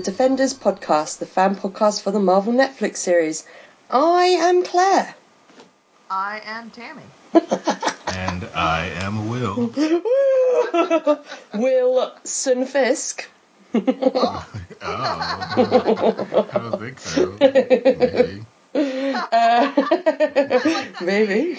welcome 0.00 0.12
to 0.14 0.18
the 0.18 0.24
Defenders 0.24 0.54
podcast, 0.54 1.18
the 1.18 1.26
fan 1.26 1.56
podcast 1.56 2.02
for 2.02 2.10
the 2.10 2.20
Marvel 2.20 2.54
Netflix 2.54 2.96
series. 2.96 3.44
I 3.90 4.24
am 4.40 4.64
Claire. 4.64 5.14
I 6.08 6.40
am 6.44 6.70
Tammy. 6.70 7.02
And 8.12 8.44
I 8.54 8.86
am 9.04 9.28
Will. 9.28 9.70
Wilson 11.54 12.64
Fisk. 12.64 13.28
Oh, 14.82 16.48
don't 16.54 16.80
think 16.80 16.98
so. 16.98 17.36
Maybe. 21.04 21.56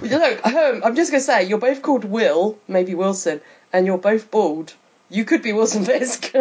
Look, 0.00 0.46
um, 0.46 0.82
I'm 0.84 0.94
just 0.94 1.10
going 1.10 1.20
to 1.20 1.26
say, 1.26 1.42
you're 1.42 1.58
both 1.58 1.82
called 1.82 2.04
Will, 2.04 2.56
maybe 2.68 2.94
Wilson, 2.94 3.40
and 3.72 3.86
you're 3.86 3.98
both 3.98 4.30
bald. 4.30 4.74
You 5.10 5.24
could 5.24 5.42
be 5.42 5.52
Wilson 5.52 5.84
Fisk. 5.84 6.32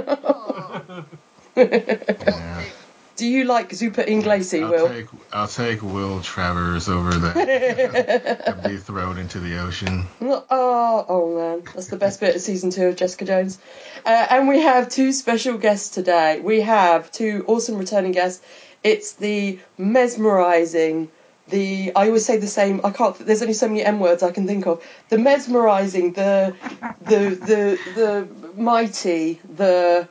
Yeah. 1.55 2.63
Do 3.15 3.27
you 3.27 3.43
like 3.43 3.69
Zuppa 3.69 4.07
Inglese, 4.07 4.63
I'll 4.63 4.71
Will? 4.71 4.87
take 4.89 5.05
I'll 5.31 5.47
take 5.47 5.83
Will 5.83 6.21
Travers 6.21 6.89
over 6.89 7.11
that 7.11 8.47
and 8.47 8.63
be 8.63 8.77
thrown 8.77 9.19
into 9.19 9.39
the 9.39 9.59
ocean. 9.59 10.07
Oh, 10.19 11.05
oh 11.07 11.35
man, 11.37 11.63
that's 11.75 11.89
the 11.89 11.97
best 11.97 12.19
bit 12.19 12.35
of 12.35 12.41
season 12.41 12.71
two 12.71 12.87
of 12.87 12.95
Jessica 12.95 13.25
Jones. 13.25 13.59
Uh, 14.03 14.25
and 14.31 14.47
we 14.47 14.61
have 14.61 14.89
two 14.89 15.11
special 15.11 15.59
guests 15.59 15.89
today. 15.89 16.39
We 16.39 16.61
have 16.61 17.11
two 17.11 17.45
awesome 17.47 17.77
returning 17.77 18.13
guests. 18.13 18.43
It's 18.83 19.13
the 19.13 19.59
mesmerizing, 19.77 21.09
the 21.49 21.91
I 21.95 22.07
always 22.07 22.25
say 22.25 22.37
the 22.37 22.47
same. 22.47 22.81
I 22.83 22.89
can't. 22.89 23.15
There's 23.19 23.43
only 23.43 23.53
so 23.53 23.67
many 23.67 23.83
M 23.83 23.99
words 23.99 24.23
I 24.23 24.31
can 24.31 24.47
think 24.47 24.65
of. 24.65 24.83
The 25.09 25.19
mesmerizing, 25.19 26.13
the 26.13 26.55
the 27.01 27.29
the 27.29 27.79
the 27.93 28.27
mighty, 28.59 29.39
the 29.55 30.07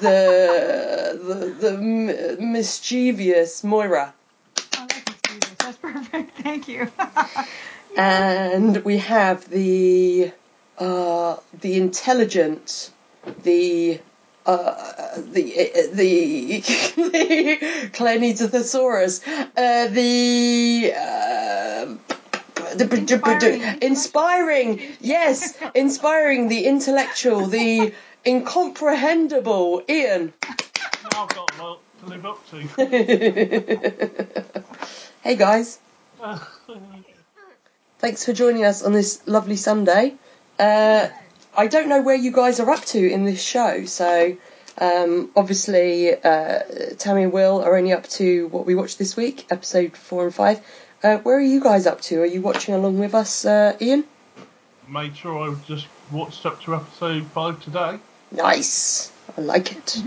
the 0.00 1.18
the, 1.22 1.34
the 1.60 1.72
m- 1.74 2.52
mischievous 2.52 3.64
Moira. 3.64 4.14
Oh, 4.76 4.86
that's 4.88 5.08
mischievous. 5.08 5.56
That's 5.58 5.76
perfect. 5.78 6.38
Thank 6.38 6.68
you. 6.68 6.90
and 7.96 8.84
we 8.84 8.98
have 8.98 9.48
the 9.50 10.32
uh, 10.78 11.36
the 11.60 11.76
intelligent, 11.76 12.90
the 13.42 14.00
uh, 14.46 15.20
the 15.20 15.70
the, 15.92 16.60
the 16.96 17.90
Claire 17.92 18.18
needs 18.18 18.40
a 18.40 18.48
thesaurus, 18.48 19.26
uh, 19.26 19.88
the. 19.88 20.92
Uh, 20.96 21.96
Inspiring. 22.78 23.62
inspiring, 23.82 24.80
yes, 25.00 25.56
inspiring 25.74 26.48
the 26.48 26.66
intellectual, 26.66 27.46
the 27.46 27.92
incomprehensible, 28.28 29.82
Ian. 29.88 30.34
Now 31.02 31.22
I've 31.22 31.28
got 31.30 31.58
a 31.58 31.62
lot 31.62 31.80
to 32.00 32.06
live 32.06 32.26
up 32.26 32.46
to. 32.50 32.60
hey 35.22 35.36
guys, 35.36 35.78
thanks 37.98 38.26
for 38.26 38.34
joining 38.34 38.64
us 38.64 38.82
on 38.82 38.92
this 38.92 39.26
lovely 39.26 39.56
Sunday. 39.56 40.14
Uh, 40.58 41.08
I 41.56 41.68
don't 41.68 41.88
know 41.88 42.02
where 42.02 42.16
you 42.16 42.30
guys 42.30 42.60
are 42.60 42.68
up 42.70 42.84
to 42.86 43.10
in 43.10 43.24
this 43.24 43.42
show, 43.42 43.86
so 43.86 44.36
um, 44.76 45.30
obviously 45.34 46.12
uh, 46.14 46.60
Tammy 46.98 47.22
and 47.22 47.32
Will 47.32 47.62
are 47.62 47.76
only 47.78 47.92
up 47.92 48.06
to 48.08 48.48
what 48.48 48.66
we 48.66 48.74
watched 48.74 48.98
this 48.98 49.16
week, 49.16 49.46
episode 49.50 49.96
four 49.96 50.24
and 50.24 50.34
five. 50.34 50.60
Uh, 51.02 51.16
where 51.18 51.38
are 51.38 51.40
you 51.40 51.62
guys 51.62 51.86
up 51.86 52.02
to? 52.02 52.20
Are 52.20 52.26
you 52.26 52.42
watching 52.42 52.74
along 52.74 52.98
with 52.98 53.14
us, 53.14 53.46
uh, 53.46 53.74
Ian? 53.80 54.04
Made 54.86 55.16
sure 55.16 55.50
I 55.50 55.54
just 55.66 55.86
watched 56.10 56.44
up 56.44 56.60
to 56.62 56.74
episode 56.74 57.26
five 57.28 57.62
today. 57.62 57.98
Nice, 58.30 59.10
I 59.36 59.40
like 59.40 59.72
it. 59.72 60.02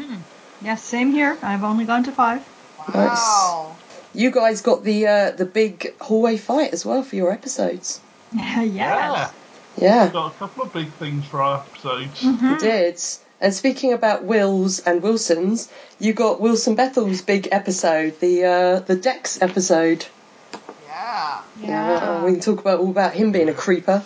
yes, 0.61 0.83
same 0.83 1.11
here. 1.11 1.37
I've 1.41 1.63
only 1.63 1.85
gone 1.85 2.03
to 2.03 2.11
five. 2.11 2.47
Wow. 2.93 3.75
You 4.13 4.31
guys 4.31 4.61
got 4.61 4.83
the 4.83 5.07
uh, 5.07 5.31
the 5.31 5.45
big 5.45 5.97
hallway 5.99 6.37
fight 6.37 6.73
as 6.73 6.85
well 6.85 7.03
for 7.03 7.15
your 7.15 7.31
episodes. 7.31 8.01
yes. 8.33 8.67
Yeah. 8.73 9.31
yeah. 9.77 10.09
Got 10.09 10.33
a 10.33 10.37
couple 10.37 10.63
of 10.63 10.73
big 10.73 10.91
things 10.93 11.25
for 11.25 11.41
our 11.41 11.59
episodes. 11.59 12.23
You 12.23 12.57
did. 12.59 13.01
And 13.39 13.53
speaking 13.53 13.93
about 13.93 14.23
Wills 14.23 14.79
and 14.79 15.01
Wilsons, 15.01 15.67
you 15.99 16.13
got 16.13 16.39
Wilson 16.39 16.75
Bethel's 16.75 17.21
big 17.21 17.47
episode, 17.51 18.19
the 18.19 18.45
uh, 18.45 18.79
the 18.81 18.95
Dex 18.95 19.41
episode. 19.41 20.05
Yeah. 21.61 22.21
Uh, 22.21 22.25
we 22.25 22.33
can 22.33 22.41
talk 22.41 22.59
about 22.59 22.79
all 22.79 22.89
about 22.89 23.13
him 23.13 23.31
being 23.31 23.49
a 23.49 23.53
creeper. 23.53 24.03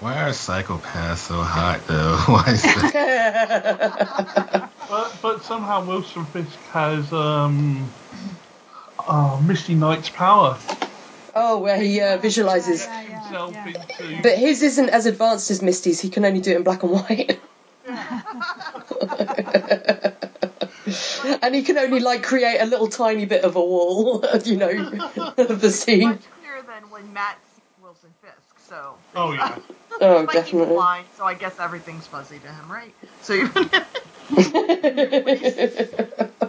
Why 0.00 0.22
are 0.22 0.30
psychopaths 0.30 1.18
so 1.18 1.42
hot 1.42 1.86
though? 1.86 2.16
Why 2.26 2.44
is 2.48 2.62
that? 2.62 4.70
But, 4.88 5.16
but 5.22 5.44
somehow 5.44 5.86
Wilson 5.86 6.24
Fisk 6.24 6.58
has 6.72 7.12
um, 7.12 7.88
uh, 9.06 9.40
Misty 9.46 9.74
Knight's 9.74 10.08
power. 10.08 10.58
oh, 11.36 11.58
where 11.58 11.76
he 11.76 12.00
uh, 12.00 12.16
visualizes. 12.16 12.84
Yeah, 12.84 13.02
yeah, 13.02 13.22
himself 13.22 13.52
yeah. 13.52 13.66
into. 13.66 14.22
But 14.22 14.38
his 14.38 14.62
isn't 14.62 14.88
as 14.88 15.04
advanced 15.04 15.50
as 15.50 15.62
Misty's. 15.62 16.00
He 16.00 16.08
can 16.08 16.24
only 16.24 16.40
do 16.40 16.52
it 16.52 16.56
in 16.56 16.62
black 16.62 16.82
and 16.82 16.92
white. 16.92 17.38
and 21.42 21.54
he 21.54 21.62
can 21.62 21.78
only 21.78 22.00
like 22.00 22.22
create 22.22 22.58
a 22.58 22.66
little 22.66 22.88
tiny 22.88 23.26
bit 23.26 23.44
of 23.44 23.54
a 23.54 23.60
wall, 23.60 24.24
you 24.44 24.56
know, 24.56 24.70
of 25.36 25.60
the 25.60 25.70
scene. 25.70 26.08
Much 26.08 26.22
clearer 26.40 26.62
than 26.62 26.90
when 26.90 27.12
Matt 27.12 27.38
Wilson 27.82 28.12
Fisk. 28.22 28.58
So. 28.68 28.94
oh 29.14 29.32
yeah. 29.32 29.58
Oh, 30.00 30.20
Like 30.20 30.30
he's 30.30 30.42
definitely. 30.44 30.74
blind, 30.74 31.06
so 31.16 31.24
I 31.24 31.34
guess 31.34 31.58
everything's 31.58 32.06
fuzzy 32.06 32.38
to 32.38 32.48
him, 32.48 32.70
right? 32.72 32.94
So 33.22 33.34
you're 33.34 33.50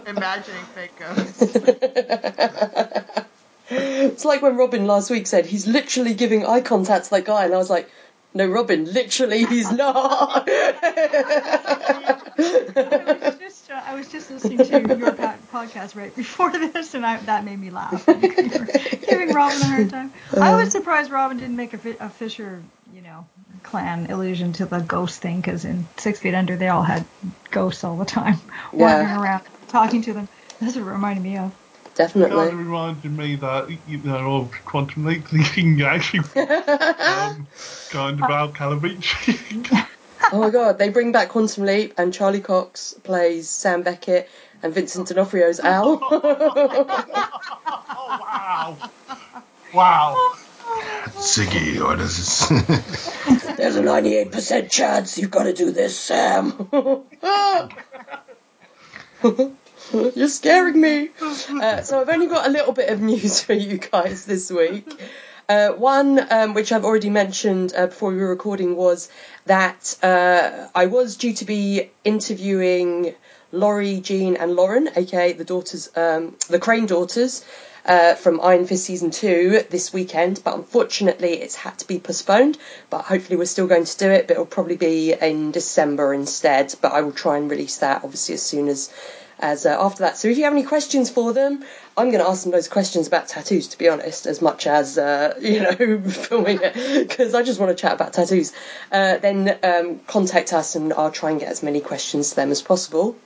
imagining 0.06 0.62
fake 0.74 0.98
ghosts. 0.98 1.56
it's 3.70 4.24
like 4.24 4.42
when 4.42 4.56
Robin 4.56 4.86
last 4.86 5.10
week 5.10 5.26
said 5.26 5.46
he's 5.46 5.66
literally 5.66 6.14
giving 6.14 6.46
eye 6.46 6.60
contact 6.60 7.06
to 7.06 7.10
that 7.10 7.24
guy, 7.24 7.44
and 7.44 7.54
I 7.54 7.58
was 7.58 7.70
like, 7.70 7.88
no, 8.34 8.46
Robin, 8.46 8.90
literally, 8.90 9.44
he's 9.44 9.70
not. 9.72 10.48
I 10.48 12.18
was 13.22 13.38
just 13.38 13.70
uh, 13.70 13.80
I 13.84 13.94
was 13.94 14.08
just 14.08 14.30
listening 14.30 14.64
to 14.64 14.96
your 14.96 15.12
podcast 15.12 15.94
right 15.96 16.14
before 16.16 16.50
this, 16.50 16.94
and 16.94 17.04
I, 17.04 17.18
that 17.18 17.44
made 17.44 17.60
me 17.60 17.68
laugh. 17.70 18.06
Giving 18.06 19.32
Robin 19.32 19.60
a 19.60 19.66
hard 19.66 19.90
time. 19.90 20.12
I 20.32 20.54
was 20.54 20.70
surprised 20.70 21.10
Robin 21.10 21.36
didn't 21.36 21.56
make 21.56 21.74
a, 21.74 21.78
fi- 21.78 21.96
a 22.00 22.08
Fisher, 22.08 22.62
you 22.94 23.02
know, 23.02 23.26
clan 23.62 24.10
allusion 24.10 24.52
to 24.54 24.66
the 24.66 24.80
ghost 24.80 25.20
thing, 25.20 25.40
because 25.40 25.64
in 25.64 25.86
Six 25.96 26.20
Feet 26.20 26.34
Under 26.34 26.56
they 26.56 26.68
all 26.68 26.82
had 26.82 27.04
ghosts 27.50 27.84
all 27.84 27.96
the 27.96 28.04
time 28.04 28.38
wandering 28.72 29.16
around 29.16 29.42
talking 29.68 30.02
to 30.02 30.12
them. 30.12 30.28
That's 30.60 30.76
what 30.76 30.82
it 30.82 30.90
reminded 30.90 31.22
me 31.22 31.36
of. 31.36 31.52
Kind 31.52 31.52
of 31.52 31.94
Definitely. 31.94 32.54
reminded 32.54 33.12
me 33.12 33.36
that 33.36 33.68
you 33.86 33.98
know 33.98 34.36
of 34.36 34.52
quantum 34.64 35.04
leap 35.04 35.28
thinking 35.28 35.82
actually 35.82 36.20
um, 36.36 37.46
kind 37.90 38.18
of 38.18 38.24
about 38.24 38.54
Calavicci. 38.54 39.86
Oh 40.32 40.38
my 40.38 40.48
god, 40.48 40.78
they 40.78 40.88
bring 40.88 41.12
back 41.12 41.28
Quantum 41.28 41.66
Leap, 41.66 41.92
and 41.98 42.14
Charlie 42.14 42.40
Cox 42.40 42.94
plays 43.02 43.50
Sam 43.50 43.82
Beckett, 43.82 44.30
and 44.62 44.72
Vincent 44.72 45.08
D'Onofrio's 45.08 45.60
Al. 45.60 45.98
oh 46.10 47.16
wow! 48.08 48.78
Wow! 49.74 50.32
Ziggy, 51.10 51.82
what 51.82 52.00
is 52.00 52.16
this? 52.16 52.48
There's 53.56 53.76
a 53.76 53.82
98% 53.82 54.70
chance 54.70 55.18
you've 55.18 55.30
got 55.30 55.44
to 55.44 55.52
do 55.52 55.70
this, 55.70 55.98
Sam. 55.98 56.68
You're 59.92 60.28
scaring 60.28 60.80
me. 60.80 61.10
Uh, 61.20 61.82
so 61.82 62.00
I've 62.00 62.08
only 62.08 62.28
got 62.28 62.46
a 62.46 62.50
little 62.50 62.72
bit 62.72 62.88
of 62.88 63.00
news 63.00 63.40
for 63.42 63.52
you 63.52 63.78
guys 63.78 64.26
this 64.26 64.50
week. 64.50 64.88
Uh, 65.48 65.70
one, 65.70 66.24
um, 66.32 66.54
which 66.54 66.70
I've 66.70 66.84
already 66.84 67.10
mentioned 67.10 67.72
uh, 67.76 67.86
before 67.86 68.10
we 68.10 68.18
were 68.18 68.28
recording, 68.28 68.76
was 68.76 69.10
that 69.46 69.98
uh, 70.02 70.68
I 70.74 70.86
was 70.86 71.16
due 71.16 71.34
to 71.34 71.44
be 71.44 71.90
interviewing 72.04 73.14
Laurie, 73.52 74.00
Jean, 74.00 74.36
and 74.36 74.56
Lauren, 74.56 74.88
aka 74.96 75.32
the 75.32 75.44
daughters, 75.44 75.90
um, 75.94 76.36
the 76.48 76.58
Crane 76.58 76.86
daughters, 76.86 77.44
uh, 77.84 78.14
from 78.14 78.40
Iron 78.40 78.66
Fist 78.66 78.84
season 78.84 79.10
two 79.10 79.62
this 79.70 79.92
weekend, 79.92 80.40
but 80.44 80.54
unfortunately 80.54 81.34
it's 81.34 81.54
had 81.54 81.78
to 81.78 81.86
be 81.86 81.98
postponed. 81.98 82.58
But 82.90 83.02
hopefully 83.02 83.36
we're 83.36 83.46
still 83.46 83.66
going 83.66 83.84
to 83.84 83.98
do 83.98 84.10
it, 84.10 84.26
but 84.26 84.34
it'll 84.34 84.46
probably 84.46 84.76
be 84.76 85.12
in 85.12 85.50
December 85.50 86.14
instead. 86.14 86.74
But 86.80 86.92
I 86.92 87.02
will 87.02 87.12
try 87.12 87.36
and 87.36 87.50
release 87.50 87.78
that 87.78 88.04
obviously 88.04 88.34
as 88.34 88.42
soon 88.42 88.68
as 88.68 88.92
as 89.38 89.66
uh, 89.66 89.76
after 89.80 90.04
that. 90.04 90.16
So 90.16 90.28
if 90.28 90.38
you 90.38 90.44
have 90.44 90.52
any 90.52 90.62
questions 90.62 91.10
for 91.10 91.32
them, 91.32 91.64
I'm 91.96 92.12
going 92.12 92.22
to 92.22 92.30
ask 92.30 92.44
them 92.44 92.52
those 92.52 92.68
questions 92.68 93.08
about 93.08 93.26
tattoos, 93.26 93.68
to 93.68 93.78
be 93.78 93.88
honest, 93.88 94.26
as 94.26 94.40
much 94.40 94.68
as 94.68 94.96
uh, 94.96 95.34
you 95.40 95.60
know 95.60 96.00
filming 96.08 96.60
it, 96.62 97.08
because 97.08 97.34
I 97.34 97.42
just 97.42 97.58
want 97.58 97.76
to 97.76 97.80
chat 97.80 97.92
about 97.92 98.12
tattoos. 98.12 98.52
Uh, 98.90 99.18
then 99.18 99.58
um, 99.62 99.98
contact 100.06 100.52
us, 100.52 100.76
and 100.76 100.92
I'll 100.92 101.10
try 101.10 101.30
and 101.32 101.40
get 101.40 101.48
as 101.50 101.62
many 101.62 101.80
questions 101.80 102.30
to 102.30 102.36
them 102.36 102.50
as 102.50 102.62
possible. 102.62 103.16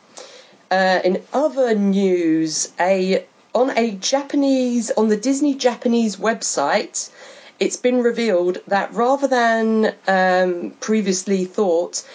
Uh, 0.70 1.00
in 1.04 1.22
other 1.32 1.74
news, 1.74 2.72
a 2.80 3.24
on 3.54 3.70
a 3.78 3.92
Japanese 3.92 4.90
on 4.90 5.08
the 5.08 5.16
Disney 5.16 5.54
Japanese 5.54 6.16
website, 6.16 7.10
it's 7.58 7.76
been 7.76 8.02
revealed 8.02 8.58
that 8.66 8.92
rather 8.92 9.28
than 9.28 9.94
um, 10.06 10.72
previously 10.80 11.44
thought 11.44 12.06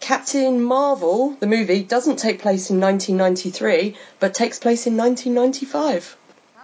Captain 0.00 0.62
Marvel, 0.62 1.36
the 1.40 1.46
movie, 1.46 1.82
doesn't 1.82 2.18
take 2.18 2.40
place 2.40 2.70
in 2.70 2.80
1993, 2.80 3.96
but 4.20 4.32
takes 4.32 4.58
place 4.60 4.86
in 4.86 4.96
1995. 4.96 6.16
Oh. 6.56 6.60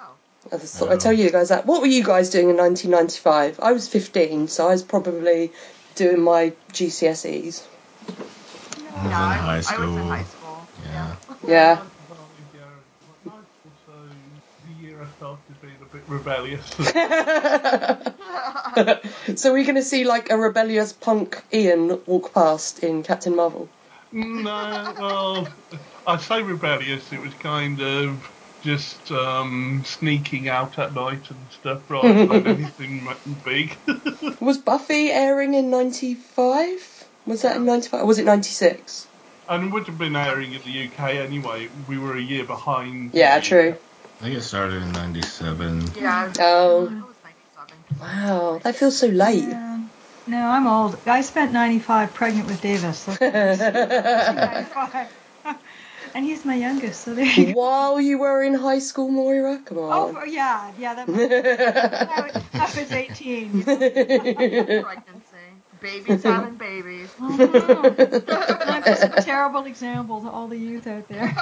I 0.52 0.56
just 0.58 0.76
thought 0.76 0.90
I'd 0.90 1.00
tell 1.00 1.12
you 1.12 1.30
guys 1.30 1.48
that. 1.48 1.66
What 1.66 1.80
were 1.80 1.88
you 1.88 2.04
guys 2.04 2.30
doing 2.30 2.48
in 2.48 2.56
1995? 2.56 3.58
I 3.60 3.72
was 3.72 3.88
15, 3.88 4.46
so 4.48 4.68
I 4.68 4.70
was 4.70 4.84
probably 4.84 5.50
doing 5.96 6.20
my 6.20 6.52
GCSEs. 6.72 7.62
I 8.06 8.12
was 8.94 9.04
in 9.04 9.10
Yeah, 9.10 9.20
I, 9.20 9.34
high 9.34 9.56
was- 9.56 9.66
I 9.68 9.78
was 9.84 9.96
in 9.96 10.02
high 10.08 10.22
school. 10.22 10.33
Yeah. 11.46 11.82
Yeah. 12.54 12.70
Also, 13.32 13.98
the 14.66 14.86
year 14.86 15.02
I 15.02 15.06
started 15.16 15.60
being 15.60 15.74
a 15.80 15.86
bit 15.92 16.02
rebellious. 16.08 16.66
so 19.40 19.52
we're 19.52 19.64
going 19.64 19.74
to 19.76 19.82
see 19.82 20.04
like 20.04 20.30
a 20.30 20.36
rebellious 20.36 20.92
punk 20.92 21.42
Ian 21.52 22.00
walk 22.06 22.32
past 22.34 22.80
in 22.80 23.02
Captain 23.02 23.34
Marvel. 23.36 23.68
no, 24.12 24.94
well, 24.98 25.48
I 26.06 26.16
say 26.18 26.42
rebellious. 26.42 27.12
It 27.12 27.20
was 27.20 27.34
kind 27.34 27.80
of 27.80 28.30
just 28.64 29.12
um, 29.12 29.82
sneaking 29.84 30.48
out 30.48 30.78
at 30.78 30.94
night 30.94 31.30
and 31.30 31.38
stuff 31.50 31.82
rather 31.88 32.26
than 32.26 32.46
anything 32.58 33.06
big. 33.44 33.76
Was 34.40 34.56
Buffy 34.58 35.10
airing 35.10 35.52
in 35.54 35.70
95? 35.70 37.04
Was 37.26 37.42
that 37.42 37.56
in 37.56 37.66
95? 37.66 38.02
Or 38.02 38.06
was 38.06 38.18
it 38.18 38.24
96? 38.24 39.06
And 39.48 39.64
it 39.64 39.72
would 39.72 39.86
have 39.86 39.98
been 39.98 40.16
airing 40.16 40.52
in 40.52 40.62
the 40.62 40.88
UK 40.88 41.14
anyway. 41.16 41.68
We 41.86 41.98
were 41.98 42.16
a 42.16 42.22
year 42.22 42.44
behind. 42.44 43.14
Yeah, 43.14 43.40
true. 43.40 43.76
I 44.20 44.24
think 44.24 44.36
it 44.38 44.42
started 44.42 44.82
in 44.82 44.92
'97. 44.92 45.82
Yeah. 45.96 46.02
Oh. 46.04 46.20
I 46.20 46.26
was, 46.26 46.38
Oh. 46.38 46.82
It 46.84 46.90
was 46.90 47.16
97. 47.24 47.84
Wow, 48.00 48.60
that 48.62 48.76
feels 48.76 48.96
so 48.98 49.06
late. 49.08 49.44
Yeah. 49.48 49.80
No, 50.26 50.38
I'm 50.38 50.66
old. 50.66 50.98
I 51.06 51.20
spent 51.20 51.52
95 51.52 52.14
pregnant 52.14 52.46
with 52.48 52.60
Davis. 52.60 53.08
And 56.14 56.24
he's 56.24 56.44
my 56.44 56.54
youngest, 56.54 57.02
so 57.02 57.12
there 57.12 57.24
you 57.24 57.46
go. 57.46 57.60
While 57.60 58.00
you 58.00 58.18
were 58.18 58.40
in 58.42 58.54
high 58.54 58.78
school, 58.78 59.10
Moira? 59.10 59.58
Come 59.64 59.78
on. 59.78 60.16
Oh, 60.16 60.24
yeah, 60.24 60.72
yeah, 60.78 60.94
that 60.94 61.08
was, 61.08 61.16
that 61.16 62.32
was, 62.32 62.42
that 62.52 62.76
was 62.76 62.92
18. 62.92 63.62
Pregnancy. 63.64 65.23
Babies 65.84 66.22
having 66.22 66.54
babies. 66.54 67.10
Oh, 67.20 67.36
no. 67.36 67.44
I'm 68.66 68.82
just 68.84 69.02
a 69.02 69.22
terrible 69.22 69.66
example 69.66 70.22
to 70.22 70.30
all 70.30 70.48
the 70.48 70.56
youth 70.56 70.86
out 70.86 71.06
there. 71.08 71.26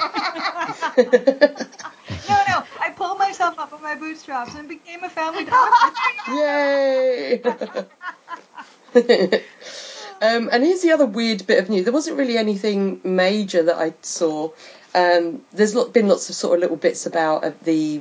no, 0.98 2.36
no, 2.48 2.64
I 2.80 2.90
pulled 2.96 3.20
myself 3.20 3.56
up 3.60 3.72
on 3.72 3.80
my 3.80 3.94
bootstraps 3.94 4.56
and 4.56 4.68
became 4.68 5.04
a 5.04 5.08
family 5.08 5.44
doctor. 5.44 5.92
Yay! 6.32 7.40
um, 10.20 10.48
and 10.50 10.64
here's 10.64 10.82
the 10.82 10.90
other 10.92 11.06
weird 11.06 11.46
bit 11.46 11.60
of 11.62 11.70
news. 11.70 11.84
There 11.84 11.92
wasn't 11.92 12.18
really 12.18 12.36
anything 12.36 13.00
major 13.04 13.62
that 13.62 13.76
I 13.76 13.94
saw. 14.02 14.50
Um, 14.94 15.42
there's 15.52 15.74
been 15.90 16.08
lots 16.08 16.28
of 16.28 16.34
sort 16.34 16.54
of 16.54 16.60
little 16.60 16.76
bits 16.76 17.06
about 17.06 17.44
uh, 17.44 17.52
the 17.62 18.00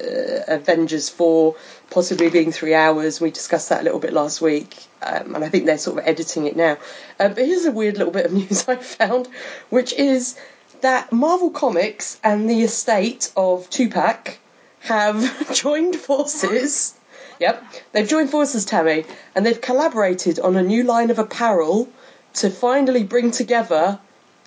uh, 0.00 0.54
Avengers 0.54 1.08
4 1.08 1.54
possibly 1.90 2.30
being 2.30 2.52
three 2.52 2.74
hours. 2.74 3.20
We 3.20 3.30
discussed 3.30 3.68
that 3.68 3.82
a 3.82 3.84
little 3.84 4.00
bit 4.00 4.12
last 4.12 4.40
week, 4.40 4.74
um, 5.02 5.34
and 5.34 5.44
I 5.44 5.48
think 5.48 5.66
they're 5.66 5.78
sort 5.78 5.98
of 5.98 6.06
editing 6.06 6.46
it 6.46 6.56
now. 6.56 6.78
Um, 7.20 7.34
but 7.34 7.44
here's 7.44 7.66
a 7.66 7.72
weird 7.72 7.98
little 7.98 8.12
bit 8.12 8.26
of 8.26 8.32
news 8.32 8.66
I 8.68 8.76
found, 8.76 9.28
which 9.68 9.92
is 9.92 10.38
that 10.80 11.12
Marvel 11.12 11.50
Comics 11.50 12.18
and 12.24 12.48
the 12.48 12.62
estate 12.62 13.30
of 13.36 13.68
Tupac 13.70 14.38
have 14.80 15.54
joined 15.54 15.96
forces. 15.96 16.94
Yep, 17.38 17.64
they've 17.92 18.08
joined 18.08 18.30
forces, 18.30 18.64
Tammy, 18.64 19.04
and 19.34 19.44
they've 19.44 19.60
collaborated 19.60 20.38
on 20.40 20.56
a 20.56 20.62
new 20.62 20.82
line 20.84 21.10
of 21.10 21.18
apparel 21.18 21.88
to 22.34 22.50
finally 22.50 23.04
bring 23.04 23.30
together 23.30 23.98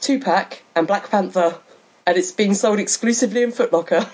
Tupac 0.02 0.62
and 0.76 0.88
Black 0.88 1.10
Panther, 1.10 1.58
and 2.06 2.18
it's 2.18 2.32
being 2.32 2.54
sold 2.54 2.80
exclusively 2.80 3.44
in 3.44 3.52
Footlocker. 3.52 4.10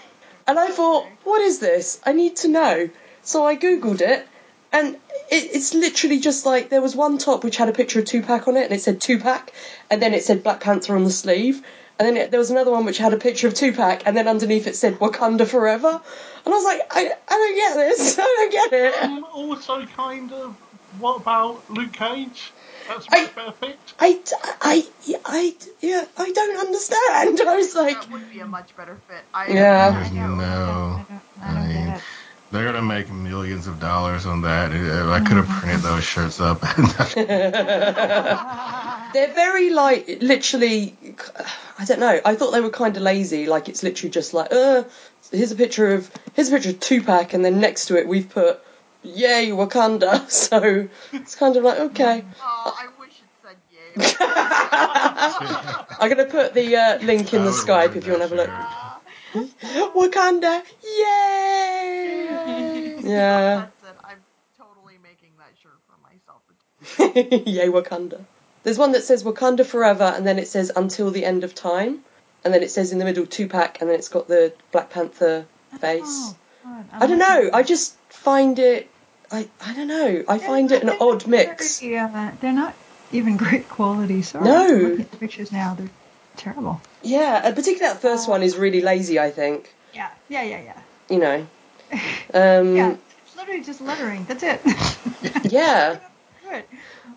And 0.47 0.57
I 0.59 0.69
thought, 0.69 1.05
what 1.23 1.41
is 1.41 1.59
this? 1.59 1.99
I 2.05 2.13
need 2.13 2.37
to 2.37 2.47
know. 2.47 2.89
So 3.21 3.45
I 3.45 3.55
googled 3.55 4.01
it, 4.01 4.27
and 4.71 4.95
it, 5.29 5.49
it's 5.53 5.73
literally 5.73 6.19
just 6.19 6.45
like 6.45 6.69
there 6.69 6.81
was 6.81 6.95
one 6.95 7.17
top 7.17 7.43
which 7.43 7.57
had 7.57 7.69
a 7.69 7.73
picture 7.73 7.99
of 7.99 8.05
Tupac 8.05 8.47
on 8.47 8.57
it, 8.57 8.63
and 8.65 8.73
it 8.73 8.81
said 8.81 8.99
Tupac, 8.99 9.51
and 9.89 10.01
then 10.01 10.13
it 10.13 10.23
said 10.23 10.43
Black 10.43 10.61
Panther 10.61 10.95
on 10.95 11.03
the 11.03 11.11
sleeve, 11.11 11.61
and 11.99 12.07
then 12.07 12.17
it, 12.17 12.31
there 12.31 12.39
was 12.39 12.49
another 12.49 12.71
one 12.71 12.85
which 12.85 12.97
had 12.97 13.13
a 13.13 13.17
picture 13.17 13.47
of 13.47 13.53
Tupac, 13.53 14.01
and 14.07 14.17
then 14.17 14.27
underneath 14.27 14.65
it 14.65 14.75
said 14.75 14.95
Wakanda 14.95 15.47
Forever. 15.47 16.01
And 16.45 16.53
I 16.53 16.57
was 16.57 16.63
like, 16.63 16.81
I, 16.89 17.11
I 17.27 17.33
don't 17.35 17.55
get 17.55 17.75
this. 17.75 18.17
I 18.19 18.23
don't 18.23 18.51
get 18.51 18.73
it. 18.73 19.03
Um, 19.03 19.25
also, 19.31 19.85
kind 19.85 20.31
of, 20.31 20.55
what 20.97 21.17
about 21.17 21.69
Luke 21.69 21.93
Cage? 21.93 22.51
That's 22.87 23.07
I- 23.11 23.21
much 23.23 23.35
better 23.35 23.51
picked. 23.53 23.93
I, 23.99 24.19
I, 24.61 24.87
I, 25.25 25.55
yeah, 25.81 26.05
I 26.17 26.31
don't 26.31 26.57
understand. 26.59 27.41
I 27.47 27.55
was 27.55 27.75
like, 27.75 27.99
That 28.01 28.11
would 28.11 28.29
be 28.31 28.39
a 28.39 28.47
much 28.47 28.75
better 28.75 28.97
fit. 29.07 29.21
I, 29.33 29.47
Yeah. 29.47 30.05
I 30.05 30.09
no. 30.13 31.05
I 31.41 31.45
I 31.45 31.67
mean. 31.67 31.95
They're 32.51 32.65
gonna 32.65 32.81
make 32.81 33.09
millions 33.09 33.67
of 33.67 33.79
dollars 33.79 34.25
on 34.25 34.41
that. 34.41 34.71
I 34.71 35.19
could 35.21 35.37
have 35.37 35.47
printed 35.47 35.79
those 35.81 36.03
shirts 36.03 36.41
up. 36.41 36.59
they're 39.13 39.33
very 39.33 39.69
like 39.69 40.17
literally. 40.21 40.97
I 41.79 41.85
don't 41.85 42.01
know. 42.01 42.19
I 42.25 42.35
thought 42.35 42.51
they 42.51 42.59
were 42.59 42.69
kind 42.69 42.97
of 42.97 43.03
lazy. 43.03 43.45
Like 43.45 43.69
it's 43.69 43.83
literally 43.83 44.11
just 44.11 44.33
like, 44.33 44.51
uh, 44.51 44.83
here's 45.31 45.53
a 45.53 45.55
picture 45.55 45.93
of 45.93 46.11
here's 46.33 46.49
a 46.49 46.51
picture 46.51 46.71
of 46.71 46.81
Tupac, 46.81 47.33
and 47.33 47.45
then 47.45 47.61
next 47.61 47.85
to 47.85 47.97
it 47.97 48.05
we've 48.05 48.29
put, 48.29 48.59
yay 49.03 49.49
Wakanda. 49.49 50.29
So 50.41 50.87
it's 51.11 51.35
kind 51.35 51.55
of 51.55 51.63
like 51.63 51.79
okay. 51.79 52.23
Oh, 52.41 52.75
I 52.77 52.87
wish 52.99 53.21
it 53.21 53.29
said 53.41 53.57
yay. 53.71 53.95
I'm 55.99 56.09
gonna 56.09 56.25
put 56.25 56.53
the 56.53 56.75
uh, 56.75 56.97
link 56.99 57.33
in 57.33 57.43
the 57.43 57.51
Skype 57.51 57.95
if 57.95 58.05
you 58.05 58.11
want 58.13 58.23
to 58.23 58.29
have 58.29 58.33
a 58.33 58.35
look. 58.35 58.49
Wakanda, 59.33 60.61
yay! 60.83 62.99
Yeah. 63.03 63.67
That's 63.81 63.83
it. 63.83 63.95
I'm 64.03 64.17
totally 64.57 64.97
making 65.01 65.31
that 65.37 65.53
shirt 65.61 65.79
for 65.87 65.95
myself. 66.03 66.41
Yay, 67.47 67.69
Wakanda. 67.69 68.25
There's 68.63 68.77
one 68.77 68.91
that 68.91 69.03
says 69.03 69.23
Wakanda 69.23 69.65
forever, 69.65 70.03
and 70.03 70.27
then 70.27 70.37
it 70.37 70.47
says 70.47 70.71
until 70.75 71.09
the 71.11 71.25
end 71.25 71.43
of 71.43 71.55
time, 71.55 72.03
and 72.43 72.53
then 72.53 72.61
it 72.61 72.69
says 72.71 72.91
in 72.91 72.99
the 72.99 73.05
middle 73.05 73.25
Tupac, 73.25 73.79
and 73.81 73.89
then 73.89 73.97
it's 73.97 74.09
got 74.09 74.27
the 74.27 74.53
Black 74.71 74.89
Panther 74.89 75.45
face. 75.79 76.03
Oh, 76.03 76.35
I 76.91 77.07
don't 77.07 77.17
know. 77.17 77.49
I 77.53 77.63
just 77.63 77.95
find 78.09 78.59
it. 78.59 78.89
I 79.31 79.47
I 79.61 79.73
don't 79.73 79.87
know. 79.87 80.23
I 80.27 80.37
find 80.39 80.71
it 80.71 80.83
an 80.83 80.89
odd 80.99 81.27
mix. 81.27 81.81
Yeah, 81.81 82.31
they're 82.41 82.51
not 82.53 82.75
even 83.11 83.37
great 83.37 83.67
quality. 83.69 84.21
Sorry. 84.21 84.45
No. 84.45 84.65
I'm 84.65 84.83
looking 84.83 85.01
at 85.01 85.11
the 85.11 85.17
pictures 85.17 85.51
now. 85.51 85.75
They're 85.75 85.89
terrible. 86.37 86.81
Yeah, 87.03 87.41
and 87.43 87.55
particularly 87.55 87.93
that 87.93 88.01
first 88.01 88.27
one 88.27 88.43
is 88.43 88.57
really 88.57 88.81
lazy. 88.81 89.19
I 89.19 89.31
think. 89.31 89.73
Yeah, 89.93 90.09
yeah, 90.29 90.43
yeah, 90.43 90.61
yeah. 90.61 90.81
You 91.09 91.19
know. 91.19 91.47
Um, 92.33 92.77
Yeah, 92.77 92.95
it's 93.25 93.35
literally 93.35 93.61
just 93.61 93.81
lettering. 93.81 94.23
That's 94.23 94.43
it. 94.43 94.61
yeah. 95.51 95.97
Good. 96.49 96.63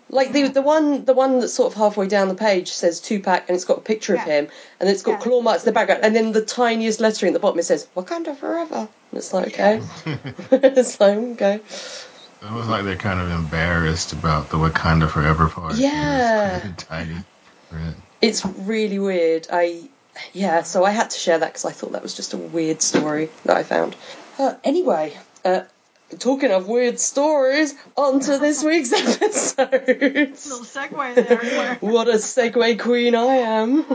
Like 0.09 0.31
the 0.33 0.47
the 0.47 0.61
one 0.61 1.05
the 1.05 1.13
one 1.13 1.39
that's 1.39 1.53
sort 1.53 1.71
of 1.71 1.77
halfway 1.77 2.07
down 2.07 2.27
the 2.27 2.35
page 2.35 2.71
says 2.71 2.99
Tupac 2.99 3.45
and 3.47 3.55
it's 3.55 3.65
got 3.65 3.79
a 3.79 3.81
picture 3.81 4.13
of 4.15 4.21
him 4.21 4.47
and 4.79 4.87
it's 4.87 5.01
got 5.01 5.13
Yeah. 5.13 5.19
claw 5.19 5.41
marks 5.41 5.63
in 5.63 5.65
the 5.65 5.71
background 5.71 6.01
and 6.03 6.15
then 6.15 6.31
the 6.31 6.43
tiniest 6.45 6.99
lettering 6.99 7.31
at 7.31 7.33
the 7.33 7.39
bottom 7.39 7.57
it 7.59 7.63
says 7.63 7.87
Wakanda 7.95 8.35
forever. 8.37 8.87
And 9.11 9.17
it's 9.17 9.33
like 9.33 9.47
okay. 9.47 9.81
it's 10.51 10.99
like 10.99 11.17
okay. 11.17 11.55
It 11.55 12.51
was 12.51 12.67
like 12.67 12.83
they're 12.85 12.95
kind 12.95 13.19
of 13.19 13.31
embarrassed 13.31 14.13
about 14.13 14.49
the 14.51 14.57
Wakanda 14.57 15.09
Forever 15.09 15.47
part. 15.47 15.75
Yeah. 15.77 16.67
It's 16.67 16.83
tiny 16.83 17.15
print. 17.71 17.95
It's 18.21 18.45
really 18.45 18.99
weird. 18.99 19.47
I 19.51 19.89
yeah, 20.33 20.61
so 20.61 20.85
I 20.85 20.91
had 20.91 21.09
to 21.09 21.19
share 21.19 21.39
that 21.39 21.47
because 21.47 21.65
I 21.65 21.71
thought 21.71 21.93
that 21.93 22.03
was 22.03 22.13
just 22.13 22.33
a 22.33 22.37
weird 22.37 22.81
story 22.83 23.29
that 23.45 23.57
I 23.57 23.63
found. 23.63 23.95
Uh, 24.37 24.53
anyway, 24.63 25.17
uh, 25.43 25.61
talking 26.17 26.51
of 26.51 26.67
weird 26.67 26.99
stories, 26.99 27.75
on 27.95 28.19
to 28.21 28.37
this 28.37 28.63
week's 28.63 28.91
episode. 28.93 29.71
Little 29.87 30.33
segue 30.33 31.15
there. 31.15 31.77
What 31.81 32.07
a 32.07 32.13
segue 32.13 32.79
queen 32.79 33.15
I 33.15 33.35
am. 33.35 33.85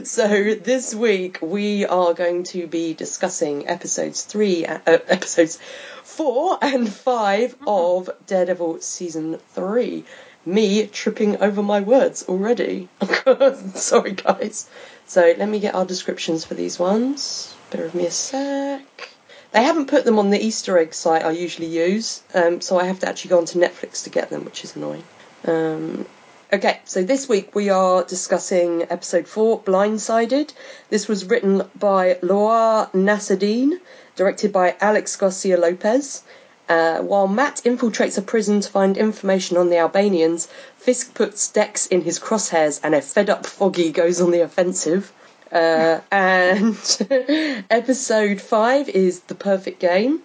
so 0.04 0.54
this 0.54 0.94
week 0.94 1.38
we 1.40 1.86
are 1.86 2.14
going 2.14 2.44
to 2.44 2.66
be 2.66 2.94
discussing 2.94 3.68
episodes 3.68 4.22
three, 4.22 4.66
uh, 4.66 4.78
episodes 4.86 5.58
four 6.02 6.58
and 6.60 6.92
five 6.92 7.56
of 7.66 8.10
Daredevil 8.26 8.80
season 8.80 9.38
three. 9.52 10.04
Me 10.46 10.86
tripping 10.86 11.42
over 11.42 11.62
my 11.62 11.80
words 11.80 12.24
already. 12.28 12.88
Sorry, 13.74 14.12
guys. 14.12 14.68
So 15.06 15.34
let 15.38 15.48
me 15.48 15.58
get 15.58 15.74
our 15.74 15.86
descriptions 15.86 16.44
for 16.44 16.54
these 16.54 16.78
ones. 16.78 17.54
Bear 17.70 17.84
with 17.84 17.94
me 17.94 18.06
a 18.06 18.10
sec. 18.10 19.13
They 19.54 19.62
haven't 19.62 19.86
put 19.86 20.04
them 20.04 20.18
on 20.18 20.30
the 20.30 20.44
Easter 20.44 20.76
egg 20.78 20.94
site 20.94 21.24
I 21.24 21.30
usually 21.30 21.68
use, 21.68 22.24
um, 22.34 22.60
so 22.60 22.76
I 22.76 22.86
have 22.86 22.98
to 22.98 23.08
actually 23.08 23.28
go 23.28 23.38
onto 23.38 23.60
Netflix 23.60 24.02
to 24.02 24.10
get 24.10 24.28
them, 24.28 24.44
which 24.44 24.64
is 24.64 24.74
annoying. 24.74 25.04
Um, 25.44 26.06
okay, 26.52 26.80
so 26.84 27.04
this 27.04 27.28
week 27.28 27.54
we 27.54 27.70
are 27.70 28.02
discussing 28.02 28.82
episode 28.90 29.28
4, 29.28 29.60
Blindsided. 29.60 30.52
This 30.90 31.06
was 31.06 31.24
written 31.26 31.62
by 31.78 32.14
Lewaa 32.14 32.90
Nasserdeen, 32.90 33.78
directed 34.16 34.52
by 34.52 34.74
Alex 34.80 35.14
Garcia 35.14 35.56
Lopez, 35.56 36.22
Uh, 36.68 36.98
while 36.98 37.28
Matt 37.28 37.60
infiltrates 37.64 38.18
a 38.18 38.22
prison 38.22 38.60
to 38.60 38.68
find 38.68 38.96
information 38.96 39.56
on 39.56 39.68
the 39.68 39.78
Albanians, 39.78 40.48
Fisk 40.78 41.14
puts 41.14 41.46
Dex 41.46 41.86
in 41.86 42.00
his 42.00 42.18
crosshairs 42.18 42.80
and 42.82 42.94
a 42.94 43.02
fed 43.02 43.30
up 43.30 43.46
Foggy 43.46 43.92
goes 43.92 44.20
on 44.20 44.30
the 44.32 44.40
offensive. 44.40 45.12
Uh, 45.54 46.00
and 46.10 46.76
episode 47.70 48.40
5 48.40 48.88
is 48.88 49.20
The 49.20 49.36
Perfect 49.36 49.78
Game, 49.78 50.22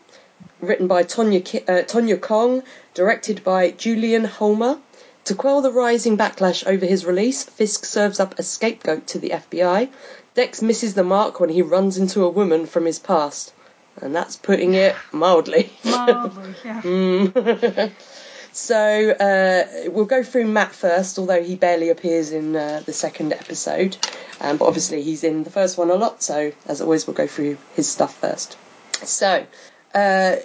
written 0.60 0.88
by 0.88 1.04
Tonya, 1.04 1.46
Ki- 1.46 1.64
uh, 1.68 1.84
Tonya 1.84 2.20
Kong, 2.20 2.64
directed 2.96 3.44
by 3.44 3.70
Julian 3.72 4.26
Holmes. 4.26 4.78
To 5.26 5.36
quell 5.36 5.62
the 5.62 5.72
rising 5.72 6.18
backlash 6.18 6.66
over 6.66 6.86
his 6.86 7.06
release, 7.06 7.44
Fisk 7.44 7.86
serves 7.86 8.20
up 8.20 8.40
a 8.40 8.44
scapegoat 8.44 9.06
to 9.08 9.20
the 9.20 9.30
FBI. 9.30 9.90
Dex 10.34 10.64
misses 10.64 10.96
the 10.96 11.04
mark 11.04 11.40
when 11.40 11.50
he 11.52 11.62
runs 11.62 12.00
into 12.00 12.24
a 12.24 12.30
woman 12.30 12.66
from 12.66 12.86
his 12.86 12.98
past. 12.98 13.54
And 14.02 14.16
that's 14.16 14.36
putting 14.36 14.74
it 14.74 14.96
mildly. 15.12 15.72
Mildly, 15.86 16.56
yeah. 16.66 16.82
Mm. 16.82 17.92
so 18.52 19.12
uh, 19.12 19.90
we'll 19.92 20.06
go 20.06 20.24
through 20.24 20.48
Matt 20.48 20.74
first, 20.74 21.20
although 21.20 21.42
he 21.42 21.56
barely 21.56 21.90
appears 21.90 22.32
in 22.32 22.56
uh, 22.56 22.82
the 22.86 22.94
second 22.94 23.34
episode. 23.34 23.98
Um, 24.42 24.58
but 24.58 24.66
obviously 24.66 25.02
he's 25.02 25.24
in 25.24 25.44
the 25.44 25.50
first 25.50 25.78
one 25.78 25.90
a 25.90 25.96
lot, 25.96 26.24
so 26.24 26.52
as 26.66 26.82
always, 26.82 27.06
we'll 27.06 27.16
go 27.16 27.28
through 27.28 27.58
his 27.76 27.90
stuff 27.90 28.16
first. 28.20 28.58
So 29.04 29.46
uh, 29.94 30.36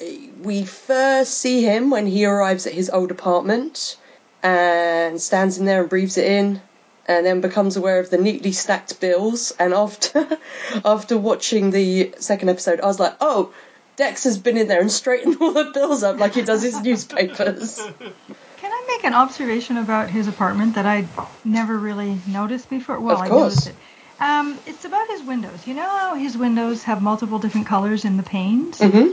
we 0.43 0.65
first 0.65 1.39
see 1.39 1.63
him 1.63 1.91
when 1.91 2.07
he 2.07 2.25
arrives 2.25 2.67
at 2.67 2.73
his 2.73 2.91
old 2.91 3.11
apartment 3.11 3.97
and 4.43 5.21
stands 5.21 5.59
in 5.59 5.65
there 5.65 5.81
and 5.81 5.91
breathes 5.91 6.19
it 6.19 6.27
in. 6.27 6.61
And 7.07 7.27
then 7.27 7.43
becomes 7.43 7.77
aware 7.77 8.01
of 8.01 8.09
the 8.09 8.17
neatly 8.17 8.53
stacked 8.53 8.99
bills. 8.99 9.53
And 9.59 9.75
after 9.75 10.39
after 10.87 11.19
watching 11.19 11.71
the 11.71 12.15
second 12.19 12.49
episode, 12.49 12.81
I 12.81 12.87
was 12.87 12.99
like, 12.99 13.15
"Oh, 13.21 13.53
Dex 13.97 14.25
has 14.25 14.39
been 14.39 14.57
in 14.57 14.69
there 14.69 14.81
and 14.81 14.91
straightened 14.91 15.37
all 15.41 15.53
the 15.53 15.71
bills 15.73 16.03
up 16.03 16.19
like 16.19 16.35
he 16.35 16.43
does 16.43 16.63
his 16.63 16.81
newspapers." 16.81 17.79
Can 18.57 18.73
I 18.73 18.85
make 18.89 19.05
an 19.05 19.15
observation 19.15 19.77
about 19.77 20.11
his 20.11 20.27
apartment 20.27 20.75
that 20.75 20.87
I'd 20.87 21.09
never 21.45 21.79
really 21.79 22.23
noticed 22.27 22.71
before? 22.71 23.01
Well, 23.01 23.17
Of 23.17 23.23
I 23.23 23.29
noticed 23.29 23.67
it. 23.67 23.77
Um, 24.19 24.61
it's 24.65 24.85
about 24.85 25.11
his 25.11 25.23
windows. 25.23 25.67
You 25.67 25.75
know 25.75 25.89
how 25.89 26.15
his 26.15 26.39
windows 26.39 26.85
have 26.85 27.03
multiple 27.03 27.39
different 27.39 27.67
colors 27.67 28.05
in 28.05 28.17
the 28.17 28.23
panes? 28.23 28.81
hmm 28.81 29.11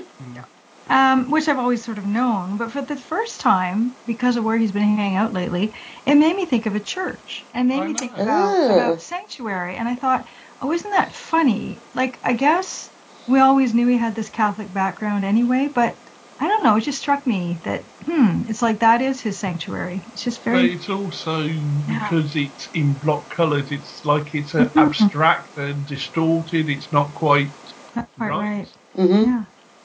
um, 0.91 1.29
which 1.31 1.47
I've 1.47 1.57
always 1.57 1.83
sort 1.83 1.97
of 1.97 2.05
known. 2.05 2.57
But 2.57 2.71
for 2.71 2.81
the 2.81 2.97
first 2.97 3.39
time, 3.39 3.95
because 4.05 4.35
of 4.35 4.43
where 4.43 4.57
he's 4.57 4.73
been 4.73 4.83
hanging 4.83 5.15
out 5.15 5.31
lately, 5.33 5.73
it 6.05 6.15
made 6.15 6.35
me 6.35 6.45
think 6.45 6.65
of 6.65 6.75
a 6.75 6.79
church 6.81 7.47
and 7.53 7.69
made 7.69 7.79
I 7.79 7.87
me 7.87 7.93
know. 7.93 7.99
think 7.99 8.11
about, 8.13 8.25
Ah. 8.27 8.65
about 8.65 9.01
sanctuary. 9.01 9.77
And 9.77 9.87
I 9.87 9.95
thought, 9.95 10.27
oh, 10.61 10.71
isn't 10.71 10.91
that 10.91 11.13
funny? 11.13 11.81
Like, 11.93 12.19
I 12.23 12.33
guess 12.33 12.91
we 13.27 13.39
always 13.39 13.73
knew 13.73 13.87
he 13.87 13.97
had 13.97 14.15
this 14.15 14.29
Catholic 14.29 14.73
background 14.73 15.25
anyway, 15.25 15.69
but 15.73 15.97
I 16.39 16.47
don't 16.47 16.63
know. 16.63 16.75
It 16.75 16.81
just 16.81 16.99
struck 16.99 17.25
me 17.27 17.59
that, 17.63 17.85
hmm, 18.05 18.43
it's 18.47 18.61
like 18.61 18.79
that 18.79 19.01
is 19.01 19.21
his 19.21 19.37
sanctuary. 19.37 20.03
It's 20.07 20.23
just 20.23 20.43
But 20.43 20.53
very. 20.53 20.73
it's 20.73 20.89
also 20.89 21.47
because 21.85 22.35
it's 22.35 22.69
in 22.73 22.93
block 22.93 23.29
colours. 23.29 23.71
It's 23.71 24.03
like 24.05 24.33
it's 24.33 24.55
uh, 24.55 24.69
abstract 24.75 25.57
and 25.57 25.85
distorted. 25.85 26.69
It's 26.69 26.91
not 26.91 27.13
quite. 27.13 27.53
Not 27.95 28.09
quite 28.17 28.29
right. 28.29 28.67
right. 28.95 29.07
hmm 29.07 29.23
Yeah. 29.23 29.43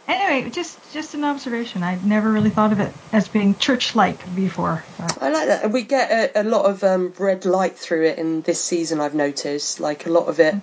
Anyway, 0.09 0.51
just 0.51 0.93
just 0.93 1.15
an 1.15 1.25
observation. 1.25 1.83
I'd 1.83 2.05
never 2.05 2.31
really 2.31 2.51
thought 2.51 2.73
of 2.73 2.79
it 2.81 2.95
as 3.13 3.29
being 3.29 3.59
church-like 3.59 4.33
before. 4.35 4.87
But 4.99 5.21
I 5.21 5.31
like 5.31 5.49
that. 5.49 5.73
We 5.73 5.83
get 5.83 6.37
a, 6.37 6.43
a 6.43 6.45
lot 6.45 6.67
of 6.67 6.85
um, 6.85 7.13
red 7.19 7.45
light 7.45 7.77
through 7.77 8.07
it 8.07 8.19
in 8.19 8.43
this 8.43 8.63
season. 8.63 9.01
I've 9.01 9.15
noticed, 9.15 9.81
like 9.81 10.07
a 10.07 10.11
lot 10.11 10.29
of 10.29 10.39
it, 10.39 10.55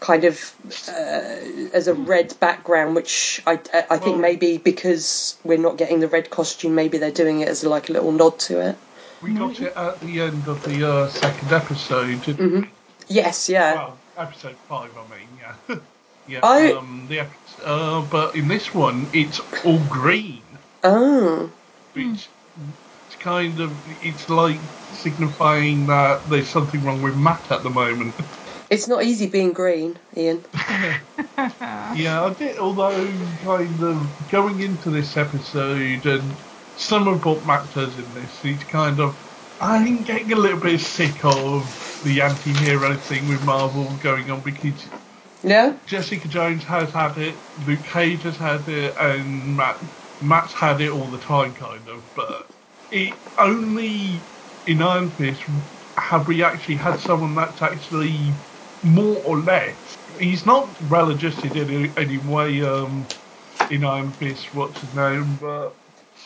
kind 0.00 0.24
of 0.24 0.54
uh, 0.88 1.72
as 1.72 1.88
a 1.88 1.94
red 1.94 2.38
background, 2.40 2.94
which 2.94 3.42
I 3.46 3.54
I 3.72 3.98
think 3.98 4.02
Well- 4.12 4.18
maybe 4.18 4.58
because 4.58 5.36
we're 5.44 5.58
not 5.58 5.76
getting 5.76 6.00
the 6.00 6.08
red 6.08 6.30
costume, 6.30 6.74
maybe 6.74 6.98
they're 6.98 7.10
doing 7.10 7.40
it 7.40 7.48
as 7.48 7.64
like 7.64 7.88
a 7.88 7.92
little 7.92 8.12
nod 8.12 8.38
to 8.40 8.60
it. 8.60 8.78
We 9.22 9.32
got 9.34 9.60
it 9.60 9.72
at 9.74 10.00
the 10.00 10.20
end 10.20 10.46
of 10.46 10.62
the 10.62 10.88
uh, 10.88 11.08
second 11.08 11.52
episode. 11.52 12.22
didn't 12.22 12.50
Mhm. 12.50 12.62
we? 12.62 12.70
Yes, 13.08 13.48
yeah. 13.48 13.74
Well, 13.74 13.98
episode 14.16 14.56
five, 14.68 14.90
I 14.96 15.06
mean, 15.16 15.38
yeah. 15.40 15.76
yeah. 16.26 16.40
I- 16.44 16.72
Um, 16.72 17.06
the 17.08 17.26
uh, 17.64 18.02
but 18.02 18.36
in 18.36 18.46
this 18.48 18.72
one, 18.72 19.10
it's 19.12 19.40
all 19.64 19.80
green, 19.84 20.44
Oh, 20.84 21.50
which 21.94 22.30
it's 23.08 23.16
kind 23.18 23.58
of 23.60 23.82
it's 23.86 24.28
like 24.28 24.60
signifying 24.92 25.86
that 25.86 26.28
there's 26.28 26.48
something 26.48 26.82
wrong 26.84 27.02
with 27.02 27.16
Matt 27.16 27.50
at 27.50 27.62
the 27.64 27.70
moment. 27.70 28.20
it's 28.70 28.88
not 28.88 29.04
easy 29.04 29.28
being 29.28 29.52
green, 29.52 29.98
Ian. 30.16 30.44
Yeah, 31.90 32.24
I 32.24 32.34
did. 32.34 32.58
Although, 32.58 33.32
kind 33.42 33.82
of 33.82 34.28
going 34.28 34.60
into 34.60 34.90
this 34.90 35.16
episode 35.16 36.06
and 36.06 36.42
some 36.74 37.08
of 37.08 37.24
what 37.24 37.44
Matt 37.44 37.70
does 37.70 37.98
in 37.98 38.12
this, 38.12 38.40
he's 38.40 38.64
kind 38.64 39.00
of 39.00 39.18
I'm 39.60 40.04
getting 40.04 40.32
a 40.32 40.36
little 40.36 40.60
bit 40.60 40.80
sick 40.80 41.24
of 41.24 41.98
the 42.02 42.20
anti-hero 42.22 42.98
thing 42.98 43.26
with 43.26 43.40
Marvel 43.42 43.96
going 43.96 44.30
on 44.30 44.42
because 44.42 44.90
Yeah. 45.42 45.78
Jessica 45.86 46.28
Jones 46.28 46.64
has 46.64 46.92
had 46.92 47.18
it, 47.18 47.44
Luke 47.56 47.84
Cage 47.84 48.22
has 48.24 48.36
had 48.36 48.68
it, 48.68 48.96
and 48.98 49.56
Matt 49.56 49.82
Matt's 50.20 50.52
had 50.54 50.80
it 50.80 50.90
all 50.90 51.10
the 51.10 51.18
time, 51.18 51.54
kind 51.54 51.88
of. 51.88 52.12
But 52.14 52.50
it 52.90 53.20
only 53.38 54.28
in 54.66 54.82
Iron 54.82 55.10
Fist 55.10 55.44
have 55.98 56.28
we 56.28 56.42
actually 56.44 56.76
had 56.76 57.00
someone 57.00 57.34
that's 57.34 57.62
actually 57.62 58.38
more 58.82 59.22
or 59.24 59.42
less. 59.42 59.96
He's 60.18 60.46
not 60.46 60.80
well 60.82 61.10
adjusted 61.10 61.56
in 61.56 61.70
any, 61.70 61.94
any 61.96 62.18
way 62.18 62.62
um, 62.62 63.08
in 63.70 63.84
Iron 63.84 64.12
Fist. 64.14 64.54
What's 64.54 64.80
his 64.80 64.94
name? 64.94 65.36
But 65.36 65.76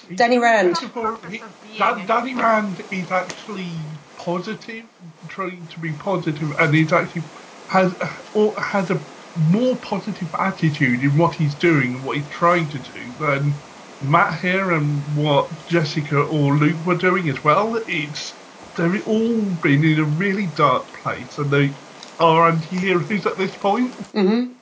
he's- 0.08 0.18
Danny 0.18 0.38
Rand. 0.38 0.78
he- 0.78 0.88
Purpose 0.88 1.42
of 1.42 1.60
being 1.60 1.78
Dan- 1.78 2.06
Danny. 2.06 2.34
Rand 2.36 2.86
is 2.90 3.10
actually 3.10 4.00
positive, 4.16 4.86
trying 5.28 5.68
to 5.68 5.80
be 5.80 5.94
positive, 5.94 6.52
and 6.58 6.74
he's 6.74 6.92
actually 6.92 7.30
has 7.68 7.94
or 8.34 8.54
has 8.62 8.90
a 8.90 9.04
more 9.36 9.80
positive 9.80 10.30
attitude 10.38 11.02
in 11.02 11.16
what 11.16 11.34
he's 11.36 11.54
doing, 11.56 11.94
and 11.94 12.04
what 12.04 12.18
he's 12.18 12.28
trying 12.28 12.68
to 12.70 12.80
do, 12.80 13.14
than 13.18 13.62
Matt 14.00 14.40
here 14.40 14.72
and 14.72 15.06
what 15.14 15.64
Jessica 15.66 16.18
or 16.20 16.56
Luke 16.58 16.84
were 16.84 16.96
doing 16.96 17.28
as 17.30 17.42
well. 17.44 17.82
It's 17.88 18.34
they've 18.76 19.02
all 19.06 19.54
been 19.54 19.84
in 19.84 20.00
a 20.00 20.04
really 20.04 20.48
dark 20.48 20.92
place, 21.02 21.38
and 21.38 21.50
they 21.52 21.76
are 22.20 22.48
anti-heroes 22.48 23.26
at 23.26 23.36
this 23.36 23.54
point. 23.56 23.92
hmm 24.12 24.52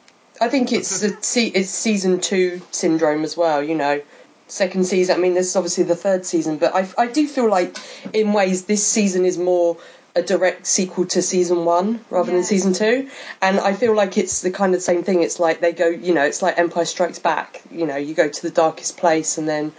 I 0.40 0.49
think 0.49 0.73
it's 0.73 1.00
the 1.00 1.16
se- 1.21 1.52
it's 1.54 1.69
season 1.69 2.19
two 2.21 2.62
syndrome 2.71 3.25
as 3.25 3.37
well. 3.37 3.62
You 3.62 3.75
know, 3.75 4.00
second 4.49 4.85
season. 4.87 5.16
I 5.16 5.19
mean, 5.19 5.35
this 5.35 5.49
is 5.49 5.57
obviously 5.57 5.85
the 5.85 5.97
third 5.97 6.25
season, 6.25 6.57
but 6.57 6.75
I 6.75 6.88
I 6.97 7.07
do 7.09 7.26
feel 7.28 7.49
like 7.50 7.76
in 8.14 8.33
ways 8.33 8.64
this 8.64 8.87
season 8.87 9.26
is 9.26 9.37
more 9.37 9.76
a 10.16 10.23
direct 10.23 10.66
sequel 10.66 11.04
to 11.07 11.21
season 11.23 11.64
one 11.66 12.04
rather 12.11 12.33
than 12.33 12.42
season 12.42 12.73
two, 12.73 13.11
and 13.42 13.61
I 13.61 13.75
feel 13.75 13.95
like 13.95 14.16
it's 14.16 14.40
the 14.40 14.50
kind 14.50 14.75
of 14.75 14.80
same 14.83 15.02
thing. 15.04 15.23
It's 15.23 15.38
like 15.38 15.61
they 15.61 15.73
go, 15.73 15.88
you 15.88 16.14
know, 16.14 16.25
it's 16.25 16.40
like 16.42 16.59
Empire 16.59 16.87
Strikes 16.87 17.19
Back. 17.19 17.61
You 17.71 17.87
know, 17.87 17.97
you 17.97 18.14
go 18.14 18.28
to 18.28 18.42
the 18.42 18.50
darkest 18.50 18.97
place 18.97 19.37
and 19.38 19.47
then 19.47 19.73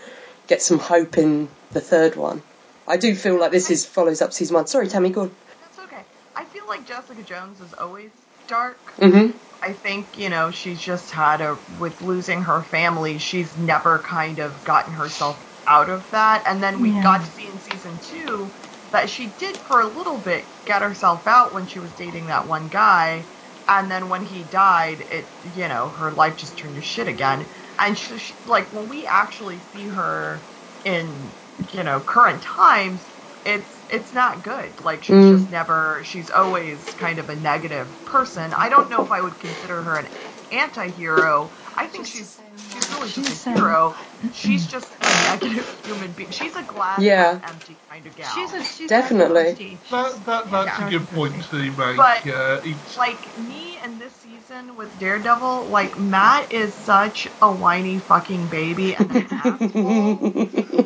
get 0.47 0.61
some 0.61 0.77
hope 0.79 1.17
in 1.17 1.49
the 1.71 1.81
third 1.81 2.15
one. 2.15 2.43
I 2.87 2.97
do 2.97 3.15
feel 3.15 3.39
like 3.39 3.51
this 3.51 3.71
is 3.71 3.85
follows 3.85 4.21
up 4.21 4.31
season 4.31 4.53
one. 4.55 4.67
Sorry, 4.67 4.87
Tammy, 4.87 5.09
go 5.09 5.21
on. 5.21 5.31
That's 5.61 5.79
okay. 5.79 6.03
I 6.35 6.43
feel 6.45 6.60
like 6.71 6.85
Jessica 6.87 7.23
Jones 7.23 7.61
is 7.61 7.75
always 7.75 8.13
dark. 8.47 8.93
Mm-hmm. 9.01 9.37
I 9.61 9.73
think, 9.73 10.17
you 10.17 10.29
know, 10.29 10.51
she's 10.51 10.79
just 10.81 11.11
had 11.11 11.41
a, 11.41 11.57
with 11.67 12.01
losing 12.01 12.43
her 12.43 12.63
family, 12.63 13.17
she's 13.17 13.57
never 13.57 14.01
kind 14.07 14.39
of 14.39 14.63
gotten 14.63 14.93
herself 14.93 15.45
out 15.67 15.89
of 15.89 16.09
that. 16.11 16.43
And 16.47 16.63
then 16.63 16.81
we 16.81 16.93
Yeah. 16.93 17.01
got 17.01 17.21
to 17.25 17.31
see 17.31 17.47
in 17.47 17.59
season 17.59 17.99
two 17.99 18.55
that 18.93 19.09
she 19.09 19.27
did 19.37 19.57
for 19.57 19.81
a 19.81 19.87
little 19.87 20.19
bit 20.19 20.49
get 20.65 20.81
herself 20.81 21.27
out 21.27 21.53
when 21.53 21.67
she 21.67 21.79
was 21.79 21.93
dating 21.93 22.27
that 22.27 22.47
one 22.47 22.69
guy. 22.69 23.27
And 23.67 23.91
then 23.91 24.09
when 24.09 24.23
he 24.25 24.45
died, 24.45 25.01
it, 25.01 25.33
you 25.43 25.67
know, 25.67 25.89
her 25.91 26.11
life 26.13 26.37
just 26.37 26.57
turned 26.57 26.75
to 26.75 26.81
shit 26.81 27.07
again. 27.07 27.49
And 27.79 27.97
she, 27.97 28.17
she, 28.17 28.35
like, 28.45 28.73
when 28.73 28.87
we 28.89 29.05
actually 29.05 29.59
see 29.59 29.87
her 29.87 30.47
in, 30.85 31.35
you 31.71 31.83
know, 31.83 32.01
current 32.01 32.41
times, 32.41 33.11
it's 33.45 33.80
it's 33.91 34.13
not 34.13 34.43
good. 34.43 34.81
Like 34.81 35.03
she's 35.03 35.15
Mm. 35.15 35.37
just 35.37 35.49
never 35.51 36.01
she's 36.05 36.31
always 36.31 36.93
kind 36.95 37.19
of 37.19 37.29
a 37.29 37.35
negative 37.37 38.03
person. 38.05 38.53
I 38.53 38.69
don't 38.69 38.89
know 38.89 39.03
if 39.03 39.11
I 39.11 39.21
would 39.21 39.39
consider 39.39 39.83
her 39.83 39.97
an 39.99 40.09
anti-hero. 40.51 41.53
I 41.75 41.87
think 41.87 42.07
she's 42.07 42.39
she's 42.57 42.89
really 42.89 43.11
just 43.11 43.29
She's, 43.29 43.47
a 43.47 43.51
um, 43.51 43.55
hero. 43.57 43.95
She's 44.31 44.67
just 44.67 44.95
a 45.01 45.15
negative 45.15 45.69
human 45.83 46.13
being. 46.13 46.31
She's 46.31 46.55
a 46.55 46.63
glass 46.63 47.01
Yeah. 47.01 47.39
empty 47.43 47.79
kind 47.89 48.07
of 48.07 48.15
gal. 48.15 48.33
she's 48.35 48.53
a 48.53 48.63
she's 48.63 48.89
Definitely. 48.89 49.81
That, 49.91 50.25
that 50.25 50.51
that's 50.51 50.79
Yeah. 50.79 50.87
a 50.87 50.91
good 50.91 51.09
point 51.09 51.43
to 51.49 51.55
make. 51.57 51.97
But- 51.97 52.25
yeah, 52.25 52.59
it's 52.63 52.97
like 52.97 53.37
me 53.37 53.79
in 53.83 53.97
this 53.99 54.15
season 54.17 54.75
with 54.75 54.97
Daredevil, 54.97 55.69
like 55.69 55.97
Matt 55.97 56.51
is 56.53 56.75
such 56.75 57.27
a 57.41 57.53
whiny 57.53 57.99
fucking 57.99 58.49
baby 58.49 58.95
and 58.95 59.11
an 59.15 59.27
asshole 59.31 60.17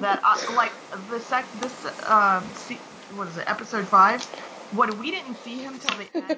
that 0.02 0.22
I, 0.24 0.54
like 0.56 0.74
the 1.10 1.20
sec 1.20 1.50
this 1.54 1.86
uh 1.86 2.44
se- 2.54 2.86
what 3.10 3.28
is 3.28 3.38
it 3.38 3.44
episode 3.48 3.88
five 3.88 4.26
when 4.72 4.98
we 4.98 5.12
didn't 5.12 5.36
see 5.36 5.62
him 5.62 5.80
till 5.80 5.98
the 5.98 6.10
end 6.16 6.38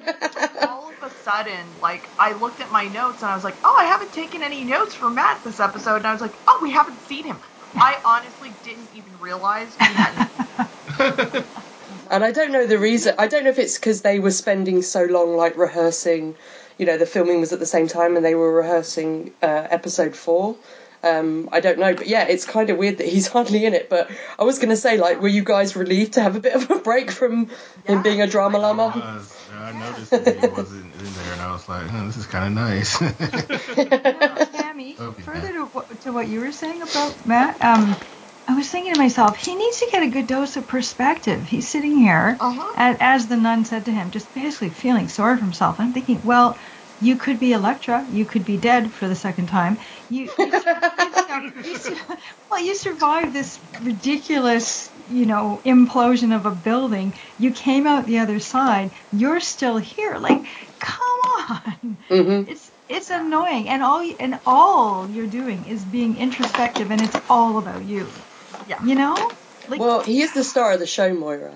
all 0.68 0.90
of 0.90 1.02
a 1.02 1.10
sudden 1.10 1.76
like 1.80 2.10
I 2.18 2.32
looked 2.32 2.60
at 2.60 2.70
my 2.70 2.86
notes 2.88 3.22
and 3.22 3.30
I 3.30 3.34
was 3.34 3.44
like 3.44 3.58
oh 3.64 3.76
I 3.78 3.84
haven't 3.84 4.12
taken 4.12 4.42
any 4.42 4.64
notes 4.64 4.94
for 4.94 5.10
Matt 5.10 5.42
this 5.44 5.60
episode 5.60 5.96
and 5.96 6.06
I 6.06 6.12
was 6.12 6.20
like 6.20 6.38
oh 6.46 6.58
we 6.62 6.70
haven't 6.70 7.00
seen 7.00 7.24
him 7.24 7.40
I 7.74 7.96
honestly 8.04 8.58
didn't 8.62 8.90
even 8.92 9.18
realize 9.18 9.76
we 9.78 9.86
hadn't. 9.86 11.48
And 12.10 12.24
I 12.24 12.32
don't 12.32 12.52
know 12.52 12.66
the 12.66 12.78
reason. 12.78 13.14
I 13.18 13.26
don't 13.28 13.44
know 13.44 13.50
if 13.50 13.58
it's 13.58 13.78
because 13.78 14.02
they 14.02 14.18
were 14.18 14.30
spending 14.30 14.82
so 14.82 15.04
long, 15.04 15.36
like 15.36 15.56
rehearsing. 15.56 16.36
You 16.78 16.86
know, 16.86 16.98
the 16.98 17.06
filming 17.06 17.40
was 17.40 17.52
at 17.52 17.60
the 17.60 17.66
same 17.66 17.86
time, 17.88 18.16
and 18.16 18.24
they 18.24 18.34
were 18.34 18.52
rehearsing 18.52 19.34
uh, 19.42 19.66
episode 19.70 20.14
four. 20.16 20.56
Um, 21.02 21.48
I 21.52 21.60
don't 21.60 21.78
know, 21.78 21.94
but 21.94 22.08
yeah, 22.08 22.24
it's 22.28 22.44
kind 22.44 22.70
of 22.70 22.78
weird 22.78 22.98
that 22.98 23.08
he's 23.08 23.26
hardly 23.34 23.64
in 23.66 23.74
it. 23.74 23.88
But 23.90 24.10
I 24.38 24.44
was 24.44 24.58
going 24.58 24.70
to 24.70 24.76
say, 24.76 24.98
like, 24.98 25.20
were 25.20 25.28
you 25.28 25.44
guys 25.44 25.76
relieved 25.76 26.14
to 26.14 26.22
have 26.22 26.36
a 26.36 26.40
bit 26.40 26.54
of 26.54 26.70
a 26.70 26.80
break 26.80 27.10
from 27.10 27.50
him 27.86 28.02
being 28.02 28.22
a 28.22 28.26
drama 28.26 28.58
I, 28.58 28.60
llama? 28.62 29.16
was, 29.18 29.46
I 29.52 29.72
noticed 29.72 30.12
that 30.12 30.36
he 30.36 30.48
wasn't 30.48 30.94
in 30.94 31.14
there, 31.14 31.32
and 31.32 31.42
I 31.42 31.52
was 31.52 31.68
like, 31.68 31.88
huh, 31.88 32.06
this 32.06 32.16
is 32.16 32.26
kind 32.26 32.46
of 32.46 32.52
nice. 32.52 32.98
Tammy, 34.52 34.96
Okay. 34.98 35.22
further 35.22 35.52
to 35.54 35.64
what, 35.66 36.00
to 36.02 36.12
what 36.12 36.28
you 36.28 36.40
were 36.40 36.52
saying 36.52 36.82
about 36.82 37.26
Matt, 37.26 37.62
um, 37.64 37.96
I 38.48 38.54
was 38.54 38.68
thinking 38.70 38.94
to 38.94 38.98
myself, 39.00 39.36
he 39.38 39.54
needs 39.54 39.80
to 39.80 39.88
get 39.92 40.02
a 40.02 40.08
good 40.08 40.26
dose 40.26 40.56
of 40.56 40.66
perspective. 40.66 41.46
He's 41.46 41.68
sitting 41.68 41.96
here, 41.96 42.36
Uh-huh. 42.40 42.72
a- 42.76 42.96
as 43.02 43.28
the 43.28 43.36
nun 43.36 43.64
said 43.64 43.86
to 43.86 43.92
him, 43.92 44.10
just 44.10 44.32
basically 44.34 44.70
feeling 44.70 45.08
sorry 45.08 45.36
for 45.36 45.42
himself. 45.44 45.76
I'm 45.80 45.92
thinking, 45.94 46.22
well, 46.24 46.58
you 47.00 47.16
could 47.16 47.40
be 47.40 47.52
Elektra, 47.52 48.06
you 48.10 48.26
could 48.26 48.44
be 48.44 48.58
dead 48.58 48.92
for 48.94 49.08
the 49.08 49.14
second 49.16 49.48
time. 49.48 49.78
You, 50.08 50.28
you, 50.38 50.46
you, 50.46 50.52
you 51.88 51.96
well, 52.50 52.60
you 52.60 52.74
survived 52.74 53.34
this 53.34 53.60
ridiculous, 53.82 54.90
you 55.08 55.26
know, 55.26 55.60
implosion 55.66 56.34
of 56.36 56.46
a 56.46 56.52
building. 56.52 57.14
You 57.38 57.52
came 57.52 57.86
out 57.86 58.06
the 58.06 58.20
other 58.20 58.40
side. 58.40 58.92
You're 59.12 59.40
still 59.40 59.78
here. 59.78 60.16
Like, 60.16 60.46
come 60.80 61.20
on. 61.50 61.98
hmm 62.08 62.42
It's 62.50 62.70
it's 62.88 63.10
annoying, 63.10 63.68
and 63.68 63.82
all 63.82 64.02
and 64.20 64.40
all 64.46 65.10
you're 65.10 65.26
doing 65.26 65.66
is 65.66 65.84
being 65.84 66.16
introspective, 66.16 66.90
and 66.90 67.02
it's 67.02 67.16
all 67.28 67.58
about 67.58 67.84
you. 67.84 68.08
Yeah. 68.68 68.82
You 68.84 68.94
know, 68.96 69.14
like 69.68 69.80
Well, 69.80 70.00
he 70.02 70.22
is 70.22 70.32
the 70.32 70.44
star 70.44 70.72
of 70.72 70.80
the 70.80 70.86
show, 70.86 71.12
Moira. 71.14 71.54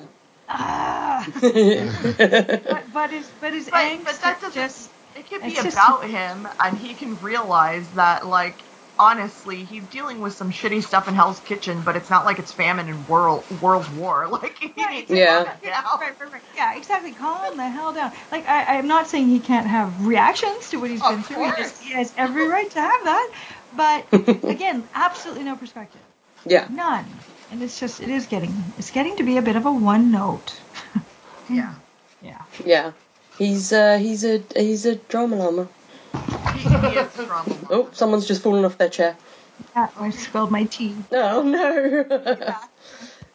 ah, 0.49 1.27
but 1.43 2.93
but 2.93 3.11
his 3.13 3.29
but 3.41 3.55
his 3.55 3.71
But, 3.71 3.77
angst 3.85 4.05
but 4.05 4.21
that 4.23 4.37
is 4.39 4.55
doesn't. 4.55 4.63
just 4.63 4.92
it 5.37 5.41
can 5.41 5.51
be 5.51 5.55
just- 5.55 5.77
about 5.77 6.05
him, 6.05 6.49
and 6.63 6.79
he 6.79 6.95
can 6.95 7.19
realize 7.21 7.91
that, 7.93 8.27
like, 8.27 8.63
honestly, 8.99 9.65
he's 9.65 9.89
dealing 9.89 10.21
with 10.21 10.35
some 10.35 10.51
shitty 10.51 10.83
stuff 10.83 11.09
in 11.09 11.15
Hell's 11.15 11.41
Kitchen, 11.41 11.83
but 11.83 11.97
it's 11.97 12.11
not 12.11 12.25
like 12.25 12.39
it's 12.39 12.53
famine 12.53 12.89
and 12.89 13.09
world 13.09 13.45
world 13.61 13.89
war. 13.97 14.29
Like, 14.31 14.57
he 14.59 14.73
Yeah, 14.77 14.87
needs 14.91 15.09
to 15.11 15.17
Yeah. 15.17 15.45
calm. 15.45 16.01
Right, 16.01 16.21
right, 16.21 16.33
right. 16.33 16.43
Yeah, 16.57 16.77
exactly. 16.77 17.13
Calm 17.13 17.57
the 17.57 17.69
hell 17.69 17.93
down. 17.93 18.13
Like 18.31 18.47
I, 18.49 18.79
I'm 18.79 18.87
not 18.87 19.09
saying 19.09 19.29
he 19.29 19.41
can't 19.41 19.67
have 19.67 20.07
reactions 20.07 20.69
to 20.71 20.77
what 20.79 20.91
he's 20.91 21.03
Of 21.03 21.11
been 21.11 21.23
through. 21.23 21.37
He, 21.45 21.51
course. 21.51 21.59
just, 21.59 21.83
he 21.83 21.93
has 21.95 22.13
every 22.17 22.47
right 22.49 22.71
to 22.71 22.81
have 22.81 23.05
that. 23.05 23.31
But 23.73 24.07
again, 24.13 24.89
absolutely 24.95 25.45
no 25.45 25.57
perspective. 25.57 26.03
Yeah 26.45 26.69
none. 26.71 27.25
And 27.51 27.63
it's 27.63 27.79
just 27.79 28.01
it 28.01 28.09
is 28.11 28.27
getting 28.27 28.75
it's 28.79 28.91
getting 28.91 29.17
to 29.17 29.23
be 29.25 29.37
a 29.37 29.43
bit 29.43 29.57
of 29.57 29.67
a 29.67 29.73
one 29.73 30.11
note. 30.11 30.61
Yeah. 31.49 31.75
Yeah. 32.21 32.39
yeah. 32.65 32.93
He's 33.39 33.73
uh, 33.73 33.99
he's 33.99 34.25
a 34.25 34.43
he's 34.55 34.87
a 34.87 34.97
drama 34.97 35.37
llama. 35.37 35.69
He, 36.55 36.61
he 36.61 36.69
is 36.69 37.19
a 37.19 37.27
drama 37.27 37.49
mom. 37.49 37.67
Oh, 37.71 37.89
someone's 37.93 38.27
just 38.27 38.43
fallen 38.43 38.65
off 38.65 38.79
their 38.79 38.89
chair. 38.89 39.17
Yeah, 39.75 39.89
I 39.99 40.11
spilled 40.11 40.51
my 40.51 40.65
tea. 40.65 40.95
Oh 41.13 41.43
no! 41.43 42.05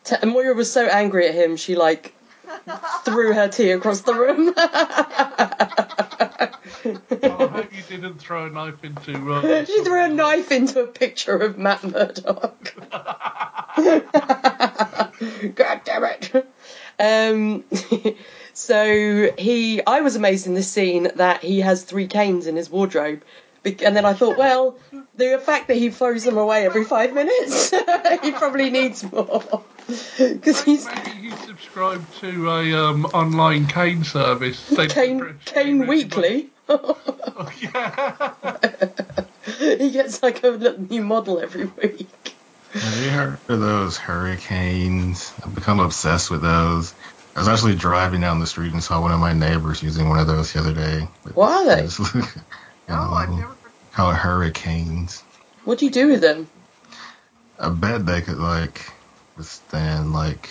T- 0.03 0.25
Moira 0.25 0.53
was 0.53 0.71
so 0.71 0.87
angry 0.87 1.27
at 1.27 1.35
him, 1.35 1.57
she 1.57 1.75
like 1.75 2.13
threw 3.03 3.33
her 3.33 3.47
tea 3.47 3.71
across 3.71 4.01
the 4.01 4.13
room. 4.13 4.53
Well, 6.85 7.41
I 7.41 7.47
hope 7.47 7.75
you 7.75 7.81
didn't 7.89 8.19
throw 8.19 8.45
a 8.45 8.49
knife 8.49 8.83
into. 8.83 9.33
Uh, 9.33 9.65
she 9.65 9.83
threw 9.83 10.03
a 10.03 10.07
knife 10.07 10.51
into 10.51 10.81
a 10.81 10.87
picture 10.87 11.35
of 11.35 11.57
Matt 11.57 11.83
Murdock. 11.83 12.73
God 15.55 15.81
damn 15.83 16.03
it! 16.03 16.47
Um, 16.99 17.63
so 18.57 19.31
he, 19.37 19.85
I 19.85 20.01
was 20.01 20.15
amazed 20.15 20.47
in 20.47 20.55
this 20.55 20.67
scene 20.67 21.11
that 21.17 21.43
he 21.43 21.61
has 21.61 21.83
three 21.83 22.07
canes 22.07 22.47
in 22.47 22.55
his 22.55 22.71
wardrobe, 22.71 23.21
and 23.63 23.95
then 23.95 24.03
I 24.03 24.13
thought, 24.13 24.35
well, 24.35 24.79
the 25.15 25.37
fact 25.37 25.67
that 25.67 25.77
he 25.77 25.91
throws 25.91 26.23
them 26.23 26.39
away 26.39 26.65
every 26.65 26.83
five 26.83 27.13
minutes, 27.13 27.69
he 28.23 28.31
probably 28.31 28.71
needs 28.71 29.03
more 29.11 29.63
because 30.17 30.63
he's 30.63 30.87
Maybe 30.87 31.29
he 31.29 31.31
subscribed 31.45 32.11
to 32.21 32.49
a 32.49 32.73
um, 32.73 33.05
online 33.05 33.67
cane 33.67 34.03
service. 34.03 34.57
Same 34.57 34.89
Cane 34.89 35.39
Cane 35.45 35.87
Weekly. 35.87 36.49
Oh, 36.69 37.51
yeah. 37.61 38.55
he 39.77 39.91
gets 39.91 40.21
like 40.21 40.43
a 40.43 40.57
new 40.77 41.01
model 41.01 41.39
every 41.39 41.65
week. 41.65 42.35
Have 42.73 43.03
you 43.03 43.09
heard 43.09 43.39
of 43.47 43.59
those 43.61 43.97
hurricanes? 43.97 45.33
I've 45.43 45.55
become 45.55 45.79
obsessed 45.79 46.29
with 46.29 46.41
those. 46.41 46.93
I 47.37 47.41
was 47.41 47.47
actually 47.49 47.75
driving 47.75 48.19
down 48.21 48.39
the 48.39 48.47
street 48.47 48.73
and 48.73 48.83
saw 48.83 48.99
one 48.99 49.11
of 49.11 49.19
my 49.19 49.31
neighbors 49.31 49.83
using 49.83 50.09
one 50.09 50.17
of 50.17 50.25
those 50.25 50.51
the 50.53 50.59
other 50.59 50.73
day. 50.73 51.07
What 51.35 51.51
are 51.51 51.75
they? 51.75 51.87
No, 52.89 52.95
I've 52.95 53.29
never. 53.29 53.55
Call 53.91 54.09
it 54.09 54.15
hurricanes. 54.15 55.21
What 55.63 55.77
do 55.77 55.85
you 55.85 55.91
do 55.91 56.07
with 56.07 56.21
them? 56.21 56.49
I 57.59 57.69
bet 57.69 58.07
they 58.07 58.21
could 58.21 58.39
like 58.39 58.91
withstand 59.37 60.13
like 60.13 60.49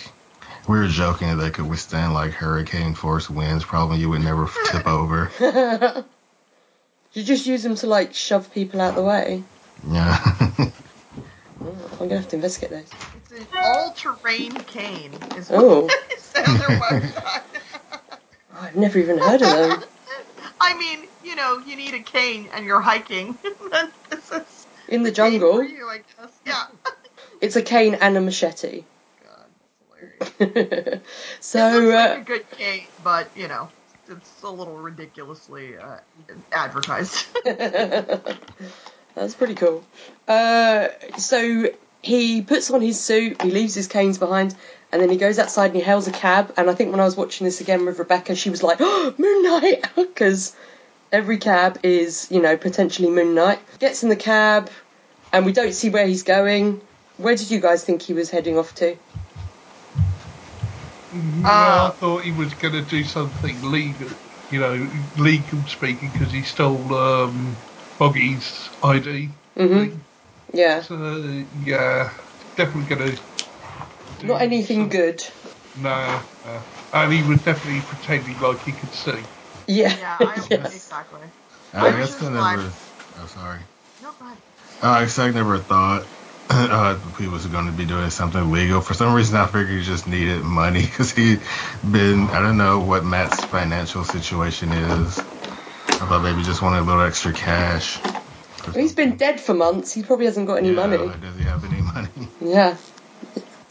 we 0.69 0.77
were 0.79 0.87
joking 0.87 1.27
that 1.27 1.35
they 1.35 1.49
could 1.49 1.67
withstand 1.67 2.13
like 2.13 2.31
hurricane 2.31 2.93
force 2.93 3.29
winds. 3.29 3.65
Probably 3.65 3.97
you 3.97 4.09
would 4.09 4.21
never 4.23 4.47
tip 4.71 4.87
over. 4.87 5.29
you 7.13 7.23
just 7.23 7.45
use 7.47 7.63
them 7.63 7.75
to 7.75 7.87
like 7.87 8.13
shove 8.13 8.53
people 8.53 8.79
out 8.79 8.95
the 8.95 9.03
way. 9.03 9.43
Yeah. 9.89 10.17
Oh, 11.59 11.75
I'm 11.93 12.07
gonna 12.07 12.17
have 12.21 12.29
to 12.29 12.35
investigate 12.35 12.69
those. 12.69 12.89
It's 13.17 13.31
an 13.31 13.47
all-terrain 13.57 14.53
cane. 14.67 15.11
Is 15.35 15.49
Oh. 15.51 15.81
what 15.81 15.91
it 15.91 16.06
says 16.47 16.79
website. 16.81 17.41
I've 18.59 18.75
never 18.75 18.97
even 18.99 19.17
heard 19.17 19.41
of 19.41 19.49
them. 19.49 19.83
I 20.61 20.77
mean, 20.77 21.07
you 21.23 21.35
know, 21.35 21.59
you 21.65 21.75
need 21.75 21.93
a 21.93 21.99
cane 21.99 22.49
and 22.53 22.65
you're 22.65 22.81
hiking. 22.81 23.37
This 24.09 24.31
is 24.31 24.67
In 24.87 25.03
the 25.03 25.09
the 25.09 25.15
jungle, 25.15 25.57
for 25.57 25.63
you, 25.63 25.87
I 25.87 25.97
guess. 25.97 26.31
Yeah. 26.45 26.65
it's 27.41 27.55
a 27.57 27.61
cane 27.61 27.95
and 27.95 28.15
a 28.17 28.21
machete. 28.21 28.85
God, 29.23 29.45
that's 30.39 30.39
hilarious. 30.39 31.01
it 31.01 31.03
so, 31.41 31.59
looks 31.59 31.93
uh, 31.93 32.09
like 32.09 32.19
a 32.19 32.23
good 32.23 32.51
cane, 32.51 32.87
but 33.03 33.29
you 33.35 33.49
know, 33.49 33.69
it's 34.09 34.43
a 34.43 34.49
little 34.49 34.77
ridiculously 34.77 35.77
uh, 35.77 35.97
advertised. 36.53 37.27
That's 39.17 39.33
pretty 39.35 39.55
cool. 39.55 39.83
Uh, 40.27 40.89
so 41.17 41.69
he 42.01 42.41
puts 42.41 42.69
on 42.71 42.81
his 42.81 42.99
suit, 42.99 43.41
he 43.41 43.51
leaves 43.51 43.73
his 43.73 43.87
canes 43.87 44.17
behind, 44.17 44.55
and 44.91 45.01
then 45.01 45.09
he 45.09 45.17
goes 45.17 45.39
outside 45.39 45.67
and 45.67 45.75
he 45.75 45.81
hails 45.81 46.07
a 46.07 46.11
cab. 46.11 46.53
And 46.57 46.69
I 46.69 46.75
think 46.75 46.91
when 46.91 46.99
I 46.99 47.05
was 47.05 47.17
watching 47.17 47.45
this 47.45 47.61
again 47.61 47.85
with 47.85 47.99
Rebecca, 47.99 48.35
she 48.35 48.49
was 48.49 48.63
like, 48.63 48.77
oh, 48.81 49.13
Moon 49.19 49.43
Knight! 49.43 49.85
Because 49.95 50.55
every 51.11 51.37
cab 51.37 51.79
is, 51.83 52.27
you 52.31 52.41
know, 52.41 52.57
potentially 52.57 53.09
Moon 53.09 53.35
Knight. 53.35 53.59
Gets 53.79 54.03
in 54.03 54.09
the 54.09 54.15
cab, 54.15 54.69
and 55.31 55.45
we 55.45 55.53
don't 55.53 55.73
see 55.73 55.89
where 55.89 56.07
he's 56.07 56.23
going. 56.23 56.81
Where 57.17 57.35
did 57.35 57.51
you 57.51 57.59
guys 57.59 57.83
think 57.83 58.01
he 58.01 58.13
was 58.13 58.29
heading 58.29 58.57
off 58.57 58.73
to? 58.75 58.97
well, 61.11 61.45
Uh, 61.45 61.91
I 61.93 61.95
thought 61.99 62.23
he 62.23 62.31
was 62.31 62.53
going 62.53 62.73
to 62.73 62.83
do 62.83 63.03
something 63.03 63.61
legal, 63.61 64.09
you 64.49 64.59
know, 64.59 64.89
legal 65.15 65.65
speaking, 65.67 66.11
because 66.11 66.31
he 66.31 66.43
stole 66.43 66.93
um, 66.95 67.57
Foggy's 67.97 68.69
ID. 68.83 69.29
hmm 69.57 69.87
Yeah. 70.53 70.81
So, 70.81 71.45
yeah, 71.53 72.11
definitely 72.55 72.95
going 72.95 73.15
to. 73.15 73.21
Not 74.23 74.41
anything 74.41 74.89
good. 74.89 75.23
No, 75.75 76.19
no. 76.45 76.61
And 76.93 77.13
he 77.13 77.21
was 77.23 77.41
definitely 77.41 77.81
pretending 77.81 78.39
like 78.39 78.63
he 78.63 78.71
could 78.71 78.93
see. 78.93 79.23
Yeah. 79.67 79.95
yeah, 79.99 80.17
I, 80.19 80.35
yes. 80.49 80.73
exactly. 80.75 81.19
I 81.73 81.79
I 81.79 81.83
was 81.99 82.09
guess 82.09 82.19
just 82.19 82.23
I 82.31 82.33
never. 82.33 82.63
like- 82.63 82.71
Oh, 83.19 83.25
sorry. 83.27 83.59
No, 84.01 84.11
go 84.19 84.25
ahead. 84.25 84.37
Uh, 84.81 84.87
I 84.89 85.01
guess 85.01 85.17
I 85.19 85.31
never 85.31 85.57
thought 85.57 86.07
uh, 86.49 86.97
he 87.19 87.27
was 87.27 87.45
going 87.47 87.65
to 87.65 87.71
be 87.71 87.85
doing 87.85 88.09
something 88.11 88.51
legal. 88.51 88.79
For 88.81 88.93
some 88.93 89.13
reason, 89.13 89.35
I 89.37 89.45
figured 89.47 89.69
he 89.69 89.81
just 89.83 90.07
needed 90.07 90.41
money 90.43 90.81
because 90.85 91.11
he'd 91.11 91.41
been, 91.91 92.27
I 92.29 92.39
don't 92.41 92.57
know 92.57 92.79
what 92.79 93.03
Matt's 93.03 93.43
financial 93.45 94.03
situation 94.03 94.71
is. 94.71 95.17
I 95.19 96.05
thought 96.05 96.21
maybe 96.23 96.43
just 96.43 96.61
wanted 96.61 96.79
a 96.79 96.83
little 96.83 97.01
extra 97.01 97.33
cash. 97.33 97.99
or 98.67 98.71
He's 98.79 98.93
been 98.93 99.17
dead 99.17 99.39
for 99.41 99.55
months. 99.55 99.93
He 99.93 100.03
probably 100.03 100.25
hasn't 100.25 100.45
got 100.47 100.55
any 100.59 100.69
Yeah, 100.69 100.75
money. 100.87 100.97
Does 101.19 101.37
he 101.37 101.43
have 101.43 101.63
any 101.65 101.81
money? 101.93 102.09
Yeah. 102.39 102.77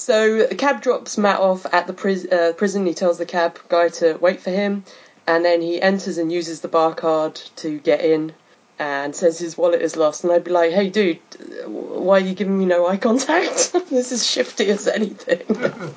So 0.07 0.47
the 0.47 0.55
cab 0.55 0.83
drops 0.83 1.19
Matt 1.19 1.41
off 1.41 1.67
at 1.73 1.89
the 1.89 1.93
pris- 1.93 2.31
uh, 2.31 2.53
prison. 2.57 2.87
He 2.87 2.95
tells 2.95 3.19
the 3.19 3.27
cab 3.27 3.59
guy 3.69 3.89
to 3.89 4.17
wait 4.21 4.41
for 4.41 4.51
him, 4.51 4.85
and 5.27 5.45
then 5.45 5.61
he 5.61 5.83
enters 5.83 6.17
and 6.17 6.31
uses 6.31 6.61
the 6.61 6.69
bar 6.69 6.95
card 6.95 7.35
to 7.57 7.81
get 7.81 8.03
in, 8.03 8.33
and 8.79 9.17
says 9.17 9.37
his 9.41 9.59
wallet 9.59 9.83
is 9.83 9.97
lost. 9.97 10.23
And 10.23 10.33
I'd 10.33 10.45
be 10.45 10.53
like, 10.53 10.71
"Hey, 10.71 10.91
dude, 10.91 11.19
why 11.67 12.19
are 12.19 12.25
you 12.25 12.37
giving 12.37 12.57
me 12.57 12.67
no 12.67 12.87
eye 12.87 12.99
contact? 12.99 13.73
this 13.91 14.13
is 14.13 14.25
shifty 14.25 14.69
as 14.71 14.87
anything." 14.87 15.43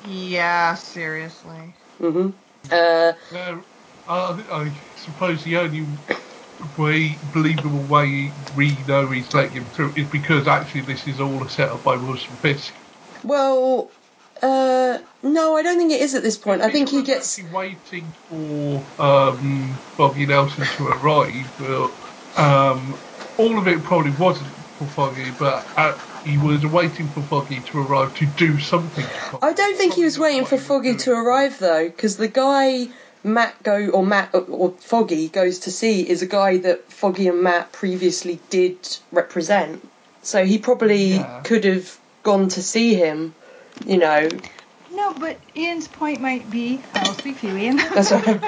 Yeah, 0.04 0.74
seriously. 0.74 1.72
hmm 1.98 2.30
Uh, 2.68 3.12
No, 3.32 3.62
I, 4.08 4.44
I 4.50 4.72
suppose 4.96 5.44
the 5.44 5.56
only 5.56 5.86
way 6.76 7.16
believable 7.32 7.84
way 7.84 8.32
we 8.56 8.70
know 8.88 9.08
he's 9.08 9.32
letting 9.32 9.52
him 9.52 9.66
through 9.66 9.94
is 9.94 10.08
because 10.08 10.48
actually 10.48 10.80
this 10.80 11.06
is 11.06 11.20
all 11.20 11.44
a 11.44 11.48
setup 11.48 11.84
by 11.84 11.94
Wilson 11.94 12.36
Fisk. 12.38 12.74
Well, 13.22 13.90
uh, 14.42 14.98
no, 15.22 15.56
I 15.56 15.62
don't 15.62 15.78
think 15.78 15.92
it 15.92 16.00
is 16.00 16.14
at 16.14 16.22
this 16.22 16.38
point. 16.38 16.62
I 16.62 16.70
think 16.70 16.88
he 16.88 17.02
gets. 17.02 17.40
waiting 17.52 18.14
for 18.28 18.86
um, 18.98 19.78
Foggy 19.96 20.26
Nelson 20.26 20.64
to 20.64 20.86
arrive, 20.88 21.52
but 21.58 21.90
um, 22.36 23.00
all 23.36 23.58
of 23.58 23.68
it 23.68 23.82
probably 23.84 24.12
wasn't 24.12 24.54
for 24.78 24.88
Foggy, 24.88 25.30
but 25.30 25.66
uh, 25.76 25.98
he 26.24 26.38
was 26.38 26.64
waiting 26.64 27.10
for 27.10 27.22
Foggy 27.22 27.60
to 27.60 27.78
arrive 27.78 28.14
to 28.14 28.26
do 28.26 28.58
something. 28.58 29.04
To. 29.04 29.38
I 29.42 29.52
don't 29.52 29.76
think 29.76 29.94
he 29.94 30.04
was 30.04 30.18
waiting 30.18 30.44
for 30.44 30.56
what 30.56 30.62
he 30.62 30.62
was 30.62 30.66
Foggy 30.66 30.96
to 31.04 31.12
arrive 31.12 31.58
though, 31.58 31.88
because 31.88 32.16
the 32.16 32.28
guy 32.28 32.88
Matt 33.22 33.62
go 33.62 33.88
or 33.88 34.04
Matt 34.04 34.34
or 34.34 34.72
Foggy 34.80 35.28
goes 35.28 35.60
to 35.60 35.70
see 35.70 36.08
is 36.08 36.22
a 36.22 36.26
guy 36.26 36.58
that 36.58 36.90
Foggy 36.90 37.28
and 37.28 37.42
Matt 37.42 37.72
previously 37.72 38.40
did 38.48 38.98
represent. 39.12 39.86
So 40.22 40.44
he 40.44 40.58
probably 40.58 41.14
Yeah. 41.16 41.40
could 41.44 41.64
have 41.64 41.98
gone 42.22 42.48
to 42.48 42.62
see 42.62 42.94
him. 42.94 43.34
You 43.84 43.98
know, 43.98 44.40
No, 44.90 45.14
but 45.14 45.40
Ian's 45.56 45.88
point 45.88 46.20
might 46.20 46.50
be, 46.50 46.84
I 46.94 47.06
will 47.06 47.14
speak 47.14 47.38
for 47.38 47.46
you, 47.46 47.56
Ian. 47.56 47.76
that's 47.76 48.10
what 48.10 48.26
I'm, 48.28 48.42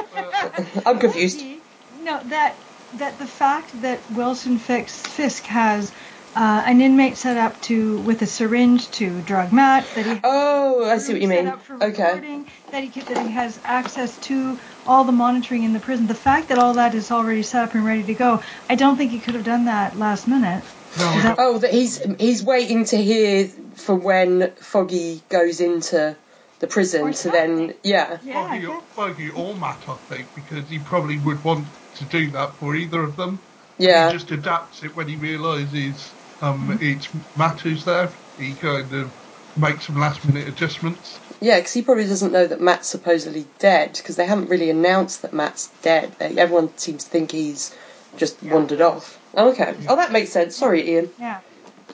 I'm 0.86 0.98
confused. 0.98 1.38
Be, 1.38 1.62
No, 1.90 2.22
that 2.26 2.64
that 2.94 3.18
the 3.18 3.26
fact 3.26 3.80
that 3.82 4.10
Wilson 4.10 4.58
Fisk, 4.58 5.08
Fisk 5.08 5.46
has 5.46 5.92
uh, 6.36 6.62
an 6.66 6.80
inmate 6.80 7.16
set 7.16 7.36
up 7.38 7.60
to 7.62 8.00
with 8.00 8.22
a 8.22 8.26
syringe 8.26 8.90
to 8.92 9.22
drug 9.22 9.52
Matt, 9.52 9.86
that 9.94 10.06
he 10.06 10.20
Oh, 10.24 10.84
I 10.88 10.98
see 10.98 11.12
what 11.14 11.22
you 11.22 11.28
set 11.28 11.36
mean. 11.38 11.48
up 11.48 11.62
for 11.62 11.74
Okay. 11.76 12.02
recording, 12.02 12.48
that 12.70 12.84
he 12.84 13.00
that 13.00 13.26
he 13.26 13.32
has 13.32 13.60
access 13.64 14.18
to 14.18 14.58
all 14.86 15.04
the 15.04 15.12
monitoring 15.12 15.64
in 15.64 15.72
the 15.72 15.80
prison. 15.80 16.06
The 16.06 16.14
fact 16.14 16.48
that 16.48 16.58
all 16.58 16.74
that 16.74 16.94
is 16.94 17.10
already 17.10 17.42
set 17.42 17.64
up 17.64 17.74
and 17.74 17.84
ready 17.84 18.04
to 18.04 18.14
go, 18.14 18.42
I 18.68 18.74
don't 18.76 18.96
think 18.98 19.10
he 19.12 19.20
could 19.20 19.34
have 19.34 19.44
done 19.44 19.64
that 19.66 19.96
last 19.96 20.26
minute. 20.28 20.64
No, 20.98 21.34
Oh, 21.38 21.58
that 21.58 21.72
he's 21.72 22.02
he's 22.18 22.42
waiting 22.42 22.84
to 22.86 22.96
hear 22.96 23.46
for 23.74 23.94
when 23.94 24.52
Foggy 24.56 25.22
goes 25.28 25.60
into 25.60 26.16
the 26.60 26.66
prison 26.66 27.02
Or 27.02 27.12
to 27.12 27.30
then 27.30 27.74
yeah. 27.82 28.18
Yeah, 28.22 28.48
Foggy, 28.48 28.66
guess. 28.66 28.82
Foggy 28.94 29.30
or 29.30 29.54
Matt, 29.54 29.82
I 29.88 29.94
think, 30.08 30.28
because 30.34 30.68
he 30.68 30.78
probably 30.78 31.18
would 31.18 31.42
want 31.42 31.66
to 31.96 32.04
do 32.04 32.30
that 32.30 32.54
for 32.54 32.76
either 32.76 33.02
of 33.02 33.16
them. 33.16 33.40
Yeah. 33.78 34.08
He 34.08 34.12
just 34.18 34.30
adapts 34.30 34.84
it 34.84 34.94
when 34.94 35.08
he 35.08 35.16
realises 35.16 36.12
um, 36.40 36.78
it's 36.80 37.08
Matt 37.36 37.60
who's 37.60 37.84
there. 37.84 38.10
He 38.38 38.52
kind 38.54 38.92
of 38.92 39.10
makes 39.56 39.86
some 39.86 39.98
last 39.98 40.24
minute 40.26 40.48
adjustments. 40.48 41.18
Yeah, 41.40 41.58
because 41.58 41.72
he 41.72 41.82
probably 41.82 42.06
doesn't 42.06 42.32
know 42.32 42.46
that 42.46 42.60
Matt's 42.60 42.88
supposedly 42.88 43.44
dead 43.58 43.94
because 43.94 44.16
they 44.16 44.26
haven't 44.26 44.48
really 44.48 44.70
announced 44.70 45.22
that 45.22 45.32
Matt's 45.32 45.68
dead. 45.82 46.12
They, 46.18 46.38
everyone 46.38 46.76
seems 46.78 47.04
to 47.04 47.10
think 47.10 47.32
he's 47.32 47.74
just 48.16 48.42
wandered 48.42 48.80
off. 48.80 49.18
Oh, 49.34 49.50
okay. 49.50 49.74
Oh, 49.88 49.96
that 49.96 50.12
makes 50.12 50.30
sense. 50.30 50.56
Sorry, 50.56 50.90
Ian. 50.90 51.10
Yeah. 51.18 51.40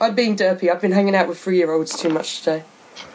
I'm 0.01 0.15
being 0.15 0.37
derpy. 0.37 0.71
I've 0.71 0.81
been 0.81 0.93
hanging 0.93 1.15
out 1.15 1.29
with 1.29 1.39
three-year-olds 1.39 1.99
too 2.01 2.09
much 2.09 2.41
today. 2.41 2.65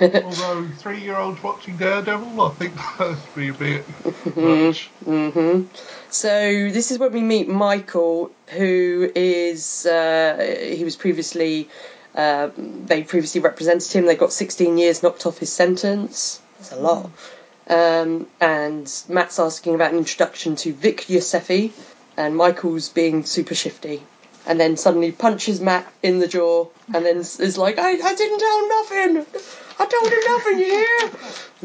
Although 0.00 0.68
three 0.78 1.00
year 1.00 1.16
olds 1.16 1.42
watching 1.42 1.76
Daredevil, 1.76 2.40
I 2.40 2.50
think 2.54 2.74
that'd 2.98 3.16
be 3.34 3.48
a 3.48 3.52
bit 3.54 3.84
much. 4.36 4.88
hmm 5.04 5.64
So 6.10 6.28
this 6.70 6.90
is 6.90 6.98
when 6.98 7.12
we 7.12 7.22
meet 7.22 7.48
Michael, 7.48 8.30
who 8.48 9.10
is 9.14 9.86
uh, 9.86 10.72
he 10.76 10.84
was 10.84 10.96
previously 10.96 11.68
uh, 12.14 12.50
they 12.56 13.02
previously 13.02 13.40
represented 13.40 13.90
him. 13.92 14.06
They 14.06 14.16
got 14.16 14.32
16 14.32 14.78
years 14.78 15.02
knocked 15.02 15.26
off 15.26 15.38
his 15.38 15.52
sentence. 15.52 16.40
That's 16.58 16.72
a 16.72 16.76
lot. 16.76 17.10
Um, 17.66 18.26
and 18.40 18.92
Matt's 19.08 19.38
asking 19.38 19.74
about 19.74 19.92
an 19.92 19.98
introduction 19.98 20.54
to 20.56 20.72
Vic 20.74 21.06
Yosefi, 21.08 21.72
and 22.16 22.36
Michael's 22.36 22.88
being 22.88 23.24
super 23.24 23.54
shifty. 23.54 24.02
And 24.46 24.60
then 24.60 24.76
suddenly 24.76 25.10
punches 25.10 25.60
Matt 25.60 25.90
in 26.02 26.18
the 26.18 26.28
jaw, 26.28 26.66
and 26.92 27.04
then 27.06 27.16
is 27.18 27.40
is 27.40 27.56
like, 27.56 27.78
I, 27.78 27.92
I 27.92 28.14
didn't 28.14 28.38
tell 28.38 28.60
him 28.62 28.68
nothing. 28.68 29.42
I 29.78 29.86
told 29.86 30.12
him 30.12 30.20
nothing, 30.28 30.58
you 30.58 30.66
hear? 30.66 31.10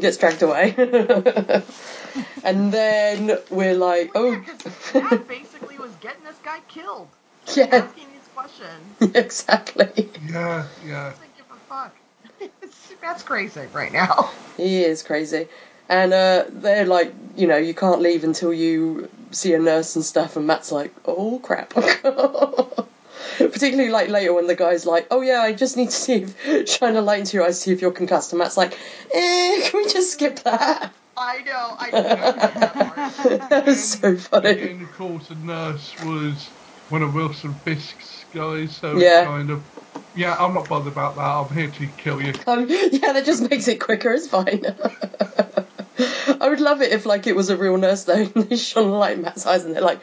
Gets 0.00 0.16
dragged 0.16 0.42
away. 0.42 0.74
and 2.44 2.72
then 2.72 3.38
we're 3.50 3.74
like, 3.74 4.10
oh, 4.14 4.34
Because 4.36 4.94
Matt 4.94 5.28
basically 5.28 5.78
was 5.78 5.92
getting 6.00 6.24
this 6.24 6.38
guy 6.42 6.60
killed. 6.68 7.08
yeah, 7.54 7.66
Asking 7.70 8.06
these 8.12 8.28
questions. 8.34 9.14
exactly. 9.14 10.08
Yeah, 10.28 10.66
yeah. 10.86 11.10
Doesn't 11.10 11.36
give 11.36 11.46
a 11.50 11.56
fuck. 11.68 11.94
It's- 12.40 12.92
That's 13.00 13.22
crazy 13.22 13.62
right 13.72 13.92
now. 13.92 14.30
He 14.56 14.82
is 14.82 15.02
crazy. 15.02 15.48
And 15.88 16.12
uh, 16.12 16.44
they're 16.48 16.86
like, 16.86 17.12
you 17.36 17.46
know, 17.46 17.56
you 17.56 17.74
can't 17.74 18.00
leave 18.00 18.24
until 18.24 18.52
you 18.52 19.08
see 19.30 19.54
a 19.54 19.58
nurse 19.58 19.96
and 19.96 20.04
stuff. 20.04 20.36
And 20.36 20.46
Matt's 20.46 20.72
like, 20.72 20.94
oh 21.04 21.38
crap. 21.40 21.70
Particularly 23.38 23.90
like 23.90 24.08
later 24.08 24.32
when 24.32 24.46
the 24.46 24.54
guy's 24.54 24.86
like, 24.86 25.06
oh 25.10 25.20
yeah, 25.20 25.40
I 25.40 25.52
just 25.52 25.76
need 25.76 25.90
to 25.90 25.96
see 25.96 26.14
if 26.44 26.68
shine 26.68 26.96
a 26.96 27.00
light 27.00 27.20
into 27.20 27.36
your 27.36 27.46
eyes 27.46 27.56
to 27.58 27.62
see 27.62 27.72
if 27.72 27.80
you're 27.80 27.92
concussed. 27.92 28.32
And 28.32 28.38
Matt's 28.38 28.56
like, 28.56 28.72
eh, 29.14 29.68
can 29.68 29.82
we 29.82 29.90
just 29.90 30.12
skip 30.12 30.40
that? 30.40 30.92
I 31.16 31.42
know. 31.42 31.76
I 31.78 31.90
know. 31.90 32.00
that 33.50 33.66
was 33.66 33.92
so 33.92 34.16
funny. 34.16 34.82
Of 34.82 34.92
course, 34.92 35.28
the 35.28 35.34
nurse 35.36 35.94
was 36.04 36.48
one 36.88 37.02
of 37.02 37.14
Wilson 37.14 37.54
Fisk's 37.64 38.24
guys, 38.32 38.76
so 38.76 38.98
Yeah. 38.98 39.24
kind 39.24 39.50
of, 39.50 39.62
yeah, 40.16 40.34
I'm 40.38 40.54
not 40.54 40.68
bothered 40.68 40.92
about 40.92 41.16
that. 41.16 41.22
I'm 41.22 41.54
here 41.54 41.70
to 41.70 41.86
kill 42.02 42.20
you. 42.22 42.32
Um, 42.46 42.66
yeah, 42.68 43.12
that 43.12 43.24
just 43.24 43.48
makes 43.48 43.68
it 43.68 43.80
quicker. 43.80 44.12
It's 44.12 44.28
fine. 44.28 44.64
I 46.40 46.48
would 46.48 46.60
love 46.60 46.82
it 46.82 46.92
if 46.92 47.06
like 47.06 47.26
it 47.26 47.36
was 47.36 47.50
a 47.50 47.56
real 47.56 47.76
nurse 47.76 48.04
though, 48.04 48.14
and 48.34 48.48
they 48.48 48.56
shone 48.56 48.88
a 48.88 48.96
light 48.98 49.16
in 49.16 49.22
Matt's 49.22 49.46
eyes, 49.46 49.64
and 49.64 49.74
they're 49.74 49.82
like, 49.82 50.00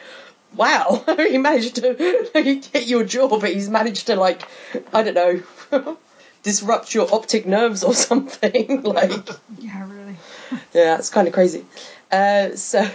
"Wow, 0.56 1.04
he 1.16 1.38
managed 1.38 1.76
to 1.76 1.94
hit 2.34 2.86
your 2.86 3.04
jaw, 3.04 3.28
but 3.38 3.52
he's 3.52 3.68
managed 3.68 4.06
to 4.08 4.16
like, 4.16 4.42
I 4.92 5.02
don't 5.02 5.14
know, 5.14 5.98
disrupt 6.42 6.94
your 6.94 7.12
optic 7.12 7.46
nerves 7.46 7.82
or 7.84 7.94
something." 7.94 8.82
like, 8.82 9.28
Yeah, 9.58 9.88
really. 9.88 10.16
yeah, 10.72 10.98
it's 10.98 11.10
kind 11.10 11.28
of 11.28 11.34
crazy. 11.34 11.64
Uh, 12.10 12.54
so. 12.56 12.86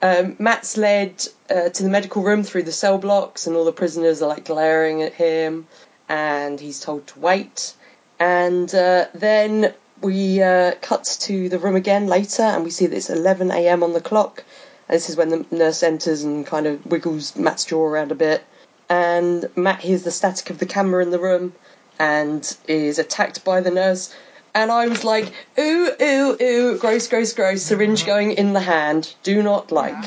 Um, 0.00 0.36
Matt's 0.38 0.76
led 0.76 1.26
uh, 1.50 1.70
to 1.70 1.82
the 1.82 1.88
medical 1.88 2.22
room 2.22 2.44
through 2.44 2.62
the 2.62 2.70
cell 2.70 2.98
blocks, 2.98 3.48
and 3.48 3.56
all 3.56 3.64
the 3.64 3.72
prisoners 3.72 4.22
are 4.22 4.28
like 4.28 4.44
glaring 4.44 5.02
at 5.02 5.12
him, 5.12 5.66
and 6.08 6.60
he's 6.60 6.78
told 6.78 7.08
to 7.08 7.18
wait. 7.18 7.74
And 8.20 8.72
uh, 8.72 9.06
then 9.12 9.74
we 10.02 10.42
uh, 10.42 10.72
cut 10.80 11.04
to 11.20 11.48
the 11.48 11.58
room 11.58 11.76
again 11.76 12.06
later, 12.06 12.42
and 12.42 12.64
we 12.64 12.70
see 12.70 12.86
that 12.86 12.96
it's 12.96 13.10
11 13.10 13.50
a.m. 13.50 13.82
on 13.82 13.92
the 13.92 14.00
clock. 14.00 14.44
And 14.88 14.94
this 14.96 15.10
is 15.10 15.16
when 15.16 15.28
the 15.28 15.46
nurse 15.50 15.82
enters 15.82 16.22
and 16.22 16.46
kind 16.46 16.66
of 16.66 16.86
wiggles 16.86 17.36
Matt's 17.36 17.64
jaw 17.64 17.84
around 17.84 18.12
a 18.12 18.14
bit. 18.14 18.42
And 18.88 19.48
Matt 19.54 19.80
hears 19.80 20.02
the 20.02 20.10
static 20.10 20.50
of 20.50 20.58
the 20.58 20.66
camera 20.66 21.02
in 21.02 21.10
the 21.10 21.18
room 21.18 21.52
and 21.98 22.56
is 22.66 22.98
attacked 22.98 23.44
by 23.44 23.60
the 23.60 23.70
nurse. 23.70 24.14
And 24.54 24.70
I 24.72 24.88
was 24.88 25.04
like, 25.04 25.30
ooh, 25.58 25.90
ooh, 26.00 26.36
ooh, 26.40 26.78
gross, 26.78 27.06
gross, 27.08 27.34
gross, 27.34 27.62
syringe 27.62 28.06
going 28.06 28.32
in 28.32 28.54
the 28.54 28.60
hand. 28.60 29.14
Do 29.22 29.42
not 29.42 29.70
like. 29.70 30.02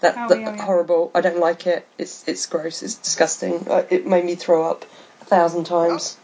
That, 0.00 0.14
Oh, 0.16 0.28
that 0.28 0.40
yeah, 0.40 0.54
yeah. 0.54 0.64
horrible. 0.64 1.10
I 1.14 1.20
don't 1.20 1.40
like 1.40 1.66
it. 1.66 1.84
It's 1.96 2.22
it's 2.28 2.46
gross. 2.46 2.82
It's 2.82 2.94
disgusting. 2.94 3.66
It 3.90 4.06
made 4.06 4.24
me 4.24 4.36
throw 4.36 4.70
up 4.70 4.84
a 5.22 5.24
thousand 5.24 5.64
times. 5.64 6.16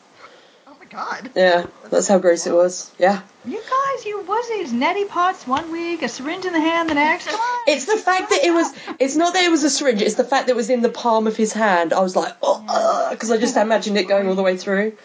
My 0.94 1.00
god. 1.00 1.30
Yeah, 1.34 1.66
that's 1.90 2.08
how 2.08 2.18
gross 2.18 2.46
it 2.46 2.54
was. 2.54 2.90
Yeah. 2.98 3.22
You 3.44 3.58
guys, 3.58 4.06
you 4.06 4.22
wussies, 4.26 4.68
neti 4.68 5.08
pots 5.08 5.46
one 5.46 5.70
week, 5.72 6.02
a 6.02 6.08
syringe 6.08 6.44
in 6.44 6.52
the 6.52 6.60
hand 6.60 6.88
the 6.88 6.94
next. 6.94 7.26
Come 7.26 7.40
on. 7.40 7.64
It's 7.66 7.86
the 7.86 7.96
fact 7.96 8.30
that 8.30 8.44
it 8.44 8.52
was. 8.52 8.72
It's 8.98 9.16
not 9.16 9.34
that 9.34 9.44
it 9.44 9.50
was 9.50 9.64
a 9.64 9.70
syringe. 9.70 10.02
It's 10.02 10.14
the 10.14 10.24
fact 10.24 10.46
that 10.46 10.52
it 10.52 10.56
was 10.56 10.70
in 10.70 10.82
the 10.82 10.88
palm 10.88 11.26
of 11.26 11.36
his 11.36 11.52
hand. 11.52 11.92
I 11.92 12.00
was 12.00 12.14
like, 12.16 12.34
oh, 12.42 13.08
because 13.10 13.30
I 13.30 13.38
just 13.38 13.56
imagined 13.56 13.98
it 13.98 14.08
going 14.08 14.28
all 14.28 14.34
the 14.34 14.42
way 14.42 14.56
through. 14.56 14.96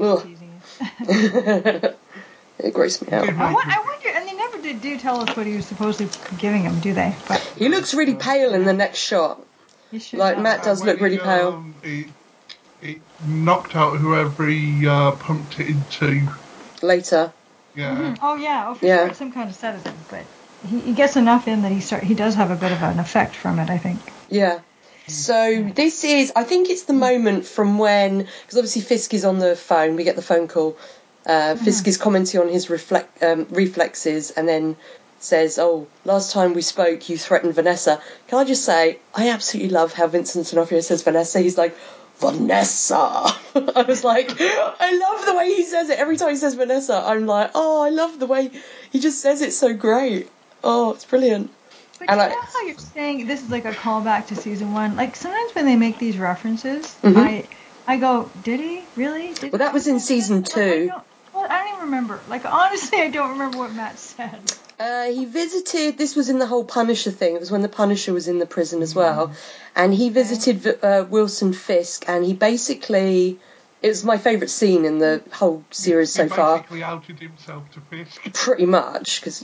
Oh, 0.00 0.18
I'm 0.18 0.28
just 0.28 0.44
it 2.58 2.74
grossed 2.74 3.06
me 3.06 3.12
out. 3.12 3.28
I, 3.28 3.32
make 3.32 3.38
I 3.38 3.82
wonder, 3.84 4.08
and 4.08 4.28
they 4.28 4.34
never 4.34 4.58
did 4.60 4.80
do 4.80 4.98
tell 4.98 5.20
us 5.20 5.36
what 5.36 5.46
he 5.46 5.56
was 5.56 5.66
supposedly 5.66 6.10
giving 6.38 6.62
him, 6.62 6.80
do 6.80 6.94
they? 6.94 7.14
But 7.28 7.40
He 7.56 7.68
looks 7.68 7.94
really 7.94 8.14
pale 8.14 8.54
in 8.54 8.64
the 8.64 8.72
next 8.72 8.98
shot. 8.98 9.44
he 9.90 9.98
should. 9.98 10.18
Like 10.18 10.34
have. 10.34 10.42
Matt 10.42 10.64
does 10.64 10.80
when 10.80 10.90
look 10.90 11.00
really 11.00 11.16
he, 11.16 11.22
pale. 11.22 11.48
Um, 11.48 11.74
it, 11.82 12.06
it 12.84 12.98
knocked 13.26 13.74
out 13.74 13.96
whoever 13.96 14.46
he 14.46 14.86
uh, 14.86 15.12
pumped 15.12 15.58
it 15.58 15.68
into. 15.68 16.28
Later. 16.82 17.32
Yeah. 17.74 17.96
Mhm. 17.96 18.18
Oh 18.22 18.36
yeah, 18.36 18.66
oh 18.68 18.74
for 18.74 18.86
Yeah. 18.86 19.06
sure, 19.06 19.14
some 19.14 19.32
kind 19.32 19.48
of 19.48 19.56
sedative, 19.56 19.94
but 20.10 20.22
he, 20.68 20.78
he 20.80 20.92
gets 20.92 21.16
enough 21.16 21.48
in 21.48 21.62
that 21.62 21.72
he 21.72 21.80
start. 21.80 22.04
He 22.04 22.14
does 22.14 22.34
have 22.34 22.50
a 22.50 22.56
bit 22.56 22.70
of 22.72 22.82
an 22.82 22.98
effect 23.00 23.34
from 23.34 23.58
it, 23.58 23.70
I 23.70 23.78
think. 23.78 23.98
Yeah. 24.28 24.60
So 25.06 25.70
this 25.74 26.02
is, 26.02 26.32
I 26.34 26.44
think 26.44 26.70
it's 26.70 26.84
the 26.84 26.94
moment 26.94 27.44
from 27.44 27.78
when, 27.78 28.18
because 28.20 28.56
obviously 28.56 28.80
Fisk 28.80 29.12
is 29.12 29.24
on 29.26 29.38
the 29.38 29.54
phone. 29.54 29.96
We 29.96 30.04
get 30.04 30.16
the 30.16 30.22
phone 30.22 30.48
call. 30.48 30.78
Uh, 31.26 31.56
Fisk 31.56 31.86
is 31.88 31.98
commenting 31.98 32.40
on 32.40 32.48
his 32.48 32.70
reflect, 32.70 33.22
um, 33.22 33.46
reflexes, 33.50 34.30
and 34.30 34.48
then 34.48 34.76
says, 35.20 35.58
"Oh, 35.58 35.86
last 36.04 36.32
time 36.32 36.54
we 36.54 36.62
spoke, 36.62 37.08
you 37.10 37.18
threatened 37.18 37.54
Vanessa." 37.54 38.00
Can 38.28 38.38
I 38.38 38.44
just 38.44 38.64
say, 38.64 38.98
I 39.14 39.28
absolutely 39.30 39.70
love 39.70 39.92
how 39.92 40.06
Vincent 40.06 40.46
D'Onofrio 40.48 40.80
says 40.80 41.02
Vanessa. 41.02 41.40
He's 41.40 41.58
like. 41.58 41.76
Vanessa. 42.18 42.96
I 43.76 43.84
was 43.86 44.04
like, 44.04 44.30
I 44.40 44.98
love 44.98 45.26
the 45.26 45.34
way 45.34 45.54
he 45.54 45.64
says 45.64 45.90
it. 45.90 45.98
Every 45.98 46.16
time 46.16 46.30
he 46.30 46.36
says 46.36 46.54
Vanessa, 46.54 47.02
I'm 47.04 47.26
like, 47.26 47.50
oh, 47.54 47.82
I 47.82 47.90
love 47.90 48.18
the 48.18 48.26
way 48.26 48.50
he 48.90 49.00
just 49.00 49.20
says 49.20 49.42
it 49.42 49.52
so 49.52 49.74
great. 49.74 50.30
Oh, 50.62 50.92
it's 50.94 51.04
brilliant. 51.04 51.50
But 51.98 52.10
And 52.10 52.20
you 52.20 52.26
I- 52.26 52.28
know 52.30 52.40
how 52.54 52.66
you're 52.66 52.78
saying 52.78 53.26
this 53.26 53.42
is 53.42 53.50
like 53.50 53.64
a 53.64 53.72
callback 53.72 54.28
to 54.28 54.36
season 54.36 54.72
one? 54.72 54.96
Like 54.96 55.16
sometimes 55.16 55.54
when 55.54 55.66
they 55.66 55.76
make 55.76 55.98
these 55.98 56.18
references, 56.18 56.96
Mhm. 57.02 57.16
I 57.16 57.48
I 57.86 57.96
go, 57.98 58.30
did 58.40 58.60
he 58.60 58.86
really? 58.96 59.34
Did 59.34 59.52
Well, 59.52 59.58
that 59.58 59.74
was 59.74 59.86
in 59.86 60.00
season 60.00 60.42
this? 60.42 60.56
Like, 60.56 60.64
I 60.64 60.68
two. 60.70 60.90
Well, 61.34 61.46
I 61.50 61.58
don't 61.58 61.68
even 61.68 61.80
remember. 61.86 62.24
Like 62.28 62.44
honestly, 62.44 63.00
I 63.00 63.08
don't 63.10 63.30
remember 63.32 63.58
what 63.58 63.74
Matt 63.74 63.98
said. 63.98 64.52
Uh, 64.78 65.04
he 65.06 65.24
visited. 65.24 65.96
This 65.96 66.16
was 66.16 66.28
in 66.28 66.38
the 66.38 66.46
whole 66.46 66.64
Punisher 66.64 67.10
thing. 67.10 67.34
It 67.34 67.40
was 67.40 67.50
when 67.50 67.62
the 67.62 67.68
Punisher 67.68 68.12
was 68.12 68.28
in 68.28 68.38
the 68.38 68.46
prison 68.46 68.82
as 68.82 68.94
well, 68.94 69.32
and 69.76 69.94
he 69.94 70.08
visited 70.08 70.82
uh, 70.82 71.04
Wilson 71.08 71.52
Fisk, 71.52 72.04
and 72.08 72.24
he 72.24 72.34
basically. 72.34 73.38
It 73.82 73.88
was 73.88 74.02
my 74.02 74.16
favourite 74.16 74.48
scene 74.48 74.86
in 74.86 74.98
the 74.98 75.22
whole 75.30 75.62
series 75.70 76.10
so 76.10 76.22
he 76.22 76.30
far. 76.30 76.56
basically 76.56 76.82
outed 76.82 77.18
himself 77.18 77.70
to 77.72 77.80
Fisk. 77.82 78.32
pretty 78.32 78.64
much 78.64 79.20
because 79.20 79.42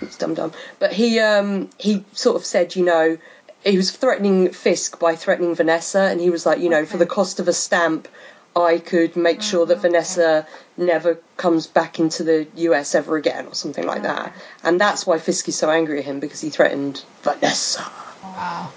it's 0.00 0.16
dumb 0.16 0.32
dumb. 0.32 0.52
But 0.78 0.94
he 0.94 1.20
um 1.20 1.68
he 1.78 2.02
sort 2.12 2.36
of 2.36 2.46
said, 2.46 2.74
you 2.74 2.86
know, 2.86 3.18
he 3.64 3.76
was 3.76 3.90
threatening 3.90 4.50
Fisk 4.50 4.98
by 4.98 5.14
threatening 5.14 5.54
Vanessa, 5.54 6.00
and 6.00 6.20
he 6.20 6.30
was 6.30 6.46
like, 6.46 6.60
you 6.60 6.70
know, 6.70 6.86
for 6.86 6.96
the 6.96 7.06
cost 7.06 7.38
of 7.38 7.48
a 7.48 7.52
stamp, 7.52 8.08
I 8.54 8.78
could 8.78 9.16
make 9.16 9.42
sure 9.42 9.66
that. 9.66 9.80
Vanessa 9.80 10.46
never 10.76 11.16
comes 11.36 11.66
back 11.66 11.98
into 11.98 12.22
the 12.22 12.46
US 12.54 12.94
ever 12.94 13.16
again, 13.16 13.46
or 13.46 13.54
something 13.54 13.86
like 13.86 14.02
that. 14.02 14.34
And 14.62 14.80
that's 14.80 15.06
why 15.06 15.18
Fisk 15.18 15.48
is 15.48 15.56
so 15.56 15.70
angry 15.70 15.98
at 16.00 16.04
him 16.04 16.20
because 16.20 16.40
he 16.40 16.50
threatened 16.50 17.02
Vanessa. 17.22 17.82
Wow. 18.22 18.72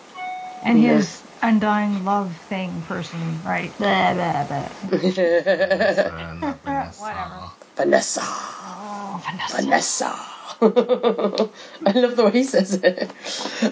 And 0.63 0.81
Yeah. 0.81 0.95
his 0.95 1.21
undying 1.41 2.05
love 2.05 2.33
thing 2.49 2.81
person, 2.83 3.41
right? 3.45 3.77
Blah, 3.77 4.13
blah, 4.13 4.43
blah. 4.45 4.69
Vanessa. 4.83 6.11
Whatever. 7.01 7.51
Vanessa, 7.75 8.21
Oh, 8.23 9.21
Vanessa. 9.25 9.61
Vanessa. 9.61 10.15
I 11.85 11.91
love 11.99 12.15
the 12.15 12.23
way 12.25 12.31
he 12.31 12.43
says 12.43 12.75
it. 12.75 13.11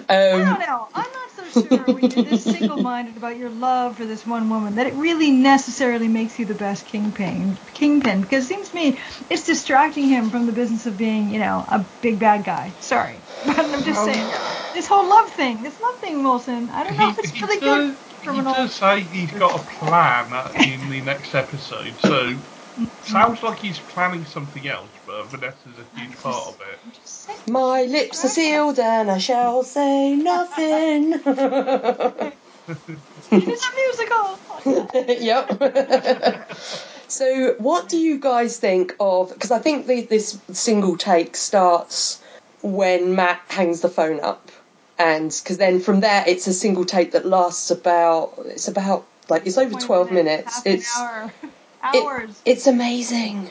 I 0.08 0.32
Um, 0.32 0.44
don't 0.44 0.58
know. 0.60 0.88
I'm 0.94 1.12
not 1.12 1.23
so 1.54 1.66
sure 1.66 1.84
when 1.84 2.10
you're 2.10 2.24
this 2.24 2.44
single-minded 2.44 3.16
about 3.16 3.36
your 3.36 3.50
love 3.50 3.96
for 3.96 4.04
this 4.04 4.26
one 4.26 4.48
woman 4.50 4.74
that 4.74 4.86
it 4.86 4.94
really 4.94 5.30
necessarily 5.30 6.08
makes 6.08 6.38
you 6.38 6.44
the 6.44 6.54
best 6.54 6.84
kingpin. 6.86 7.58
Kingpin, 7.72 8.20
because 8.20 8.44
it 8.44 8.48
seems 8.48 8.70
to 8.70 8.74
me 8.74 8.98
it's 9.30 9.44
distracting 9.44 10.08
him 10.08 10.30
from 10.30 10.46
the 10.46 10.52
business 10.52 10.86
of 10.86 10.96
being, 10.96 11.30
you 11.30 11.38
know, 11.38 11.64
a 11.68 11.86
big 12.00 12.18
bad 12.18 12.44
guy. 12.44 12.74
Sorry, 12.80 13.20
but 13.46 13.58
I'm 13.58 13.82
just 13.84 14.00
um, 14.00 14.12
saying 14.12 14.30
this 14.74 14.86
whole 14.86 15.08
love 15.08 15.30
thing, 15.30 15.62
this 15.62 15.80
love 15.80 16.00
thing, 16.00 16.22
Wilson. 16.22 16.70
I 16.70 16.84
don't 16.84 16.96
know 16.96 17.10
if 17.10 17.18
it's 17.18 17.40
really 17.40 17.60
does, 17.60 17.90
good 17.90 17.98
he 18.32 18.38
an 18.38 18.44
does 18.44 18.74
say 18.74 19.00
he's 19.00 19.30
got 19.32 19.60
a 19.60 19.64
plan 19.64 20.32
in 20.56 20.88
the 20.88 21.00
next 21.02 21.34
episode, 21.34 22.00
so 22.00 22.08
mm-hmm. 22.78 22.84
sounds 23.02 23.42
like 23.42 23.58
he's 23.58 23.80
planning 23.80 24.24
something 24.24 24.66
else, 24.66 24.93
but 25.06 25.26
Vanessa's 25.26 25.78
a 25.78 26.00
huge 26.00 26.16
part 26.18 26.48
of 26.48 26.60
it. 26.60 26.78
I'm 26.84 26.92
just 26.92 27.22
saying. 27.24 27.38
My 27.48 27.82
lips 27.84 28.24
are 28.24 28.28
sealed 28.28 28.78
and 28.78 29.10
I 29.10 29.18
shall 29.18 29.62
say 29.62 30.14
nothing. 30.16 31.12
It's 33.30 33.66
a 33.66 33.72
musical. 33.76 34.38
yep. 35.22 36.50
so, 37.08 37.54
what 37.58 37.88
do 37.88 37.98
you 37.98 38.18
guys 38.18 38.58
think 38.58 38.94
of? 39.00 39.32
Because 39.32 39.50
I 39.50 39.58
think 39.58 39.86
the, 39.86 40.02
this 40.02 40.38
single 40.52 40.96
take 40.96 41.36
starts 41.36 42.22
when 42.62 43.14
Matt 43.14 43.42
hangs 43.48 43.80
the 43.82 43.90
phone 43.90 44.20
up, 44.20 44.50
and 44.98 45.28
because 45.42 45.58
then 45.58 45.80
from 45.80 46.00
there 46.00 46.24
it's 46.26 46.46
a 46.46 46.54
single 46.54 46.84
take 46.86 47.12
that 47.12 47.26
lasts 47.26 47.70
about 47.70 48.34
it's 48.46 48.68
about 48.68 49.06
like 49.28 49.46
it's 49.46 49.58
over 49.58 49.78
twelve 49.78 50.10
minutes. 50.10 50.54
half 50.54 50.66
It's 50.66 50.96
an 50.98 51.02
hour. 51.06 51.32
it- 51.92 52.04
Hours. 52.04 52.40
it's 52.46 52.66
amazing. 52.66 53.50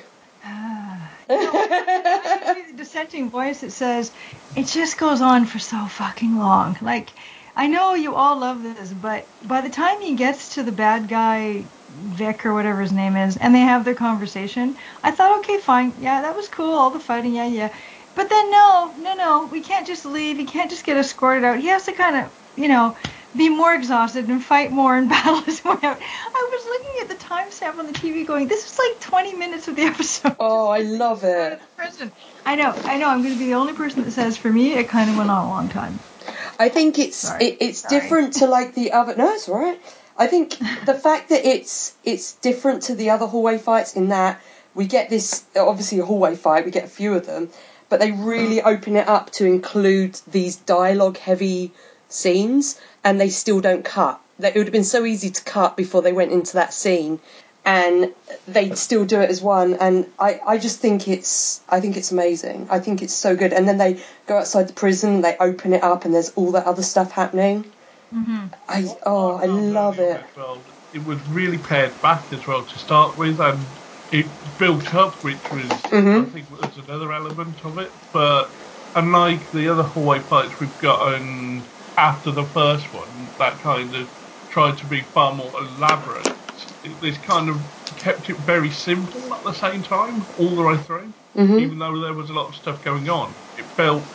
I 1.29 2.65
the 2.71 2.77
dissenting 2.77 3.29
voice 3.29 3.61
that 3.61 3.71
says 3.71 4.11
it 4.55 4.67
just 4.67 4.97
goes 4.97 5.21
on 5.21 5.45
for 5.45 5.59
so 5.59 5.85
fucking 5.87 6.37
long. 6.37 6.77
Like, 6.81 7.11
I 7.55 7.67
know 7.67 7.93
you 7.93 8.15
all 8.15 8.39
love 8.39 8.63
this, 8.63 8.93
but 8.93 9.29
by 9.47 9.61
the 9.61 9.69
time 9.69 10.01
he 10.01 10.15
gets 10.15 10.49
to 10.55 10.63
the 10.63 10.71
bad 10.71 11.07
guy, 11.07 11.69
Vic 11.89 12.45
or 12.45 12.53
whatever 12.53 12.81
his 12.81 12.91
name 12.91 13.15
is, 13.15 13.37
and 13.37 13.53
they 13.53 13.59
have 13.59 13.85
their 13.85 13.93
conversation, 13.95 14.77
I 15.03 15.11
thought, 15.11 15.39
okay, 15.39 15.59
fine, 15.59 15.95
yeah, 15.97 16.21
that 16.23 16.35
was 16.35 16.47
cool, 16.49 16.73
all 16.73 16.89
the 16.89 16.99
fighting, 16.99 17.33
yeah, 17.35 17.47
yeah. 17.47 17.73
But 18.15 18.29
then 18.29 18.51
no, 18.51 18.95
no, 18.97 19.13
no, 19.15 19.45
we 19.45 19.61
can't 19.61 19.87
just 19.87 20.05
leave. 20.05 20.37
He 20.37 20.45
can't 20.45 20.69
just 20.69 20.85
get 20.85 20.97
escorted 20.97 21.43
out. 21.43 21.59
He 21.59 21.67
has 21.67 21.85
to 21.85 21.93
kind 21.93 22.15
of, 22.15 22.31
you 22.55 22.67
know, 22.67 22.95
be 23.35 23.49
more 23.49 23.73
exhausted 23.73 24.27
and 24.27 24.43
fight 24.43 24.71
more 24.71 24.95
and 24.95 25.09
battle 25.09 25.41
way 25.41 25.79
out. 25.83 25.99
I 25.99 26.49
was 26.51 26.65
looking 26.65 27.01
at 27.01 27.09
the 27.09 27.25
timestamp 27.25 27.79
on 27.79 27.87
the 27.87 27.93
TV, 27.93 28.25
going, 28.25 28.47
this 28.47 28.71
is 28.71 28.77
like 28.77 28.99
20 28.99 29.35
minutes 29.35 29.67
of 29.67 29.75
the 29.75 29.81
episode. 29.93 30.35
Oh, 30.39 30.67
I 30.67 30.79
love 30.79 31.23
it. 31.23 31.61
I 32.45 32.55
know, 32.55 32.73
I 32.83 32.97
know. 32.97 33.07
I'm 33.07 33.21
going 33.21 33.33
to 33.33 33.39
be 33.39 33.45
the 33.45 33.55
only 33.55 33.73
person 33.73 34.03
that 34.03 34.11
says 34.11 34.37
for 34.37 34.51
me 34.51 34.73
it 34.73 34.89
kind 34.89 35.09
of 35.09 35.17
went 35.17 35.29
on 35.29 35.45
a 35.45 35.49
long 35.49 35.69
time. 35.69 35.99
I 36.59 36.69
think 36.69 36.99
it's 36.99 37.29
it, 37.39 37.57
it's 37.59 37.79
Sorry. 37.79 37.99
different 37.99 38.33
to 38.35 38.47
like 38.47 38.73
the 38.75 38.91
other. 38.91 39.15
No, 39.15 39.33
it's 39.33 39.49
all 39.49 39.59
right. 39.59 39.79
I 40.17 40.27
think 40.27 40.57
the 40.85 40.93
fact 40.93 41.29
that 41.29 41.45
it's 41.45 41.95
it's 42.03 42.33
different 42.33 42.83
to 42.83 42.95
the 42.95 43.09
other 43.09 43.25
hallway 43.25 43.57
fights 43.57 43.95
in 43.95 44.09
that 44.09 44.41
we 44.75 44.85
get 44.85 45.09
this 45.09 45.43
obviously 45.55 45.99
a 45.99 46.05
hallway 46.05 46.35
fight. 46.35 46.65
We 46.65 46.71
get 46.71 46.85
a 46.85 46.89
few 46.89 47.13
of 47.15 47.25
them, 47.25 47.49
but 47.89 47.99
they 47.99 48.11
really 48.11 48.57
mm. 48.57 48.65
open 48.65 48.95
it 48.95 49.07
up 49.07 49.31
to 49.31 49.45
include 49.45 50.19
these 50.27 50.55
dialogue 50.57 51.17
heavy 51.17 51.71
scenes, 52.13 52.79
and 53.03 53.19
they 53.19 53.29
still 53.29 53.61
don't 53.61 53.83
cut. 53.85 54.19
They, 54.39 54.49
it 54.49 54.55
would 54.55 54.67
have 54.67 54.73
been 54.73 54.83
so 54.83 55.05
easy 55.05 55.29
to 55.31 55.43
cut 55.43 55.77
before 55.77 56.01
they 56.01 56.13
went 56.13 56.31
into 56.31 56.53
that 56.53 56.73
scene, 56.73 57.19
and 57.65 58.13
they'd 58.47 58.77
still 58.77 59.05
do 59.05 59.21
it 59.21 59.29
as 59.29 59.41
one. 59.41 59.75
And 59.75 60.07
I, 60.19 60.39
I 60.45 60.57
just 60.57 60.79
think 60.79 61.07
it's 61.07 61.61
I 61.69 61.79
think 61.79 61.97
it's 61.97 62.11
amazing. 62.11 62.67
I 62.69 62.79
think 62.79 63.01
it's 63.01 63.13
so 63.13 63.35
good. 63.35 63.53
And 63.53 63.67
then 63.67 63.77
they 63.77 63.99
go 64.27 64.37
outside 64.37 64.67
the 64.67 64.73
prison, 64.73 65.21
they 65.21 65.37
open 65.39 65.73
it 65.73 65.83
up, 65.83 66.05
and 66.05 66.13
there's 66.13 66.31
all 66.31 66.51
that 66.53 66.65
other 66.65 66.83
stuff 66.83 67.11
happening. 67.11 67.65
Mm-hmm. 68.13 68.47
I 68.67 68.95
oh 69.05 69.37
I 69.37 69.45
love 69.45 69.99
it. 69.99 70.23
Well. 70.35 70.65
It 70.93 71.03
was 71.03 71.27
really 71.27 71.57
pared 71.57 71.99
back 72.01 72.31
as 72.31 72.45
well 72.45 72.65
to 72.65 72.77
start 72.77 73.17
with, 73.17 73.39
and 73.39 73.65
it 74.11 74.27
built 74.59 74.93
up, 74.93 75.15
which 75.23 75.41
was 75.51 75.67
Mhm. 75.89 76.27
I 76.27 76.29
think 76.29 76.49
was 76.51 76.77
another 76.77 77.11
element 77.11 77.65
of 77.65 77.79
it. 77.79 77.91
But 78.11 78.51
unlike 78.93 79.49
the 79.49 79.69
other 79.69 79.81
hallway 79.81 80.19
fights 80.19 80.59
we've 80.59 80.77
gotten 80.77 81.72
after 81.97 82.31
the 82.31 82.45
first 82.53 82.91
one, 82.93 83.33
that 83.39 83.61
kind 83.61 83.95
of 83.95 84.09
tried 84.49 84.77
to 84.77 84.87
be 84.87 85.03
far 85.13 85.33
more 85.35 85.53
elaborate. 85.59 86.29
It, 86.83 86.99
this 87.01 87.17
kind 87.17 87.49
of 87.49 87.65
kept 87.95 88.29
it 88.29 88.39
very 88.39 88.71
simple 88.71 89.33
at 89.33 89.43
the 89.43 89.53
same 89.53 89.83
time, 89.83 90.27
all 90.35 90.55
the 90.55 90.63
way 90.63 90.77
through. 90.77 91.13
hmm 91.35 91.59
Even 91.59 91.79
though 91.79 91.99
there 92.01 92.13
was 92.13 92.29
a 92.29 92.33
lot 92.33 92.47
of 92.49 92.55
stuff 92.55 92.81
going 92.81 93.09
on, 93.09 93.35
it 93.57 93.71
felt 93.75 94.09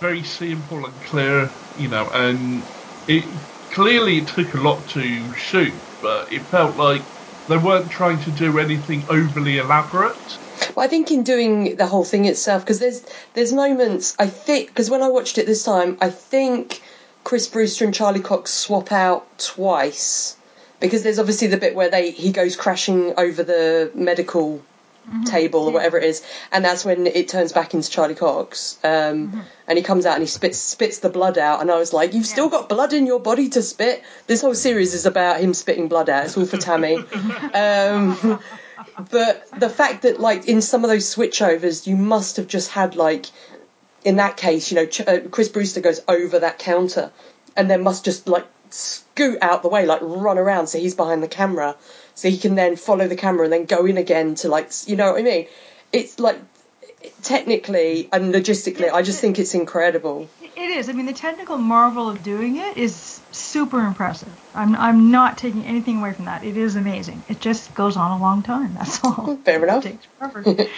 very 0.00 0.22
simple 0.22 0.86
and 0.86 1.02
clear, 1.02 1.54
you 1.74 1.88
know, 1.88 2.08
and 2.10 2.68
it 3.06 3.40
clearly 3.70 4.18
it 4.18 4.28
took 4.28 4.54
a 4.54 4.58
lot 4.60 4.86
to 4.88 5.32
shoot, 5.34 5.82
but 6.00 6.32
it 6.32 6.48
felt 6.50 6.76
like 6.76 7.08
they 7.48 7.56
weren't 7.56 7.90
trying 7.90 8.18
to 8.20 8.30
do 8.32 8.58
anything 8.58 9.04
overly 9.08 9.58
elaborate. 9.58 10.38
Well, 10.74 10.84
I 10.84 10.88
think 10.88 11.10
in 11.10 11.22
doing 11.22 11.76
the 11.76 11.86
whole 11.86 12.04
thing 12.04 12.24
itself, 12.24 12.62
because 12.62 12.78
there's 12.78 13.04
there's 13.34 13.52
moments 13.52 14.16
I 14.18 14.26
think 14.26 14.68
because 14.68 14.90
when 14.90 15.02
I 15.02 15.08
watched 15.08 15.38
it 15.38 15.46
this 15.46 15.64
time, 15.64 15.98
I 16.00 16.10
think 16.10 16.82
Chris 17.24 17.46
Brewster 17.48 17.84
and 17.84 17.94
Charlie 17.94 18.20
Cox 18.20 18.50
swap 18.52 18.92
out 18.92 19.38
twice 19.38 20.36
because 20.80 21.02
there's 21.02 21.18
obviously 21.18 21.48
the 21.48 21.56
bit 21.56 21.74
where 21.74 21.90
they 21.90 22.10
he 22.10 22.32
goes 22.32 22.56
crashing 22.56 23.14
over 23.16 23.42
the 23.42 23.90
medical 23.94 24.62
table 25.26 25.64
or 25.66 25.72
whatever 25.72 25.98
it 25.98 26.04
is, 26.04 26.22
and 26.52 26.64
that's 26.64 26.84
when 26.84 27.06
it 27.06 27.28
turns 27.28 27.52
back 27.52 27.74
into 27.74 27.90
Charlie 27.90 28.14
Cox, 28.14 28.78
um, 28.84 29.44
and 29.66 29.76
he 29.76 29.82
comes 29.82 30.06
out 30.06 30.14
and 30.14 30.22
he 30.22 30.28
spits 30.28 30.58
spits 30.58 30.98
the 30.98 31.08
blood 31.08 31.38
out, 31.38 31.60
and 31.60 31.70
I 31.70 31.78
was 31.78 31.92
like, 31.92 32.14
you've 32.14 32.26
still 32.26 32.48
got 32.48 32.68
blood 32.68 32.92
in 32.92 33.06
your 33.06 33.20
body 33.20 33.48
to 33.50 33.62
spit. 33.62 34.02
This 34.26 34.42
whole 34.42 34.54
series 34.54 34.94
is 34.94 35.06
about 35.06 35.40
him 35.40 35.54
spitting 35.54 35.88
blood 35.88 36.08
out. 36.08 36.26
It's 36.26 36.36
all 36.36 36.46
for 36.46 36.56
Tammy. 36.56 36.96
um, 37.54 38.40
but 39.10 39.48
the 39.58 39.70
fact 39.70 40.02
that 40.02 40.20
like 40.20 40.48
in 40.48 40.62
some 40.62 40.84
of 40.84 40.90
those 40.90 41.14
switchovers, 41.14 41.86
you 41.86 41.96
must 41.96 42.36
have 42.36 42.46
just 42.46 42.70
had 42.70 42.94
like 42.96 43.26
in 44.04 44.16
that 44.16 44.36
case, 44.36 44.70
you 44.70 44.76
know, 44.76 44.86
Ch- 44.86 45.02
uh, 45.02 45.20
Chris 45.30 45.48
Brewster 45.48 45.80
goes 45.80 46.00
over 46.08 46.38
that 46.40 46.58
counter, 46.58 47.12
and 47.56 47.70
then 47.70 47.82
must 47.82 48.04
just 48.04 48.28
like 48.28 48.46
scoot 48.70 49.38
out 49.42 49.62
the 49.62 49.68
way, 49.68 49.86
like 49.86 50.00
run 50.02 50.38
around, 50.38 50.66
so 50.66 50.78
he's 50.78 50.94
behind 50.94 51.22
the 51.22 51.28
camera, 51.28 51.76
so 52.14 52.28
he 52.28 52.38
can 52.38 52.54
then 52.54 52.76
follow 52.76 53.06
the 53.06 53.16
camera 53.16 53.44
and 53.44 53.52
then 53.52 53.64
go 53.64 53.86
in 53.86 53.96
again 53.96 54.34
to 54.36 54.48
like, 54.48 54.70
you 54.86 54.96
know 54.96 55.12
what 55.12 55.20
I 55.20 55.22
mean? 55.22 55.46
It's 55.92 56.18
like 56.18 56.38
technically 57.22 58.08
and 58.12 58.34
logistically, 58.34 58.92
I 58.92 59.02
just 59.02 59.20
think 59.20 59.38
it's 59.38 59.54
incredible. 59.54 60.28
It 60.40 60.70
is. 60.70 60.88
I 60.88 60.92
mean, 60.92 61.06
the 61.06 61.12
technical 61.12 61.56
marvel 61.58 62.08
of 62.08 62.22
doing 62.22 62.56
it 62.56 62.76
is 62.76 63.20
super 63.30 63.80
impressive. 63.80 64.32
I'm 64.54 64.76
I'm 64.76 65.10
not 65.10 65.38
taking 65.38 65.64
anything 65.64 65.98
away 65.98 66.12
from 66.12 66.26
that. 66.26 66.44
It 66.44 66.56
is 66.56 66.76
amazing. 66.76 67.24
It 67.28 67.40
just 67.40 67.72
goes 67.74 67.96
on 67.96 68.10
a 68.12 68.22
long 68.22 68.42
time. 68.42 68.74
That's 68.74 69.02
all. 69.04 69.38
Fair 69.44 69.62
enough. 69.62 69.86
It 69.86 69.92
takes 69.92 70.06
forever. 70.18 70.44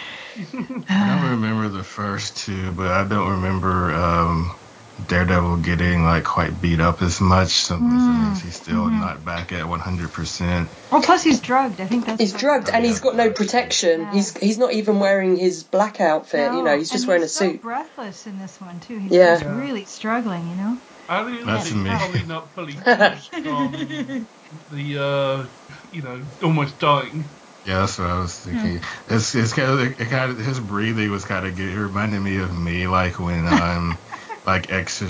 I 0.88 1.20
don't 1.20 1.30
remember 1.30 1.68
the 1.68 1.84
first 1.84 2.38
two, 2.38 2.72
but 2.72 2.90
I 2.90 3.04
don't 3.04 3.30
remember 3.30 3.92
um, 3.94 4.56
Daredevil 5.04 5.56
getting 5.58 6.04
like 6.04 6.24
quite 6.24 6.60
beat 6.60 6.80
up 6.80 7.02
as 7.02 7.20
much. 7.20 7.50
So 7.64 7.76
Mm. 7.76 7.90
that 7.90 8.22
means 8.22 8.40
he's 8.42 8.54
still 8.56 8.86
Mhm. 8.86 9.00
not 9.00 9.24
back 9.24 9.52
at 9.52 9.68
100%. 9.68 10.68
Well, 10.90 11.02
plus 11.02 11.22
he's 11.24 11.40
drugged. 11.40 11.80
I 11.80 11.86
think 11.86 12.06
that's. 12.06 12.20
He's 12.20 12.32
drugged 12.32 12.68
and 12.70 12.84
he's 12.84 13.00
got 13.00 13.16
no 13.16 13.30
protection. 13.30 14.02
Yeah. 14.02 14.12
He's 14.12 14.36
he's 14.38 14.58
not 14.58 14.72
even 14.72 15.00
wearing 15.00 15.36
his 15.36 15.64
black 15.64 16.00
outfit. 16.00 16.52
You 16.52 16.62
know, 16.62 16.76
he's 16.78 16.90
just 16.90 17.04
and 17.04 17.08
wearing 17.08 17.22
a 17.22 17.26
he's 17.26 17.32
so 17.34 17.50
suit. 17.50 17.62
breathless 17.62 18.26
in 18.26 18.38
this 18.38 18.60
one 18.60 18.78
too. 18.80 18.98
He's 18.98 19.10
Yeah. 19.12 19.34
just 19.34 19.46
really 19.46 19.84
struggling. 19.84 20.48
You 20.48 20.54
know. 20.56 20.78
And 21.08 21.34
it's 21.36 21.44
That's 21.44 21.72
me. 21.74 21.90
probably 21.90 22.22
not 22.24 22.50
fully 22.54 22.72
from 22.72 24.26
the, 24.70 24.98
uh, 24.98 25.46
you 25.90 26.02
know, 26.02 26.22
almost 26.42 26.78
dying. 26.78 27.24
Yeah, 27.64 27.80
that's 27.80 27.98
what 27.98 28.08
I 28.10 28.18
was 28.20 28.38
thinking. 28.38 28.80
It's 29.08 29.34
it's 29.34 29.52
kind 29.54 29.70
of 29.70 29.80
it 29.80 29.96
kind 30.10 30.30
of 30.32 30.38
his 30.38 30.60
breathing 30.60 31.10
was 31.10 31.24
kind 31.24 31.46
of 31.46 31.56
good. 31.56 31.70
It 31.72 31.78
reminded 31.78 32.20
me 32.20 32.36
of 32.36 32.56
me, 32.56 32.86
like 32.86 33.18
when 33.18 33.46
I'm 33.46 33.96
like 34.46 34.70
extra. 34.72 35.08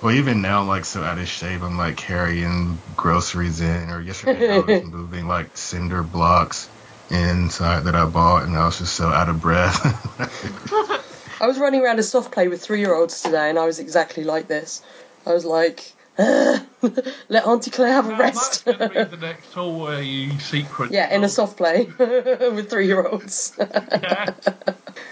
Well, 0.00 0.14
even 0.14 0.42
now 0.42 0.60
I'm 0.62 0.68
like 0.68 0.84
so 0.84 1.02
out 1.02 1.18
of 1.18 1.28
shape. 1.28 1.62
I'm 1.62 1.76
like 1.78 1.96
carrying 1.96 2.78
groceries 2.96 3.60
in, 3.60 3.90
or 3.90 4.00
yesterday 4.00 4.48
I 4.50 4.58
was 4.60 4.82
moving 4.90 5.26
like 5.28 5.56
cinder 5.56 6.02
blocks 6.02 6.68
inside 7.10 7.84
that 7.84 7.94
I 7.94 8.06
bought, 8.06 8.44
and 8.44 8.56
I 8.56 8.64
was 8.64 8.78
just 8.78 8.94
so 8.94 9.08
out 9.08 9.28
of 9.28 9.40
breath. 9.40 9.80
I 11.40 11.46
was 11.46 11.58
running 11.58 11.80
around 11.82 11.98
a 11.98 12.02
soft 12.04 12.32
play 12.32 12.46
with 12.48 12.62
three 12.62 12.80
year 12.80 12.94
olds 12.94 13.20
today, 13.22 13.50
and 13.50 13.58
I 13.58 13.66
was 13.66 13.78
exactly 13.80 14.24
like 14.24 14.46
this. 14.48 14.82
I 15.26 15.32
was 15.32 15.44
like, 15.44 15.92
"Ah, 16.18 16.64
let 17.28 17.46
Auntie 17.46 17.70
Claire 17.70 17.92
have 17.94 18.06
a 18.06 18.10
Now, 18.12 18.18
rest. 18.18 18.64
that's 18.64 18.78
going 18.78 18.90
to 18.90 19.04
be 19.10 19.16
the 19.16 19.26
next 19.26 19.52
hallway 19.52 20.28
sequence. 20.38 20.92
yeah, 20.92 21.12
in 21.14 21.24
a 21.24 21.28
soft 21.28 21.56
play 21.56 21.88
with 21.98 22.70
three 22.70 22.86
year 22.86 23.04
olds. 23.04 23.52
Yeah. 23.58 24.34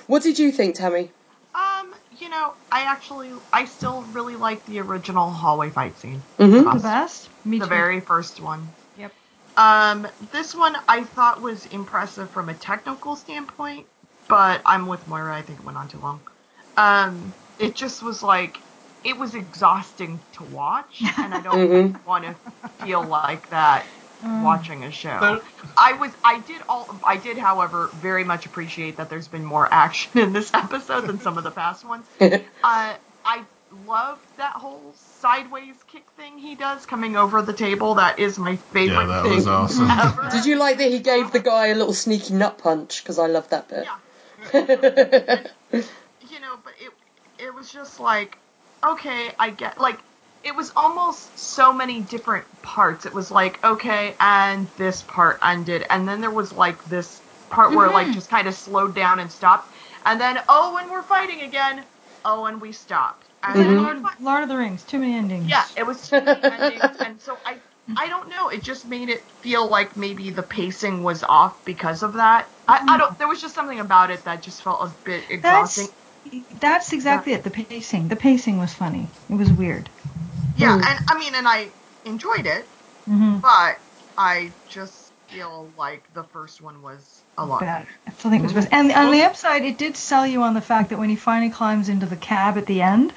what 0.07 0.23
did 0.23 0.39
you 0.39 0.53
think, 0.53 0.77
Tammy? 0.77 1.11
Um, 2.31 2.35
you 2.35 2.41
know, 2.41 2.55
I 2.71 2.83
actually, 2.85 3.33
I 3.53 3.65
still 3.65 4.03
really 4.05 4.37
like 4.37 4.65
the 4.67 4.81
original 4.81 5.31
hallway 5.31 5.71
fight 5.71 5.99
scene. 5.99 6.23
hmm 6.39 6.63
The 6.65 6.79
best. 6.81 7.29
Me 7.45 7.59
the 7.59 7.67
too. 7.67 7.71
very 7.71 8.01
first 8.01 8.41
one. 8.41 8.73
Yep. 8.97 9.13
Um, 9.57 10.07
this 10.33 10.55
one 10.55 10.77
I 10.89 11.05
thought 11.05 11.43
was 11.43 11.67
impressive 11.67 12.31
from 12.31 12.49
a 12.49 12.55
technical 12.55 13.17
standpoint, 13.17 13.87
but 14.29 14.63
I'm 14.65 14.87
with 14.87 15.07
Moira. 15.07 15.37
I 15.37 15.43
think 15.43 15.59
it 15.59 15.65
went 15.65 15.79
on 15.79 15.89
too 15.89 15.99
long. 16.01 16.23
Um, 16.77 17.35
it 17.59 17.75
just 17.75 18.03
was 18.03 18.23
like 18.23 18.59
it 19.05 19.17
was 19.19 19.35
exhausting 19.35 20.23
to 20.33 20.45
watch, 20.45 21.03
and 21.19 21.35
I 21.35 21.41
don't 21.41 21.69
Mhm. 21.69 22.05
want 22.05 22.25
to 22.25 22.37
feel 22.85 23.03
like 23.03 23.49
that. 23.51 23.87
Watching 24.23 24.85
a 24.85 24.91
show. 24.91 25.19
So- 25.21 25.43
I 25.79 25.93
was, 25.95 26.11
I 26.25 26.41
did 26.41 26.63
all, 26.69 26.89
I 27.05 27.17
did, 27.17 27.39
however, 27.39 27.91
very 27.95 28.25
much 28.25 28.47
appreciate 28.47 28.97
that 28.99 29.09
there's 29.11 29.29
been 29.29 29.45
more 29.45 29.69
action 29.73 30.19
in 30.21 30.33
this 30.33 30.51
episode 30.55 31.07
than 31.07 31.21
some 31.21 31.39
of 31.39 31.45
the 31.45 31.51
past 31.51 31.85
ones. 31.85 32.07
Uh, 32.63 32.95
I 33.25 33.45
love 33.87 34.19
that 34.37 34.53
whole 34.55 34.93
sideways 35.21 35.77
kick 35.87 36.05
thing 36.17 36.39
he 36.39 36.55
does 36.55 36.87
coming 36.87 37.17
over 37.17 37.41
the 37.43 37.53
table. 37.53 37.95
That 37.95 38.19
is 38.19 38.39
my 38.39 38.57
favorite 38.57 39.07
Yeah, 39.07 39.07
that 39.07 39.23
thing 39.25 39.35
was 39.37 39.47
awesome. 39.47 39.91
ever. 39.91 40.29
Did 40.33 40.45
you 40.47 40.57
like 40.57 40.79
that 40.79 40.91
he 40.91 40.99
gave 40.99 41.31
the 41.33 41.41
guy 41.41 41.69
a 41.69 41.75
little 41.75 41.93
sneaky 41.95 42.35
nut 42.35 42.59
punch? 42.59 43.03
Because 43.03 43.19
I 43.19 43.27
love 43.27 43.49
that 43.51 43.69
bit. 43.69 43.87
Yeah. 44.53 45.45
You 46.31 46.41
know, 46.41 46.59
but 46.63 46.73
it 46.81 46.93
it 47.39 47.55
was 47.55 47.71
just 47.73 48.01
like, 48.01 48.39
okay, 48.87 49.33
I 49.39 49.51
get 49.51 49.81
like 49.81 49.99
it 50.43 50.55
was 50.55 50.73
almost 50.77 51.39
so 51.39 51.73
many 51.73 52.01
different 52.01 52.47
parts. 52.63 53.07
It 53.07 53.15
was 53.15 53.31
like, 53.31 53.63
okay, 53.65 54.17
and 54.21 54.71
this 54.77 55.03
part 55.03 55.39
ended, 55.43 55.85
and 55.91 56.09
then 56.09 56.21
there 56.21 56.31
was 56.31 56.53
like 56.53 56.83
this 56.85 57.21
part 57.51 57.75
where 57.75 57.87
it, 57.87 57.93
like 57.93 58.09
Mhm. 58.09 58.15
just 58.15 58.31
kind 58.31 58.49
of 58.49 58.55
slowed 58.55 58.95
down 58.95 59.19
and 59.19 59.31
stopped, 59.31 59.75
and 60.05 60.21
then 60.21 60.39
oh, 60.49 60.77
and 60.81 60.91
we're 60.91 61.03
fighting 61.03 61.43
again. 61.43 61.85
Oh, 62.25 62.45
and 62.45 62.61
we 62.61 62.73
stopped. 62.73 63.29
And 63.43 63.59
It's 63.59 63.69
like 63.69 63.69
then 63.69 64.03
Lord, 64.03 64.15
Lord 64.21 64.43
of 64.43 64.49
the 64.49 64.57
Rings. 64.57 64.85
Too 64.85 64.99
many 64.99 65.15
endings. 65.15 65.49
yeah, 65.49 65.65
it 65.77 65.87
was 65.87 66.09
too 66.09 66.21
many 66.21 66.43
endings, 66.43 66.97
and 67.03 67.21
so 67.21 67.39
I 67.45 67.59
I 67.97 68.09
don't 68.09 68.29
know. 68.29 68.49
It 68.49 68.63
just 68.63 68.87
made 68.87 69.09
it 69.09 69.25
feel 69.41 69.69
like 69.69 69.97
maybe 69.97 70.31
the 70.31 70.43
pacing 70.43 71.03
was 71.03 71.23
off 71.25 71.65
because 71.65 72.03
of 72.03 72.15
that. 72.15 72.51
I, 72.69 72.81
I 72.89 72.99
don't. 72.99 73.19
There 73.19 73.29
was 73.29 73.41
just 73.41 73.55
something 73.55 73.81
about 73.81 74.11
it 74.11 74.25
that 74.25 74.43
just 74.43 74.63
felt 74.63 74.83
a 74.83 74.95
bit 75.05 75.25
exhausting. 75.31 75.89
That's 76.25 76.61
that's 76.61 76.93
exactly 76.93 77.33
it. 77.33 77.43
The 77.45 77.51
pacing. 77.51 78.09
The 78.09 78.17
pacing 78.17 78.59
was 78.59 78.75
funny. 78.75 79.11
It 79.29 79.35
was 79.35 79.51
weird. 79.53 79.91
Yeah, 80.61 80.77
Hmm. 80.77 80.81
and 80.91 81.01
I 81.09 81.19
mean, 81.19 81.35
and 81.35 81.49
I 81.49 81.73
enjoyed 82.05 82.47
it, 82.47 82.69
hmm 83.07 83.39
but 83.41 83.77
I 84.17 84.53
just 84.69 85.13
feel 85.29 85.73
like 85.77 86.07
the 86.13 86.25
first 86.25 86.61
one 86.61 86.83
was 86.83 87.25
a 87.39 87.47
lot 87.47 87.61
Bad. 87.61 87.83
better. 87.83 87.91
I 88.07 88.11
still 88.13 88.31
think 88.31 88.43
it 88.43 88.47
was 88.47 88.53
best. 88.55 88.69
And 88.73 88.93
on 88.93 89.13
the 89.13 89.23
upside, 89.23 89.65
it 89.65 89.79
did 89.79 89.97
sell 89.97 90.27
you 90.27 90.43
on 90.43 90.55
the 90.55 90.61
fact 90.61 90.91
that 90.91 90.99
when 90.99 91.09
he 91.09 91.17
finally 91.17 91.51
climbs 91.51 91.89
into 91.89 92.07
the 92.07 92.17
cab 92.17 92.59
at 92.59 92.67
the 92.67 92.83
end, 92.83 93.15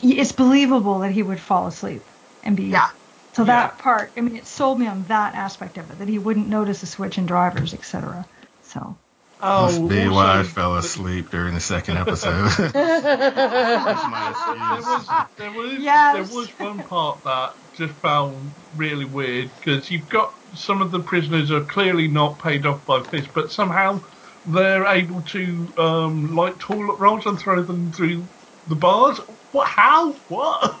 it's 0.00 0.32
believable 0.32 1.00
that 1.00 1.12
he 1.12 1.22
would 1.22 1.40
fall 1.40 1.66
asleep 1.66 2.08
and 2.42 2.56
be. 2.56 2.64
Yeah. 2.64 2.88
So 3.34 3.44
Yeah. 3.44 3.48
that 3.52 3.78
part, 3.78 4.12
I 4.16 4.22
mean, 4.22 4.36
it 4.36 4.46
sold 4.46 4.80
me 4.80 4.86
on 4.86 5.04
that 5.04 5.34
aspect 5.34 5.76
of 5.78 5.90
it, 5.90 5.98
that 5.98 6.08
he 6.08 6.18
wouldn't 6.18 6.48
notice 6.48 6.82
a 6.82 6.86
switch 6.86 7.18
in 7.18 7.26
drivers, 7.26 7.74
etc. 7.74 8.26
So. 8.62 8.96
Must 9.46 9.80
Oh, 9.80 9.88
be 9.88 10.08
why 10.08 10.40
I 10.40 10.42
fell 10.42 10.76
asleep 10.76 11.30
during 11.30 11.54
the 11.54 11.60
second 11.60 11.98
episode. 11.98 12.50
There 12.74 13.84
was, 14.82 15.08
there 15.38 15.52
was, 15.52 15.72
Yes. 15.74 16.28
there 16.28 16.36
was 16.36 16.48
one 16.58 16.82
part 16.82 17.22
that 17.24 17.54
just 17.76 17.94
found 17.94 18.52
really 18.74 19.04
weird 19.04 19.50
because 19.54 19.88
you've 19.90 20.08
got 20.08 20.34
some 20.54 20.82
of 20.82 20.90
the 20.90 20.98
prisoners 21.00 21.50
are 21.52 21.64
clearly 21.64 22.08
not 22.08 22.38
paid 22.40 22.66
off 22.66 22.84
by 22.86 23.02
Fisk, 23.02 23.30
but 23.34 23.52
somehow 23.52 24.00
they're 24.46 24.86
able 24.86 25.22
to 25.22 25.68
um, 25.78 26.34
light 26.34 26.58
toilet 26.58 26.98
rolls 26.98 27.26
and 27.26 27.38
throw 27.38 27.62
them 27.62 27.92
through 27.92 28.26
the 28.66 28.76
bars. 28.76 29.18
What? 29.52 29.68
How? 29.68 30.12
What? 30.28 30.80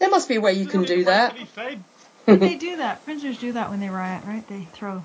There 0.00 0.10
must 0.10 0.28
be 0.28 0.36
a 0.36 0.40
way 0.40 0.54
you 0.54 0.66
can 0.66 0.82
do 0.82 1.04
that. 1.04 1.36
He 1.36 1.46
they 2.26 2.56
do 2.56 2.78
that. 2.78 3.04
Prisoners 3.04 3.38
do 3.38 3.52
that 3.52 3.70
when 3.70 3.78
they 3.80 3.90
riot, 3.90 4.24
right? 4.24 4.46
They 4.48 4.66
throw. 4.74 5.04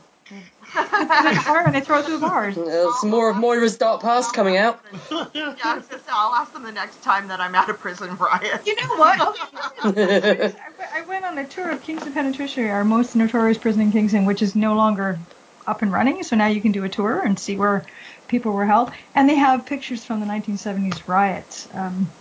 They, 0.75 0.81
they 1.29 1.35
fire 1.35 1.65
and 1.65 1.75
they 1.75 1.81
throw 1.81 2.01
through 2.01 2.19
the 2.19 2.27
bars. 2.27 2.57
It's 2.89 3.03
more 3.03 3.31
of 3.31 3.37
Moira's 3.37 3.77
dark 3.77 4.01
past 4.01 4.33
coming 4.33 4.57
out. 4.57 4.79
Yeah, 5.11 5.53
I 5.63 5.75
was 5.75 5.87
gonna 5.87 6.01
say, 6.01 6.11
I'll 6.11 6.33
ask 6.35 6.53
them 6.53 6.63
the 6.63 6.71
next 6.71 7.01
time 7.03 7.27
that 7.29 7.39
I'm 7.39 7.55
out 7.55 7.69
of 7.69 7.79
prison 7.79 8.15
riot. 8.17 8.65
You 8.65 8.75
know 8.75 8.95
what? 8.97 9.19
I 9.83 10.53
went- 10.77 10.93
I 10.93 11.01
went 11.07 11.25
on 11.25 11.37
a 11.37 11.47
tour 11.47 11.69
of 11.71 11.81
Kingston 11.81 12.13
Penitentiary, 12.13 12.69
our 12.69 12.83
most 12.83 13.15
notorious 13.15 13.57
prison 13.57 13.81
in 13.83 13.91
Kingston, 13.91 14.25
which 14.25 14.41
is 14.41 14.55
no 14.55 14.73
longer 14.75 15.19
up 15.67 15.81
and 15.81 15.91
running. 15.91 16.23
So 16.23 16.35
now 16.35 16.47
you 16.47 16.61
can 16.61 16.71
do 16.71 16.83
a 16.83 16.89
tour 16.89 17.21
and 17.21 17.37
see 17.39 17.57
where 17.57 17.85
people 18.27 18.51
were 18.51 18.65
held. 18.65 18.91
And 19.15 19.29
they 19.29 19.35
have 19.35 19.65
pictures 19.65 20.03
from 20.05 20.19
the 20.19 20.25
1970s 20.25 21.07
riots 21.07 21.67
um, 21.73 22.13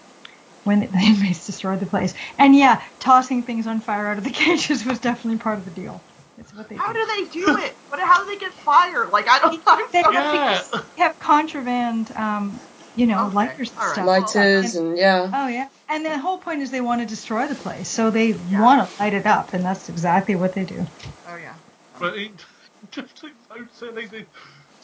when 0.65 0.81
the 0.81 0.87
inmates 0.99 1.47
destroyed 1.47 1.81
the 1.81 1.87
place. 1.87 2.15
And 2.39 2.55
yeah, 2.55 2.83
tossing 3.01 3.45
things 3.45 3.67
on 3.67 3.81
fire 3.81 4.09
out 4.09 4.19
of 4.19 4.25
the 4.25 4.31
cages 4.31 4.85
was 4.85 4.99
definitely 5.01 5.39
part 5.39 5.59
of 5.59 5.65
the 5.65 5.71
deal. 5.71 6.05
It's 6.39 6.55
what 6.55 6.69
they 6.69 6.77
How 6.77 6.93
do. 6.93 6.99
do 6.99 7.07
they 7.07 7.25
do 7.31 7.57
it? 7.59 7.75
What? 7.89 8.01
How 8.01 8.25
do 8.25 8.31
they 8.31 8.39
get 8.39 8.53
fired? 8.55 9.11
Like 9.11 9.29
I 9.29 9.39
don't. 9.41 9.63
I'm 9.67 9.87
They 9.93 10.03
so 10.03 10.13
have, 10.13 10.71
they 10.97 11.03
have 11.03 11.19
contraband, 11.19 12.13
um, 12.17 12.61
you 12.95 13.07
know, 13.07 13.27
Okay, 13.27 13.35
lighters 13.35 13.71
and 13.71 13.79
all 13.79 13.87
right. 13.87 13.93
stuff. 13.95 14.07
Lighters 14.07 14.75
and 14.77 14.97
yeah. 14.97 15.31
Oh 15.35 15.49
yeah, 15.49 15.69
and 15.89 16.05
the 16.05 16.19
whole 16.19 16.39
point 16.39 16.63
is 16.63 16.71
they 16.71 16.81
want 16.81 17.01
to 17.01 17.07
destroy 17.07 17.47
the 17.47 17.55
place, 17.55 17.89
so 17.89 18.11
they 18.11 18.33
want 18.33 18.89
to 18.89 19.03
light 19.03 19.15
it 19.15 19.27
up, 19.27 19.53
and 19.53 19.65
that's 19.65 19.89
exactly 19.89 20.37
what 20.37 20.53
they 20.55 20.65
do. 20.65 20.87
Oh 21.29 21.37
yeah. 21.37 21.55
But 21.99 22.17
it 22.17 22.33
just 22.91 23.23
looks 23.23 23.35
so 23.49 23.87
silly. 23.87 24.07
This 24.07 24.27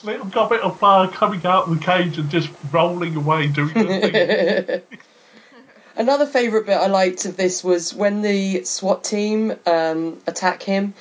little 0.02 0.26
gobbet 0.26 0.60
of 0.60 0.78
fire 0.78 1.08
coming 1.08 1.44
out 1.46 1.68
of 1.68 1.78
the 1.78 1.84
cage 1.84 2.18
and 2.18 2.28
just 2.30 2.50
rolling 2.72 3.14
away 3.14 3.46
doing 3.48 3.72
nothing. 3.74 4.82
Another 5.96 6.26
favourite 6.26 6.66
bit 6.66 6.76
I 6.76 6.88
liked 6.88 7.24
of 7.24 7.36
this 7.36 7.62
was 7.62 7.94
when 7.94 8.20
the 8.22 8.64
SWAT 8.64 9.04
team 9.04 9.54
um, 9.64 10.18
attack 10.26 10.60
him, 10.60 10.94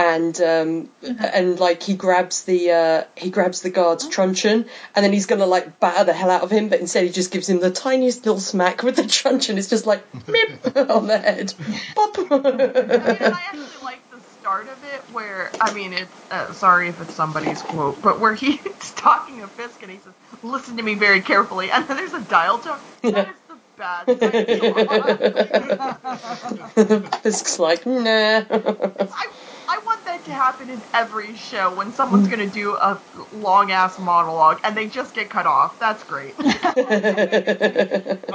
and 0.00 0.40
um, 0.40 0.88
and 1.02 1.60
like 1.60 1.82
he 1.82 1.94
grabs 1.94 2.44
the 2.44 2.70
uh, 2.70 3.04
he 3.16 3.30
grabs 3.30 3.60
the 3.60 3.68
guard's 3.68 4.08
truncheon, 4.08 4.64
and 4.94 5.04
then 5.04 5.12
he's 5.12 5.26
gonna 5.26 5.44
like 5.46 5.78
batter 5.78 6.04
the 6.04 6.14
hell 6.14 6.30
out 6.30 6.42
of 6.42 6.50
him, 6.50 6.70
but 6.70 6.80
instead 6.80 7.04
he 7.04 7.10
just 7.10 7.30
gives 7.30 7.48
him 7.48 7.60
the 7.60 7.70
tiniest 7.70 8.24
little 8.24 8.40
smack 8.40 8.82
with 8.82 8.96
the 8.96 9.06
truncheon. 9.18 9.58
It's 9.58 9.68
just 9.68 9.86
like 9.86 10.02
mip 10.26 10.76
on 10.90 11.06
the 11.06 11.18
head. 11.18 11.52
Bop. 11.94 12.16
I 12.18 12.22
mean, 12.22 12.40
I 12.40 13.42
actually 13.46 13.66
like 13.82 14.00
the 14.10 14.20
start 14.40 14.68
of 14.68 14.82
it 14.84 15.02
where 15.12 15.50
I 15.60 15.74
mean, 15.74 15.92
it's 15.92 16.10
uh, 16.30 16.54
sorry 16.54 16.88
if 16.88 16.98
it's 17.02 17.14
somebody's 17.14 17.60
quote, 17.60 18.00
but 18.00 18.20
where 18.20 18.34
he's 18.34 18.58
talking 18.96 19.40
to 19.40 19.48
Fisk 19.48 19.82
and 19.82 19.92
he 19.92 19.98
says, 19.98 20.14
"Listen 20.42 20.78
to 20.78 20.82
me 20.82 20.94
very 20.94 21.20
carefully," 21.20 21.70
and 21.70 21.86
then 21.86 21.98
there's 21.98 22.14
a 22.14 22.20
dial 22.20 22.58
tone. 22.58 22.78
That 23.02 23.28
is 23.28 23.36
the 23.48 23.58
best. 23.76 24.08
Fisk's 27.22 27.58
like 27.58 27.84
nah. 27.84 28.44
I 28.50 29.26
I 29.70 29.78
want 29.86 30.04
that 30.06 30.24
to 30.24 30.32
happen 30.32 30.68
in 30.68 30.84
every 30.92 31.36
show 31.36 31.72
when 31.76 31.92
someone's 31.92 32.26
gonna 32.26 32.50
do 32.50 32.74
a 32.74 33.00
long 33.30 33.70
ass 33.70 34.00
monologue 34.00 34.58
and 34.64 34.76
they 34.76 34.88
just 34.88 35.14
get 35.14 35.30
cut 35.30 35.46
off. 35.46 35.78
That's 35.78 36.02
great. 36.02 36.34
I 36.40 36.42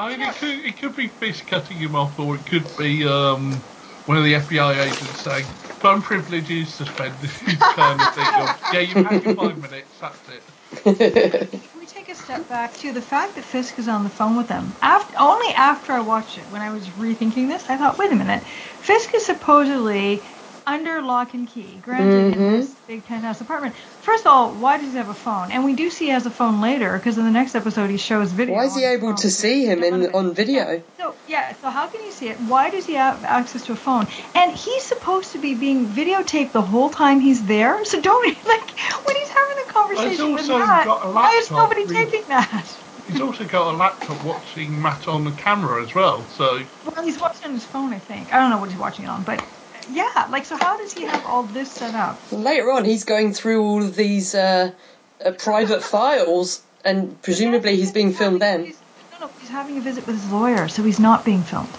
mean, 0.09 0.21
it 0.21 0.35
could, 0.37 0.65
it 0.65 0.79
could 0.79 0.95
be 0.95 1.09
Fisk 1.09 1.47
cutting 1.47 1.77
him 1.77 1.93
off, 1.93 2.17
or 2.17 2.37
it 2.37 2.45
could 2.45 2.73
be 2.77 3.05
um, 3.05 3.61
one 4.05 4.17
of 4.17 4.23
the 4.23 4.33
FBI 4.33 4.85
agents 4.85 5.19
saying, 5.19 5.47
phone 5.81 6.01
privilege 6.01 6.49
is 6.49 6.73
suspended, 6.73 7.29
kind 7.59 7.99
of 7.99 8.15
thing. 8.15 8.25
Or, 8.25 8.55
yeah, 8.73 8.79
you've 8.79 9.05
had 9.05 9.23
your 9.23 9.35
five 9.35 9.57
minutes, 9.57 9.99
that's 9.99 10.29
it. 10.29 10.49
Can 10.83 11.79
we 11.79 11.85
take 11.85 12.09
a 12.09 12.15
step 12.15 12.47
back 12.47 12.73
to 12.77 12.93
the 12.93 13.01
fact 13.01 13.35
that 13.35 13.43
Fisk 13.43 13.77
is 13.77 13.87
on 13.87 14.03
the 14.03 14.09
phone 14.09 14.37
with 14.37 14.47
them. 14.47 14.77
After, 14.81 15.15
only 15.19 15.53
after 15.53 15.91
I 15.93 15.99
watched 15.99 16.37
it, 16.37 16.49
when 16.49 16.61
I 16.61 16.71
was 16.71 16.89
rethinking 16.89 17.49
this, 17.49 17.69
I 17.69 17.77
thought, 17.77 17.97
wait 17.97 18.11
a 18.11 18.15
minute, 18.15 18.45
Fisk 18.79 19.13
is 19.13 19.25
supposedly 19.25 20.25
under 20.67 21.01
lock 21.01 21.33
and 21.33 21.47
key, 21.47 21.77
granted 21.77 22.33
Mm-hmm. 22.33 22.41
in 22.41 22.51
this 22.53 22.75
big 22.87 23.05
penthouse 23.05 23.41
apartment. 23.41 23.75
First 24.01 24.25
of 24.25 24.31
all, 24.31 24.53
why 24.53 24.77
does 24.77 24.91
he 24.91 24.97
have 24.97 25.09
a 25.09 25.13
phone? 25.13 25.51
And 25.51 25.63
we 25.63 25.73
do 25.73 25.89
see 25.89 26.05
he 26.05 26.11
has 26.11 26.25
a 26.25 26.31
phone 26.31 26.61
later 26.61 26.97
because 26.97 27.17
in 27.17 27.23
the 27.25 27.31
next 27.31 27.55
episode 27.55 27.89
he 27.89 27.97
shows 27.97 28.31
video. 28.31 28.55
Why 28.55 28.65
is 28.65 28.75
he 28.75 28.83
able 28.83 29.13
to 29.15 29.29
see 29.29 29.65
him 29.65 29.83
in 29.83 30.13
on 30.13 30.33
video? 30.33 30.83
So 30.99 31.15
yeah, 31.27 31.55
so 31.57 31.69
how 31.69 31.87
can 31.87 32.03
you 32.03 32.11
see 32.11 32.29
it? 32.29 32.39
Why 32.39 32.69
does 32.69 32.85
he 32.85 32.93
have 32.93 33.23
access 33.23 33.63
to 33.63 33.73
a 33.73 33.75
phone? 33.75 34.07
And 34.33 34.51
he's 34.55 34.83
supposed 34.83 35.31
to 35.33 35.39
be 35.39 35.53
being 35.55 35.89
videotaped 35.89 36.51
the 36.53 36.61
whole 36.61 36.89
time 36.89 37.19
he's 37.19 37.43
there. 37.45 37.83
So 37.85 38.01
don't 38.01 38.25
like 38.45 38.79
when 39.05 39.15
he's 39.15 39.29
having 39.29 39.57
the 39.67 39.73
conversation 39.73 40.33
with 40.33 40.41
also 40.49 40.59
Matt. 40.59 40.85
got 40.85 41.05
a 41.05 41.11
Why 41.11 41.31
is 41.37 41.51
nobody 41.51 41.85
with- 41.85 41.93
taping 41.95 42.25
that? 42.29 42.77
He's 43.07 43.21
also 43.21 43.45
got 43.45 43.71
a 43.71 43.77
laptop 43.77 44.23
watching 44.23 44.81
Matt 44.81 45.07
on 45.07 45.25
the 45.25 45.31
camera 45.33 45.83
as 45.83 45.93
well. 45.93 46.27
So 46.27 46.61
Well, 46.83 47.03
he's 47.05 47.19
watching 47.19 47.49
on 47.49 47.53
his 47.53 47.63
phone, 47.65 47.93
I 47.93 47.99
think. 47.99 48.33
I 48.33 48.39
don't 48.39 48.49
know 48.49 48.57
what 48.57 48.69
he's 48.71 48.79
watching 48.79 49.05
it 49.05 49.09
on, 49.09 49.23
but 49.23 49.45
yeah, 49.89 50.27
like 50.29 50.45
so. 50.45 50.57
How 50.57 50.77
does 50.77 50.93
he 50.93 51.03
have 51.03 51.25
all 51.25 51.43
this 51.43 51.71
set 51.71 51.95
up? 51.95 52.21
Later 52.31 52.71
on, 52.71 52.85
he's 52.85 53.03
going 53.03 53.33
through 53.33 53.63
all 53.63 53.83
of 53.83 53.95
these 53.95 54.35
uh, 54.35 54.71
uh, 55.23 55.31
private 55.31 55.83
files, 55.83 56.63
and 56.83 57.21
presumably 57.21 57.75
he's 57.75 57.91
being 57.91 58.13
filmed 58.13 58.41
then. 58.41 58.65
He's, 58.65 58.81
no, 59.11 59.27
no, 59.27 59.33
he's 59.39 59.49
having 59.49 59.77
a 59.77 59.81
visit 59.81 60.05
with 60.07 60.15
his 60.15 60.31
lawyer, 60.31 60.67
so 60.67 60.83
he's 60.83 60.99
not 60.99 61.25
being 61.25 61.43
filmed. 61.43 61.77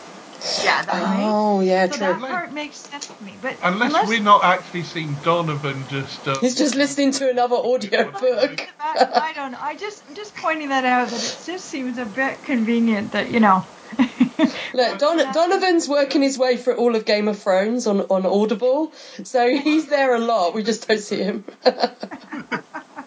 Yeah, 0.63 0.83
that 0.83 1.03
Right. 1.03 1.31
Oh 1.33 1.61
yeah, 1.61 1.87
So 1.87 1.97
true. 1.97 2.07
that 2.07 2.21
part 2.21 2.53
makes 2.53 2.77
sense 2.77 3.07
to 3.07 3.25
me. 3.25 3.35
But 3.41 3.57
unless, 3.63 4.09
we're 4.09 4.21
not 4.21 4.45
actually 4.45 4.83
seeing 4.85 5.15
Donovan 5.25 5.85
just. 5.89 6.27
Uh, 6.27 6.39
He's 6.41 6.55
just 6.55 6.75
listening 6.75 7.13
to 7.13 7.31
another 7.31 7.57
audio 7.57 8.11
book. 8.11 8.69
I, 8.81 9.09
I 9.15 9.33
don't 9.35 9.53
know. 9.53 9.59
I 9.61 9.75
just 9.77 10.03
I'm 10.09 10.15
just 10.15 10.35
pointing 10.37 10.69
that 10.71 10.85
out 10.85 11.09
that 11.09 11.17
it 11.23 11.43
just 11.47 11.67
seems 11.67 11.99
a 11.99 12.05
bit 12.05 12.43
convenient 12.45 13.13
that 13.13 13.31
you 13.31 13.41
know. 13.41 13.65
Look, 14.75 14.99
Don- 14.99 15.33
Donovan's 15.33 15.89
working 15.89 16.23
his 16.23 16.37
way 16.37 16.57
through 16.57 16.75
all 16.75 16.97
of 16.97 17.05
Game 17.05 17.29
of 17.29 17.39
Thrones 17.39 17.87
on, 17.87 18.01
on 18.03 18.27
Audible, 18.27 18.93
so 19.23 19.49
he's 19.49 19.87
there 19.87 20.15
a 20.15 20.19
lot. 20.19 20.55
We 20.55 20.63
just 20.63 20.87
don't 20.89 20.99
see 21.01 21.23
him. 21.23 21.45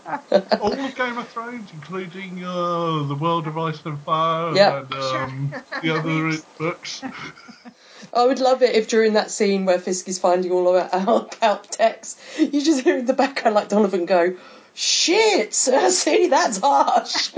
all 0.62 0.74
of 0.74 0.96
Game 0.96 1.18
of 1.18 1.28
Thrones, 1.30 1.70
including 1.74 2.44
uh, 2.44 3.04
the 3.04 3.16
World 3.20 3.48
of 3.48 3.58
Ice 3.58 3.84
and 3.86 4.00
Fire 4.04 4.56
Yeah. 4.56 4.80
and 4.80 4.94
um, 4.94 5.54
the 5.82 5.90
other 5.96 6.38
books. 6.58 7.04
I 8.14 8.26
would 8.26 8.40
love 8.40 8.62
it 8.64 8.76
if 8.76 8.88
during 8.88 9.14
that 9.14 9.30
scene 9.30 9.66
where 9.66 9.78
Fisk 9.80 10.08
is 10.08 10.18
finding 10.20 10.52
all 10.52 10.76
of 10.76 10.90
our 10.94 11.28
about 11.38 11.72
text, 11.72 12.20
you 12.40 12.62
just 12.62 12.82
hear 12.82 12.98
in 12.98 13.06
the 13.06 13.14
background 13.14 13.56
like 13.56 13.70
Donovan 13.70 14.06
go, 14.06 14.36
"Shit, 14.74 15.54
see 15.54 16.28
that's 16.28 16.58
harsh." 16.60 17.32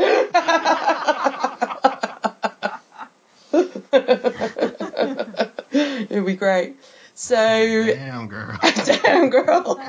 It'd 5.72 6.26
be 6.26 6.36
great. 6.36 6.76
So 7.14 7.36
Damn, 7.36 8.28
girl. 8.28 8.58
Damn 8.86 9.30
girl. 9.30 9.80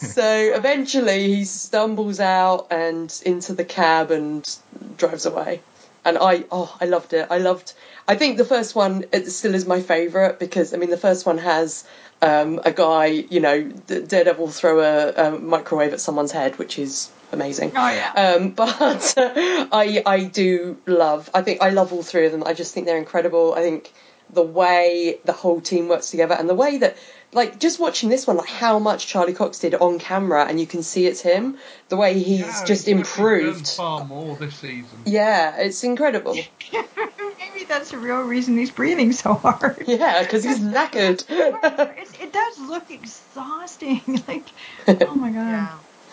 So 0.00 0.24
eventually 0.54 1.34
he 1.34 1.44
stumbles 1.44 2.20
out 2.20 2.68
and 2.70 3.20
into 3.24 3.52
the 3.52 3.64
cab 3.64 4.10
and 4.10 4.48
drives 4.96 5.26
away. 5.26 5.60
And 6.04 6.16
I 6.16 6.44
oh 6.50 6.74
I 6.80 6.86
loved 6.86 7.12
it. 7.12 7.26
I 7.30 7.38
loved 7.38 7.74
I 8.08 8.16
think 8.16 8.38
the 8.38 8.44
first 8.44 8.74
one 8.74 9.04
it 9.12 9.30
still 9.30 9.54
is 9.54 9.66
my 9.66 9.80
favourite 9.82 10.38
because 10.38 10.72
I 10.72 10.78
mean 10.78 10.90
the 10.90 10.96
first 10.96 11.26
one 11.26 11.38
has 11.38 11.84
um, 12.22 12.60
a 12.64 12.72
guy, 12.72 13.06
you 13.06 13.40
know, 13.40 13.62
Daredevil 13.62 14.48
throw 14.48 14.80
a, 14.80 15.12
a 15.12 15.38
microwave 15.38 15.92
at 15.92 16.00
someone's 16.00 16.32
head, 16.32 16.58
which 16.58 16.78
is 16.78 17.10
amazing. 17.32 17.72
Oh 17.76 17.90
yeah. 17.90 18.12
Um, 18.12 18.50
but 18.62 19.14
I 19.16 20.02
I 20.06 20.24
do 20.24 20.78
love. 20.86 21.28
I 21.34 21.42
think 21.42 21.62
I 21.62 21.70
love 21.70 21.92
all 21.92 22.02
three 22.02 22.26
of 22.26 22.32
them. 22.32 22.44
I 22.44 22.54
just 22.54 22.72
think 22.72 22.86
they're 22.86 22.98
incredible. 22.98 23.54
I 23.54 23.60
think 23.60 23.92
the 24.32 24.42
way 24.42 25.18
the 25.24 25.32
whole 25.32 25.60
team 25.60 25.88
works 25.88 26.10
together 26.10 26.34
and 26.38 26.48
the 26.48 26.54
way 26.54 26.78
that 26.78 26.96
like 27.32 27.60
just 27.60 27.78
watching 27.78 28.08
this 28.08 28.26
one, 28.26 28.36
like 28.36 28.48
how 28.48 28.78
much 28.78 29.06
Charlie 29.06 29.34
Cox 29.34 29.60
did 29.60 29.74
on 29.74 29.98
camera, 29.98 30.46
and 30.46 30.58
you 30.58 30.66
can 30.66 30.82
see 30.82 31.06
it's 31.06 31.20
him. 31.20 31.58
The 31.88 31.96
way 31.96 32.18
he's 32.18 32.40
Yeah, 32.40 32.64
just 32.64 32.86
he's 32.86 32.96
improved. 32.96 33.68
far 33.68 34.04
more 34.04 34.34
this 34.36 34.56
season. 34.56 35.02
Yeah, 35.04 35.56
it's 35.56 35.84
incredible. 35.84 36.34
Maybe 36.72 37.64
that's 37.68 37.92
the 37.92 37.98
real 37.98 38.22
reason 38.22 38.58
he's 38.58 38.70
breathing 38.70 39.12
so 39.12 39.34
hard. 39.34 39.84
Yeah, 39.86 40.22
because 40.22 40.42
he's 40.44 40.58
knackered. 40.74 41.24
It's, 41.28 42.12
it 42.20 42.32
does 42.32 42.58
look 42.60 42.90
exhausting. 42.90 44.02
like, 44.26 44.46
oh 44.88 45.14
my 45.14 45.30
god. 45.30 45.68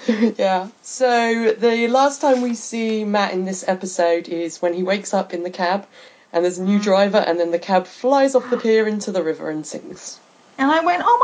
Yeah. 0.07 0.32
yeah. 0.38 0.68
So 0.84 1.53
the 1.53 1.88
last 1.88 2.22
time 2.22 2.41
we 2.41 2.53
see 2.53 3.03
Matt 3.05 3.34
in 3.34 3.45
this 3.45 3.68
episode 3.68 4.30
is 4.30 4.61
when 4.61 4.74
he 4.74 4.84
wakes 4.84 5.13
up 5.13 5.34
in 5.34 5.41
the 5.43 5.49
cab, 5.49 5.88
and 6.32 6.43
there's 6.43 6.59
a 6.59 6.63
new 6.63 6.76
mm-hmm. 6.76 6.84
driver, 6.84 7.18
and 7.18 7.39
then 7.39 7.49
the 7.49 7.59
cab 7.59 7.88
flies 7.88 8.36
off 8.36 8.49
the 8.51 8.57
pier 8.57 8.88
into 8.88 9.11
the 9.11 9.24
river 9.24 9.49
and 9.49 9.65
sinks. 9.65 10.20
And 10.57 10.71
I 10.71 10.79
went, 10.83 11.03
oh 11.05 11.17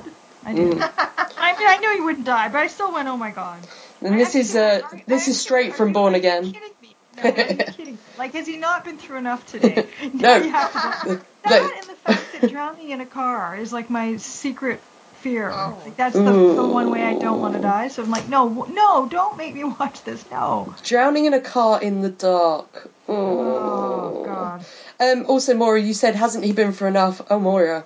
god. 0.02 0.12
I 0.44 0.52
did. 0.54 0.72
Mm. 0.78 0.80
I 1.38 1.58
mean, 1.58 1.68
I 1.68 1.76
knew 1.78 1.94
he 1.94 2.00
wouldn't 2.00 2.26
die, 2.26 2.48
but 2.48 2.58
I 2.58 2.66
still 2.68 2.92
went, 2.92 3.08
oh 3.08 3.16
my 3.16 3.30
god. 3.30 3.58
And 4.00 4.18
this 4.18 4.34
is 4.34 4.54
actually 4.56 4.82
uh, 4.84 4.88
went, 4.92 5.02
are- 5.02 5.04
this 5.06 5.28
I 5.28 5.30
is 5.30 5.40
straight 5.40 5.66
actually 5.70 5.76
from 5.78 5.92
Born 5.92 6.14
are 6.14 6.16
you 6.16 6.20
Again. 6.20 6.52
kidding 6.52 6.70
me? 6.82 6.96
No, 7.16 7.22
are 7.30 7.38
you 7.52 7.56
kidding? 7.72 7.98
Like, 8.18 8.32
has 8.34 8.46
he 8.46 8.56
not 8.56 8.84
been 8.84 8.98
through 8.98 9.18
enough 9.18 9.46
today? 9.52 9.86
No. 10.12 10.36
you 10.36 10.50
have 10.50 10.72
to 10.72 11.06
go. 11.08 11.14
No. 11.14 11.20
That 11.48 11.72
and 11.78 11.86
the 11.88 11.94
fact 11.94 12.40
that 12.40 12.50
drowning 12.50 12.90
in 12.90 13.00
a 13.00 13.06
car 13.06 13.56
is 13.56 13.72
like 13.72 13.88
my 13.88 14.16
secret 14.16 14.80
fear. 15.20 15.50
Oh. 15.52 15.80
Like 15.84 15.96
that's 15.96 16.14
the, 16.14 16.22
the 16.22 16.66
one 16.66 16.90
way 16.90 17.02
I 17.02 17.14
don't 17.18 17.40
want 17.40 17.54
to 17.54 17.60
die. 17.60 17.88
So 17.88 18.02
I'm 18.02 18.10
like, 18.10 18.28
no, 18.28 18.64
no, 18.64 19.06
don't 19.08 19.36
make 19.36 19.54
me 19.54 19.64
watch 19.64 20.02
this. 20.04 20.24
No. 20.30 20.74
Drowning 20.82 21.24
in 21.26 21.34
a 21.34 21.40
car 21.40 21.80
in 21.80 22.02
the 22.02 22.10
dark. 22.10 22.90
Oh 23.08 24.24
god. 24.24 24.64
Um, 25.00 25.26
also, 25.26 25.54
Moira, 25.54 25.80
you 25.80 25.94
said 25.94 26.14
hasn't 26.16 26.44
he 26.44 26.52
been 26.52 26.72
for 26.72 26.86
enough? 26.88 27.22
Oh, 27.30 27.38
Moira, 27.38 27.84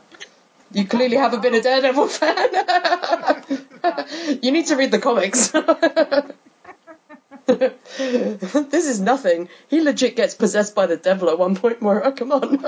you 0.73 0.87
clearly 0.87 1.17
haven't 1.17 1.43
been 1.43 1.55
a 1.55 1.63
Daredevil 1.63 2.09
fan. 2.09 2.49
you 4.43 4.53
need 4.53 4.67
to 4.67 4.77
read 4.77 4.91
the 4.91 4.99
comics. 4.99 5.53
this 7.47 8.87
is 8.87 9.01
nothing. 9.01 9.49
He 9.69 9.81
legit 9.81 10.17
gets 10.17 10.35
possessed 10.35 10.75
by 10.75 10.87
the 10.87 10.97
devil 10.97 11.31
at 11.31 11.39
one 11.39 11.57
point, 11.57 11.83
Moira. 11.83 12.13
Come 12.13 12.33
on. 12.33 12.65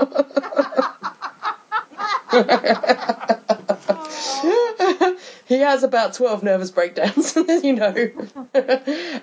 he 5.45 5.59
has 5.59 5.83
about 5.83 6.13
12 6.13 6.43
nervous 6.43 6.71
breakdowns, 6.71 7.35
you 7.63 7.73
know. 7.73 7.95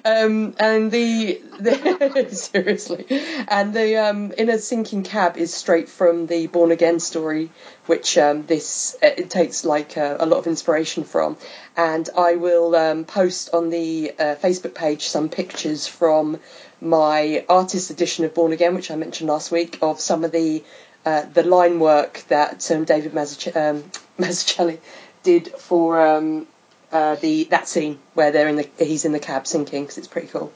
um, 0.05 0.55
and 0.59 0.91
the, 0.91 1.41
the 1.59 2.29
seriously, 2.33 3.07
and 3.49 3.75
the 3.75 3.97
um, 3.97 4.33
in 4.33 4.49
a 4.49 4.59
sinking 4.59 5.03
cab 5.03 5.37
is 5.37 5.53
straight 5.53 5.89
from 5.89 6.27
the 6.27 6.47
Born 6.47 6.71
Again 6.71 7.01
story, 7.01 7.51
which 7.87 8.17
um, 8.17 8.47
this 8.47 8.97
uh, 9.03 9.09
it 9.17 9.31
takes 9.31 9.65
like 9.65 9.97
uh, 9.99 10.17
a 10.19 10.27
lot 10.27 10.39
of 10.39 10.47
inspiration 10.47 11.05
from. 11.05 11.37
And 11.77 12.09
I 12.17 12.37
will 12.37 12.75
um, 12.75 13.05
post 13.05 13.51
on 13.53 13.71
the 13.71 14.13
uh, 14.19 14.37
Facebook 14.37 14.75
page 14.75 15.09
some 15.09 15.29
pictures 15.29 15.87
from 15.87 16.41
my 16.81 17.45
artist 17.49 17.91
edition 17.91 18.25
of 18.25 18.35
Born 18.35 18.53
Again, 18.53 18.75
which 18.75 18.91
I 18.91 18.97
mentioned 18.97 19.29
last 19.29 19.51
week, 19.51 19.79
of 19.83 20.01
some 20.01 20.25
of 20.25 20.33
the 20.33 20.65
uh, 21.05 21.23
the 21.33 21.43
line 21.43 21.81
work 21.81 22.25
that 22.29 22.71
um, 22.71 22.85
David 22.85 23.13
Mazzuc- 23.13 23.57
um, 23.57 23.85
Mazzucchelli 24.19 24.79
did 25.23 25.49
for 25.49 26.01
um, 26.01 26.47
uh, 26.93 27.17
the 27.17 27.45
that 27.45 27.69
scene 27.69 27.99
where 28.15 28.31
they're 28.33 28.49
in 28.49 28.57
the 28.57 28.69
he's 28.79 29.05
in 29.05 29.13
the 29.13 29.19
cab 29.19 29.47
sinking 29.47 29.85
because 29.85 29.99
it's 29.99 30.09
pretty 30.09 30.29
cool. 30.29 30.53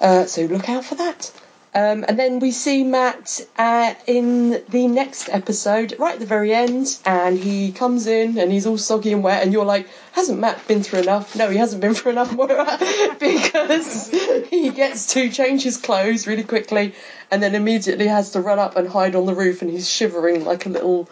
Uh, 0.00 0.24
so 0.24 0.42
look 0.42 0.68
out 0.68 0.84
for 0.84 0.96
that. 0.96 1.30
Um, 1.74 2.04
and 2.06 2.18
then 2.18 2.38
we 2.38 2.50
see 2.50 2.84
Matt 2.84 3.40
uh, 3.56 3.94
in 4.06 4.62
the 4.68 4.88
next 4.88 5.30
episode, 5.30 5.94
right 5.98 6.12
at 6.14 6.20
the 6.20 6.26
very 6.26 6.52
end, 6.52 6.98
and 7.06 7.38
he 7.38 7.72
comes 7.72 8.06
in 8.06 8.36
and 8.36 8.52
he's 8.52 8.66
all 8.66 8.76
soggy 8.76 9.10
and 9.14 9.24
wet, 9.24 9.42
and 9.42 9.54
you're 9.54 9.64
like, 9.64 9.88
hasn't 10.12 10.38
Matt 10.38 10.68
been 10.68 10.82
through 10.82 10.98
enough? 10.98 11.34
No, 11.34 11.48
he 11.48 11.56
hasn't 11.56 11.80
been 11.80 11.94
through 11.94 12.12
enough, 12.12 12.36
because 13.18 14.10
he 14.50 14.68
gets 14.68 15.14
to 15.14 15.30
change 15.30 15.62
his 15.62 15.78
clothes 15.78 16.26
really 16.26 16.44
quickly, 16.44 16.94
and 17.30 17.42
then 17.42 17.54
immediately 17.54 18.06
has 18.06 18.32
to 18.32 18.42
run 18.42 18.58
up 18.58 18.76
and 18.76 18.86
hide 18.86 19.14
on 19.14 19.24
the 19.24 19.34
roof, 19.34 19.62
and 19.62 19.70
he's 19.70 19.90
shivering 19.90 20.44
like 20.44 20.66
a 20.66 20.68
little 20.68 21.08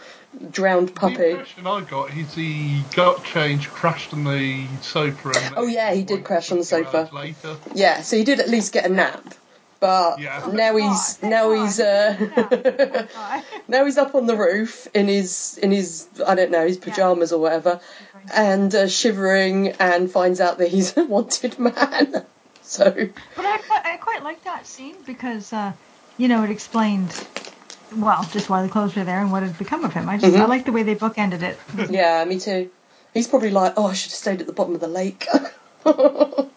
drowned 0.51 0.95
puppy. 0.95 1.15
The 1.15 1.19
puppy. 1.19 1.31
impression 1.31 1.67
I 1.67 1.81
got 1.83 2.11
is 2.17 2.35
he 2.35 2.83
got 2.95 3.25
changed, 3.25 3.71
crashed 3.71 4.13
on 4.13 4.25
the 4.25 4.67
sofa, 4.83 5.33
and 5.35 5.55
Oh, 5.57 5.67
yeah, 5.67 5.93
he 5.93 6.03
did 6.03 6.25
crash 6.25 6.51
on 6.53 6.59
the 6.59 6.65
sofa. 6.65 7.09
Later, 7.13 7.57
Yeah, 7.75 8.03
so 8.03 8.17
he 8.17 8.25
did 8.25 8.41
at 8.41 8.49
least 8.49 8.73
get 8.73 8.87
a 8.87 8.89
nap. 8.89 9.35
But 9.81 10.21
Yeah. 10.21 10.47
now 10.53 10.77
he's 10.77 11.17
God, 11.17 11.31
now 11.31 11.53
he's 11.53 11.81
uh 11.81 13.07
now 13.69 13.85
he's 13.87 13.97
up 13.97 14.15
on 14.15 14.27
the 14.27 14.37
roof 14.37 14.87
in 14.95 15.09
his 15.09 15.59
in 15.63 15.71
his 15.71 16.07
I 16.27 16.35
don't 16.35 16.51
know 16.51 16.67
his 16.67 16.77
pajamas 16.77 17.33
or 17.33 17.41
whatever, 17.41 17.81
and 18.35 18.75
uh, 18.75 18.89
shivering 18.89 19.69
and 19.81 20.11
finds 20.11 20.41
out 20.41 20.59
that 20.59 20.69
he's 20.69 20.97
a 20.97 21.05
wanted 21.05 21.59
man. 21.59 22.27
So 22.63 22.85
But 22.85 23.47
I 23.47 23.59
quite, 23.59 23.83
I 23.85 23.97
quite 23.97 24.23
like 24.23 24.45
that 24.45 24.65
scene 24.65 24.95
because, 25.05 25.53
uh, 25.53 25.73
you 26.19 26.29
know, 26.29 26.45
it 26.45 26.51
explained, 26.51 27.11
well, 27.95 28.27
just 28.33 28.49
why 28.49 28.63
the 28.63 28.69
clothes 28.69 28.95
were 28.97 29.05
there 29.05 29.21
and 29.21 29.33
what 29.33 29.43
had 29.43 29.59
become 29.59 29.85
of 29.85 29.93
him. 29.93 30.09
I 30.09 30.19
just, 30.19 30.35
I 30.35 30.41
mm-hmm. 30.41 30.49
like 30.49 30.65
the 30.65 30.73
way 30.73 30.83
they 30.83 30.95
bookended 30.95 31.43
it. 31.43 31.59
yeah, 31.91 32.25
me 32.25 32.39
too. 32.39 32.71
He's 33.15 33.27
probably 33.27 33.51
like, 33.51 33.75
oh, 33.77 33.87
I 33.87 33.93
should 33.95 34.13
have 34.13 34.19
stayed 34.19 34.41
at 34.41 34.47
the 34.47 34.53
bottom 34.53 34.75
of 34.75 34.81
the 34.81 34.89
lake 34.89 35.27
or 35.85 36.49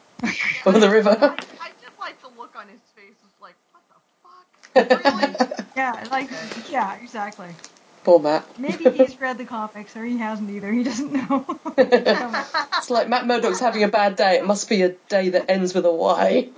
the 0.65 0.89
river. 0.91 1.17
I, 1.19 1.25
I 1.25 1.71
just 1.81 1.99
like 1.99 2.21
the 2.21 2.29
look 2.37 2.55
on 2.55 2.67
his 2.67 2.79
face. 2.95 3.15
It's 3.23 3.41
like, 3.41 3.55
what 3.71 3.83
the 3.89 4.91
fuck? 5.01 5.45
Really? 5.45 5.63
Yeah, 5.75 6.05
like 6.11 6.29
yeah, 6.69 6.99
exactly. 7.01 7.47
Poor 8.03 8.19
Matt. 8.19 8.59
Maybe 8.59 8.91
he's 8.91 9.19
read 9.19 9.39
the 9.39 9.45
comics 9.45 9.95
or 9.95 10.05
he 10.05 10.19
hasn't 10.19 10.51
either. 10.51 10.71
He 10.71 10.83
doesn't 10.83 11.11
know. 11.11 11.45
It's 11.77 12.91
like 12.91 13.09
Matt 13.09 13.25
Murdock's 13.25 13.59
having 13.59 13.83
a 13.83 13.87
bad 13.87 14.15
day. 14.17 14.35
It 14.37 14.45
must 14.45 14.69
be 14.69 14.83
a 14.83 14.89
day 15.09 15.29
that 15.29 15.49
ends 15.49 15.73
with 15.73 15.85
a 15.85 15.91
Y. 15.91 16.49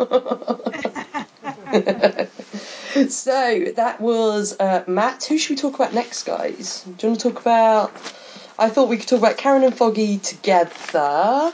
so 3.10 3.66
that 3.76 4.00
was 4.00 4.56
uh, 4.60 4.84
Matt. 4.88 5.26
Who 5.26 5.38
should 5.38 5.52
we 5.52 5.56
talk 5.56 5.76
about 5.76 5.94
next, 5.94 6.24
guys? 6.24 6.84
Do 6.84 7.08
you 7.08 7.10
want 7.10 7.22
to 7.22 7.32
talk 7.32 7.42
about? 7.42 7.92
I 8.58 8.70
thought 8.70 8.88
we 8.88 8.98
could 8.98 9.08
talk 9.08 9.20
about 9.20 9.38
Karen 9.38 9.64
and 9.64 9.76
Foggy 9.76 10.18
together, 10.18 11.54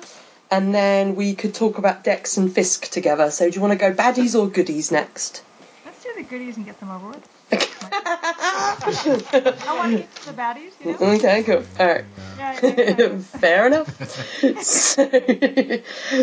and 0.51 0.73
then 0.73 1.15
we 1.15 1.33
could 1.33 1.55
talk 1.55 1.77
about 1.77 2.03
Dex 2.03 2.37
and 2.37 2.53
Fisk 2.53 2.89
together. 2.89 3.31
So 3.31 3.49
do 3.49 3.55
you 3.55 3.61
want 3.61 3.73
to 3.73 3.79
go 3.79 3.91
baddies 3.93 4.39
or 4.39 4.47
goodies 4.47 4.91
next? 4.91 5.43
Let's 5.85 6.03
do 6.03 6.09
the 6.15 6.23
goodies 6.23 6.57
and 6.57 6.65
get 6.65 6.79
them 6.79 6.91
over 6.91 7.07
with. 7.07 7.27
I 7.93 9.75
want 9.77 9.91
to 9.91 9.97
get 9.97 10.15
to 10.15 10.25
the 10.27 10.33
baddies, 10.33 10.71
you 10.79 10.91
know? 10.91 11.15
Okay, 11.15 11.43
cool. 11.43 11.63
All 11.79 11.87
right. 11.87 12.05
Yeah, 12.37 12.59
yeah, 12.63 12.95
yeah. 12.99 13.17
Fair 13.19 13.67
enough. 13.67 14.61
so, 14.63 15.09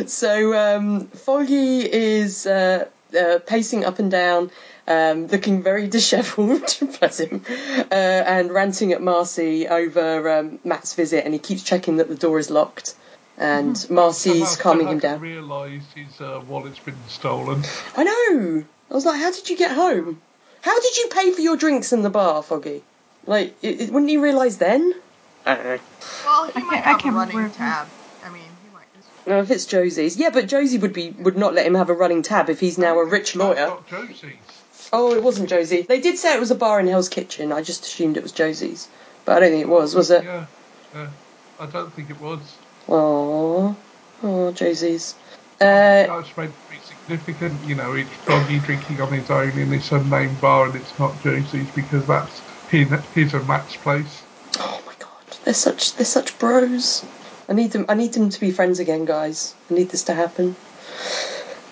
so 0.06 0.76
um, 0.76 1.06
Foggy 1.08 1.92
is 1.92 2.46
uh, 2.46 2.88
uh, 3.18 3.38
pacing 3.46 3.84
up 3.84 3.98
and 3.98 4.10
down, 4.10 4.50
um, 4.88 5.26
looking 5.28 5.62
very 5.62 5.86
dishevelled, 5.96 6.76
bless 6.98 7.20
him, 7.20 7.44
uh, 7.48 7.94
and 7.94 8.50
ranting 8.50 8.92
at 8.92 9.00
Marcy 9.02 9.68
over 9.68 10.28
um, 10.38 10.58
Matt's 10.64 10.94
visit, 10.94 11.24
and 11.24 11.32
he 11.34 11.38
keeps 11.38 11.62
checking 11.62 11.98
that 11.98 12.08
the 12.08 12.16
door 12.16 12.38
is 12.40 12.50
locked. 12.50 12.94
And 13.40 13.76
Marcy's 13.88 14.56
calming 14.56 14.88
him 14.88 14.98
down. 14.98 15.20
Realised 15.20 15.86
his 15.94 16.20
uh, 16.20 16.42
wallet's 16.48 16.80
been 16.80 16.96
stolen. 17.06 17.62
I 17.96 18.02
know. 18.02 18.64
I 18.90 18.94
was 18.94 19.04
like, 19.06 19.20
how 19.20 19.30
did 19.30 19.48
you 19.48 19.56
get 19.56 19.70
home? 19.70 20.20
How 20.62 20.80
did 20.80 20.96
you 20.96 21.06
pay 21.08 21.30
for 21.30 21.40
your 21.40 21.56
drinks 21.56 21.92
in 21.92 22.02
the 22.02 22.10
bar, 22.10 22.42
Foggy? 22.42 22.82
Like, 23.26 23.54
it, 23.62 23.80
it- 23.82 23.90
wouldn't 23.92 24.10
you 24.10 24.20
realise 24.20 24.56
then? 24.56 24.92
I 25.46 25.54
don't 25.54 25.64
know. 25.64 25.78
Well, 26.26 26.46
he 26.50 26.60
I 26.60 26.64
might 26.64 26.82
can't- 26.82 27.02
have 27.02 27.14
a 27.14 27.16
running 27.16 27.36
remember. 27.36 27.56
tab. 27.56 27.86
I 28.24 28.30
mean, 28.30 28.42
he 28.42 28.74
might 28.74 28.92
just. 28.96 29.08
No, 29.28 29.38
if 29.40 29.50
it's 29.52 29.66
Josie's. 29.66 30.16
Yeah, 30.16 30.30
but 30.30 30.48
Josie 30.48 30.78
would 30.78 30.92
be 30.92 31.10
would 31.10 31.38
not 31.38 31.54
let 31.54 31.64
him 31.64 31.74
have 31.76 31.90
a 31.90 31.94
running 31.94 32.22
tab 32.22 32.50
if 32.50 32.58
he's 32.58 32.76
now 32.76 32.98
a 32.98 33.04
rich 33.04 33.36
lawyer. 33.36 33.68
Not 33.68 33.86
Josie's. 33.86 34.32
Oh, 34.92 35.14
it 35.14 35.22
wasn't 35.22 35.50
Josie. 35.50 35.82
They 35.82 36.00
did 36.00 36.18
say 36.18 36.34
it 36.34 36.40
was 36.40 36.50
a 36.50 36.54
bar 36.54 36.80
in 36.80 36.86
Hell's 36.86 37.08
Kitchen. 37.08 37.52
I 37.52 37.62
just 37.62 37.84
assumed 37.84 38.16
it 38.16 38.22
was 38.22 38.32
Josie's. 38.32 38.88
But 39.24 39.36
I 39.36 39.40
don't 39.40 39.50
think 39.50 39.62
it 39.62 39.68
was, 39.68 39.94
was 39.94 40.10
it? 40.10 40.24
Yeah. 40.24 40.46
yeah. 40.94 41.08
I 41.60 41.66
don't 41.66 41.92
think 41.92 42.10
it 42.10 42.20
was. 42.20 42.40
Oh, 42.88 43.76
oh, 44.22 44.52
Josie's. 44.52 45.14
Uh, 45.60 46.06
That's 46.06 46.36
meant 46.36 46.52
to 46.52 46.70
be 46.70 46.78
significant. 46.82 47.60
You 47.66 47.74
know, 47.74 47.92
it's 47.94 48.08
Foggy 48.24 48.60
drinking 48.60 49.00
on 49.00 49.12
his 49.12 49.28
own 49.28 49.50
in 49.58 49.70
this 49.70 49.90
unnamed 49.92 50.40
bar, 50.40 50.66
and 50.66 50.76
it's 50.76 50.98
not 50.98 51.20
Josie's 51.22 51.68
because 51.74 52.06
that's 52.06 52.40
his, 52.70 52.88
his 53.14 53.34
and 53.34 53.46
Matt's 53.48 53.76
place. 53.76 54.22
oh 54.58 54.80
my 54.86 54.94
god, 55.00 55.10
they're 55.44 55.54
such 55.54 55.96
they're 55.96 56.06
such 56.06 56.38
bros. 56.38 57.04
I 57.48 57.54
need 57.54 57.72
them. 57.72 57.86
I 57.88 57.94
need 57.94 58.12
them 58.12 58.30
to 58.30 58.40
be 58.40 58.52
friends 58.52 58.78
again, 58.78 59.04
guys. 59.04 59.54
I 59.68 59.74
need 59.74 59.88
this 59.90 60.04
to 60.04 60.14
happen. 60.14 60.54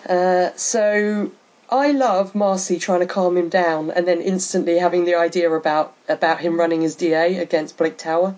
Uh, 0.09 0.51
so 0.57 1.31
I 1.69 1.91
love 1.91 2.35
Marcy 2.35 2.79
trying 2.79 3.01
to 3.01 3.07
calm 3.07 3.37
him 3.37 3.49
down, 3.49 3.91
and 3.91 4.07
then 4.07 4.21
instantly 4.21 4.79
having 4.79 5.05
the 5.05 5.17
idea 5.17 5.51
about 5.51 5.95
about 6.09 6.41
him 6.41 6.59
running 6.59 6.85
as 6.85 6.95
DA 6.95 7.39
against 7.39 7.77
Blake 7.77 7.99
Tower. 7.99 8.37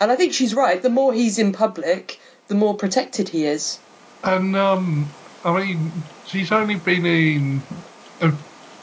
And 0.00 0.12
I 0.12 0.16
think 0.16 0.32
she's 0.32 0.54
right. 0.54 0.80
The 0.80 0.90
more 0.90 1.12
he's 1.12 1.38
in 1.38 1.52
public, 1.52 2.20
the 2.46 2.54
more 2.54 2.74
protected 2.74 3.28
he 3.28 3.46
is. 3.46 3.78
And 4.22 4.56
um, 4.56 5.08
I 5.44 5.58
mean, 5.58 5.90
she's 6.26 6.52
only 6.52 6.76
been 6.76 7.04
in, 7.04 7.62
a, 8.20 8.32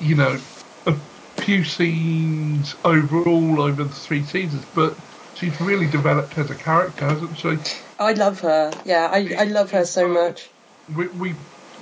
you 0.02 0.16
know, 0.16 0.38
a 0.86 0.96
few 1.38 1.64
scenes 1.64 2.76
overall 2.84 3.62
over 3.62 3.84
the 3.84 3.90
three 3.94 4.24
seasons, 4.24 4.66
but 4.74 4.96
she's 5.36 5.60
really 5.62 5.88
developed 5.88 6.38
as 6.38 6.50
a 6.50 6.56
character, 6.56 7.06
hasn't 7.06 7.38
she? 7.38 7.58
I 7.98 8.12
love 8.14 8.42
her. 8.42 8.72
Yeah, 8.84 9.10
I, 9.12 9.36
I 9.38 9.44
love 9.46 9.72
her 9.72 9.86
so 9.86 10.08
much. 10.08 10.50
We 10.96 11.08
we 11.08 11.36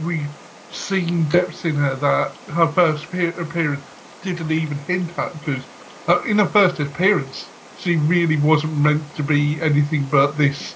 we 0.04 0.28
seen 0.76 1.28
depths 1.28 1.66
in 1.66 1.76
her 1.76 1.96
that 1.96 2.38
her 2.54 2.72
first 2.74 3.06
appearance 3.06 3.86
didn't 4.22 4.52
even 4.52 4.86
hint 4.88 5.18
at 5.18 5.40
because 5.40 5.66
uh, 6.08 6.22
in 6.24 6.40
her 6.40 6.50
first 6.50 6.80
appearance 6.80 7.50
she 7.76 7.98
really 7.98 8.38
wasn't 8.40 8.78
meant 8.78 9.16
to 9.16 9.24
be 9.24 9.60
anything 9.62 10.08
but 10.10 10.38
this 10.38 10.76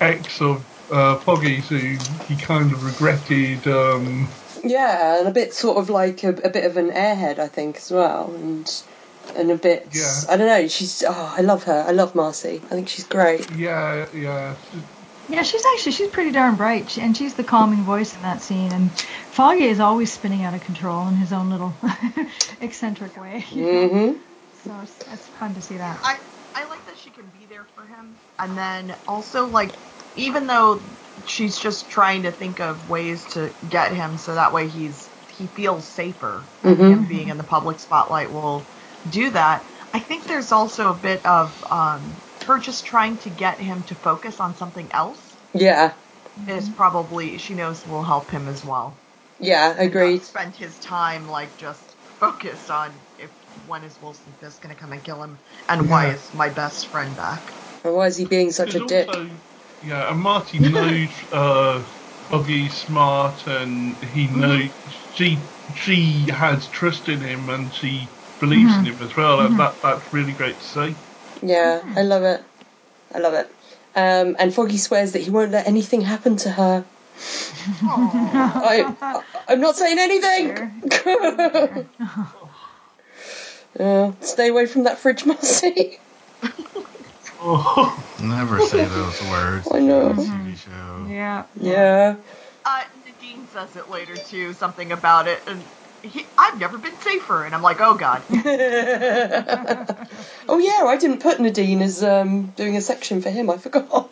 ex 0.00 0.40
of 0.40 0.64
uh, 0.90 1.18
Foggy's 1.20 1.68
who 1.68 1.78
he 2.26 2.36
kind 2.36 2.72
of 2.72 2.82
regretted. 2.82 3.66
Um, 3.66 4.28
Yeah, 4.64 5.18
and 5.18 5.28
a 5.28 5.32
bit 5.32 5.52
sort 5.52 5.78
of 5.78 5.90
like 5.90 6.24
a, 6.24 6.30
a 6.30 6.50
bit 6.50 6.64
of 6.64 6.76
an 6.76 6.90
airhead, 6.90 7.38
I 7.38 7.48
think, 7.48 7.76
as 7.76 7.90
well, 7.90 8.34
and 8.34 8.66
and 9.36 9.50
a 9.50 9.56
bit. 9.56 9.88
Yeah. 9.92 10.20
I 10.28 10.36
don't 10.36 10.46
know. 10.46 10.68
She's. 10.68 11.04
Oh, 11.06 11.34
I 11.36 11.42
love 11.42 11.64
her. 11.64 11.84
I 11.86 11.92
love 11.92 12.14
Marcy. 12.14 12.62
I 12.70 12.74
think 12.74 12.88
she's 12.88 13.06
great. 13.06 13.50
yeah, 13.52 14.06
yeah. 14.14 14.54
Yeah, 15.28 15.42
she's 15.42 15.64
actually 15.74 15.92
she's 15.92 16.08
pretty 16.08 16.30
darn 16.32 16.56
bright, 16.56 16.90
she, 16.90 17.02
and 17.02 17.16
she's 17.16 17.34
the 17.34 17.44
calming 17.44 17.84
voice 17.84 18.14
in 18.16 18.22
that 18.22 18.42
scene. 18.42 18.72
And 18.72 18.98
Foggy 19.30 19.64
is 19.64 19.80
always 19.80 20.12
spinning 20.12 20.42
out 20.44 20.54
of 20.54 20.60
control 20.62 21.06
in 21.08 21.16
his 21.16 21.32
own 21.32 21.50
little 21.50 21.78
eccentric 22.60 23.20
way. 23.20 23.44
Mm-hmm. 23.50 24.18
So 24.64 24.80
it's, 24.82 25.00
it's 25.10 25.28
fun 25.28 25.54
to 25.54 25.62
see 25.62 25.78
that. 25.78 26.00
I 26.02 26.18
I 26.54 26.64
like 26.68 26.84
that 26.86 26.98
she 26.98 27.10
can 27.10 27.30
be 27.30 27.46
there 27.46 27.66
for 27.74 27.86
him, 27.86 28.16
and 28.38 28.58
then 28.58 28.96
also 29.06 29.46
like 29.46 29.72
even 30.16 30.46
though 30.46 30.82
she's 31.26 31.58
just 31.58 31.88
trying 31.88 32.24
to 32.24 32.32
think 32.32 32.60
of 32.60 32.88
ways 32.88 33.24
to 33.34 33.54
get 33.66 33.94
him 33.94 34.16
so 34.16 34.34
that 34.34 34.52
way 34.52 34.68
he's 34.68 35.10
he 35.30 35.46
feels 35.46 35.88
safer. 35.88 36.50
and 36.64 36.76
Mhm. 36.78 36.90
Him 36.92 37.06
being 37.08 37.28
in 37.28 37.38
the 37.38 37.44
public 37.44 37.78
spotlight 37.80 38.32
will 38.32 38.68
do 39.08 39.30
that. 39.30 39.64
I 39.94 40.00
think 40.00 40.26
there's 40.26 40.52
also 40.52 40.90
a 40.90 40.98
bit 40.98 41.24
of 41.24 41.62
um, 41.70 42.20
her 42.48 42.58
just 42.58 42.84
trying 42.84 43.16
to 43.18 43.30
get 43.30 43.58
him 43.58 43.82
to 43.84 43.94
focus 43.94 44.40
on 44.40 44.56
something 44.56 44.88
else. 44.92 45.36
Yeah. 45.54 45.92
Is 46.46 46.68
probably 46.68 47.38
she 47.38 47.54
knows 47.54 47.86
will 47.86 48.02
help 48.02 48.30
him 48.30 48.48
as 48.48 48.64
well. 48.64 48.94
Yeah. 49.40 49.74
Agreed. 49.78 50.16
Not 50.16 50.22
spend 50.22 50.54
his 50.54 50.78
time 50.78 51.28
like 51.28 51.56
just 51.58 51.82
focused 52.18 52.70
on 52.70 52.92
if 53.18 53.30
when 53.66 53.84
is 53.84 54.00
Wilson 54.02 54.32
Fisk 54.40 54.62
gonna 54.62 54.74
come 54.74 54.92
and 54.92 55.02
kill 55.02 55.22
him, 55.22 55.38
and 55.68 55.88
why 55.88 56.08
is 56.08 56.34
my 56.34 56.48
best 56.48 56.86
friend 56.86 57.14
back? 57.16 57.40
And 57.84 57.94
why 57.94 58.06
is 58.06 58.16
he 58.16 58.24
being 58.24 58.50
such 58.50 58.74
a 58.74 58.78
There's 58.78 58.88
dick? 58.88 59.08
also, 59.08 59.30
yeah, 59.84 60.10
and 60.10 60.20
Marcy 60.20 60.58
knows 60.58 61.08
uh, 61.32 61.80
Foggy's 62.28 62.74
smart, 62.74 63.46
and 63.46 63.96
he 63.96 64.26
mm-hmm. 64.26 64.40
knows 64.40 64.70
she 65.14 65.38
she 65.76 66.30
has 66.30 66.66
trust 66.68 67.08
in 67.08 67.20
him, 67.20 67.48
and 67.48 67.72
she 67.72 68.08
believes 68.40 68.74
in 68.76 68.84
mm-hmm. 68.84 69.00
him 69.00 69.08
as 69.08 69.16
well, 69.16 69.40
and 69.40 69.50
mm-hmm. 69.50 69.58
that 69.58 69.82
that's 69.82 70.12
really 70.12 70.32
great 70.32 70.58
to 70.58 70.64
see. 70.64 70.94
Yeah, 71.42 71.82
I 71.96 72.02
love 72.02 72.22
it. 72.24 72.42
I 73.14 73.18
love 73.18 73.34
it. 73.34 73.50
Um, 73.94 74.36
and 74.38 74.52
Foggy 74.54 74.78
swears 74.78 75.12
that 75.12 75.20
he 75.20 75.30
won't 75.30 75.50
let 75.50 75.66
anything 75.66 76.02
happen 76.02 76.36
to 76.36 76.50
her. 76.50 76.84
I, 77.82 79.22
I'm 79.48 79.60
not 79.60 79.76
saying 79.76 79.98
anything. 79.98 81.88
Yeah, 83.78 84.12
stay 84.20 84.48
away 84.48 84.66
from 84.66 84.84
that 84.84 84.98
fridge, 84.98 85.24
Marcy. 85.24 85.98
Oh, 87.40 88.04
Never 88.22 88.60
say 88.60 88.84
those 88.84 89.22
words. 89.30 89.68
I 89.70 89.78
know. 89.78 90.06
on 90.06 90.12
a 90.12 90.22
TV 90.22 90.56
show. 90.56 91.06
yeah. 91.08 91.44
Yeah. 91.60 92.16
Uh, 92.64 92.82
Nadeem 93.06 93.46
says 93.52 93.76
it 93.76 93.88
later 93.88 94.16
too, 94.16 94.52
something 94.54 94.90
about 94.90 95.28
it, 95.28 95.40
and 95.46 95.62
he, 96.02 96.24
I've 96.36 96.58
never 96.58 96.78
been 96.78 96.94
safer, 97.00 97.44
and 97.44 97.54
I'm 97.54 97.62
like, 97.62 97.80
oh 97.80 97.94
god. 97.94 98.22
oh 100.48 100.58
yeah, 100.58 100.84
I 100.86 100.96
didn't 100.98 101.20
put 101.20 101.38
Nadeem 101.38 101.80
as 101.82 102.02
um, 102.02 102.46
doing 102.56 102.76
a 102.76 102.80
section 102.80 103.20
for 103.20 103.30
him. 103.30 103.50
I 103.50 103.58
forgot. 103.58 104.10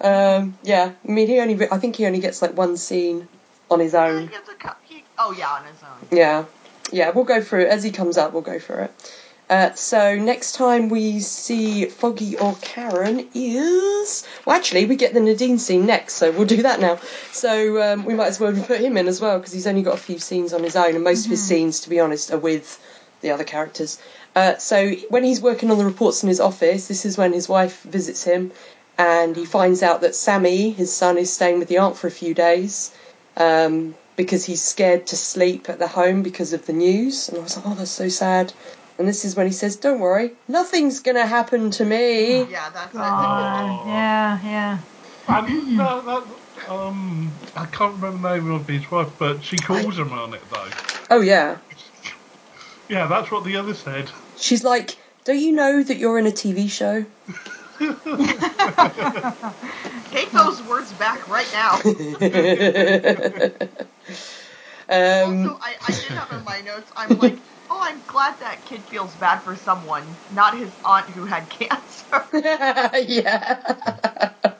Um, 0.00 0.56
yeah, 0.62 0.92
I 1.06 1.10
mean 1.10 1.26
he 1.26 1.40
only. 1.40 1.68
I 1.70 1.78
think 1.78 1.96
he 1.96 2.06
only 2.06 2.20
gets 2.20 2.40
like 2.42 2.56
one 2.56 2.76
scene 2.76 3.26
on 3.70 3.80
his 3.80 3.92
Yeah, 3.94 4.08
he 4.10 4.16
own. 4.16 4.26
gets 4.28 4.48
a 4.48 4.76
he- 4.84 5.04
oh 5.18 5.32
yeah, 5.32 5.48
on 5.48 5.64
his 5.64 5.82
own. 5.82 6.16
Yeah, 6.16 6.44
yeah. 6.92 7.10
We'll 7.10 7.24
go 7.24 7.40
through 7.40 7.62
it 7.62 7.68
as 7.68 7.82
he 7.82 7.90
comes 7.90 8.16
up. 8.16 8.32
We'll 8.32 8.42
go 8.42 8.58
through 8.58 8.84
it. 8.84 8.92
Uh, 9.50 9.72
so 9.72 10.16
next 10.16 10.56
time 10.56 10.90
we 10.90 11.20
see 11.20 11.86
Foggy 11.86 12.36
or 12.36 12.54
Karen 12.60 13.26
is 13.34 14.26
well, 14.44 14.54
actually 14.54 14.84
we 14.84 14.96
get 14.96 15.14
the 15.14 15.20
Nadeem 15.20 15.58
scene 15.58 15.86
next, 15.86 16.14
so 16.14 16.30
we'll 16.30 16.46
do 16.46 16.62
that 16.62 16.80
now. 16.80 16.98
So 17.32 17.80
um, 17.82 18.04
we 18.04 18.14
might 18.14 18.26
as 18.26 18.38
well 18.38 18.52
put 18.52 18.80
him 18.80 18.96
in 18.98 19.08
as 19.08 19.20
well 19.20 19.38
because 19.38 19.52
he's 19.52 19.66
only 19.66 19.82
got 19.82 19.94
a 19.94 20.00
few 20.00 20.18
scenes 20.18 20.52
on 20.52 20.62
his 20.62 20.76
own, 20.76 20.94
and 20.94 21.02
most 21.02 21.24
of 21.24 21.30
his 21.30 21.42
scenes, 21.42 21.80
to 21.80 21.90
be 21.90 21.98
honest, 21.98 22.30
are 22.30 22.38
with 22.38 22.78
the 23.22 23.30
other 23.30 23.44
characters. 23.44 23.98
Uh, 24.36 24.56
so 24.58 24.90
when 25.08 25.24
he's 25.24 25.40
working 25.40 25.70
on 25.70 25.78
the 25.78 25.84
reports 25.84 26.22
in 26.22 26.28
his 26.28 26.40
office, 26.40 26.88
this 26.88 27.06
is 27.06 27.16
when 27.16 27.32
his 27.32 27.48
wife 27.48 27.82
visits 27.82 28.24
him, 28.24 28.52
and 28.98 29.34
he 29.34 29.46
finds 29.46 29.82
out 29.82 30.02
that 30.02 30.14
Sammy, 30.14 30.70
his 30.70 30.92
son, 30.92 31.16
is 31.16 31.32
staying 31.32 31.58
with 31.58 31.68
the 31.68 31.78
aunt 31.78 31.96
for 31.96 32.06
a 32.06 32.10
few 32.10 32.34
days. 32.34 32.92
Um, 33.36 33.94
because 34.18 34.44
he's 34.44 34.60
scared 34.60 35.06
to 35.06 35.16
sleep 35.16 35.68
at 35.68 35.78
the 35.78 35.86
home 35.86 36.24
because 36.24 36.52
of 36.52 36.66
the 36.66 36.72
news. 36.72 37.28
And 37.28 37.38
I 37.38 37.42
was 37.42 37.56
like, 37.56 37.66
oh, 37.66 37.74
that's 37.74 37.92
so 37.92 38.08
sad. 38.08 38.52
And 38.98 39.06
this 39.06 39.24
is 39.24 39.36
when 39.36 39.46
he 39.46 39.52
says, 39.52 39.76
don't 39.76 40.00
worry, 40.00 40.32
nothing's 40.48 41.00
going 41.00 41.16
to 41.16 41.26
happen 41.26 41.70
to 41.72 41.84
me. 41.84 42.50
Yeah, 42.50 42.70
that's 42.70 42.92
it. 42.92 42.98
God, 42.98 43.86
yeah, 43.86 44.40
yeah. 44.42 44.78
and 45.28 45.76
no, 45.76 46.02
that, 46.02 46.68
um, 46.68 47.38
I 47.54 47.66
can't 47.66 47.94
remember 47.94 48.28
the 48.28 48.34
name 48.34 48.50
of 48.50 48.66
his 48.66 48.90
wife, 48.90 49.12
but 49.16 49.44
she 49.44 49.56
calls 49.56 49.96
him 49.96 50.12
on 50.12 50.34
it 50.34 50.42
though. 50.50 50.68
Oh 51.10 51.20
yeah. 51.20 51.58
Yeah, 52.88 53.06
that's 53.06 53.30
what 53.30 53.44
the 53.44 53.56
other 53.56 53.74
said. 53.74 54.10
She's 54.34 54.64
like, 54.64 54.98
"Don't 55.24 55.38
you 55.38 55.52
know 55.52 55.82
that 55.82 55.98
you're 55.98 56.18
in 56.18 56.26
a 56.26 56.30
TV 56.30 56.68
show?" 56.68 57.04
Take 60.10 60.32
those 60.32 60.62
words 60.62 60.92
back 60.94 61.28
right 61.28 61.48
now. 61.52 61.74
um, 64.88 65.46
also, 65.46 65.58
I, 65.60 65.76
I 65.86 65.92
did 65.92 66.10
have 66.10 66.32
in 66.32 66.44
my 66.44 66.62
notes, 66.62 66.90
I'm 66.96 67.18
like, 67.18 67.42
oh, 67.70 67.80
I'm 67.82 68.02
glad 68.06 68.38
that 68.40 68.64
kid 68.64 68.82
feels 68.84 69.14
bad 69.16 69.40
for 69.40 69.56
someone, 69.56 70.04
not 70.32 70.56
his 70.58 70.70
aunt 70.84 71.06
who 71.06 71.24
had 71.24 71.48
cancer. 71.50 72.24
yeah. 73.06 74.32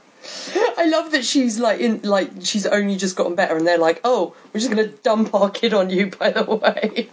I 0.78 0.86
love 0.86 1.12
that 1.12 1.24
she's 1.24 1.58
like 1.58 1.80
in 1.80 2.02
like 2.02 2.30
she's 2.42 2.66
only 2.66 2.96
just 2.96 3.16
gotten 3.16 3.34
better 3.34 3.56
and 3.56 3.66
they're 3.66 3.78
like, 3.78 4.00
"Oh, 4.04 4.34
we're 4.52 4.60
just 4.60 4.70
going 4.72 4.88
to 4.88 4.94
dump 4.96 5.34
our 5.34 5.50
kid 5.50 5.74
on 5.74 5.90
you 5.90 6.08
by 6.08 6.30
the 6.30 6.44
way." 6.44 7.08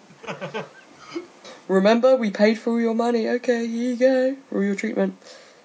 Remember, 1.67 2.15
we 2.15 2.29
paid 2.29 2.59
for 2.59 2.71
all 2.73 2.79
your 2.79 2.93
money. 2.93 3.27
Okay, 3.27 3.65
here 3.65 3.91
you 3.91 3.95
go. 3.95 4.35
For 4.49 4.57
all 4.57 4.63
your 4.63 4.75
treatment. 4.75 5.17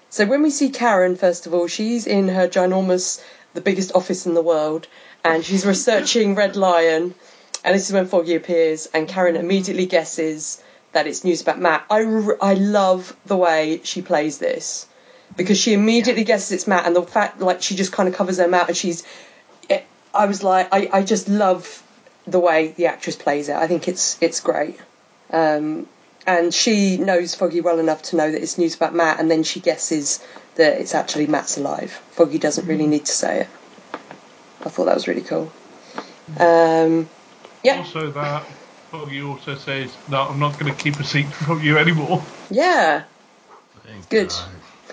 So 0.09 0.25
when 0.25 0.41
we 0.41 0.49
see 0.49 0.69
Karen, 0.69 1.15
first 1.15 1.45
of 1.45 1.53
all, 1.53 1.67
she's 1.67 2.07
in 2.07 2.27
her 2.27 2.47
ginormous, 2.47 3.23
the 3.53 3.61
biggest 3.61 3.93
office 3.93 4.25
in 4.25 4.33
the 4.33 4.41
world, 4.41 4.87
and 5.23 5.45
she's 5.45 5.65
researching 5.65 6.35
Red 6.35 6.55
Lion. 6.55 7.13
And 7.63 7.75
this 7.75 7.87
is 7.87 7.93
when 7.93 8.07
Foggy 8.07 8.35
appears, 8.35 8.87
and 8.87 9.07
Karen 9.07 9.35
immediately 9.35 9.85
guesses 9.85 10.61
that 10.93 11.07
it's 11.07 11.23
news 11.23 11.41
about 11.41 11.59
Matt. 11.59 11.85
I, 11.89 11.99
I 12.41 12.55
love 12.55 13.15
the 13.25 13.37
way 13.37 13.81
she 13.83 14.01
plays 14.01 14.39
this 14.39 14.87
because 15.37 15.57
she 15.59 15.73
immediately 15.73 16.23
guesses 16.23 16.51
it's 16.51 16.67
Matt, 16.67 16.85
and 16.85 16.95
the 16.95 17.03
fact 17.03 17.39
like 17.39 17.61
she 17.61 17.75
just 17.75 17.91
kind 17.91 18.09
of 18.09 18.15
covers 18.15 18.37
her 18.37 18.47
mouth, 18.47 18.67
and 18.67 18.77
she's. 18.77 19.03
It, 19.69 19.85
I 20.13 20.25
was 20.25 20.43
like, 20.43 20.69
I, 20.71 20.89
I 20.91 21.03
just 21.03 21.29
love 21.29 21.83
the 22.25 22.39
way 22.39 22.69
the 22.69 22.87
actress 22.87 23.15
plays 23.15 23.49
it. 23.49 23.55
I 23.55 23.67
think 23.67 23.87
it's 23.87 24.21
it's 24.21 24.39
great. 24.39 24.79
Um, 25.31 25.87
and 26.27 26.53
she 26.53 26.97
knows 26.97 27.33
Foggy 27.33 27.61
well 27.61 27.79
enough 27.79 28.03
to 28.03 28.15
know 28.15 28.31
that 28.31 28.41
it's 28.41 28.57
news 28.57 28.75
about 28.75 28.93
Matt, 28.93 29.19
and 29.19 29.29
then 29.29 29.43
she 29.43 29.59
guesses 29.59 30.23
that 30.55 30.79
it's 30.79 30.93
actually 30.93 31.27
Matt's 31.27 31.57
alive. 31.57 31.91
Foggy 32.11 32.37
doesn't 32.37 32.67
really 32.67 32.87
need 32.87 33.05
to 33.05 33.11
say 33.11 33.41
it. 33.41 33.47
I 34.63 34.69
thought 34.69 34.85
that 34.85 34.95
was 34.95 35.07
really 35.07 35.21
cool. 35.21 35.51
Um, 36.37 37.09
yeah, 37.63 37.77
Also, 37.77 38.11
that 38.11 38.45
Foggy 38.91 39.21
also 39.21 39.55
says, 39.55 39.91
"No, 40.07 40.21
I'm 40.23 40.39
not 40.39 40.57
going 40.59 40.75
to 40.75 40.83
keep 40.83 40.99
a 40.99 41.03
secret 41.03 41.33
from 41.33 41.61
you 41.63 41.77
anymore." 41.77 42.21
yeah. 42.49 43.03
Thank 43.85 44.09
Good. 44.09 44.33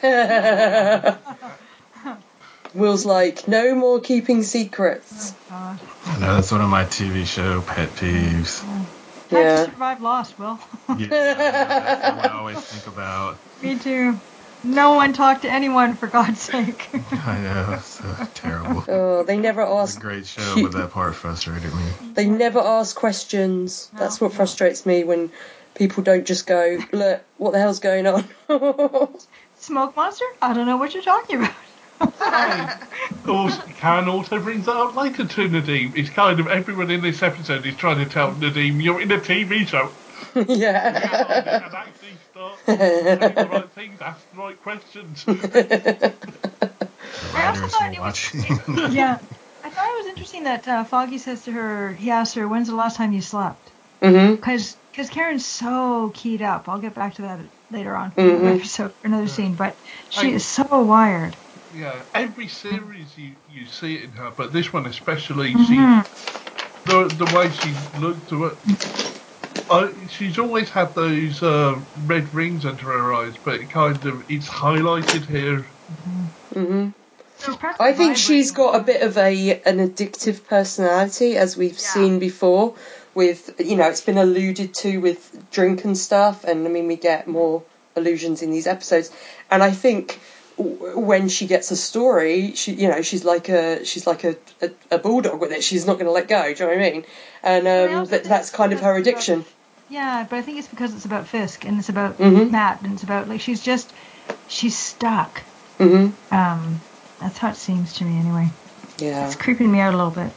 Will's 2.75 3.05
like, 3.05 3.49
no 3.49 3.75
more 3.75 4.01
keeping 4.01 4.43
secrets. 4.43 5.33
Uh, 5.51 5.77
I 6.07 6.19
know 6.21 6.35
that's 6.35 6.53
one 6.53 6.61
of 6.61 6.69
my 6.69 6.85
TV 6.85 7.27
show 7.27 7.61
pet 7.63 7.89
peeves. 7.91 8.61
how'd 8.61 8.87
Yeah. 9.31 9.61
you 9.61 9.65
survive 9.73 10.01
Lost, 10.01 10.39
Will? 10.39 10.59
Yeah, 10.89 11.07
that's 11.09 12.17
what 12.17 12.27
I 12.27 12.39
always 12.39 12.61
think 12.61 12.87
about. 12.87 13.39
Me 13.63 13.77
too. 13.79 14.21
No 14.65 14.95
one 14.95 15.13
talked 15.13 15.43
to 15.43 15.51
anyone, 15.51 15.95
for 15.95 16.09
God's 16.09 16.41
sake. 16.41 16.89
I 17.13 17.39
know, 17.41 17.75
it's 17.79 17.87
so 17.87 18.29
terrible. 18.35 18.85
Oh, 18.89 19.23
they 19.23 19.37
never 19.37 19.63
It's 19.63 19.71
a 19.71 19.75
ask. 19.75 20.01
great 20.01 20.27
show, 20.27 20.63
but 20.63 20.73
that 20.73 20.91
part 20.91 21.15
frustrated 21.15 21.73
me. 21.75 21.85
They 22.15 22.27
never 22.27 22.59
ask 22.59 22.97
questions. 22.97 23.91
That's 23.97 24.21
what 24.21 24.33
frustrates 24.33 24.85
me 24.85 25.05
when 25.05 25.31
people 25.75 26.03
don't 26.03 26.27
just 26.27 26.47
go, 26.47 26.79
look, 26.93 27.23
what 27.37 27.53
the 27.53 27.61
hell's 27.61 27.79
going 27.81 28.07
on? 28.07 28.25
Smoke 29.59 29.95
monster? 29.97 30.25
I 30.43 30.53
don't 30.55 30.67
know 30.67 30.77
what 30.77 30.93
you're 30.93 31.03
talking 31.03 31.37
about. 31.37 31.55
Also, 33.27 33.61
oh, 33.61 33.65
Karen 33.77 34.09
also 34.09 34.41
brings 34.41 34.67
that 34.67 34.77
up 34.77 34.95
later 34.97 35.25
to 35.27 35.49
Nadeem. 35.49 35.97
It's 35.97 36.11
kind 36.11 36.39
of 36.41 36.47
everyone 36.47 36.91
in 36.91 37.01
this 37.03 37.23
episode 37.23 37.67
is 37.67 37.75
trying 37.77 37.99
to 37.99 38.07
tell 38.09 38.33
Nadeem, 38.35 38.81
"You're 38.83 39.01
in 39.01 39.11
a 39.11 39.19
TV 39.19 39.67
show." 39.67 39.91
yeah. 40.49 41.83
And 42.69 42.83
actually 42.83 42.89
start 42.89 43.21
saying 43.21 43.35
the 43.37 43.49
right 43.49 43.73
things, 43.73 44.01
ask 44.01 44.29
the 44.31 44.37
right 44.39 44.61
questions. 44.61 45.25
I 45.29 45.35
also 47.47 47.67
thought 47.69 47.89
were 47.89 47.95
it 47.95 48.01
was 48.01 48.31
watching. 48.35 48.91
yeah. 48.93 49.19
I 49.63 49.71
thought 49.71 49.85
it 49.85 49.99
was 49.99 50.07
interesting 50.07 50.45
that 50.45 50.67
uh, 50.69 50.85
Foggy 50.85 51.19
says 51.19 51.43
to 51.45 51.53
her, 51.53 51.93
he 51.95 52.11
asks 52.11 52.35
her, 52.35 52.49
when's 52.49 52.69
the 52.69 52.77
last 52.77 52.97
time 52.97 53.13
you 53.13 53.21
slept? 53.21 53.73
hmm 54.03 54.35
Because 54.37 54.77
Karen's 55.11 55.47
so 55.47 56.11
keyed 56.15 56.43
up. 56.43 56.69
I'll 56.69 56.81
get 56.81 56.95
back 56.95 57.15
to 57.15 57.23
that 57.23 57.41
later 57.71 57.97
on, 57.97 58.13
Mhm. 58.13 58.39
another 58.39 58.59
episode, 58.59 58.95
another 59.05 59.27
scene. 59.27 59.57
But 59.57 59.79
she 60.09 60.29
I- 60.29 60.35
is 60.35 60.47
so 60.47 60.65
wired. 60.83 61.37
yeah, 61.71 62.05
every 62.15 62.49
series 62.49 63.17
you, 63.17 63.37
you 63.47 63.67
see 63.67 63.97
it 63.97 64.05
in 64.05 64.13
her, 64.13 64.31
but 64.31 64.53
this 64.53 64.73
one 64.73 64.87
especially, 64.87 65.55
Mhm. 65.55 65.67
she 65.67 65.77
the 66.91 67.09
the 67.09 67.37
way 67.37 67.51
she 67.51 67.75
looked 67.99 68.29
to 68.31 68.59
it. 69.71 70.05
Uh, 70.05 70.09
she's 70.09 70.39
always 70.39 70.69
had 70.71 70.95
those 70.95 71.43
uh, 71.43 71.77
red 72.07 72.33
rings 72.35 72.65
under 72.65 72.85
her 72.87 73.15
eyes, 73.15 73.35
but 73.45 73.55
it 73.61 73.71
kind 73.71 74.05
of 74.07 74.31
it's 74.31 74.49
highlighted 74.49 75.27
here. 75.27 75.67
hmm 76.53 76.89
She's 77.45 77.55
I 77.79 77.93
think 77.93 78.17
she's 78.17 78.51
got 78.51 78.75
a 78.75 78.83
bit 78.83 79.03
of 79.03 79.17
a 79.17 79.63
an 79.65 79.79
addictive 79.79 80.45
personality, 80.47 81.37
as 81.37 81.57
we've 81.57 81.73
Yeah. 81.73 81.79
seen 81.79 82.19
before. 82.19 82.75
With 83.15 83.55
you 83.61 83.77
know, 83.77 83.89
it's 83.89 84.01
been 84.01 84.19
alluded 84.19 84.75
to 84.75 84.99
with 84.99 85.51
drink 85.51 85.85
and 85.85 85.97
stuff, 85.97 86.45
and 86.45 86.67
I 86.67 86.71
mean, 86.71 86.87
we 86.89 86.97
get 86.97 87.27
more 87.29 87.63
allusions 87.97 88.43
in 88.43 88.51
these 88.51 88.67
episodes. 88.67 89.11
And 89.51 89.63
I 89.63 89.71
think 89.73 90.21
w- 90.57 90.99
when 90.99 91.29
she 91.29 91.47
gets 91.47 91.71
a 91.73 91.77
story, 91.77 92.53
she 92.55 92.73
you 92.75 92.89
know, 92.89 93.03
she's 93.03 93.25
like 93.25 93.49
a 93.49 93.85
she's 93.85 94.07
like 94.07 94.25
a, 94.25 94.37
a, 94.61 94.71
a 94.93 94.99
bulldog 94.99 95.41
with 95.41 95.53
it. 95.53 95.63
She's 95.65 95.87
not 95.87 95.95
going 95.95 96.07
to 96.07 96.13
let 96.13 96.29
go. 96.29 96.43
Do 96.43 96.51
you 96.51 96.71
know 96.71 96.77
what 96.77 96.87
I 96.87 96.91
mean? 96.91 97.05
And 97.43 97.67
um, 97.69 97.99
also 98.01 98.19
that's 98.19 98.51
kind 98.51 98.73
of 98.73 98.81
her 98.81 98.95
that's 98.95 99.09
about- 99.09 99.15
addiction. 99.15 99.45
Yeah, 99.91 100.27
but 100.29 100.37
I 100.37 100.43
think 100.43 100.59
it's 100.59 100.69
because 100.69 100.95
it's 100.95 101.05
about 101.07 101.27
Fisk 101.27 101.65
and 101.65 101.79
it's 101.79 101.89
about 101.89 102.19
Mhm. 102.19 102.51
Matt 102.51 102.83
and 102.83 102.93
it's 102.93 103.03
about 103.03 103.29
like 103.29 103.41
she's 103.41 103.61
just 103.61 103.93
she's 104.47 104.77
stuck. 104.77 105.43
hmm 105.79 106.11
Um, 106.31 106.81
that's 107.21 107.39
how 107.39 107.51
it 107.51 107.57
seems 107.57 107.95
to 107.95 108.05
me 108.05 108.19
anyway. 108.19 108.51
Yeah. 108.99 109.27
It's 109.27 109.35
creeping 109.37 109.71
me 109.73 109.81
out 109.81 109.95
a 109.95 109.97
little 109.97 110.13
bit. 110.13 110.33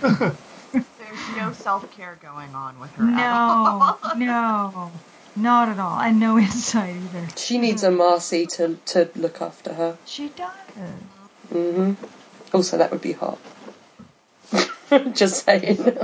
There's 0.72 1.36
no 1.36 1.52
self 1.52 1.90
care 1.90 2.18
going 2.22 2.54
on 2.54 2.80
with 2.80 2.90
her 2.92 3.04
at 3.04 3.32
all. 3.32 3.98
no, 4.16 4.26
no, 4.26 4.92
not 5.36 5.68
at 5.68 5.78
all, 5.78 6.00
and 6.00 6.18
no 6.18 6.38
insight 6.46 6.96
either. 6.96 7.26
She 7.36 7.58
needs 7.58 7.82
a 7.84 7.90
Marcy 7.90 8.46
to 8.46 8.76
to 8.86 9.10
look 9.16 9.42
after 9.42 9.74
her. 9.74 9.98
She 10.04 10.28
does. 10.30 10.50
Mm 11.52 11.74
hmm 11.74 11.92
Also, 12.54 12.78
that 12.78 12.90
would 12.90 13.02
be 13.02 13.12
hot. 13.12 13.38
Just 15.14 15.44
saying. 15.44 15.98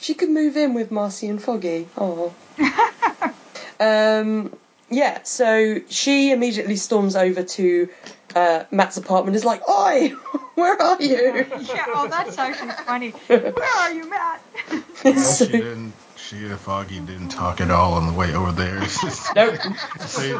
She 0.00 0.14
could 0.14 0.30
move 0.30 0.56
in 0.56 0.74
with 0.74 0.90
Marcy 0.90 1.28
and 1.28 1.42
Foggy. 1.42 1.88
Oh. 1.96 2.34
um. 3.80 4.52
Yeah. 4.90 5.22
So 5.22 5.80
she 5.88 6.32
immediately 6.32 6.76
storms 6.76 7.16
over 7.16 7.42
to 7.42 7.88
uh, 8.34 8.64
Matt's 8.70 8.96
apartment. 8.96 9.36
Is 9.36 9.44
like, 9.44 9.66
"Oi, 9.68 10.08
where 10.54 10.80
are 10.80 11.00
you?" 11.00 11.46
Yeah, 11.60 11.86
oh, 11.94 12.08
that's 12.08 12.38
actually 12.38 12.70
funny. 12.84 13.10
Where 13.28 13.76
are 13.78 13.92
you, 13.92 14.08
Matt? 14.08 14.42
It's 15.04 15.38
she 15.44 15.52
didn't. 15.52 15.92
She 16.16 16.36
and 16.46 16.58
Foggy 16.58 17.00
didn't 17.00 17.28
talk 17.28 17.60
at 17.60 17.70
all 17.70 17.94
on 17.94 18.06
the 18.06 18.12
way 18.12 18.34
over 18.34 18.52
there. 18.52 18.80
Nope. 19.34 19.56
See, 19.98 20.36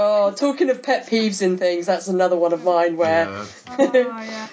Oh, 0.00 0.32
talking 0.32 0.70
of 0.70 0.82
pet 0.82 1.08
peeves 1.08 1.42
and 1.42 1.58
things, 1.58 1.86
that's 1.86 2.06
another 2.06 2.36
one 2.36 2.52
of 2.52 2.62
mine 2.62 2.96
where. 2.96 3.26
yeah, 3.26 3.44
Oh 3.78 4.22
yeah. 4.22 4.48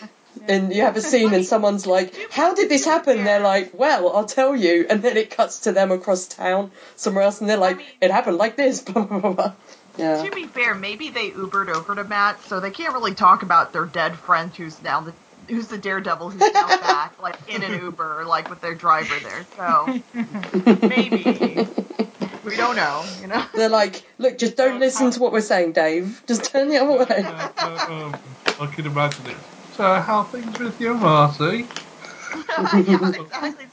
And 0.48 0.74
you 0.74 0.82
have 0.82 0.96
a 0.96 1.02
scene 1.02 1.34
and 1.34 1.46
someone's 1.46 1.86
like, 1.86 2.16
How 2.32 2.54
did 2.54 2.70
this 2.70 2.86
happen? 2.86 3.24
They're 3.24 3.40
like, 3.40 3.72
Well, 3.74 4.16
I'll 4.16 4.26
tell 4.26 4.56
you. 4.56 4.86
And 4.90 5.02
then 5.02 5.18
it 5.18 5.32
cuts 5.32 5.62
to 5.62 5.72
them 5.72 5.92
across 5.92 6.28
town 6.28 6.72
somewhere 6.96 7.24
else 7.24 7.42
and 7.42 7.50
they're 7.50 7.58
like, 7.58 7.80
It 8.02 8.12
happened 8.12 8.38
like 8.38 8.56
this. 8.56 8.82
Blah, 8.86 9.04
blah, 9.04 9.20
blah, 9.20 9.34
blah. 9.34 9.54
Yeah. 9.98 10.24
To 10.24 10.32
be 10.32 10.46
fair, 10.46 10.76
maybe 10.76 11.10
they 11.10 11.30
Ubered 11.32 11.70
over 11.70 11.96
to 11.96 12.04
Matt, 12.04 12.42
so 12.44 12.60
they 12.60 12.72
can't 12.72 12.94
really 12.94 13.14
talk 13.14 13.44
about 13.44 13.72
their 13.72 13.86
dead 13.86 14.16
friend 14.18 14.54
who's 14.54 14.82
now 14.82 15.02
the 15.02 15.14
who's 15.48 15.68
the 15.68 15.78
daredevil 15.78 16.32
who's 16.32 16.54
now 16.54 16.68
back, 16.82 17.22
like 17.22 17.38
in 17.48 17.64
an 17.64 17.80
Uber, 17.82 18.26
like 18.26 18.50
with 18.50 18.62
their 18.62 18.76
driver 18.76 19.16
there. 19.20 19.46
So 19.56 20.02
maybe 20.88 21.68
we 22.44 22.56
don't 22.58 22.76
know, 22.76 23.06
you 23.22 23.28
know. 23.28 23.46
They're 23.54 23.70
like, 23.70 24.04
Look, 24.18 24.38
just 24.38 24.58
don't 24.58 24.80
listen 24.80 25.12
to 25.12 25.20
what 25.20 25.32
we're 25.32 25.42
saying, 25.42 25.74
Dave. 25.74 26.24
Just 26.28 26.46
turn 26.46 26.70
the 26.70 26.78
other 26.78 27.06
way. 27.06 27.24
Uh, 27.24 27.50
uh, 27.58 27.86
um, 27.90 28.16
I 28.60 28.68
can 28.68 28.86
imagine 28.86 29.28
it. 29.28 29.38
So, 29.76 29.84
how 30.00 30.20
are 30.20 30.32
things 30.32 30.58
with 30.58 30.80
you, 30.80 30.94
Marty? 30.94 31.68
yeah, 32.64 32.96
exactly. 32.96 33.68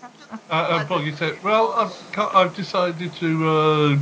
Uh, 0.51 0.79
and 0.81 0.89
Foggy 0.89 1.15
said, 1.15 1.41
"Well, 1.45 1.73
I've 1.75 1.93
co- 2.13 2.31
I've 2.35 2.55
decided 2.55 3.15
to 3.19 3.49
uh, 3.49 3.97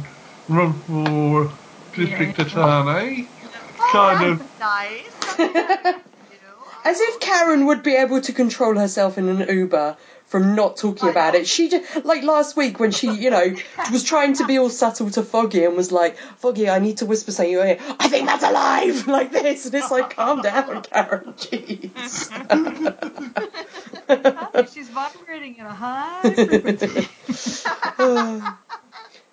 run 0.48 0.82
for 0.86 1.58
district 1.92 2.38
Yeah. 2.38 2.44
attorney." 2.46 3.30
Oh, 3.78 3.90
Kind 3.92 4.40
of. 4.40 4.50
nice. 4.58 5.96
As 6.84 6.98
if 7.00 7.20
Karen 7.20 7.66
would 7.66 7.82
be 7.82 7.94
able 7.96 8.22
to 8.22 8.32
control 8.32 8.78
herself 8.78 9.18
in 9.18 9.28
an 9.28 9.46
Uber 9.54 9.96
from 10.30 10.54
not 10.54 10.76
talking 10.76 11.08
about 11.08 11.34
it. 11.34 11.48
She 11.48 11.68
just, 11.68 12.04
like 12.04 12.22
last 12.22 12.56
week 12.56 12.78
when 12.78 12.92
she, 12.92 13.10
you 13.10 13.30
know, 13.30 13.52
was 13.92 14.04
trying 14.04 14.34
to 14.34 14.46
be 14.46 14.60
all 14.60 14.70
subtle 14.70 15.10
to 15.10 15.24
Foggy 15.24 15.64
and 15.64 15.76
was 15.76 15.90
like, 15.90 16.16
Foggy, 16.38 16.70
I 16.70 16.78
need 16.78 16.98
to 16.98 17.06
whisper 17.06 17.32
something 17.32 17.52
in. 17.54 17.78
I 17.98 18.08
think 18.08 18.28
that's 18.28 18.44
alive! 18.44 19.06
Like 19.10 19.32
this. 19.32 19.66
And 19.66 19.74
it's 19.74 19.90
like, 19.90 20.14
calm 20.14 20.40
down, 20.42 20.82
Karen. 20.82 21.32
Jeez. 21.32 22.30
She's 24.72 24.88
vibrating 24.88 25.58
at 25.58 25.66
a 25.66 25.74
high 25.74 26.20
frequency. 26.22 27.08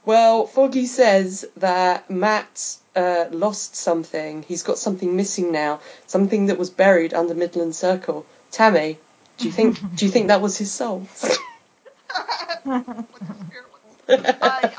well, 0.04 0.48
Foggy 0.48 0.88
says 0.88 1.46
that 1.58 2.10
Matt 2.10 2.78
uh, 2.96 3.26
lost 3.30 3.76
something. 3.76 4.42
He's 4.48 4.64
got 4.64 4.80
something 4.80 5.16
missing 5.16 5.52
now. 5.52 5.80
Something 6.08 6.48
that 6.48 6.58
was 6.58 6.72
buried 6.72 7.14
under 7.14 7.36
Midland 7.36 7.76
Circle. 7.76 8.26
Tammy, 8.50 8.98
do 9.38 9.46
you 9.46 9.52
think? 9.52 9.96
do 9.96 10.06
you 10.06 10.12
think 10.12 10.28
that 10.28 10.42
was 10.42 10.58
his 10.58 10.72
soul? 10.72 11.08
What 12.64 12.86
the 12.86 13.36
spirit 13.46 13.66
was. 13.72 14.36
Uh, 14.42 14.70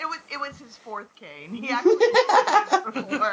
it 0.00 0.06
was 0.06 0.18
it 0.32 0.40
was 0.40 0.58
his 0.58 0.76
fourth 0.78 1.14
cane. 1.14 1.54
He 1.54 1.68
actually 1.70 1.96
before. 3.02 3.32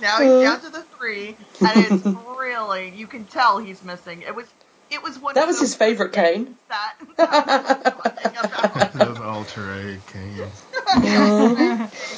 now 0.00 0.18
he's 0.18 0.42
down 0.42 0.60
to 0.60 0.70
the 0.70 0.84
three, 0.98 1.36
and 1.60 1.70
it's 1.76 2.04
really 2.38 2.90
you 2.90 3.06
can 3.06 3.24
tell 3.24 3.58
he's 3.58 3.82
missing. 3.82 4.22
It 4.22 4.34
was 4.34 4.46
it 4.90 5.02
was 5.02 5.18
one. 5.18 5.34
That 5.34 5.44
of 5.44 5.48
was 5.48 5.60
his 5.60 5.74
favorite 5.74 6.12
cane. 6.12 6.56
That, 6.68 6.94
that 7.16 7.96
was 8.04 8.14
funny 8.14 8.36
about 8.42 8.92
Those 8.92 9.18
all-terrain 9.18 10.02
canes. 10.06 10.62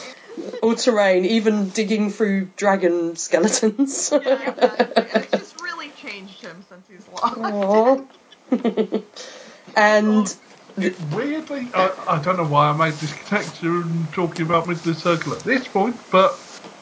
All 0.62 0.74
terrain, 0.74 1.24
even 1.24 1.68
digging 1.70 2.10
through 2.10 2.46
dragon 2.56 3.16
skeletons. 3.16 4.10
Yeah, 4.12 4.18
exactly. 4.18 5.20
It's 5.22 5.30
just 5.30 5.60
really 5.62 5.90
changed 5.90 6.40
him 6.40 6.64
since 6.68 6.86
he's 6.88 7.06
lost. 7.08 8.02
And 9.76 10.36
It 10.76 10.94
weirdly, 11.12 11.68
I, 11.74 11.92
I 12.08 12.22
don't 12.22 12.36
know 12.36 12.46
why 12.46 12.68
I 12.68 12.72
made 12.76 12.94
this 12.94 13.12
connection 13.12 14.06
talking 14.12 14.46
about 14.46 14.66
Midland 14.68 14.98
Circle 14.98 15.32
at 15.34 15.40
this 15.40 15.66
point, 15.66 15.96
but 16.10 16.32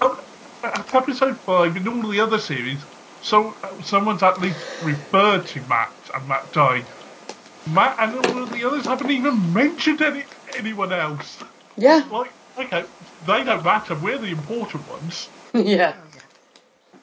um, 0.00 0.18
at 0.62 0.94
episode 0.94 1.36
five 1.38 1.76
in 1.76 1.88
all 1.88 2.10
the 2.10 2.20
other 2.20 2.38
series, 2.38 2.80
so 3.22 3.54
someone's 3.82 4.22
at 4.22 4.40
least 4.40 4.58
referred 4.82 5.46
to 5.48 5.60
Matt 5.62 5.92
and 6.14 6.28
Matt 6.28 6.52
died. 6.52 6.84
Matt 7.70 7.96
and 7.98 8.26
all 8.26 8.42
of 8.42 8.52
the 8.52 8.64
others 8.64 8.84
haven't 8.84 9.10
even 9.10 9.52
mentioned 9.52 10.02
any 10.02 10.24
anyone 10.56 10.92
else. 10.92 11.38
yeah, 11.76 12.02
Like, 12.10 12.32
okay, 12.58 12.84
they 13.26 13.44
don't 13.44 13.64
matter. 13.64 13.94
We're 13.94 14.18
the 14.18 14.28
important 14.28 14.88
ones. 14.88 15.28
yeah. 15.54 15.94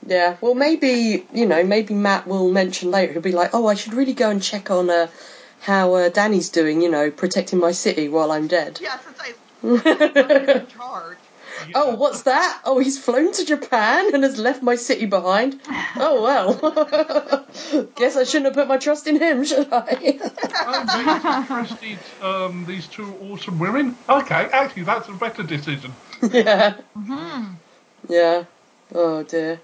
Yeah, 0.06 0.38
well, 0.42 0.56
maybe 0.56 1.26
you 1.34 1.46
know, 1.46 1.64
maybe 1.64 1.94
Matt 1.94 2.26
will 2.26 2.52
mention 2.52 2.90
later. 2.90 3.14
He'll 3.14 3.22
be 3.22 3.32
like, 3.32 3.52
"Oh, 3.54 3.68
I 3.68 3.76
should 3.76 3.94
really 3.94 4.14
go 4.14 4.30
and 4.30 4.42
check 4.42 4.72
on 4.72 4.90
uh, 4.90 5.08
how 5.62 5.94
uh, 5.94 6.10
Danny's 6.10 6.50
doing. 6.50 6.82
You 6.82 6.90
know, 6.90 7.12
protecting 7.12 7.60
my 7.60 7.74
city 7.74 8.08
while 8.08 8.32
I'm 8.32 8.48
dead." 8.48 8.80
Yeah, 8.82 8.98
since 9.00 9.20
I'm 9.62 9.76
in 10.62 10.68
charge. 10.68 11.18
oh, 11.76 11.96
what's 11.96 12.24
that? 12.24 12.62
Oh, 12.66 12.80
he's 12.80 12.98
flown 12.98 13.32
to 13.34 13.46
Japan 13.46 14.14
and 14.14 14.24
has 14.24 14.38
left 14.38 14.62
my 14.64 14.76
city 14.76 15.06
behind. 15.06 15.60
Oh 15.96 16.22
well. 16.24 17.46
Guess 17.96 18.16
I 18.18 18.24
shouldn't 18.24 18.46
have 18.46 18.54
put 18.54 18.68
my 18.68 18.78
trust 18.78 19.08
in 19.08 19.18
him, 19.20 19.44
should 19.44 19.68
I? 19.72 20.20
Oh, 20.66 20.86
they 20.96 21.46
trusted 21.48 21.98
um, 22.22 22.66
these 22.66 22.88
two 22.88 23.14
awesome 23.30 23.60
women. 23.60 23.96
Okay, 24.08 24.48
actually, 24.52 24.84
that's 24.84 25.08
a 25.10 25.14
better 25.14 25.44
decision. 25.44 25.94
yeah. 26.32 26.76
Mhm. 26.98 27.56
Yeah. 28.08 28.44
Oh 28.94 29.22
dear. 29.22 29.60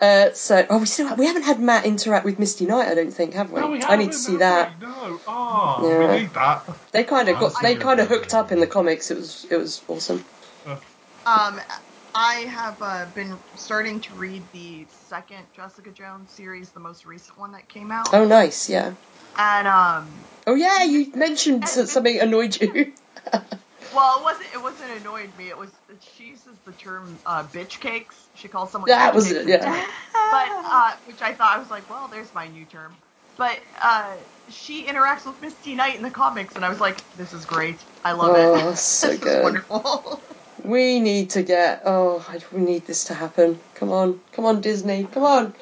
Uh, 0.00 0.32
so, 0.32 0.64
oh, 0.68 0.78
we 0.78 0.86
still 0.86 1.14
we 1.16 1.26
haven't 1.26 1.44
had 1.44 1.58
Matt 1.58 1.86
interact 1.86 2.24
with 2.26 2.38
Misty 2.38 2.66
Knight. 2.66 2.88
I 2.88 2.94
don't 2.94 3.10
think, 3.10 3.32
have 3.34 3.50
we? 3.50 3.60
No, 3.60 3.68
we 3.68 3.82
I 3.82 3.96
need 3.96 4.04
haven't, 4.04 4.10
to 4.10 4.18
see 4.18 4.36
that. 4.36 4.78
we? 4.78 4.86
No. 4.86 5.20
Ah, 5.26 5.82
Yeah. 5.82 5.98
we 6.14 6.20
need 6.20 6.34
that. 6.34 6.62
They 6.92 7.02
kind 7.04 7.28
of 7.30 7.38
got 7.40 7.54
they 7.62 7.74
kind 7.76 8.00
of 8.00 8.08
hooked 8.08 8.34
up 8.34 8.52
in 8.52 8.60
the 8.60 8.66
comics. 8.66 9.10
It 9.10 9.16
was 9.16 9.46
it 9.50 9.56
was 9.56 9.80
awesome. 9.88 10.24
Um, 11.26 11.60
I 12.14 12.34
have 12.48 12.76
uh, 12.80 13.06
been 13.14 13.36
starting 13.56 14.00
to 14.02 14.14
read 14.14 14.44
the 14.52 14.86
second 14.90 15.44
Jessica 15.54 15.90
Jones 15.90 16.30
series, 16.30 16.70
the 16.70 16.80
most 16.80 17.04
recent 17.04 17.36
one 17.36 17.52
that 17.52 17.68
came 17.68 17.90
out, 17.90 18.14
Oh, 18.14 18.24
nice. 18.24 18.70
Yeah. 18.70 18.94
and 19.36 19.66
um, 19.66 20.24
Oh 20.46 20.54
yeah, 20.54 20.84
you 20.84 21.10
mentioned 21.14 21.62
that 21.62 21.88
something 21.88 22.20
annoyed 22.20 22.60
you. 22.60 22.92
well, 23.92 24.20
it 24.20 24.22
wasn't 24.22 24.46
it 24.54 24.62
wasn't 24.62 24.90
annoyed 24.92 25.36
me. 25.36 25.48
It 25.48 25.58
was 25.58 25.72
she 26.00 26.24
uses 26.26 26.56
the 26.64 26.72
term 26.72 27.18
uh, 27.26 27.42
bitch 27.42 27.80
cakes. 27.80 28.28
She 28.34 28.46
calls 28.46 28.70
someone 28.70 28.88
That 28.88 29.12
was 29.14 29.30
it. 29.32 29.48
Yeah. 29.48 29.72
but 30.30 30.48
uh, 30.64 30.92
which 31.06 31.22
I 31.22 31.34
thought 31.34 31.56
I 31.56 31.58
was 31.58 31.70
like, 31.70 31.90
well, 31.90 32.08
there's 32.08 32.32
my 32.32 32.46
new 32.46 32.64
term. 32.64 32.94
But 33.36 33.58
uh, 33.82 34.14
she 34.48 34.86
interacts 34.86 35.26
with 35.26 35.40
Misty 35.42 35.74
Knight 35.74 35.96
in 35.96 36.02
the 36.02 36.10
comics, 36.10 36.54
and 36.54 36.64
I 36.64 36.70
was 36.70 36.80
like, 36.80 37.04
this 37.16 37.34
is 37.34 37.44
great. 37.44 37.84
I 38.04 38.12
love 38.12 38.34
Oh, 38.34 38.70
it. 38.70 38.76
so 38.76 39.08
this 39.08 39.16
is 39.16 39.20
good. 39.20 39.42
wonderful. 39.42 40.24
We 40.64 41.00
need 41.00 41.30
to 41.30 41.42
get. 41.42 41.82
Oh, 41.84 42.24
I- 42.28 42.40
we 42.52 42.60
need 42.60 42.86
this 42.86 43.04
to 43.04 43.14
happen. 43.14 43.58
Come 43.74 43.90
on, 43.92 44.20
come 44.32 44.46
on, 44.46 44.60
Disney, 44.60 45.06
come 45.12 45.24
on. 45.24 45.54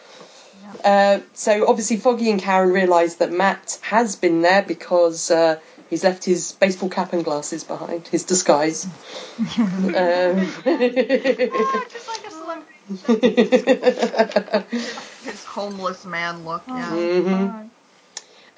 Uh, 0.85 1.21
so 1.35 1.67
obviously, 1.69 1.97
Foggy 1.97 2.31
and 2.31 2.41
Karen 2.41 2.71
realise 2.73 3.17
that 3.17 3.33
Matt 3.33 3.79
has 3.83 4.17
been 4.17 4.43
there 4.43 4.63
because 4.63 5.31
uh, 5.31 5.59
he's 5.89 6.05
left 6.05 6.25
his 6.25 6.53
baseball 6.53 6.89
cap 6.89 7.13
and 7.13 7.25
glasses 7.25 7.65
behind, 7.65 8.07
his 8.09 8.25
disguise. 8.25 8.85
um, 9.59 9.95
just 9.95 10.67
like 12.09 12.27
a 12.27 12.31
celebrity. 12.31 12.71
His 15.25 15.43
homeless 15.45 16.05
man 16.05 16.45
look. 16.45 16.63
Yeah. 16.69 16.91
Mhm. 16.91 17.69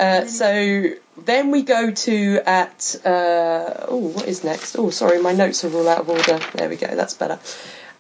Uh, 0.01 0.24
so 0.26 0.89
then 1.19 1.51
we 1.51 1.62
go 1.62 1.91
to 1.91 2.41
at 2.47 2.97
uh, 3.05 3.87
oh 3.89 4.12
what 4.14 4.27
is 4.27 4.45
next? 4.45 4.77
Oh 4.79 4.91
sorry, 4.91 5.21
my 5.21 5.33
notes 5.33 5.64
are 5.64 5.73
all 5.73 5.89
out 5.89 6.01
of 6.01 6.09
order. 6.09 6.39
There 6.55 6.69
we 6.69 6.77
go, 6.77 6.95
that's 6.95 7.14
better. 7.14 7.39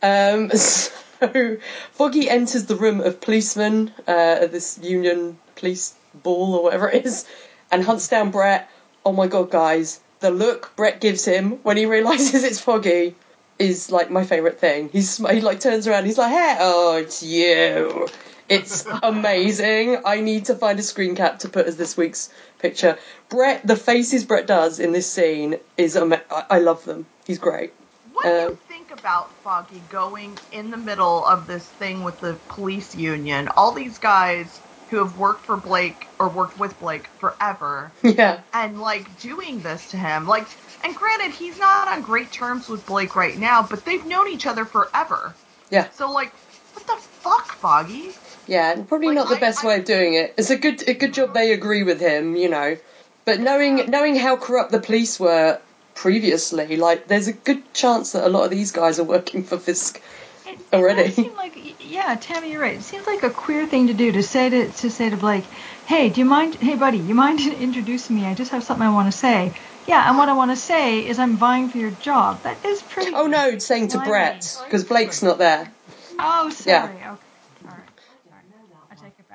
Um, 0.02 0.50
so 0.56 1.56
Foggy 1.92 2.28
enters 2.28 2.66
the 2.66 2.76
room 2.76 3.00
of 3.00 3.20
policemen 3.20 3.92
uh, 4.06 4.38
at 4.42 4.52
this 4.52 4.78
Union 4.82 5.38
Police 5.54 5.94
Ball 6.14 6.54
or 6.54 6.62
whatever 6.64 6.90
it 6.90 7.06
is, 7.06 7.26
and 7.70 7.84
hunts 7.84 8.08
down 8.08 8.30
Brett. 8.30 8.70
Oh 9.04 9.12
my 9.12 9.26
god, 9.26 9.50
guys, 9.50 10.00
the 10.20 10.30
look 10.30 10.74
Brett 10.76 11.00
gives 11.00 11.24
him 11.24 11.52
when 11.62 11.76
he 11.76 11.86
realizes 11.86 12.44
it's 12.44 12.60
Foggy 12.60 13.14
is 13.58 13.90
like 13.90 14.10
my 14.10 14.24
favorite 14.24 14.60
thing. 14.60 14.90
He's 14.92 15.16
he 15.16 15.40
like 15.40 15.60
turns 15.60 15.86
around, 15.86 16.04
he's 16.04 16.18
like, 16.18 16.32
"Hey, 16.32 16.56
oh, 16.60 16.96
it's 16.96 17.22
you." 17.22 18.08
It's 18.48 18.86
amazing. 19.02 19.98
I 20.04 20.20
need 20.20 20.46
to 20.46 20.54
find 20.54 20.78
a 20.78 20.82
screen 20.82 21.16
cap 21.16 21.40
to 21.40 21.48
put 21.48 21.66
as 21.66 21.76
this 21.76 21.96
week's 21.96 22.28
picture. 22.58 22.96
Brett, 23.28 23.66
the 23.66 23.76
faces 23.76 24.24
Brett 24.24 24.46
does 24.46 24.78
in 24.78 24.92
this 24.92 25.10
scene 25.10 25.56
is 25.76 25.96
ama- 25.96 26.22
I, 26.30 26.44
I 26.50 26.58
love 26.58 26.84
them. 26.84 27.06
He's 27.26 27.38
great. 27.38 27.74
What 28.12 28.22
do 28.24 28.30
Um, 28.30 28.50
you 28.52 28.58
think 28.68 28.92
about 28.92 29.30
Foggy 29.42 29.80
going 29.80 30.38
in 30.52 30.70
the 30.70 30.76
middle 30.76 31.24
of 31.26 31.46
this 31.46 31.66
thing 31.66 32.04
with 32.04 32.18
the 32.18 32.40
police 32.48 32.94
union? 32.94 33.48
All 33.56 33.72
these 33.72 33.98
guys 33.98 34.60
who 34.90 34.98
have 34.98 35.18
worked 35.18 35.46
for 35.46 35.56
Blake 35.56 36.06
or 36.20 36.28
worked 36.28 36.58
with 36.58 36.78
Blake 36.78 37.08
forever 37.18 37.92
Yeah, 38.04 38.42
and 38.52 38.80
like 38.80 39.18
doing 39.18 39.60
this 39.60 39.90
to 39.90 39.96
him. 39.96 40.26
Like 40.26 40.46
and 40.84 40.94
granted 40.94 41.32
he's 41.32 41.58
not 41.58 41.88
on 41.88 42.02
great 42.02 42.30
terms 42.30 42.68
with 42.68 42.86
Blake 42.86 43.16
right 43.16 43.36
now, 43.36 43.66
but 43.68 43.84
they've 43.84 44.06
known 44.06 44.28
each 44.28 44.46
other 44.46 44.64
forever. 44.64 45.34
yeah, 45.70 45.88
So 45.90 46.12
like 46.12 46.32
what 46.74 46.86
the 46.86 46.96
fuck, 47.22 47.52
Foggy? 47.54 48.12
Yeah. 48.46 48.74
Probably 48.82 49.08
Like, 49.08 49.16
not 49.16 49.28
the 49.28 49.36
I- 49.36 49.40
best 49.40 49.64
I- 49.64 49.68
way 49.68 49.78
of 49.78 49.84
doing 49.84 50.14
it. 50.14 50.34
It's 50.36 50.50
a 50.50 50.56
good 50.56 50.88
a 50.88 50.94
good 50.94 51.12
job 51.14 51.34
they 51.34 51.52
agree 51.52 51.82
with 51.82 52.00
him, 52.00 52.36
you 52.36 52.48
know. 52.48 52.76
But 53.24 53.40
knowing 53.40 53.90
knowing 53.90 54.16
how 54.16 54.36
corrupt 54.36 54.70
the 54.72 54.80
police 54.80 55.18
were 55.18 55.58
previously, 55.94 56.76
like 56.76 57.08
there's 57.08 57.26
a 57.28 57.32
good 57.32 57.72
chance 57.74 58.12
that 58.12 58.24
a 58.26 58.28
lot 58.28 58.44
of 58.44 58.50
these 58.50 58.70
guys 58.72 58.98
are 59.00 59.04
working 59.04 59.42
for 59.42 59.58
Fisk. 59.58 60.00
It, 60.46 60.60
it 60.60 60.76
Already. 60.76 61.10
seem 61.10 61.34
like, 61.34 61.58
yeah, 61.84 62.16
Tammy, 62.20 62.52
you're 62.52 62.60
right. 62.60 62.76
It 62.76 62.82
seems 62.82 63.04
like 63.06 63.24
a 63.24 63.30
queer 63.30 63.66
thing 63.66 63.88
to 63.88 63.94
do 63.94 64.12
to 64.12 64.22
say 64.22 64.48
to 64.48 64.70
to 64.70 64.90
say 64.90 65.10
to 65.10 65.16
Blake, 65.16 65.44
"Hey, 65.86 66.08
do 66.08 66.20
you 66.20 66.24
mind? 66.24 66.54
Hey, 66.56 66.76
buddy, 66.76 66.98
you 66.98 67.14
mind 67.14 67.40
introducing 67.68 68.14
me? 68.16 68.26
I 68.26 68.34
just 68.34 68.52
have 68.52 68.62
something 68.62 68.86
I 68.86 68.92
want 68.92 69.10
to 69.12 69.18
say." 69.18 69.52
Yeah, 69.88 70.08
and 70.08 70.18
what 70.18 70.28
I 70.28 70.32
want 70.34 70.50
to 70.52 70.56
say 70.56 71.06
is 71.06 71.18
I'm 71.18 71.36
vying 71.36 71.68
for 71.68 71.78
your 71.78 71.92
job. 71.92 72.42
That 72.42 72.64
is 72.64 72.82
pretty. 72.82 73.12
Oh 73.14 73.26
no, 73.26 73.58
saying 73.58 73.88
to 73.88 73.98
Brett 73.98 74.56
because 74.64 74.84
Blake's 74.84 75.22
not 75.22 75.38
there. 75.38 75.70
Oh, 76.18 76.50
sorry. 76.50 76.72
Yeah. 76.72 76.84
Okay. 76.84 76.92
All 77.02 77.10
right. 77.10 77.20
All 77.66 77.70
right. 77.70 78.90
I 78.90 78.94
take 78.94 79.14
it 79.18 79.26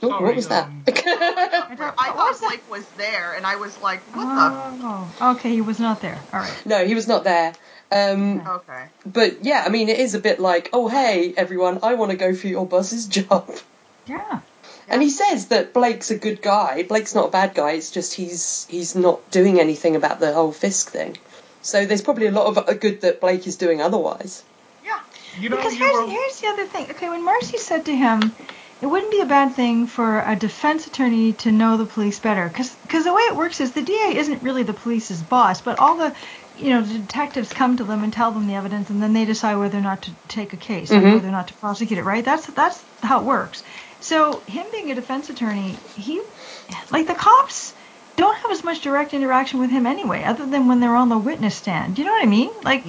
back. 0.00 0.10
Oh, 0.10 0.10
Sorry, 0.10 0.24
what 0.24 0.36
was 0.36 0.48
that? 0.48 0.64
um, 0.66 0.82
I 0.88 2.12
thought 2.12 2.16
was 2.30 2.40
that? 2.40 2.48
Blake 2.48 2.70
was 2.70 2.86
there 2.96 3.34
and 3.34 3.46
I 3.46 3.56
was 3.56 3.76
like, 3.80 4.00
what 4.14 4.26
Oh, 4.28 5.32
okay. 5.36 5.50
He 5.50 5.60
was 5.60 5.78
not 5.80 6.00
there. 6.00 6.18
All 6.32 6.40
right. 6.40 6.62
no, 6.66 6.84
he 6.86 6.94
was 6.94 7.08
not 7.08 7.24
there. 7.24 7.52
Um, 7.90 8.42
Okay. 8.46 8.84
but 9.06 9.44
yeah, 9.44 9.62
I 9.64 9.70
mean, 9.70 9.88
it 9.88 9.98
is 9.98 10.14
a 10.14 10.18
bit 10.20 10.38
like, 10.40 10.68
oh 10.72 10.88
hey 10.88 11.32
everyone, 11.36 11.80
I 11.82 11.94
want 11.94 12.10
to 12.10 12.16
go 12.16 12.34
for 12.34 12.46
your 12.46 12.66
boss's 12.66 13.06
job. 13.18 13.48
Yeah. 14.06 14.40
And 14.90 15.02
he 15.02 15.10
says 15.10 15.48
that 15.48 15.74
Blake's 15.74 16.10
a 16.10 16.16
good 16.18 16.40
guy. 16.40 16.82
Blake's 16.82 17.14
not 17.14 17.28
a 17.28 17.30
bad 17.30 17.54
guy. 17.54 17.72
It's 17.72 17.90
just 17.90 18.14
he's 18.14 18.66
he's 18.70 18.94
not 18.94 19.30
doing 19.30 19.60
anything 19.60 19.96
about 19.96 20.18
the 20.20 20.32
whole 20.32 20.52
Fisk 20.52 20.90
thing. 20.90 21.16
So 21.60 21.84
there's 21.84 22.00
probably 22.02 22.26
a 22.26 22.30
lot 22.30 22.46
of 22.46 22.56
uh, 22.58 22.72
good 22.74 23.00
that 23.02 23.20
Blake 23.20 23.46
is 23.46 23.56
doing 23.56 23.82
otherwise. 23.82 24.42
Yeah. 24.84 25.00
You 25.38 25.48
know, 25.50 25.56
Because 25.56 25.74
you 25.74 25.80
here's, 25.84 25.96
were, 25.96 26.06
here's 26.10 26.40
the 26.40 26.46
other 26.46 26.66
thing. 26.66 26.90
Okay, 26.90 27.08
when 27.10 27.22
Marcy 27.24 27.58
said 27.58 27.84
to 27.86 27.94
him, 27.94 28.32
it 28.80 28.86
wouldn't 28.86 29.10
be 29.10 29.20
a 29.20 29.26
bad 29.26 29.54
thing 29.54 29.86
for 29.86 30.20
a 30.20 30.36
defense 30.36 30.86
attorney 30.86 31.32
to 31.32 31.50
know 31.50 31.76
the 31.76 31.86
police 31.86 32.20
better. 32.20 32.48
Because 32.48 33.04
the 33.04 33.12
way 33.12 33.22
it 33.22 33.36
works 33.36 33.60
is 33.60 33.72
the 33.72 33.82
DA 33.82 34.16
isn't 34.16 34.42
really 34.42 34.62
the 34.62 34.74
police's 34.74 35.22
boss, 35.22 35.60
but 35.62 35.78
all 35.80 35.96
the 35.96 36.14
you 36.54 36.70
know, 36.70 36.82
the 36.82 36.98
detectives 36.98 37.52
come 37.52 37.76
to 37.76 37.84
them 37.84 38.02
and 38.02 38.12
tell 38.12 38.32
them 38.32 38.46
the 38.46 38.54
evidence, 38.54 38.90
and 38.90 39.00
then 39.00 39.12
they 39.12 39.24
decide 39.24 39.56
whether 39.56 39.78
or 39.78 39.82
not 39.82 40.02
to 40.02 40.16
take 40.28 40.52
a 40.52 40.56
case, 40.56 40.90
Mhm. 40.90 41.14
whether 41.14 41.28
or 41.28 41.32
not 41.32 41.48
to 41.48 41.54
prosecute 41.54 41.98
it. 41.98 42.04
Right? 42.04 42.24
That's 42.24 42.46
that's 42.48 42.84
how 43.02 43.20
it 43.20 43.24
works. 43.26 43.62
So 44.00 44.44
him 44.46 44.66
being 44.72 44.90
a 44.90 44.94
defense 44.94 45.28
attorney, 45.30 45.78
he 45.94 46.20
like 46.90 47.06
the 47.06 47.14
cops 47.14 47.74
don't 48.16 48.36
have 48.36 48.50
as 48.50 48.64
much 48.64 48.80
direct 48.80 49.14
interaction 49.14 49.60
with 49.60 49.70
him 49.70 49.86
anyway, 49.86 50.24
other 50.24 50.46
than 50.46 50.66
when 50.66 50.80
they're 50.80 50.96
on 50.96 51.08
the 51.08 51.18
witness 51.18 51.54
stand. 51.56 51.94
Do 51.96 52.02
you 52.02 52.06
know 52.06 52.12
what 52.14 52.24
I 52.24 52.28
mean? 52.28 52.50
Like, 52.64 52.84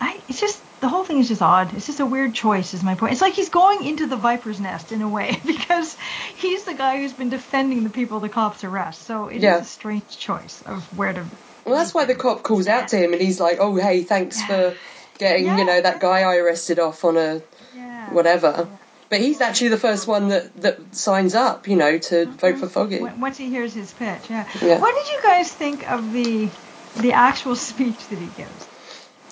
I 0.00 0.22
it's 0.28 0.40
just 0.40 0.62
the 0.82 0.88
whole 0.88 1.04
thing 1.04 1.20
is 1.20 1.28
just 1.28 1.40
odd. 1.40 1.72
It's 1.74 1.86
just 1.86 2.00
a 2.00 2.06
weird 2.06 2.34
choice, 2.34 2.74
is 2.74 2.82
my 2.82 2.96
point. 2.96 3.12
It's 3.12 3.22
like 3.22 3.34
he's 3.34 3.48
going 3.48 3.86
into 3.86 4.08
the 4.08 4.16
viper's 4.16 4.58
nest 4.60 4.90
in 4.90 5.00
a 5.00 5.08
way 5.08 5.40
because 5.46 5.96
he's 6.36 6.64
the 6.64 6.74
guy 6.74 6.98
who's 6.98 7.12
been 7.12 7.30
defending 7.30 7.84
the 7.84 7.90
people 7.90 8.18
the 8.18 8.28
cops 8.28 8.64
arrest. 8.64 9.02
So 9.02 9.28
it 9.28 9.36
is 9.36 9.42
Yeah. 9.44 9.58
a 9.58 9.64
strange 9.64 10.18
choice 10.18 10.60
of 10.66 10.82
where 10.98 11.12
to. 11.12 11.24
Well, 11.64 11.76
that's 11.76 11.94
why 11.94 12.04
the 12.04 12.16
cop 12.16 12.42
calls 12.42 12.66
out 12.66 12.88
to 12.88 12.96
him 12.96 13.12
and 13.12 13.22
he's 13.22 13.38
like, 13.38 13.58
"Oh, 13.60 13.76
hey, 13.76 14.02
thanks 14.02 14.42
for 14.42 14.74
getting 15.18 15.46
you 15.56 15.64
know 15.64 15.80
that 15.80 16.00
guy 16.00 16.22
I 16.22 16.36
arrested 16.38 16.80
off 16.80 17.04
on 17.04 17.16
a 17.16 17.40
Yeah. 17.76 18.12
whatever." 18.12 18.66
But 19.08 19.20
he's 19.20 19.40
actually 19.40 19.68
the 19.68 19.78
first 19.78 20.08
one 20.08 20.28
that 20.30 20.56
that 20.62 20.96
signs 20.96 21.36
up, 21.36 21.68
you 21.68 21.76
know, 21.76 21.98
to 21.98 22.14
mm-hmm. 22.26 22.32
vote 22.32 22.58
for 22.58 22.68
Foggy. 22.68 23.00
Once 23.00 23.36
he 23.38 23.48
hears 23.50 23.72
his 23.72 23.92
pitch, 23.92 24.22
yeah. 24.28 24.48
Yeah. 24.60 24.80
What 24.80 24.96
did 24.96 25.12
you 25.12 25.22
guys 25.22 25.52
think 25.52 25.88
of 25.88 26.12
the 26.12 26.48
the 26.96 27.12
actual 27.12 27.54
speech 27.70 28.08
that 28.08 28.18
he 28.18 28.26
gives? 28.36 28.71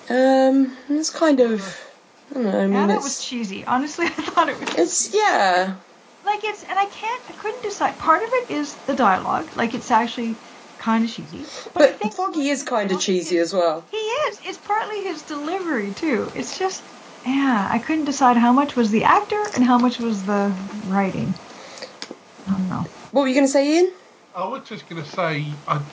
Um, 0.09 0.75
it's 0.89 1.09
kind 1.09 1.39
of, 1.39 1.61
I 2.29 2.33
don't 2.35 2.43
know. 2.43 2.51
I 2.51 2.53
Yeah, 2.61 2.67
mean, 2.67 2.87
that 2.89 2.95
it's 2.95 3.03
was 3.03 3.19
cheesy. 3.21 3.65
Honestly, 3.65 4.05
I 4.07 4.09
thought 4.09 4.49
it 4.49 4.59
was. 4.59 4.75
it's 4.77 5.13
yeah, 5.13 5.75
like 6.23 6.43
it's 6.43 6.63
and 6.63 6.77
I 6.77 6.85
can't 6.85 7.23
I 7.29 7.33
couldn't 7.33 7.63
decide. 7.63 7.99
Part 7.99 8.23
of 8.23 8.29
it 8.33 8.51
is 8.51 8.75
the 8.85 8.93
dialogue, 8.95 9.51
like 9.55 9.73
it's 9.73 9.91
actually 9.91 10.39
kind 10.77 11.05
of 11.05 11.11
cheesy. 11.11 11.45
But, 11.73 11.83
I 11.83 11.91
think 11.93 12.13
Foggy 12.15 12.49
is 12.49 12.63
kind 12.63 12.91
of 12.91 12.99
cheesy 12.99 13.37
is- 13.37 13.53
as 13.53 13.53
well. 13.53 13.87
He 13.91 13.97
is. 13.97 14.39
It's 14.45 14.57
partly 14.57 15.03
his 15.03 15.23
delivery 15.23 15.93
too. 15.93 16.31
It's 16.35 16.57
just 16.57 16.83
yeah, 17.25 17.67
I 17.71 17.79
couldn't 17.79 18.05
decide 18.05 18.37
how 18.37 18.51
much 18.53 18.75
was 18.75 18.89
the 18.91 19.03
actor 19.03 19.43
and 19.55 19.63
how 19.63 19.77
much 19.77 19.99
was 19.99 20.23
the 20.25 20.55
writing. 20.83 21.35
I 22.47 22.51
don't 22.51 22.69
know. 22.69 22.87
What 23.11 23.21
were 23.21 23.27
you 23.27 23.35
going 23.35 23.45
to 23.45 23.51
say, 23.51 23.75
Ian? 23.77 23.91
I 24.33 24.47
was 24.47 24.67
just 24.67 24.87
going 24.87 25.03
to 25.03 25.09
say, 25.09 25.59
I 25.67 25.83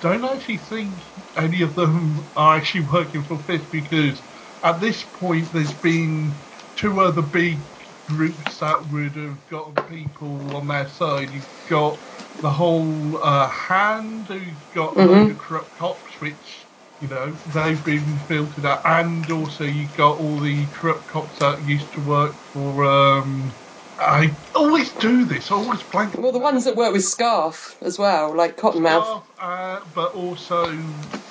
don't 0.00 0.24
actually 0.24 0.58
think 0.58 1.02
any 1.36 1.62
of 1.62 1.74
them 1.74 2.30
are 2.36 2.56
actually 2.56 2.86
working 2.86 3.24
for 3.24 3.38
Fisk 3.44 3.70
because 3.70 4.22
at 4.62 4.80
this 4.80 5.04
point 5.04 5.52
there's 5.52 5.74
been 5.74 6.40
two 6.76 7.00
other 7.00 7.22
big 7.22 7.66
groups 8.08 8.58
that 8.58 8.88
would 8.88 9.16
have 9.16 9.46
gotten 9.46 9.74
people 9.88 10.54
on 10.56 10.68
their 10.68 10.88
side. 10.88 11.32
You've 11.32 11.44
got 11.68 12.02
the 12.40 12.50
whole 12.50 13.20
uh, 13.22 13.48
Hand, 13.48 14.28
who's 14.28 14.64
got 14.74 14.96
load 14.96 15.30
of 15.30 15.38
corrupt 15.38 15.76
cops, 15.76 16.20
which, 16.20 16.68
you 17.00 17.08
know, 17.08 17.38
they've 17.46 17.82
been 17.82 18.18
filtered 18.18 18.66
out. 18.66 18.82
And 18.84 19.30
also 19.30 19.64
you've 19.64 19.94
got 19.94 20.18
all 20.18 20.40
the 20.40 20.66
corrupt 20.68 21.08
cops 21.08 21.38
that 21.38 21.64
used 21.64 21.92
to 21.94 22.00
work 22.00 22.42
for. 22.52 22.84
Um, 22.84 23.56
I 23.98 24.36
always 24.54 24.92
do 24.94 25.24
this. 25.24 25.50
I 25.50 25.54
always 25.54 25.82
blank. 25.82 26.16
Well, 26.18 26.32
the 26.32 26.38
ones 26.38 26.64
that 26.64 26.76
work 26.76 26.92
with 26.92 27.02
Scarfe 27.02 27.76
as 27.82 27.98
well, 27.98 28.34
like 28.36 28.56
Cottonmouth. 28.56 29.04
Staff, 29.04 29.30
uh, 29.38 29.80
but 29.94 30.12
also 30.12 30.66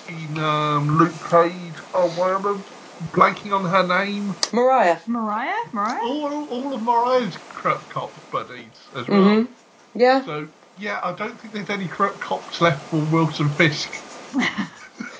in 0.07 0.37
um, 0.39 0.89
Luke 0.97 1.23
Cage. 1.29 1.77
Oh, 1.93 2.09
why 2.09 2.33
am 2.35 2.47
I 2.47 2.61
blanking 3.03 3.53
on 3.53 3.65
her 3.65 3.85
name? 4.05 4.35
Mariah. 4.53 4.99
Mariah? 5.07 5.53
Mariah? 5.73 6.01
All, 6.01 6.47
all 6.49 6.73
of 6.75 6.81
Mariah's 6.83 7.37
corrupt 7.49 7.89
cop 7.93 8.19
buddies 8.31 8.89
as 8.95 9.09
well. 9.09 9.43
Mhm. 9.43 9.47
Yeah. 9.95 10.25
So, 10.25 10.49
yeah, 10.75 10.99
I 11.03 11.13
don't 11.13 11.39
think 11.41 11.53
there's 11.53 11.69
any 11.69 11.87
corrupt 11.89 12.21
cops 12.21 12.61
left 12.61 12.89
for 12.89 13.05
Wilson 13.05 13.55
Fisk. 13.55 13.93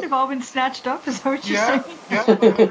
They've 0.00 0.12
all 0.12 0.28
been 0.28 0.42
snatched 0.42 0.86
up. 0.86 1.08
Is 1.08 1.20
that 1.22 1.30
what 1.30 1.50
you're 1.50 1.56
Yeah, 1.56 1.58
saying? 1.58 2.00
yeah. 2.08 2.26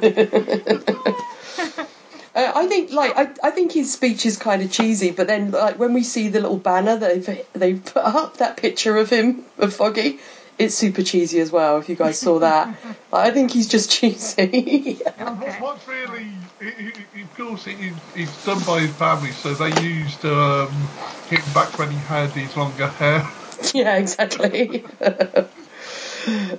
Uh, 2.35 2.51
I 2.53 2.67
think 2.67 2.91
like 2.91 3.13
I, 3.17 3.29
I 3.47 3.51
think 3.51 3.71
his 3.71 3.91
speech 3.93 4.25
is 4.25 4.37
kind 4.37 4.61
of 4.61 4.69
cheesy, 4.71 5.11
but 5.11 5.27
then 5.27 5.51
like 5.51 5.79
when 5.79 5.93
we 5.93 6.03
see 6.03 6.27
the 6.27 6.41
little 6.41 6.57
banner 6.57 6.97
that 6.97 7.25
they've 7.25 7.47
they've 7.53 7.85
put 7.85 8.03
up 8.03 8.37
that 8.37 8.57
picture 8.57 8.97
of 8.97 9.09
him 9.09 9.45
of 9.57 9.73
Foggy, 9.73 10.19
it's 10.59 10.75
super 10.75 11.01
cheesy 11.01 11.39
as 11.39 11.49
well. 11.51 11.77
If 11.77 11.87
you 11.87 11.95
guys 11.95 12.19
saw 12.19 12.39
that, 12.39 12.75
I 13.13 13.31
think 13.31 13.51
he's 13.51 13.69
just 13.69 13.89
cheesy. 13.89 14.99
What, 15.17 15.61
what's 15.61 15.87
really, 15.87 16.25
it, 16.59 16.73
it, 16.79 16.97
it- 17.15 17.23
of 17.23 17.37
course, 17.37 17.67
it, 17.67 17.77
is- 17.79 17.93
it's 18.15 18.45
done 18.45 18.59
by 18.67 18.81
his 18.81 18.91
family, 18.95 19.31
so 19.31 19.53
they 19.53 19.81
used 19.81 20.23
um, 20.25 20.69
him 21.29 21.41
back 21.53 21.77
when 21.79 21.89
he 21.91 21.97
had 21.97 22.29
his 22.31 22.55
longer 22.57 22.87
hair. 22.87 23.25
yeah, 23.73 23.95
exactly. 23.97 24.83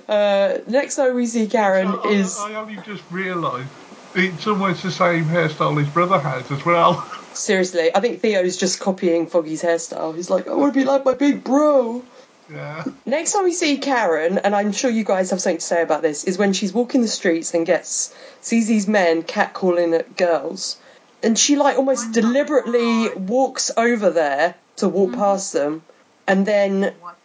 uh, 0.09 0.57
next 0.67 0.95
time 0.95 1.15
we 1.15 1.25
see 1.25 1.47
Karen 1.47 1.87
I, 1.87 2.07
is 2.09 2.37
I, 2.37 2.51
I 2.51 2.55
only 2.55 2.77
just 2.85 3.03
realised 3.11 3.69
it's 4.17 4.47
almost 4.47 4.83
the 4.83 4.91
same 4.91 5.25
hairstyle 5.25 5.77
his 5.77 5.87
brother 5.89 6.19
has 6.19 6.49
as 6.51 6.65
well. 6.65 7.07
seriously. 7.33 7.95
I 7.95 7.99
think 7.99 8.19
Theo's 8.21 8.57
just 8.57 8.79
copying 8.79 9.27
Foggy's 9.27 9.61
hairstyle. 9.61 10.15
He's 10.15 10.29
like, 10.29 10.47
I 10.47 10.53
want 10.53 10.73
to 10.73 10.79
be 10.79 10.85
like 10.85 11.05
my 11.05 11.13
big 11.13 11.43
bro. 11.43 12.03
yeah. 12.51 12.83
Next 13.05 13.33
time 13.33 13.43
we 13.43 13.53
see 13.53 13.77
Karen, 13.77 14.39
and 14.39 14.55
I'm 14.55 14.71
sure 14.71 14.89
you 14.89 15.03
guys 15.03 15.29
have 15.31 15.41
something 15.41 15.59
to 15.59 15.63
say 15.65 15.81
about 15.81 16.01
this, 16.01 16.23
is 16.23 16.37
when 16.37 16.53
she's 16.53 16.73
walking 16.73 17.01
the 17.01 17.07
streets 17.07 17.53
and 17.53 17.65
gets 17.65 18.13
sees 18.41 18.67
these 18.67 18.87
men 18.87 19.23
catcalling 19.23 19.97
at 19.97 20.17
girls, 20.17 20.77
and 21.21 21.37
she 21.37 21.55
like 21.55 21.77
almost 21.77 22.11
deliberately 22.11 23.09
walks 23.15 23.71
over 23.77 24.09
there 24.09 24.55
to 24.77 24.89
walk 24.89 25.13
past 25.13 25.53
them, 25.53 25.83
and 26.27 26.45
then 26.45 26.93
What. 26.99 27.17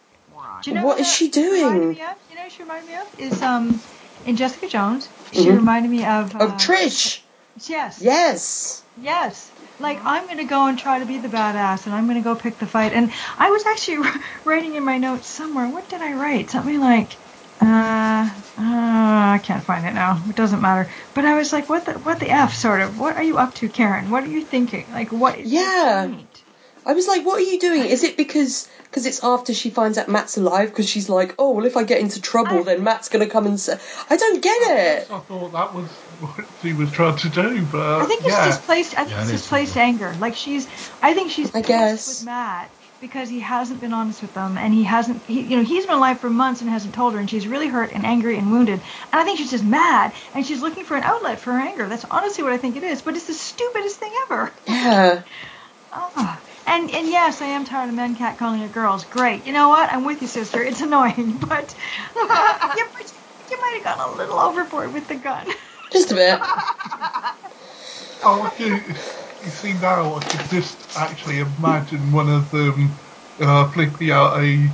Do 0.63 0.69
you 0.71 0.75
know 0.77 0.85
What 0.85 0.97
who 0.97 1.01
is 1.01 1.07
that 1.07 1.15
she 1.15 1.29
doing? 1.29 1.63
reminded 1.79 2.01
of? 2.01 2.17
You 2.29 2.35
know 2.35 2.41
who 2.43 2.49
she 2.49 2.61
reminded 2.63 2.89
me 2.89 2.95
of? 2.95 3.19
Is 3.19 3.41
um 3.41 3.81
in 4.25 4.35
Jessica 4.35 4.67
Jones. 4.67 5.07
She 5.33 5.49
Mhm. 5.49 5.55
reminded 5.57 5.89
me 5.91 6.05
of 6.05 6.35
uh, 6.35 6.39
of 6.39 6.57
Trish. 6.57 7.21
Yes. 7.55 8.01
Yes. 8.01 8.83
Yes. 8.95 9.51
Like 9.79 9.99
I'm 10.03 10.27
gonna 10.27 10.45
go 10.45 10.65
and 10.67 10.77
try 10.77 10.99
to 10.99 11.05
be 11.05 11.17
the 11.17 11.29
badass, 11.29 11.85
and 11.85 11.95
I'm 11.95 12.07
gonna 12.07 12.21
go 12.21 12.35
pick 12.35 12.59
the 12.59 12.67
fight. 12.67 12.93
And 12.93 13.11
I 13.37 13.49
was 13.49 13.65
actually 13.65 14.07
writing 14.45 14.75
in 14.75 14.83
my 14.85 14.97
notes 14.97 15.27
somewhere. 15.27 15.69
What 15.69 15.89
did 15.89 16.01
I 16.01 16.13
write? 16.13 16.49
Something 16.51 16.79
like, 16.79 17.19
uh, 17.61 17.65
uh, 17.65 18.29
I 18.57 19.39
can't 19.43 19.63
find 19.63 19.85
it 19.85 19.93
now. 19.93 20.23
It 20.29 20.35
doesn't 20.35 20.61
matter. 20.61 20.91
But 21.13 21.25
I 21.25 21.35
was 21.35 21.51
like, 21.53 21.69
what 21.69 21.85
the 21.85 21.93
what 21.93 22.19
the 22.19 22.29
f 22.29 22.53
sort 22.55 22.81
of? 22.81 22.97
What 22.97 23.15
are 23.15 23.23
you 23.23 23.37
up 23.37 23.53
to, 23.55 23.69
Karen? 23.69 24.09
What 24.09 24.23
are 24.23 24.29
you 24.29 24.45
thinking? 24.45 24.91
Like, 24.91 25.11
what? 25.11 25.39
Yeah. 25.45 26.11
Point? 26.83 26.93
I 26.93 26.95
was 26.95 27.07
like, 27.07 27.25
what 27.25 27.39
are 27.39 27.43
you 27.43 27.59
doing? 27.59 27.85
Is 27.85 28.03
it 28.03 28.17
because 28.17 28.67
because 28.85 29.05
it's 29.05 29.23
after 29.23 29.53
she 29.53 29.69
finds 29.69 29.97
out 29.97 30.07
Matt's 30.09 30.37
alive? 30.37 30.69
Because 30.69 30.87
she's 30.87 31.09
like, 31.09 31.35
oh 31.39 31.51
well, 31.51 31.65
if 31.65 31.77
I 31.77 31.83
get 31.83 31.99
into 32.01 32.21
trouble, 32.21 32.59
I- 32.59 32.63
then 32.63 32.83
Matt's 32.83 33.09
gonna 33.09 33.27
come 33.27 33.45
and 33.45 33.59
say. 33.59 33.77
I 34.09 34.17
don't 34.17 34.41
get 34.41 34.57
it. 34.61 35.11
I 35.11 35.19
thought 35.19 35.51
that 35.53 35.73
was 35.73 35.89
what 36.19 36.45
she 36.61 36.73
was 36.73 36.91
trying 36.91 37.17
to 37.17 37.29
do, 37.29 37.65
but 37.65 38.01
I 38.01 38.05
think 38.05 38.21
it's 38.25 38.29
yeah. 38.35 38.45
displaced. 38.47 38.93
I 38.97 39.05
think 39.05 39.11
Yeah, 39.17 39.21
it's 39.23 39.31
displaced 39.31 39.73
too. 39.73 39.79
anger. 39.79 40.13
Like 40.19 40.35
she's, 40.35 40.67
I 41.01 41.13
think 41.13 41.31
she's 41.31 41.53
I 41.55 41.61
guess. 41.61 42.07
with 42.07 42.25
Matt 42.25 42.69
because 43.01 43.27
he 43.27 43.39
hasn't 43.41 43.81
been 43.81 43.91
honest 43.91 44.21
with 44.21 44.33
them, 44.33 44.57
and 44.57 44.73
he 44.73 44.83
hasn't. 44.83 45.25
He, 45.27 45.41
you 45.41 45.57
know, 45.57 45.63
he's 45.63 45.85
been 45.85 45.95
alive 45.95 46.19
for 46.21 46.29
months 46.29 46.61
and 46.61 46.69
hasn't 46.69 46.93
told 46.93 47.13
her, 47.13 47.19
and 47.19 47.29
she's 47.29 47.47
really 47.47 47.67
hurt 47.67 47.91
and 47.91 48.05
angry 48.05 48.37
and 48.37 48.49
wounded. 48.51 48.79
And 49.11 49.21
I 49.21 49.25
think 49.25 49.39
she's 49.39 49.51
just 49.51 49.63
mad, 49.65 50.13
and 50.33 50.45
she's 50.45 50.61
looking 50.61 50.85
for 50.85 50.95
an 50.95 51.03
outlet 51.03 51.39
for 51.41 51.51
her 51.51 51.59
anger. 51.59 51.87
That's 51.89 52.05
honestly 52.05 52.43
what 52.43 52.53
I 52.53 52.57
think 52.57 52.77
it 52.77 52.83
is. 52.83 53.01
But 53.01 53.15
it's 53.17 53.27
the 53.27 53.33
stupidest 53.33 53.99
thing 53.99 54.11
ever. 54.29 54.51
Yeah. 54.67 55.23
Ah. 55.95 56.41
And 56.65 56.89
and 56.91 57.07
yes, 57.07 57.41
I 57.41 57.47
am 57.47 57.65
tired 57.65 57.89
of 57.89 57.95
men 57.95 58.15
cat 58.15 58.37
calling 58.37 58.61
it 58.61 58.71
girls. 58.71 59.05
Great. 59.05 59.45
You 59.45 59.53
know 59.53 59.69
what? 59.69 59.91
I'm 59.91 60.05
with 60.05 60.21
you, 60.21 60.27
sister. 60.27 60.63
It's 60.63 60.81
annoying, 60.81 61.37
but 61.39 61.75
you, 62.15 62.27
might- 62.27 63.13
you 63.49 63.57
might 63.61 63.81
have 63.83 63.97
gone 63.97 64.09
a 64.09 64.15
little 64.15 64.39
overboard 64.39 64.93
with 64.93 65.07
the 65.07 65.15
gun. 65.15 65.47
Just 65.91 66.11
a 66.11 66.15
bit. 66.15 66.39
Oh, 68.25 68.43
I 68.43 68.49
could, 68.51 68.87
you 69.43 69.49
see 69.49 69.73
now, 69.73 70.15
I 70.15 70.23
could 70.23 70.49
just 70.49 70.97
actually 70.97 71.39
imagine 71.39 72.11
one 72.11 72.29
of 72.29 72.51
them 72.51 72.99
uh, 73.39 73.69
flipping 73.71 74.11
out 74.11 74.41
a 74.41 74.69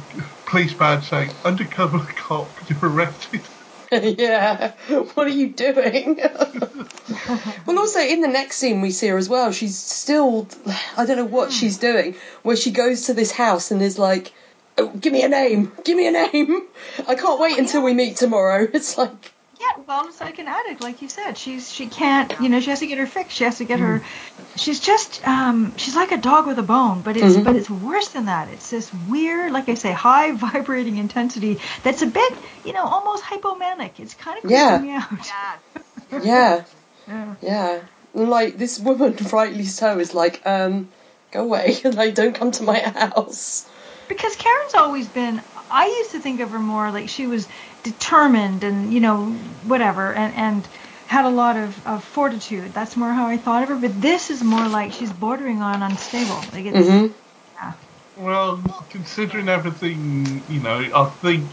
police 0.46 0.74
badge 0.76 1.10
saying, 1.10 1.32
undercover 1.44 2.00
cop, 2.16 2.60
you're 2.70 2.80
arrested. 2.84 3.50
yeah. 4.18 4.74
What 4.88 5.26
are 5.26 5.32
you 5.32 5.50
doing? 5.50 6.20
well, 7.66 7.80
also 7.80 8.00
in 8.00 8.22
the 8.22 8.28
next 8.28 8.58
scene 8.58 8.82
we 8.82 8.92
see 8.92 9.08
her 9.08 9.18
as 9.18 9.28
well. 9.28 9.52
She's 9.52 9.78
still, 9.78 10.48
I 10.96 11.06
don't 11.06 11.18
know 11.18 11.26
what 11.26 11.48
hmm. 11.48 11.54
she's 11.54 11.78
doing. 11.78 12.16
Where 12.44 12.56
she 12.56 12.72
goes 12.72 13.04
to 13.04 13.16
this 13.16 13.32
house 13.32 13.72
and 13.72 13.82
is 13.82 13.98
like, 13.98 14.32
oh, 14.78 14.90
"Give 14.90 15.12
me 15.12 15.24
a 15.24 15.30
name, 15.30 15.72
give 15.84 15.98
me 15.98 16.08
a 16.08 16.12
name." 16.12 16.68
I 17.08 17.16
can't 17.16 17.40
wait 17.40 17.58
until 17.58 17.82
we 17.82 17.96
meet 17.96 18.18
tomorrow. 18.18 18.68
It's 18.72 18.96
like, 18.98 19.34
Yeah, 19.60 19.84
well, 19.86 20.08
it's 20.08 20.22
like 20.22 20.40
an 20.40 20.48
addict, 20.48 20.80
like 20.80 21.02
you 21.02 21.10
said. 21.10 21.38
She's 21.38 21.70
she 21.72 21.88
can't, 21.88 22.34
you 22.40 22.48
know, 22.48 22.62
she 22.62 22.70
has 22.70 22.80
to 22.80 22.88
get 22.88 22.98
her 22.98 23.06
fix. 23.08 23.34
She 23.34 23.44
has 23.44 23.58
to 23.58 23.66
get 23.66 23.80
her. 23.82 24.02
She's 24.56 24.80
just, 24.80 25.28
um, 25.28 25.76
she's 25.78 25.96
like 25.98 26.12
a 26.14 26.18
dog 26.18 26.48
with 26.48 26.58
a 26.60 26.64
bone, 26.64 27.02
but 27.02 27.18
it's 27.18 27.36
Mhm. 27.36 27.44
but 27.44 27.56
it's 27.58 27.70
worse 27.70 28.08
than 28.10 28.26
that. 28.26 28.48
It's 28.50 28.70
this 28.70 28.90
weird, 29.10 29.52
like 29.52 29.68
I 29.68 29.74
say, 29.74 29.92
high 29.92 30.32
vibrating 30.48 30.96
intensity 30.98 31.60
that's 31.84 32.02
a 32.02 32.08
bit, 32.08 32.34
you 32.64 32.72
know, 32.74 32.84
almost 32.84 33.24
hypomanic. 33.24 34.00
It's 34.00 34.14
kind 34.14 34.38
of 34.38 34.44
creeping 34.44 34.56
Yeah. 34.56 34.78
me 34.80 34.92
out. 34.92 35.12
Yes. 35.12 36.24
yeah, 36.26 36.64
Yeah. 37.08 37.36
yeah. 37.42 37.80
Like 38.14 38.58
this 38.58 38.80
woman, 38.80 39.18
rightly 39.34 39.66
so, 39.66 40.00
is 40.00 40.14
like, 40.14 40.42
um, 40.46 40.88
go 41.32 41.44
away, 41.44 41.78
and 41.84 41.96
like 41.96 42.16
don't 42.16 42.34
come 42.34 42.52
to 42.52 42.64
my 42.64 42.80
house. 42.80 43.66
Because 44.08 44.36
Karen's 44.38 44.74
always 44.74 45.08
been. 45.08 45.40
I 45.70 45.86
used 45.86 46.12
to 46.12 46.20
think 46.20 46.40
of 46.40 46.50
her 46.50 46.58
more 46.60 46.90
like 46.92 47.10
she 47.10 47.28
was 47.28 47.48
determined 47.84 48.64
and 48.64 48.94
you 48.94 49.00
know 49.00 49.28
whatever 49.64 50.14
and 50.14 50.34
and 50.36 50.70
had 51.08 51.26
a 51.26 51.30
lot 51.30 51.58
of, 51.58 51.88
of 51.88 52.04
fortitude. 52.04 52.74
That's 52.74 52.96
more 52.96 53.12
how 53.12 53.28
I 53.28 53.38
thought 53.38 53.64
of 53.64 53.70
her. 53.70 53.76
But 53.78 54.00
this 54.02 54.30
is 54.30 54.44
more 54.44 54.68
like 54.68 54.92
she's 54.94 55.12
bordering 55.12 55.62
on 55.62 55.82
unstable. 55.82 56.42
Like 56.54 56.66
it's 56.66 56.88
hmm 56.88 57.08
yeah. 57.62 57.74
Well, 58.16 58.64
considering 58.90 59.50
everything, 59.50 60.46
you 60.48 60.60
know, 60.60 60.80
I 60.94 61.10
think 61.22 61.52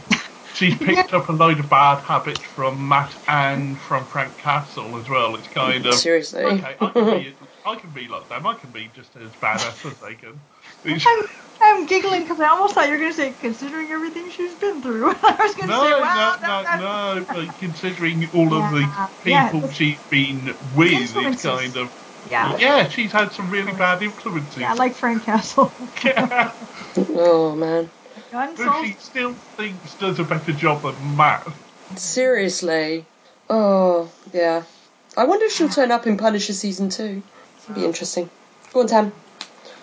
she's 0.54 0.76
picked 0.76 1.12
up 1.12 1.28
a 1.28 1.32
load 1.32 1.60
of 1.60 1.68
bad 1.68 2.02
habits 2.02 2.42
from 2.42 2.88
Matt 2.88 3.16
and 3.28 3.80
from 3.80 4.06
Frank 4.06 4.38
Castle 4.38 4.98
as 4.98 5.08
well. 5.08 5.36
It's 5.36 5.48
kind 5.48 5.86
of 5.86 5.92
Seriously. 5.94 6.44
okay. 6.44 6.76
I 6.80 6.90
can 6.90 7.08
be, 7.08 7.38
I 7.64 7.76
can 7.76 7.90
be 7.92 8.08
like 8.08 8.28
them. 8.28 8.46
I 8.46 8.54
can 8.54 8.72
be 8.72 8.88
just 8.88 9.16
as 9.16 9.32
badass 9.36 9.90
as 9.90 9.98
they 10.00 10.16
can. 10.16 10.40
It's- 10.86 11.06
I'm, 11.06 11.26
I'm 11.62 11.86
giggling 11.86 12.22
because 12.22 12.38
I 12.40 12.48
almost 12.48 12.74
thought 12.74 12.86
you 12.86 12.92
were 12.92 12.98
going 12.98 13.10
to 13.10 13.16
say, 13.16 13.32
considering 13.32 13.90
everything 13.90 14.28
she's 14.30 14.54
been 14.56 14.82
through. 14.82 15.08
I 15.22 15.36
was 15.40 15.54
going 15.54 15.68
to 15.68 15.74
No, 15.74 15.82
say, 15.82 15.90
no, 15.90 16.00
wow, 16.00 16.36
no, 16.42 16.62
that- 16.62 16.80
no. 17.28 17.34
Like 17.34 17.58
considering 17.58 18.30
all 18.34 18.52
of 18.54 18.72
the 18.72 18.80
Yeah, 18.80 19.06
yeah, 19.24 19.50
people 19.50 19.70
she's 19.70 19.98
been 20.10 20.56
with, 20.74 20.92
it's 21.16 21.42
kind 21.42 21.76
of 21.76 21.90
Yeah. 22.24 22.56
yeah. 22.58 22.88
She's 22.88 23.10
had 23.12 23.32
some 23.32 23.48
really 23.50 23.72
bad 23.72 24.02
influences. 24.02 24.58
Yeah, 24.58 24.74
like 24.74 24.94
Frank 24.94 25.24
Castle. 25.24 25.74
Oh 26.96 27.54
man. 27.56 27.90
Gun 28.30 28.54
but 28.56 28.84
she 28.84 28.92
still 28.94 29.34
thinks 29.56 29.94
does 29.94 30.18
a 30.18 30.24
better 30.24 30.52
job 30.52 30.82
than 30.82 31.16
Matt. 31.16 31.46
Seriously. 31.96 33.06
Oh 33.48 34.10
yeah. 34.32 34.62
I 35.16 35.24
wonder 35.24 35.46
if 35.46 35.52
she'll 35.52 35.68
turn 35.68 35.90
up 35.90 36.06
in 36.06 36.16
Punisher 36.16 36.52
season 36.52 36.88
two. 36.90 37.22
It'd 37.64 37.74
be 37.74 37.84
interesting. 37.84 38.30
Go 38.72 38.80
on, 38.80 38.86
Tam. 38.86 39.12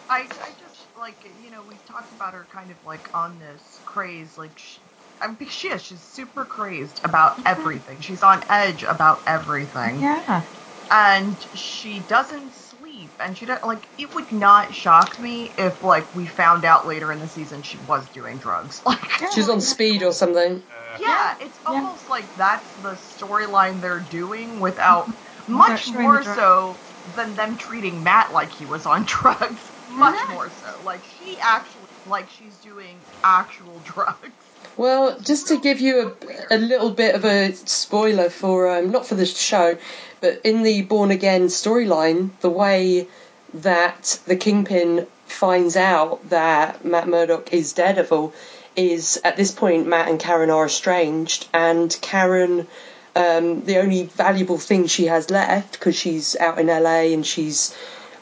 I, 0.10 0.20
I 0.22 0.26
just 0.60 0.88
like 0.98 1.16
you 1.44 1.52
know 1.52 1.64
we've 1.68 1.83
talked 1.94 2.12
about 2.12 2.34
her 2.34 2.48
kind 2.52 2.72
of 2.72 2.78
like 2.84 3.10
on 3.14 3.38
this 3.40 3.82
craze 3.86 4.38
like 4.38 4.58
she, 4.58 4.82
I 5.22 5.28
mean, 5.28 5.50
she 5.50 5.70
is 5.70 5.82
she's 5.84 6.04
super 6.04 6.46
crazed 6.46 7.00
about 7.04 7.38
everything. 7.46 8.02
She's 8.02 8.24
on 8.24 8.44
edge 8.50 8.84
about 8.84 9.22
everything. 9.28 10.02
Yeah. 10.02 10.44
and 10.92 11.42
she 11.54 12.00
doesn't 12.02 12.54
sleep 12.54 13.16
and 13.20 13.38
she 13.38 13.46
doesn't 13.46 13.66
like 13.66 13.88
it 13.98 14.14
would 14.16 14.32
not 14.32 14.74
shock 14.74 15.18
me 15.20 15.54
if 15.58 15.82
like 15.82 16.14
we 16.14 16.26
found 16.26 16.66
out 16.66 16.86
later 16.86 17.12
in 17.12 17.20
the 17.20 17.28
season 17.28 17.62
she 17.62 17.78
was 17.80 18.10
doing 18.10 18.38
drugs. 18.38 18.82
Like 18.86 19.00
She's 19.34 19.50
on 19.50 19.62
speed 19.62 20.04
or 20.04 20.12
something. 20.12 20.58
Uh, 20.70 20.98
yeah 21.00 21.36
it's 21.40 21.60
Yeah. 21.66 21.74
almost 21.76 22.10
like 22.10 22.30
that's 22.36 22.74
the 22.74 22.92
storyline 22.94 23.82
they're 23.82 24.00
doing 24.02 24.60
without 24.60 25.10
much 25.48 25.92
more 25.94 26.22
drug- 26.22 26.36
so 26.36 26.80
than 27.06 27.36
them 27.36 27.58
treating 27.58 28.04
Matt 28.04 28.32
like 28.32 28.54
he 28.54 28.66
was 28.66 28.86
on 28.86 29.04
drugs. 29.08 29.72
Much 29.88 30.20
more 30.30 30.50
so. 30.50 30.82
Like 30.84 31.04
she 31.04 31.38
actually 31.42 31.83
like 32.08 32.30
she's 32.30 32.56
doing 32.58 32.98
actual 33.24 33.82
drugs 33.86 34.30
Well, 34.78 35.20
just 35.20 35.48
to 35.48 35.60
give 35.60 35.80
you 35.80 36.16
a, 36.50 36.56
a 36.56 36.58
little 36.58 36.92
bit 36.92 37.16
of 37.16 37.26
a 37.26 37.54
spoiler 37.54 38.30
for 38.30 38.78
um, 38.78 38.92
not 38.92 39.06
for 39.06 39.16
the 39.16 39.26
show, 39.26 39.78
but 40.22 40.42
in 40.44 40.64
the 40.64 40.82
Born 40.82 41.12
Again 41.12 41.44
storyline, 41.48 42.32
the 42.42 42.50
way 42.50 43.08
that 43.56 44.20
the 44.26 44.36
Kingpin 44.36 45.06
finds 45.28 45.76
out 45.76 46.30
that 46.30 46.84
Matt 46.84 47.08
Murdock 47.08 47.54
is 47.54 47.74
Daredevil 47.74 48.34
is 48.76 49.22
at 49.24 49.38
this 49.38 49.52
point 49.52 49.88
Matt 49.88 50.08
and 50.08 50.20
Karen 50.20 50.50
are 50.50 50.66
estranged, 50.66 51.48
and 51.54 51.96
Karen. 52.02 52.68
Um, 53.16 53.64
the 53.66 53.78
only 53.78 54.06
valuable 54.06 54.58
thing 54.58 54.88
she 54.88 55.06
has 55.06 55.30
left 55.30 55.74
because 55.74 55.96
she's 55.96 56.36
out 56.36 56.58
in 56.58 56.66
LA 56.66 57.14
and 57.14 57.24
she's 57.24 57.72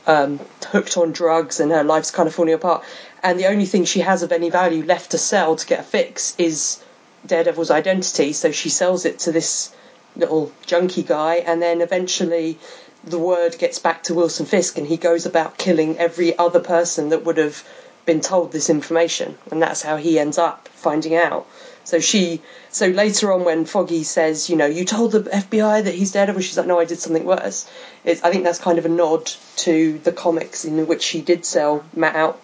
um, 0.06 0.40
hooked 0.68 0.98
on 0.98 1.12
drugs 1.12 1.60
and 1.60 1.72
her 1.72 1.84
life's 1.84 2.12
kind 2.12 2.28
of 2.28 2.36
falling 2.36 2.54
apart. 2.54 2.84
And 3.24 3.40
the 3.40 3.48
only 3.48 3.66
thing 3.66 3.86
she 3.86 4.00
has 4.00 4.24
of 4.24 4.32
any 4.32 4.50
value 4.50 4.84
left 4.84 5.12
to 5.12 5.18
sell 5.18 5.56
to 5.56 5.68
get 5.68 5.80
a 5.80 5.84
fix 5.84 6.36
is 6.38 6.82
Daredevil's 7.26 7.72
identity. 7.72 8.34
So 8.34 8.52
she 8.52 8.70
sells 8.70 9.06
it 9.06 9.20
to 9.20 9.32
this 9.32 9.74
little 10.16 10.52
junkie 10.66 11.04
guy, 11.04 11.36
and 11.36 11.62
then 11.62 11.82
eventually 11.82 12.58
the 13.04 13.20
word 13.20 13.58
gets 13.58 13.80
back 13.80 14.04
to 14.04 14.14
Wilson 14.14 14.46
Fisk, 14.46 14.78
and 14.78 14.88
he 14.88 14.98
goes 14.98 15.26
about 15.26 15.58
killing 15.58 15.98
every 15.98 16.38
other 16.38 16.60
person 16.60 17.10
that 17.10 17.24
would 17.24 17.38
have 17.38 17.64
been 18.06 18.22
told 18.22 18.52
this 18.52 18.70
information, 18.70 19.38
and 19.52 19.62
that's 19.62 19.82
how 19.82 19.98
he 19.98 20.20
ends 20.20 20.38
up 20.38 20.68
finding 20.70 21.16
out. 21.16 21.48
So 21.84 22.00
she, 22.00 22.42
so 22.70 22.88
later 22.88 23.32
on 23.32 23.44
when 23.44 23.66
Foggy 23.66 24.04
says, 24.04 24.50
you 24.50 24.56
know, 24.56 24.66
you 24.66 24.86
told 24.86 25.12
the 25.12 25.22
FBI 25.22 25.84
that 25.84 25.94
he's 25.94 26.12
Daredevil, 26.12 26.42
she's 26.42 26.58
like, 26.58 26.68
no, 26.68 26.80
I 26.80 26.86
did 26.86 27.00
something 27.00 27.26
worse. 27.26 27.70
It's, 28.04 28.24
I 28.24 28.32
think 28.32 28.44
that's 28.44 28.60
kind 28.60 28.78
of 28.78 28.86
a 28.86 28.90
nod 28.90 29.32
to 29.58 29.98
the 30.00 30.12
comics 30.12 30.66
in 30.66 30.86
which 30.88 31.02
she 31.02 31.22
did 31.22 31.46
sell 31.46 31.84
Matt 31.96 32.16
out. 32.16 32.40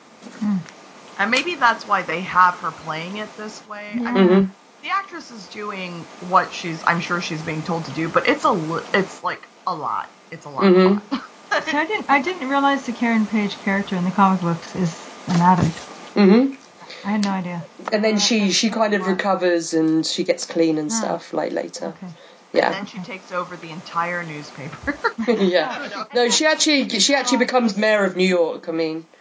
And 1.18 1.32
maybe 1.32 1.56
that's 1.56 1.86
why 1.86 2.02
they 2.04 2.22
have 2.22 2.56
her 2.60 2.72
playing 2.72 3.18
it 3.18 3.36
this 3.36 3.66
way 3.66 3.92
I 3.92 3.96
Yeah. 3.96 4.12
mean, 4.12 4.28
Mhm. 4.30 4.56
the 4.82 4.90
actress 4.90 5.32
is 5.32 5.48
doing 5.50 6.08
what 6.20 6.54
she's 6.54 6.84
i'm 6.88 7.00
sure 7.00 7.20
she's 7.22 7.44
being 7.44 7.64
told 7.64 7.86
to 7.86 7.92
do 7.92 8.10
but 8.10 8.28
it's 8.28 8.44
a 8.44 8.52
li- 8.52 8.86
it's 8.94 9.24
like 9.24 9.48
a 9.66 9.74
lot 9.76 10.12
it's 10.32 10.46
a 10.46 10.50
lot, 10.50 10.64
Mhm. 10.66 11.02
lot. 11.12 11.64
See, 11.64 11.78
I 11.78 11.86
didn't. 11.86 12.06
I 12.10 12.20
didn't 12.22 12.50
realize 12.50 12.86
the 12.86 12.92
Karen 12.92 13.26
Page 13.28 13.62
character 13.64 13.96
in 13.96 14.04
the 14.04 14.12
comic 14.12 14.42
books 14.42 14.76
is 14.76 14.94
an 15.28 15.42
addict. 15.42 15.80
hmm 16.16 16.54
I 17.06 17.12
had 17.12 17.24
no 17.24 17.32
idea. 17.32 17.66
And 17.94 18.04
then 18.04 18.18
she 18.20 18.52
she 18.52 18.70
kind 18.70 18.94
of 18.94 19.08
recovers 19.08 19.74
and 19.74 20.06
she 20.06 20.24
gets 20.26 20.46
clean 20.46 20.78
and 20.78 20.92
Ah. 20.92 20.96
stuff 20.96 21.34
like 21.34 21.54
later. 21.54 21.88
Okay. 21.88 22.08
and 22.08 22.16
Yeah, 22.52 22.72
then 22.72 22.86
she 22.86 23.00
takes 23.00 23.32
over 23.32 23.56
the 23.56 23.72
entire 23.72 24.24
newspaper 24.24 25.00
yeah. 25.28 26.06
No, 26.14 26.30
she 26.30 26.46
actually 26.46 26.90
she 27.00 27.16
actually 27.16 27.40
becomes 27.40 27.78
mayor 27.78 28.04
of 28.04 28.16
New 28.18 28.28
York. 28.28 28.68
I 28.68 28.74
mean, 28.74 28.96
no, 28.98 29.17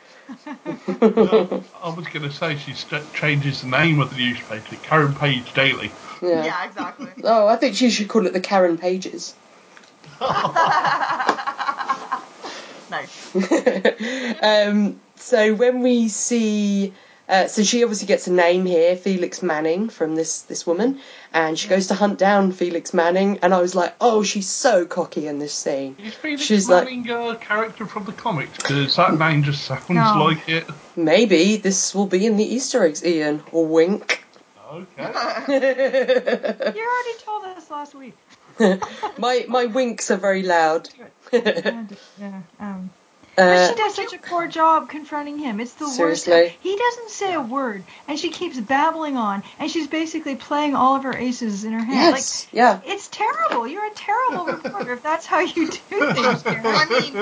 I 0.66 1.92
was 1.96 2.06
going 2.08 2.22
to 2.22 2.32
say 2.32 2.56
she 2.56 2.74
st- 2.74 3.12
changes 3.12 3.62
the 3.62 3.68
name 3.68 4.00
of 4.00 4.10
the 4.10 4.16
newspaper 4.16 4.68
to 4.68 4.76
Karen 4.76 5.14
Page 5.14 5.52
Daily. 5.54 5.92
yeah. 6.22 6.44
yeah 6.44 6.64
exactly 6.64 7.08
Oh, 7.24 7.46
I 7.46 7.56
think 7.56 7.76
she 7.76 7.90
should 7.90 8.08
call 8.08 8.26
it 8.26 8.32
the 8.32 8.40
Karen 8.40 8.78
Pages. 8.78 9.34
nice 12.90 13.34
um, 14.42 15.00
so 15.16 15.54
when 15.54 15.82
we 15.82 16.08
see, 16.08 16.94
uh, 17.28 17.46
so 17.48 17.62
she 17.62 17.82
obviously 17.82 18.06
gets 18.06 18.26
a 18.26 18.32
name 18.32 18.66
here, 18.66 18.96
Felix 18.96 19.42
Manning, 19.42 19.88
from 19.88 20.14
this 20.14 20.42
this 20.42 20.66
woman, 20.66 21.00
and 21.32 21.58
she 21.58 21.68
goes 21.68 21.88
to 21.88 21.94
hunt 21.94 22.18
down 22.18 22.52
Felix 22.52 22.92
Manning, 22.94 23.38
and 23.42 23.52
I 23.54 23.60
was 23.60 23.74
like, 23.74 23.94
oh, 24.00 24.22
she's 24.22 24.48
so 24.48 24.86
cocky 24.86 25.26
in 25.26 25.38
this 25.38 25.52
scene. 25.52 25.96
Is 26.02 26.14
Felix 26.14 26.42
She's 26.42 26.68
like- 26.68 26.84
Manning 26.84 27.10
a 27.10 27.36
character 27.36 27.86
from 27.86 28.04
the 28.04 28.12
comics? 28.12 28.56
Because 28.56 28.96
that 28.96 29.18
name 29.18 29.42
just 29.42 29.64
sounds 29.64 29.88
No. 29.90 30.14
like 30.24 30.48
it. 30.48 30.64
Maybe 30.94 31.56
this 31.56 31.94
will 31.94 32.06
be 32.06 32.24
in 32.26 32.36
the 32.36 32.44
Easter 32.44 32.84
eggs, 32.84 33.04
Ian, 33.04 33.42
or 33.52 33.66
wink. 33.66 34.22
Okay. 34.72 35.12
You 35.48 36.88
already 36.88 37.18
told 37.24 37.44
us 37.56 37.70
last 37.70 37.94
week. 37.94 38.14
my 39.18 39.44
my 39.48 39.66
winks 39.66 40.10
are 40.10 40.16
very 40.16 40.42
loud. 40.42 40.88
Yeah. 41.32 42.40
Um, 42.58 42.90
but 43.36 43.52
Uh, 43.52 43.68
she 43.68 43.74
does 43.74 43.94
such 43.94 44.12
a 44.12 44.18
poor 44.18 44.48
job 44.48 44.88
confronting 44.88 45.38
him. 45.38 45.60
It's 45.60 45.74
the 45.74 45.88
Seriously? 45.88 46.32
worst. 46.32 46.58
He 46.60 46.76
doesn't 46.76 47.10
say 47.10 47.34
a 47.34 47.40
word, 47.40 47.88
and 48.08 48.18
she 48.18 48.30
keeps 48.30 48.60
babbling 48.60 49.16
on, 49.16 49.42
and 49.58 49.70
she's 49.70 49.88
basically 49.88 50.36
playing 50.36 50.74
all 50.74 50.96
of 50.96 51.04
her 51.04 51.16
aces 51.16 51.64
in 51.64 51.72
her 51.72 51.84
hand. 51.84 52.12
yes, 52.12 52.48
yeah. 52.52 52.80
It's 52.84 53.08
terrible. 53.08 53.66
You're 53.66 53.86
a 53.86 53.94
terrible 53.94 54.46
reporter 54.46 54.92
if 54.94 55.02
that's 55.02 55.26
how 55.26 55.40
you 55.40 55.68
do 55.70 56.06
things, 56.14 56.42
Karen. 56.42 56.74
I 56.74 56.86
mean, 56.86 57.18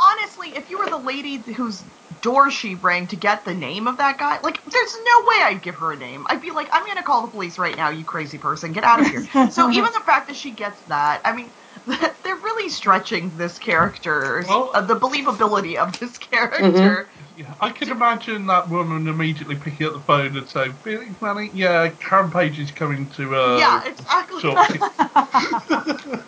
honestly, 0.00 0.56
if 0.56 0.70
you 0.70 0.78
were 0.78 0.88
the 0.88 0.98
lady 0.98 1.42
whose 1.52 1.84
door 2.20 2.50
she 2.50 2.74
rang 2.74 3.06
to 3.08 3.16
get 3.16 3.44
the 3.44 3.54
name 3.54 3.86
of 3.88 3.98
that 3.98 4.18
guy, 4.18 4.38
like, 4.42 4.60
there's 4.64 4.96
no 5.06 5.20
way 5.28 5.42
I'd 5.44 5.62
give 5.62 5.76
her 5.76 5.92
a 5.92 5.96
name. 5.96 6.26
I'd 6.28 6.40
be 6.42 6.50
like, 6.50 6.68
I'm 6.72 6.86
gonna 6.86 7.02
call 7.02 7.22
the 7.22 7.28
police 7.32 7.58
right 7.58 7.76
now, 7.76 7.90
you 7.90 8.04
crazy 8.04 8.38
person, 8.38 8.72
get 8.72 8.84
out 8.84 9.00
of 9.00 9.06
here. 9.06 9.24
so 9.48 9.70
even 9.70 9.90
the 9.92 10.02
fact 10.06 10.28
that 10.28 10.36
she 10.36 10.52
gets 10.52 10.82
that, 10.84 11.22
I 11.24 11.32
mean, 11.34 11.52
they're 12.22 12.36
really 12.36 12.68
stretching 12.68 13.36
this 13.36 13.58
character, 13.58 14.44
Well- 14.48 14.70
uh, 14.74 14.80
the 14.82 14.98
believability 14.98 15.76
of 15.76 15.98
this 15.98 16.18
character. 16.30 17.08
Yeah, 17.36 17.54
I 17.60 17.70
could 17.70 17.88
imagine 17.88 18.46
that 18.48 18.68
woman 18.68 19.08
immediately 19.08 19.56
picking 19.56 19.86
up 19.86 19.94
the 19.94 20.00
phone 20.00 20.36
and 20.36 20.48
saying, 20.48 20.74
Felix 20.84 21.10
Manning, 21.20 21.50
yeah, 21.54 21.88
Karen 21.88 22.30
Page 22.30 22.58
is 22.58 22.70
coming 22.70 23.08
to 23.10 23.34
uh, 23.34 23.58
Yeah, 23.58 23.84
exactly. 23.84 24.42
talk. 24.42 24.68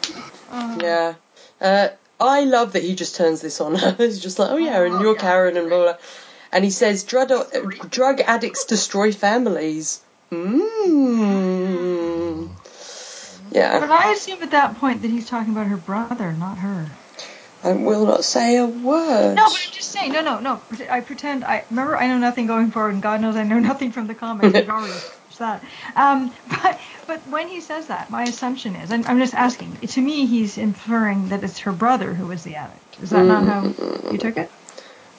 Yeah. 0.80 1.14
Uh, 1.60 1.88
I 2.20 2.44
love 2.44 2.72
that 2.74 2.82
he 2.82 2.94
just 2.94 3.16
turns 3.16 3.40
this 3.40 3.60
on 3.60 3.74
her. 3.74 3.92
He's 3.98 4.20
just 4.20 4.38
like, 4.38 4.50
oh 4.50 4.56
yeah, 4.56 4.82
and 4.84 4.94
Oh, 4.94 5.00
you're 5.00 5.14
yeah, 5.14 5.20
Karen 5.20 5.56
and 5.56 5.68
great. 5.68 5.76
blah, 5.76 5.92
blah. 5.92 5.96
And 6.52 6.64
he 6.64 6.70
says, 6.70 7.04
drug, 7.04 7.30
drug 7.90 8.20
addicts 8.20 8.64
destroy 8.64 9.12
families. 9.12 10.00
Mmm. 10.32 12.48
But 13.54 13.90
I 13.90 14.12
assume 14.12 14.42
at 14.42 14.50
that 14.50 14.76
point 14.78 15.02
that 15.02 15.10
he's 15.10 15.28
talking 15.28 15.52
about 15.52 15.66
her 15.68 15.76
brother, 15.76 16.32
not 16.32 16.58
her. 16.58 16.86
I 17.62 17.72
will 17.72 18.04
not 18.06 18.24
say 18.24 18.56
a 18.56 18.66
word. 18.66 19.36
No, 19.36 19.44
but 19.44 19.62
I'm 19.66 19.72
just 19.72 19.90
saying. 19.90 20.12
No, 20.12 20.20
no, 20.20 20.40
no. 20.40 20.60
I 20.90 21.00
pretend. 21.00 21.44
I 21.44 21.64
remember. 21.70 21.96
I 21.96 22.08
know 22.08 22.18
nothing 22.18 22.46
going 22.46 22.70
forward, 22.70 22.94
and 22.94 23.02
God 23.02 23.20
knows 23.20 23.36
I 23.36 23.44
know 23.44 23.58
nothing 23.70 23.92
from 23.92 24.06
the 24.06 24.14
comics. 24.14 24.52
We've 24.52 24.68
already 24.68 24.92
that. 25.38 25.64
Um, 25.96 26.32
but 26.48 26.80
but 27.06 27.20
when 27.28 27.48
he 27.48 27.60
says 27.60 27.86
that, 27.88 28.10
my 28.10 28.24
assumption 28.24 28.76
is, 28.76 28.92
I'm, 28.92 29.04
I'm 29.06 29.18
just 29.18 29.34
asking. 29.34 29.76
To 29.76 30.00
me, 30.00 30.26
he's 30.26 30.58
inferring 30.58 31.28
that 31.28 31.44
it's 31.44 31.60
her 31.60 31.72
brother 31.72 32.14
who 32.14 32.26
was 32.26 32.44
the 32.44 32.56
addict. 32.56 33.00
Is 33.02 33.10
that 33.10 33.24
not 33.26 33.44
how 33.44 33.62
you 34.10 34.18
took 34.18 34.36
it? 34.36 34.50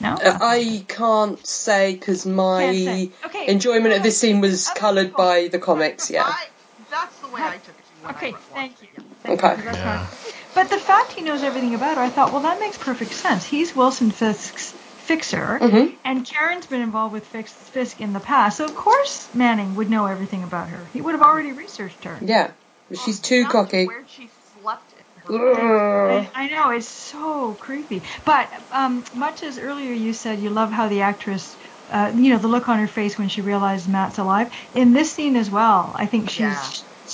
No. 0.00 0.14
Uh, 0.14 0.38
I 0.40 0.84
can't 0.88 1.44
say 1.46 1.94
because 1.94 2.26
my 2.26 2.72
say. 2.72 3.10
Okay. 3.24 3.46
enjoyment 3.48 3.94
of 3.94 4.02
this 4.02 4.18
scene 4.18 4.40
was 4.40 4.68
coloured 4.68 5.14
by 5.14 5.48
the 5.48 5.58
comics. 5.58 6.10
Yeah. 6.10 6.24
I, 6.26 6.46
that's 6.90 7.18
the 7.20 7.28
way 7.28 7.40
I 7.42 7.56
took 7.58 7.68
it. 7.78 7.85
When 8.06 8.14
I 8.14 8.18
Okay, 8.18 8.36
thank 8.54 8.82
you. 8.82 8.88
Thank 9.24 9.42
Okay. 9.42 9.50
you, 9.50 9.56
'cause 9.56 9.64
that's 9.64 9.78
Yeah. 9.78 10.08
But 10.54 10.70
the 10.70 10.78
fact 10.78 11.12
he 11.12 11.22
knows 11.22 11.42
everything 11.42 11.74
about 11.74 11.96
her, 11.96 12.02
I 12.02 12.10
thought, 12.10 12.32
well, 12.32 12.42
that 12.42 12.60
makes 12.60 12.78
perfect 12.78 13.12
sense. 13.14 13.44
He's 13.44 13.74
Wilson 13.74 14.10
Fisk's 14.10 14.74
fixer, 14.96 15.58
Mhm. 15.60 15.98
and 16.04 16.24
Karen's 16.28 16.66
been 16.66 16.80
involved 16.80 17.12
with 17.12 17.26
Fisk, 17.28 17.54
Fisk 17.72 18.00
in 18.00 18.12
the 18.12 18.20
past, 18.20 18.58
so 18.58 18.64
of 18.64 18.74
course 18.74 19.28
Manning 19.34 19.74
would 19.74 19.90
know 19.90 20.06
everything 20.06 20.42
about 20.42 20.68
her. 20.68 20.88
He 20.92 21.00
would 21.00 21.14
have 21.14 21.22
already 21.22 21.52
researched 21.52 22.04
her. 22.04 22.20
Yeah, 22.22 22.52
but 22.88 22.98
she's 22.98 23.20
too 23.20 23.42
Down 23.42 23.50
cocky. 23.52 23.86
Where 23.86 24.06
she 24.06 24.30
slept 24.52 24.94
in. 24.94 25.04
I, 25.28 26.30
I 26.34 26.48
know 26.48 26.70
it's 26.70 26.88
so 26.88 27.54
creepy. 27.54 28.04
But 28.24 28.48
um, 28.70 29.04
much 29.12 29.42
as 29.42 29.58
earlier 29.58 29.92
you 29.92 30.12
said 30.12 30.40
you 30.40 30.50
love 30.50 30.70
how 30.70 30.88
the 30.88 31.00
actress, 31.02 31.56
uh, 31.90 32.12
you 32.14 32.30
know, 32.30 32.38
the 32.38 32.48
look 32.48 32.68
on 32.68 32.78
her 32.78 32.86
face 32.86 33.18
when 33.18 33.28
she 33.28 33.40
realized 33.40 33.88
Matt's 33.88 34.18
alive. 34.18 34.52
In 34.74 34.92
this 34.92 35.12
scene 35.12 35.36
as 35.36 35.50
well, 35.50 35.94
I 35.96 36.06
think 36.06 36.30
she's 36.30 36.40
Yeah. 36.40 36.70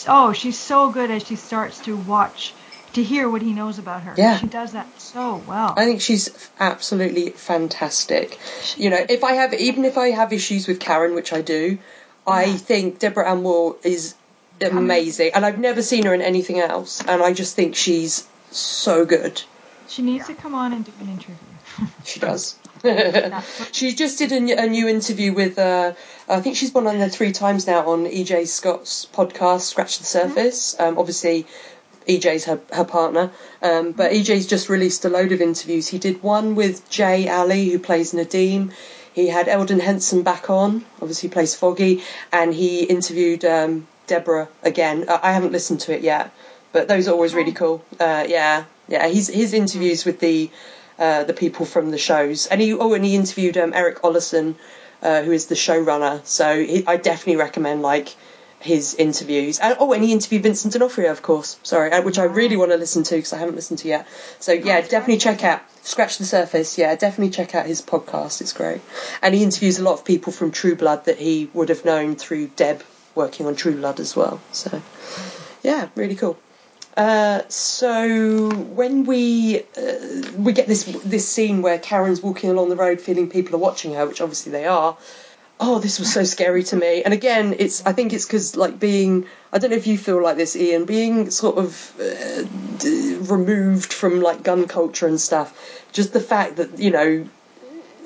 Oh, 0.09 0.33
she's 0.33 0.59
so 0.59 0.91
good 0.91 1.11
as 1.11 1.27
she 1.27 1.37
starts 1.37 1.81
to 1.81 1.97
watch, 1.97 2.53
to 2.95 3.03
hear 3.03 3.29
what 3.29 3.43
he 3.43 3.53
knows 3.53 3.79
about 3.79 4.03
her. 4.03 4.15
Yeah. 4.17 4.39
she 4.39 4.47
does 4.47 4.73
that 4.73 4.87
so 5.01 5.43
well. 5.47 5.75
I 5.77 5.85
think 5.85 6.01
she's 6.01 6.51
absolutely 6.61 7.31
fantastic. 7.31 8.39
You 8.77 8.91
know, 8.91 9.05
if 9.09 9.25
I 9.25 9.33
have, 9.35 9.55
even 9.55 9.85
if 9.85 9.97
I 9.99 10.11
have 10.11 10.33
issues 10.33 10.67
with 10.69 10.81
Karen, 10.81 11.15
which 11.15 11.33
I 11.33 11.41
do, 11.43 11.79
I 12.27 12.53
think 12.53 12.99
Deborah 12.99 13.31
Ann 13.31 13.43
Moore 13.43 13.77
is 13.83 14.15
amazing, 14.61 15.33
and 15.35 15.45
I've 15.45 15.59
never 15.59 15.83
seen 15.83 16.05
her 16.07 16.15
in 16.15 16.23
anything 16.23 16.61
else, 16.61 17.01
and 17.01 17.23
I 17.23 17.33
just 17.33 17.57
think 17.57 17.75
she's 17.75 18.29
so 18.51 19.05
good. 19.05 19.43
she 19.89 20.03
needs 20.03 20.27
to 20.27 20.35
come 20.35 20.55
on 20.55 20.73
and 20.73 20.85
do 20.85 20.93
an 21.01 21.09
interview. 21.09 21.35
She 22.05 22.21
does. 22.21 22.57
She 23.73 23.95
just 23.95 24.19
did 24.19 24.33
a 24.33 24.41
new 24.41 24.89
interview 24.89 25.33
with, 25.33 25.59
uh, 25.59 25.93
I 26.29 26.41
think 26.41 26.57
she's 26.57 26.71
been 26.71 26.87
on 26.87 26.99
there 26.99 27.09
three 27.09 27.33
times 27.33 27.67
now 27.67 27.89
on 27.89 28.07
EJ 28.07 28.49
Scott's 28.49 29.07
podcast, 29.13 29.63
Scratch 29.63 29.99
the 29.99 30.05
Surface. 30.05 30.79
Um, 30.81 30.99
obviously, 30.99 31.47
EJ's 32.09 32.45
her, 32.47 32.61
her 32.73 32.85
partner, 32.85 33.31
um, 33.63 33.93
but 33.93 34.11
EJ's 34.13 34.47
just 34.47 34.69
released 34.69 35.05
a 35.05 35.09
load 35.09 35.33
of 35.33 35.41
interviews. 35.41 35.87
He 35.89 35.99
did 35.99 36.23
one 36.23 36.55
with 36.57 36.89
Jay 36.91 37.29
Ali, 37.29 37.71
who 37.71 37.79
plays 37.79 38.13
Nadeem. 38.13 38.73
He 39.15 39.29
had 39.29 39.49
Elden 39.49 39.79
Henson 39.81 40.23
back 40.23 40.51
on, 40.51 40.85
obviously 41.01 41.29
plays 41.29 41.55
Foggy, 41.55 42.03
and 42.33 42.53
he 42.53 42.83
interviewed 42.83 43.45
um, 43.45 43.87
Deborah 44.07 44.49
again. 44.63 45.05
I 45.09 45.21
I 45.23 45.33
haven't 45.33 45.53
listened 45.53 45.81
to 45.83 45.95
it 45.95 46.03
yet, 46.03 46.33
but 46.73 46.89
those 46.89 47.09
are 47.09 47.13
always 47.13 47.35
really 47.35 47.53
cool. 47.53 47.85
Uh, 48.01 48.25
yeah, 48.27 48.65
yeah. 48.89 49.07
His 49.07 49.29
his 49.29 49.53
interviews 49.53 50.05
with 50.05 50.19
the 50.19 50.51
uh, 51.03 51.25
the 51.25 51.33
people 51.33 51.67
from 51.67 51.91
the 51.91 51.99
shows, 51.99 52.47
and 52.47 52.61
he 52.61 52.73
oh, 52.73 52.95
and 52.95 53.05
he 53.05 53.17
interviewed 53.17 53.57
um, 53.59 53.73
Erik 53.75 54.03
Oleson, 54.03 54.55
uh, 55.03 55.23
who 55.23 55.33
is 55.33 55.47
the 55.47 55.57
showrunner. 55.57 56.25
So 56.25 56.65
he, 56.65 56.87
I 56.87 56.97
definitely 56.97 57.37
recommend 57.37 57.83
like 57.83 58.15
his 58.61 58.95
interviews. 58.95 59.59
And, 59.59 59.77
oh, 59.81 59.93
and 59.93 60.05
he 60.05 60.13
interviewed 60.13 60.45
Vincent 60.45 60.73
D'Onofrio, 60.73 61.11
of 61.11 61.21
course. 61.21 61.59
Sorry, 61.65 61.91
uh, 61.91 62.03
which 62.03 62.21
I 62.21 62.25
really 62.25 62.57
want 62.57 62.71
to 62.71 62.77
listen 62.77 63.03
to 63.03 63.17
because 63.17 63.33
I 63.33 63.39
haven't 63.39 63.57
listened 63.57 63.81
to 63.81 63.89
yet. 63.89 64.07
So 64.39 64.53
yeah, 64.53 64.81
definitely 64.81 65.19
check 65.19 65.43
out 65.43 65.63
Scratch 65.83 66.19
the 66.19 66.25
Surface. 66.25 66.79
Yeah, 66.79 66.95
definitely 66.95 67.31
check 67.31 67.57
out 67.57 67.67
his 67.67 67.83
podcast. 67.83 68.41
It's 68.41 68.53
great, 68.53 68.81
and 69.21 69.35
he 69.35 69.43
interviews 69.43 69.81
a 69.81 69.83
lot 69.83 69.95
of 69.95 70.05
people 70.05 70.33
from 70.33 70.53
True 70.53 70.77
Blood 70.77 71.07
that 71.07 71.19
he 71.19 71.51
would 71.53 71.69
have 71.69 71.85
known 71.85 72.15
through 72.15 72.47
Deb 72.55 72.85
working 73.17 73.47
on 73.47 73.57
True 73.57 73.75
Blood 73.75 73.99
as 73.99 74.15
well. 74.15 74.41
So 74.53 74.81
yeah, 75.65 75.89
really 75.97 76.15
cool. 76.15 76.39
Uh, 76.97 77.43
so 77.49 78.51
when 78.51 79.05
we 79.05 79.61
uh, 79.77 80.33
we 80.37 80.53
get 80.53 80.67
this 80.67 80.85
this 81.05 81.27
scene 81.27 81.63
where 81.63 81.79
Karen's 81.79 82.23
walking 82.23 82.51
along 82.51 82.69
the 82.69 82.77
road, 82.77 83.01
feeling 83.01 83.31
people 83.31 83.55
are 83.57 83.59
watching 83.59 83.95
her, 83.95 84.07
which 84.07 84.21
obviously 84.21 84.53
they 84.53 84.67
are. 84.67 84.97
Oh, 85.59 85.79
this 85.79 85.99
was 85.99 86.13
so 86.13 86.25
scary 86.25 86.65
to 86.65 86.77
me. 86.77 87.03
And 87.03 87.15
again, 87.15 87.55
it's 87.59 87.87
I 87.87 87.93
think 87.93 88.13
it's 88.13 88.27
because 88.27 88.57
like 88.57 88.79
being 88.79 89.27
I 89.53 89.59
don't 89.59 89.71
know 89.71 89.77
if 89.77 89.87
you 89.87 89.97
feel 89.97 90.23
like 90.23 90.37
this, 90.37 90.55
Ian, 90.55 90.85
being 90.85 91.31
sort 91.31 91.57
of 91.57 92.01
uh, 92.01 92.43
d- 92.79 93.17
removed 93.21 93.93
from 93.93 94.21
like 94.21 94.43
gun 94.43 94.67
culture 94.69 95.07
and 95.07 95.21
stuff. 95.21 95.87
Just 95.93 96.13
the 96.13 96.21
fact 96.21 96.57
that 96.57 96.79
you 96.79 96.91
know, 96.91 97.27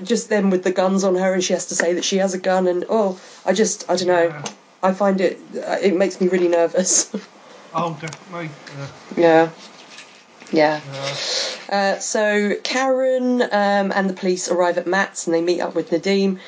just 0.05 0.29
them 0.29 0.51
with 0.51 0.63
the 0.63 0.73
guns 0.73 1.03
on 1.03 1.17
her, 1.17 1.35
and 1.35 1.43
she 1.43 1.55
has 1.55 1.67
to 1.67 1.75
say 1.75 1.95
that 1.95 2.05
she 2.05 2.19
has 2.19 2.35
a 2.35 2.39
gun, 2.39 2.69
and 2.69 2.85
oh, 2.89 3.19
I 3.45 3.53
just 3.53 3.91
I 3.91 3.97
don't 3.97 4.09
know. 4.09 4.43
I 4.81 4.93
find 4.93 5.21
it 5.21 5.41
it 5.55 5.97
makes 5.97 6.21
me 6.21 6.29
really 6.29 6.49
nervous. 6.49 7.11
Oh, 7.79 7.97
definitely. 8.01 8.49
Yeah. 8.77 8.89
yeah. 9.17 9.51
Yeah. 10.51 10.81
yeah. 11.71 11.77
Uh, 11.77 11.99
so 11.99 12.55
Karen 12.63 13.43
um, 13.43 13.93
and 13.95 14.09
the 14.09 14.15
police 14.15 14.49
arrive 14.49 14.79
at 14.79 14.87
Matt's 14.87 15.27
and 15.27 15.35
they 15.35 15.43
meet 15.43 15.61
up 15.61 15.75
with 15.75 15.91
Nadeem. 15.91 16.39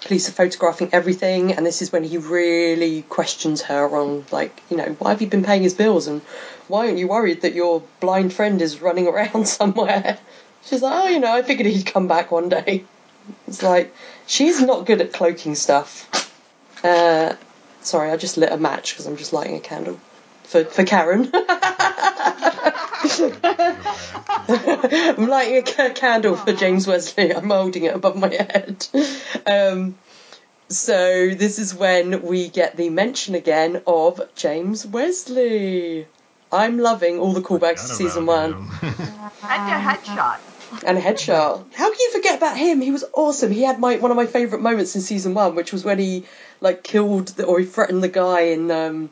Police 0.00 0.28
are 0.28 0.32
photographing 0.32 0.88
everything, 0.92 1.52
and 1.52 1.64
this 1.64 1.80
is 1.80 1.92
when 1.92 2.02
he 2.02 2.18
really 2.18 3.02
questions 3.02 3.62
her 3.62 3.88
on, 3.96 4.24
like, 4.32 4.60
you 4.68 4.76
know, 4.76 4.96
why 4.98 5.10
have 5.10 5.22
you 5.22 5.28
been 5.28 5.44
paying 5.44 5.62
his 5.62 5.74
bills 5.74 6.08
and 6.08 6.22
why 6.66 6.86
aren't 6.86 6.98
you 6.98 7.06
worried 7.06 7.42
that 7.42 7.54
your 7.54 7.84
blind 8.00 8.32
friend 8.32 8.60
is 8.60 8.82
running 8.82 9.06
around 9.06 9.46
somewhere? 9.60 10.18
She's 10.64 10.82
like, 10.82 11.04
oh, 11.04 11.08
you 11.08 11.20
know, 11.20 11.32
I 11.32 11.42
figured 11.42 11.68
he'd 11.68 11.86
come 11.86 12.08
back 12.08 12.32
one 12.32 12.48
day. 12.48 12.84
It's 13.46 13.62
like, 13.62 13.94
she's 14.26 14.60
not 14.60 14.86
good 14.86 15.00
at 15.00 15.12
cloaking 15.12 15.54
stuff. 15.54 16.08
Uh, 16.82 17.36
sorry, 17.82 18.10
I 18.10 18.16
just 18.16 18.36
lit 18.36 18.50
a 18.50 18.56
match 18.56 18.92
because 18.92 19.06
I'm 19.06 19.16
just 19.16 19.32
lighting 19.32 19.54
a 19.54 19.60
candle 19.60 20.00
for, 20.52 20.64
for 20.64 20.84
Karen. 20.84 21.30
I'm 25.16 25.26
lighting 25.26 25.64
a 25.78 25.90
candle 25.90 26.36
for 26.36 26.52
James 26.52 26.86
Wesley. 26.86 27.34
I'm 27.34 27.48
holding 27.48 27.84
it 27.84 27.94
above 27.94 28.16
my 28.16 28.28
head. 28.28 28.86
Um, 29.46 29.96
so 30.68 31.30
this 31.30 31.58
is 31.58 31.74
when 31.74 32.20
we 32.22 32.48
get 32.48 32.76
the 32.76 32.90
mention 32.90 33.34
again 33.34 33.82
of 33.86 34.20
James 34.34 34.86
Wesley. 34.86 36.06
I'm 36.52 36.78
loving 36.78 37.18
all 37.18 37.32
the 37.32 37.40
callbacks 37.40 37.88
to 37.88 37.94
season 37.94 38.26
one. 38.26 38.52
And 38.52 38.62
a 38.82 39.80
headshot. 39.80 40.38
and 40.84 40.98
a 40.98 41.00
headshot. 41.00 41.64
How 41.74 41.90
can 41.90 41.98
you 41.98 42.12
forget 42.12 42.36
about 42.36 42.58
him? 42.58 42.82
He 42.82 42.90
was 42.90 43.04
awesome. 43.14 43.50
He 43.50 43.62
had 43.62 43.80
my 43.80 43.96
one 43.96 44.10
of 44.10 44.18
my 44.18 44.26
favourite 44.26 44.62
moments 44.62 44.94
in 44.94 45.00
season 45.00 45.32
one, 45.32 45.54
which 45.54 45.72
was 45.72 45.82
when 45.82 45.98
he 45.98 46.26
like 46.60 46.82
killed 46.82 47.28
the, 47.28 47.46
or 47.46 47.58
he 47.58 47.64
threatened 47.64 48.02
the 48.02 48.08
guy 48.08 48.40
in 48.42 48.70
um, 48.70 49.10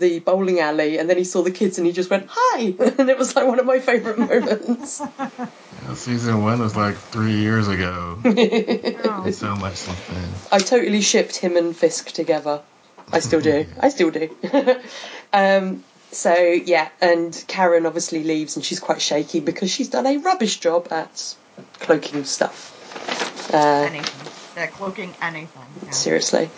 the 0.00 0.18
bowling 0.20 0.58
alley, 0.60 0.98
and 0.98 1.08
then 1.08 1.16
he 1.16 1.24
saw 1.24 1.42
the 1.42 1.50
kids 1.50 1.78
and 1.78 1.86
he 1.86 1.92
just 1.92 2.10
went 2.10 2.26
hi, 2.28 2.74
and 2.98 3.08
it 3.08 3.18
was 3.18 3.36
like 3.36 3.46
one 3.46 3.60
of 3.60 3.66
my 3.66 3.78
favourite 3.78 4.18
moments. 4.30 5.00
Yeah, 5.18 5.94
season 5.94 6.42
one 6.42 6.58
was 6.60 6.74
like 6.74 6.96
three 6.96 7.36
years 7.36 7.68
ago. 7.68 8.18
Oh. 8.24 9.30
So 9.30 9.54
much 9.56 9.76
since 9.76 10.00
then. 10.08 10.28
I 10.50 10.58
totally 10.58 11.00
shipped 11.02 11.36
him 11.36 11.56
and 11.56 11.76
Fisk 11.76 12.10
together. 12.10 12.62
I 13.12 13.20
still 13.20 13.40
do. 13.40 13.66
I 13.80 13.88
still 13.90 14.10
do. 14.10 14.34
um, 15.32 15.84
so 16.12 16.34
yeah, 16.34 16.88
and 17.00 17.44
Karen 17.46 17.86
obviously 17.86 18.24
leaves, 18.24 18.56
and 18.56 18.64
she's 18.64 18.80
quite 18.80 19.00
shaky 19.00 19.40
because 19.40 19.70
she's 19.70 19.88
done 19.88 20.06
a 20.06 20.16
rubbish 20.18 20.58
job 20.58 20.88
at 20.90 21.34
cloaking 21.80 22.24
stuff. 22.24 22.76
Uh, 23.52 23.88
Anything. 23.90 24.29
They're 24.60 24.68
cloaking 24.68 25.14
anything. 25.22 25.62
Yeah. 25.86 25.90
seriously. 25.92 26.50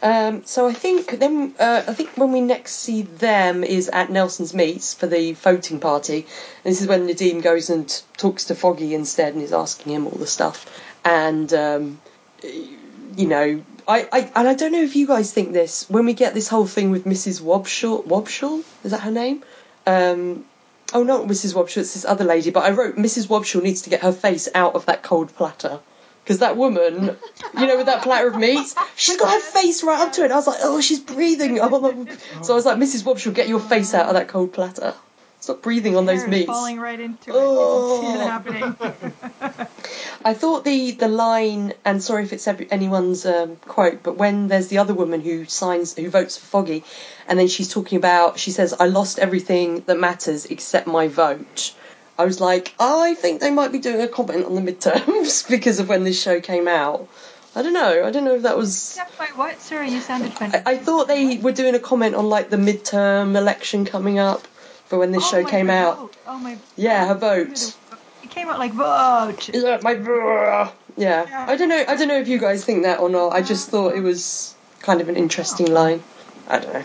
Um, 0.00 0.44
so 0.44 0.68
I 0.68 0.72
think 0.72 1.18
then 1.18 1.56
uh, 1.58 1.82
I 1.88 1.92
think 1.92 2.10
when 2.10 2.30
we 2.30 2.40
next 2.40 2.74
see 2.76 3.02
them 3.02 3.64
is 3.64 3.88
at 3.88 4.12
Nelson's 4.12 4.54
Meats 4.54 4.94
for 4.94 5.08
the 5.08 5.32
voting 5.32 5.80
party. 5.80 6.18
And 6.18 6.70
this 6.70 6.80
is 6.80 6.86
when 6.86 7.08
Nadeem 7.08 7.42
goes 7.42 7.68
and 7.68 7.88
talks 8.16 8.44
to 8.44 8.54
Foggy 8.54 8.94
instead 8.94 9.34
and 9.34 9.42
is 9.42 9.52
asking 9.52 9.92
him 9.92 10.06
all 10.06 10.16
the 10.16 10.28
stuff. 10.28 10.66
And 11.04 11.52
um, 11.52 12.00
you 12.44 13.26
know, 13.26 13.64
I, 13.88 14.08
I 14.12 14.30
and 14.36 14.46
I 14.46 14.54
don't 14.54 14.70
know 14.70 14.84
if 14.84 14.94
you 14.94 15.08
guys 15.08 15.32
think 15.32 15.52
this 15.52 15.90
when 15.90 16.04
we 16.04 16.14
get 16.14 16.34
this 16.34 16.46
whole 16.46 16.68
thing 16.68 16.92
with 16.92 17.06
Mrs. 17.06 17.42
Wobshall. 17.42 18.06
Wobshall 18.06 18.62
is 18.84 18.92
that 18.92 19.00
her 19.00 19.10
name? 19.10 19.42
Um, 19.84 20.44
oh, 20.92 21.02
not 21.02 21.26
Mrs. 21.26 21.54
Wobshall. 21.54 21.78
It's 21.78 21.94
this 21.94 22.04
other 22.04 22.24
lady. 22.24 22.50
But 22.50 22.66
I 22.66 22.70
wrote 22.70 22.94
Mrs. 22.94 23.26
Wobshall 23.26 23.64
needs 23.64 23.82
to 23.82 23.90
get 23.90 24.02
her 24.02 24.12
face 24.12 24.48
out 24.54 24.76
of 24.76 24.86
that 24.86 25.02
cold 25.02 25.34
platter. 25.34 25.80
Because 26.28 26.40
that 26.40 26.58
woman, 26.58 27.16
you 27.58 27.66
know, 27.66 27.78
with 27.78 27.86
that 27.86 28.02
platter 28.02 28.28
of 28.28 28.36
meat, 28.36 28.74
she's 28.96 29.16
got 29.16 29.32
her 29.32 29.40
face 29.40 29.82
right 29.82 29.98
up 29.98 30.12
to 30.12 30.26
it. 30.26 30.30
I 30.30 30.34
was 30.34 30.46
like, 30.46 30.58
oh, 30.60 30.78
she's 30.82 31.00
breathing. 31.00 31.56
So 32.42 32.52
I 32.52 32.54
was 32.54 32.66
like, 32.66 32.76
Mrs. 32.76 33.02
Wobshall, 33.04 33.32
get 33.32 33.48
your 33.48 33.60
face 33.60 33.94
out 33.94 34.08
of 34.08 34.12
that 34.12 34.28
cold 34.28 34.52
platter. 34.52 34.92
Stop 35.40 35.62
breathing 35.62 35.96
on 35.96 36.04
those 36.04 36.26
meats. 36.26 36.44
falling 36.44 36.78
right 36.78 37.00
into 37.00 37.30
it. 37.30 37.34
Oh. 37.34 38.02
You 38.02 38.02
can 38.02 38.44
see 38.44 38.60
it 38.60 38.66
happening. 38.76 39.68
I 40.24 40.34
thought 40.34 40.66
the 40.66 40.90
the 40.90 41.08
line, 41.08 41.72
and 41.86 42.02
sorry 42.02 42.24
if 42.24 42.34
it's 42.34 42.46
anyone's 42.46 43.24
um, 43.24 43.56
quote, 43.56 44.02
but 44.02 44.18
when 44.18 44.48
there's 44.48 44.68
the 44.68 44.78
other 44.78 44.92
woman 44.92 45.22
who 45.22 45.46
signs, 45.46 45.94
who 45.94 46.10
votes 46.10 46.36
for 46.36 46.44
Foggy, 46.44 46.84
and 47.26 47.38
then 47.38 47.48
she's 47.48 47.72
talking 47.72 47.96
about, 47.96 48.38
she 48.38 48.50
says, 48.50 48.74
"I 48.78 48.88
lost 48.88 49.18
everything 49.18 49.82
that 49.86 49.98
matters 49.98 50.44
except 50.44 50.86
my 50.86 51.08
vote." 51.08 51.72
I 52.18 52.24
was 52.24 52.40
like, 52.40 52.74
I 52.80 53.14
think 53.14 53.40
they 53.40 53.50
might 53.52 53.70
be 53.70 53.78
doing 53.78 54.00
a 54.00 54.08
comment 54.08 54.44
on 54.46 54.54
the 54.56 54.60
midterms 54.72 55.48
because 55.50 55.78
of 55.78 55.88
when 55.88 56.02
this 56.04 56.20
show 56.20 56.40
came 56.40 56.66
out. 56.66 57.08
I 57.54 57.62
don't 57.62 57.72
know. 57.72 58.04
I 58.04 58.10
don't 58.10 58.24
know 58.24 58.34
if 58.34 58.42
that 58.42 58.56
was. 58.56 58.98
By 59.18 59.26
what? 59.36 59.60
Sorry, 59.60 59.90
you 59.90 60.00
sounded 60.00 60.32
funny. 60.32 60.54
I, 60.66 60.72
I 60.72 60.76
thought 60.78 61.08
they 61.08 61.38
were 61.38 61.52
doing 61.52 61.74
a 61.74 61.78
comment 61.80 62.14
on 62.14 62.28
like 62.28 62.50
the 62.50 62.56
midterm 62.56 63.36
election 63.36 63.84
coming 63.84 64.18
up 64.18 64.46
for 64.86 64.98
when 64.98 65.12
this 65.12 65.24
Oh, 65.26 65.30
show 65.30 65.44
came 65.44 65.68
vote. 65.68 65.72
out. 65.72 66.16
Oh 66.26 66.38
my. 66.38 66.58
Yeah, 66.76 67.06
her 67.06 67.14
vote. 67.14 67.76
It 68.22 68.30
came 68.30 68.48
out 68.48 68.58
like 68.58 68.72
vote. 68.72 69.48
Yeah, 69.52 69.78
my 69.82 69.94
vote. 69.94 70.72
yeah. 70.96 71.46
I 71.48 71.56
don't 71.56 71.68
know. 71.68 71.84
I 71.88 71.96
don't 71.96 72.08
know 72.08 72.18
if 72.20 72.28
you 72.28 72.38
guys 72.38 72.64
think 72.64 72.82
that 72.82 73.00
or 73.00 73.08
not. 73.08 73.28
I 73.32 73.42
just 73.42 73.70
thought 73.70 73.94
it 73.94 74.00
was 74.02 74.54
kind 74.80 75.00
of 75.00 75.08
an 75.08 75.16
interesting 75.16 75.72
line. 75.72 76.02
I 76.48 76.58
don't 76.58 76.72
know. 76.74 76.84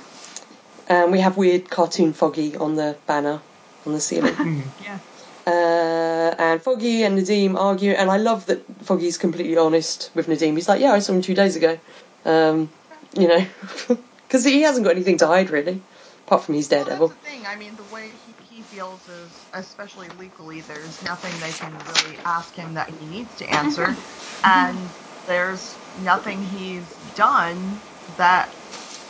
Um, 0.90 1.12
we 1.12 1.20
have 1.22 1.38
weird 1.38 1.70
cartoon 1.70 2.14
Foggy 2.14 2.56
on 2.56 2.76
the 2.76 2.98
banner. 3.08 3.42
on 3.86 3.94
the 3.94 4.00
ceiling. 4.00 4.64
Yeah. 4.84 5.00
Uh, 5.46 6.34
and 6.40 6.62
Foggy 6.62 7.04
and 7.04 7.18
Nadeem 7.18 7.56
argue, 7.58 7.92
and 7.92 8.10
I 8.10 8.18
love 8.18 8.46
that 8.46 8.64
Foggy's 8.84 9.18
completely 9.18 9.58
honest 9.58 10.10
with 10.16 10.28
Nadeem. 10.28 10.56
He's 10.56 10.70
like, 10.70 10.80
"Yeah, 10.80 10.94
I 10.94 11.00
saw 11.00 11.14
him 11.14 11.22
two 11.22 11.34
days 11.34 11.56
ago," 11.58 11.78
um, 12.24 12.70
you 13.18 13.28
know, 13.28 13.46
because 14.28 14.46
he 14.46 14.62
hasn't 14.62 14.86
got 14.86 14.96
anything 14.96 15.18
to 15.18 15.28
hide 15.28 15.50
really, 15.50 15.84
apart 16.26 16.44
from 16.44 16.56
he's 16.56 16.70
Daredevil. 16.70 17.10
the 17.10 17.16
thing. 17.16 17.46
I 17.46 17.58
mean, 17.58 17.76
the 17.76 17.84
way 17.84 18.12
he, 18.26 18.36
he 18.56 18.62
feels 18.62 19.08
is, 19.10 19.46
especially 19.54 20.08
legally, 20.18 20.62
there's 20.62 21.02
nothing 21.02 21.38
they 21.40 21.52
can 21.52 21.78
really 21.86 22.18
ask 22.24 22.56
him 22.56 22.74
that 22.76 22.90
he 22.90 23.06
needs 23.06 23.36
to 23.36 23.46
answer, 23.54 23.98
and 24.46 24.90
there's 25.26 25.78
nothing 25.98 26.42
he's 26.42 26.98
done 27.16 27.82
that, 28.16 28.56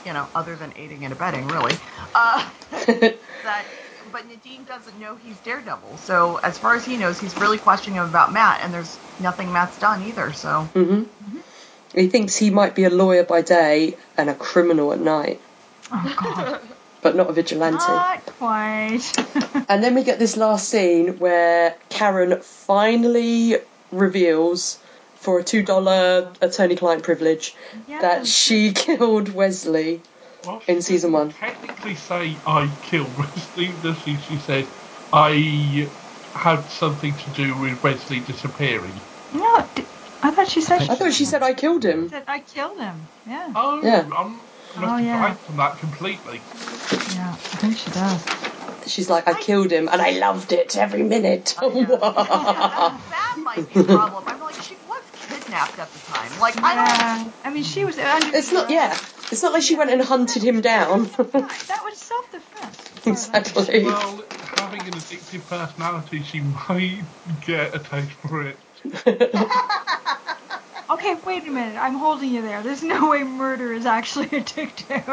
you 0.03 0.13
know, 0.13 0.29
other 0.33 0.55
than 0.55 0.73
aiding 0.75 1.03
and 1.03 1.13
abetting, 1.13 1.47
really. 1.47 1.73
Uh, 2.15 2.49
that, 3.43 3.67
but 4.13 4.29
Nadeem 4.29 4.65
doesn't 4.67 4.97
know 4.99 5.15
he's 5.15 5.39
Daredevil, 5.39 5.97
so 5.97 6.37
as 6.37 6.57
far 6.59 6.75
as 6.75 6.85
he 6.85 6.95
knows, 6.97 7.19
he's 7.19 7.35
really 7.37 7.57
questioning 7.57 7.97
him 7.97 8.05
about 8.05 8.31
Matt, 8.31 8.61
and 8.61 8.73
there's 8.73 8.97
nothing 9.19 9.51
Matt's 9.51 9.77
done 9.79 10.03
either. 10.03 10.31
So 10.31 10.61
hmm 10.73 11.03
He 11.95 12.07
thinks 12.07 12.37
he 12.37 12.51
might 12.51 12.75
be 12.75 12.85
a 12.85 12.89
lawyer 12.89 13.23
by 13.23 13.41
day 13.41 13.97
and 14.15 14.29
a 14.29 14.35
criminal 14.35 14.93
at 14.93 14.99
night, 14.99 15.41
Oh 15.91 16.15
God. 16.19 16.61
but 17.01 17.15
not 17.15 17.29
a 17.29 17.33
vigilante. 17.33 17.77
Not 17.77 18.25
quite. 18.37 19.11
And 19.69 19.83
then 19.83 19.95
we 19.95 20.03
get 20.03 20.19
this 20.19 20.37
last 20.37 20.69
scene 20.69 21.17
where 21.19 21.75
Karen 21.89 22.41
finally 22.41 23.55
reveals, 23.91 24.79
for 25.15 25.39
a 25.39 25.43
two 25.43 25.63
dollar 25.63 26.33
attorney-client 26.41 27.01
privilege, 27.01 27.55
that 27.99 28.27
she 28.27 28.71
killed 28.85 29.29
Wesley. 29.33 30.03
Well, 30.45 30.61
In 30.67 30.81
season 30.81 31.11
one. 31.11 31.29
Technically, 31.29 31.95
say 31.95 32.37
I 32.45 32.69
killed 32.81 33.17
Wesley. 33.17 33.73
Does 33.73 33.97
she? 33.99 34.17
She 34.17 34.39
said 34.39 34.67
I 35.11 35.89
had 36.33 36.69
something 36.69 37.15
to 37.17 37.29
do 37.29 37.57
with 37.57 37.81
Wesley 37.83 38.19
disappearing. 38.19 38.99
No, 39.31 39.69
I 40.21 40.31
thought 40.31 40.49
she 40.49 40.61
said. 40.61 40.81
I 40.81 40.95
thought 40.95 41.13
she 41.13 41.25
said 41.25 41.43
I 41.43 41.53
killed 41.53 41.83
him. 41.85 42.09
said 42.09 42.23
I 42.27 42.39
killed 42.39 42.79
him. 42.79 43.07
Yeah. 43.25 43.51
Oh, 43.55 43.81
Yeah. 43.81 44.09
I'm 44.17 44.41
Oh, 44.75 44.79
must 44.79 44.91
have 44.91 45.05
yeah. 45.05 45.19
blanked 45.19 45.49
on 45.49 45.57
that 45.57 45.77
completely. 45.77 46.41
Yeah. 47.13 47.31
I 47.31 47.35
think 47.35 47.77
she 47.77 47.91
does. 47.91 48.25
She's 48.87 49.09
like, 49.09 49.27
I 49.27 49.33
killed 49.39 49.71
him 49.71 49.87
and 49.91 50.01
I 50.01 50.11
loved 50.11 50.51
it 50.51 50.75
every 50.77 51.03
minute. 51.03 51.55
that, 51.61 51.69
that 51.69 53.35
might 53.37 53.69
be 53.69 53.79
a 53.79 53.83
problem. 53.83 54.23
I'm 54.27 54.39
like, 54.41 54.55
she 54.61 54.75
was 54.75 54.82
kidnapped 55.43 55.79
at 55.79 55.91
the 55.91 55.99
time. 55.99 56.39
Like, 56.39 56.61
I 56.63 56.75
don't. 56.75 57.25
Yeah. 57.25 57.31
I 57.43 57.49
mean, 57.53 57.63
she 57.63 57.85
was 57.85 57.97
under. 57.97 58.35
it's 58.35 58.51
not, 58.51 58.69
yeah. 58.69 58.97
It's 59.31 59.41
not 59.41 59.53
like 59.53 59.63
she 59.63 59.75
went 59.75 59.89
and 59.91 60.01
hunted 60.01 60.43
him 60.43 60.61
down. 60.61 61.03
That 61.05 61.81
was 61.83 61.97
self-defense. 61.97 63.07
as 63.07 63.27
far 63.27 63.41
as 63.41 63.69
I 63.69 63.79
know. 63.79 63.79
exactly. 63.79 63.83
Well, 63.85 64.23
having 64.57 64.81
an 64.81 64.93
addictive 64.93 65.47
personality, 65.47 66.23
she 66.23 66.41
might 66.41 67.03
get 67.45 67.75
a 67.75 67.79
taste 67.79 68.11
for 68.21 68.47
it. 68.47 68.59
Okay, 70.89 71.15
wait 71.25 71.47
a 71.47 71.49
minute. 71.49 71.77
I'm 71.77 71.95
holding 71.95 72.29
you 72.29 72.41
there. 72.43 72.61
There's 72.61 72.83
no 72.83 73.09
way 73.09 73.23
murder 73.23 73.73
is 73.73 73.85
actually 73.85 74.27
addictive. 74.41 75.03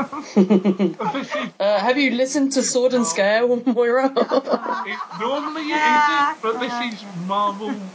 Uh, 1.61 1.79
have 1.79 1.97
you 1.99 2.11
listened 2.11 2.53
to 2.53 2.63
Sword 2.63 2.93
and 2.95 3.07
Scale, 3.07 3.63
Moira? 3.65 4.07
it 4.07 4.99
normally 5.21 5.69
Yeah. 5.69 6.33
isn't, 6.33 6.43
but 6.43 6.61
this 6.61 6.95
is 6.95 7.05
Marvel 7.19 7.93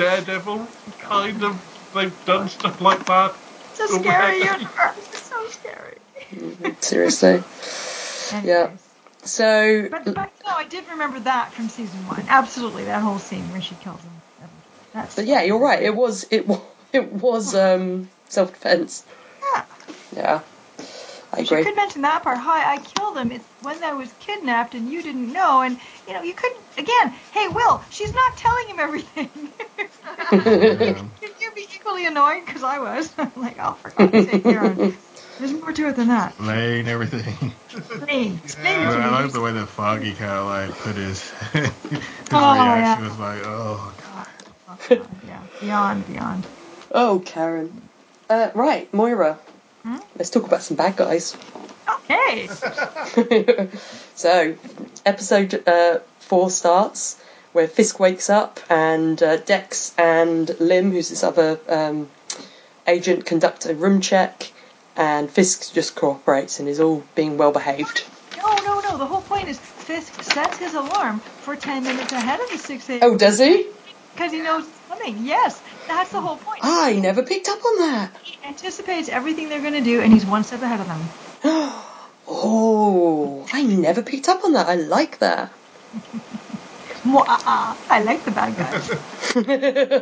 Daredevil 0.00 0.66
kind 0.98 1.44
of. 1.44 1.60
They've 1.94 2.24
done 2.24 2.48
stuff 2.48 2.80
like 2.80 3.04
that. 3.04 3.34
It's 3.72 3.80
a 3.80 3.88
scary 3.88 4.38
universe. 4.38 4.96
It's 4.96 5.22
so 5.28 5.48
scary. 5.48 5.98
Seriously. 6.80 7.42
Yeah. 8.48 8.76
So, 9.24 9.88
But, 9.90 10.06
but 10.06 10.14
no, 10.46 10.52
I 10.54 10.64
did 10.64 10.88
remember 10.88 11.20
that 11.20 11.52
from 11.52 11.68
season 11.68 12.06
one. 12.06 12.24
Absolutely, 12.28 12.84
that 12.84 13.02
whole 13.02 13.18
scene 13.18 13.50
where 13.50 13.60
she 13.60 13.74
kills 13.74 14.02
him. 14.02 14.22
That's 14.94 15.16
but 15.16 15.26
yeah, 15.26 15.42
you're 15.42 15.60
right. 15.60 15.82
It 15.82 15.94
was 15.94 16.24
it 16.30 16.48
was 16.48 16.60
it 16.94 17.12
was 17.12 17.54
um, 17.54 18.08
self 18.30 18.54
defense. 18.54 19.04
Yeah. 19.54 19.64
Yeah, 20.16 20.40
I 21.32 21.40
She 21.42 21.56
agree. 21.56 21.64
could 21.64 21.76
mention 21.76 22.02
that 22.02 22.24
part. 22.24 22.38
Hi, 22.38 22.74
I 22.74 22.78
killed 22.78 23.18
him. 23.18 23.32
It's 23.32 23.48
when 23.60 23.82
I 23.84 23.94
was 23.94 24.12
kidnapped 24.14 24.74
and 24.74 24.88
you 24.88 25.02
didn't 25.02 25.32
know. 25.32 25.62
And 25.62 25.80
you 26.06 26.14
know, 26.14 26.22
you 26.22 26.34
couldn't. 26.34 26.66
Again, 26.78 27.14
hey, 27.32 27.48
Will, 27.48 27.84
she's 27.90 28.14
not 28.14 28.36
telling 28.38 28.68
him 28.68 28.80
everything. 28.80 29.54
Yeah. 30.78 31.04
Can 31.22 31.30
you 31.40 31.52
be 31.56 31.68
equally 31.76 32.06
annoyed? 32.06 32.46
Because 32.46 32.62
I 32.64 32.80
was. 32.80 33.14
I'm 33.18 33.32
like, 33.36 33.58
oh, 33.60 33.74
for 33.82 33.92
God's 33.92 34.22
sake, 34.24 34.48
Karen. 34.48 34.82
There's 35.38 35.52
more 35.52 35.72
to 35.72 35.88
it 35.88 35.96
than 35.96 36.08
that. 36.08 36.38
Explain 36.38 36.88
everything. 36.88 37.54
Explain. 37.74 38.42
Explain 38.44 38.82
it 38.82 38.90
But 38.90 38.92
to 38.92 39.00
I 39.00 39.08
like 39.22 39.32
the 39.32 39.40
way 39.40 39.52
that 39.52 39.68
Foggy 39.68 40.14
kind 40.14 40.32
of 40.32 40.46
like 40.46 40.78
put 40.78 40.96
his 40.96 41.30
his 41.52 41.72
Oh, 42.32 42.54
reaction 42.54 43.02
yeah. 43.02 43.04
was 43.04 43.18
like, 43.18 43.40
oh 43.42 43.94
god. 44.02 44.26
Oh, 44.68 44.78
God, 44.90 45.20
yeah, 45.22 45.44
beyond, 45.60 46.06
beyond. 46.06 46.48
Oh, 46.92 47.20
Karen. 47.24 47.90
Uh, 48.30 48.50
right, 48.54 48.92
Moira. 48.94 49.40
Hmm? 49.82 49.98
Let's 50.16 50.30
talk 50.30 50.46
about 50.46 50.62
some 50.62 50.76
bad 50.76 50.96
guys. 50.96 51.36
Okay. 51.88 52.48
so, 54.14 54.56
episode 55.06 55.66
uh, 55.66 56.00
four 56.18 56.50
starts 56.50 57.20
where 57.52 57.66
Fisk 57.66 57.98
wakes 57.98 58.30
up 58.30 58.60
and 58.68 59.22
uh, 59.22 59.36
Dex 59.38 59.94
and 59.98 60.48
Lim, 60.60 60.92
who's 60.92 61.08
this 61.08 61.24
other 61.24 61.58
um, 61.68 62.08
agent, 62.86 63.26
conduct 63.26 63.66
a 63.66 63.74
room 63.74 64.00
check, 64.00 64.52
and 64.96 65.30
Fisk 65.30 65.72
just 65.72 65.96
cooperates 65.96 66.60
and 66.60 66.68
is 66.68 66.80
all 66.80 67.02
being 67.14 67.38
well 67.38 67.52
behaved. 67.52 68.04
No, 68.36 68.54
no, 68.64 68.80
no. 68.80 68.98
The 68.98 69.06
whole 69.06 69.22
point 69.22 69.48
is 69.48 69.58
Fisk 69.58 70.22
sets 70.22 70.58
his 70.58 70.74
alarm 70.74 71.20
for 71.20 71.56
10 71.56 71.82
minutes 71.82 72.12
ahead 72.12 72.40
of 72.40 72.50
the 72.50 72.58
6 72.58 72.90
a.m. 72.90 72.98
Oh, 73.02 73.16
does 73.16 73.38
he? 73.38 73.66
Because 74.14 74.32
he 74.32 74.40
knows 74.40 74.66
coming. 74.90 75.24
Yes, 75.24 75.60
that's 75.88 76.10
the 76.10 76.18
oh, 76.18 76.22
whole 76.22 76.36
point. 76.36 76.60
I 76.62 76.94
never 76.94 77.22
picked 77.22 77.48
up 77.48 77.64
on 77.64 77.78
that. 77.78 78.10
He 78.22 78.38
anticipates 78.46 79.08
everything 79.08 79.48
they're 79.48 79.60
going 79.60 79.74
to 79.74 79.80
do, 79.80 80.00
and 80.00 80.12
he's 80.12 80.26
one 80.26 80.44
step 80.44 80.62
ahead 80.62 80.80
of 80.80 80.86
them. 80.86 81.08
Oh, 82.32 83.44
I 83.52 83.64
never 83.64 84.02
picked 84.02 84.28
up 84.28 84.44
on 84.44 84.52
that. 84.52 84.68
I 84.68 84.76
like 84.76 85.18
that. 85.18 85.52
Mwah-ah. 87.04 87.78
I 87.88 88.02
like 88.02 88.24
the 88.26 88.30
bad 88.30 88.54
guys. 88.56 88.90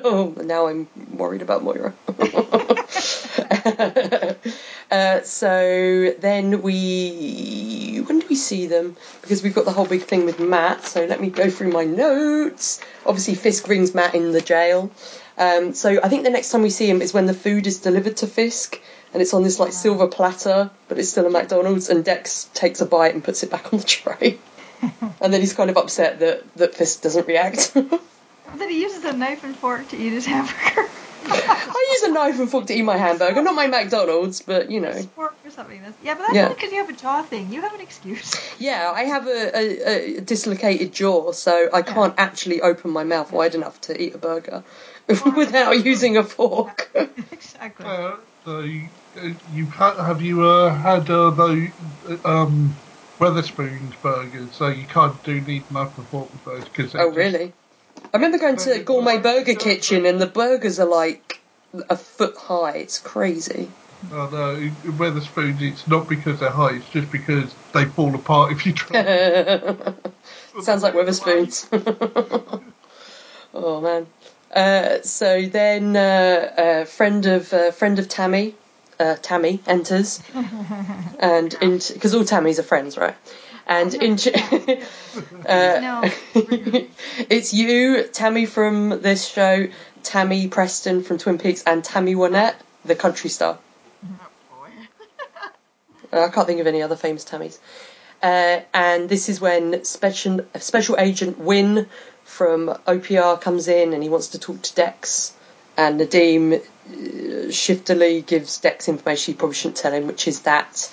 oh, 0.04 0.34
now 0.44 0.66
I'm 0.66 0.88
worried 1.16 1.42
about 1.42 1.62
Moira. 1.62 1.94
uh, 4.90 5.22
so 5.22 6.12
then 6.18 6.60
we. 6.60 8.02
When 8.04 8.18
do 8.18 8.26
we 8.28 8.34
see 8.34 8.66
them? 8.66 8.96
Because 9.22 9.44
we've 9.44 9.54
got 9.54 9.64
the 9.64 9.70
whole 9.70 9.86
big 9.86 10.02
thing 10.02 10.26
with 10.26 10.40
Matt, 10.40 10.84
so 10.84 11.04
let 11.04 11.20
me 11.20 11.30
go 11.30 11.48
through 11.48 11.70
my 11.70 11.84
notes. 11.84 12.80
Obviously, 13.06 13.36
Fisk 13.36 13.68
rings 13.68 13.94
Matt 13.94 14.16
in 14.16 14.32
the 14.32 14.40
jail. 14.40 14.90
Um, 15.36 15.74
so 15.74 16.00
I 16.02 16.08
think 16.08 16.24
the 16.24 16.30
next 16.30 16.50
time 16.50 16.62
we 16.62 16.70
see 16.70 16.90
him 16.90 17.00
is 17.00 17.14
when 17.14 17.26
the 17.26 17.34
food 17.34 17.68
is 17.68 17.78
delivered 17.78 18.16
to 18.18 18.26
Fisk, 18.26 18.80
and 19.12 19.22
it's 19.22 19.32
on 19.32 19.44
this 19.44 19.60
like 19.60 19.72
silver 19.72 20.08
platter, 20.08 20.68
but 20.88 20.98
it's 20.98 21.10
still 21.10 21.26
a 21.26 21.30
McDonald's, 21.30 21.90
and 21.90 22.04
Dex 22.04 22.50
takes 22.54 22.80
a 22.80 22.86
bite 22.86 23.14
and 23.14 23.22
puts 23.22 23.44
it 23.44 23.52
back 23.52 23.72
on 23.72 23.78
the 23.78 23.84
tray. 23.84 24.36
and 25.20 25.32
then 25.32 25.40
he's 25.40 25.54
kind 25.54 25.70
of 25.70 25.76
upset 25.76 26.20
that, 26.20 26.56
that 26.56 26.74
Fisk 26.74 27.02
doesn't 27.02 27.26
react. 27.26 27.74
that 27.74 28.70
he 28.70 28.82
uses 28.82 29.04
a 29.04 29.12
knife 29.12 29.44
and 29.44 29.56
fork 29.56 29.88
to 29.88 29.96
eat 29.96 30.12
his 30.12 30.26
hamburger. 30.26 30.88
I 31.30 31.88
use 31.92 32.02
a 32.04 32.12
knife 32.12 32.38
and 32.40 32.50
fork 32.50 32.66
to 32.66 32.74
eat 32.74 32.82
my 32.82 32.96
hamburger, 32.96 33.42
not 33.42 33.54
my 33.54 33.66
McDonald's, 33.66 34.40
but 34.40 34.70
you 34.70 34.80
know. 34.80 34.92
Fork 35.14 35.34
or 35.44 35.50
something. 35.50 35.82
Yeah, 36.02 36.14
but 36.14 36.20
that's 36.20 36.34
Yeah. 36.34 36.44
only 36.44 36.54
because 36.54 36.72
you 36.72 36.78
have 36.78 36.88
a 36.88 36.92
jaw 36.94 37.22
thing. 37.22 37.52
You 37.52 37.60
have 37.60 37.74
an 37.74 37.80
excuse. 37.80 38.34
Yeah, 38.58 38.92
I 38.94 39.04
have 39.04 39.26
a, 39.26 39.56
a, 39.56 40.16
a 40.16 40.20
dislocated 40.20 40.92
jaw, 40.92 41.32
so 41.32 41.68
I 41.72 41.82
can't 41.82 42.14
actually 42.18 42.60
open 42.62 42.90
my 42.90 43.04
mouth 43.04 43.30
wide 43.32 43.54
enough 43.54 43.80
to 43.82 44.00
eat 44.00 44.14
a 44.14 44.18
burger 44.18 44.64
without 45.36 45.84
using 45.84 46.16
a 46.16 46.22
fork. 46.24 46.90
exactly. 47.30 47.86
Uh, 47.86 48.16
the, 48.44 48.88
uh, 49.16 49.28
you 49.46 49.70
ha- 49.70 50.02
have 50.02 50.22
you 50.22 50.42
uh, 50.44 50.74
had 50.74 51.10
uh, 51.10 51.30
the 51.30 51.72
uh, 52.24 52.28
um, 52.28 52.80
Wetherspoons 53.20 54.00
burgers? 54.00 54.56
So 54.56 54.68
you 54.68 54.86
can't 54.86 55.22
do 55.24 55.40
need 55.40 55.70
knife 55.70 55.96
and 55.96 56.08
fork 56.08 56.32
with 56.32 56.44
those 56.44 56.64
because 56.64 56.94
oh, 56.94 57.10
really? 57.10 57.52
I 57.96 58.16
remember 58.16 58.38
going 58.38 58.56
to 58.56 58.82
Gourmet 58.84 59.18
Burger 59.18 59.54
Kitchen 59.54 60.06
and 60.06 60.20
the 60.20 60.26
burgers 60.26 60.78
are 60.78 60.88
like 60.88 61.40
a 61.90 61.96
foot 61.96 62.36
high. 62.36 62.76
It's 62.76 62.98
crazy. 62.98 63.70
Oh 64.12 64.28
no, 64.30 64.70
Wetherspoons. 64.92 65.60
It's 65.60 65.86
not 65.88 66.08
because 66.08 66.40
they're 66.40 66.50
high. 66.50 66.76
It's 66.76 66.88
just 66.88 67.10
because 67.10 67.54
they 67.74 67.84
fall 67.86 68.14
apart 68.14 68.52
if 68.52 68.64
you 68.64 68.72
try. 68.72 69.02
Sounds 70.62 70.82
like 70.82 70.94
Wetherspoons. 70.94 71.66
oh 73.54 73.80
man. 73.80 74.06
Uh, 74.54 75.02
so 75.02 75.42
then, 75.46 75.96
uh, 75.96 76.00
uh, 76.56 76.84
friend 76.84 77.26
of 77.26 77.52
uh, 77.52 77.70
friend 77.72 77.98
of 77.98 78.08
Tammy, 78.08 78.54
uh, 78.98 79.16
Tammy 79.20 79.60
enters, 79.66 80.20
and 81.18 81.50
because 81.60 82.14
all 82.14 82.24
Tammys 82.24 82.58
are 82.58 82.64
friends, 82.64 82.96
right? 82.96 83.14
And 83.66 83.92
into, 83.94 84.32
uh, 85.46 86.10
it's 86.34 87.52
you, 87.52 88.04
Tammy 88.04 88.46
from 88.46 89.00
this 89.02 89.26
show, 89.26 89.68
Tammy 90.02 90.48
Preston 90.48 91.02
from 91.02 91.18
Twin 91.18 91.38
Peaks, 91.38 91.62
and 91.64 91.84
Tammy 91.84 92.14
Wynette, 92.14 92.54
the 92.84 92.94
country 92.94 93.30
star. 93.30 93.58
Boy. 94.02 94.70
I 96.12 96.28
can't 96.28 96.46
think 96.46 96.60
of 96.60 96.66
any 96.66 96.82
other 96.82 96.96
famous 96.96 97.24
Tammys. 97.24 97.58
Uh, 98.22 98.60
and 98.74 99.08
this 99.08 99.28
is 99.28 99.40
when 99.40 99.84
special 99.84 100.40
special 100.56 100.96
agent 100.98 101.38
Win 101.38 101.86
from 102.24 102.68
OPR 102.86 103.40
comes 103.40 103.68
in 103.68 103.92
and 103.92 104.02
he 104.02 104.08
wants 104.08 104.28
to 104.28 104.38
talk 104.38 104.60
to 104.62 104.74
Dex. 104.74 105.34
And 105.76 106.00
Nadeem 106.00 106.60
shiftily 107.50 108.22
gives 108.22 108.58
Dex 108.58 108.88
information 108.88 109.34
he 109.34 109.38
probably 109.38 109.54
shouldn't 109.54 109.76
tell 109.76 109.92
him, 109.92 110.06
which 110.06 110.28
is 110.28 110.40
that 110.40 110.92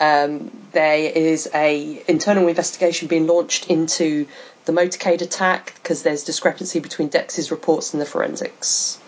um, 0.00 0.50
there 0.72 1.10
is 1.10 1.48
a 1.54 2.02
internal 2.08 2.48
investigation 2.48 3.08
being 3.08 3.26
launched 3.26 3.70
into 3.70 4.26
the 4.66 4.72
motorcade 4.72 5.22
attack 5.22 5.74
because 5.76 6.02
there's 6.02 6.24
discrepancy 6.24 6.80
between 6.80 7.08
Dex's 7.08 7.50
reports 7.50 7.92
and 7.94 8.00
the 8.00 8.06
forensics. 8.06 8.98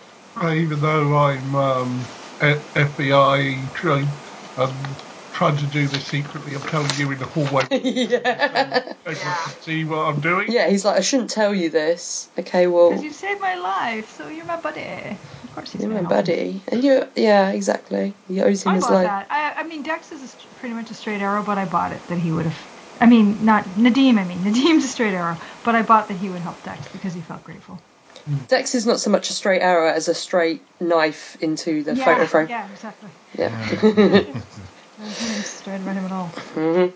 Uh, 0.41 0.53
even 0.53 0.79
though 0.79 1.17
I'm 1.17 1.55
um, 1.55 2.05
FBI 2.39 3.73
trained 3.73 4.07
and 4.55 5.03
trying 5.39 5.55
to 5.55 5.67
do 5.67 5.87
this 5.87 6.05
secretly, 6.05 6.53
I'm 6.53 6.61
telling 6.63 6.89
you 6.97 7.09
in 7.13 7.17
the 7.17 7.25
hallway. 7.25 7.63
yeah. 7.71 8.93
Everyone 9.05 9.35
can 9.45 9.61
see 9.61 9.85
what 9.85 9.99
I'm 9.99 10.19
doing. 10.19 10.51
Yeah, 10.51 10.69
he's 10.69 10.83
like, 10.83 10.97
I 10.97 10.99
shouldn't 10.99 11.29
tell 11.29 11.55
you 11.55 11.69
this. 11.69 12.29
Okay, 12.37 12.67
well, 12.67 12.89
Because 12.89 13.05
you 13.05 13.13
saved 13.13 13.39
my 13.39 13.55
life, 13.55 14.13
so 14.17 14.27
you're 14.27 14.43
my 14.43 14.59
buddy. 14.59 14.81
Of 14.81 15.51
course 15.55 15.71
he's 15.71 15.81
you're 15.81 15.91
my 15.91 16.01
gonna 16.01 16.13
help 16.13 16.25
buddy. 16.25 16.65
And 16.67 16.83
you, 16.83 17.07
yeah, 17.15 17.51
exactly. 17.51 18.17
He 18.27 18.41
owes 18.41 18.63
him 18.63 18.73
I 18.73 18.75
his 18.75 18.83
bought 18.83 18.93
life. 18.95 19.05
that. 19.05 19.27
I, 19.29 19.61
I 19.61 19.63
mean, 19.63 19.81
Dex 19.81 20.11
is 20.11 20.23
a, 20.23 20.27
st- 20.27 20.53
pretty 20.57 20.75
much 20.75 20.91
a 20.91 20.93
straight 20.93 21.21
arrow, 21.21 21.41
but 21.41 21.57
I 21.57 21.63
bought 21.63 21.93
it 21.93 22.05
that 22.09 22.17
he 22.17 22.33
would 22.33 22.45
have. 22.45 22.59
I 22.99 23.05
mean, 23.05 23.45
not 23.45 23.63
Nadeem. 23.77 24.19
I 24.19 24.25
mean, 24.25 24.39
Nadeem's 24.43 24.83
a 24.83 24.89
straight 24.89 25.13
arrow, 25.13 25.39
but 25.63 25.73
I 25.73 25.83
bought 25.83 26.09
that 26.09 26.17
he 26.17 26.27
would 26.29 26.41
help 26.41 26.63
Dex 26.63 26.85
because 26.91 27.13
he 27.13 27.21
felt 27.21 27.45
grateful. 27.45 27.81
Hmm. 28.25 28.39
Dex 28.49 28.75
is 28.75 28.85
not 28.85 28.99
so 28.99 29.09
much 29.09 29.29
a 29.29 29.33
straight 29.33 29.61
arrow 29.61 29.89
as 29.89 30.09
a 30.09 30.13
straight 30.13 30.67
knife 30.81 31.37
into 31.39 31.81
the 31.83 31.95
yeah, 31.95 32.03
photo 32.03 32.25
frame. 32.25 32.49
yeah, 32.49 32.69
exactly. 32.69 33.09
Yeah. 33.37 34.33
Straight 35.07 35.81
him 35.81 36.05
at 36.05 36.11
all. 36.11 36.27
hmm 36.27 36.87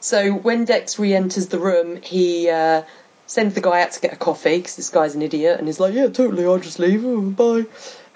So 0.00 0.32
when 0.32 0.64
Dex 0.64 0.98
re-enters 0.98 1.46
the 1.48 1.58
room, 1.58 2.00
he 2.02 2.50
uh, 2.50 2.82
sends 3.26 3.54
the 3.54 3.60
guy 3.60 3.82
out 3.82 3.92
to 3.92 4.00
get 4.00 4.12
a 4.12 4.16
coffee 4.16 4.56
because 4.56 4.76
this 4.76 4.90
guy's 4.90 5.14
an 5.14 5.22
idiot, 5.22 5.58
and 5.58 5.68
he's 5.68 5.78
like, 5.78 5.94
"Yeah, 5.94 6.08
totally, 6.08 6.44
I'll 6.44 6.58
just 6.58 6.78
leave. 6.78 7.04
Oh, 7.04 7.20
bye." 7.20 7.66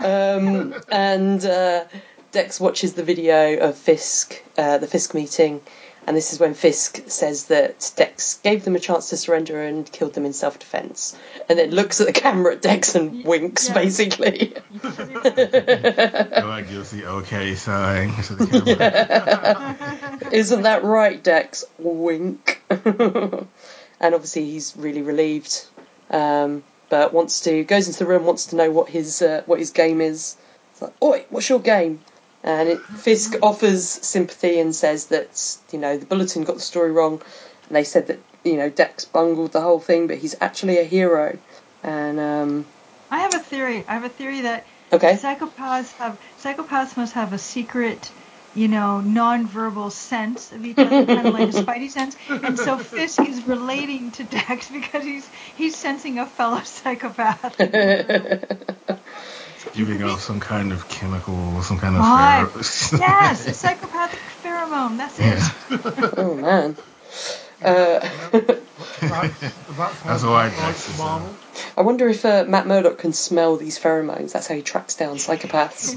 Um, 0.04 0.74
and 0.90 1.44
uh, 1.44 1.84
Dex 2.32 2.58
watches 2.60 2.94
the 2.94 3.04
video 3.04 3.58
of 3.58 3.76
Fisk, 3.76 4.42
uh, 4.58 4.78
the 4.78 4.86
Fisk 4.86 5.14
meeting, 5.14 5.60
and 6.06 6.16
this 6.16 6.32
is 6.32 6.38
when 6.40 6.54
Fisk 6.54 7.02
says 7.08 7.46
that 7.46 7.92
Dex 7.96 8.38
gave 8.38 8.64
them 8.64 8.76
a 8.76 8.80
chance 8.80 9.10
to 9.10 9.16
surrender 9.16 9.60
and 9.62 9.90
killed 9.90 10.14
them 10.14 10.24
in 10.24 10.32
self-defense, 10.32 11.16
and 11.48 11.58
then 11.58 11.70
looks 11.72 12.00
at 12.00 12.06
the 12.06 12.12
camera 12.12 12.54
at 12.54 12.62
Dex 12.62 12.94
and 12.94 13.24
winks, 13.24 13.68
Yeah. 13.68 13.74
basically. 13.74 14.54
Like 14.82 16.68
gives 16.70 16.90
the 16.90 17.04
okay 17.06 17.54
sign. 17.56 18.10
Isn't 20.32 20.62
that 20.62 20.84
right, 20.84 21.22
Dex? 21.22 21.64
Wink. 21.78 22.62
and 22.70 24.14
obviously 24.14 24.44
he's 24.44 24.76
really 24.76 25.02
relieved, 25.02 25.64
um, 26.10 26.62
but 26.88 27.12
wants 27.12 27.40
to 27.42 27.64
goes 27.64 27.86
into 27.88 28.00
the 28.00 28.06
room, 28.06 28.24
wants 28.24 28.46
to 28.46 28.56
know 28.56 28.70
what 28.70 28.88
his 28.88 29.22
uh, 29.22 29.42
what 29.46 29.58
his 29.58 29.70
game 29.70 30.00
is. 30.00 30.36
It's 30.72 30.82
like, 30.82 30.92
oi, 31.02 31.24
what's 31.30 31.48
your 31.48 31.60
game? 31.60 32.00
And 32.46 32.68
it, 32.68 32.80
Fisk 32.80 33.34
offers 33.42 33.84
sympathy 33.84 34.60
and 34.60 34.72
says 34.72 35.06
that 35.06 35.58
you 35.72 35.80
know 35.80 35.98
the 35.98 36.06
bulletin 36.06 36.44
got 36.44 36.54
the 36.54 36.62
story 36.62 36.92
wrong, 36.92 37.20
and 37.66 37.76
they 37.76 37.82
said 37.82 38.06
that 38.06 38.20
you 38.44 38.56
know 38.56 38.70
Dex 38.70 39.04
bungled 39.04 39.50
the 39.50 39.60
whole 39.60 39.80
thing, 39.80 40.06
but 40.06 40.18
he's 40.18 40.36
actually 40.40 40.78
a 40.78 40.84
hero. 40.84 41.36
And 41.82 42.20
um, 42.20 42.66
I 43.10 43.18
have 43.18 43.34
a 43.34 43.40
theory. 43.40 43.84
I 43.88 43.94
have 43.94 44.04
a 44.04 44.08
theory 44.08 44.42
that 44.42 44.64
okay, 44.92 45.14
psychopaths 45.14 45.92
have 45.94 46.18
psychopaths 46.40 46.96
must 46.96 47.14
have 47.14 47.32
a 47.32 47.38
secret, 47.38 48.12
you 48.54 48.68
know, 48.68 49.00
non-verbal 49.00 49.90
sense 49.90 50.52
of 50.52 50.64
each 50.64 50.78
other, 50.78 51.04
kind 51.04 51.26
of 51.26 51.34
like 51.34 51.48
a 51.48 51.52
spidey 51.52 51.90
sense. 51.90 52.16
And 52.28 52.56
so 52.56 52.78
Fisk 52.78 53.22
is 53.22 53.44
relating 53.44 54.12
to 54.12 54.22
Dex 54.22 54.70
because 54.72 55.02
he's 55.02 55.28
he's 55.56 55.74
sensing 55.74 56.20
a 56.20 56.26
fellow 56.26 56.62
psychopath. 56.62 57.60
Giving 59.72 60.02
off 60.08 60.20
some 60.22 60.40
kind 60.40 60.72
of 60.72 60.88
chemical, 60.88 61.62
some 61.62 61.78
kind 61.78 61.96
of 61.96 62.02
Vibe. 62.02 62.50
pher- 62.52 62.98
yes, 63.00 63.46
a 63.46 63.54
psychopathic 63.54 64.20
pheromone. 64.42 64.96
That's 64.96 65.18
it. 65.18 66.14
oh 66.18 66.34
man. 66.34 66.76
Uh, 67.62 68.00
That's, 69.00 69.40
that's, 69.40 70.02
That's 70.02 70.22
how 70.22 70.30
why 70.30 70.48
it's 70.48 70.56
Dex 70.58 70.88
is, 70.90 71.00
uh, 71.00 71.04
Marvel. 71.04 71.36
I 71.76 71.82
wonder 71.82 72.08
if 72.08 72.24
uh, 72.24 72.44
Matt 72.46 72.66
Murdock 72.66 72.98
can 72.98 73.12
smell 73.12 73.56
these 73.56 73.78
pheromones. 73.78 74.32
That's 74.32 74.46
how 74.46 74.54
he 74.54 74.62
tracks 74.62 74.96
down 74.96 75.16
psychopaths. 75.16 75.96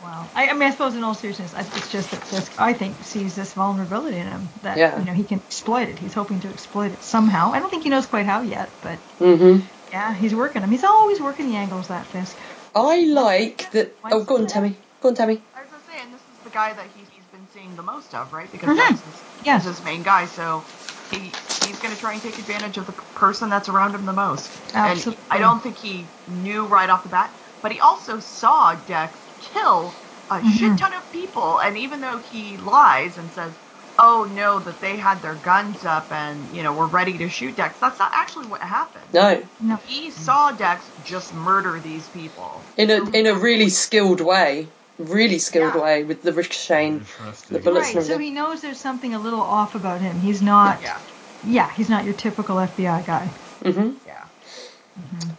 Wow. 0.00 0.28
I, 0.34 0.48
I 0.48 0.52
mean, 0.54 0.62
I 0.64 0.70
suppose 0.70 0.96
in 0.96 1.04
all 1.04 1.14
seriousness, 1.14 1.54
it's 1.56 1.92
just 1.92 2.10
that 2.10 2.24
Fisk, 2.24 2.60
I 2.60 2.72
think, 2.72 3.04
sees 3.04 3.36
this 3.36 3.52
vulnerability 3.52 4.16
in 4.16 4.26
him 4.26 4.48
that 4.62 4.76
Yeah. 4.76 4.98
you 4.98 5.04
know 5.04 5.12
he 5.12 5.22
can 5.22 5.38
exploit 5.38 5.88
it. 5.88 5.98
He's 6.00 6.14
hoping 6.14 6.40
to 6.40 6.48
exploit 6.48 6.90
it 6.90 7.02
somehow. 7.04 7.52
I 7.52 7.60
don't 7.60 7.70
think 7.70 7.84
he 7.84 7.88
knows 7.90 8.06
quite 8.06 8.26
how 8.26 8.42
yet, 8.42 8.70
but 8.80 8.98
hmm 9.18 9.58
yeah, 9.92 10.14
he's 10.14 10.34
working 10.34 10.62
them. 10.62 10.70
He's 10.70 10.84
always 10.84 11.20
working 11.20 11.46
the 11.46 11.56
angles. 11.56 11.88
That 11.88 12.06
Fisk. 12.06 12.36
I 12.74 13.04
like 13.04 13.70
that. 13.72 13.96
Oh, 14.10 14.24
go 14.24 14.36
on, 14.38 14.46
Tammy. 14.46 14.78
Go 15.00 15.10
on, 15.10 15.14
Tammy. 15.14 15.42
I 15.54 15.60
was 15.60 15.70
gonna 15.70 15.82
say, 15.84 16.02
and 16.02 16.12
this 16.12 16.22
is 16.22 16.38
the 16.42 16.50
guy 16.50 16.72
that 16.72 16.86
he's, 16.94 17.08
he's 17.10 17.26
been 17.26 17.46
seeing 17.52 17.76
the 17.76 17.82
most 17.82 18.14
of, 18.14 18.32
right? 18.32 18.50
Because 18.50 18.70
Mhm. 18.70 18.88
Dex 18.88 19.06
is, 19.06 19.22
Yes. 19.42 19.64
his 19.64 19.82
main 19.84 20.02
guy, 20.02 20.24
so 20.24 20.64
he 21.10 21.32
he's 21.66 21.78
gonna 21.78 21.94
try 21.96 22.14
and 22.14 22.22
take 22.22 22.38
advantage 22.38 22.78
of 22.78 22.86
the 22.86 22.92
person 23.14 23.50
that's 23.50 23.68
around 23.68 23.94
him 23.94 24.06
the 24.06 24.12
most. 24.14 24.50
Absolutely. 24.74 25.22
And 25.30 25.38
I 25.38 25.38
don't 25.38 25.62
think 25.62 25.76
he 25.76 26.08
knew 26.26 26.66
right 26.66 26.88
off 26.88 27.02
the 27.02 27.10
bat, 27.10 27.34
but 27.60 27.70
he 27.70 27.80
also 27.80 28.18
saw 28.18 28.74
Dex 28.74 29.20
kill 29.38 29.94
a 30.30 30.36
Mhm. 30.40 30.58
shit 30.58 30.78
ton 30.78 30.94
of 30.94 31.10
people, 31.10 31.58
and 31.58 31.76
even 31.76 32.00
though 32.00 32.18
he 32.18 32.56
lies 32.56 33.18
and 33.18 33.30
says, 33.30 33.58
"Oh 34.02 34.24
no, 34.24 34.58
that 34.58 34.80
they 34.80 34.96
had 34.96 35.22
their 35.22 35.36
guns 35.36 35.84
up 35.84 36.10
and 36.10 36.54
you 36.54 36.62
know 36.64 36.72
were 36.72 36.88
ready 36.88 37.16
to 37.18 37.28
shoot 37.28 37.54
Dex," 37.56 37.78
that's 37.78 37.98
not 38.00 38.10
actually 38.12 38.48
what 38.48 38.60
happened. 38.62 39.14
No, 39.14 39.42
No. 39.60 39.76
He 39.76 40.10
saw 40.10 40.50
Dex 40.50 40.90
just 41.00 41.32
murder 41.32 41.80
these 41.80 42.08
people. 42.08 42.66
in 42.76 42.90
a 42.90 42.98
in 43.10 43.26
a 43.26 43.34
really 43.34 43.68
skilled 43.68 44.20
way, 44.20 44.72
really 44.98 45.38
skilled 45.38 45.74
Yeah. 45.76 45.80
way 45.80 46.04
with 46.04 46.22
the 46.22 46.32
ricocheting. 46.32 47.04
Trusting. 47.04 47.56
The 47.56 47.62
bullets 47.62 47.94
Right. 47.94 48.04
So 48.04 48.18
he 48.18 48.32
knows 48.32 48.60
there's 48.60 48.80
something 48.80 49.14
a 49.14 49.18
little 49.20 49.40
off 49.42 49.74
about 49.76 50.00
him. 50.00 50.18
He's 50.18 50.42
not. 50.42 50.82
Yeah, 50.82 50.98
Yeah, 51.44 51.70
he's 51.72 51.88
not 51.88 52.04
your 52.04 52.14
typical 52.14 52.56
FBI 52.56 53.02
guy. 53.06 53.34
hmm 53.64 53.92
yeah. 54.04 54.24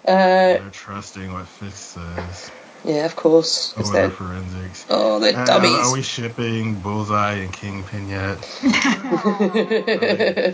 Uh, 0.05 0.57
They're 0.59 0.69
trusting 0.71 1.31
what 1.33 1.47
Fisk 1.47 1.93
says. 1.93 2.51
Yeah, 2.83 3.05
of 3.05 3.15
course. 3.15 3.73
Or 3.73 3.81
'cause 3.81 3.91
their 3.91 4.07
they're, 4.07 4.11
forensics. 4.17 4.85
oh, 4.89 5.19
they're 5.19 5.35
Uh, 5.37 5.45
dummies. 5.45 5.71
are 5.71 5.93
we 5.93 6.01
shipping 6.01 6.81
Bullseye 6.81 7.33
and 7.35 7.53
Kingpin 7.53 8.07
yet? 8.09 8.37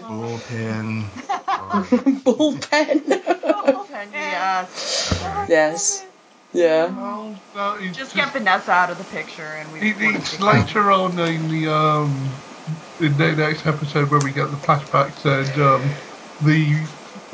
Bullpen. 0.07 1.10
Or 1.60 1.84
Bullpen. 1.84 3.11
And 3.11 4.14
yes, 4.14 5.14
yes. 5.49 6.06
Yeah. 6.53 6.85
Well, 6.88 7.39
no, 7.53 7.73
it's 7.80 7.97
just 7.97 8.15
get 8.15 8.31
Vanessa 8.34 8.72
out 8.72 8.89
of 8.89 8.97
the 8.97 9.03
picture, 9.03 9.56
and 9.56 9.72
we. 9.72 9.81
It, 9.81 9.97
we'll 9.97 10.15
it's 10.15 10.31
take 10.31 10.39
care 10.39 10.49
of 10.49 10.56
it. 10.56 10.65
later 10.68 10.91
on 10.91 11.19
in 11.19 11.47
the 11.47 11.68
um 11.73 12.41
in 12.99 13.18
the 13.18 13.35
next 13.35 13.65
episode 13.68 14.10
where 14.10 14.19
we 14.22 14.31
get 14.31 14.49
the 14.51 14.57
flashbacks 14.57 15.26
and 15.26 15.61
um 15.61 15.95
the 16.41 16.85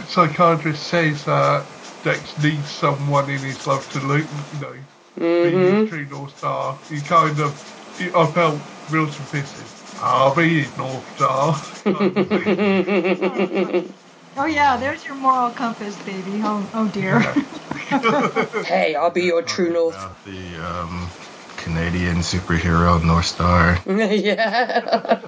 psychiatrist 0.05 0.83
says 0.87 1.25
that 1.25 1.67
Dex 2.05 2.37
needs 2.37 2.71
someone 2.71 3.31
in 3.31 3.41
his 3.41 3.65
life 3.65 3.89
to 3.89 3.99
look, 3.99 4.29
you 4.51 4.59
know, 4.59 4.73
be 5.15 5.49
hmm 5.49 5.81
his 5.81 5.89
true 5.89 6.05
North 6.05 6.37
Star. 6.37 6.79
He 6.87 7.01
kind 7.01 7.39
of, 7.39 7.59
he, 7.97 8.11
I 8.13 8.31
felt 8.31 8.61
real 8.89 9.09
submissive. 9.11 9.73
I'll 9.99 10.35
be 10.35 10.61
his 10.61 10.77
North 10.77 11.07
Star. 11.15 11.55
kind 11.83 12.15
of 12.15 12.29
thing. 12.29 13.95
Oh 14.37 14.45
yeah, 14.45 14.77
there's 14.77 15.03
your 15.03 15.15
moral 15.15 15.49
compass, 15.49 15.95
baby. 15.95 16.41
Oh, 16.43 16.69
oh 16.75 16.87
dear. 16.89 17.21
hey, 18.65 18.93
I'll 18.93 19.09
be 19.09 19.23
your 19.23 19.41
true 19.41 19.73
north. 19.73 19.95
About 19.95 20.23
the 20.25 20.57
um, 20.57 21.09
Canadian 21.57 22.17
superhero 22.17 23.01
Northstar. 23.01 23.81
yeah. 24.23 25.21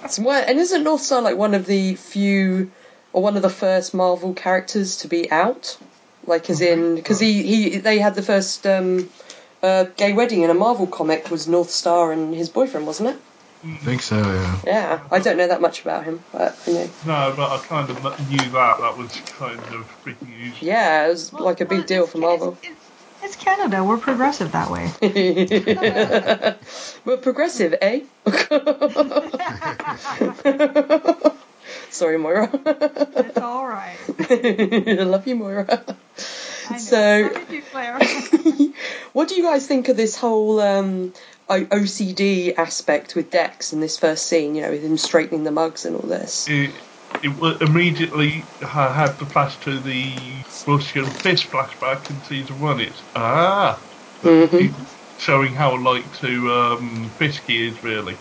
it's 0.04 0.18
one, 0.20 0.44
and 0.44 0.60
isn't 0.60 0.84
Northstar 0.84 1.22
like 1.24 1.36
one 1.36 1.54
of 1.54 1.66
the 1.66 1.96
few 1.96 2.70
or 3.12 3.22
one 3.22 3.36
of 3.36 3.42
the 3.42 3.50
first 3.50 3.94
Marvel 3.94 4.34
characters 4.34 4.96
to 4.98 5.08
be 5.08 5.30
out? 5.30 5.76
Like, 6.26 6.50
as 6.50 6.60
in, 6.60 6.96
because 6.96 7.18
he, 7.18 7.42
he 7.42 7.78
they 7.78 7.98
had 7.98 8.14
the 8.14 8.22
first 8.22 8.66
um, 8.66 9.08
uh, 9.62 9.84
gay 9.96 10.12
wedding 10.12 10.42
in 10.42 10.50
a 10.50 10.54
Marvel 10.54 10.86
comic 10.86 11.30
was 11.30 11.46
Northstar 11.46 12.12
and 12.12 12.34
his 12.34 12.48
boyfriend, 12.48 12.86
wasn't 12.86 13.10
it? 13.10 13.16
I 13.62 13.76
think 13.78 14.00
so, 14.00 14.16
yeah. 14.16 14.58
Yeah, 14.64 15.00
I 15.10 15.18
don't 15.18 15.36
know 15.36 15.48
that 15.48 15.60
much 15.60 15.82
about 15.82 16.04
him, 16.04 16.22
but 16.32 16.56
you 16.66 16.74
know, 16.74 16.90
No, 17.06 17.34
but 17.36 17.50
I 17.50 17.58
kind 17.66 17.90
of 17.90 18.02
knew 18.30 18.38
that. 18.38 18.78
That 18.80 18.96
was 18.96 19.14
kind 19.26 19.58
of 19.74 19.86
big 20.04 20.20
news. 20.22 20.62
yeah, 20.62 21.06
it 21.06 21.10
was 21.10 21.32
like 21.32 21.60
a 21.60 21.66
big 21.66 21.78
Well, 21.78 21.86
deal 21.86 22.06
for 22.06 22.18
Marvel. 22.18 22.56
It's, 22.62 22.72
it's, 23.22 23.24
it's 23.34 23.36
Canada. 23.36 23.84
We're 23.84 23.98
progressive 23.98 24.52
that 24.52 24.70
way. 24.70 24.90
We're 27.04 27.18
progressive, 27.18 27.74
eh? 27.82 28.00
Sorry, 31.90 32.18
Moira. 32.18 32.50
It's 32.52 33.38
all 33.38 33.66
right. 33.66 33.96
I 35.00 35.02
love 35.04 35.26
you, 35.26 35.36
Moira. 35.36 35.66
I 35.68 36.72
know. 36.72 36.76
So- 36.78 37.16
you, 37.18 38.74
what 39.12 39.28
do 39.28 39.34
you 39.34 39.42
guys 39.42 39.66
think 39.66 39.88
of 39.88 39.96
this 39.96 40.16
whole 40.16 40.60
um, 40.60 41.12
OCD 41.48 42.56
aspect 42.56 43.14
with 43.16 43.30
Dex 43.30 43.72
in 43.72 43.80
this 43.80 43.98
first 43.98 44.26
scene? 44.26 44.54
You 44.54 44.62
know, 44.62 44.70
with 44.70 44.84
him 44.84 44.96
straightening 44.96 45.44
the 45.44 45.50
mugs 45.50 45.84
and 45.84 45.96
all 45.96 46.02
this. 46.08 46.48
It, 46.48 46.74
it 47.22 47.62
immediately 47.62 48.44
ha- 48.62 48.92
had 48.92 49.18
the 49.18 49.26
flash 49.26 49.58
to 49.60 49.80
the 49.80 50.42
Russian 50.66 51.06
Fist 51.06 51.50
flashback 51.50 52.08
in 52.10 52.22
season 52.22 52.60
one. 52.60 52.80
It's 52.80 53.02
ah, 53.16 53.82
Mhm. 54.22 54.86
showing 55.16 55.54
how 55.54 55.76
like 55.82 56.12
to 56.18 56.52
um, 56.52 57.14
Fisk 57.18 57.44
is 57.48 57.82
really. 57.82 58.18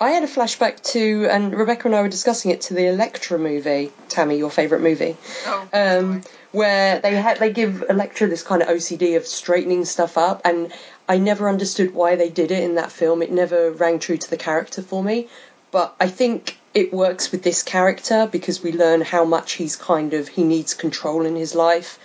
I 0.00 0.10
had 0.10 0.22
a 0.22 0.28
flashback 0.28 0.80
to, 0.92 1.26
and 1.28 1.52
Rebecca 1.52 1.88
and 1.88 1.96
I 1.96 2.02
were 2.02 2.08
discussing 2.08 2.50
it 2.52 2.60
to 2.62 2.74
the 2.74 2.86
Elektra 2.86 3.38
movie. 3.38 3.90
Tammy, 4.08 4.38
your 4.38 4.50
favourite 4.50 4.82
movie, 4.82 5.16
Oh, 5.46 5.68
um, 5.72 6.22
where 6.52 7.00
they 7.00 7.14
had 7.16 7.38
they 7.38 7.52
give 7.52 7.84
Elektra 7.88 8.28
this 8.28 8.42
kind 8.42 8.62
of 8.62 8.68
OCD 8.68 9.16
of 9.16 9.26
straightening 9.26 9.84
stuff 9.84 10.16
up, 10.16 10.42
and 10.44 10.72
I 11.08 11.18
never 11.18 11.48
understood 11.48 11.94
why 11.94 12.14
they 12.16 12.28
did 12.28 12.50
it 12.50 12.62
in 12.62 12.76
that 12.76 12.92
film. 12.92 13.22
It 13.22 13.32
never 13.32 13.72
rang 13.72 13.98
true 13.98 14.16
to 14.16 14.30
the 14.30 14.36
character 14.36 14.82
for 14.82 15.02
me, 15.02 15.28
but 15.72 15.96
I 15.98 16.08
think 16.08 16.58
it 16.74 16.92
works 16.92 17.32
with 17.32 17.42
this 17.42 17.62
character 17.62 18.28
because 18.30 18.62
we 18.62 18.72
learn 18.72 19.00
how 19.00 19.24
much 19.24 19.52
he's 19.54 19.74
kind 19.74 20.14
of 20.14 20.28
he 20.28 20.44
needs 20.44 20.74
control 20.74 21.26
in 21.26 21.34
his 21.34 21.54
life. 21.54 21.98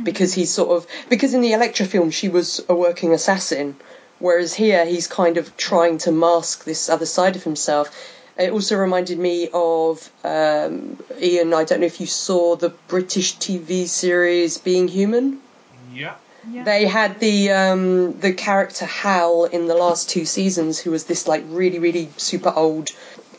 Because 0.00 0.32
he's 0.32 0.52
sort 0.52 0.70
of 0.70 0.86
because 1.08 1.34
in 1.34 1.40
the 1.40 1.54
Elektra 1.54 1.84
film 1.84 2.12
she 2.12 2.28
was 2.28 2.64
a 2.68 2.74
working 2.74 3.12
assassin, 3.12 3.74
whereas 4.18 4.54
here 4.54 4.84
he's 4.84 5.06
kind 5.06 5.36
of 5.36 5.56
trying 5.56 5.98
to 5.98 6.12
mask 6.12 6.64
this 6.64 6.88
other 6.88 7.06
side 7.06 7.36
of 7.36 7.44
himself. 7.44 7.90
It 8.38 8.52
also 8.52 8.76
reminded 8.76 9.18
me 9.18 9.48
of 9.52 10.10
um, 10.22 11.02
Ian. 11.20 11.52
I 11.52 11.64
don't 11.64 11.80
know 11.80 11.86
if 11.86 12.00
you 12.00 12.06
saw 12.06 12.54
the 12.54 12.70
British 12.86 13.36
TV 13.38 13.86
series 13.86 14.58
Being 14.58 14.86
Human. 14.86 15.40
Yeah. 15.92 16.14
Yeah. 16.50 16.62
They 16.62 16.86
had 16.86 17.20
the 17.20 17.50
um, 17.50 18.20
the 18.20 18.32
character 18.32 18.86
Hal 18.86 19.44
in 19.44 19.66
the 19.66 19.74
last 19.74 20.08
two 20.08 20.24
seasons, 20.24 20.78
who 20.78 20.92
was 20.92 21.04
this 21.04 21.26
like 21.26 21.44
really 21.48 21.78
really 21.78 22.08
super 22.16 22.52
old 22.54 22.90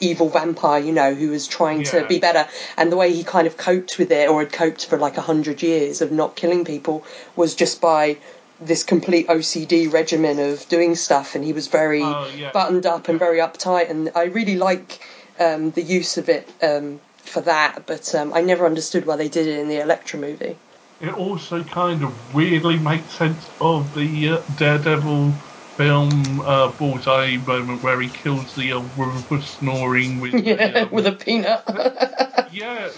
evil 0.02 0.30
vampire, 0.30 0.80
you 0.80 0.92
know, 0.92 1.14
who 1.14 1.30
was 1.30 1.48
trying 1.48 1.84
to 1.84 2.06
be 2.08 2.20
better. 2.20 2.48
And 2.78 2.92
the 2.92 2.98
way 2.98 3.12
he 3.12 3.24
kind 3.24 3.48
of 3.48 3.58
coped 3.58 3.98
with 3.98 4.12
it, 4.12 4.30
or 4.30 4.42
had 4.42 4.52
coped 4.52 4.86
for 4.86 4.98
like 4.98 5.18
a 5.18 5.22
hundred 5.22 5.62
years 5.62 6.02
of 6.02 6.12
not 6.12 6.36
killing 6.36 6.66
people, 6.66 7.04
was 7.36 7.56
just 7.56 7.82
by 7.82 8.18
this 8.62 8.84
complete 8.84 9.28
OCD 9.28 9.92
regimen 9.92 10.40
of 10.40 10.68
doing 10.68 10.96
stuff. 10.96 11.36
And 11.36 11.44
he 11.44 11.54
was 11.54 11.68
very 11.68 12.02
Oh, 12.04 12.30
yeah. 12.36 12.52
buttoned 12.52 12.86
up 12.86 13.08
and 13.08 13.20
very 13.20 13.40
uptight. 13.40 13.90
And 13.90 14.12
I 14.16 14.26
really 14.26 14.56
like 14.58 15.00
um, 15.40 15.72
the 15.72 15.82
use 15.82 16.18
of 16.18 16.30
it 16.30 16.52
um, 16.62 17.00
for 17.24 17.42
that. 17.42 17.86
But 17.86 18.14
um, 18.16 18.34
I 18.34 18.42
never 18.42 18.66
understood 18.66 19.06
why 19.06 19.16
they 19.16 19.30
did 19.30 19.48
it 19.48 19.60
in 19.60 19.70
the 19.70 19.82
Elektra 19.82 20.20
movie. 20.20 20.58
It 21.00 21.14
also 21.14 21.64
kind 21.64 22.04
of 22.04 22.34
weirdly 22.34 22.78
makes 22.78 23.14
sense 23.14 23.50
of 23.62 23.94
the 23.94 24.30
uh, 24.30 24.42
Daredevil 24.54 25.40
film 25.78 26.42
uh, 26.42 26.68
Bullseye 26.74 27.38
moment 27.38 27.82
where 27.82 28.02
he 28.02 28.10
kills 28.10 28.54
the 28.54 28.74
uh, 28.74 28.82
woman 28.82 29.24
for 29.24 29.40
snoring 29.40 30.20
with. 30.20 30.32
the, 30.34 30.42
Yeah, 30.42 30.80
um, 30.82 30.92
with 30.92 31.08
a 31.08 31.14
peanut. 31.14 31.64
yeah. 32.52 32.90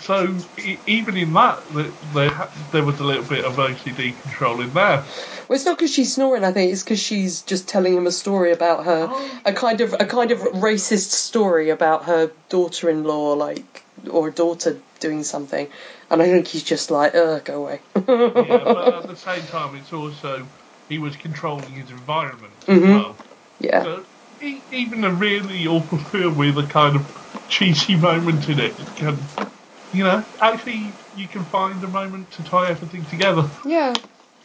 So 0.00 0.36
even 0.86 1.16
in 1.16 1.32
that, 1.34 1.62
there 2.14 2.30
there 2.72 2.84
was 2.84 3.00
a 3.00 3.04
little 3.04 3.24
bit 3.24 3.44
of 3.44 3.56
OCD 3.56 4.20
control 4.20 4.60
in 4.62 4.72
there. 4.72 4.98
Well, 5.48 5.56
it's 5.56 5.64
not 5.64 5.78
because 5.78 5.92
she's 5.92 6.14
snoring. 6.14 6.44
I 6.44 6.52
think 6.52 6.72
it's 6.72 6.82
because 6.82 7.00
she's 7.00 7.42
just 7.42 7.68
telling 7.68 7.94
him 7.94 8.06
a 8.06 8.12
story 8.12 8.52
about 8.52 8.84
her, 8.84 9.08
Oh. 9.10 9.40
a 9.44 9.52
kind 9.52 9.80
of 9.80 9.94
a 9.94 10.06
kind 10.06 10.30
of 10.32 10.40
racist 10.40 11.10
story 11.12 11.70
about 11.70 12.04
her 12.04 12.32
daughter-in-law, 12.48 13.34
like 13.34 13.84
or 14.10 14.30
daughter 14.30 14.80
doing 14.98 15.22
something. 15.22 15.68
And 16.10 16.22
I 16.22 16.26
think 16.26 16.48
he's 16.48 16.64
just 16.64 16.90
like, 16.90 17.14
"Ugh, 17.14 17.44
go 17.44 17.62
away." 17.64 17.80
Yeah, 17.96 18.64
but 18.64 18.94
at 18.94 19.06
the 19.08 19.16
same 19.16 19.46
time, 19.46 19.74
it's 19.76 19.92
also 19.92 20.48
he 20.88 20.98
was 20.98 21.16
controlling 21.16 21.72
his 21.74 21.90
environment 21.90 22.54
as 22.68 22.78
Mhm. 22.78 22.88
well. 22.94 23.16
yeah, 23.60 23.82
So 23.82 24.04
even 24.40 25.04
a 25.04 25.12
really 25.12 25.66
awful 25.66 25.98
film 26.12 26.36
with 26.36 26.58
a 26.58 26.66
kind 26.66 26.96
of 26.96 27.06
cheesy 27.48 27.96
moment 27.96 28.48
in 28.48 28.58
it 28.58 28.76
can, 28.96 29.28
you 29.92 30.04
know, 30.04 30.24
actually 30.40 30.92
you 31.14 31.28
can 31.28 31.44
find 31.46 31.82
a 31.82 31.88
moment 31.88 32.30
to 32.32 32.42
tie 32.42 32.68
everything 32.70 33.04
together. 33.06 33.50
yeah. 33.66 33.92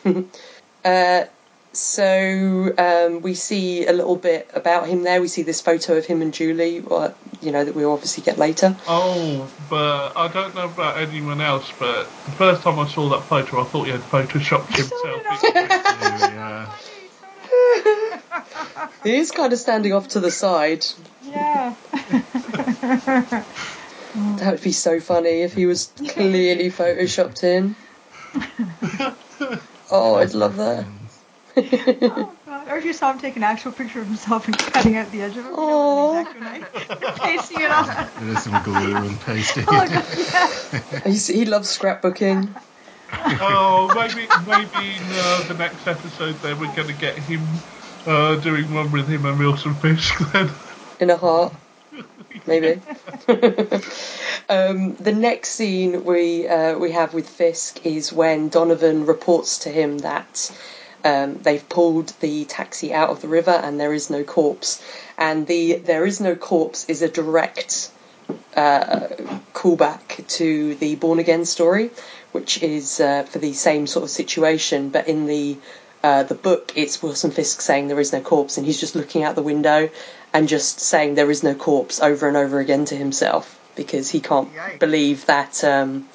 uh, 0.86 1.26
so 1.74 2.74
um, 2.78 3.22
we 3.22 3.34
see 3.34 3.86
a 3.86 3.92
little 3.92 4.16
bit 4.16 4.50
about 4.54 4.88
him 4.88 5.04
there. 5.04 5.20
We 5.20 5.28
see 5.28 5.44
this 5.44 5.62
photo 5.62 5.98
of 5.98 6.06
him 6.06 6.22
and 6.22 6.34
Julie, 6.34 6.80
or, 6.80 7.14
you 7.42 7.52
know, 7.52 7.66
that 7.66 7.76
we'll 7.76 7.92
obviously 7.92 8.24
get 8.24 8.38
later. 8.38 8.78
Oh, 8.88 9.52
but 9.70 10.14
I 10.16 10.30
don't 10.30 10.56
know 10.56 10.70
about 10.70 10.98
anyone 10.98 11.42
else, 11.42 11.70
but 11.78 12.10
the 12.24 12.32
first 12.32 12.62
time 12.62 12.80
I 12.80 12.88
saw 12.88 13.10
that 13.10 13.28
photo, 13.28 13.66
I 13.66 13.70
thought 13.70 13.86
he 13.88 13.92
had 13.92 14.02
photoshopped 14.04 14.74
So 14.76 14.84
himself. 14.84 15.24
did 15.42 16.86
He 19.04 19.18
is 19.18 19.32
kind 19.32 19.52
of 19.54 19.60
standing 19.60 19.94
off 19.94 20.08
to 20.10 20.20
the 20.20 20.32
side. 20.32 20.86
Yeah. 21.22 21.76
That 24.16 24.52
would 24.52 24.62
be 24.62 24.72
so 24.72 25.00
funny 25.00 25.42
if 25.42 25.54
he 25.54 25.66
was 25.66 25.88
clearly 26.10 26.70
photoshopped 26.70 27.44
in. 27.44 27.76
Oh, 29.92 30.16
I'd 30.16 30.34
love 30.34 30.56
that. 30.56 30.86
oh 31.58 32.36
god. 32.46 32.68
Or 32.70 32.78
if 32.78 32.86
you 32.86 32.94
saw 32.94 33.12
him 33.12 33.20
take 33.20 33.36
an 33.36 33.44
actual 33.44 33.72
picture 33.72 34.02
of 34.02 34.08
himself 34.08 34.48
and 34.48 34.58
cutting 34.58 34.98
out 34.98 35.12
the 35.12 35.22
edge 35.22 35.38
of 35.38 35.46
it, 35.46 35.50
you 35.50 35.56
know, 35.56 36.26
with 36.28 36.36
an 36.36 36.44
knife, 36.44 37.18
pasting 37.18 37.62
it 37.62 37.70
on. 37.70 38.10
There's 38.20 38.44
some 38.44 38.64
glue 38.64 38.96
and 38.96 39.20
pasting. 39.22 39.66
Oh 39.68 39.88
god, 39.88 40.06
yeah. 40.18 41.12
He 41.12 41.46
loves 41.46 41.78
scrapbooking. 41.78 42.56
oh, 43.14 43.92
maybe 43.94 44.28
maybe 44.48 44.96
in 44.96 45.04
uh, 45.12 45.44
the 45.48 45.54
next 45.54 45.88
episode, 45.88 46.42
then 46.42 46.60
we're 46.60 46.74
going 46.74 46.88
to 46.88 46.94
get 46.94 47.20
him 47.20 47.48
uh, 48.08 48.36
doing 48.38 48.74
one 48.74 48.92
with 48.92 49.08
him 49.08 49.26
and 49.26 49.38
Wilson 49.38 49.76
Fisk. 49.76 50.18
Then 50.34 50.50
in 51.00 51.10
a 51.12 51.18
heart, 51.18 51.54
maybe. 52.46 52.82
um, 54.50 54.96
the 54.96 55.14
next 55.16 55.50
scene 55.50 56.04
we 56.04 56.48
uh, 56.48 56.78
we 56.78 56.92
have 56.92 57.14
with 57.14 57.28
Fisk 57.28 57.86
is 57.86 58.12
when 58.14 58.50
Donovan 58.50 59.06
reports 59.06 59.60
to 59.60 59.70
him 59.70 60.00
that 60.00 60.52
um, 61.04 61.40
they've 61.44 61.68
pulled 61.70 62.10
the 62.20 62.46
taxi 62.46 62.94
out 62.94 63.10
of 63.10 63.22
the 63.22 63.28
river 63.28 63.52
and 63.52 63.80
there 63.80 63.94
is 63.94 64.10
no 64.10 64.24
corpse. 64.24 64.84
And 65.18 65.48
the 65.48 65.78
there 65.78 66.06
is 66.06 66.20
no 66.20 66.36
corpse 66.36 66.86
is 66.90 67.02
a 67.02 67.10
direct 67.10 67.92
uh, 68.56 69.08
callback 69.54 70.28
to 70.28 70.76
the 70.76 70.96
Born 70.96 71.20
Again 71.20 71.46
story, 71.46 71.92
which 72.32 72.62
is 72.64 73.00
uh, 73.00 73.24
for 73.24 73.40
the 73.40 73.54
same 73.54 73.86
sort 73.88 74.04
of 74.04 74.10
situation, 74.10 74.90
but 74.90 75.08
in 75.08 75.28
the 75.28 75.58
uh, 76.04 76.22
the 76.24 76.36
book, 76.36 76.72
it's 76.76 77.02
Wilson 77.02 77.32
Fisk 77.32 77.62
saying 77.62 77.88
there 77.88 78.00
is 78.00 78.14
no 78.14 78.22
corpse, 78.22 78.58
and 78.58 78.66
he's 78.66 78.80
just 78.80 78.96
looking 78.96 79.24
out 79.24 79.34
the 79.36 79.42
window 79.42 79.90
and 80.36 80.50
just 80.50 80.82
saying 80.82 81.16
there 81.16 81.32
is 81.32 81.44
no 81.44 81.56
corpse 81.56 82.02
over 82.02 82.28
and 82.28 82.36
over 82.36 82.60
again 82.60 82.84
to 82.84 82.94
himself 82.94 83.58
because 83.78 84.10
he 84.10 84.20
can't 84.20 84.54
Yikes. 84.54 84.80
believe 84.80 85.26
that 85.28 85.64
um, 85.64 86.10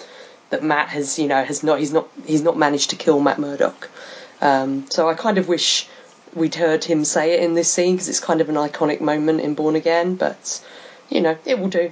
that 0.51 0.63
Matt 0.63 0.91
has 0.91 1.19
you 1.19 1.27
know 1.27 1.43
has 1.43 1.63
not 1.63 1.79
he's 1.79 1.91
not 1.91 2.07
he's 2.27 2.43
not 2.43 2.59
managed 2.59 2.91
to 2.91 2.97
kill 2.97 3.19
Matt 3.21 3.39
Murdock. 3.39 3.89
Um, 4.43 4.85
so 4.91 5.09
I 5.09 5.15
kind 5.15 5.39
of 5.39 5.49
wish 5.49 5.89
we'd 6.35 6.55
heard 6.55 6.85
him 6.85 7.03
say 7.03 7.33
it 7.33 7.43
in 7.43 7.55
this 7.55 7.73
scene 7.73 7.95
because 7.95 8.11
it's 8.11 8.21
kind 8.21 8.43
of 8.43 8.51
an 8.51 8.57
iconic 8.57 9.01
moment 9.01 9.41
in 9.41 9.55
Born 9.55 9.75
Again, 9.75 10.17
but 10.17 10.63
you 11.09 11.23
know 11.23 11.39
it 11.47 11.59
will 11.59 11.69
do. 11.69 11.91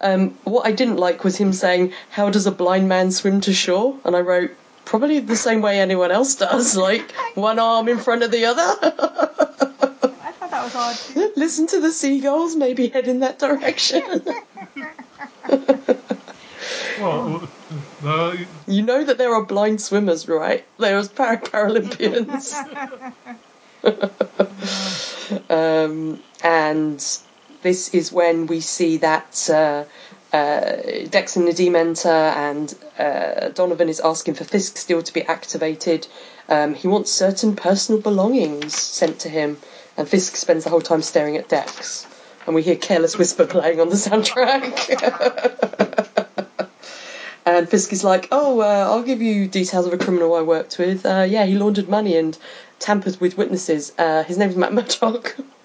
Um, 0.00 0.38
what 0.44 0.66
I 0.66 0.70
didn't 0.70 0.98
like 0.98 1.24
was 1.24 1.36
him 1.36 1.52
saying, 1.52 1.94
"How 2.10 2.30
does 2.30 2.46
a 2.46 2.52
blind 2.52 2.88
man 2.88 3.10
swim 3.10 3.40
to 3.40 3.52
shore?" 3.52 3.96
And 4.04 4.14
I 4.14 4.20
wrote, 4.20 4.52
"Probably 4.84 5.18
the 5.18 5.34
same 5.34 5.62
way 5.62 5.80
anyone 5.80 6.12
else 6.12 6.36
does, 6.36 6.76
like 6.76 7.10
one 7.34 7.58
arm 7.58 7.88
in 7.88 7.98
front 7.98 8.22
of 8.22 8.30
the 8.30 8.44
other." 8.44 9.76
I 10.66 10.68
thought 10.68 10.96
that 11.14 11.14
was 11.14 11.14
odd 11.14 11.14
too. 11.14 11.32
Listen 11.36 11.66
to 11.68 11.80
the 11.80 11.92
seagulls, 11.92 12.56
maybe 12.56 12.88
head 12.88 13.06
in 13.06 13.20
that 13.20 13.38
direction. 13.38 14.02
well, 17.00 17.48
no, 18.02 18.34
you 18.66 18.82
know 18.82 19.04
that 19.04 19.16
there 19.16 19.32
are 19.32 19.44
blind 19.44 19.80
swimmers, 19.80 20.28
right? 20.28 20.64
There 20.78 20.96
was 20.96 21.08
para- 21.08 21.38
Paralympians. 21.38 22.52
um, 25.50 26.20
and 26.42 26.98
this 27.62 27.94
is 27.94 28.10
when 28.10 28.46
we 28.48 28.60
see 28.60 28.96
that 28.96 29.48
uh, 29.48 29.84
uh, 30.32 31.06
Dex 31.08 31.36
and 31.36 31.46
Nadeem 31.48 31.76
enter, 31.76 32.08
and 32.08 32.74
uh, 32.98 33.50
Donovan 33.50 33.88
is 33.88 34.00
asking 34.00 34.34
for 34.34 34.44
Fisk 34.44 34.76
still 34.76 35.02
to 35.02 35.12
be 35.12 35.22
activated. 35.22 36.08
Um, 36.48 36.74
he 36.74 36.88
wants 36.88 37.12
certain 37.12 37.54
personal 37.54 38.00
belongings 38.00 38.76
sent 38.76 39.20
to 39.20 39.28
him, 39.28 39.58
and 39.96 40.08
Fisk 40.08 40.36
spends 40.36 40.64
the 40.64 40.70
whole 40.70 40.80
time 40.80 41.02
staring 41.02 41.36
at 41.36 41.48
Dex. 41.48 42.06
And 42.46 42.54
we 42.54 42.62
hear 42.62 42.76
Careless 42.76 43.18
Whisper 43.18 43.46
playing 43.46 43.80
on 43.80 43.88
the 43.88 43.96
soundtrack. 43.96 45.52
And 47.46 47.68
Fisk 47.68 47.92
is 47.92 48.02
like, 48.02 48.26
"Oh, 48.32 48.60
uh, 48.60 48.88
I'll 48.90 49.04
give 49.04 49.22
you 49.22 49.46
details 49.46 49.86
of 49.86 49.92
a 49.92 49.98
criminal 49.98 50.34
I 50.34 50.42
worked 50.42 50.78
with. 50.78 51.06
Uh, 51.06 51.24
yeah, 51.28 51.46
he 51.46 51.56
laundered 51.56 51.88
money 51.88 52.16
and 52.16 52.36
tampered 52.80 53.20
with 53.20 53.38
witnesses. 53.38 53.92
Uh, 53.96 54.24
his 54.24 54.36
name's 54.36 54.56
Matt 54.56 54.74
Murdock." 54.74 55.36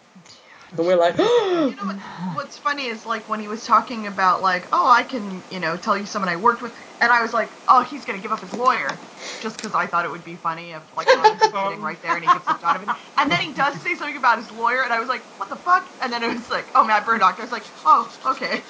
And 0.77 0.87
we're 0.87 0.97
like, 0.97 1.17
You 1.19 1.75
know 1.77 1.85
what, 1.85 1.97
what's 2.33 2.57
funny 2.57 2.87
is 2.87 3.05
like 3.05 3.27
when 3.29 3.39
he 3.39 3.47
was 3.47 3.65
talking 3.65 4.07
about 4.07 4.41
like, 4.41 4.67
oh, 4.71 4.89
I 4.89 5.03
can, 5.03 5.45
you 5.49 5.59
know, 5.59 5.77
tell 5.77 5.97
you 5.97 6.05
someone 6.05 6.29
I 6.29 6.37
worked 6.37 6.61
with, 6.61 6.73
and 7.01 7.11
I 7.11 7.21
was 7.21 7.33
like, 7.33 7.51
oh, 7.67 7.83
he's 7.83 8.05
gonna 8.05 8.19
give 8.19 8.31
up 8.31 8.41
his 8.41 8.53
lawyer, 8.53 9.01
just 9.39 9.57
because 9.57 9.75
I 9.75 9.87
thought 9.87 10.05
it 10.05 10.11
would 10.11 10.23
be 10.23 10.37
funny 10.37 10.71
if 10.71 10.83
like 10.93 11.11
Donovan 11.11 11.41
sitting 11.41 11.81
right 11.81 12.01
there 12.01 12.15
and 12.15 12.23
he 12.25 12.31
gives 12.31 12.47
up 12.47 12.59
Donovan, 12.59 12.91
and 13.17 13.31
then 13.31 13.41
he 13.41 13.53
does 13.53 13.81
say 13.81 13.95
something 13.95 14.17
about 14.17 14.37
his 14.39 14.51
lawyer, 14.51 14.83
and 14.83 14.93
I 14.93 14.99
was 14.99 15.09
like, 15.09 15.25
what 15.37 15.49
the 15.49 15.57
fuck? 15.57 15.89
And 16.01 16.11
then 16.13 16.23
it 16.23 16.29
was 16.33 16.49
like, 16.49 16.71
oh, 16.75 16.85
Matt 16.85 17.05
Murdock. 17.07 17.39
I 17.39 17.43
was 17.43 17.51
like, 17.51 17.65
oh, 17.85 18.09
okay. 18.25 18.63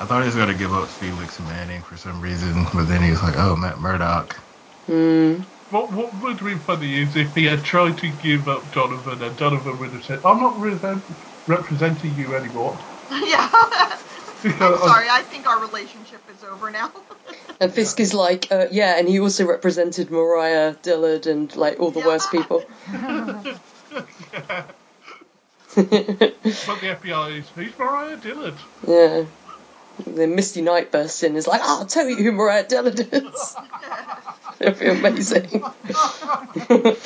I 0.00 0.06
thought 0.06 0.20
he 0.22 0.26
was 0.26 0.36
gonna 0.36 0.54
give 0.54 0.72
up 0.72 0.90
Felix 0.90 1.38
Manning 1.40 1.82
for 1.82 1.96
some 1.96 2.20
reason, 2.20 2.66
but 2.74 2.86
then 2.88 3.02
he 3.02 3.10
was 3.10 3.22
like, 3.22 3.36
"Oh, 3.38 3.56
Matt 3.56 3.78
Murdock." 3.78 4.44
hmm. 4.88 5.42
What 5.70 5.92
what 5.92 6.14
would 6.22 6.38
have 6.38 6.44
been 6.44 6.60
funny 6.60 7.02
is 7.02 7.14
if 7.16 7.34
he 7.34 7.44
had 7.44 7.62
tried 7.62 7.98
to 7.98 8.10
give 8.10 8.48
up 8.48 8.72
Donovan 8.72 9.22
and 9.22 9.36
Donovan 9.36 9.78
would 9.78 9.92
have 9.92 10.04
said, 10.04 10.20
I'm 10.24 10.40
not 10.40 10.58
re- 10.58 11.00
representing 11.46 12.14
you 12.14 12.34
anymore. 12.34 12.78
yeah. 13.10 13.50
I'm 14.44 14.78
sorry. 14.78 15.08
I 15.10 15.22
think 15.28 15.46
our 15.46 15.60
relationship 15.60 16.20
is 16.34 16.44
over 16.44 16.70
now. 16.70 16.90
And 17.60 17.72
Fisk 17.72 17.98
is 17.98 18.14
like, 18.14 18.52
uh, 18.52 18.66
yeah, 18.70 18.96
and 19.00 19.08
he 19.08 19.18
also 19.18 19.44
represented 19.44 20.12
Mariah 20.12 20.76
Dillard 20.80 21.26
and 21.26 21.54
like 21.56 21.80
all 21.80 21.90
the 21.90 21.98
worst 21.98 22.28
Yeah. 22.32 22.40
people. 22.42 22.64
But 25.74 26.80
the 26.80 26.96
FBI 27.00 27.40
is, 27.40 27.48
who's 27.48 27.76
Mariah 27.76 28.16
Dillard? 28.16 28.54
Yeah. 28.86 29.24
Then 30.06 30.34
Misty 30.34 30.62
Knight 30.62 30.90
bursts 30.92 31.22
in 31.22 31.30
and 31.30 31.36
is 31.38 31.46
like, 31.46 31.60
oh, 31.62 31.80
I'll 31.80 31.86
tell 31.86 32.08
you 32.08 32.16
who 32.16 32.32
Mariah 32.32 32.66
Dillard 32.66 33.00
is. 33.00 33.56
It'll 34.60 34.78
be 34.78 34.88
amazing. 34.88 35.62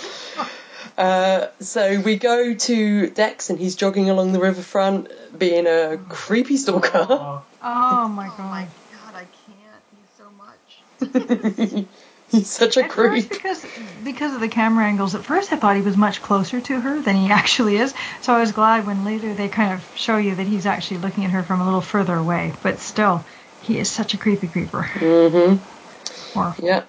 uh, 0.99 1.47
so 1.61 2.01
we 2.01 2.17
go 2.17 2.55
to 2.55 3.11
Dex 3.11 3.51
and 3.51 3.59
he's 3.59 3.77
jogging 3.77 4.09
along 4.11 4.33
the 4.33 4.41
riverfront 4.41 5.09
being 5.39 5.67
a 5.67 5.99
creepy 6.09 6.57
stalker. 6.57 6.99
Uh, 6.99 7.41
Oh 7.65 8.09
my 8.09 8.29
Oh 8.29 8.43
my 8.43 8.65
god. 8.65 8.69
god, 8.91 9.15
I 9.15 9.27
can't. 9.47 9.83
He's 9.95 10.09
so 10.17 10.31
much. 10.31 10.83
he's 12.33 12.51
such 12.61 12.77
a 12.77 12.85
At 12.85 12.93
first, 12.93 13.29
creep. 13.29 13.31
because 13.31 13.65
because 14.03 14.35
of 14.35 14.41
the 14.41 14.49
camera 14.49 14.85
angles, 14.87 15.15
at 15.15 15.25
first 15.25 15.53
I 15.53 15.57
thought 15.57 15.77
he 15.77 15.83
was 15.83 15.97
much 15.97 16.21
closer 16.23 16.61
to 16.61 16.81
her 16.81 17.01
than 17.01 17.15
he 17.15 17.31
actually 17.41 17.77
is. 17.77 17.95
So 18.23 18.33
I 18.35 18.41
was 18.41 18.51
glad 18.53 18.87
when 18.87 19.05
later 19.05 19.33
they 19.35 19.49
kind 19.49 19.73
of 19.73 19.85
show 19.97 20.17
you 20.17 20.35
that 20.35 20.47
he's 20.47 20.67
actually 20.67 20.99
looking 20.99 21.25
at 21.25 21.31
her 21.31 21.45
from 21.45 21.61
a 21.61 21.65
little 21.65 21.81
further 21.81 22.17
away. 22.17 22.53
But 22.63 22.81
still, 22.81 23.25
he 23.63 23.79
is 23.79 23.89
such 23.89 24.15
a 24.15 24.19
creepy 24.19 24.49
creeper. 24.49 24.83
Mm-hmm. 24.95 26.35
Horrible. 26.35 26.65
Yeah. 26.67 26.83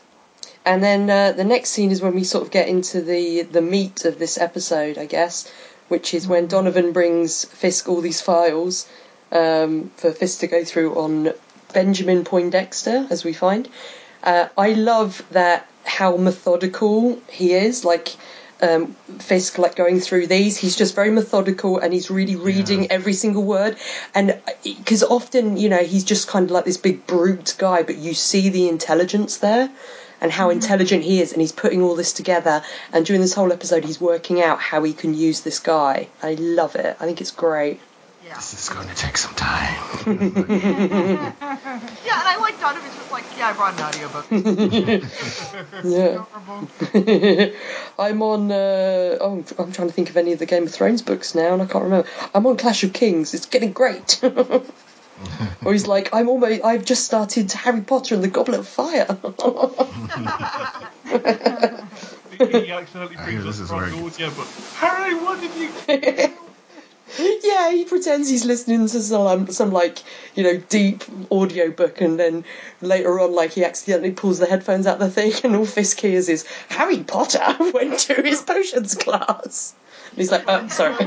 And 0.66 0.82
then 0.82 1.10
uh, 1.10 1.34
the 1.34 1.44
next 1.44 1.72
scene 1.72 1.92
is 1.92 2.02
when 2.02 2.16
we 2.16 2.24
sort 2.24 2.46
of 2.46 2.52
get 2.52 2.70
into 2.70 3.02
the 3.02 3.42
the 3.44 3.62
meat 3.62 4.06
of 4.06 4.18
this 4.18 4.38
episode, 4.38 4.98
I 4.98 5.06
guess, 5.06 5.52
which 5.90 6.14
is 6.14 6.26
when 6.28 6.48
Donovan 6.48 6.94
brings 6.94 7.44
Fisk 7.46 7.90
all 7.90 8.00
these 8.02 8.22
files 8.22 8.88
um, 9.32 9.92
for 9.98 10.12
Fisk 10.14 10.40
to 10.40 10.48
go 10.48 10.64
through 10.64 10.96
on 10.96 11.34
Benjamin 11.74 12.24
Poindexter, 12.24 13.08
as 13.10 13.26
we 13.26 13.34
find. 13.34 13.68
Uh, 14.24 14.48
I 14.58 14.74
love 14.74 15.22
that 15.32 15.68
how 15.86 16.18
methodical 16.18 17.22
he 17.30 17.54
is, 17.54 17.84
like. 17.86 18.16
Um, 18.62 18.96
Fisk, 19.20 19.58
like 19.58 19.76
going 19.76 20.00
through 20.00 20.28
these, 20.28 20.56
he's 20.56 20.78
just 20.78 20.96
very 20.96 21.12
methodical 21.12 21.80
and 21.80 21.92
he's 21.92 22.10
really 22.10 22.38
reading 22.38 22.84
Yeah. 22.84 22.92
every 22.92 23.12
single 23.12 23.44
word. 23.44 23.76
And 24.16 24.40
because 24.64 25.04
often, 25.04 25.58
you 25.58 25.68
know, 25.68 25.84
he's 25.84 26.06
just 26.06 26.30
kind 26.30 26.46
of 26.46 26.52
like 26.52 26.64
this 26.64 26.78
big 26.78 27.06
brute 27.06 27.56
guy, 27.58 27.84
but 27.84 27.98
you 27.98 28.14
see 28.14 28.48
the 28.48 28.70
intelligence 28.70 29.38
there 29.38 29.70
and 30.22 30.32
how 30.32 30.50
intelligent 30.50 31.04
he 31.04 31.20
is, 31.22 31.34
and 31.34 31.42
he's 31.42 31.52
putting 31.52 31.82
all 31.82 31.96
this 31.96 32.14
together. 32.14 32.64
And 32.94 33.06
during 33.06 33.22
this 33.22 33.34
whole 33.34 33.52
episode, 33.52 33.84
he's 33.84 34.00
working 34.00 34.42
out 34.42 34.62
how 34.62 34.82
he 34.84 34.94
can 34.94 35.14
use 35.14 35.42
this 35.42 35.60
guy. 35.60 36.08
I 36.22 36.36
love 36.36 36.76
it. 36.78 36.96
I 37.02 37.06
think 37.06 37.20
it's 37.20 37.32
great. 37.32 37.82
Yeah. 38.34 38.40
This 38.40 38.64
is 38.64 38.70
going 38.70 38.88
to 38.88 38.96
take 38.96 39.16
some 39.18 39.36
time. 39.36 39.76
Yeah, 42.06 42.20
and 42.20 42.28
I 42.28 42.38
like 42.40 42.60
Donovan's 42.60 42.96
just 42.96 43.12
like, 43.12 43.24
yeah, 43.38 43.50
I 43.50 43.54
brought 43.54 43.74
an 43.78 43.86
audiobook. 43.86 44.26
Yeah. 45.84 46.26
I'm 48.00 48.22
on. 48.24 48.52
Uh, 48.52 49.18
oh, 49.22 49.34
I'm, 49.34 49.46
I'm 49.60 49.72
trying 49.72 49.88
to 49.88 49.94
think 49.94 50.10
of 50.10 50.18
any 50.18 50.34
of 50.34 50.40
the 50.40 50.46
Game 50.48 50.64
of 50.64 50.72
Thrones 50.72 51.02
books 51.04 51.36
now, 51.36 51.54
and 51.54 51.62
I 51.62 51.66
can't 51.66 51.84
remember. 51.84 52.08
I'm 52.34 52.46
on 52.48 52.58
Clash 52.58 52.84
of 52.84 52.92
Kings. 52.94 53.34
It's 53.36 53.46
getting 53.46 53.72
great. 53.72 54.20
or 54.24 55.72
he's 55.72 55.86
like, 55.88 56.10
I'm 56.14 56.28
almost. 56.30 56.64
I've 56.64 56.86
just 56.86 57.06
started 57.06 57.52
Harry 57.52 57.82
Potter 57.82 58.16
and 58.16 58.24
the 58.24 58.28
Goblet 58.30 58.60
of 58.60 58.68
Fire. 58.68 59.06
he 62.40 62.72
accidentally 62.72 63.16
brings 63.18 63.44
this 63.44 63.58
up 63.60 63.64
is 63.64 63.70
the 63.70 63.76
where 63.76 63.84
wrong 63.90 63.94
it 63.94 64.04
gets- 64.04 64.16
audio, 64.16 64.30
but 64.36 64.48
Harry, 64.78 65.16
what 65.16 65.40
did 65.40 65.54
you? 65.56 66.34
Yeah, 67.44 67.72
he 67.72 67.86
pretends 67.86 68.30
he's 68.30 68.46
listening 68.46 68.88
to 68.88 69.02
some, 69.02 69.28
um, 69.28 69.48
some 69.52 69.72
like, 69.72 70.00
you 70.36 70.44
know, 70.44 70.58
deep 70.58 71.04
audio 71.32 71.72
book, 71.72 72.02
and 72.02 72.20
then 72.20 72.46
later 72.82 73.20
on, 73.20 73.34
like, 73.34 73.52
he 73.54 73.64
accidentally 73.64 74.12
pulls 74.12 74.40
the 74.40 74.46
headphones 74.46 74.88
out 74.88 75.00
the 75.00 75.10
thing, 75.10 75.34
and 75.44 75.56
all 75.56 75.66
Fisk 75.66 76.00
hears 76.00 76.30
is 76.30 76.46
Harry 76.70 77.04
Potter 77.04 77.56
went 77.74 78.00
to 78.00 78.22
his 78.22 78.42
potions 78.42 78.96
class. 78.96 79.74
And 80.12 80.20
he's 80.20 80.32
like, 80.32 80.46
oh, 80.48 80.68
sorry. 80.68 80.94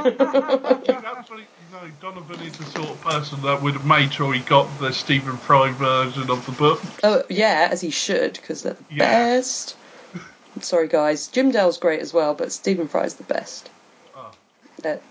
Absolutely 0.89 1.47
know 1.73 1.91
Donovan 2.01 2.41
is 2.47 2.57
the 2.57 2.65
sort 2.65 2.89
of 2.89 3.01
person 3.03 3.43
that 3.43 3.63
would 3.63 3.75
have 3.75 3.87
made 3.87 4.13
sure 4.13 4.33
he 4.33 4.41
got 4.41 4.67
the 4.81 4.93
Stephen 4.93 5.37
Fry 5.37 5.73
version 5.73 6.31
of 6.31 6.45
the 6.47 6.53
book. 6.53 6.81
oh, 7.03 7.23
yeah, 7.29 7.69
as 7.71 7.81
he 7.81 7.91
should, 7.91 8.35
because 8.35 8.63
they're 8.63 8.75
the 8.75 8.85
Yeah. 8.91 8.99
best. 8.99 9.77
Sorry, 10.61 10.89
guys. 10.89 11.29
Jim 11.29 11.51
Dale's 11.51 11.79
great 11.79 12.01
as 12.01 12.15
well, 12.15 12.35
but 12.35 12.51
Stephen 12.51 12.89
Fry's 12.89 13.15
the 13.15 13.25
best 13.25 13.69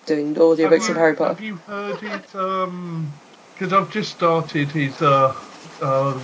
Doing 0.06 0.36
audiobooks 0.36 0.60
Have 0.60 0.74
of 0.74 0.88
you- 0.90 0.94
Harry 0.96 1.16
Potter. 1.16 1.34
Have 1.34 1.42
you 1.42 1.56
heard 1.56 2.00
his? 2.00 2.36
Um, 2.36 3.12
because 3.54 3.72
I've 3.72 3.90
just 3.90 4.12
started 4.12 4.70
his 4.70 5.02
uh, 5.02 5.34
uh, 5.82 6.20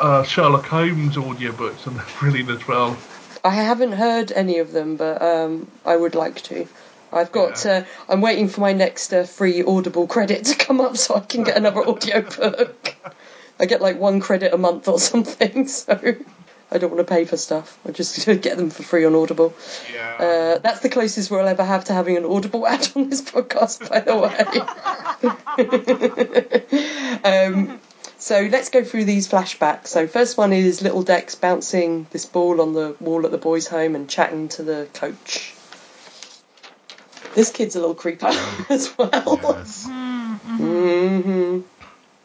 uh, 0.00 0.22
Sherlock 0.24 0.66
Holmes 0.66 1.16
audiobooks, 1.16 1.86
and 1.86 1.96
they're 1.98 2.04
brilliant 2.18 2.50
as 2.50 2.66
well. 2.68 2.96
I 3.44 3.50
haven't 3.50 3.92
heard 3.92 4.32
any 4.32 4.58
of 4.58 4.72
them, 4.72 4.96
but 4.96 5.22
um, 5.22 5.70
I 5.84 5.96
would 5.96 6.14
like 6.14 6.42
to. 6.44 6.66
I've 7.12 7.32
got. 7.32 7.64
Uh, 7.64 7.84
I'm 8.08 8.20
waiting 8.20 8.48
for 8.48 8.60
my 8.60 8.72
next 8.72 9.12
uh, 9.12 9.24
free 9.24 9.62
Audible 9.62 10.06
credit 10.06 10.44
to 10.46 10.56
come 10.56 10.80
up 10.80 10.96
so 10.96 11.14
I 11.14 11.20
can 11.20 11.44
get 11.44 11.56
another 11.56 11.80
audiobook. 11.86 12.96
I 13.60 13.66
get 13.66 13.80
like 13.80 13.98
one 13.98 14.20
credit 14.20 14.52
a 14.52 14.58
month 14.58 14.88
or 14.88 14.98
something, 14.98 15.66
so 15.68 16.16
I 16.72 16.78
don't 16.78 16.90
want 16.90 17.06
to 17.06 17.14
pay 17.14 17.26
for 17.26 17.36
stuff. 17.36 17.78
I 17.86 17.90
just 17.90 18.24
get 18.42 18.56
them 18.56 18.70
for 18.70 18.82
free 18.82 19.04
on 19.04 19.14
Audible. 19.14 19.54
Yeah. 19.92 20.16
Uh, 20.18 20.58
that's 20.58 20.80
the 20.80 20.88
closest 20.88 21.30
we'll 21.30 21.46
ever 21.46 21.64
have 21.64 21.84
to 21.84 21.92
having 21.92 22.16
an 22.16 22.24
Audible 22.24 22.66
ad 22.74 22.88
on 22.96 23.10
this 23.10 23.20
podcast, 23.20 23.88
by 23.90 24.00
the 24.00 24.16
way. 24.16 24.38
um, 27.46 27.78
so 28.18 28.48
let's 28.50 28.70
go 28.70 28.82
through 28.84 29.04
these 29.04 29.28
flashbacks. 29.28 29.88
So 29.88 30.06
first 30.06 30.38
one 30.38 30.52
is 30.54 30.80
little 30.80 31.02
Dex 31.02 31.34
bouncing 31.34 32.06
this 32.10 32.24
ball 32.24 32.62
on 32.62 32.72
the 32.72 32.96
wall 33.00 33.26
at 33.26 33.32
the 33.32 33.38
boys' 33.38 33.66
home 33.66 33.94
and 33.94 34.08
chatting 34.08 34.48
to 34.50 34.62
the 34.62 34.88
coach. 34.94 35.54
This 37.34 37.50
kid's 37.50 37.76
a 37.76 37.80
little 37.80 37.94
creeper 37.94 38.30
as 38.70 38.96
well. 38.96 39.40
Yes. 39.42 39.86
hmm 39.86 41.60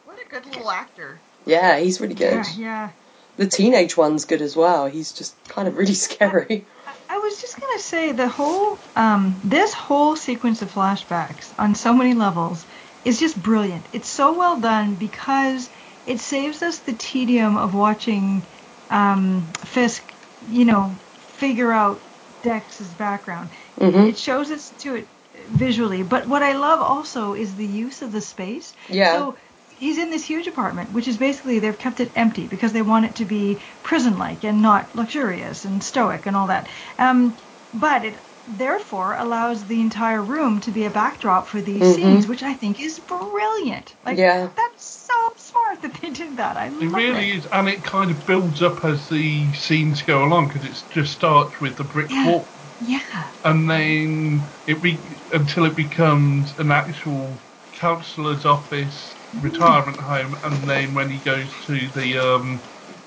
What 0.04 0.18
a 0.24 0.28
good 0.28 0.46
little 0.46 0.70
actor. 0.70 1.20
Yeah, 1.44 1.78
he's 1.78 2.00
really 2.00 2.14
good. 2.14 2.32
Yeah, 2.34 2.52
yeah. 2.56 2.90
The 3.38 3.46
teenage 3.46 3.96
one's 3.96 4.24
good 4.24 4.42
as 4.42 4.56
well. 4.56 4.86
He's 4.86 5.12
just 5.12 5.36
kind 5.48 5.68
of 5.68 5.76
really 5.76 5.94
scary. 6.08 6.66
I 7.08 7.18
was 7.18 7.40
just 7.40 7.58
gonna 7.60 7.78
say 7.78 8.12
the 8.12 8.28
whole 8.28 8.78
um, 8.96 9.40
this 9.44 9.72
whole 9.72 10.16
sequence 10.16 10.60
of 10.60 10.72
flashbacks 10.72 11.54
on 11.58 11.74
so 11.74 11.94
many 11.94 12.14
levels 12.14 12.66
is 13.04 13.20
just 13.20 13.40
brilliant. 13.40 13.86
It's 13.92 14.08
so 14.08 14.36
well 14.36 14.58
done 14.58 14.96
because 14.96 15.70
it 16.04 16.20
saves 16.20 16.62
us 16.62 16.80
the 16.80 16.92
tedium 16.94 17.56
of 17.56 17.74
watching 17.74 18.46
um, 18.90 19.52
Fisk, 19.64 20.12
you 20.40 20.64
know, 20.64 20.98
figure 21.36 21.70
out 21.70 22.02
Dex's 22.42 22.92
background. 22.94 23.50
Mhm. 23.80 24.08
It 24.08 24.18
shows 24.18 24.50
us 24.50 24.70
to 24.78 24.96
it 24.96 25.08
visually, 25.50 26.02
but 26.02 26.26
what 26.26 26.42
I 26.42 26.54
love 26.54 26.80
also 26.80 27.34
is 27.34 27.54
the 27.54 27.66
use 27.66 28.02
of 28.02 28.10
the 28.10 28.20
space. 28.20 28.74
Yeah. 28.88 29.12
So 29.12 29.36
he's 29.78 29.98
in 29.98 30.10
this 30.10 30.24
huge 30.26 30.48
apartment, 30.48 30.92
which 30.92 31.08
is 31.08 31.18
basically 31.18 31.60
they've 31.60 31.78
kept 31.78 32.00
it 32.00 32.12
empty 32.16 32.48
because 32.48 32.72
they 32.72 32.82
want 32.82 33.06
it 33.06 33.16
to 33.16 33.26
be 33.26 33.62
prison-like 33.82 34.44
and 34.44 34.62
not 34.62 34.94
luxurious 34.94 35.64
and 35.64 35.82
stoic 35.84 36.26
and 36.26 36.36
all 36.36 36.48
that. 36.48 36.68
Um, 36.98 37.36
but 37.72 38.04
it 38.04 38.20
therefore 38.46 39.14
allows 39.14 39.66
the 39.66 39.80
entire 39.80 40.22
room 40.22 40.60
to 40.60 40.72
be 40.72 40.84
a 40.84 40.90
backdrop 40.90 41.46
for 41.48 41.60
these 41.62 41.84
Mhm. 41.84 41.94
scenes, 41.94 42.26
which 42.28 42.42
I 42.42 42.54
think 42.54 42.80
is 42.80 43.00
brilliant. 43.00 43.96
Like 44.04 44.18
Yeah. 44.18 44.48
that's 44.56 45.06
so 45.08 45.14
smart 45.36 45.82
that 45.82 45.94
they 46.02 46.10
did 46.10 46.38
that. 46.38 46.56
I 46.56 46.68
It 46.68 46.72
love 46.86 46.94
really 46.94 47.30
it. 47.32 47.36
is, 47.38 47.46
and 47.52 47.68
it 47.68 47.84
kind 47.84 48.10
of 48.10 48.26
builds 48.26 48.62
up 48.62 48.84
as 48.84 49.08
the 49.08 49.52
scenes 49.52 50.02
go 50.02 50.24
along 50.24 50.48
because 50.48 50.64
it 50.64 50.84
just 50.90 51.12
starts 51.14 51.60
with 51.60 51.76
the 51.76 51.84
brick 51.84 52.10
Yeah. 52.10 52.24
wall, 52.26 52.50
Yeah. 52.80 53.30
and 53.44 53.70
then 53.70 54.52
it 54.66 54.82
be 54.82 55.22
until 55.32 55.66
it 55.66 55.76
becomes 55.76 56.54
an 56.58 56.72
actual 56.72 57.42
counsellor's 57.72 58.46
office, 58.46 59.17
retirement 59.34 59.98
home, 60.00 60.36
and 60.42 60.68
then 60.68 60.94
when 60.94 61.10
he 61.10 61.18
goes 61.18 61.50
to 61.66 61.90
the 61.94 62.18
um, 62.18 62.62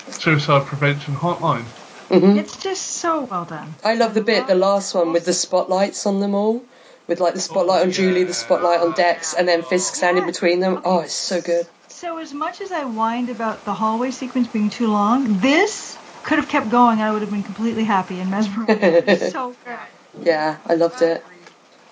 suicide 0.08 0.66
prevention 0.66 1.14
hotline. 1.14 1.64
Mhm. 2.10 2.36
It's 2.38 2.56
just 2.58 2.82
so 2.82 3.22
well 3.22 3.44
done. 3.44 3.74
I 3.82 3.94
love 3.94 4.14
the 4.14 4.22
bit, 4.22 4.46
the 4.46 4.54
last 4.54 4.94
one 4.94 5.12
with 5.12 5.24
the 5.24 5.32
spotlights 5.32 6.04
on 6.06 6.20
them 6.20 6.34
all, 6.34 6.62
with 7.06 7.20
like 7.20 7.34
the 7.34 7.40
spotlight 7.40 7.82
on 7.82 7.90
Julie, 7.90 8.24
the 8.24 8.34
spotlight 8.34 8.80
on 8.80 8.92
Dex, 8.92 9.34
and 9.34 9.48
then 9.48 9.62
Fisk 9.62 9.94
standing 9.94 10.26
between 10.26 10.60
them. 10.60 10.82
Oh, 10.84 11.00
it's 11.00 11.14
so 11.14 11.40
good. 11.40 11.66
So 11.88 12.18
as 12.18 12.34
much 12.34 12.60
as 12.60 12.70
I 12.72 12.84
whined 12.84 13.30
about 13.30 13.64
the 13.64 13.74
hallway 13.74 14.10
sequence 14.10 14.48
being 14.48 14.70
too 14.70 14.88
long, 14.88 15.40
this 15.40 15.96
could 16.22 16.38
have 16.38 16.48
kept 16.48 16.68
going. 16.68 17.00
I 17.00 17.12
would 17.12 17.22
have 17.22 17.30
been 17.30 17.42
completely 17.42 17.84
happy 17.84 18.18
and 18.20 18.30
mesmerized. 18.30 19.32
So 19.32 19.56
good. 19.64 20.26
Yeah, 20.26 20.58
I 20.66 20.74
loved 20.74 21.00
it. 21.02 21.24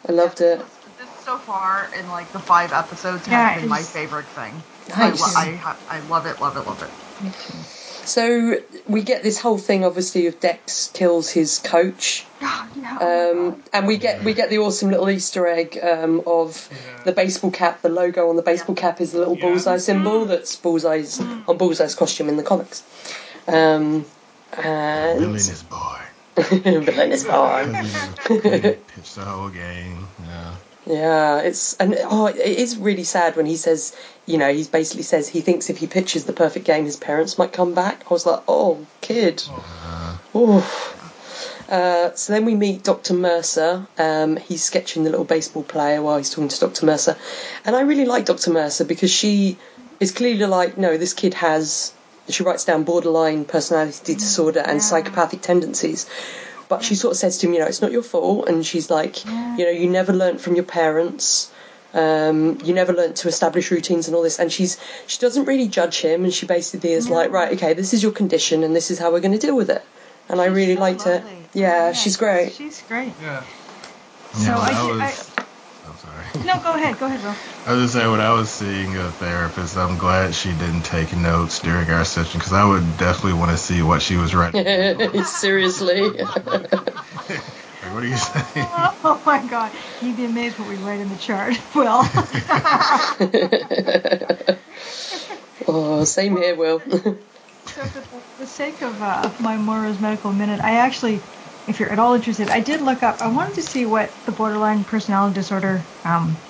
I 0.09 0.13
loved 0.13 0.41
it. 0.41 0.67
This 1.31 1.39
so 1.39 1.45
far 1.45 1.91
in 1.97 2.09
like 2.09 2.33
the 2.33 2.41
five 2.41 2.73
episodes 2.73 3.27
has 3.27 3.61
been 3.61 3.69
my 3.69 3.83
favorite 3.83 4.27
thing. 4.27 4.63
Nice. 4.89 5.37
I, 5.37 5.45
lo- 5.51 5.75
I, 5.89 5.97
I 5.97 6.01
love 6.01 6.27
it, 6.27 6.41
love 6.41 6.57
it, 6.57 6.67
love 6.67 6.83
it. 6.83 6.91
So 8.05 8.57
we 8.89 9.03
get 9.03 9.23
this 9.23 9.41
whole 9.41 9.59
thing, 9.59 9.85
obviously, 9.85 10.27
of 10.27 10.41
Dex 10.41 10.91
kills 10.93 11.31
his 11.31 11.59
coach, 11.59 12.27
oh 12.43 12.69
my 12.77 12.91
um, 12.97 13.63
and 13.73 13.87
we 13.87 13.99
get 13.99 14.25
we 14.25 14.35
get 14.35 14.51
the 14.51 14.59
awesome 14.59 14.91
little 14.91 15.09
Easter 15.11 15.47
egg 15.47 15.79
um, 15.83 16.23
of 16.27 16.69
the 17.05 17.13
baseball 17.13 17.51
cap. 17.51 17.83
The 17.83 17.91
logo 17.91 18.29
on 18.31 18.37
the 18.37 18.43
baseball 18.43 18.75
cap 18.75 19.01
is 19.01 19.13
the 19.13 19.19
little 19.19 19.37
Yeah. 19.37 19.43
bullseye 19.43 19.77
symbol 19.77 20.25
that's 20.25 20.57
Bullseye's 20.57 21.21
on 21.21 21.57
Bullseye's 21.59 21.95
costume 21.95 22.29
in 22.29 22.37
the 22.39 22.43
comics. 22.43 22.83
Um, 23.47 24.05
and 24.57 25.21
Villain 25.21 25.37
is 25.37 25.63
born. 25.63 26.01
villain 26.37 27.13
is 27.13 27.25
born. 27.25 27.73
Pitch 28.25 29.15
the 29.15 29.25
whole 29.25 29.51
game. 29.51 30.09
Yeah. 30.91 31.11
Yeah, 31.11 31.39
it's 31.43 31.75
and 31.77 31.97
oh, 32.05 32.27
it 32.27 32.37
is 32.37 32.77
really 32.77 33.05
sad 33.05 33.37
when 33.37 33.47
he 33.47 33.57
says, 33.57 33.97
you 34.27 34.39
know, 34.39 34.53
he 34.53 34.65
basically 34.65 35.05
says 35.05 35.29
he 35.29 35.41
thinks 35.41 35.71
if 35.71 35.79
he 35.79 35.87
pitches 35.87 36.25
the 36.25 36.33
perfect 36.33 36.67
game, 36.67 36.85
his 36.85 36.97
parents 36.97 37.39
might 37.39 37.53
come 37.53 37.75
back. 37.75 38.03
I 38.11 38.15
was 38.15 38.27
like, 38.27 38.43
oh, 38.49 38.87
kid. 39.01 39.43
Oof. 40.35 40.97
Uh, 41.69 42.13
so 42.15 42.33
then 42.33 42.45
we 42.45 42.57
meet 42.57 42.83
Dr. 42.83 43.15
Mercer. 43.15 43.87
Um, 43.99 44.37
he's 44.37 44.65
sketching 44.65 45.05
the 45.05 45.11
little 45.11 45.25
baseball 45.25 45.63
player 45.63 46.03
while 46.03 46.19
he's 46.19 46.31
talking 46.31 46.49
to 46.49 46.61
Dr. 46.61 46.87
Mercer. 46.87 47.17
And 47.65 47.77
I 47.77 47.83
really 47.83 48.07
like 48.07 48.25
Dr. 48.25 48.51
Mercer 48.51 48.85
because 48.85 49.13
she 49.13 49.57
is 50.01 50.11
clearly 50.11 50.47
like, 50.47 50.77
no, 50.77 50.97
this 50.97 51.15
kid 51.15 51.35
has, 51.35 51.93
she 52.29 52.43
writes 52.43 52.65
down 52.65 52.83
borderline 52.83 53.45
personality 53.45 54.15
disorder 54.15 54.61
and 54.61 54.83
psychopathic 54.83 55.43
tendencies. 55.43 56.11
But 56.71 56.83
she 56.83 56.95
sort 56.95 57.13
of 57.13 57.19
says 57.19 57.37
to 57.39 57.47
him, 57.47 57.53
you 57.53 57.59
know, 57.59 57.67
it's 57.67 57.83
not 57.83 57.93
your 57.93 58.03
fault. 58.03 58.49
And 58.49 58.65
she's 58.65 58.89
like, 58.89 59.25
you 59.27 59.65
know, 59.65 59.71
you 59.71 59.91
never 59.91 60.13
learnt 60.15 60.41
from 60.41 60.55
your 60.55 60.65
parents. 60.65 61.53
Um, 61.93 62.59
you 62.65 62.73
never 62.73 62.93
learnt 62.93 63.17
to 63.17 63.29
establish 63.29 63.73
routines 63.73 64.07
and 64.07 64.15
all 64.15 64.23
this. 64.23 64.39
And 64.39 64.53
she's 64.53 64.79
she 65.09 65.19
doesn't 65.19 65.47
really 65.47 65.67
judge 65.67 66.01
him, 66.01 66.23
and 66.25 66.33
she 66.33 66.47
basically 66.47 66.93
is 66.93 67.11
like, 67.11 67.33
right, 67.33 67.53
okay, 67.55 67.75
this 67.75 67.93
is 67.93 68.03
your 68.03 68.13
condition, 68.13 68.63
and 68.63 68.75
this 68.75 68.93
is 68.93 68.99
how 69.01 69.11
we're 69.11 69.21
going 69.21 69.39
to 69.39 69.45
deal 69.47 69.57
with 69.57 69.71
it. 69.71 69.85
And 70.29 70.41
I 70.41 70.47
really 70.47 70.77
so 70.77 70.81
liked 70.81 71.07
it. 71.07 71.25
lovely. 71.25 71.39
Yeah, 71.53 71.93
she's 71.93 72.17
great. 72.17 72.53
She's 72.53 72.81
great. 72.83 73.13
Yeah. 73.21 73.43
So 74.35 74.43
Yeah, 74.45 74.59
I, 74.59 74.87
was. 74.87 75.01
I 75.01 75.11
no, 76.45 76.61
go 76.61 76.75
ahead, 76.75 76.99
go 76.99 77.07
ahead, 77.07 77.23
Will. 77.23 77.35
I 77.67 77.73
was 77.75 77.83
just 77.85 77.95
saying 77.95 78.11
when 78.11 78.21
I 78.21 78.33
was 78.33 78.51
seeing 78.51 78.97
a 78.97 79.11
therapist, 79.11 79.77
I'm 79.77 79.99
glad 79.99 80.35
she 80.35 80.53
didn't 80.53 80.83
take 80.83 81.15
notes 81.15 81.61
during 81.61 81.91
our 81.91 82.05
session 82.05 82.39
because 82.39 82.53
I 82.53 82.65
would 82.65 82.97
definitely 82.97 83.35
want 83.35 83.51
to 83.51 83.57
see 83.57 83.83
what 83.83 84.03
she 84.03 84.17
was 84.17 84.35
writing. 84.35 84.65
like, 84.65 85.25
Seriously. 85.27 86.11
what 86.23 88.03
are 88.03 88.07
you 88.07 88.17
saying? 88.17 88.67
Oh 89.03 89.23
my 89.27 89.45
God, 89.45 89.73
you'd 90.01 90.17
be 90.17 90.25
amazed 90.25 90.59
what 90.59 90.69
we 90.69 90.77
write 90.77 91.01
in 91.01 91.09
the 91.09 91.17
chart. 91.17 91.61
Will. 91.75 92.03
oh, 95.67 96.05
same 96.05 96.37
here, 96.37 96.55
Will. 96.55 96.81
So 97.67 97.85
for 97.85 98.23
the 98.37 98.47
sake 98.47 98.83
of 98.83 99.01
uh, 99.01 99.33
my 99.39 99.57
Moira's 99.57 99.99
medical 100.01 100.33
minute, 100.33 100.61
I 100.63 100.77
actually, 100.77 101.23
if 101.71 101.81
you're 101.81 101.93
at 101.93 102.01
all 102.01 102.15
interested, 102.15 102.51
I 102.51 102.61
did 102.61 102.83
look 102.83 103.03
up. 103.05 103.23
I 103.23 103.29
wanted 103.29 103.55
to 103.57 103.63
see 103.63 103.87
what 103.87 104.17
the 104.27 104.33
borderline 104.33 104.85
personality 104.85 105.35
disorder, 105.35 105.89
um, 106.05 106.43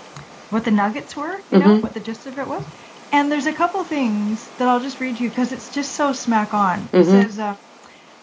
what 0.50 0.64
the 0.64 0.72
nuggets 0.72 1.16
were, 1.16 1.44
you 1.52 1.58
know, 1.60 1.76
Mhm. 1.76 1.82
what 1.82 1.94
the 1.94 2.00
gist 2.00 2.26
of 2.26 2.38
it 2.38 2.48
was. 2.48 2.66
And 3.12 3.32
there's 3.32 3.46
a 3.46 3.54
couple 3.54 3.84
things 3.84 4.50
that 4.58 4.68
I'll 4.68 4.80
just 4.80 5.00
read 5.00 5.16
to 5.18 5.24
you 5.24 5.30
because 5.30 5.52
it's 5.52 5.70
just 5.70 5.94
so 5.94 6.12
smack 6.12 6.54
on. 6.54 6.90
It 6.94 7.06
Mhm. 7.06 7.06
says, 7.06 7.38
uh, 7.40 7.56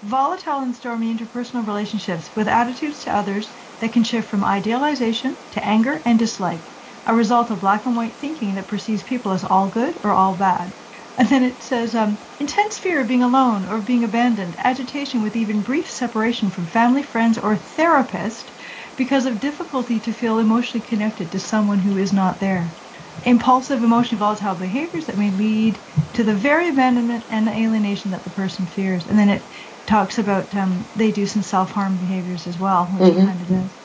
volatile 0.03 0.61
and 0.61 0.75
stormy 0.75 1.13
interpersonal 1.15 1.67
relationships 1.67 2.31
with 2.35 2.47
attitudes 2.47 3.01
to 3.01 3.15
others 3.15 3.53
that 3.79 3.93
can 3.93 4.03
shift 4.03 4.29
from 4.29 4.45
idealization 4.45 5.37
to 5.51 5.65
anger 5.65 6.01
and 6.05 6.19
dislike, 6.19 6.73
a 7.05 7.15
result 7.15 7.51
of 7.51 7.59
black 7.59 7.85
and 7.85 7.97
white 7.97 8.17
thinking 8.17 8.55
that 8.55 8.67
perceives 8.67 9.03
people 9.03 9.33
as 9.33 9.43
all 9.43 9.69
good 9.69 9.99
or 10.03 10.13
all 10.13 10.35
bad. 10.35 10.73
And 11.17 11.27
then 11.29 11.43
it 11.43 11.63
says, 11.63 11.95
um, 11.95 12.19
intense 12.39 12.77
fear 12.77 13.01
of 13.01 13.07
being 13.07 13.23
alone 13.23 13.65
or 13.65 13.77
of 13.77 13.85
being 13.85 14.03
abandoned, 14.03 14.55
agitation 14.59 15.21
with 15.21 15.35
even 15.35 15.63
brief 15.63 15.89
separation 15.89 16.51
from 16.51 16.67
family, 16.67 17.03
friends, 17.03 17.37
or 17.39 17.57
therapist 17.57 18.51
because 18.95 19.25
of 19.25 19.39
difficulty 19.39 19.99
to 20.01 20.13
feel 20.13 20.37
emotionally 20.39 20.81
connected 20.85 21.31
to 21.31 21.39
someone 21.39 21.79
who 21.79 21.97
is 21.97 22.13
not 22.13 22.39
there. 22.39 22.77
Impulsive, 23.23 23.83
emotionally 23.83 24.19
volatile 24.19 24.55
behaviors 24.55 25.07
that 25.07 25.17
may 25.17 25.31
lead 25.31 25.81
to 26.13 26.23
the 26.23 26.35
very 26.35 26.69
abandonment 26.69 27.25
and 27.29 27.47
alienation 27.49 28.11
that 28.11 28.23
the 28.23 28.29
person 28.29 28.67
fears. 28.67 29.07
And 29.07 29.17
then 29.17 29.29
it 29.29 29.47
talks 29.87 30.19
about 30.19 30.53
um, 30.55 30.87
they 30.95 31.11
do 31.11 31.25
some 31.25 31.41
self-harm 31.41 31.97
behaviors 31.97 32.45
as 32.47 32.59
well, 32.59 32.85
which 32.87 33.05
Mhm. 33.05 33.25
kind 33.25 33.41
of 33.41 33.47
does. 33.47 33.75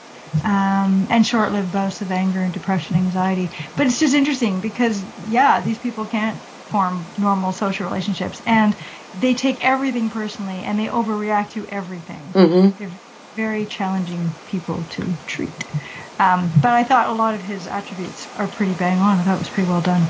Um, 0.43 1.07
and 1.09 1.25
short-lived 1.25 1.71
bouts 1.71 2.01
of 2.01 2.11
anger 2.11 2.43
and 2.43 2.53
depression, 2.53 2.95
anxiety. 2.95 3.51
But 3.75 3.87
it's 3.87 3.99
just 3.99 4.13
interesting 4.13 4.61
because, 4.61 5.05
yeah, 5.17 5.61
these 5.61 5.79
people 5.79 6.05
can't 6.07 6.41
form 6.73 7.13
normal 7.17 7.53
social 7.53 7.87
relationships, 7.87 8.43
and 8.47 8.77
they 9.13 9.35
take 9.35 9.65
everything 9.65 10.11
personally, 10.11 10.63
and 10.63 10.79
they 10.79 10.87
overreact 10.87 11.51
to 11.51 11.67
everything. 11.67 12.33
hmm 12.33 12.71
They're 12.79 12.93
very 13.35 13.67
challenging 13.67 14.41
people 14.45 14.85
to 14.91 15.19
treat. 15.27 15.65
Um, 16.23 16.51
but 16.61 16.71
I 16.71 16.83
thought 16.83 17.07
a 17.09 17.13
lot 17.13 17.35
of 17.35 17.41
his 17.41 17.67
attributes 17.67 18.27
are 18.35 18.47
pretty 18.47 18.73
bang 18.73 18.99
on. 18.99 19.19
I 19.19 19.23
thought 19.23 19.35
it 19.35 19.39
was 19.39 19.49
pretty 19.49 19.69
well 19.69 19.81
done. 19.81 20.07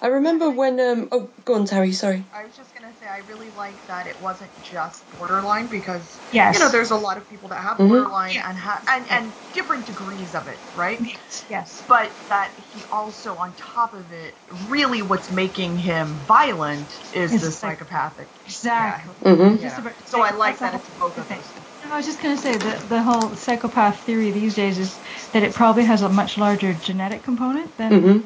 I 0.00 0.08
remember 0.08 0.50
when. 0.50 0.80
Um, 0.80 1.08
oh, 1.12 1.30
go 1.44 1.54
on, 1.54 1.64
Terry. 1.66 1.92
Sorry. 1.92 2.24
I 2.34 2.44
was 2.44 2.56
just 2.56 2.74
gonna 2.74 2.94
say 2.96 3.06
I 3.06 3.18
really 3.18 3.50
like 3.50 3.86
that 3.86 4.06
it 4.08 4.20
wasn't 4.20 4.50
just 4.60 5.08
borderline 5.10 5.68
because 5.68 6.20
Yes. 6.32 6.54
you 6.58 6.60
know 6.64 6.70
there's 6.70 6.90
a 6.90 6.96
lot 6.96 7.16
of 7.18 7.28
people 7.28 7.48
that 7.50 7.60
have 7.60 7.76
Mhm. 7.78 7.88
borderline 7.88 8.36
and 8.36 8.58
ha- 8.58 8.82
and 8.88 9.08
and 9.10 9.32
different 9.52 9.84
degrees 9.86 10.34
of 10.34 10.48
it, 10.48 10.60
right? 10.74 10.98
Yes. 11.00 11.44
Yes. 11.48 11.84
But 11.86 12.12
that 12.28 12.52
he 12.56 12.82
also 12.90 13.36
on 13.36 13.54
top 13.54 13.94
of 13.94 14.10
it, 14.12 14.34
really 14.68 15.02
what's 15.02 15.30
making 15.30 15.76
him 15.78 16.24
violent 16.26 16.98
is 17.12 17.32
It's 17.32 17.42
the 17.42 17.48
like- 17.50 17.78
psychopathic. 17.78 18.28
Exactly. 18.46 19.14
hmm 19.36 19.42
Yeah. 19.56 19.56
Just 19.62 19.78
about 19.78 19.98
to 19.98 20.06
So 20.06 20.22
I 20.22 20.30
like 20.32 20.58
that 20.58 20.74
it's 20.74 20.88
both 20.98 21.16
of 21.18 21.28
thing. 21.28 21.38
those. 21.38 21.61
I 21.92 21.96
was 21.98 22.06
just 22.06 22.22
going 22.22 22.36
to 22.36 22.42
say 22.42 22.58
that 22.58 22.88
the 22.88 23.02
whole 23.02 23.36
psychopath 23.36 24.00
theory 24.04 24.32
these 24.32 24.56
days 24.56 24.78
is 24.78 25.00
that 25.32 25.44
it 25.44 25.54
probably 25.54 25.84
has 25.84 26.02
a 26.02 26.10
much 26.10 26.38
larger 26.38 26.74
genetic 26.74 27.22
component 27.24 27.76
than 27.78 27.92
hmm 27.92 28.18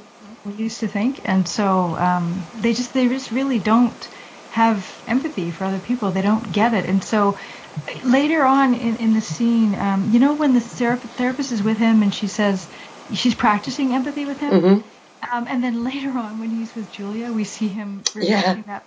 we 0.44 0.54
used 0.54 0.80
to 0.80 0.88
think, 0.88 1.20
and 1.24 1.48
so 1.48 1.96
um, 1.98 2.48
they 2.54 2.72
just 2.74 2.94
they 2.94 3.08
just 3.08 3.32
really 3.32 3.58
don't 3.58 4.08
have 4.48 5.02
empathy 5.08 5.50
for 5.50 5.64
other 5.64 5.80
people. 5.80 6.12
They 6.12 6.22
don't 6.22 6.50
get 6.52 6.74
it, 6.74 6.86
and 6.86 7.02
so 7.04 7.38
later 8.04 8.44
on 8.44 8.74
in, 8.74 8.96
in 8.96 9.12
the 9.14 9.20
scene, 9.20 9.74
um, 9.74 10.10
you 10.10 10.20
know, 10.20 10.34
when 10.34 10.52
the 10.54 10.60
thera- 10.60 11.02
therapist 11.16 11.52
is 11.52 11.62
with 11.62 11.78
him 11.78 12.02
and 12.02 12.14
she 12.14 12.28
says 12.28 12.68
she's 13.12 13.34
practicing 13.34 13.94
empathy 13.94 14.26
with 14.26 14.40
him, 14.40 14.60
hmm 14.60 14.80
um, 15.32 15.46
and 15.48 15.64
then 15.64 15.84
later 15.84 16.16
on 16.16 16.38
when 16.38 16.50
he's 16.50 16.74
with 16.74 16.90
Julia, 16.90 17.32
we 17.32 17.44
see 17.44 17.68
him 17.68 18.04
Yeah. 18.14 18.62
that. 18.66 18.86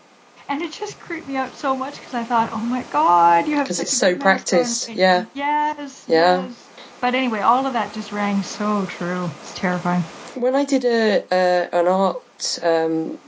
And 0.49 0.63
it 0.63 0.71
just 0.71 0.99
creeped 0.99 1.27
me 1.27 1.35
out 1.37 1.55
so 1.55 1.77
much 1.77 1.95
because 1.99 2.15
I 2.15 2.23
thought, 2.23 2.49
oh 2.51 2.57
my 2.57 2.81
god, 2.83 3.47
you 3.47 3.55
have 3.57 3.67
'Cause 3.67 3.77
such 3.77 3.83
it's 3.85 3.93
a 3.93 3.97
so 3.97 4.09
good 4.13 4.23
mask 4.23 4.53
on." 4.53 4.59
practiced, 4.59 4.89
yeah. 4.89 5.25
Yes. 5.35 6.05
Yeah. 6.07 6.41
Yes. 6.47 6.69
But 6.99 7.13
anyway, 7.15 7.39
all 7.41 7.67
of 7.67 7.73
that 7.73 7.93
just 7.93 8.11
rang 8.11 8.41
so 8.41 8.85
true. 8.85 9.31
It's 9.41 9.53
terrifying. 9.53 10.05
When 10.33 10.55
I 10.55 10.65
did 10.65 10.85
a 10.85 11.23
uh, 11.31 11.77
an 11.79 11.87
art 11.87 12.59
um, 12.63 13.19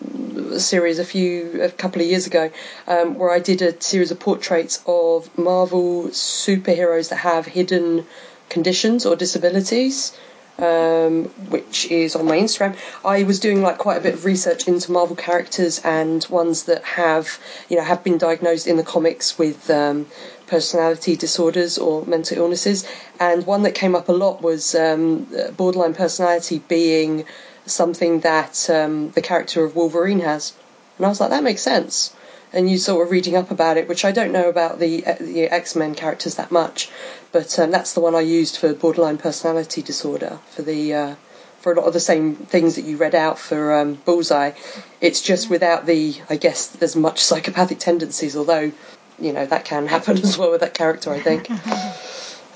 series 0.60 0.98
a 1.00 1.06
few 1.06 1.62
a 1.62 1.70
couple 1.70 2.02
of 2.02 2.08
years 2.08 2.26
ago, 2.28 2.50
um, 2.88 3.16
where 3.20 3.30
I 3.32 3.40
did 3.40 3.62
a 3.62 3.80
series 3.82 4.12
of 4.12 4.20
portraits 4.20 4.82
of 4.88 5.38
Marvel 5.38 6.06
superheroes 6.10 7.10
that 7.10 7.18
have 7.18 7.46
hidden 7.46 8.06
conditions 8.50 9.06
or 9.06 9.16
disabilities, 9.16 10.12
um, 10.58 11.26
which 11.50 11.90
is 11.90 12.16
on 12.16 12.26
my 12.26 12.38
Instagram. 12.38 12.76
I 13.04 13.24
was 13.24 13.40
doing 13.40 13.62
like 13.62 13.78
quite 13.78 13.98
a 13.98 14.02
bit 14.02 14.14
of 14.14 14.26
research 14.26 14.68
into 14.68 14.92
Marvel 14.92 15.16
characters 15.16 15.80
and 15.84 16.24
ones 16.30 16.64
that 16.64 16.84
have 16.84 17.40
you 17.70 17.78
know 17.78 17.84
have 17.84 18.04
been 18.04 18.18
diagnosed 18.18 18.68
in 18.68 18.78
the 18.78 18.84
comics 18.84 19.38
with 19.38 19.70
um, 19.70 20.08
personality 20.48 21.16
disorders 21.16 21.78
or 21.78 22.06
mental 22.06 22.38
illnesses. 22.38 22.86
And 23.20 23.46
one 23.46 23.64
that 23.64 23.74
came 23.74 23.96
up 23.96 24.10
a 24.10 24.14
lot 24.14 24.42
was 24.42 24.76
um, 24.76 25.28
borderline 25.56 25.94
personality 25.94 26.60
being 26.68 27.26
something 27.66 28.20
that 28.22 28.70
um, 28.70 29.12
the 29.12 29.22
character 29.22 29.64
of 29.64 29.76
Wolverine 29.76 30.20
has. 30.20 30.54
And 30.98 31.06
I 31.06 31.10
was 31.10 31.22
like, 31.22 31.30
that 31.30 31.44
makes 31.44 31.62
sense. 31.62 32.14
And 32.54 32.70
you 32.70 32.78
sort 32.78 33.06
of 33.06 33.12
reading 33.12 33.36
up 33.36 33.50
about 33.50 33.78
it, 33.78 33.88
which 33.88 34.04
I 34.04 34.12
don't 34.12 34.32
know 34.34 34.50
about 34.50 34.78
the, 34.78 35.06
uh, 35.06 35.16
the 35.20 35.44
X 35.44 35.76
Men 35.76 35.96
characters 35.96 36.36
that 36.36 36.52
much, 36.52 36.90
but 37.32 37.58
um, 37.60 37.72
that's 37.72 37.94
the 37.94 38.02
one 38.02 38.14
I 38.14 38.22
used 38.22 38.58
for 38.58 38.74
borderline 38.74 39.18
personality 39.18 39.82
disorder 39.82 40.40
for 40.50 40.62
the 40.62 40.94
uh, 40.94 41.16
for 41.62 41.72
a 41.72 41.76
lot 41.76 41.86
of 41.86 41.94
the 41.94 42.00
same 42.00 42.36
things 42.36 42.76
that 42.76 42.86
you 42.86 42.98
read 42.98 43.14
out 43.14 43.38
for 43.38 43.80
um, 43.80 43.94
Bullseye. 43.94 44.52
It's 45.00 45.22
just 45.22 45.50
without 45.50 45.86
the, 45.86 46.16
I 46.30 46.36
guess, 46.36 46.76
as 46.82 46.96
much 46.96 47.20
psychopathic 47.20 47.80
tendencies, 47.80 48.36
although 48.36 48.72
you 49.20 49.32
know 49.32 49.46
that 49.46 49.64
can 49.64 49.88
happen 49.88 50.18
as 50.24 50.38
well 50.38 50.52
with 50.52 50.62
that 50.62 50.74
character, 50.74 51.12
I 51.12 51.20
think. 51.20 51.50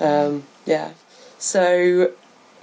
um, 0.00 0.42
yeah. 0.66 0.90
So 1.38 2.12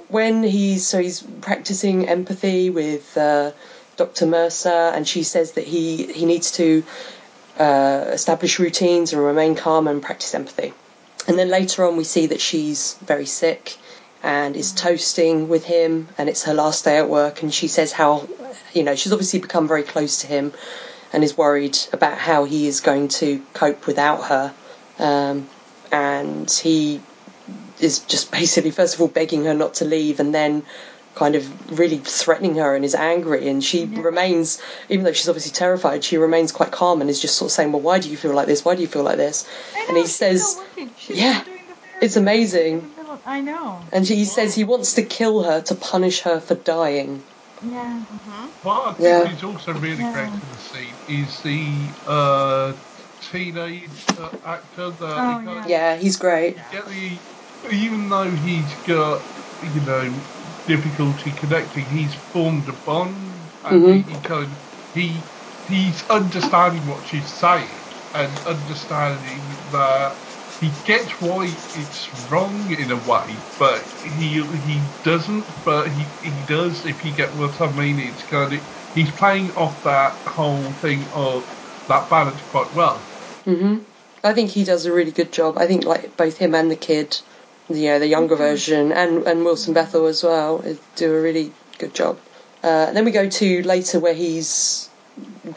when 0.10 0.44
he's 0.44 0.86
so 0.86 1.00
he's 1.00 1.22
practicing 1.42 2.08
empathy 2.08 2.70
with 2.70 3.18
uh, 3.18 3.52
Dr. 3.96 4.26
Mercer, 4.26 4.70
and 4.70 5.08
she 5.08 5.24
says 5.24 5.54
that 5.54 5.66
he 5.66 6.12
he 6.12 6.26
needs 6.26 6.52
to 6.54 6.84
uh, 7.60 8.06
establish 8.08 8.60
routines 8.60 9.14
and 9.14 9.22
remain 9.22 9.56
calm 9.56 9.88
and 9.88 10.02
practice 10.02 10.34
empathy. 10.34 10.74
And 11.28 11.38
then 11.38 11.50
later 11.50 11.86
on, 11.86 11.96
we 11.96 12.04
see 12.04 12.28
that 12.28 12.42
she's 12.42 12.96
very 13.06 13.26
sick 13.26 13.78
and 14.22 14.56
is 14.56 14.72
toasting 14.72 15.50
with 15.50 15.66
him, 15.66 16.08
and 16.18 16.30
it's 16.30 16.44
her 16.44 16.54
last 16.54 16.86
day 16.86 16.98
at 16.98 17.10
work. 17.10 17.44
And 17.44 17.54
she 17.54 17.68
says 17.68 17.92
how, 17.92 18.28
you 18.74 18.84
know, 18.84 18.96
she's 18.96 19.12
obviously 19.12 19.40
become 19.40 19.68
very 19.68 19.84
close 19.84 20.22
to 20.22 20.28
him 20.28 20.54
and 21.12 21.24
is 21.24 21.38
worried 21.38 21.78
about 21.92 22.18
how 22.18 22.46
he 22.46 22.68
is 22.68 22.80
going 22.80 23.08
to 23.08 23.42
cope 23.54 23.86
without 23.86 24.24
her. 24.24 24.54
Um, 25.00 25.48
and 25.92 26.50
he 26.50 27.02
is 27.80 28.00
just 28.00 28.32
basically, 28.32 28.72
first 28.72 28.96
of 28.96 29.02
all, 29.02 29.08
begging 29.08 29.46
her 29.46 29.54
not 29.54 29.76
to 29.76 29.86
leave, 29.86 30.20
and 30.20 30.34
then 30.34 30.64
kind 31.16 31.36
of 31.36 31.80
really 31.80 31.98
threatening 32.00 32.56
her 32.56 32.76
and 32.76 32.84
is 32.84 32.96
angry. 32.96 33.48
And 33.48 33.64
she 33.64 33.84
Yeah. 33.86 34.02
remains, 34.02 34.60
even 34.90 35.06
though 35.06 35.12
she's 35.14 35.30
obviously 35.30 35.52
terrified, 35.52 36.04
she 36.04 36.18
remains 36.18 36.52
quite 36.52 36.72
calm 36.72 37.02
and 37.02 37.10
is 37.10 37.20
just 37.22 37.38
sort 37.38 37.50
of 37.52 37.54
saying, 37.54 37.72
Well, 37.72 37.82
why 37.82 38.00
do 38.00 38.10
you 38.10 38.18
feel 38.18 38.34
like 38.34 38.48
this? 38.48 38.66
Why 38.66 38.76
do 38.76 38.82
you 38.82 38.88
feel 38.88 39.04
like 39.04 39.18
this? 39.18 39.46
Know, 39.76 39.86
and 39.90 39.98
he 39.98 40.04
she's 40.04 40.16
says. 40.16 40.60
She's 40.98 41.18
Yeah, 41.18 41.44
doing 41.44 41.60
it's 42.02 42.16
amazing. 42.16 42.74
In 42.74 42.82
the 42.82 42.88
middle- 43.02 43.22
I 43.26 43.42
know. 43.42 43.82
And 43.92 44.06
he 44.08 44.26
says 44.26 44.56
he 44.56 44.64
wants 44.64 44.94
to 44.96 45.04
kill 45.04 45.44
her 45.44 45.62
to 45.62 45.76
punish 45.76 46.22
her 46.22 46.40
for 46.40 46.56
dying. 46.56 47.24
Yeah. 47.62 48.02
What 48.62 48.88
I 48.88 48.94
think 48.94 49.00
Yeah. 49.04 49.32
is 49.32 49.44
also 49.44 49.74
really 49.74 50.04
Yeah. 50.04 50.14
great 50.14 50.34
in 50.44 50.50
the 50.52 50.60
scene 50.60 50.98
is 51.08 51.42
the 51.42 51.94
uh, 52.06 52.74
teenage 53.32 54.06
uh, 54.20 54.30
actor 54.46 54.92
that 54.92 55.18
Oh, 55.18 55.40
he 55.40 55.46
got- 55.46 55.70
Yeah, 55.70 55.96
he's 55.96 56.18
great. 56.18 56.58
get 56.72 56.88
the 56.88 57.20
even 57.72 58.10
though 58.10 58.30
he's 58.32 58.76
got 58.86 59.26
you 59.62 59.80
know 59.80 60.22
difficulty 60.68 61.34
connecting, 61.34 61.90
he's 61.90 62.16
formed 62.16 62.70
a 62.70 62.74
bond 62.74 63.54
and 63.64 63.84
Mhm. 63.84 64.08
he, 64.08 64.16
he 64.16 64.22
kind 64.22 64.58
he 64.94 65.30
he's 65.68 66.06
understanding 66.10 66.86
what 66.86 67.06
she's 67.08 67.34
saying 67.34 67.94
and 68.14 68.42
understanding 68.46 69.68
that 69.72 70.20
he 70.60 70.72
gets 70.72 71.20
why 71.22 71.64
it's 71.74 72.14
wrong 72.14 72.70
in 72.72 72.92
a 72.92 72.98
way, 72.98 73.46
but 73.58 73.92
he 74.02 74.42
he 74.60 74.90
doesn't. 75.04 75.64
But 75.64 75.92
he 75.92 76.16
he 76.22 76.44
does 76.44 76.86
if 76.86 77.04
you 77.04 77.14
get 77.14 77.36
what 77.36 77.62
I 77.62 77.72
mean. 77.72 78.00
It's 78.00 78.24
kind 78.24 78.54
of 78.54 78.62
he's 78.94 79.12
playing 79.12 79.52
off 79.54 79.84
that 79.84 80.22
whole 80.28 80.74
thing 80.74 81.10
of 81.12 81.50
that 81.88 82.10
balance 82.10 82.42
quite 82.44 82.74
well. 82.74 83.10
hmm 83.46 83.80
I 84.24 84.34
think 84.34 84.52
he 84.52 84.64
does 84.66 84.86
a 84.86 84.94
really 84.94 85.12
good 85.14 85.34
job. 85.34 85.58
I 85.58 85.68
think 85.68 85.86
like 85.86 86.18
both 86.18 86.38
him 86.38 86.56
and 86.56 86.72
the 86.72 86.78
kid, 86.78 87.22
you 87.70 87.86
know, 87.88 88.00
the 88.00 88.08
younger 88.08 88.36
version, 88.36 88.92
and 88.92 89.26
and 89.28 89.44
Wilson 89.46 89.74
Bethel 89.74 90.06
as 90.08 90.24
well, 90.24 90.64
uh, 90.66 90.74
do 90.96 91.14
a 91.16 91.22
really 91.22 91.52
good 91.80 91.94
job. 91.94 92.18
Uh, 92.64 92.86
and 92.88 92.96
then 92.96 93.04
we 93.06 93.12
go 93.12 93.28
to 93.30 93.62
later 93.64 94.00
where 94.00 94.14
he's 94.14 94.90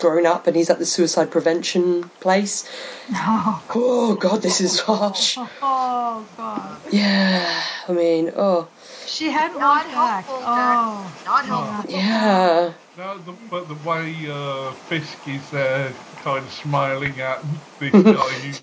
grown 0.01 0.27
up 0.27 0.47
and 0.47 0.57
he's 0.57 0.69
at 0.71 0.79
the 0.79 0.85
suicide 0.87 1.31
prevention 1.31 2.11
place. 2.21 2.69
Oh, 3.13 3.63
Oh 3.75 4.15
God, 4.17 4.43
this 4.43 4.61
is 4.61 4.81
harsh. 4.89 5.39
oh 5.39 6.27
God. 6.37 6.77
Yeah, 6.91 7.63
I 7.89 7.93
mean, 7.93 8.33
oh 8.37 8.69
She 9.07 9.31
hadn't 9.31 9.59
Not 9.59 9.87
helpful, 9.87 10.43
Oh. 10.45 11.13
Not 11.25 11.47
helpful. 11.47 11.95
yeah, 11.95 12.73
No, 12.99 13.19
the, 13.19 13.33
but 13.51 13.69
the 13.69 13.89
way 13.89 14.15
uh, 14.29 14.73
Fisk 14.89 15.17
is 15.29 15.49
there, 15.51 15.93
kind 16.23 16.45
of 16.45 16.53
smiling 16.53 17.19
at 17.21 17.41
this 17.79 17.93
guy 18.03 18.31
who's 18.43 18.61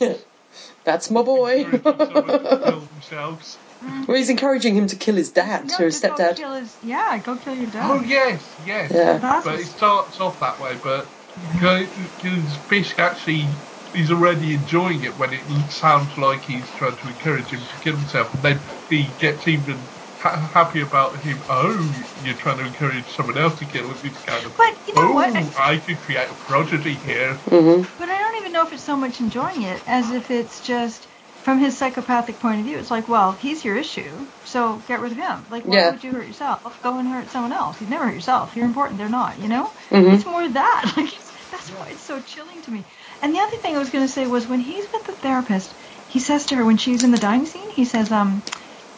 that's 0.84 1.10
my 1.12 1.22
boy. 1.22 1.66
encouraging 1.66 2.08
someone 2.08 2.26
to 2.46 2.62
kill 2.66 2.80
themselves. 2.88 3.60
well, 3.82 4.18
he's 4.18 4.30
encouraging 4.30 4.76
him 4.76 4.88
to 4.88 4.96
kill 4.96 5.16
his 5.16 5.32
dad, 5.32 5.68
No, 5.70 5.78
or 5.80 5.86
his 5.86 6.00
to 6.02 6.08
go 6.10 6.16
stepdad. 6.16 6.36
kill 6.38 6.54
his, 6.54 6.78
yeah, 6.82 7.18
go 7.20 7.38
kill 7.38 7.56
your 7.56 7.68
dad. 7.68 7.90
Oh 7.90 8.02
yes, 8.02 8.56
yes. 8.60 8.92
Yeah. 8.94 9.18
That's 9.18 9.46
But 9.46 9.60
it 9.60 9.68
starts 9.68 10.20
off 10.20 10.40
that 10.40 10.60
way, 10.60 10.76
but 10.76 11.12
because 11.36 12.56
Fisk 12.70 13.00
actually 13.00 13.50
is 13.94 14.12
already 14.12 14.54
enjoying 14.56 15.04
it 15.04 15.18
when 15.18 15.34
it 15.34 15.72
sounds 15.72 16.18
like 16.18 16.44
he's 16.46 16.72
trying 16.72 16.98
to 16.98 17.10
encourage 17.10 17.54
him 17.54 17.60
to 17.60 17.80
kill 17.80 17.96
himself, 17.98 18.34
and 18.34 18.44
then 18.44 18.64
he 18.90 19.12
gets 19.12 19.48
even 19.48 19.90
ha- 20.18 20.50
happy 20.54 20.82
about 20.82 21.22
him. 21.22 21.44
Oh, 21.48 21.94
you're 22.16 22.36
trying 22.36 22.58
to 22.58 22.66
encourage 22.66 23.16
someone 23.16 23.38
else 23.38 23.60
to 23.60 23.66
kill 23.66 23.92
him. 23.92 24.00
It's 24.04 24.20
kind 24.20 24.46
of. 24.46 24.56
But 24.56 24.78
you 24.88 24.94
know 24.96 25.10
oh, 25.10 25.14
what? 25.14 25.54
I 25.58 25.78
could 25.78 26.02
create 26.02 26.30
a 26.30 26.34
prodigy 26.36 26.96
here. 26.96 27.36
hmm 27.48 27.82
But 27.98 28.10
I 28.10 28.13
don't 28.13 28.13
even 28.13 28.13
know 28.54 28.66
if 28.66 28.72
it's 28.74 28.84
so 28.84 28.96
much 28.96 29.20
enjoying 29.20 29.64
it 29.64 29.84
as 29.88 30.12
if 30.12 30.32
it's 30.32 30.62
just 30.62 31.08
from 31.44 31.60
his 31.60 31.78
psychopathic 31.78 32.40
point 32.40 32.60
of 32.62 32.66
view. 32.66 32.78
It's 32.78 32.90
like, 32.92 33.10
well, 33.10 33.34
he's 33.34 33.66
your 33.66 33.76
issue, 33.76 34.28
so 34.46 34.78
get 34.78 35.02
rid 35.02 35.12
of 35.12 35.18
him. 35.18 35.46
Like, 35.50 35.66
why 35.66 35.76
Yeah. 35.76 35.92
would 35.92 36.04
you 36.04 36.14
hurt 36.14 36.26
yourself? 36.28 36.80
Go 36.82 36.98
and 36.98 37.08
hurt 37.10 37.30
someone 37.32 37.52
else. 37.52 37.82
You'd 37.82 37.90
never 37.90 38.06
hurt 38.06 38.14
yourself. 38.14 38.56
You're 38.56 38.66
important. 38.66 38.98
They're 38.98 39.10
not. 39.10 39.40
You 39.40 39.50
know? 39.50 39.74
Mhm. 39.92 40.14
It's 40.14 40.26
more 40.26 40.48
that. 40.48 40.94
Like, 40.98 41.12
that's 41.52 41.70
why 41.72 41.90
it's 41.90 42.04
so 42.04 42.22
chilling 42.22 42.62
to 42.64 42.72
me. 42.72 42.86
And 43.22 43.36
the 43.36 43.40
other 43.40 43.58
thing 43.58 43.76
I 43.76 43.80
was 43.80 43.90
going 43.90 44.06
to 44.06 44.12
say 44.12 44.26
was 44.26 44.48
when 44.48 44.60
he's 44.62 44.88
with 44.94 45.04
the 45.04 45.14
therapist, 45.22 45.76
he 46.08 46.20
says 46.20 46.46
to 46.48 46.56
her 46.56 46.66
when 46.66 46.78
she's 46.78 47.04
in 47.04 47.12
the 47.12 47.18
dining 47.18 47.46
scene, 47.46 47.70
he 47.72 47.86
says, 47.86 48.12
um, 48.12 48.42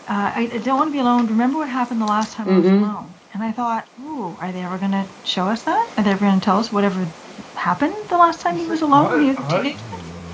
uh, 0.07 0.31
I, 0.35 0.49
I 0.53 0.57
don't 0.59 0.77
want 0.77 0.87
to 0.89 0.91
be 0.91 0.99
alone. 0.99 1.25
Remember 1.27 1.57
what 1.57 1.69
happened 1.69 1.99
the 1.99 2.05
last 2.05 2.33
time 2.33 2.47
I 2.49 2.59
was 2.59 2.67
Mhm. 2.67 2.79
alone? 2.79 3.15
And 3.33 3.43
I 3.43 3.51
thought, 3.51 3.85
ooh, 3.99 4.37
are 4.39 4.51
they 4.51 4.63
ever 4.63 4.77
going 4.77 4.91
to 4.91 5.09
show 5.23 5.47
us 5.47 5.63
that? 5.63 5.87
Are 5.97 6.03
they 6.03 6.11
ever 6.11 6.25
going 6.25 6.39
to 6.39 6.45
tell 6.45 6.59
us 6.59 6.71
whatever 6.71 7.11
happened 7.55 7.95
the 8.09 8.17
last 8.17 8.41
time 8.41 8.55
he 8.57 8.65
was 8.67 8.81
alone 8.81 9.11
when 9.11 9.21
he 9.21 9.27
was 9.29 9.37
a 9.37 9.41
I, 9.55 9.61
teenager? 9.63 9.85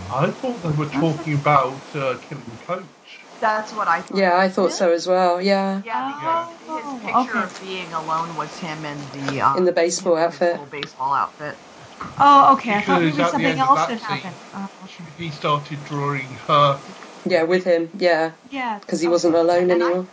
I, 0.10 0.28
I 0.28 0.32
thought 0.32 0.61
they 0.64 0.69
were 0.69 0.90
talking 0.90 1.34
about 1.36 1.84
uh, 1.95 2.18
killing 2.19 2.60
Coach. 2.65 3.26
That's 3.40 3.73
what 3.73 3.88
I 3.88 4.02
thought. 4.02 4.18
Yeah, 4.18 4.38
I 4.38 4.49
thought 4.49 4.72
so 4.72 4.91
as 4.91 5.07
well. 5.07 5.41
Yeah, 5.41 5.82
Yeah, 5.86 6.14
because 6.15 6.57
Oh, 6.68 6.99
his 6.99 7.06
picture 7.06 7.38
okay. 7.38 7.44
of 7.45 7.60
being 7.60 7.94
alone 7.94 8.36
was 8.36 8.57
him 8.57 8.86
in 8.86 9.10
the 9.11 9.41
um, 9.41 9.57
In 9.57 9.65
the 9.65 9.72
baseball 9.72 10.15
his 10.15 10.26
outfit. 10.26 10.52
little 10.52 10.65
baseball 10.68 11.14
outfit. 11.14 11.57
Oh, 12.19 12.53
okay. 12.53 12.76
I 12.76 12.82
thought 12.82 12.99
Because 12.99 12.99
maybe 12.99 13.10
at 13.10 13.15
the 13.26 13.32
something 13.32 13.45
end 13.48 13.61
of 13.61 13.68
else 13.68 13.80
that 13.88 13.90
had 13.90 13.99
scene- 14.02 14.18
happened. 14.18 14.38
Oh, 14.53 14.68
okay. 14.84 15.06
He 15.18 15.32
started 15.32 15.84
drawing 15.84 16.36
her. 16.48 16.84
yeah, 17.26 17.44
with 17.44 17.64
him. 17.64 17.90
Yeah, 17.95 18.34
Yeah. 18.49 18.80
because 18.80 19.02
he 19.02 19.07
wasn't 19.07 19.36
alone 19.36 19.72
And 19.72 19.84
I- 19.84 19.86
anymore. 19.88 20.10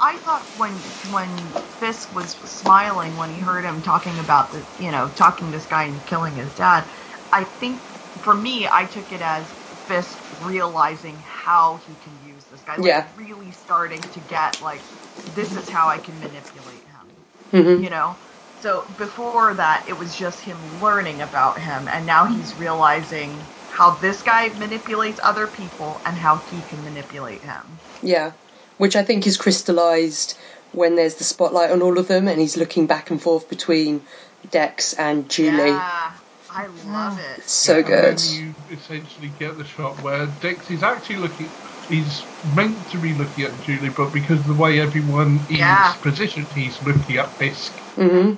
I 0.00 0.18
thought 0.18 0.48
when 0.54 0.94
when 1.02 1.56
Fisk 1.80 2.12
was 2.12 2.32
smiling 2.32 3.16
when 3.16 3.30
he 3.30 3.38
heard 3.40 3.64
him 3.64 3.82
talking 3.82 4.18
about 4.18 4.50
the 4.52 4.66
you 4.78 4.90
know 4.90 5.10
talking 5.10 5.50
this 5.50 5.66
guy 5.66 5.84
and 5.84 6.04
killing 6.04 6.36
his 6.36 6.54
dad, 6.54 6.88
I 7.32 7.44
think 7.44 7.84
for 8.22 8.34
me 8.34 8.68
I 8.70 8.86
took 8.86 9.12
it 9.12 9.22
as 9.22 9.54
Fisk 9.86 10.22
realizing 10.38 11.20
how 11.20 11.76
he 11.78 11.96
can 11.96 12.18
use 12.20 12.46
this 12.48 12.62
guy, 12.64 12.76
like 12.76 12.86
Yeah. 12.86 13.08
really 13.14 13.52
starting 13.52 14.08
to 14.10 14.20
get 14.20 14.60
like 14.60 14.86
this 15.26 15.56
is 15.56 15.68
how 15.70 15.88
I 15.88 15.98
can 15.98 16.18
manipulate 16.18 16.86
him, 16.86 17.24
hmm 17.52 17.82
you 17.82 17.90
know. 17.90 18.18
So 18.60 18.86
before 18.96 19.54
that, 19.56 19.84
it 19.88 19.94
was 19.94 20.14
just 20.14 20.40
him 20.42 20.80
learning 20.80 21.22
about 21.22 21.60
him, 21.60 21.88
and 21.88 22.06
now 22.06 22.26
he's 22.26 22.56
realizing 22.56 23.50
how 23.68 23.96
this 23.98 24.22
guy 24.22 24.48
manipulates 24.50 25.20
other 25.22 25.48
people 25.48 26.00
and 26.06 26.16
how 26.18 26.38
he 26.38 26.62
can 26.64 26.82
manipulate 26.84 27.44
him. 27.44 27.80
Yeah, 28.02 28.34
which 28.78 28.96
I 28.96 29.02
think 29.04 29.26
is 29.26 29.36
crystallized 29.36 30.38
when 30.72 30.96
there's 30.96 31.16
the 31.16 31.24
spotlight 31.24 31.70
on 31.70 31.82
all 31.82 31.98
of 31.98 32.08
them, 32.08 32.28
and 32.28 32.40
he's 32.40 32.56
looking 32.56 32.86
back 32.86 33.10
and 33.10 33.22
forth 33.22 33.48
between 33.48 34.06
Dex 34.50 34.92
and 34.94 35.30
Julie. 35.30 35.56
Yeah, 35.56 36.12
I 36.50 36.66
love 36.66 37.18
it. 37.18 37.38
It's 37.38 37.52
so 37.52 37.76
and 37.76 37.86
good. 37.86 38.18
then 38.18 38.30
you 38.32 38.54
essentially 38.70 39.28
get 39.30 39.56
the 39.56 39.64
shot 39.64 40.02
where 40.02 40.26
Dex 40.26 40.70
is 40.70 40.82
actually 40.82 41.16
looking. 41.16 41.54
He's 41.88 42.26
meant 42.42 42.88
to 42.90 42.98
be 42.98 43.14
looking 43.14 43.44
at 43.44 43.60
Julie, 43.60 43.90
but 43.90 44.12
because 44.12 44.40
of 44.40 44.46
the 44.46 44.54
way 44.54 44.80
everyone 44.80 45.46
is 45.48 45.58
Yeah. 45.58 45.94
positioned, 46.02 46.52
he's 46.52 46.80
looking 46.82 47.16
at 47.16 47.38
Fisk. 47.38 47.80
hmm 47.96 48.34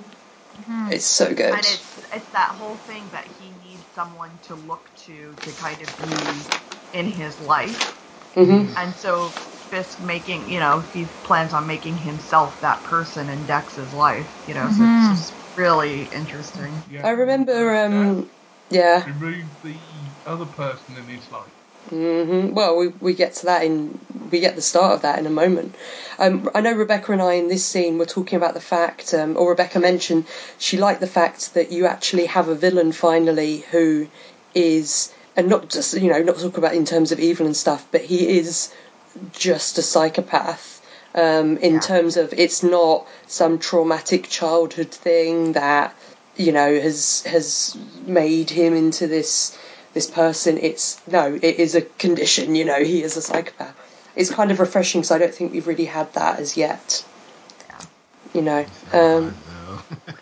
Mhm. 0.59 0.91
It's 0.93 1.05
so 1.05 1.33
good. 1.33 1.53
And 1.53 1.61
it's 1.65 1.99
it's 2.11 2.29
that 2.31 2.51
whole 2.51 2.77
thing 2.77 3.09
that 3.11 3.27
he 3.27 3.51
needs 3.51 3.87
someone 3.93 4.39
to 4.43 4.55
look 4.55 4.89
to 5.05 5.35
to 5.37 5.53
kind 5.53 5.81
of 5.81 5.97
be 5.97 6.47
in 6.93 7.07
his 7.07 7.39
life, 7.39 7.97
hmm 8.35 8.65
and 8.75 8.95
so 8.95 9.33
Fisk 9.69 9.99
making 9.99 10.49
you 10.49 10.59
know 10.59 10.81
he 10.93 11.05
plans 11.23 11.53
on 11.53 11.67
making 11.67 11.97
himself 11.97 12.59
that 12.61 12.83
person 12.83 13.29
in 13.29 13.45
Dex's 13.45 13.93
life. 13.93 14.31
You 14.45 14.53
know, 14.53 14.69
so 14.69 14.83
Mhm. 14.83 14.97
it's 14.97 15.19
just 15.21 15.33
really 15.55 16.03
interesting. 16.03 16.83
Yeah. 16.89 17.05
I 17.05 17.11
remember, 17.11 17.75
um, 17.75 18.29
yeah. 18.69 18.99
Death 18.99 19.07
remove 19.07 19.61
the 19.63 19.79
other 20.25 20.45
person 20.45 20.97
in 20.97 21.07
his 21.07 21.29
life. 21.31 21.51
hmm 21.89 22.53
Well, 22.53 22.75
we, 22.77 22.87
we 22.89 23.13
get 23.13 23.35
to 23.35 23.45
that 23.45 23.63
in 23.63 23.99
we 24.29 24.39
get 24.41 24.55
the 24.55 24.61
start 24.61 24.93
of 24.93 25.01
that 25.03 25.19
in 25.19 25.25
a 25.25 25.29
moment. 25.29 25.75
Um, 26.19 26.49
I 26.53 26.59
know 26.61 26.73
Rebecca 26.73 27.11
and 27.13 27.21
I 27.21 27.33
in 27.33 27.47
this 27.47 27.65
scene 27.65 27.97
were 27.97 28.05
talking 28.05 28.35
about 28.37 28.53
the 28.53 28.59
fact, 28.61 29.13
um, 29.13 29.37
or 29.37 29.51
Rebecca 29.51 29.79
mentioned 29.79 30.27
she 30.57 30.77
liked 30.77 30.99
the 30.99 31.07
fact 31.07 31.53
that 31.53 31.71
you 31.71 31.85
actually 31.85 32.25
have 32.25 32.49
a 32.49 32.55
villain 32.55 32.91
finally 32.91 33.59
who 33.71 34.07
is, 34.53 35.13
and 35.35 35.47
not 35.47 35.69
just 35.69 35.93
you 35.93 36.09
know 36.11 36.21
not 36.21 36.37
talk 36.39 36.57
about 36.57 36.75
in 36.75 36.85
terms 36.85 37.11
of 37.11 37.19
evil 37.19 37.45
and 37.45 37.55
stuff, 37.55 37.87
but 37.91 38.01
he 38.01 38.37
is 38.37 38.69
just 39.33 39.77
a 39.77 39.81
psychopath. 39.81 40.81
Um, 41.15 41.57
in 41.57 41.75
Yeah. 41.75 41.79
terms 41.79 42.17
of 42.17 42.33
it's 42.33 42.61
not 42.61 43.07
some 43.27 43.57
traumatic 43.57 44.29
childhood 44.29 44.91
thing 44.91 45.53
that 45.53 45.95
you 46.35 46.51
know 46.51 46.79
has 46.79 47.23
has 47.23 47.75
made 48.05 48.49
him 48.51 48.75
into 48.75 49.07
this 49.07 49.57
this 49.93 50.05
person. 50.07 50.57
It's 50.61 50.99
no, 51.07 51.33
it 51.41 51.59
is 51.59 51.73
a 51.75 51.81
condition. 51.81 52.55
You 52.55 52.65
know, 52.65 52.83
he 52.83 53.01
is 53.01 53.17
a 53.17 53.21
psychopath. 53.21 53.73
It's 54.15 54.29
kind 54.29 54.51
of 54.51 54.59
refreshing 54.59 55.01
because 55.01 55.11
I 55.11 55.17
don't 55.17 55.33
think 55.33 55.53
we've 55.53 55.67
really 55.67 55.85
had 55.85 56.13
that 56.13 56.39
as 56.39 56.57
yet. 56.57 57.03
You 58.33 58.41
know. 58.43 58.65
Um, 58.93 59.33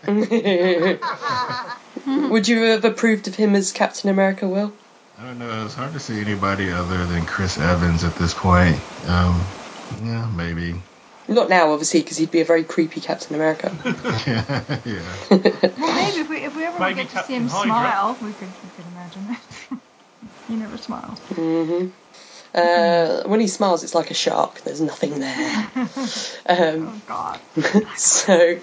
would 2.29 2.47
you 2.47 2.61
have 2.63 2.85
approved 2.85 3.27
of 3.27 3.35
him 3.35 3.55
as 3.55 3.71
Captain 3.71 4.09
America, 4.09 4.47
Will? 4.47 4.71
I 5.17 5.23
don't 5.23 5.39
know. 5.39 5.65
It's 5.65 5.75
hard 5.75 5.93
to 5.93 5.99
see 5.99 6.19
anybody 6.19 6.71
other 6.71 7.05
than 7.05 7.25
Chris 7.25 7.57
Evans 7.57 8.03
at 8.03 8.15
this 8.15 8.33
point. 8.33 8.81
Um, 9.07 9.45
yeah, 10.03 10.29
maybe. 10.35 10.75
Not 11.27 11.49
now, 11.49 11.71
obviously, 11.71 12.01
because 12.01 12.17
he'd 12.17 12.31
be 12.31 12.41
a 12.41 12.45
very 12.45 12.63
creepy 12.63 12.99
Captain 13.01 13.33
America. 13.35 13.71
yeah. 14.27 14.79
yeah. 14.85 15.01
Well, 15.77 15.95
maybe 15.95 16.19
if 16.19 16.29
we 16.29 16.37
if 16.37 16.55
we 16.55 16.65
ever 16.65 16.79
Maybe 16.79 16.95
get 16.95 17.09
to 17.11 17.23
see 17.23 17.35
him 17.35 17.47
Hydra. 17.47 17.73
smile, 17.73 18.17
we 18.21 18.33
could 18.33 18.53
we 18.61 18.69
could 18.69 18.85
imagine 18.85 19.27
that. 19.27 19.79
he 20.47 20.55
never 20.57 20.77
smiles. 20.77 21.19
hmm 21.29 21.87
Uh, 22.53 23.23
when 23.23 23.39
he 23.39 23.47
smiles, 23.47 23.83
it's 23.83 23.95
like 23.95 24.11
a 24.11 24.13
shark. 24.13 24.61
There's 24.61 24.81
nothing 24.81 25.19
there. 25.19 25.71
Um, 26.47 26.87
Oh 26.87 27.01
God. 27.07 27.39
so, 27.97 28.59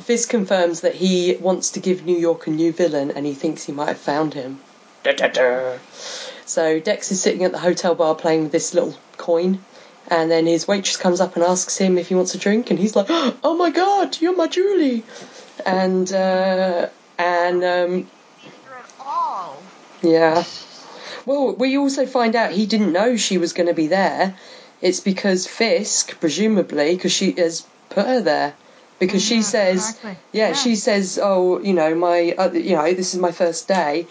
Fisk 0.00 0.30
confirms 0.30 0.80
that 0.80 0.94
he 0.96 1.36
wants 1.40 1.70
to 1.72 1.80
give 1.80 2.04
New 2.04 2.16
York 2.18 2.46
a 2.48 2.50
new 2.50 2.72
villain, 2.72 3.12
and 3.12 3.24
he 3.24 3.34
thinks 3.34 3.62
he 3.64 3.72
might 3.72 3.88
have 3.88 3.98
found 4.00 4.34
him. 4.34 4.60
Da, 5.02 5.12
da, 5.12 5.28
da. 5.28 5.78
So 6.44 6.80
Dex 6.80 7.12
is 7.12 7.20
sitting 7.20 7.44
at 7.44 7.52
the 7.52 7.58
hotel 7.58 7.94
bar 7.94 8.14
playing 8.14 8.44
with 8.44 8.52
this 8.52 8.74
little 8.74 8.94
coin, 9.16 9.60
and 10.08 10.30
then 10.30 10.46
his 10.46 10.66
waitress 10.66 10.96
comes 10.96 11.20
up 11.20 11.36
and 11.36 11.44
asks 11.44 11.76
him 11.78 11.98
if 11.98 12.08
he 12.08 12.14
wants 12.14 12.34
a 12.34 12.38
drink, 12.38 12.70
and 12.70 12.78
he's 12.78 12.96
like, 12.96 13.06
"Oh 13.10 13.56
my 13.58 13.70
God, 13.70 14.20
you're 14.20 14.36
my 14.36 14.48
Julie!" 14.48 15.04
And 15.66 16.10
uh, 16.12 16.88
and 17.18 17.64
um, 17.64 18.08
yeah. 20.02 20.44
Well, 21.26 21.54
we 21.54 21.76
also 21.76 22.06
find 22.06 22.34
out 22.34 22.52
he 22.52 22.66
didn't 22.66 22.92
know 22.92 23.16
she 23.16 23.38
was 23.38 23.52
going 23.52 23.66
to 23.66 23.74
be 23.74 23.88
there. 23.88 24.36
It's 24.80 25.00
because 25.00 25.46
Fisk, 25.46 26.18
presumably, 26.20 26.94
because 26.94 27.12
she 27.12 27.32
has 27.32 27.66
put 27.90 28.06
her 28.06 28.20
there. 28.20 28.54
Because 28.98 29.22
she 29.22 29.36
Yeah, 29.36 29.42
says, 29.42 29.88
exactly. 29.90 30.16
yeah, 30.32 30.48
Yeah. 30.48 30.54
she 30.54 30.76
says, 30.76 31.18
oh, 31.22 31.60
you 31.60 31.72
know, 31.72 31.94
my, 31.94 32.34
uh, 32.38 32.50
you 32.52 32.74
know, 32.74 32.92
this 32.94 33.14
is 33.14 33.20
my 33.20 33.30
first 33.32 33.68
day. 33.68 34.06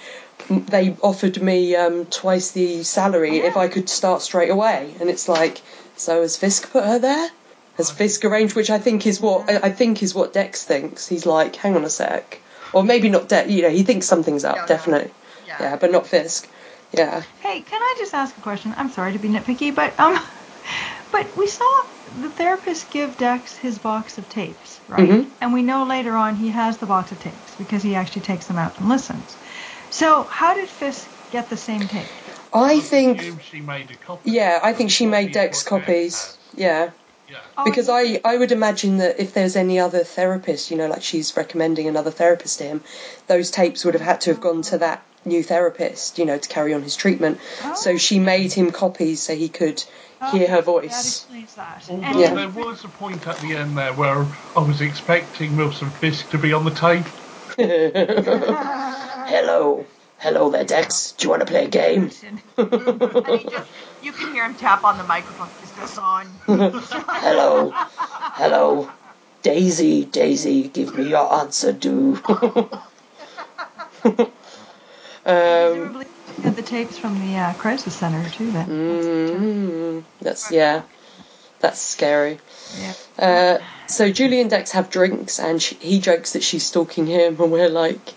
M- 0.49 0.65
They 0.65 0.95
offered 1.02 1.41
me 1.41 1.76
um, 1.76 2.06
twice 2.06 2.52
the 2.52 2.84
salary 2.84 3.38
if 3.40 3.57
I 3.57 3.68
could 3.68 3.90
start 3.90 4.22
straight 4.22 4.49
away, 4.49 4.95
and 4.99 5.10
it's 5.10 5.28
like, 5.28 5.61
so 5.95 6.22
has 6.22 6.38
Fisk 6.38 6.72
put 6.72 6.84
her 6.86 6.99
there? 6.99 7.30
Has 7.76 7.91
Fisk 7.91 8.26
arranged? 8.26 8.56
Which 8.56 8.69
I 8.69 8.80
think 8.80 9.06
is 9.06 9.22
what 9.22 9.49
I 9.49 9.68
I 9.68 9.72
think 9.72 10.02
is 10.02 10.15
what 10.15 10.34
Dex 10.34 10.64
thinks. 10.64 11.07
He's 11.07 11.26
like, 11.26 11.56
hang 11.56 11.76
on 11.76 11.84
a 11.84 11.90
sec, 11.90 12.41
or 12.74 12.84
maybe 12.84 13.10
not 13.10 13.30
Dex. 13.30 13.49
You 13.49 13.61
know, 13.64 13.69
he 13.69 13.84
thinks 13.84 14.07
something's 14.07 14.44
up, 14.44 14.56
Yeah, 14.56 14.61
no. 14.61 14.68
definitely. 14.68 15.11
Yeah. 15.48 15.57
Yeah, 15.61 15.76
but 15.76 15.91
not 15.91 16.07
Fisk. 16.07 16.49
Yeah. 16.91 17.22
Hey, 17.41 17.61
can 17.61 17.82
I 17.82 17.95
just 17.99 18.14
ask 18.14 18.36
a 18.38 18.41
question? 18.41 18.74
I'm 18.78 18.90
sorry 18.90 19.14
to 19.14 19.19
be 19.19 19.30
nitpicky, 19.30 19.76
but 19.76 19.99
um, 19.99 20.18
but 21.11 21.36
we 21.38 21.48
saw 21.48 21.69
the 22.22 22.30
therapist 22.30 22.90
give 22.90 23.18
Dex 23.18 23.56
his 23.57 23.78
box 23.80 24.18
of 24.18 24.28
tapes, 24.30 24.80
right? 24.88 25.10
Mhm. 25.10 25.30
And 25.41 25.53
we 25.53 25.61
know 25.61 25.84
later 25.84 26.15
on 26.15 26.36
he 26.36 26.49
has 26.49 26.78
the 26.78 26.86
box 26.86 27.11
of 27.11 27.19
tapes 27.19 27.56
because 27.57 27.84
he 27.84 27.94
actually 27.95 28.22
takes 28.24 28.48
them 28.48 28.57
out 28.57 28.80
and 28.80 28.90
listens. 28.90 29.38
So 29.90 30.24
how 30.24 30.54
did 30.54 30.70
Fisk 30.70 31.08
get 31.32 31.50
the 31.50 31.58
same 31.58 31.80
tape? 31.82 32.06
I 32.54 32.80
think, 32.80 33.22
she 33.42 33.62
made 33.62 33.92
a 33.92 33.96
copy. 33.96 34.32
yeah, 34.32 34.60
I 34.64 34.74
think 34.74 34.92
she 34.92 35.06
made 35.06 35.32
Dex 35.32 35.64
copies. 35.64 36.38
Yeah, 36.56 36.92
Yeah. 37.30 37.38
Oh, 37.58 37.64
because 37.66 37.90
I, 37.90 38.22
I 38.24 38.38
would 38.38 38.52
imagine 38.52 38.98
that 38.98 39.20
if 39.20 39.34
there's 39.34 39.56
any 39.56 39.80
other 39.80 40.04
therapist, 40.04 40.72
you 40.72 40.78
know, 40.78 40.88
like 40.88 41.02
she's 41.04 41.36
recommending 41.36 41.88
another 41.88 42.12
therapist 42.12 42.60
to 42.60 42.66
him, 42.66 42.84
those 43.28 43.52
tapes 43.52 43.84
would 43.84 43.96
have 43.96 44.04
had 44.04 44.22
to 44.22 44.32
have 44.32 44.42
gone 44.42 44.62
to 44.64 44.78
that 44.80 45.04
new 45.26 45.44
therapist, 45.44 46.20
you 46.20 46.26
know, 46.26 46.38
to 46.38 46.50
carry 46.50 46.74
on 46.74 46.82
his 46.84 46.96
treatment. 46.96 47.40
So 47.76 47.94
Oh. 47.94 47.98
she 47.98 48.20
made 48.20 48.54
him 48.54 48.72
copies 48.72 49.22
so 49.24 49.36
he 49.36 49.50
could 49.50 49.84
oh, 50.22 50.32
hear 50.32 50.48
her 50.48 50.58
That 50.58 50.66
voice. 50.66 51.26
explains 51.26 51.56
that. 51.56 51.84
Although 51.90 52.04
And 52.04 52.20
Yeah. 52.20 52.34
there 52.34 52.66
was 52.66 52.84
a 52.84 52.90
point 52.90 53.28
at 53.28 53.38
the 53.40 53.56
end 53.56 53.78
there 53.78 53.94
where 53.94 54.26
I 54.56 54.60
was 54.60 54.82
expecting 54.82 55.58
Wilson 55.58 55.90
Fisk 55.90 56.30
to 56.30 56.38
be 56.38 56.54
on 56.54 56.64
the 56.64 56.72
tape. 56.72 57.06
Hello. 59.28 59.86
Hello 60.20 60.49
there, 60.49 60.64
Dex. 60.64 61.12
Do 61.12 61.26
you 61.26 61.30
want 61.32 61.41
to 61.41 61.45
play 61.45 61.66
a 61.66 61.68
game? 61.68 62.10
Just, 62.10 62.24
you 64.02 64.14
can 64.14 64.34
hear 64.34 64.45
him 64.45 64.56
tap 64.56 64.86
on 64.86 64.98
the 64.98 65.04
microphone. 65.04 65.49
Is 65.62 65.72
this 65.74 65.98
on? 65.98 66.28
Hello. 66.45 67.72
Hello. 67.74 68.90
Daisy, 69.41 70.06
Daisy, 70.06 70.70
give 70.70 70.98
me 70.98 71.10
your 71.10 71.41
answer, 71.41 71.74
do. 71.74 72.16
um, 74.06 76.06
had 76.41 76.56
the 76.56 76.64
tapes 76.66 76.98
from 76.98 77.20
the 77.20 77.36
uh, 77.36 77.54
crisis 77.56 77.95
center 77.95 78.30
too. 78.30 78.49
Then. 78.52 78.68
mm, 78.68 80.04
that's, 80.22 80.52
yeah. 80.52 80.84
That's 81.60 81.82
scary. 81.82 82.40
Yeah. 82.80 82.94
Uh, 83.20 83.58
so 83.88 84.10
Julie 84.10 84.40
and 84.40 84.49
Dex 84.49 84.72
have 84.72 84.90
drinks, 84.90 85.38
and 85.38 85.62
she, 85.62 85.76
he 85.76 85.99
jokes 85.99 86.32
that 86.34 86.44
she's 86.44 86.66
stalking 86.66 87.08
him, 87.08 87.41
and 87.41 87.52
we're 87.52 87.70
like, 87.70 88.14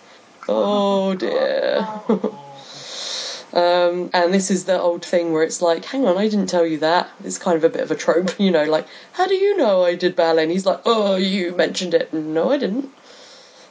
oh 0.50 1.14
dear. 1.14 1.86
um, 3.52 4.10
and 4.12 4.34
this 4.34 4.50
is 4.50 4.64
the 4.64 4.80
old 4.80 5.04
thing 5.04 5.32
where 5.32 5.42
it's 5.42 5.62
like, 5.62 5.84
hang 5.84 6.06
on, 6.06 6.18
I 6.18 6.28
didn't 6.28 6.48
tell 6.48 6.66
you 6.66 6.78
that. 6.78 7.08
It's 7.24 7.38
kind 7.38 7.56
of 7.56 7.64
a 7.64 7.68
bit 7.68 7.82
of 7.82 7.90
a 7.90 7.94
trope, 7.96 8.38
you 8.40 8.50
know, 8.50 8.64
like, 8.64 8.86
how 9.12 9.26
do 9.26 9.34
you 9.34 9.56
know 9.56 9.84
I 9.84 9.94
did 9.94 10.16
ballet? 10.16 10.42
And 10.42 10.52
he's 10.52 10.66
like, 10.66 10.82
oh, 10.84 11.16
you 11.16 11.54
mentioned 11.54 11.94
it. 11.94 12.12
No, 12.12 12.50
I 12.50 12.58
didn't. 12.58 12.90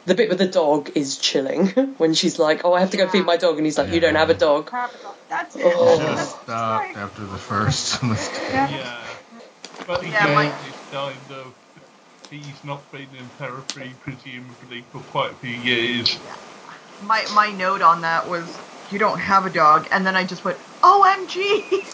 The 0.06 0.14
bit 0.14 0.30
with 0.30 0.38
the 0.38 0.48
dog 0.48 0.90
is 0.94 1.18
chilling 1.18 1.66
when 1.98 2.14
she's 2.14 2.38
like, 2.38 2.64
oh, 2.64 2.72
I 2.72 2.80
have 2.80 2.90
to 2.92 2.96
go 2.96 3.06
feed 3.08 3.26
my 3.26 3.36
dog, 3.36 3.58
and 3.58 3.66
he's 3.66 3.76
like, 3.76 3.92
you 3.92 4.00
don't 4.00 4.14
have 4.14 4.30
a 4.30 4.34
dog. 4.34 4.70
That's 5.28 5.54
it. 5.56 5.62
Oh. 5.64 5.96
Should 5.96 6.06
have 6.06 6.16
That's 6.16 6.30
stopped 6.30 6.48
right. 6.48 6.96
after 6.96 7.22
the 7.26 7.36
first 7.36 8.02
mistake. 8.02 8.40
Yeah. 8.50 8.70
Yeah. 8.70 9.00
But 9.86 10.02
Yeah, 10.02 10.34
my- 10.34 10.44
this 10.44 10.90
kind 10.90 11.14
of 11.30 11.54
he's 12.30 12.64
not 12.64 12.90
been 12.92 13.08
in 13.18 13.24
therapy 13.38 13.92
presumably 14.00 14.82
for 14.92 15.00
quite 15.10 15.32
a 15.32 15.34
few 15.34 15.50
years. 15.50 16.18
My 17.00 17.24
my 17.34 17.50
note 17.52 17.82
on 17.82 18.02
that 18.02 18.28
was 18.28 18.58
you 18.90 18.98
don't 18.98 19.18
have 19.18 19.46
a 19.46 19.50
dog, 19.50 19.88
and 19.90 20.06
then 20.06 20.16
I 20.16 20.24
just 20.24 20.44
went 20.44 20.58
OMG. 20.82 21.92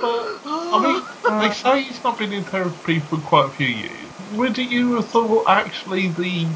But 0.00 0.40
I 0.44 0.80
mean, 0.82 1.40
they 1.40 1.50
say 1.54 1.82
he's 1.82 2.02
not 2.04 2.18
been 2.18 2.32
in 2.32 2.44
therapy 2.44 3.00
for 3.00 3.18
quite 3.18 3.48
a 3.48 3.52
few 3.52 3.66
years. 3.66 4.12
Would 4.32 4.58
you 4.58 4.94
have 4.94 5.08
thought 5.08 5.44
actually 5.48 6.08
the 6.08 6.46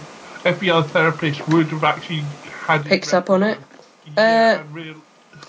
FBI 0.44 0.90
therapist 0.90 1.46
would 1.48 1.70
have 1.70 1.84
actually 1.84 2.24
had 2.44 2.84
Picked 2.84 3.14
up 3.14 3.30
on 3.30 3.42
it? 3.42 3.58
Yeah, 4.16 4.60
Uh, 4.60 4.72
real, 4.72 4.96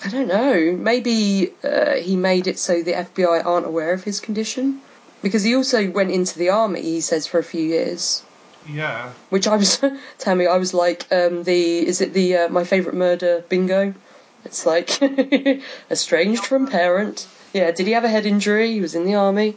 I 0.04 0.08
don't 0.08 0.28
know. 0.28 0.76
Maybe 0.76 1.52
uh, 1.62 1.94
he 1.96 2.16
made 2.16 2.46
it 2.46 2.58
so 2.58 2.82
the 2.82 2.92
FBI 2.92 3.44
aren't 3.44 3.66
aware 3.66 3.92
of 3.92 4.04
his 4.04 4.20
condition. 4.20 4.80
Because 5.22 5.42
he 5.42 5.56
also 5.56 5.90
went 5.90 6.10
into 6.10 6.38
the 6.38 6.50
army, 6.50 6.82
he 6.82 7.00
says, 7.00 7.26
for 7.26 7.38
a 7.38 7.44
few 7.44 7.62
years. 7.64 8.22
Yeah. 8.68 9.12
Which 9.30 9.46
I 9.46 9.56
was, 9.56 9.82
Tammy, 10.18 10.46
I 10.46 10.56
was 10.56 10.74
like, 10.74 11.06
um, 11.12 11.42
the, 11.42 11.86
is 11.86 12.00
it 12.00 12.12
the, 12.12 12.36
uh, 12.36 12.48
my 12.48 12.64
favourite 12.64 12.96
murder 12.96 13.44
bingo? 13.48 13.94
It's 14.44 14.66
like, 14.66 15.00
estranged 15.90 16.44
from 16.44 16.66
parent. 16.66 17.26
Yeah, 17.52 17.70
did 17.70 17.86
he 17.86 17.92
have 17.92 18.04
a 18.04 18.08
head 18.08 18.26
injury? 18.26 18.72
He 18.72 18.80
was 18.80 18.94
in 18.94 19.04
the 19.04 19.14
army 19.14 19.56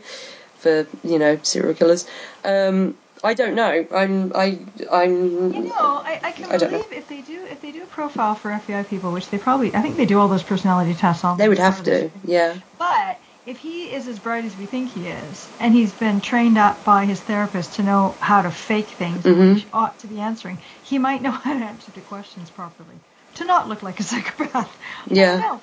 for, 0.59 0.88
you 1.03 1.19
know, 1.19 1.39
serial 1.43 1.73
killers. 1.73 2.07
Um, 2.45 2.95
I 3.23 3.34
don't 3.34 3.55
know. 3.55 3.85
I'm, 3.93 4.31
I, 4.35 4.59
I'm. 4.91 5.53
You 5.53 5.63
know, 5.63 5.73
I, 5.75 6.19
I 6.23 6.31
can 6.31 6.45
I 6.45 6.57
don't 6.57 6.71
know. 6.71 6.84
believe 6.84 6.93
if 6.93 7.07
they 7.07 7.21
do 7.21 7.43
if 7.45 7.61
they 7.61 7.71
do 7.71 7.81
a 7.81 7.88
profile 7.88 8.35
for 8.35 8.51
FBI 8.51 8.88
people, 8.88 9.11
which 9.11 9.29
they 9.29 9.38
probably 9.38 9.73
I 9.73 9.81
think 9.81 9.97
they 9.97 10.05
do 10.05 10.19
all 10.19 10.27
those 10.27 10.43
personality 10.43 10.93
tests 10.93 11.23
on. 11.23 11.38
They 11.38 11.49
would 11.49 11.57
have 11.57 11.84
to, 11.84 12.11
yeah. 12.23 12.57
But 12.77 13.19
if 13.47 13.59
he 13.59 13.91
is 13.93 14.07
as 14.09 14.19
bright 14.19 14.45
as 14.45 14.57
we 14.57 14.67
think 14.67 14.91
he 14.91 15.07
is, 15.07 15.53
and 15.59 15.73
he's 15.75 15.95
been 15.95 16.21
trained 16.21 16.59
up 16.59 16.85
by 16.85 17.05
his 17.05 17.21
therapist 17.21 17.75
to 17.75 17.83
know 17.83 18.19
how 18.21 18.43
to 18.43 18.51
fake 18.51 18.91
things, 18.91 19.25
Mhm. 19.25 19.55
which 19.55 19.67
ought 19.73 19.99
to 20.01 20.07
be 20.07 20.19
answering, 20.19 20.61
he 20.83 20.99
might 20.99 21.23
know 21.23 21.31
how 21.45 21.57
to 21.57 21.65
answer 21.65 21.91
the 21.91 22.01
questions 22.01 22.51
properly 22.51 23.01
to 23.35 23.45
not 23.45 23.69
look 23.69 23.83
like 23.83 24.01
a 24.01 24.03
psychopath. 24.11 24.77
Yeah. 25.07 25.41
I. 25.43 25.61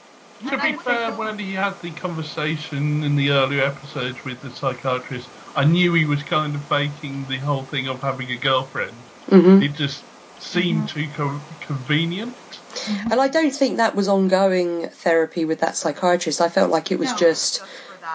To 0.50 0.58
be 0.58 0.74
I- 0.74 0.78
fair, 0.78 1.12
when 1.14 1.38
he 1.38 1.52
had 1.54 1.80
the 1.80 1.92
conversation 1.92 3.04
in 3.04 3.16
the 3.16 3.30
earlier 3.30 3.64
episodes 3.64 4.24
with 4.24 4.42
the 4.42 4.50
psychiatrist, 4.50 5.32
I 5.56 5.64
knew 5.64 5.94
he 5.94 6.06
was 6.06 6.24
kind 6.24 6.56
of 6.56 6.66
faking 6.68 7.26
the 7.26 7.38
whole 7.38 7.66
thing 7.66 7.88
of 7.88 8.02
having 8.02 8.30
a 8.30 8.38
girlfriend. 8.38 9.10
hmm 9.30 9.62
It 9.62 9.70
just 9.74 10.06
seemed 10.40 10.88
too 10.88 11.10
co- 11.12 11.46
convenient. 11.60 12.38
And 13.10 13.20
I 13.20 13.28
don't 13.28 13.50
think 13.54 13.76
that 13.78 13.94
was 13.94 14.08
ongoing 14.08 14.88
therapy 14.88 15.44
with 15.44 15.60
that 15.60 15.76
psychiatrist. 15.76 16.40
I 16.40 16.48
felt 16.48 16.70
like 16.70 16.90
it 16.90 16.98
was 16.98 17.10
No. 17.10 17.16
just 17.16 17.58
Just. 17.60 17.62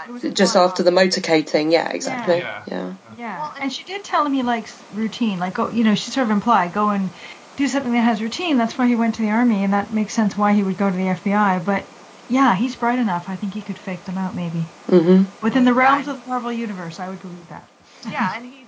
It 0.07 0.11
was 0.11 0.21
just 0.33 0.55
one-off. 0.55 0.71
after 0.71 0.83
the 0.83 0.91
motorcade 0.91 1.47
thing. 1.49 1.71
Yeah, 1.71 1.89
exactly. 1.89 2.37
Yeah. 2.37 2.63
Yeah. 2.67 2.93
Yeah, 3.17 3.39
Well, 3.39 3.51
and- 3.55 3.63
and 3.63 3.73
she 3.73 3.83
did 3.83 4.03
tell 4.03 4.25
him 4.25 4.33
he 4.33 4.43
likes 4.43 4.83
routine. 4.93 5.39
Like, 5.39 5.55
go, 5.55 5.69
you 5.69 5.83
know, 5.83 5.95
she 5.95 6.11
sort 6.11 6.25
of 6.25 6.31
implied 6.31 6.73
go 6.73 6.89
and 6.89 7.09
do 7.57 7.67
something 7.67 7.91
that 7.93 8.01
has 8.01 8.21
routine. 8.21 8.57
That's 8.57 8.77
why 8.77 8.87
he 8.87 8.95
went 8.95 9.15
to 9.15 9.21
the 9.23 9.29
army, 9.31 9.63
and 9.63 9.73
that 9.73 9.91
makes 9.93 10.13
sense 10.13 10.37
why 10.37 10.53
he 10.53 10.63
would 10.63 10.77
go 10.77 10.89
to 10.89 10.95
the 10.95 11.09
FBI. 11.09 11.59
But 11.65 11.85
yeah, 12.27 12.55
he's 12.55 12.75
bright 12.75 12.99
enough. 12.99 13.25
I 13.27 13.35
think 13.35 13.53
he 13.55 13.61
could 13.61 13.79
fake 13.79 14.05
them 14.05 14.17
out, 14.17 14.35
maybe 14.35 14.63
hmm 14.87 15.23
within 15.41 15.65
the 15.65 15.73
realms 15.73 16.07
of 16.07 16.21
the 16.21 16.29
Marvel 16.29 16.51
universe. 16.53 16.99
I 16.99 17.09
would 17.09 17.19
believe 17.19 17.47
that. 17.49 17.67
Yeah, 18.09 18.31
and 18.35 18.45
he's 18.45 18.58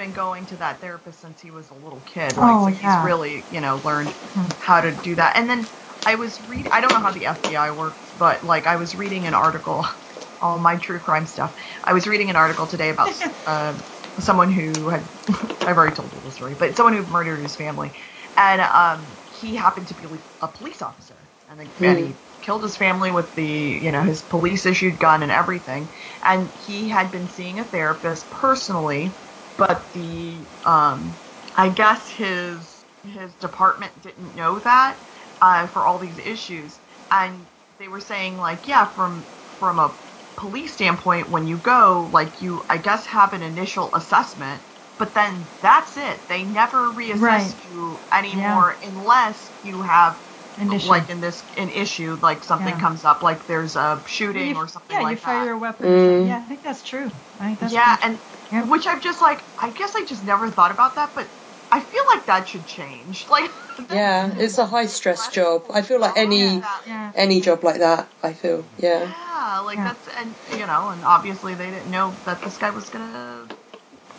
been 0.00 0.12
been 0.12 0.14
he's 0.14 0.24
been 0.24 0.38
going 0.38 0.46
to 0.46 0.56
that 0.58 0.80
therapist 0.80 1.20
since 1.20 1.40
he 1.40 1.50
was 1.50 1.70
a 1.70 1.74
little 1.74 2.02
kid. 2.02 2.38
Like, 2.38 2.60
Oh, 2.60 2.66
so 2.66 2.72
yeah. 2.82 2.82
he's 2.82 2.98
really 2.98 3.46
you 3.50 3.60
know 3.60 3.80
learned 3.84 4.16
how 4.58 4.80
to 4.82 4.92
do 4.92 5.16
that. 5.16 5.36
And 5.36 5.50
then 5.50 5.68
I 6.06 6.16
was 6.16 6.40
reading. 6.42 6.68
I 6.72 6.80
don't 6.82 6.92
know 6.92 7.00
how 7.00 7.12
the 7.12 7.26
FBI 7.26 7.76
works, 7.76 8.12
but 8.12 8.44
like 8.44 8.66
I 8.66 8.76
was 8.76 8.96
reading 8.96 9.26
an 9.26 9.34
article. 9.34 9.86
All 10.42 10.58
my 10.58 10.76
true 10.76 11.00
crime 11.00 11.26
stuff. 11.26 11.54
I 11.84 11.94
was 11.94 12.08
reading 12.08 12.30
an 12.30 12.36
article 12.36 12.66
today 12.66 12.90
about 12.90 13.10
uh, 13.46 13.76
someone 14.20 14.52
who 14.52 14.90
had. 14.90 15.10
I've 15.66 15.76
already 15.76 15.94
told 15.94 16.14
you 16.14 16.20
the 16.22 16.30
story, 16.32 16.56
but 16.56 16.76
someone 16.76 16.94
who 16.94 17.06
murdered 17.06 17.42
his 17.42 17.56
family, 17.56 17.94
and 18.36 18.62
um, 18.62 19.18
he 19.30 19.56
happened 19.56 19.88
to 19.88 19.94
be 19.94 20.06
a 20.40 20.48
police 20.48 20.82
officer, 20.82 21.30
and, 21.48 21.60
the, 21.60 21.72
and 21.82 21.98
he 22.00 22.16
killed 22.42 22.62
his 22.64 22.76
family 22.78 23.12
with 23.12 23.34
the 23.34 23.44
you 23.46 23.92
know 23.92 24.02
his 24.02 24.22
police 24.22 24.66
issued 24.66 25.00
gun 25.00 25.22
and 25.24 25.32
everything, 25.32 25.92
and 26.22 26.52
he 26.54 26.88
had 26.88 27.12
been 27.12 27.28
seeing 27.28 27.60
a 27.60 27.64
therapist 27.64 28.30
personally, 28.30 29.18
but 29.60 29.92
the 29.92 30.50
um, 30.64 31.20
I 31.56 31.70
guess 31.70 32.10
his 32.10 32.86
his 33.04 33.36
department 33.36 34.00
didn't 34.02 34.36
know 34.36 34.60
that 34.60 35.00
uh, 35.42 35.68
for 35.68 35.86
all 35.86 36.00
these 36.00 36.18
issues, 36.18 36.80
and 37.12 37.48
they 37.78 37.88
were 37.88 38.00
saying 38.00 38.38
like 38.38 38.68
yeah 38.68 38.86
from 38.94 39.28
from 39.60 39.80
a 39.80 39.96
police 40.38 40.74
standpoint 40.74 41.30
when 41.30 41.46
you 41.48 41.58
go 41.58 42.10
like 42.12 42.42
you 42.42 42.64
I 42.70 42.78
guess 42.78 43.06
have 43.06 43.34
an 43.34 43.42
initial 43.44 43.94
assessment. 43.94 44.64
But 44.98 45.14
then 45.14 45.50
that's 45.62 45.98
it. 45.98 46.28
They 46.28 46.44
never 46.44 46.92
reassess 46.94 47.20
Right. 47.20 47.64
you 47.64 48.04
anymore 48.12 48.78
unless 48.82 49.52
you 49.62 49.82
have 49.82 50.20
An 50.58 50.68
like 50.70 51.10
in 51.10 51.20
this 51.20 51.44
an 51.56 51.70
issue 51.70 52.18
like 52.22 52.44
something 52.44 52.74
Yeah. 52.74 52.80
comes 52.80 53.04
up 53.04 53.22
like 53.22 53.46
there's 53.46 53.76
a 53.76 54.02
shooting 54.06 54.48
you- 54.50 54.56
or 54.56 54.68
something 54.68 54.96
yeah, 54.96 55.02
like 55.04 55.12
you 55.12 55.16
fire 55.18 55.46
that 55.46 55.52
a 55.54 55.58
weapon. 55.58 55.86
Mm. 55.86 56.26
Yeah, 56.28 56.42
I 56.44 56.48
think 56.48 56.62
that's 56.64 56.82
true. 56.82 57.10
I 57.40 57.46
think 57.48 57.60
that's 57.60 57.72
yeah 57.74 57.98
pretty 57.98 58.14
and 58.14 58.20
true. 58.50 58.58
Yep. 58.58 58.68
which 58.68 58.86
i'm 58.86 59.00
just 59.00 59.20
like 59.22 59.44
i 59.58 59.70
guess 59.70 59.94
i 59.96 60.04
just 60.04 60.24
never 60.24 60.48
thought 60.50 60.70
about 60.70 60.94
that 60.96 61.14
but 61.14 61.28
i 61.72 61.80
feel 61.80 62.02
like 62.14 62.26
that 62.26 62.48
should 62.48 62.66
change 62.66 63.26
like 63.36 63.50
Yeah, 63.90 64.32
it's 64.36 64.58
a 64.58 64.66
high 64.66 64.86
stress 64.86 65.28
job. 65.28 65.64
I 65.72 65.82
feel 65.82 66.00
like 66.00 66.16
any 66.16 66.44
Yeah. 66.58 66.78
Yeah. 66.86 67.12
any 67.14 67.40
job 67.40 67.64
like 67.64 67.78
that. 67.80 68.08
I 68.22 68.34
feel 68.34 68.66
yeah. 68.76 69.10
yeah 69.10 69.60
like 69.64 69.78
Yeah. 69.78 69.84
that's 69.84 70.08
and 70.18 70.36
you 70.58 70.66
know 70.66 70.90
and 70.90 71.04
obviously 71.04 71.54
they 71.54 71.70
didn't 71.70 71.90
know 71.90 72.16
that 72.24 72.42
this 72.42 72.58
guy 72.58 72.70
was 72.70 72.90
gonna 72.90 73.48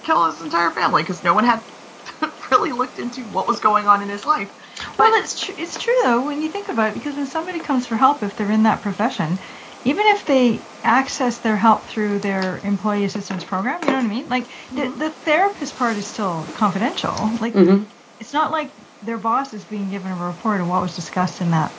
kill 0.03 0.25
his 0.25 0.41
entire 0.41 0.71
family 0.71 1.03
because 1.03 1.23
no 1.23 1.33
one 1.33 1.43
had 1.45 1.63
really 2.51 2.71
looked 2.71 2.97
into 2.99 3.23
what 3.27 3.47
was 3.47 3.59
going 3.59 3.87
on 3.87 4.01
in 4.01 4.09
his 4.09 4.25
life 4.25 4.49
Well, 4.97 5.13
it's 5.21 5.39
true. 5.39 5.55
It's 5.57 5.77
true 5.77 5.93
though 6.03 6.21
when 6.25 6.41
you 6.41 6.49
think 6.51 6.69
about 6.69 6.89
it, 6.89 6.93
because 6.95 7.15
when 7.15 7.27
somebody 7.27 7.59
comes 7.59 7.85
for 7.87 7.95
help, 7.97 8.23
if 8.23 8.35
they're 8.35 8.51
in 8.51 8.63
that 8.63 8.81
profession, 8.81 9.39
even 9.83 10.05
if 10.07 10.25
they 10.25 10.67
access 10.83 11.39
their 11.39 11.57
help 11.57 11.87
through 11.87 12.19
their 12.19 12.59
employee 12.59 13.05
assistance 13.05 13.43
program, 13.43 13.81
you 13.83 13.89
know 13.91 13.97
what 13.97 14.05
I 14.05 14.07
mean? 14.07 14.27
Like 14.29 14.49
the, 14.71 14.89
the 14.97 15.09
therapist 15.23 15.75
part 15.75 15.97
is 15.97 16.07
still 16.07 16.49
confidential. 16.53 17.31
Like 17.39 17.53
Mhm. 17.53 17.89
it's 18.19 18.33
not 18.33 18.51
like 18.51 18.73
their 19.01 19.17
boss 19.17 19.53
is 19.53 19.65
being 19.65 19.89
given 19.89 20.11
a 20.11 20.15
report 20.15 20.61
of 20.61 20.67
what 20.67 20.81
was 20.81 20.95
discussed 20.95 21.41
in 21.41 21.51
that. 21.51 21.75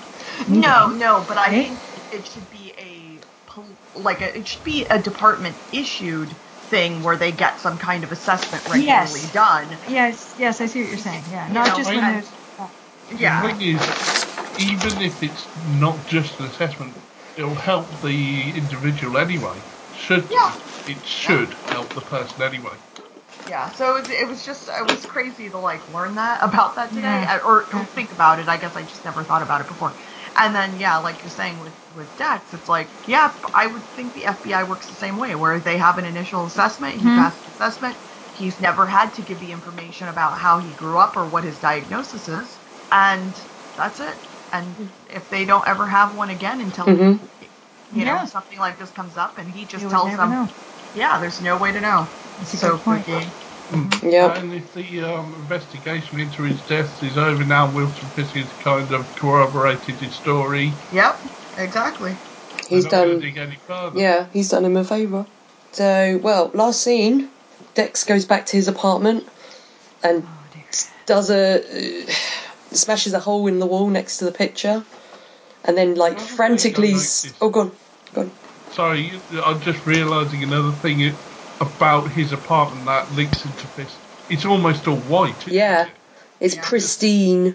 meeting. 0.47 0.61
No, 0.61 0.89
no, 0.89 1.24
but 1.27 1.39
I 1.39 1.51
think 1.51 1.81
it 2.11 2.27
should 2.27 2.49
be 2.51 2.73
a 2.79 3.20
like 3.95 4.23
a, 4.23 4.39
it 4.39 4.49
should 4.49 4.65
be 4.65 4.87
a 4.87 4.99
department 5.01 5.59
issued 5.73 6.37
thing 6.70 7.03
where 7.03 7.16
they 7.16 7.33
get 7.33 7.61
some 7.61 7.77
kind 7.79 8.03
of 8.03 8.11
assessment 8.12 8.65
regularly 8.70 9.20
Yes. 9.20 9.31
done. 9.33 9.79
Yes, 9.89 10.35
yes, 10.39 10.61
I 10.61 10.66
see 10.66 10.81
what 10.81 10.89
you're 10.89 10.99
saying. 10.99 11.24
Yeah, 11.31 11.49
You 11.49 11.53
not 11.55 11.69
know, 11.69 11.77
just 11.77 11.91
when 11.91 11.99
and- 12.05 12.15
there's. 12.15 12.33
Yeah, 13.11 13.43
The 13.43 13.49
thing 13.49 13.61
is, 13.77 14.27
even 14.59 15.03
if 15.03 15.23
it's 15.23 15.47
not 15.55 16.07
just 16.07 16.39
an 16.41 16.47
assessment, 16.47 16.97
it'll 17.37 17.57
help 17.57 18.01
the 18.01 18.57
individual 18.57 19.19
anyway. 19.19 19.65
Should. 19.91 20.31
Yeah. 20.31 20.57
It 20.87 21.07
should 21.07 21.55
help 21.67 21.95
the 21.95 22.03
person 22.03 22.43
anyway. 22.43 22.79
yeah. 23.45 23.71
So 23.73 23.97
it 23.97 24.01
was, 24.01 24.11
it 24.11 24.29
was 24.29 24.45
just 24.45 24.69
it 24.69 24.87
was 24.87 25.05
crazy 25.05 25.51
to 25.51 25.59
like 25.59 25.89
learn 25.89 26.15
that 26.17 26.39
about 26.43 26.77
that 26.77 26.93
today, 26.93 27.09
Yeah. 27.23 27.37
uh, 27.37 27.39
or 27.41 27.69
think 27.95 28.13
about 28.13 28.39
it. 28.39 28.49
I 28.49 28.57
guess 28.57 28.77
I 28.77 28.85
just 28.85 29.05
never 29.05 29.25
thought 29.25 29.43
about 29.43 29.61
it 29.61 29.69
before. 29.69 29.97
And 30.37 30.55
then 30.55 30.77
yeah, 30.77 30.99
like 30.99 31.23
you're 31.23 31.31
saying 31.31 31.59
with 31.59 31.75
with 31.93 32.15
Dex, 32.17 32.55
it's 32.55 32.69
like 32.69 32.93
yeah, 33.07 33.35
I 33.55 33.67
would 33.67 33.93
think 33.95 34.15
the 34.15 34.27
FBI 34.27 34.65
works 34.65 34.89
the 34.89 34.95
same 34.97 35.17
way, 35.17 35.35
where 35.35 35.61
they 35.61 35.79
have 35.79 35.99
an 35.99 36.05
initial 36.05 36.47
assessment, 36.47 36.97
he 37.01 37.05
Mhm. 37.05 37.15
passed 37.15 37.45
the 37.45 37.51
assessment. 37.51 37.99
He's 38.33 38.61
never 38.61 38.87
had 38.87 39.15
to 39.15 39.23
give 39.23 39.41
the 39.41 39.53
information 39.53 40.09
about 40.09 40.39
how 40.39 40.59
he 40.61 40.75
grew 40.75 40.99
up 40.99 41.17
or 41.17 41.29
what 41.29 41.45
his 41.45 41.59
diagnosis 41.59 42.29
is, 42.29 42.61
and 42.91 43.39
that's 43.77 44.01
it. 44.01 44.19
And 44.53 44.93
if 45.11 45.29
they 45.31 45.45
don't 45.45 45.66
ever 45.66 45.87
have 45.87 46.15
one 46.15 46.31
again 46.31 46.61
until 46.61 46.87
Mhm. 46.87 47.29
you 47.93 48.05
know 48.05 48.16
Yeah. 48.16 48.24
something 48.24 48.59
like 48.59 48.79
this 48.79 48.91
comes 48.91 49.16
up, 49.16 49.39
and 49.39 49.51
he 49.51 49.65
just 49.65 49.85
You 49.85 49.91
tells 49.91 50.16
them, 50.16 50.31
know. 50.31 50.49
yeah, 50.95 51.19
there's 51.19 51.41
no 51.41 51.57
way 51.57 51.73
to 51.73 51.81
know. 51.81 52.09
That's 52.39 52.55
a 52.55 52.57
so 52.59 52.77
good 52.77 52.85
point. 52.85 53.07
freaky. 53.07 53.33
Yep. 54.03 54.37
And 54.37 54.55
if 54.55 54.73
the 54.74 55.01
um, 55.01 55.35
investigation 55.35 56.20
into 56.20 56.43
his 56.43 56.62
death 56.62 57.03
is 57.03 57.16
over 57.16 57.45
now, 57.45 57.70
Wilson 57.70 58.11
Fisk 58.11 58.35
has 58.37 58.53
kind 58.55 58.93
of 58.93 59.15
corroborated 59.15 60.01
his 60.01 60.15
story. 60.15 60.77
Yep, 60.91 61.27
exactly. 61.57 62.19
He's 62.69 62.85
not 62.85 62.91
done. 62.91 63.20
dig 63.20 63.39
any 63.39 63.59
further. 63.66 63.99
Yeah, 63.99 64.27
he's 64.33 64.51
done 64.51 64.65
him 64.66 64.77
a 64.77 64.85
favour. 64.85 65.27
So, 65.73 66.20
well, 66.23 66.51
last 66.55 66.83
scene, 66.83 67.31
Dex 67.74 68.05
goes 68.05 68.27
back 68.27 68.47
to 68.47 68.57
his 68.57 68.69
apartment 68.69 69.29
and 70.03 70.24
Oh 70.24 70.43
does 71.07 71.31
a 71.31 71.61
uh, 71.61 72.12
smashes 72.77 73.12
a 73.15 73.20
hole 73.20 73.47
in 73.47 73.59
the 73.59 73.66
wall 73.66 73.89
next 73.89 74.19
to 74.19 74.24
the 74.24 74.32
picture, 74.32 74.85
and 75.65 75.77
then 75.77 75.94
like 75.94 76.19
thing 76.19 76.36
frantically. 76.36 76.93
I 76.93 76.97
s- 76.97 77.24
noticed- 77.24 77.43
Oh, 77.43 77.51
gone, 77.51 77.73
gone. 78.15 78.32
Sorry, 78.70 79.20
I'm 79.44 79.61
just 79.61 79.85
realising 79.86 80.43
another 80.43 80.73
thing 80.73 81.19
about 81.61 82.11
his 82.11 82.32
apartment 82.32 82.86
that 82.86 83.12
links 83.12 83.44
into 83.44 83.69
this. 83.77 83.99
It's 84.28 84.44
almost 84.44 84.89
all 84.89 84.97
white. 84.97 85.47
Yeah, 85.47 85.85
It? 85.86 85.90
it's 86.40 86.55
Yeah. 86.57 86.62
pristine. 86.69 87.55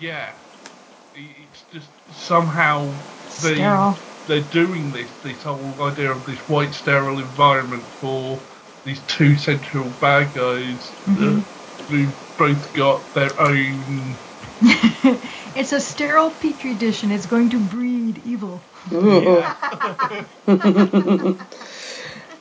Yeah. 0.00 0.32
It's 1.14 1.62
just 1.72 1.88
somehow 2.10 2.92
they 3.42 3.54
Sterile. 3.54 3.98
they're 4.26 4.40
doing 4.42 4.92
this 4.92 5.10
this 5.22 5.42
whole 5.44 5.80
idea 5.82 6.10
of 6.12 6.26
this 6.26 6.38
white 6.48 6.74
sterile 6.74 7.18
environment 7.20 7.84
for 8.00 8.42
these 8.84 9.00
two 9.06 9.36
central 9.38 9.88
bad 9.88 10.34
guys 10.34 10.92
Mhm. 11.06 11.40
uh, 11.40 11.84
who've 11.88 12.14
both 12.36 12.72
got 12.74 13.14
their 13.14 13.40
own 13.40 14.18
it's 14.62 15.72
a 15.72 15.80
sterile 15.80 16.30
petri 16.30 16.74
dish 16.74 17.02
and 17.02 17.12
it's 17.12 17.26
going 17.26 17.50
to 17.50 17.58
breed 17.58 18.22
evil. 18.24 18.60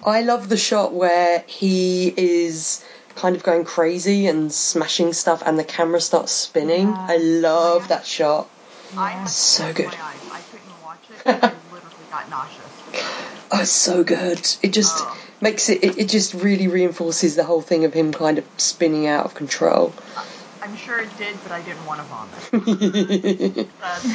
I 0.07 0.21
love 0.21 0.49
the 0.49 0.57
shot 0.57 0.93
where 0.93 1.43
he 1.47 2.13
is 2.15 2.83
kind 3.15 3.35
of 3.35 3.43
going 3.43 3.63
crazy 3.63 4.27
and 4.27 4.51
smashing 4.51 5.13
stuff, 5.13 5.41
and 5.45 5.57
the 5.57 5.63
camera 5.63 5.99
starts 5.99 6.31
spinning. 6.31 6.87
Yeah. 6.89 7.05
I 7.09 7.17
love 7.17 7.81
Yeah. 7.83 7.87
that 7.87 8.05
shot. 8.05 8.47
Yeah. 8.93 9.23
So 9.25 9.73
good. 9.73 9.87
I 9.87 10.41
couldn't 10.51 10.83
watch 10.83 10.99
it. 11.09 11.23
'cause 11.23 11.35
I 11.41 11.53
literally 11.73 12.05
got 12.11 12.29
nauseous. 12.29 13.43
Oh, 13.51 13.61
it's 13.61 13.71
so 13.71 14.03
good. 14.03 14.39
It 14.61 14.73
just 14.73 14.97
Oh. 14.99 15.17
makes 15.41 15.69
it, 15.69 15.83
it. 15.83 15.97
It 15.97 16.09
just 16.09 16.33
really 16.35 16.67
reinforces 16.67 17.35
the 17.35 17.43
whole 17.43 17.61
thing 17.61 17.85
of 17.85 17.93
him 17.93 18.11
kind 18.13 18.37
of 18.37 18.45
spinning 18.57 19.07
out 19.07 19.25
of 19.25 19.33
control. 19.33 19.93
Uh, 20.15 20.23
I'm 20.65 20.75
sure 20.75 20.97
it 20.97 21.15
did, 21.15 21.37
but 21.43 21.51
I 21.51 21.61
didn't 21.61 21.85
want 21.85 21.99
to 21.99 22.05
vomit. 22.07 23.69
That's, 23.79 24.05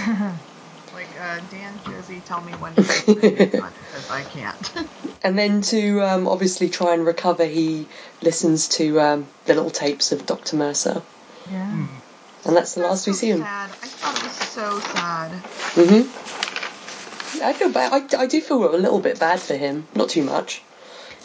like 0.92 1.06
uh, 1.20 1.38
Dan, 1.48 1.80
Josie, 1.86 2.20
tell 2.22 2.40
me 2.40 2.50
when 2.54 2.74
to 2.74 2.82
because 2.82 4.10
I 4.10 4.22
can't. 4.24 4.72
And 5.22 5.38
then 5.38 5.60
to 5.60 6.00
um, 6.00 6.26
obviously 6.26 6.70
try 6.70 6.94
and 6.94 7.04
recover, 7.04 7.44
he 7.44 7.88
listens 8.22 8.68
to 8.68 8.98
um, 9.00 9.28
the 9.44 9.54
little 9.54 9.70
tapes 9.70 10.12
of 10.12 10.24
Dr. 10.24 10.56
Mercer. 10.56 11.02
Yeah. 11.50 11.70
And 12.46 12.56
that's 12.56 12.74
the 12.74 12.80
last 12.80 13.06
we 13.06 13.12
so 13.12 13.18
see 13.18 13.30
him. 13.30 13.40
Sad. 13.40 13.70
I 13.70 13.86
thought 13.86 14.16
it 14.16 14.22
was 14.24 14.32
so 14.32 14.80
sad. 14.80 15.32
hmm 15.76 17.44
I 17.44 17.52
feel 17.52 17.70
bad. 17.70 18.14
I, 18.14 18.22
I 18.22 18.26
do 18.26 18.40
feel 18.40 18.74
a 18.74 18.76
little 18.76 19.00
bit 19.00 19.20
bad 19.20 19.40
for 19.40 19.54
him. 19.54 19.86
Not 19.94 20.08
too 20.08 20.24
much. 20.24 20.62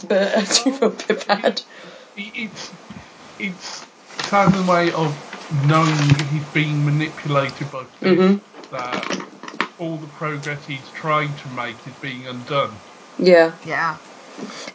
But 0.06 0.36
I 0.36 0.42
do 0.42 0.72
feel 0.74 0.90
a 0.90 0.92
bit 0.92 1.26
bad. 1.26 1.62
it's 2.18 2.74
it's 3.40 3.86
kind 4.26 4.56
of 4.56 4.62
a 4.62 4.64
way 4.72 4.92
of 4.94 5.22
knowing 5.50 6.16
he's 6.26 6.46
being 6.46 6.86
manipulated 6.86 7.72
by 7.72 7.86
Fisk 7.86 8.22
Mhm. 8.22 8.44
that 8.72 9.12
all 9.78 10.00
the 10.00 10.08
progress 10.10 10.66
he's 10.66 10.90
trying 10.92 11.36
to 11.38 11.50
make 11.50 11.88
is 11.88 11.96
being 11.96 12.28
undone. 12.28 12.82
Yeah. 13.18 13.58
Yeah. 13.64 14.00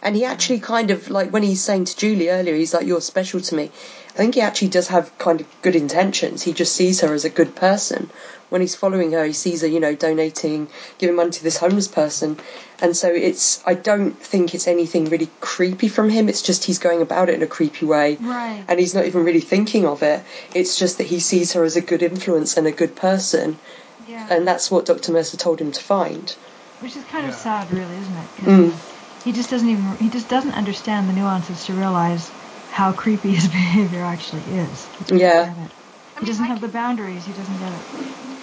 And 0.01 0.15
he 0.15 0.25
actually 0.25 0.59
kind 0.59 0.91
of, 0.91 1.09
like, 1.09 1.31
when 1.31 1.43
he's 1.43 1.63
saying 1.63 1.85
to 1.85 1.97
Julie 1.97 2.29
earlier, 2.29 2.55
he's 2.55 2.73
like, 2.73 2.87
You're 2.87 3.01
special 3.01 3.39
to 3.41 3.55
me. 3.55 3.71
I 4.09 4.17
think 4.17 4.35
he 4.35 4.41
actually 4.41 4.67
does 4.67 4.89
have 4.89 5.17
kind 5.17 5.39
of 5.39 5.47
good 5.61 5.75
intentions. 5.75 6.41
He 6.41 6.51
just 6.51 6.75
sees 6.75 6.99
her 6.99 7.13
as 7.13 7.23
a 7.23 7.29
good 7.29 7.55
person. 7.55 8.09
When 8.49 8.59
he's 8.59 8.75
following 8.75 9.13
her, 9.13 9.23
he 9.23 9.31
sees 9.31 9.61
her, 9.61 9.67
you 9.67 9.79
know, 9.79 9.95
donating, 9.95 10.67
giving 10.97 11.15
money 11.15 11.31
to 11.31 11.43
this 11.43 11.55
homeless 11.55 11.87
person. 11.87 12.37
And 12.81 12.97
so 12.97 13.07
it's, 13.07 13.63
I 13.65 13.75
don't 13.75 14.11
think 14.11 14.53
it's 14.53 14.67
anything 14.67 15.05
really 15.05 15.29
creepy 15.39 15.87
from 15.87 16.09
him. 16.09 16.27
It's 16.27 16.41
just 16.41 16.65
he's 16.65 16.77
going 16.77 17.01
about 17.01 17.29
it 17.29 17.35
in 17.35 17.41
a 17.41 17.47
creepy 17.47 17.85
way. 17.85 18.17
Right. 18.19 18.65
And 18.67 18.77
he's 18.77 18.93
not 18.93 19.05
even 19.05 19.23
really 19.23 19.39
thinking 19.39 19.85
of 19.85 20.03
it. 20.03 20.21
It's 20.53 20.77
just 20.77 20.97
that 20.97 21.07
he 21.07 21.21
sees 21.21 21.53
her 21.53 21.63
as 21.63 21.77
a 21.77 21.81
good 21.81 22.03
influence 22.03 22.57
and 22.57 22.67
a 22.67 22.71
good 22.73 22.97
person. 22.97 23.57
Yeah. 24.05 24.27
And 24.29 24.45
that's 24.45 24.69
what 24.69 24.85
Dr. 24.85 25.13
Mercer 25.13 25.37
told 25.37 25.61
him 25.61 25.71
to 25.71 25.81
find. 25.81 26.35
Which 26.81 26.97
is 26.97 27.05
kind 27.05 27.27
of 27.27 27.33
sad, 27.33 27.71
really, 27.71 27.95
isn't 27.95 28.17
it? 28.17 28.27
Mm. 28.41 28.90
'Cause 29.21 29.25
Mm. 29.25 29.25
He 29.25 29.31
just 29.33 29.49
doesn't 29.49 29.69
even. 29.69 29.97
He 29.99 30.09
just 30.09 30.27
doesn't 30.29 30.53
understand 30.53 31.07
the 31.09 31.13
nuances 31.13 31.65
to 31.65 31.75
realize 31.75 32.33
how 32.65 32.93
creepy 32.93 33.33
his 33.33 33.47
behavior 33.49 34.03
actually 34.03 34.51
is. 34.51 34.89
He 34.97 35.03
doesn't 35.05 35.19
Yeah. 35.19 35.45
get 35.55 35.57
it. 35.65 35.73
I 36.15 36.19
He 36.19 36.25
mean, 36.25 36.27
doesn't 36.27 36.45
I 36.45 36.47
have 36.47 36.57
can- 36.59 36.67
the 36.69 36.73
boundaries. 36.73 37.25
He 37.25 37.33
doesn't 37.33 37.57
get 37.57 37.73
it. 37.73 37.85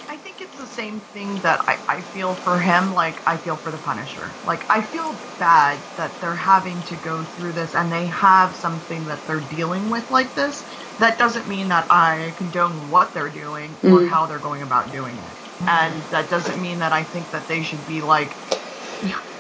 I 0.09 0.17
think 0.19 0.41
it's 0.41 0.57
the 0.57 0.67
same 0.67 1.03
thing 1.03 1.37
that 1.43 1.61
I, 1.69 1.79
I 1.89 2.03
feel 2.03 2.35
for 2.37 2.59
him, 2.61 2.93
like 2.93 3.23
I 3.27 3.37
feel 3.39 3.57
for 3.59 3.71
the 3.73 3.79
Punisher. 3.79 4.39
Like 4.43 4.65
I 4.71 4.83
feel 4.83 5.23
bad 5.39 5.85
that 5.97 6.19
they're 6.21 6.35
having 6.37 6.83
to 6.85 6.97
go 6.97 7.25
through 7.27 7.53
this 7.55 7.75
and 7.75 7.93
they 7.93 8.07
have 8.07 8.57
something 8.57 9.07
that 9.07 9.27
they're 9.27 9.41
dealing 9.41 9.91
with 9.91 10.11
like 10.11 10.35
this. 10.35 10.65
That 10.99 11.19
doesn't 11.19 11.47
mean 11.49 11.69
that 11.69 11.89
I 11.91 12.35
condone 12.37 12.89
what 12.89 13.13
they're 13.15 13.31
doing 13.31 13.79
or 13.83 14.01
Mm. 14.01 14.09
how 14.09 14.27
they're 14.27 14.39
going 14.41 14.63
about 14.63 14.91
doing 14.93 15.19
it. 15.19 15.37
And 15.69 16.09
that 16.11 16.31
doesn't 16.31 16.61
mean 16.61 16.79
that 16.79 16.93
I 16.95 17.05
think 17.05 17.31
that 17.33 17.47
they 17.49 17.63
should 17.63 17.85
be 17.85 18.01
like 18.01 18.39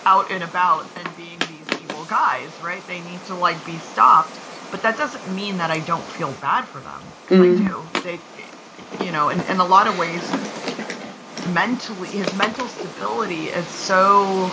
out 0.08 0.32
and 0.32 0.42
about 0.42 0.86
and 0.96 1.16
being 1.16 1.38
these 1.50 1.68
evil 1.82 2.06
guys, 2.06 2.60
right? 2.62 2.82
They 2.86 3.00
need 3.00 3.22
to 3.24 3.34
like 3.34 3.64
be 3.64 3.78
stopped. 3.78 4.38
But 4.70 4.82
that 4.82 4.96
doesn't 4.96 5.28
mean 5.28 5.58
that 5.58 5.70
I 5.70 5.80
don't 5.80 6.10
feel 6.10 6.32
bad 6.32 6.66
for 6.68 6.80
them. 6.80 7.12
Mm. 7.28 7.44
I 7.44 7.68
do. 7.68 7.74
They, 8.02 9.04
you 9.04 9.12
know, 9.12 9.28
in, 9.28 9.40
in 9.42 9.58
a 9.58 9.64
lot 9.64 9.86
of 9.86 9.98
ways, 9.98 10.24
mentally, 11.50 12.08
his 12.08 12.32
mental 12.34 12.68
stability 12.68 13.48
is 13.48 13.68
so. 13.68 14.50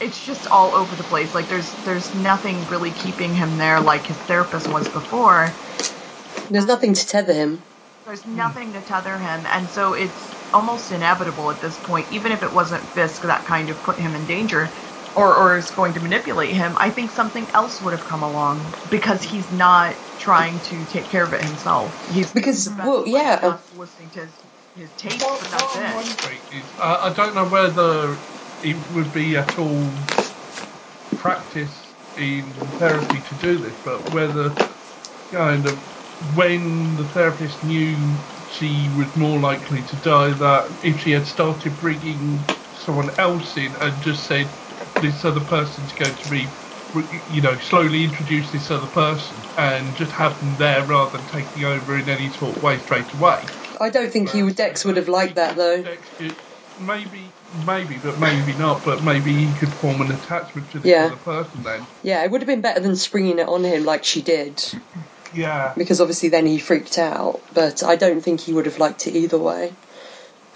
It's 0.00 0.24
just 0.24 0.46
all 0.48 0.74
over 0.74 0.96
the 0.96 1.04
place. 1.04 1.34
Like 1.34 1.48
there's 1.48 1.72
there's 1.84 2.12
nothing 2.14 2.66
really 2.66 2.90
keeping 2.92 3.34
him 3.34 3.56
there 3.58 3.80
like 3.80 4.06
his 4.08 4.16
therapist 4.18 4.68
was 4.72 4.88
before. 4.88 5.46
There's 6.50 6.66
nothing 6.66 6.94
to 6.94 7.06
tether 7.06 7.32
him. 7.32 7.64
There's 8.06 8.26
nothing 8.26 8.74
to 8.74 8.82
tether 8.82 9.20
him, 9.20 9.46
and 9.46 9.70
so 9.70 9.94
it's 9.94 10.30
almost 10.54 10.92
inevitable 10.92 11.50
at 11.52 11.60
this 11.60 11.78
point. 11.78 12.08
Even 12.12 12.32
if 12.32 12.42
it 12.44 12.52
wasn't 12.52 12.92
Fisk 12.94 13.24
that 13.24 13.46
kind 13.46 13.70
of 13.70 13.82
put 13.82 14.00
him 14.00 14.16
in 14.16 14.26
danger, 14.26 14.74
or 15.16 15.36
or 15.36 15.58
is 15.58 15.70
going 15.72 15.94
to 15.94 16.00
manipulate 16.00 16.54
him, 16.54 16.76
I 16.78 16.90
think 16.90 17.12
something 17.12 17.50
else 17.54 17.82
would 17.82 17.92
have 17.94 18.06
come 18.06 18.24
along 18.24 18.74
because 18.88 19.22
he's 19.22 19.52
not 19.52 19.98
trying 20.18 20.60
to 20.62 20.86
take 20.86 21.10
care 21.10 21.26
of 21.26 21.34
it 21.34 21.44
himself. 21.44 21.96
He's 22.08 22.32
Because, 22.32 22.70
well, 22.78 23.06
yeah. 23.08 23.40
just 23.40 23.72
listening 23.72 24.10
to 24.12 24.20
his, 24.22 24.46
his 24.74 24.94
tapes, 24.94 25.24
What, 25.24 25.40
but 25.40 25.50
that's 25.52 25.76
it. 25.76 25.94
wondering 25.94 26.42
is, 26.50 26.74
uh, 26.78 26.98
I 27.02 27.12
don't 27.12 27.34
know 27.36 27.48
whether 27.48 28.24
it 28.62 28.90
would 28.90 29.12
be 29.12 29.36
at 29.36 29.58
all 29.58 29.98
practice 31.16 31.94
in 32.16 32.74
therapy 32.78 33.22
to 33.22 33.34
do 33.36 33.58
this, 33.58 33.78
but 33.84 34.10
whether 34.10 34.56
kind 35.32 35.66
of 35.66 35.84
when 36.20 36.96
the 36.96 37.06
therapist 37.06 37.62
knew 37.62 38.18
she 38.46 38.88
was 38.94 39.14
more 39.14 39.40
likely 39.40 39.82
to 39.84 39.96
die, 39.96 40.32
that 40.34 40.78
if 40.82 41.00
she 41.00 41.10
had 41.12 41.26
started 41.26 41.78
bringing 41.78 42.48
someone 42.72 43.18
else 43.18 43.56
in 43.56 43.74
and 43.76 44.02
just 44.02 44.24
said 44.26 44.54
this 45.00 45.24
other 45.24 45.40
person's 45.40 45.92
going 45.92 46.16
to 46.16 46.28
be, 46.28 46.54
you 47.26 47.40
know, 47.40 47.58
slowly 47.58 48.04
introduce 48.04 48.50
this 48.52 48.70
other 48.70 48.86
person 48.86 49.42
and 49.56 49.94
just 49.94 50.12
have 50.12 50.38
them 50.38 50.56
there 50.56 50.86
rather 50.86 51.18
than 51.18 51.26
taking 51.26 51.64
over 51.64 51.98
in 51.98 52.08
any 52.08 52.30
sort 52.30 52.56
of 52.56 52.62
way 52.62 52.78
straight 52.78 53.12
away. 53.12 53.42
I 53.80 53.90
don't 53.90 54.10
think 54.10 54.30
he 54.30 54.42
would, 54.42 54.56
Dex 54.56 54.84
would 54.84 54.96
have 54.96 55.08
liked 55.08 55.34
that 55.36 55.56
though. 55.56 55.84
Maybe, 56.78 57.34
maybe, 57.50 57.98
but 57.98 58.18
maybe 58.18 58.54
not. 58.54 58.84
But 58.84 59.02
maybe 59.02 59.34
he 59.46 59.54
could 59.54 59.74
form 59.80 60.00
an 60.02 60.10
attachment 60.10 60.70
to 60.72 60.80
the 60.80 60.88
Yeah. 60.90 61.06
other 61.06 61.16
person 61.16 61.62
then. 61.62 61.88
Yeah, 62.02 62.22
it 62.24 62.30
would 62.30 62.42
have 62.42 62.46
been 62.46 62.60
better 62.60 62.80
than 62.80 62.96
springing 62.96 63.38
it 63.38 63.48
on 63.48 63.64
him 63.64 63.84
like 63.84 64.04
she 64.04 64.22
did, 64.22 64.62
Yeah. 65.36 65.74
because 65.76 66.00
obviously 66.00 66.28
then 66.30 66.46
he 66.46 66.58
freaked 66.58 66.98
out. 66.98 67.42
But 67.52 67.82
I 67.82 67.96
don't 67.96 68.20
think 68.22 68.40
he 68.40 68.52
would 68.52 68.66
have 68.66 68.78
liked 68.78 69.06
it 69.06 69.14
either 69.14 69.38
way, 69.38 69.76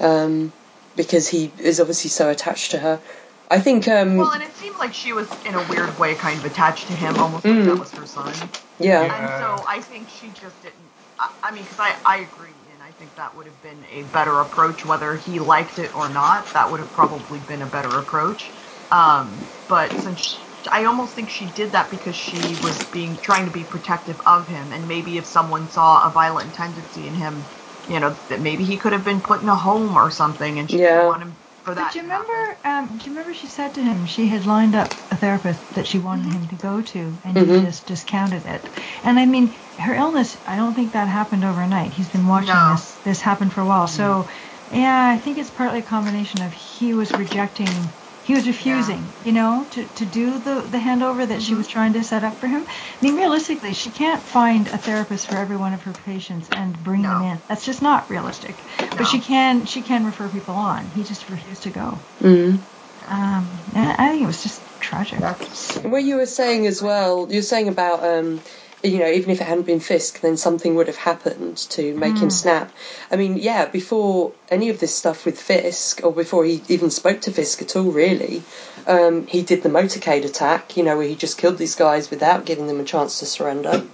um, 0.00 0.52
because 0.96 1.28
he 1.28 1.52
is 1.58 1.80
obviously 1.80 2.10
so 2.10 2.28
attached 2.30 2.72
to 2.72 2.78
her. 2.78 3.02
I 3.50 3.60
think, 3.60 3.88
um, 3.88 4.16
Well, 4.16 4.30
and 4.32 4.42
it 4.44 4.54
seemed 4.56 4.76
like 4.78 4.94
she 4.94 5.12
was 5.12 5.28
in 5.44 5.54
a 5.54 5.66
weird 5.68 5.98
way 5.98 6.14
kind 6.14 6.38
of 6.38 6.44
attached 6.44 6.86
to 6.86 6.94
him, 6.94 7.18
almost 7.18 7.44
Mm. 7.44 7.56
like 7.56 7.64
that 7.66 7.78
was 7.80 7.92
her 7.92 8.06
son. 8.06 8.32
yeah, 8.78 9.02
Yeah. 9.02 9.14
And 9.14 9.28
so 9.60 9.64
I 9.68 9.80
think 9.80 10.08
she 10.08 10.30
just 10.30 10.60
didn't. 10.62 10.90
I, 11.18 11.28
I 11.44 11.50
mean, 11.52 11.64
because 11.64 11.78
I, 11.80 11.96
I 12.06 12.18
agree, 12.18 12.54
and 12.72 12.82
I 12.82 12.92
think 12.92 13.16
that 13.16 13.34
would 13.36 13.46
have 13.46 13.60
been 13.60 13.84
a 13.90 14.04
better 14.04 14.40
approach, 14.40 14.84
whether 14.86 15.16
he 15.16 15.38
liked 15.40 15.78
it 15.78 15.94
or 15.94 16.08
not. 16.08 16.52
That 16.54 16.70
would 16.70 16.80
have 16.80 16.92
probably 16.92 17.40
been 17.40 17.60
a 17.62 17.66
better 17.66 17.98
approach. 17.98 18.52
Um, 18.90 19.50
but 19.68 19.98
since 19.98 20.20
she, 20.20 20.49
I 20.70 20.84
almost 20.84 21.14
think 21.14 21.30
she 21.30 21.46
did 21.46 21.72
that 21.72 21.90
because 21.90 22.16
she 22.16 22.54
was 22.56 22.84
being 22.84 23.18
trying 23.18 23.46
to 23.46 23.50
be 23.52 23.64
protective 23.64 24.20
of 24.26 24.46
him, 24.48 24.72
and 24.72 24.86
maybe 24.88 25.16
if 25.16 25.26
someone 25.26 25.68
saw 25.68 26.06
a 26.08 26.12
violent 26.12 26.54
tendency 26.54 27.06
in 27.06 27.14
him, 27.14 27.50
you 27.86 28.00
know, 28.00 28.18
that 28.28 28.40
maybe 28.40 28.64
he 28.64 28.76
could 28.78 28.92
have 28.92 29.04
been 29.04 29.22
put 29.22 29.42
in 29.42 29.48
a 29.48 29.56
home 29.56 29.96
or 29.96 30.10
something, 30.10 30.58
and 30.58 30.70
she 30.70 30.78
Yeah. 30.78 30.88
didn't 30.88 31.06
want 31.06 31.22
him 31.22 31.38
for 31.64 31.74
that. 31.74 31.84
But 31.86 31.92
do 31.92 31.98
you 31.98 32.04
remember? 32.04 32.58
Um, 32.64 32.98
do 32.98 33.04
you 33.06 33.12
remember 33.16 33.32
she 33.34 33.46
said 33.46 33.74
to 33.74 33.82
him 33.82 34.04
she 34.06 34.26
had 34.26 34.46
lined 34.46 34.74
up 34.74 34.96
a 35.10 35.16
therapist 35.16 35.64
that 35.74 35.86
she 35.86 35.98
wanted 35.98 36.26
him 36.28 36.48
to 36.48 36.56
go 36.56 36.80
to, 36.82 37.20
and 37.24 37.36
Mhm. 37.36 37.54
he 37.54 37.66
just 37.66 37.86
discounted 37.86 38.46
it. 38.46 38.68
And 39.02 39.18
I 39.18 39.26
mean, 39.26 39.56
her 39.78 39.94
illness. 39.94 40.36
I 40.46 40.56
don't 40.56 40.74
think 40.74 40.92
that 40.92 41.08
happened 41.08 41.44
overnight. 41.44 41.94
He's 41.94 42.10
been 42.10 42.26
watching 42.26 42.58
No. 42.60 42.72
this 42.72 42.96
this 43.04 43.20
happen 43.20 43.50
for 43.50 43.60
a 43.62 43.66
while. 43.66 43.86
So, 43.86 44.28
yeah, 44.70 45.08
I 45.08 45.18
think 45.18 45.38
it's 45.38 45.50
partly 45.50 45.80
a 45.80 45.82
combination 45.82 46.40
of 46.42 46.52
he 46.52 46.94
was 46.94 47.16
rejecting. 47.16 47.94
He 48.30 48.36
was 48.36 48.46
refusing, 48.46 49.14
you 49.24 49.32
know, 49.32 49.66
to, 49.72 49.88
to 49.88 50.06
do 50.06 50.38
the, 50.38 50.62
the 50.62 50.78
handover 50.78 51.26
that 51.28 51.42
she 51.42 51.56
was 51.56 51.66
trying 51.66 51.94
to 51.94 52.04
set 52.04 52.22
up 52.22 52.38
for 52.38 52.46
him. 52.46 52.64
I 52.68 52.74
mean, 53.02 53.16
realistically, 53.16 53.72
she 53.74 53.90
can't 53.90 54.22
find 54.22 54.68
a 54.68 54.78
therapist 54.78 55.26
for 55.26 55.34
every 55.36 55.56
one 55.56 55.74
of 55.74 55.82
her 55.82 55.92
patients 55.92 56.48
and 56.52 56.80
bring 56.80 57.02
them 57.02 57.22
No. 57.22 57.26
in. 57.32 57.42
That's 57.48 57.64
just 57.64 57.82
not 57.82 58.08
realistic. 58.08 58.64
No. 58.80 58.88
But 58.98 59.08
she 59.08 59.20
can 59.20 59.64
she 59.66 59.82
can 59.82 60.04
refer 60.04 60.28
people 60.30 60.54
on. 60.54 60.92
He 60.92 61.02
just 61.02 61.28
refused 61.28 61.64
to 61.64 61.70
go. 61.70 62.06
mm. 62.22 62.66
Um, 63.04 63.64
and 63.74 63.92
I 63.98 64.10
think 64.10 64.22
it 64.22 64.26
was 64.26 64.42
just 64.44 64.62
tragic. 64.80 65.20
That's 65.20 65.76
What 65.78 66.04
you 66.04 66.16
were 66.16 66.26
saying 66.26 66.68
as 66.68 66.80
well, 66.82 67.26
you 67.30 67.38
were 67.38 67.42
saying 67.42 67.68
about, 67.68 68.04
um, 68.04 68.42
you 68.82 68.98
know, 68.98 69.06
even 69.08 69.30
if 69.30 69.40
it 69.40 69.44
hadn't 69.46 69.66
been 69.66 69.80
Fisk, 69.80 70.20
then 70.20 70.36
something 70.36 70.74
would 70.74 70.86
have 70.86 70.96
happened 70.96 71.56
to 71.70 71.94
make 71.96 72.18
him 72.18 72.30
snap. 72.30 72.72
I 73.10 73.16
mean, 73.16 73.36
yeah, 73.36 73.66
before 73.66 74.32
any 74.48 74.70
of 74.70 74.80
this 74.80 74.94
stuff 74.96 75.26
with 75.26 75.40
Fisk, 75.40 76.00
or 76.02 76.12
before 76.12 76.44
he 76.44 76.62
even 76.68 76.90
spoke 76.90 77.20
to 77.22 77.30
Fisk 77.30 77.60
at 77.62 77.76
all, 77.76 77.90
really, 77.90 78.42
um, 78.86 79.26
he 79.26 79.42
did 79.42 79.62
the 79.62 79.68
motorcade 79.68 80.24
attack, 80.24 80.76
you 80.76 80.82
know, 80.82 80.96
where 80.96 81.06
he 81.06 81.14
just 81.14 81.36
killed 81.38 81.58
these 81.58 81.74
guys 81.74 82.10
without 82.10 82.46
giving 82.46 82.66
them 82.66 82.80
a 82.80 82.84
chance 82.84 83.18
to 83.18 83.26
surrender. 83.26 83.84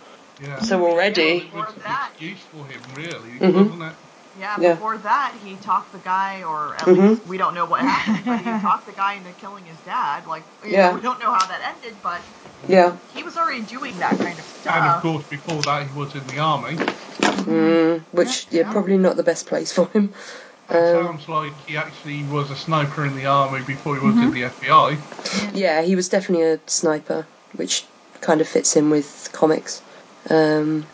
Yeah. 0.40 0.60
So 0.60 0.84
already, 0.84 1.22
it 1.22 1.52
was 1.52 1.66
Before 1.74 1.82
that- 1.84 2.10
excuse 2.12 2.40
for 2.42 2.66
him, 2.66 2.80
really, 2.94 3.40
Mhm. 3.40 3.54
wasn't 3.70 3.82
it? 3.82 3.94
Yeah, 4.38 4.56
Yeah. 4.60 4.74
before 4.74 4.98
that, 4.98 5.34
he 5.42 5.56
talked 5.56 5.92
the 5.92 5.98
guy, 5.98 6.42
or 6.42 6.76
at 6.76 6.86
Mhm. 6.86 7.10
least 7.10 7.26
we 7.26 7.38
don't 7.38 7.54
know 7.54 7.64
what 7.64 7.80
happened, 7.80 8.24
but 8.26 8.38
he 8.38 8.44
talked 8.60 8.86
the 8.86 8.92
guy 8.92 9.14
into 9.14 9.32
killing 9.32 9.64
his 9.64 9.78
dad. 9.80 10.26
Like, 10.26 10.44
you 10.62 10.72
Yeah. 10.72 10.90
know, 10.90 10.94
we 10.96 11.00
don't 11.00 11.18
know 11.18 11.32
how 11.32 11.46
that 11.46 11.62
ended, 11.74 11.96
but 12.02 12.20
yeah. 12.68 12.96
he 13.14 13.22
was 13.22 13.36
already 13.36 13.62
doing 13.62 13.98
that 13.98 14.18
kind 14.18 14.38
of 14.38 14.44
stuff. 14.44 14.74
And 14.76 14.86
of 14.86 15.02
course, 15.02 15.24
before 15.30 15.62
that, 15.62 15.86
he 15.88 15.92
was 15.98 16.14
in 16.14 16.26
the 16.26 16.38
army. 16.38 16.76
Mm, 16.76 18.04
which, 18.12 18.46
yeah, 18.50 18.62
Yeah. 18.62 18.72
probably 18.72 18.98
not 18.98 19.16
the 19.16 19.22
best 19.22 19.46
place 19.46 19.72
for 19.72 19.86
him. 19.88 20.12
It 20.68 20.76
Um, 20.76 21.04
sounds 21.04 21.28
like 21.28 21.52
he 21.66 21.76
actually 21.76 22.24
was 22.24 22.50
a 22.50 22.56
sniper 22.56 23.04
in 23.06 23.16
the 23.16 23.26
army 23.26 23.62
before 23.62 23.94
he 23.96 24.04
was 24.04 24.16
in 24.16 24.32
the 24.32 24.42
FBI. 24.44 24.98
Yeah, 25.54 25.82
he 25.82 25.94
was 25.96 26.08
definitely 26.08 26.44
a 26.46 26.60
sniper, 26.66 27.24
which 27.54 27.84
kind 28.20 28.40
of 28.40 28.48
fits 28.48 28.76
in 28.76 28.90
with 28.90 29.30
comics. 29.32 29.80
Um, 30.28 30.86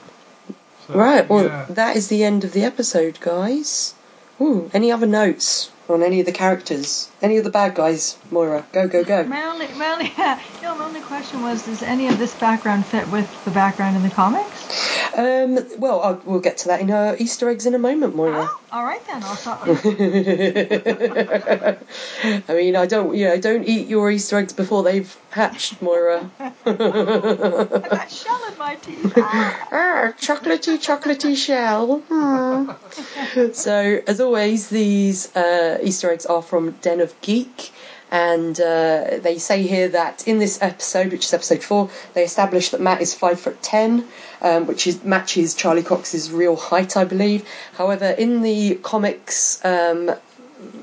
So, 0.86 0.94
Right, 0.94 1.28
well, 1.30 1.44
yeah. 1.44 1.66
that 1.70 1.96
is 1.96 2.08
the 2.08 2.24
end 2.24 2.44
of 2.44 2.52
the 2.52 2.64
episode, 2.64 3.18
guys. 3.20 3.94
Ooh, 4.40 4.68
any 4.74 4.90
other 4.92 5.06
notes 5.06 5.70
on 5.88 6.02
any 6.02 6.20
of 6.20 6.26
the 6.26 6.32
characters? 6.32 7.10
Any 7.20 7.38
of 7.38 7.44
the 7.44 7.50
bad 7.50 7.74
guys? 7.74 8.16
Moira, 8.30 8.64
go, 8.72 8.88
go, 8.88 9.04
go. 9.04 9.24
My 9.24 9.44
only, 9.44 9.68
my 9.74 9.92
only, 9.92 10.12
no, 10.62 10.76
my 10.76 10.84
only 10.84 11.00
question 11.00 11.42
was: 11.42 11.64
Does 11.64 11.82
any 11.82 12.08
of 12.08 12.18
this 12.18 12.34
background 12.34 12.86
fit 12.86 13.08
with 13.08 13.28
the 13.44 13.50
background 13.50 13.96
in 13.96 14.02
the 14.02 14.10
comics? 14.10 15.01
Um, 15.14 15.58
well, 15.78 16.00
i 16.00 16.12
we'll 16.24 16.40
get 16.40 16.56
to 16.58 16.68
that 16.68 16.80
in 16.80 16.90
uh, 16.90 17.14
Easter 17.18 17.50
eggs 17.50 17.66
in 17.66 17.74
a 17.74 17.78
moment, 17.78 18.16
Moira. 18.16 18.48
Oh, 18.48 18.60
all 18.72 18.84
right 18.84 19.06
then. 19.06 19.22
I'll 19.22 19.36
stop. 19.36 19.60
I 22.48 22.54
mean, 22.54 22.76
I 22.76 22.86
don't, 22.86 23.14
you 23.14 23.28
know, 23.28 23.38
don't 23.38 23.64
eat 23.64 23.88
your 23.88 24.10
Easter 24.10 24.38
eggs 24.38 24.54
before 24.54 24.82
they've 24.82 25.14
hatched, 25.30 25.82
Moira. 25.82 26.30
I've 26.40 26.64
got 26.66 28.10
shell 28.10 28.40
in 28.50 28.58
my 28.58 28.76
teeth. 28.76 29.12
Ah. 29.16 29.68
Ah, 30.02 30.12
chocolatey, 30.18 30.78
chocolatey 30.78 31.36
shell. 31.36 31.98
Hmm. 32.08 32.70
so, 33.52 34.00
as 34.06 34.20
always, 34.20 34.68
these 34.68 35.34
uh, 35.36 35.78
Easter 35.82 36.10
eggs 36.10 36.26
are 36.26 36.42
from 36.42 36.72
Den 36.82 37.00
of 37.00 37.18
Geek. 37.20 37.72
And 38.12 38.60
uh, 38.60 39.18
they 39.22 39.38
say 39.38 39.62
here 39.62 39.88
that 39.88 40.28
in 40.28 40.38
this 40.38 40.60
episode, 40.60 41.12
which 41.12 41.24
is 41.24 41.32
episode 41.32 41.62
four, 41.62 41.88
they 42.12 42.24
establish 42.24 42.68
that 42.68 42.80
Matt 42.80 43.00
is 43.00 43.14
five 43.14 43.40
foot 43.40 43.62
ten, 43.62 44.06
um, 44.42 44.66
which 44.66 44.86
is 44.86 45.02
matches 45.02 45.54
Charlie 45.54 45.82
Cox's 45.82 46.30
real 46.30 46.54
height, 46.54 46.94
I 46.94 47.04
believe. 47.04 47.48
However, 47.72 48.04
in 48.10 48.42
the 48.42 48.74
comics, 48.82 49.64
um, 49.64 50.10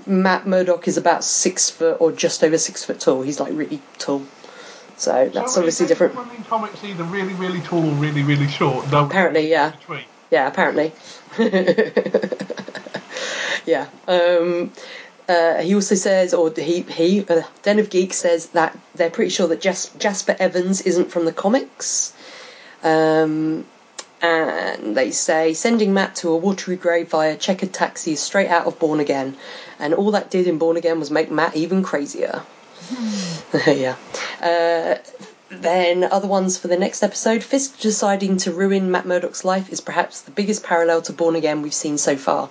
Matt 0.08 0.48
Murdock 0.48 0.88
is 0.88 0.98
about 0.98 1.24
six 1.24 1.70
foot 1.70 1.98
or 2.02 2.12
just 2.12 2.44
over 2.44 2.58
six 2.58 2.84
foot 2.84 3.00
tall. 3.00 3.22
He's 3.22 3.40
like 3.40 3.54
really 3.54 3.80
tall. 4.00 4.24
So 4.98 5.30
that's 5.32 5.54
So 5.54 5.60
obviously 5.62 5.86
different. 5.86 6.14
everyone 6.14 6.36
in 6.36 6.44
comics 6.46 6.84
either 6.84 7.04
really, 7.04 7.36
really 7.36 7.62
tall 7.62 7.88
or 7.88 7.94
really, 7.94 8.24
really 8.24 8.48
short? 8.48 8.92
No 8.92 9.06
Apparently, 9.06 9.48
yeah. 9.50 9.72
between. 9.72 10.04
Yeah, 10.32 10.48
apparently. 10.48 10.94
yeah. 13.66 13.88
Um, 14.08 14.72
uh, 15.30 15.62
he 15.62 15.76
also 15.76 15.94
says, 15.94 16.34
or 16.34 16.52
he, 16.52 16.82
he 16.82 17.24
uh, 17.30 17.44
Den 17.62 17.78
of 17.78 17.92
Geek 17.92 18.14
says 18.14 18.48
that 18.48 18.76
they're 18.96 19.12
pretty 19.12 19.30
sure 19.30 19.48
that 19.48 19.62
Jas- 19.62 19.92
Jasper 20.00 20.36
Evans 20.40 20.82
isn't 20.82 21.12
from 21.12 21.26
the 21.26 21.32
comics. 21.32 22.14
Um, 22.84 23.66
and 24.22 24.98
they 24.98 25.12
say 25.12 25.54
sending 25.54 25.94
Matt 25.94 26.16
to 26.18 26.30
a 26.30 26.36
watery 26.36 26.76
grave 26.76 27.10
via 27.10 27.38
checkered 27.38 27.72
taxi 27.72 28.14
is 28.14 28.20
straight 28.20 28.50
out 28.50 28.66
of 28.66 28.80
Born 28.80 29.00
Again, 29.00 29.38
and 29.78 29.94
all 29.94 30.12
that 30.12 30.32
did 30.32 30.48
in 30.48 30.58
Born 30.58 30.78
Again 30.78 31.00
was 31.00 31.12
make 31.12 31.32
Matt 31.32 31.56
even 31.56 31.84
crazier. 31.84 32.42
yeah. 33.68 33.96
Uh, 34.42 34.96
then 35.50 36.04
other 36.04 36.28
ones 36.28 36.58
for 36.58 36.68
the 36.68 36.78
next 36.78 37.02
episode. 37.04 37.44
Fisk 37.44 37.80
deciding 37.80 38.38
to 38.38 38.52
ruin 38.52 38.92
Matt 38.92 39.06
Murdock's 39.06 39.46
life 39.46 39.72
is 39.72 39.80
perhaps 39.80 40.22
the 40.22 40.32
biggest 40.32 40.64
parallel 40.64 41.02
to 41.04 41.14
Born 41.14 41.36
Again 41.36 41.62
we've 41.62 41.74
seen 41.74 41.98
so 41.98 42.18
far. 42.18 42.50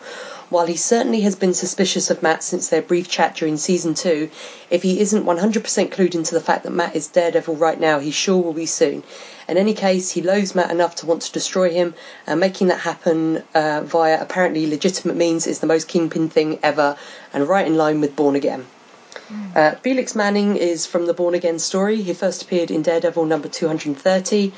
While 0.50 0.66
he 0.66 0.76
certainly 0.76 1.20
has 1.20 1.36
been 1.36 1.52
suspicious 1.52 2.08
of 2.08 2.22
Matt 2.22 2.42
since 2.42 2.68
their 2.68 2.80
brief 2.80 3.08
chat 3.08 3.34
during 3.34 3.58
season 3.58 3.92
two, 3.92 4.30
if 4.70 4.82
he 4.82 4.98
isn't 4.98 5.26
100% 5.26 5.90
clued 5.90 6.14
into 6.14 6.34
the 6.34 6.40
fact 6.40 6.64
that 6.64 6.70
Matt 6.70 6.96
is 6.96 7.06
Daredevil 7.06 7.56
right 7.56 7.78
now, 7.78 7.98
he 7.98 8.10
sure 8.10 8.40
will 8.42 8.54
be 8.54 8.64
soon. 8.64 9.02
In 9.46 9.58
any 9.58 9.74
case, 9.74 10.10
he 10.10 10.22
loathes 10.22 10.54
Matt 10.54 10.70
enough 10.70 10.96
to 10.96 11.06
want 11.06 11.20
to 11.22 11.32
destroy 11.32 11.70
him, 11.70 11.94
and 12.26 12.40
making 12.40 12.68
that 12.68 12.80
happen 12.80 13.42
uh, 13.54 13.82
via 13.82 14.20
apparently 14.20 14.66
legitimate 14.66 15.16
means 15.16 15.46
is 15.46 15.58
the 15.58 15.66
most 15.66 15.86
kingpin 15.86 16.30
thing 16.30 16.58
ever, 16.62 16.96
and 17.34 17.46
right 17.46 17.66
in 17.66 17.76
line 17.76 18.00
with 18.00 18.16
Born 18.16 18.34
Again. 18.34 18.66
Uh, 19.54 19.72
Felix 19.82 20.14
Manning 20.14 20.56
is 20.56 20.86
from 20.86 21.04
the 21.04 21.12
Born 21.12 21.34
Again 21.34 21.58
story. 21.58 22.00
He 22.00 22.14
first 22.14 22.42
appeared 22.42 22.70
in 22.70 22.80
Daredevil 22.80 23.26
number 23.26 23.48
230. 23.48 24.54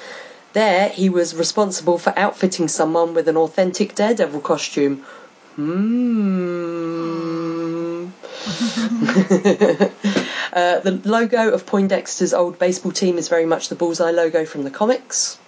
There, 0.53 0.89
he 0.89 1.09
was 1.09 1.35
responsible 1.35 1.99
for 1.99 2.17
outfitting 2.17 2.69
someone 2.69 3.15
with 3.15 3.27
an 3.27 3.37
authentic 3.37 3.97
Daredevil 3.97 4.41
costume. 4.41 5.05
Hmm. 5.57 6.31
uh, 10.53 10.81
the 10.81 11.01
logo 11.05 11.51
of 11.51 11.67
Poindexter's 11.67 12.33
old 12.33 12.59
baseball 12.59 12.93
team 12.93 13.19
is 13.19 13.29
very 13.29 13.47
much 13.47 13.69
the 13.69 13.75
Bullseye 13.75 14.13
logo 14.13 14.45
from 14.45 14.65
the 14.65 14.71
comics. 14.71 15.39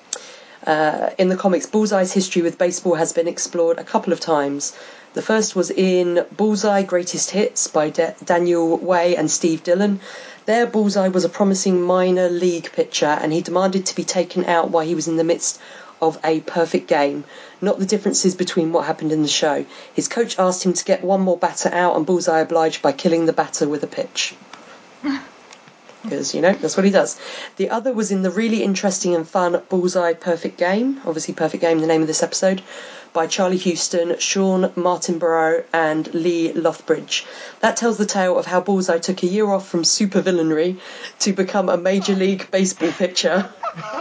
Uh, 0.66 1.10
in 1.18 1.28
the 1.28 1.36
comics, 1.36 1.66
Bullseye's 1.66 2.12
history 2.12 2.42
with 2.42 2.58
baseball 2.58 2.94
has 2.94 3.12
been 3.12 3.26
explored 3.28 3.78
a 3.78 3.84
couple 3.84 4.12
of 4.12 4.20
times. 4.20 4.72
The 5.14 5.22
first 5.22 5.54
was 5.54 5.70
in 5.70 6.24
Bullseye 6.36 6.82
Greatest 6.82 7.30
Hits 7.30 7.68
by 7.68 7.90
Da- 7.90 8.14
Daniel 8.24 8.78
Way 8.78 9.16
and 9.16 9.30
Steve 9.30 9.62
Dillon. 9.62 10.00
There, 10.46 10.66
Bullseye 10.66 11.08
was 11.08 11.24
a 11.24 11.28
promising 11.28 11.82
minor 11.82 12.28
league 12.28 12.72
pitcher 12.72 13.06
and 13.20 13.32
he 13.32 13.42
demanded 13.42 13.86
to 13.86 13.94
be 13.94 14.04
taken 14.04 14.44
out 14.44 14.70
while 14.70 14.86
he 14.86 14.94
was 14.94 15.08
in 15.08 15.16
the 15.16 15.24
midst 15.24 15.60
of 16.02 16.18
a 16.24 16.40
perfect 16.40 16.88
game, 16.88 17.24
not 17.62 17.78
the 17.78 17.86
differences 17.86 18.34
between 18.34 18.72
what 18.72 18.84
happened 18.84 19.12
in 19.12 19.22
the 19.22 19.28
show. 19.28 19.64
His 19.94 20.08
coach 20.08 20.38
asked 20.38 20.64
him 20.64 20.74
to 20.74 20.84
get 20.84 21.04
one 21.04 21.22
more 21.22 21.38
batter 21.38 21.70
out 21.72 21.96
and 21.96 22.04
Bullseye 22.04 22.40
obliged 22.40 22.82
by 22.82 22.92
killing 22.92 23.24
the 23.24 23.32
batter 23.32 23.68
with 23.68 23.82
a 23.82 23.86
pitch. 23.86 24.34
Because, 26.02 26.34
you 26.34 26.40
know, 26.40 26.52
that's 26.52 26.76
what 26.76 26.84
he 26.84 26.90
does. 26.90 27.16
The 27.58 27.70
other 27.70 27.92
was 27.92 28.10
in 28.10 28.22
the 28.22 28.30
really 28.30 28.64
interesting 28.64 29.14
and 29.14 29.26
fun 29.26 29.62
Bullseye 29.68 30.14
Perfect 30.14 30.58
Game, 30.58 31.00
obviously 31.06 31.32
Perfect 31.32 31.60
Game, 31.60 31.78
the 31.78 31.86
name 31.86 32.00
of 32.00 32.08
this 32.08 32.24
episode, 32.24 32.60
by 33.12 33.28
Charlie 33.28 33.58
Huston, 33.58 34.18
Shawn 34.18 34.70
Martinbrough, 34.70 35.64
and 35.72 36.12
Lee 36.12 36.52
Lothbridge. 36.52 37.24
That 37.60 37.76
tells 37.76 37.98
the 37.98 38.06
tale 38.06 38.36
of 38.36 38.46
how 38.46 38.60
Bullseye 38.60 38.98
took 38.98 39.22
a 39.22 39.26
year 39.26 39.48
off 39.48 39.68
from 39.68 39.82
supervillainry 39.82 40.80
to 41.20 41.32
become 41.32 41.68
a 41.68 41.76
Major 41.76 42.14
League 42.14 42.50
Baseball 42.50 42.90
pitcher. 42.90 43.48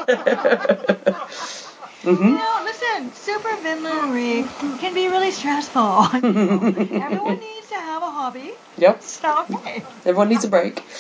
You 2.04 2.16
know, 2.16 2.62
listen, 2.64 3.14
super 3.14 3.50
villainry 3.58 4.48
can 4.80 4.96
be 4.96 5.08
really 5.08 5.30
stressful. 5.30 5.82
Everyone 6.16 7.40
needs 7.40 7.70
to 7.70 7.76
have 7.76 8.02
a 8.02 8.10
hobby. 8.10 8.54
Yep. 8.78 9.04
So, 9.04 9.46
okay. 9.52 9.84
Everyone 10.00 10.30
needs 10.30 10.44
a 10.44 10.50
break. 10.50 10.84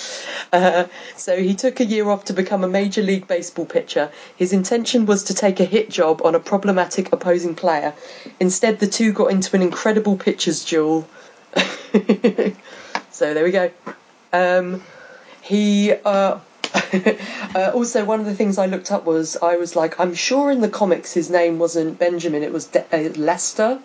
Uh, 0.53 0.90
so 1.15 1.41
he 1.41 1.56
took 1.56 1.80
a 1.80 1.86
year 1.86 2.10
off 2.10 2.26
to 2.26 2.34
become 2.34 2.65
a 2.65 2.68
Major 2.68 3.02
League 3.02 3.26
Baseball 3.26 3.65
pitcher. 3.65 4.11
His 4.36 4.52
intention 4.52 5.06
was 5.06 5.23
to 5.26 5.34
take 5.34 5.61
a 5.61 5.64
hit 5.64 5.90
job 5.90 6.22
on 6.26 6.36
a 6.36 6.41
problematic 6.41 7.14
opposing 7.14 7.56
player. 7.56 7.94
Instead, 8.38 8.80
the 8.80 8.88
two 8.88 9.14
got 9.14 9.32
into 9.32 9.56
an 9.56 9.61
incredible 9.61 10.18
pitcher's 10.18 10.65
duel. 10.65 11.07
so 13.11 13.34
there 13.34 13.45
we 13.45 13.52
go. 13.52 13.72
Um, 14.34 14.84
he 15.41 15.94
uh, 15.94 16.40
uh, 17.56 17.72
also 17.73 18.06
one 18.06 18.19
of 18.19 18.26
the 18.26 18.35
things 18.35 18.57
I 18.57 18.65
looked 18.65 18.91
up 18.91 19.06
was 19.06 19.38
I 19.38 19.57
was 19.57 19.76
like, 19.76 19.99
I'm 19.99 20.14
sure 20.14 20.52
in 20.52 20.61
the 20.61 20.69
comics 20.69 21.14
his 21.14 21.30
name 21.30 21.60
wasn't 21.60 21.99
Benjamin, 21.99 22.43
it 22.43 22.53
was 22.53 22.65
De- 22.65 22.85
uh, 22.91 23.11
Lester. 23.15 23.80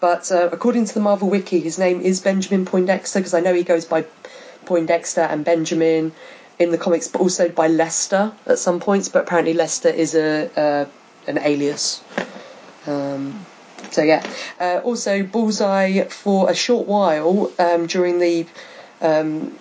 But 0.00 0.32
uh, 0.32 0.48
according 0.50 0.86
to 0.86 0.94
the 0.94 1.00
Marvel 1.00 1.30
Wiki, 1.30 1.60
his 1.60 1.78
name 1.78 2.00
is 2.00 2.20
Benjamin 2.20 2.64
Poindexter 2.64 3.20
because 3.20 3.34
I 3.34 3.40
know 3.40 3.54
he 3.54 3.62
goes 3.62 3.84
by 3.84 4.04
Poindexter 4.64 5.20
and 5.20 5.44
Benjamin 5.44 6.12
in 6.58 6.70
the 6.70 6.78
comics, 6.78 7.08
but 7.08 7.20
also 7.20 7.48
by 7.48 7.68
Lester 7.68 8.32
at 8.46 8.58
some 8.58 8.80
points. 8.80 9.08
But 9.08 9.22
apparently 9.22 9.54
Lester 9.54 9.88
is 9.88 10.14
a 10.14 10.88
an 11.26 11.38
alias. 11.38 12.02
Um, 12.86 13.46
so 13.90 14.02
yeah. 14.02 14.26
Uh, 14.60 14.80
also, 14.84 15.22
Bullseye 15.22 16.04
for 16.04 16.50
a 16.50 16.54
short 16.54 16.86
while 16.86 17.52
um, 17.58 17.86
during 17.86 18.18
the 18.18 18.46
um, 19.00 19.56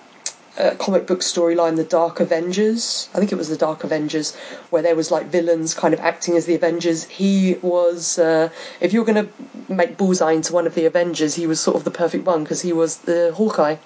uh, 0.57 0.75
comic 0.77 1.07
book 1.07 1.19
storyline, 1.19 1.75
The 1.75 1.83
Dark 1.83 2.19
Avengers. 2.19 3.09
I 3.13 3.19
think 3.19 3.31
it 3.31 3.37
was 3.37 3.49
The 3.49 3.57
Dark 3.57 3.83
Avengers, 3.83 4.35
where 4.69 4.81
there 4.81 4.95
was 4.95 5.11
like 5.11 5.27
villains 5.27 5.73
kind 5.73 5.93
of 5.93 5.99
acting 5.99 6.35
as 6.35 6.45
the 6.45 6.55
Avengers. 6.55 7.03
He 7.05 7.55
was, 7.61 8.19
uh, 8.19 8.49
if 8.79 8.93
you're 8.93 9.05
going 9.05 9.27
to 9.27 9.73
make 9.73 9.97
Bullseye 9.97 10.33
into 10.33 10.53
one 10.53 10.67
of 10.67 10.75
the 10.75 10.85
Avengers, 10.85 11.35
he 11.35 11.47
was 11.47 11.59
sort 11.59 11.77
of 11.77 11.83
the 11.83 11.91
perfect 11.91 12.25
one 12.25 12.43
because 12.43 12.61
he 12.61 12.73
was 12.73 12.97
the 12.97 13.33
Hawkeye. 13.33 13.77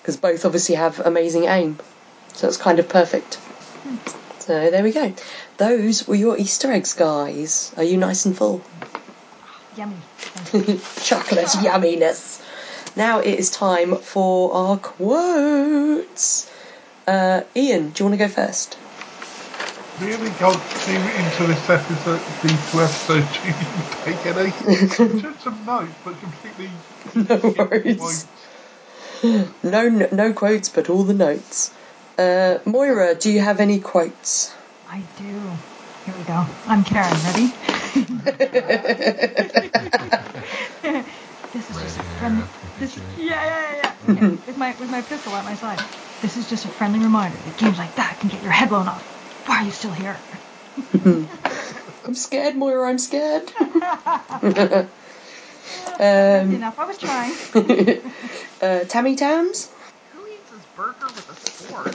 Because 0.00 0.16
both 0.16 0.44
obviously 0.44 0.74
have 0.74 0.98
amazing 1.00 1.44
aim. 1.44 1.78
So 2.34 2.48
it's 2.48 2.56
kind 2.56 2.78
of 2.78 2.88
perfect. 2.88 3.38
So 4.40 4.70
there 4.70 4.82
we 4.82 4.90
go. 4.90 5.14
Those 5.58 6.08
were 6.08 6.16
your 6.16 6.36
Easter 6.36 6.72
eggs, 6.72 6.94
guys. 6.94 7.72
Are 7.76 7.84
you 7.84 7.96
nice 7.96 8.24
and 8.24 8.36
full? 8.36 8.62
Yummy. 9.76 9.96
Chocolate 11.02 11.46
yumminess. 11.62 12.31
Now 12.96 13.20
it 13.20 13.38
is 13.38 13.50
time 13.50 13.96
for 13.96 14.52
our 14.52 14.76
quotes. 14.76 16.50
Uh, 17.06 17.42
Ian, 17.56 17.90
do 17.90 18.04
you 18.04 18.10
want 18.10 18.20
to 18.20 18.26
go 18.26 18.28
first? 18.28 18.76
Really 19.98 20.30
got 20.30 20.56
came 20.56 21.00
into 21.00 21.46
this 21.46 21.70
episode, 21.70 22.20
these 22.42 22.70
two 22.70 22.80
episodes, 22.80 23.38
you 23.44 23.52
didn't 23.52 23.90
take 24.04 24.26
any. 24.26 24.50
Just 25.20 25.42
some 25.42 25.64
notes, 25.64 25.92
but 26.04 26.20
completely. 26.20 26.70
No 27.14 27.54
worries. 27.58 28.26
No, 29.22 29.88
no, 29.88 30.08
no 30.12 30.32
quotes, 30.32 30.68
but 30.68 30.90
all 30.90 31.04
the 31.04 31.14
notes. 31.14 31.72
Uh, 32.18 32.58
Moira, 32.64 33.14
do 33.14 33.30
you 33.30 33.40
have 33.40 33.60
any 33.60 33.80
quotes? 33.80 34.52
I 34.88 35.02
do. 35.16 35.56
Here 36.04 36.14
we 36.16 36.24
go. 36.24 36.46
I'm 36.66 36.82
Karen. 36.84 37.16
Ready? 37.24 37.46
this 41.52 41.70
is 41.70 41.80
just 41.80 41.98
a 41.98 42.02
friendly. 42.02 42.42
yeah, 42.42 42.61
This, 42.82 42.96
yeah, 42.96 43.04
yeah, 43.16 43.46
yeah, 43.46 43.92
yeah. 44.08 44.14
yeah. 44.14 44.28
With 44.44 44.56
my 44.56 44.74
with 44.76 44.90
my 44.90 45.02
pistol 45.02 45.36
at 45.36 45.44
my 45.44 45.54
side. 45.54 45.80
This 46.20 46.36
is 46.36 46.48
just 46.48 46.64
a 46.64 46.68
friendly 46.68 46.98
reminder 46.98 47.38
that 47.38 47.56
games 47.56 47.78
like 47.78 47.94
that 47.94 48.18
can 48.18 48.28
get 48.28 48.42
your 48.42 48.50
head 48.50 48.70
blown 48.70 48.88
off. 48.88 49.04
Why 49.46 49.58
are 49.58 49.64
you 49.64 49.70
still 49.70 49.92
here? 49.92 50.18
I'm 51.04 52.14
scared, 52.14 52.56
Moira, 52.56 52.88
I'm 52.88 52.98
scared. 52.98 53.52
That's 53.60 54.90
um, 56.00 56.54
enough. 56.54 56.76
I 56.76 56.86
was 56.86 56.98
trying. 56.98 57.32
uh, 58.60 58.80
Tammy 58.86 59.14
Tams? 59.14 59.70
Who 60.12 60.26
eats 60.26 60.50
his 60.50 60.64
burger 60.74 61.06
with 61.06 61.30
a 61.30 61.34
fork? 61.34 61.94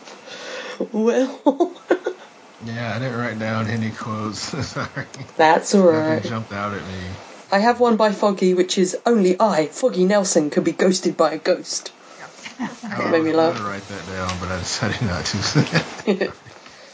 Well, 0.92 1.76
Yeah, 2.64 2.94
I 2.94 2.98
didn't 3.00 3.18
write 3.18 3.38
down 3.38 3.66
any 3.66 3.90
quotes. 3.90 4.40
Sorry. 4.68 5.06
that's 5.36 5.74
alright. 5.74 6.08
Nothing 6.08 6.22
jumped 6.30 6.52
out 6.52 6.72
at 6.72 6.86
me. 6.86 7.10
I 7.50 7.60
have 7.60 7.80
one 7.80 7.96
by 7.96 8.12
Foggy, 8.12 8.52
which 8.54 8.76
is 8.76 8.96
only 9.06 9.40
I, 9.40 9.66
Foggy 9.66 10.04
Nelson, 10.04 10.50
could 10.50 10.64
be 10.64 10.72
ghosted 10.72 11.16
by 11.16 11.32
a 11.32 11.38
ghost. 11.38 11.92
Oh, 12.20 13.10
made 13.10 13.22
me 13.22 13.30
I 13.30 13.32
was 13.32 13.34
laugh. 13.34 13.56
gonna 13.56 13.68
write 13.70 13.88
that 13.88 14.06
down, 14.06 14.28
but 14.40 14.50
I 14.50 14.58
decided 14.58 15.00
not 15.02 15.24
to. 15.26 16.32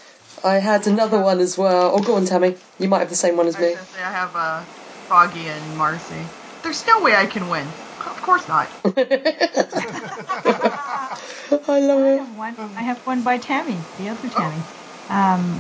I 0.45 0.55
had 0.59 0.87
another 0.87 1.21
one 1.21 1.41
as 1.41 1.57
well. 1.57 1.93
Oh, 1.95 2.03
go 2.03 2.17
on, 2.17 2.27
Tammy. 2.27 2.57
You 2.79 2.89
might 2.89 2.99
have 3.01 3.09
the 3.09 3.17
same 3.17 3.37
one 3.37 3.47
as 3.47 3.57
I 3.57 3.61
me. 3.63 3.75
say 3.75 4.03
I 4.03 4.13
have 4.13 4.37
uh, 4.37 4.65
Foggy 5.09 5.49
and 5.49 5.77
Marcy. 5.77 6.29
There's 6.63 6.87
no 6.87 7.01
way 7.01 7.17
I 7.17 7.27
can 7.27 7.49
win. 7.49 7.73
Of 8.01 8.21
course 8.23 8.47
not. 8.47 8.71
I 8.85 8.91
love 11.81 12.01
I 12.01 12.09
it. 12.09 12.19
have 12.19 12.37
one. 12.37 12.57
I 12.77 12.83
have 12.83 13.01
one 13.07 13.23
by 13.23 13.39
Tammy, 13.39 13.85
the 13.97 14.09
other 14.09 14.29
Tammy. 14.29 14.63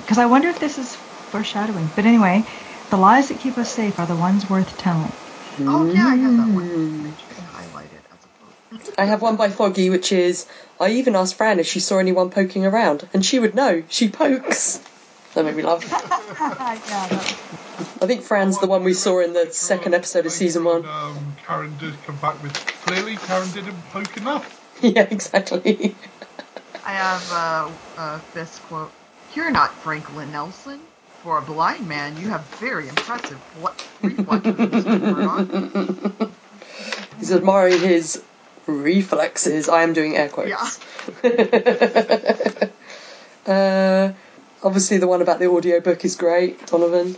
Because 0.00 0.18
I 0.18 0.26
wonder 0.26 0.48
if 0.48 0.58
this 0.58 0.78
is 0.78 0.96
foreshadowing. 1.30 1.90
But 1.94 2.06
anyway, 2.06 2.44
the 2.94 3.00
lies 3.00 3.26
that 3.26 3.40
keep 3.40 3.58
us 3.58 3.72
safe 3.72 3.98
are 3.98 4.06
the 4.06 4.14
ones 4.14 4.48
worth 4.48 4.76
telling. 4.76 5.12
Oh 5.58 5.84
yeah, 5.92 6.06
I 6.06 6.14
have 6.14 6.36
that 6.36 6.48
one. 6.48 7.04
I 7.04 7.34
can 7.34 7.44
highlight 7.44 7.90
as 7.92 8.24
a 8.24 8.28
quote. 8.28 8.94
I 8.96 9.04
have 9.04 9.20
one 9.20 9.34
by 9.34 9.48
Foggy, 9.48 9.90
which 9.90 10.12
is 10.12 10.46
I 10.78 10.90
even 10.90 11.16
asked 11.16 11.34
Fran 11.34 11.58
if 11.58 11.66
she 11.66 11.80
saw 11.80 11.98
anyone 11.98 12.30
poking 12.30 12.64
around, 12.64 13.08
and 13.12 13.26
she 13.26 13.40
would 13.40 13.56
know. 13.56 13.82
She 13.88 14.08
pokes. 14.08 14.80
That 15.34 15.44
made 15.44 15.56
me 15.56 15.64
laugh. 15.64 15.82
yeah, 15.90 17.08
I 18.00 18.06
think 18.06 18.22
Fran's 18.22 18.60
the 18.60 18.68
one 18.68 18.84
we 18.84 18.94
saw 18.94 19.18
in 19.18 19.32
the 19.32 19.50
second 19.50 19.94
episode 19.94 20.26
of 20.26 20.30
season 20.30 20.62
one. 20.62 20.86
Um, 20.86 21.34
Karen 21.44 21.76
did 21.76 22.00
come 22.06 22.18
back 22.18 22.40
with 22.40 22.54
clearly 22.54 23.16
Karen 23.16 23.50
didn't 23.50 23.82
poke 23.90 24.16
enough. 24.16 24.60
Yeah, 24.80 25.06
exactly. 25.08 25.96
I 26.84 26.92
have 26.92 27.32
uh, 27.32 27.70
a 27.96 28.20
Fisk 28.32 28.62
quote. 28.62 28.92
You're 29.34 29.52
not 29.52 29.80
Franklin 29.82 30.30
Nelson. 30.32 30.80
For 31.24 31.38
a 31.38 31.42
blind 31.42 31.88
man, 31.88 32.16
you 32.18 32.28
have 32.28 32.44
very 32.60 32.86
impressive 32.86 33.40
reflexes, 34.02 34.84
He's 37.18 37.32
admiring 37.32 37.80
his 37.80 38.22
reflexes. 38.66 39.70
I 39.70 39.84
am 39.84 39.94
doing 39.94 40.18
air 40.18 40.28
quotes. 40.28 40.78
uh, 43.46 44.12
obviously, 44.62 44.98
the 44.98 45.06
one 45.06 45.22
about 45.22 45.38
the 45.38 45.46
audiobook 45.46 46.04
is 46.04 46.14
great, 46.14 46.66
Donovan. 46.66 47.16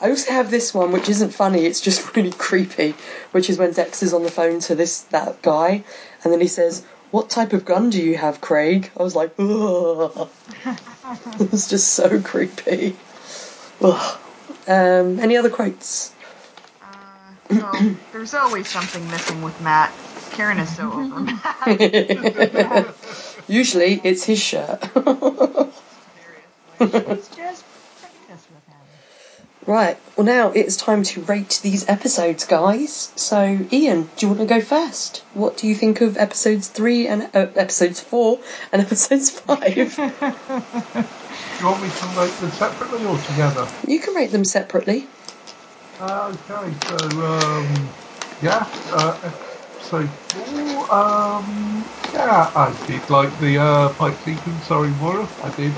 I 0.00 0.10
also 0.10 0.30
have 0.30 0.52
this 0.52 0.72
one, 0.72 0.92
which 0.92 1.08
isn't 1.08 1.34
funny. 1.34 1.66
It's 1.66 1.80
just 1.80 2.06
really 2.14 2.30
creepy, 2.30 2.94
which 3.32 3.50
is 3.50 3.58
when 3.58 3.72
Dex 3.72 4.04
is 4.04 4.14
on 4.14 4.22
the 4.22 4.30
phone 4.30 4.60
to 4.60 4.76
this 4.76 5.00
that 5.10 5.42
guy, 5.42 5.82
and 6.22 6.32
then 6.32 6.40
he 6.40 6.46
says, 6.46 6.84
"What 7.10 7.28
type 7.28 7.52
of 7.52 7.64
gun 7.64 7.90
do 7.90 8.00
you 8.00 8.18
have, 8.18 8.40
Craig?" 8.40 8.92
I 8.96 9.02
was 9.02 9.16
like, 9.16 9.32
Ugh. 9.36 10.28
it's 11.40 11.68
just 11.68 11.94
so 11.94 12.22
creepy. 12.22 12.96
Ugh. 13.82 14.18
Um, 14.66 15.20
any 15.20 15.36
other 15.36 15.50
quotes? 15.50 16.12
Uh, 16.82 16.86
well, 17.50 17.96
there's 18.12 18.34
always 18.34 18.68
something 18.68 19.06
missing 19.10 19.42
with 19.42 19.60
Matt. 19.62 19.92
Karen 20.32 20.58
is 20.58 20.74
so 20.76 20.92
over 20.92 21.20
Matt. 21.20 22.94
Usually, 23.48 24.00
it's 24.04 24.24
his 24.24 24.40
shirt. 24.40 24.82
Seriously. 24.92 25.72
He's 26.78 26.88
just 26.88 26.88
practice 26.88 27.36
with 27.36 27.58
him. 27.58 27.67
Right. 29.68 30.00
Well, 30.16 30.24
now 30.24 30.50
it's 30.52 30.78
time 30.78 31.02
to 31.02 31.20
rate 31.24 31.60
these 31.62 31.86
episodes, 31.90 32.46
guys. 32.46 33.12
So, 33.16 33.66
Ian, 33.70 34.08
do 34.16 34.24
you 34.24 34.28
want 34.28 34.40
to 34.40 34.46
go 34.46 34.62
first? 34.62 35.26
What 35.34 35.58
do 35.58 35.66
you 35.66 35.74
think 35.74 36.00
of 36.00 36.16
episodes 36.16 36.68
three 36.68 37.06
and 37.06 37.24
uh, 37.34 37.48
episodes 37.54 38.00
four 38.00 38.40
and 38.72 38.80
episodes 38.86 39.28
five? 39.28 39.94
Do 39.94 40.04
you 41.60 41.66
want 41.66 41.82
me 41.82 41.90
to 41.90 42.06
rate 42.18 42.32
them 42.32 42.50
separately 42.50 43.04
or 43.04 43.18
together? 43.18 43.68
you 43.86 44.00
can 44.00 44.14
rate 44.14 44.30
them 44.30 44.46
separately. 44.46 45.06
Uh, 46.00 46.32
okay, 46.48 46.74
so 46.86 46.96
um, 47.26 47.92
yeah, 48.40 48.66
uh, 48.90 49.18
episode 49.74 50.10
four. 50.32 50.94
Um, 50.94 51.84
yeah, 52.14 52.50
I 52.54 52.74
did 52.86 53.10
like 53.10 53.38
the 53.38 53.58
uh, 53.58 53.92
fight 53.96 54.18
sequence. 54.22 54.66
Sorry, 54.66 54.88
Moira, 54.92 55.28
I 55.42 55.50
did. 55.50 55.74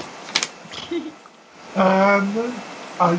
and 1.74 2.62
I, 3.00 3.18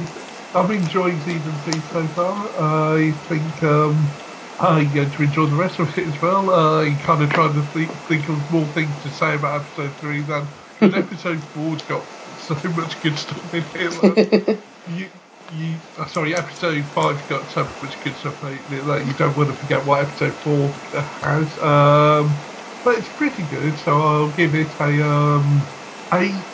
I'm 0.53 0.71
enjoying 0.71 1.21
season 1.21 1.61
three 1.61 1.81
so 1.81 2.07
far. 2.09 2.97
I 2.97 3.13
think 3.27 3.63
um, 3.63 4.17
I'm 4.59 4.91
going 4.91 5.11
to 5.11 5.23
enjoy 5.23 5.45
the 5.47 5.55
rest 5.55 5.79
of 5.79 5.97
it 5.97 6.07
as 6.07 6.21
well. 6.21 6.49
I 6.53 6.95
kind 7.01 7.21
of 7.23 7.29
trying 7.29 7.53
to 7.55 7.63
think, 7.71 8.05
think 8.07 8.27
of 8.29 8.49
more 8.49 8.71
things 8.73 9.01
to 9.03 9.09
say 9.11 9.35
about 9.35 9.61
episode 9.61 9.97
three 9.99 10.23
than 10.23 10.49
because 10.79 10.95
episode 10.97 11.47
four's 11.53 11.83
got 11.83 12.09
so 12.37 12.55
much 12.63 12.99
good 12.99 13.17
stuff 13.17 13.53
in 13.53 13.71
it. 13.75 14.03
Like, 14.03 14.65
you, 14.85 15.11
you, 15.47 15.81
uh, 15.97 16.07
sorry, 16.07 16.35
episode 16.35 16.91
five's 16.93 17.21
got 17.23 17.49
so 17.49 17.73
much 17.81 17.99
good 17.99 18.17
stuff 18.17 18.41
in 18.43 18.65
it 18.71 18.85
that 18.85 19.05
you 19.05 19.13
don't 19.13 19.37
want 19.37 19.49
to 19.49 19.55
forget 19.55 19.85
what 19.85 20.01
episode 20.01 20.41
four 20.41 20.81
has. 21.21 21.57
Um, 21.59 22.41
but 22.83 22.97
it's 22.97 23.09
pretty 23.09 23.43
good, 23.43 23.77
so 23.77 24.01
I'll 24.01 24.31
give 24.31 24.55
it 24.55 24.75
a 24.79 25.07
um, 25.07 25.69
eight, 26.13 26.47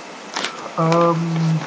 um, 0.78 1.60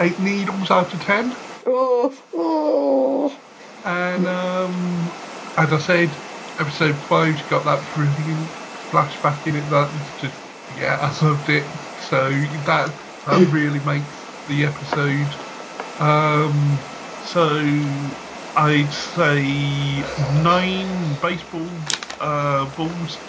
eight 0.00 0.18
needles 0.18 0.70
out 0.70 0.92
of 0.94 1.00
ten. 1.00 1.36
Oh, 1.70 2.16
oh. 2.32 3.40
And 3.84 4.26
um, 4.26 5.16
as 5.56 5.72
I 5.72 5.78
said, 5.78 6.22
episode 6.58 7.04
five's 7.04 7.42
got 7.42 7.64
that 7.66 7.90
brilliant 7.90 8.54
flashback 8.90 9.46
in 9.46 9.54
it 9.54 9.68
that 9.68 10.12
just 10.16 10.40
yeah, 10.70 10.96
I 10.96 11.24
loved 11.24 11.48
it. 11.48 11.72
So 11.96 12.30
that 12.64 12.98
that 13.26 13.48
really 13.50 13.80
makes 13.80 14.28
the 14.46 14.64
episode. 14.64 15.36
Um, 15.98 16.86
so 17.20 18.16
I'd 18.56 18.92
say 18.92 20.12
nine 20.16 21.16
baseball 21.16 21.84
uh, 22.20 22.66
balls, 22.66 23.20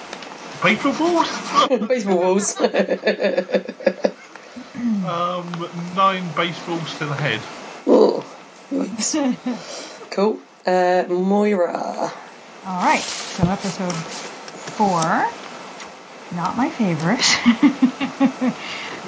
baseball 0.62 0.94
balls, 0.94 1.30
Baseball 1.90 2.18
balls. 2.18 2.62
um, 5.04 5.92
nine 5.94 6.32
baseballs 6.32 6.98
to 6.98 7.08
the 7.08 7.16
head. 7.16 7.48
Oh. 7.90 8.24
Cool. 10.12 10.40
Uh, 10.66 11.04
Moira. 11.10 12.12
All 12.66 12.84
right, 12.84 13.02
so 13.02 13.44
episode 13.48 13.94
four, 13.94 15.26
not 16.36 16.56
my 16.58 16.70
favorite. 16.70 17.26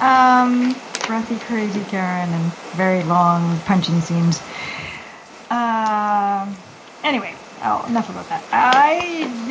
um, 0.00 0.74
breathy, 1.06 1.38
crazy 1.38 1.84
Karen, 1.84 2.32
and 2.32 2.52
very 2.74 3.02
long 3.04 3.58
punching 3.60 4.00
scenes. 4.00 4.40
Um, 5.50 6.56
anyway, 7.04 7.36
oh, 7.62 7.84
enough 7.84 8.08
about 8.08 8.28
that. 8.30 8.42
I 8.50 9.00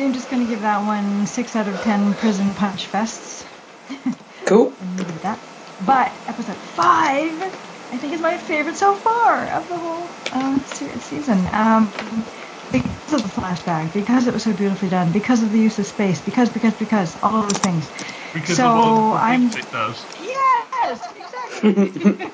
am 0.00 0.12
just 0.12 0.28
going 0.28 0.42
to 0.44 0.48
give 0.50 0.62
that 0.62 0.84
one 0.84 1.26
six 1.26 1.54
out 1.56 1.68
of 1.68 1.80
ten 1.82 2.14
prison 2.14 2.52
punch 2.54 2.90
fests. 2.90 3.44
Cool. 4.44 4.74
and 4.80 4.98
leave 4.98 5.08
it 5.08 5.14
at 5.14 5.22
that. 5.22 5.40
But 5.80 6.12
episode 6.26 6.56
five, 6.74 7.71
I 7.92 7.98
think, 7.98 8.14
is 8.14 8.20
my 8.22 8.38
favorite 8.38 8.76
so 8.76 8.96
far 8.96 9.48
of 9.48 9.68
the 9.68 9.78
whole 9.78 10.10
uh, 10.32 10.58
season. 10.64 11.46
Um, 11.52 12.26
because 12.70 13.12
of 13.12 13.22
the 13.22 13.28
flashback, 13.40 13.92
because 13.92 14.26
it 14.26 14.32
was 14.32 14.44
so 14.44 14.54
beautifully 14.54 14.88
done, 14.88 15.12
because 15.12 15.42
of 15.42 15.50
the 15.50 15.60
use 15.60 15.78
of 15.78 15.86
space, 15.86 16.22
because, 16.22 16.48
because, 16.48 16.72
because, 16.72 17.18
all 17.22 17.42
of 17.44 17.50
those 17.50 17.60
things. 17.60 17.90
Because 18.32 18.56
So, 18.56 18.64
of 18.64 18.76
all 18.76 19.10
the 19.12 19.18
I'm- 19.18 19.50
things 19.50 19.56
it 19.66 19.70
does. 19.70 20.06
Yes, 20.18 21.00
exactly. 21.14 22.30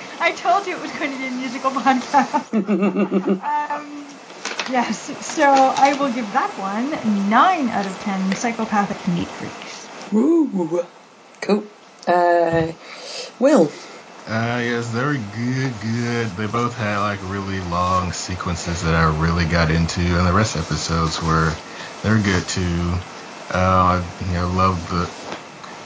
I 0.20 0.30
told 0.32 0.66
you 0.68 0.76
it 0.76 0.80
was 0.80 0.92
going 0.92 1.10
to 1.10 1.16
be 1.18 1.26
a 1.26 1.30
musical 1.32 1.72
podcast. 1.72 2.54
um, 3.44 4.06
yes, 4.70 5.10
so 5.26 5.42
I 5.44 5.94
will 5.94 6.10
give 6.10 6.30
that 6.32 6.56
one 6.56 7.28
nine 7.28 7.68
out 7.68 7.86
of 7.86 7.98
ten 7.98 8.32
psychopathic 8.36 9.08
neat 9.08 9.32
freaks. 9.32 9.90
Woo. 10.12 10.88
Cool. 11.42 11.68
Uh, 12.06 12.72
Will. 13.40 13.72
Uh, 14.26 14.60
yes, 14.64 14.90
they 14.90 15.04
were 15.04 15.18
good, 15.18 15.80
good. 15.80 16.36
They 16.36 16.46
both 16.46 16.74
had 16.76 17.00
like 17.00 17.20
really 17.22 17.60
long 17.60 18.12
sequences 18.12 18.82
that 18.82 18.94
I 18.94 19.04
really 19.04 19.46
got 19.46 19.70
into, 19.70 20.00
and 20.00 20.26
the 20.26 20.32
rest 20.32 20.54
of 20.56 20.62
episodes 20.62 21.20
were 21.22 21.52
they're 22.02 22.20
good 22.20 22.48
too. 22.48 23.00
Uh, 23.52 23.58
I, 23.58 24.04
you 24.24 24.32
know, 24.32 24.48
love 24.48 24.86
the. 24.88 25.12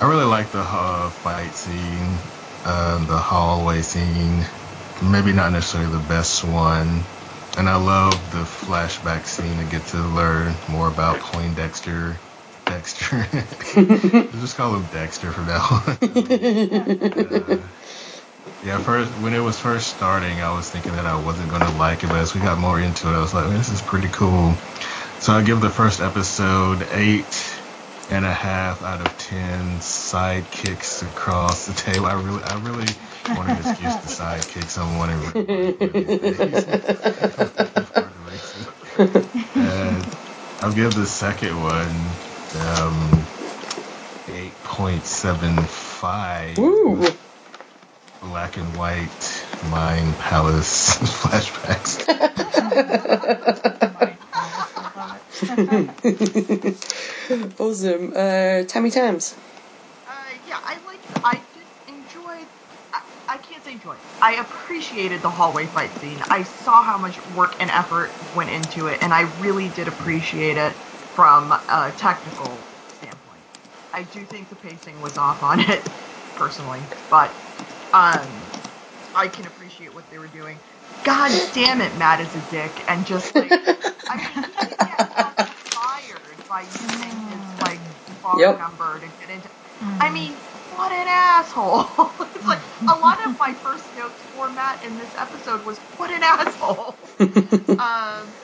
I 0.00 0.06
really 0.06 0.26
like 0.26 0.52
the 0.52 0.60
uh, 0.60 1.10
fight 1.10 1.54
scene, 1.56 2.20
uh, 2.64 3.04
the 3.06 3.18
hallway 3.18 3.82
scene. 3.82 4.46
Maybe 5.02 5.32
not 5.32 5.52
necessarily 5.52 5.90
the 5.90 5.98
best 6.00 6.44
one, 6.44 7.08
and 7.56 7.68
I 7.68 7.76
love 7.76 8.30
the 8.30 8.44
flashback 8.44 9.26
scene 9.26 9.58
to 9.58 9.64
get 9.64 9.86
to 9.86 9.98
learn 9.98 10.60
more 10.68 10.88
about 10.88 11.20
Poindexter. 11.20 12.20
Dexter. 12.66 13.26
Let's 13.32 13.74
just 14.32 14.56
call 14.56 14.74
him 14.76 14.86
Dexter 14.86 15.32
from 15.32 15.46
now 15.46 15.66
on. 15.70 15.98
Uh, 17.18 17.68
yeah, 18.62 18.78
first 18.78 19.14
when 19.16 19.34
it 19.34 19.40
was 19.40 19.58
first 19.60 19.88
starting, 19.88 20.40
I 20.40 20.52
was 20.52 20.70
thinking 20.70 20.92
that 20.92 21.06
I 21.06 21.16
wasn't 21.16 21.50
gonna 21.50 21.76
like 21.76 22.02
it, 22.02 22.08
but 22.08 22.16
as 22.18 22.34
we 22.34 22.40
got 22.40 22.58
more 22.58 22.80
into 22.80 23.08
it, 23.08 23.12
I 23.12 23.20
was 23.20 23.32
like, 23.34 23.50
this 23.50 23.68
is 23.68 23.82
pretty 23.82 24.08
cool. 24.08 24.56
So 25.20 25.32
I 25.32 25.42
give 25.42 25.60
the 25.60 25.70
first 25.70 26.00
episode 26.00 26.88
eight 26.90 27.62
and 28.10 28.24
a 28.24 28.32
half 28.32 28.82
out 28.82 29.00
of 29.00 29.16
ten 29.16 29.78
sidekicks 29.78 31.02
across 31.02 31.66
the 31.66 31.74
table. 31.74 32.06
I 32.06 32.14
really, 32.14 32.42
I 32.42 32.58
really 32.58 32.86
want 33.36 33.48
to 33.48 33.70
excuse 33.70 33.96
the 33.96 34.08
sidekicks 34.08 34.78
on 34.78 34.98
one 34.98 35.10
and 39.54 40.16
I'll 40.62 40.72
give 40.72 40.94
the 40.94 41.06
second 41.06 41.62
one 41.62 42.18
um, 42.60 43.26
eight 44.26 44.62
point 44.64 45.04
seven 45.04 45.56
five 45.58 46.58
Woo. 46.58 47.06
Black 48.20 48.56
and 48.56 48.76
white 48.76 49.44
mind 49.70 50.16
palace 50.18 50.98
flashbacks. 50.98 52.04
awesome. 57.60 58.12
Uh, 58.14 58.64
Tammy 58.64 58.90
Tams. 58.90 59.36
Uh, 60.06 60.10
yeah, 60.46 60.58
I 60.62 60.78
like. 60.86 61.00
I 61.24 61.40
did 61.54 61.66
enjoy. 61.86 62.46
I, 62.92 63.00
I 63.28 63.38
can't 63.38 63.64
say 63.64 63.72
enjoy. 63.72 63.96
I 64.20 64.34
appreciated 64.34 65.22
the 65.22 65.30
hallway 65.30 65.66
fight 65.66 65.98
scene. 66.00 66.20
I 66.28 66.42
saw 66.42 66.82
how 66.82 66.98
much 66.98 67.24
work 67.28 67.54
and 67.60 67.70
effort 67.70 68.10
went 68.34 68.50
into 68.50 68.88
it, 68.88 69.02
and 69.02 69.12
I 69.12 69.22
really 69.40 69.68
did 69.68 69.88
appreciate 69.88 70.56
it 70.56 70.72
from 71.14 71.52
a 71.52 71.92
technical 71.96 72.58
standpoint. 72.94 73.42
I 73.92 74.02
do 74.02 74.24
think 74.24 74.48
the 74.48 74.56
pacing 74.56 75.00
was 75.00 75.16
off 75.16 75.42
on 75.42 75.60
it, 75.60 75.88
personally, 76.34 76.80
but 77.10 77.34
um, 77.92 78.50
I 79.14 79.28
can 79.28 79.46
appreciate 79.46 79.94
what 79.94 80.10
they 80.10 80.18
were 80.18 80.28
doing. 80.28 80.62
God 81.04 81.32
damn 81.52 81.80
it, 81.82 81.96
Matt 81.96 82.20
is 82.20 82.36
a 82.36 82.42
dick, 82.42 82.84
and 82.88 83.06
just 83.06 83.34
like 83.36 83.58
I 84.08 84.16
mean, 84.18 84.28
he 84.60 84.68
should 84.68 84.76
fired 85.74 86.44
by 86.48 86.62
using 86.62 87.22
his 87.28 87.54
like 87.58 87.84
phone 88.22 88.40
Yep. 88.40 88.58
number 88.58 89.00
to 89.00 89.08
get 89.08 89.30
into. 89.30 89.50
I 90.00 90.10
mean, 90.10 90.42
what 90.68 90.92
an 90.92 91.06
asshole! 91.08 92.16
it's 92.36 92.48
like 92.48 92.60
a 92.88 92.96
lot 92.98 93.18
of 93.26 93.32
my 93.40 93.54
first 93.62 93.94
notes 93.94 94.24
for 94.32 94.50
Matt 94.50 94.84
in 94.84 94.98
this 94.98 95.14
episode 95.16 95.64
was 95.64 95.80
what 95.96 96.10
an 96.12 96.22
asshole. 96.24 97.00
um, 97.78 98.38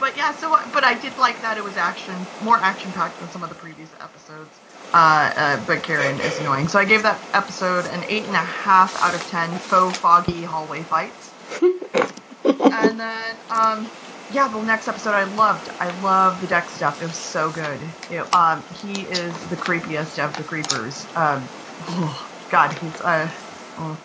but 0.00 0.16
yeah, 0.16 0.32
so 0.32 0.56
but 0.72 0.84
I 0.84 0.94
did 0.94 1.18
like 1.18 1.42
that 1.42 1.58
it 1.58 1.64
was 1.64 1.78
action, 1.78 2.28
more 2.40 2.62
action 2.64 2.92
packed 2.92 3.20
than 3.20 3.30
some 3.30 3.44
of 3.44 3.50
the 3.50 3.56
previous 3.56 3.94
episodes. 4.00 4.61
Uh, 4.94 5.32
uh, 5.36 5.56
but 5.66 5.82
Karen 5.82 6.20
is 6.20 6.38
annoying, 6.38 6.68
so 6.68 6.78
I 6.78 6.84
gave 6.84 7.02
that 7.02 7.24
episode 7.32 7.86
an 7.86 8.04
eight 8.08 8.26
and 8.26 8.36
a 8.36 8.38
half 8.38 8.94
out 9.02 9.14
of 9.14 9.26
ten. 9.26 9.58
Faux 9.58 9.98
foggy 9.98 10.42
hallway 10.42 10.82
fights, 10.82 11.32
and 11.62 13.00
then 13.00 13.38
um, 13.50 13.90
yeah, 14.32 14.48
the 14.48 14.60
next 14.62 14.88
episode 14.88 15.14
I 15.14 15.24
loved. 15.24 15.68
I 15.78 15.90
love 15.90 16.40
the 16.40 16.46
Dex 16.46 16.74
stuff. 16.74 17.00
It 17.00 17.06
was 17.06 17.18
so 17.18 17.50
good. 17.50 17.94
It, 18.10 18.34
um, 18.34 18.64
he 18.70 19.02
is 19.02 19.34
the 19.48 19.56
creepiest 19.56 20.22
of 20.22 20.36
the 20.36 20.44
creepers. 20.44 21.06
Um, 21.14 21.48
oh, 21.88 22.28
God, 22.50 22.72
he's 22.78 23.00
uh, 23.00 23.30
oh. 23.78 23.98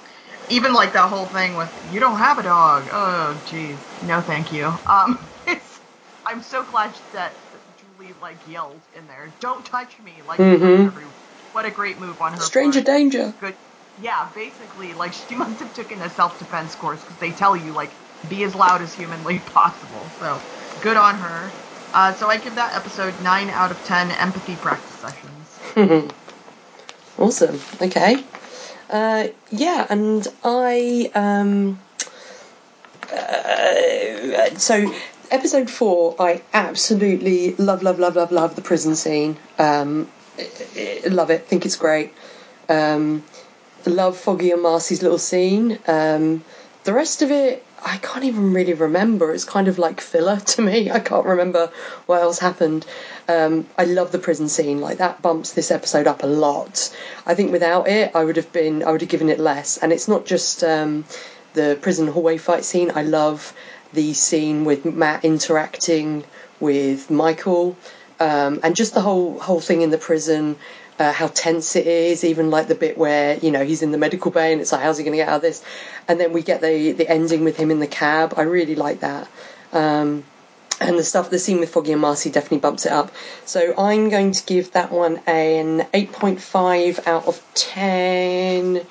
even 0.50 0.74
like 0.74 0.94
that 0.94 1.10
whole 1.10 1.28
thing 1.28 1.56
with 1.56 1.72
you 1.84 2.00
don't 2.00 2.18
have 2.18 2.40
a 2.40 2.44
dog. 2.44 2.90
Oh, 2.92 3.42
jeez, 3.46 3.80
no, 4.02 4.22
thank 4.22 4.52
you. 4.52 4.74
Um, 4.86 5.30
I'm 6.26 6.42
so 6.42 6.64
glad 6.64 6.98
that 7.14 7.38
like 8.22 8.46
yelled 8.48 8.84
in 8.94 9.08
there, 9.08 9.34
"Don't 9.40 9.66
touch 9.66 10.00
me!" 10.00 10.22
Like, 10.26 10.40
Mhm. 10.40 11.14
what 11.52 11.66
a 11.66 11.72
great 11.72 12.00
move 12.00 12.22
on 12.22 12.34
her. 12.34 12.40
Stranger 12.40 12.80
part. 12.82 12.86
danger. 12.98 13.34
Good. 13.40 13.58
Yeah, 14.00 14.30
basically, 14.36 14.94
like 14.94 15.14
she 15.14 15.36
must 15.44 15.60
have 15.60 15.74
taken 15.74 16.02
a 16.02 16.10
self 16.10 16.38
defense 16.40 16.76
course 16.76 17.02
because 17.02 17.18
they 17.18 17.32
tell 17.32 17.56
you 17.56 17.74
like 17.74 17.96
be 18.28 18.44
as 18.44 18.56
loud 18.56 18.82
as 18.82 18.94
humanly 18.94 19.40
possible. 19.46 20.12
So 20.20 20.40
good 20.82 20.98
on 20.98 21.16
her. 21.16 21.52
Uh, 21.94 22.14
so 22.14 22.28
I 22.30 22.38
give 22.38 22.56
that 22.56 22.76
episode 22.76 23.20
nine 23.22 23.50
out 23.50 23.72
of 23.72 23.84
ten 23.84 24.12
empathy 24.12 24.56
practice 24.56 24.96
sessions. 24.96 25.58
Hmm. 25.74 26.08
Awesome. 27.20 27.60
Okay. 27.82 28.24
Uh, 28.92 29.30
yeah, 29.50 29.88
and 29.90 30.28
I 30.44 31.12
um, 31.16 31.80
uh, 33.12 34.56
so 34.58 34.94
episode 35.32 35.70
four, 35.70 36.16
I 36.20 36.42
absolutely 36.54 37.56
love, 37.56 37.84
love, 37.84 38.00
love, 38.00 38.16
love, 38.16 38.32
love 38.32 38.56
the 38.56 38.62
prison 38.62 38.96
scene. 38.96 39.38
Um, 39.58 40.08
love 41.10 41.30
it. 41.30 41.48
Think 41.48 41.66
it's 41.66 41.76
great. 41.76 42.14
Um, 42.70 43.24
love 43.86 44.18
Foggy 44.18 44.52
and 44.52 44.62
Marcy's 44.62 45.02
little 45.02 45.18
scene. 45.18 45.80
Um, 45.88 46.44
the 46.84 46.94
rest 46.94 47.22
of 47.22 47.32
it, 47.32 47.64
I 47.86 47.98
can't 47.98 48.26
even 48.26 48.54
really 48.54 48.74
remember. 48.74 49.34
It's 49.34 49.44
kind 49.44 49.68
of 49.68 49.78
like 49.78 50.02
filler 50.02 50.38
to 50.54 50.62
me. 50.62 50.92
I 50.92 51.00
can't 51.00 51.26
remember 51.26 51.72
what 52.06 52.22
else 52.22 52.40
happened. 52.40 52.86
Um, 53.28 53.68
I 53.78 53.86
love 53.86 54.12
the 54.12 54.20
prison 54.20 54.50
scene. 54.50 54.80
Like 54.80 55.00
that 55.00 55.22
bumps 55.22 55.54
this 55.54 55.72
episode 55.72 56.08
up 56.08 56.24
a 56.24 56.28
lot. 56.28 56.96
I 57.26 57.36
think 57.36 57.52
without 57.52 57.88
it, 57.88 58.12
I 58.16 58.24
would 58.24 58.38
have 58.38 58.52
been, 58.52 58.84
I 58.84 58.92
would 58.92 59.02
have 59.02 59.10
given 59.10 59.30
it 59.30 59.40
less. 59.40 59.78
And 59.78 59.92
it's 59.92 60.08
not 60.08 60.26
just 60.26 60.64
um, 60.64 61.06
the 61.54 61.78
prison 61.82 62.08
hallway 62.08 62.38
fight 62.38 62.64
scene. 62.64 62.92
I 62.96 63.04
love 63.04 63.54
the 63.94 64.14
scene 64.14 64.66
with 64.66 64.86
Matt 64.86 65.26
interacting 65.26 66.24
with 66.60 67.10
Michael, 67.10 67.78
um, 68.20 68.60
and 68.64 68.76
just 68.76 68.94
the 68.94 69.02
whole 69.02 69.40
whole 69.40 69.62
thing 69.62 69.82
in 69.82 69.90
the 69.90 69.98
prison. 69.98 70.58
Uh, 71.00 71.12
how 71.12 71.28
tense 71.28 71.76
it 71.76 71.86
is, 71.86 72.24
even 72.24 72.50
like 72.50 72.68
the 72.68 72.74
bit 72.74 72.98
where 72.98 73.38
you 73.38 73.52
know 73.52 73.64
he's 73.64 73.84
in 73.84 73.92
the 73.92 74.00
medical 74.00 74.32
bay 74.32 74.52
and 74.52 74.62
it's 74.62 74.72
like, 74.72 74.82
how's 74.82 74.98
he 74.98 75.04
going 75.04 75.12
to 75.12 75.18
get 75.18 75.30
out 75.30 75.36
of 75.36 75.42
this? 75.44 75.64
And 76.08 76.20
then 76.20 76.34
we 76.34 76.42
get 76.42 76.60
the 76.60 76.94
the 76.94 77.08
ending 77.08 77.44
with 77.44 77.56
him 77.56 77.70
in 77.70 77.80
the 77.80 77.88
cab. 77.88 78.34
I 78.36 78.42
really 78.42 78.74
like 78.74 79.02
that. 79.02 79.30
Um, 79.74 80.24
and 80.80 80.98
the 80.98 81.04
stuff, 81.04 81.30
the 81.30 81.40
scene 81.40 81.60
with 81.60 81.70
Foggy 81.70 81.92
and 81.92 82.02
Marcy 82.02 82.30
definitely 82.30 82.60
bumps 82.60 82.86
it 82.86 82.92
up. 82.92 83.12
So 83.46 83.74
I'm 83.78 84.10
going 84.10 84.32
to 84.32 84.46
give 84.46 84.72
that 84.74 84.92
one 84.92 85.18
an 85.26 85.82
8.5 85.94 87.08
out 87.08 87.26
of 87.26 87.42
10. 87.56 88.82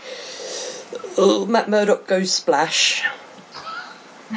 Oh, 1.18 1.46
Matt 1.46 1.68
Murdock 1.68 2.06
goes 2.06 2.32
splash. 2.32 3.04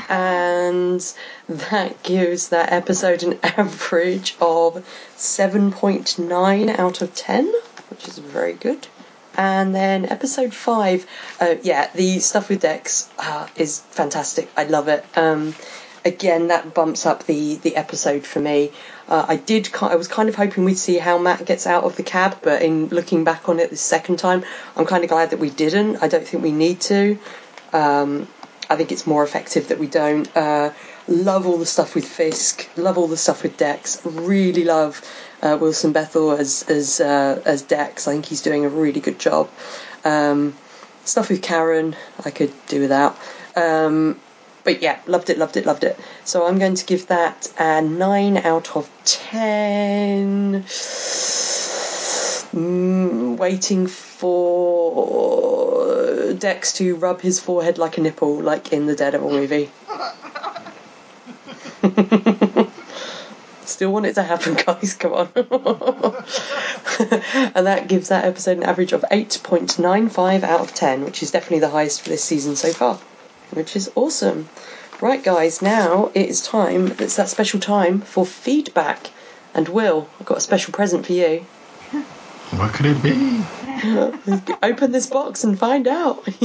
And 0.08 1.14
that 1.48 2.04
gives 2.04 2.50
that 2.50 2.72
episode 2.72 3.24
an 3.24 3.40
average 3.44 4.36
of 4.40 4.86
7.9 5.18 6.80
out 6.80 7.02
of 7.02 7.16
10, 7.16 7.54
which 7.90 8.08
is 8.08 8.18
very 8.18 8.54
good. 8.54 8.88
And 9.36 9.74
then 9.74 10.06
episode 10.06 10.54
five, 10.54 11.08
uh, 11.40 11.56
yeah, 11.64 11.90
the 11.94 12.20
stuff 12.20 12.50
with 12.50 12.62
Dex 12.62 13.10
uh, 13.18 13.48
is 13.56 13.80
fantastic. 13.80 14.50
I 14.58 14.66
love 14.66 14.90
it. 14.90 15.06
Um, 15.16 15.56
again, 16.04 16.48
that 16.48 16.74
bumps 16.74 17.06
up 17.06 17.26
the 17.26 17.56
the 17.56 17.76
episode 17.76 18.26
for 18.26 18.40
me. 18.40 18.72
Uh, 19.08 19.26
I 19.28 19.38
did, 19.38 19.70
I 19.82 19.96
was 19.96 20.08
kind 20.08 20.30
of 20.30 20.36
hoping 20.36 20.66
we'd 20.66 20.78
see 20.78 20.98
how 20.98 21.18
Matt 21.18 21.46
gets 21.46 21.66
out 21.66 21.84
of 21.84 21.96
the 21.96 22.04
cab, 22.04 22.40
but 22.42 22.62
in 22.62 22.90
looking 22.90 23.24
back 23.24 23.50
on 23.50 23.60
it 23.60 23.70
the 23.70 23.78
second 23.78 24.18
time, 24.18 24.44
I'm 24.76 24.86
kind 24.86 25.04
of 25.04 25.10
glad 25.10 25.32
that 25.32 25.40
we 25.40 25.50
didn't. 25.50 25.98
I 26.04 26.08
don't 26.08 26.28
think 26.28 26.44
we 26.44 26.52
need 26.52 26.82
to. 26.82 27.18
Um, 27.74 28.28
I 28.70 28.76
think 28.76 28.92
it's 28.92 29.08
more 29.08 29.24
effective 29.24 29.70
that 29.70 29.80
we 29.80 29.88
don't. 29.88 30.30
Uh, 30.36 30.72
love 31.08 31.48
all 31.48 31.58
the 31.58 31.66
stuff 31.66 31.96
with 31.96 32.06
Fisk. 32.06 32.70
Love 32.78 32.98
all 32.98 33.08
the 33.08 33.18
stuff 33.18 33.42
with 33.44 33.58
Dex. 33.58 34.00
Really 34.06 34.64
love 34.64 35.02
uh, 35.42 35.58
Wilson 35.60 35.92
Bethel 35.92 36.32
as 36.32 36.64
as 36.70 37.00
uh, 37.00 37.42
as 37.46 37.64
Dex. 37.64 38.08
I 38.08 38.12
think 38.12 38.26
he's 38.26 38.42
doing 38.42 38.66
a 38.66 38.70
really 38.70 39.00
good 39.00 39.20
job. 39.20 39.50
Um, 40.06 40.54
stuff 41.04 41.30
with 41.30 41.42
Karen, 41.42 41.96
I 42.24 42.30
could 42.30 42.54
do 42.68 42.82
without. 42.82 43.18
Um, 43.56 44.20
but 44.64 44.82
yeah, 44.82 45.00
loved 45.08 45.30
it, 45.30 45.38
loved 45.38 45.58
it, 45.58 45.66
loved 45.66 45.84
it. 45.84 46.00
So 46.24 46.46
I'm 46.46 46.60
going 46.60 46.76
to 46.76 46.86
give 46.86 47.08
that 47.08 47.52
a 47.58 47.82
nine 47.82 48.38
out 48.38 48.76
of 48.76 48.90
ten. 49.06 50.64
Mm, 52.52 53.38
waiting 53.38 53.88
for 53.88 55.40
Dex 56.40 56.74
to 56.74 56.96
rub 56.96 57.22
his 57.22 57.40
forehead 57.40 57.78
like 57.78 57.98
a 57.98 58.02
nipple, 58.02 58.42
like 58.42 58.74
in 58.74 58.86
the 58.86 58.96
Daredevil 58.96 59.30
movie. 59.30 59.70
Still 63.66 63.92
want 63.92 64.08
it 64.08 64.16
to 64.16 64.24
happen, 64.24 64.56
guys. 64.66 64.96
Come 64.96 65.14
on. 65.14 65.30
and 65.36 65.46
that 67.68 67.86
gives 67.88 68.10
that 68.10 68.26
episode 68.26 68.58
an 68.58 68.64
average 68.64 68.94
of 68.94 69.06
8.95 69.12 70.44
out 70.44 70.62
of 70.62 70.74
10, 70.74 71.06
which 71.06 71.22
is 71.22 71.32
definitely 71.32 71.60
the 71.60 71.70
highest 71.70 72.02
for 72.02 72.10
this 72.10 72.24
season 72.24 72.56
so 72.56 72.74
far, 72.74 72.96
which 73.52 73.76
is 73.76 73.92
awesome. 73.96 74.50
Right, 75.02 75.24
guys, 75.24 75.62
now 75.62 76.12
it 76.14 76.28
is 76.28 76.42
time. 76.42 76.96
It's 77.00 77.16
that 77.16 77.30
special 77.30 77.60
time 77.60 78.02
for 78.02 78.26
feedback. 78.26 79.12
And 79.54 79.70
Will, 79.70 80.10
I've 80.20 80.26
got 80.26 80.40
a 80.40 80.42
special 80.42 80.74
present 80.74 81.06
for 81.06 81.14
you. 81.14 81.46
What 82.52 82.74
could 82.74 82.86
it 82.88 83.02
be? 83.02 83.44
Open 84.64 84.92
this 84.92 85.08
box 85.08 85.44
and 85.44 85.58
find 85.58 85.88
out. 85.88 86.24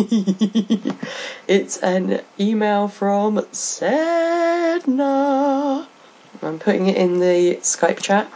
it's 1.48 1.78
an 1.78 2.20
email 2.39 2.89
from 2.89 3.39
Sedna. 3.52 4.85
I'm 6.43 6.59
putting 6.59 6.89
it 6.89 6.97
in 6.97 7.20
the 7.20 7.56
Skype 7.62 8.02
chat, 8.02 8.31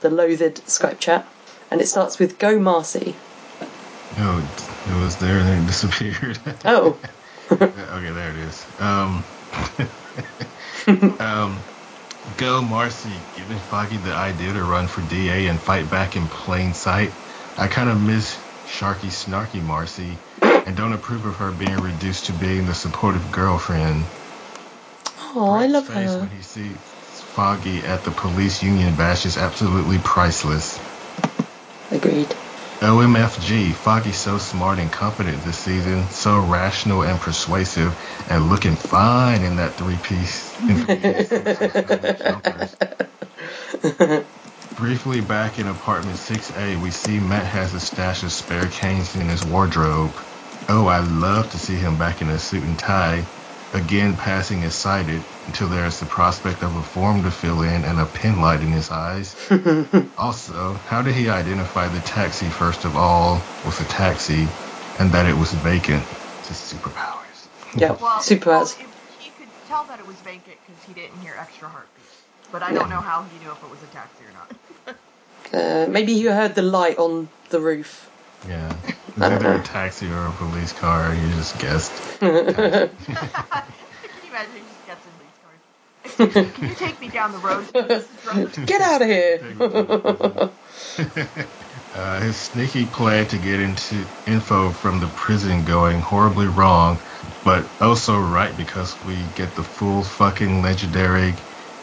the 0.00 0.10
loathed 0.10 0.64
Skype 0.66 0.98
chat, 0.98 1.26
and 1.70 1.80
it 1.80 1.86
starts 1.86 2.18
with 2.18 2.38
Go 2.38 2.58
Marcy. 2.58 3.14
It 4.16 4.68
it 4.86 4.94
was 4.94 5.16
there 5.18 5.38
and 5.38 5.48
then 5.48 5.62
it 5.62 5.66
disappeared. 5.66 6.38
Oh, 6.64 6.98
okay, 7.52 8.10
there 8.10 8.30
it 8.30 8.36
is. 8.36 8.66
Um, 8.78 9.24
um, 11.20 11.64
go 12.36 12.62
Marcy, 12.62 13.28
giving 13.32 13.58
Foggy 13.60 13.98
the 13.98 14.14
idea 14.14 14.52
to 14.54 14.64
run 14.64 14.88
for 14.88 15.02
DA 15.02 15.48
and 15.48 15.62
fight 15.62 15.90
back 15.90 16.16
in 16.16 16.28
plain 16.28 16.74
sight. 16.74 17.16
I 17.56 17.68
kind 17.68 17.90
of 17.90 18.00
miss 18.00 18.38
Sharky 18.66 19.10
Snarky 19.10 19.62
Marcy 19.62 20.24
and 20.66 20.76
don't 20.76 20.94
approve 20.94 21.24
of 21.26 21.36
her 21.36 21.52
being 21.52 21.80
reduced 21.80 22.26
to 22.26 22.34
being 22.34 22.66
the 22.66 22.74
supportive 22.74 23.30
girlfriend. 23.30 24.12
oh, 25.18 25.50
I 25.50 25.66
Brett's 25.66 25.72
love 25.72 25.88
face 25.88 26.16
her. 26.16 26.20
when 26.20 26.30
he 26.30 26.42
sees 26.42 26.78
Foggy 27.34 27.84
at 27.84 28.04
the 28.04 28.12
police 28.12 28.62
union 28.62 28.96
bash 28.96 29.26
is 29.26 29.36
absolutely 29.38 30.00
priceless. 30.00 30.80
Agreed. 31.90 32.36
OMFG, 32.82 33.74
Foggy's 33.74 34.18
so 34.18 34.38
smart 34.38 34.80
and 34.80 34.90
confident 34.90 35.44
this 35.44 35.56
season, 35.56 36.10
so 36.10 36.40
rational 36.40 37.04
and 37.04 37.20
persuasive, 37.20 37.94
and 38.28 38.50
looking 38.50 38.74
fine 38.74 39.42
in 39.42 39.54
that 39.56 39.76
three-piece 39.76 40.56
jumpers. 42.18 42.76
Briefly 44.74 45.20
back 45.20 45.60
in 45.60 45.68
apartment 45.68 46.16
6A, 46.16 46.82
we 46.82 46.90
see 46.90 47.20
Matt 47.20 47.46
has 47.46 47.72
a 47.72 47.78
stash 47.78 48.24
of 48.24 48.32
spare 48.32 48.66
canes 48.66 49.14
in 49.14 49.28
his 49.28 49.44
wardrobe. 49.44 50.18
Oh, 50.68 50.88
I'd 50.88 51.06
love 51.06 51.50
to 51.50 51.60
see 51.60 51.76
him 51.76 51.98
back 51.98 52.20
in 52.20 52.28
a 52.30 52.38
suit 52.40 52.64
and 52.64 52.76
tie. 52.76 53.26
Again, 53.72 54.16
passing 54.18 54.62
is 54.62 54.74
sighted 54.74 55.24
until 55.46 55.68
there 55.68 55.86
is 55.86 55.98
the 55.98 56.06
prospect 56.06 56.62
of 56.62 56.76
a 56.76 56.82
form 56.82 57.22
to 57.22 57.30
fill 57.30 57.62
in 57.62 57.84
and 57.84 57.98
a 57.98 58.06
pin 58.06 58.40
light 58.40 58.60
in 58.60 58.70
his 58.70 58.90
eyes. 58.90 59.34
also, 60.18 60.78
how 60.84 61.00
did 61.02 61.14
he 61.14 61.28
identify 61.30 61.88
the 61.88 62.00
taxi 62.00 62.50
first 62.50 62.84
of 62.84 62.96
all 62.96 63.48
was 63.64 63.80
a 63.80 63.84
taxi 63.86 64.48
and 64.98 65.12
that 65.12 65.26
it 65.26 65.34
was 65.36 65.52
vacant? 65.52 66.06
It's 66.40 66.48
his 66.48 66.58
superpowers. 66.58 67.48
Yeah, 67.74 67.92
Well, 67.98 68.20
Super 68.20 68.50
well 68.50 68.62
as. 68.62 68.74
he 68.74 69.30
could 69.30 69.48
tell 69.66 69.86
that 69.86 70.00
it 70.00 70.06
was 70.06 70.20
vacant 70.20 70.56
because 70.66 70.82
he 70.82 70.92
didn't 70.92 71.20
hear 71.20 71.34
extra 71.40 71.68
heartbeats. 71.68 72.22
But 72.50 72.62
I 72.62 72.74
don't 72.74 72.90
know 72.90 73.00
how 73.00 73.22
he 73.22 73.38
knew 73.38 73.50
if 73.52 73.62
it 73.62 73.70
was 73.70 73.82
a 73.82 73.86
taxi 73.86 74.24
or 74.24 74.32
not. 74.32 74.52
Uh, 75.52 75.86
maybe 75.88 76.12
you 76.12 76.30
heard 76.32 76.54
the 76.54 76.62
light 76.62 76.98
on 76.98 77.28
the 77.50 77.60
roof. 77.60 78.10
Yeah. 78.46 78.72
It's 79.16 79.26
either 79.26 79.54
a 79.54 79.62
taxi 79.62 80.10
or 80.10 80.26
a 80.26 80.32
police 80.32 80.72
car. 80.72 81.14
You 81.14 81.32
just 81.32 81.58
guessed. 81.58 82.02
Can 82.20 82.96
you 84.22 84.30
imagine 84.30 84.66
he 84.66 84.78
just 84.86 85.06
in 85.06 85.18
these 85.18 85.34
cars? 85.42 85.60
Excuse 86.04 86.36
me, 86.36 86.50
can 86.50 86.68
you 86.68 86.74
take 86.74 87.00
me 87.00 87.08
down 87.08 87.30
the 87.32 87.38
road 87.38 87.68
to 87.68 87.74
Mrs. 87.74 88.24
Rose? 88.24 88.56
Get 88.66 88.80
out 88.80 89.02
of 89.02 89.08
here. 89.08 90.52
Uh, 91.94 92.20
his 92.22 92.40
sneaky 92.40 92.86
plan 92.86 93.26
to 93.26 93.38
get 93.38 93.60
into 93.60 94.10
info 94.26 94.72
from 94.72 95.00
the 95.00 95.08
prison 95.08 95.64
going 95.64 96.00
horribly 96.00 96.46
wrong, 96.46 97.02
but 97.44 97.70
also 97.80 98.18
right 98.18 98.56
because 98.56 99.02
we 99.02 99.28
get 99.28 99.54
the 99.54 99.62
full 99.62 100.02
fucking 100.02 100.62
legendary 100.62 101.36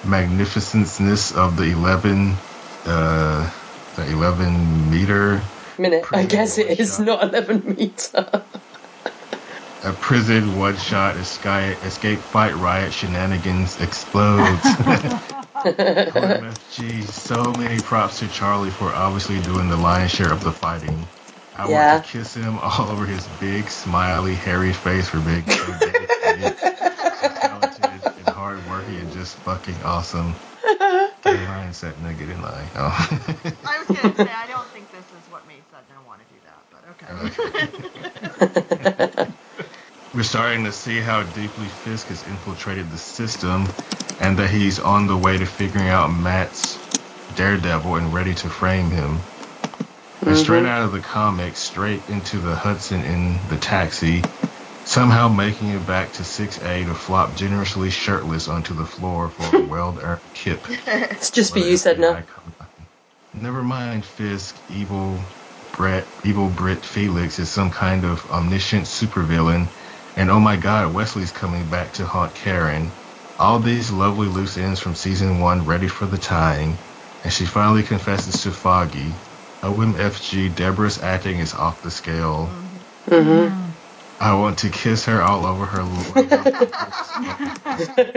magnificence 0.03 1.31
of 1.31 1.57
the 1.57 1.65
11, 1.65 2.41
uh, 2.85 3.51
the 3.93 4.11
11 4.11 4.89
meter 4.89 5.51
Minute. 5.79 6.09
I 6.13 6.25
guess 6.25 6.59
it 6.59 6.79
is 6.79 6.99
Shot. 6.99 6.99
not 6.99 7.23
11 7.23 7.75
meter. 7.77 8.45
a 9.83 9.93
prison 9.93 10.57
one 10.57 10.77
shot 10.77 11.17
escape, 11.17 11.83
escape 11.83 12.19
fight 12.19 12.55
riot 12.55 12.93
shenanigans 12.93 13.79
explodes. 13.81 14.77
OMFG, 16.11 17.07
so 17.09 17.53
many 17.53 17.81
props 17.81 18.19
to 18.19 18.29
Charlie 18.29 18.71
for 18.71 18.93
obviously 18.93 19.41
doing 19.41 19.69
the 19.69 19.77
lion's 19.77 20.11
share 20.11 20.33
of 20.33 20.43
the 20.43 20.53
fighting. 20.53 21.09
I 21.55 21.67
Yeah. 21.67 21.69
want 21.69 22.03
to 22.03 22.11
kiss 22.11 22.35
him 22.35 22.59
all 22.59 22.89
over 22.91 23.05
his 23.07 23.27
big, 23.27 23.69
smiley, 23.69 24.35
hairy 24.35 24.73
face 24.73 25.09
for 25.09 25.21
being 25.21 25.47
so 25.47 25.73
dedicated, 25.73 26.55
talented, 27.35 28.03
and 28.17 28.29
hardworking, 28.29 28.97
and 28.97 29.11
just 29.11 29.37
fucking 29.37 29.83
awesome. 29.83 30.39
Get 31.23 31.35
in 31.35 31.45
line, 31.45 31.71
Setna, 31.71 32.17
get 32.17 32.29
in 32.29 32.41
line. 32.41 32.71
Oh. 32.75 33.09
I 33.65 33.79
was 33.79 33.89
gonna 33.91 34.15
say 34.15 34.31
I 34.31 34.47
don't 34.47 34.71
think 34.71 34.91
this 34.91 35.11
is 35.13 35.29
what 35.29 35.47
made 35.47 35.65
Sudner 35.73 36.05
want 36.05 36.21
to 36.21 36.27
do 36.27 36.39
that, 36.45 36.65
but 36.71 36.85
okay. 36.91 37.08
We're 40.13 40.23
starting 40.23 40.63
to 40.63 40.71
see 40.71 40.99
how 40.99 41.23
deeply 41.23 41.67
Fisk 41.67 42.07
has 42.07 42.25
infiltrated 42.27 42.89
the 42.91 42.97
system 42.97 43.67
and 44.19 44.39
that 44.39 44.49
he's 44.49 44.79
on 44.79 45.07
the 45.07 45.17
way 45.17 45.37
to 45.37 45.45
figuring 45.45 45.89
out 45.89 46.07
Matt's 46.07 46.79
Daredevil 47.35 47.95
and 47.95 48.13
ready 48.13 48.33
to 48.35 48.49
frame 48.49 48.89
him. 48.89 49.19
And 50.21 50.29
mm-hmm. 50.29 50.35
straight 50.35 50.65
out 50.65 50.83
of 50.83 50.91
the 50.91 50.99
comics, 50.99 51.59
straight 51.59 52.01
into 52.09 52.39
the 52.39 52.55
Hudson 52.55 53.03
in 53.03 53.37
the 53.49 53.57
taxi, 53.57 54.23
somehow 54.85 55.27
making 55.27 55.69
it 55.69 55.85
back 55.85 56.13
to 56.13 56.23
6A 56.23 56.85
to 56.85 56.95
flop 56.95 57.35
generously 57.35 57.89
shirtless 57.89 58.47
onto 58.47 58.73
the 58.73 58.85
floor 58.85 59.29
for 59.29 59.57
a 59.57 59.61
well-earned 59.61 60.21
kip. 60.33 60.61
It's 60.87 61.31
just 61.31 61.53
for 61.53 61.59
you, 61.59 61.77
said 61.77 61.99
no. 61.99 62.21
Never 63.33 63.61
mind, 63.61 64.05
Fisk. 64.05 64.55
Evil 64.73 65.19
Brett, 65.79 66.09
evil 66.25 66.49
Brit 66.51 66.85
Felix 66.85 67.39
is 67.39 67.51
some 67.51 67.71
kind 67.71 68.05
of 68.05 68.27
omniscient 68.27 68.87
supervillain, 68.87 69.71
and 70.17 70.31
oh 70.31 70.41
my 70.41 70.57
God, 70.57 70.93
Wesley's 70.93 71.31
coming 71.33 71.69
back 71.69 71.93
to 71.95 72.07
haunt 72.07 72.35
Karen. 72.35 72.97
All 73.39 73.59
these 73.61 73.91
lovely 73.91 74.27
loose 74.27 74.57
ends 74.57 74.81
from 74.81 74.95
season 74.95 75.39
one 75.41 75.65
ready 75.65 75.87
for 75.89 76.07
the 76.07 76.19
tying, 76.19 76.81
and 77.23 77.33
she 77.33 77.45
finally 77.45 77.83
confesses 77.83 78.43
to 78.43 78.51
Foggy. 78.51 79.21
OMFG, 79.63 80.55
Deborah's 80.55 81.01
acting 81.01 81.39
is 81.39 81.55
off 81.55 81.81
the 81.81 81.91
scale. 81.91 82.47
hmm 83.09 83.71
I 84.21 84.35
want 84.35 84.59
to 84.59 84.71
kiss 84.71 85.05
her 85.07 85.23
all 85.23 85.47
over 85.47 85.67
her. 85.67 85.83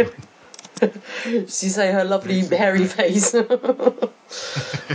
She 1.48 1.68
say 1.70 1.92
her 1.92 2.04
lovely 2.04 2.40
hairy 2.46 2.86
face. 2.86 3.34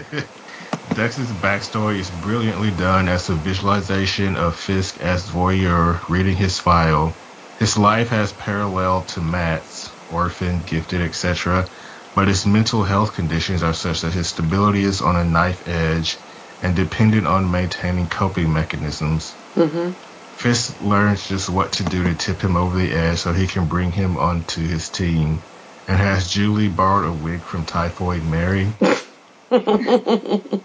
Dex's 0.94 1.34
backstory 1.34 2.00
is 2.00 2.12
brilliantly 2.12 2.72
done 2.72 3.08
as 3.10 3.30
a 3.30 3.36
visualization 3.36 4.36
of 4.38 4.56
Fisk 4.58 5.00
as 5.00 5.30
voyeur 5.30 6.02
reading 6.10 6.38
his 6.38 6.60
file. 6.60 7.20
His 7.58 7.78
life 7.78 8.10
has 8.10 8.34
parallel 8.34 9.06
to 9.08 9.22
Matt's, 9.22 9.90
orphan, 10.08 10.64
gifted, 10.64 11.02
etc., 11.02 11.68
but 12.16 12.28
his 12.30 12.46
mental 12.48 12.84
health 12.84 13.14
conditions 13.14 13.64
are 13.64 13.74
such 13.74 14.02
that 14.02 14.14
his 14.14 14.30
stability 14.30 14.84
is 14.84 15.02
on 15.02 15.16
a 15.16 15.26
knife 15.26 15.62
edge 15.68 16.20
and 16.62 16.76
dependent 16.76 17.28
on 17.28 17.52
maintaining 17.52 18.10
coping 18.10 18.54
mechanisms. 18.54 19.38
hmm 19.56 19.92
Fisk 20.32 20.82
learns 20.82 21.28
just 21.28 21.50
what 21.50 21.74
to 21.74 21.84
do 21.86 22.04
to 22.06 22.16
tip 22.16 22.42
him 22.44 22.58
over 22.58 22.78
the 22.78 22.94
edge 22.94 23.20
so 23.20 23.34
he 23.34 23.48
can 23.48 23.68
bring 23.68 23.92
him 23.92 24.18
onto 24.18 24.68
his 24.68 24.90
team. 24.92 25.46
And 25.88 26.00
has 26.00 26.30
Julie 26.30 26.70
borrowed 26.70 27.08
a 27.08 27.14
wig 27.14 27.46
from 27.46 27.66
Typhoid 27.66 28.24
Mary? 28.24 28.78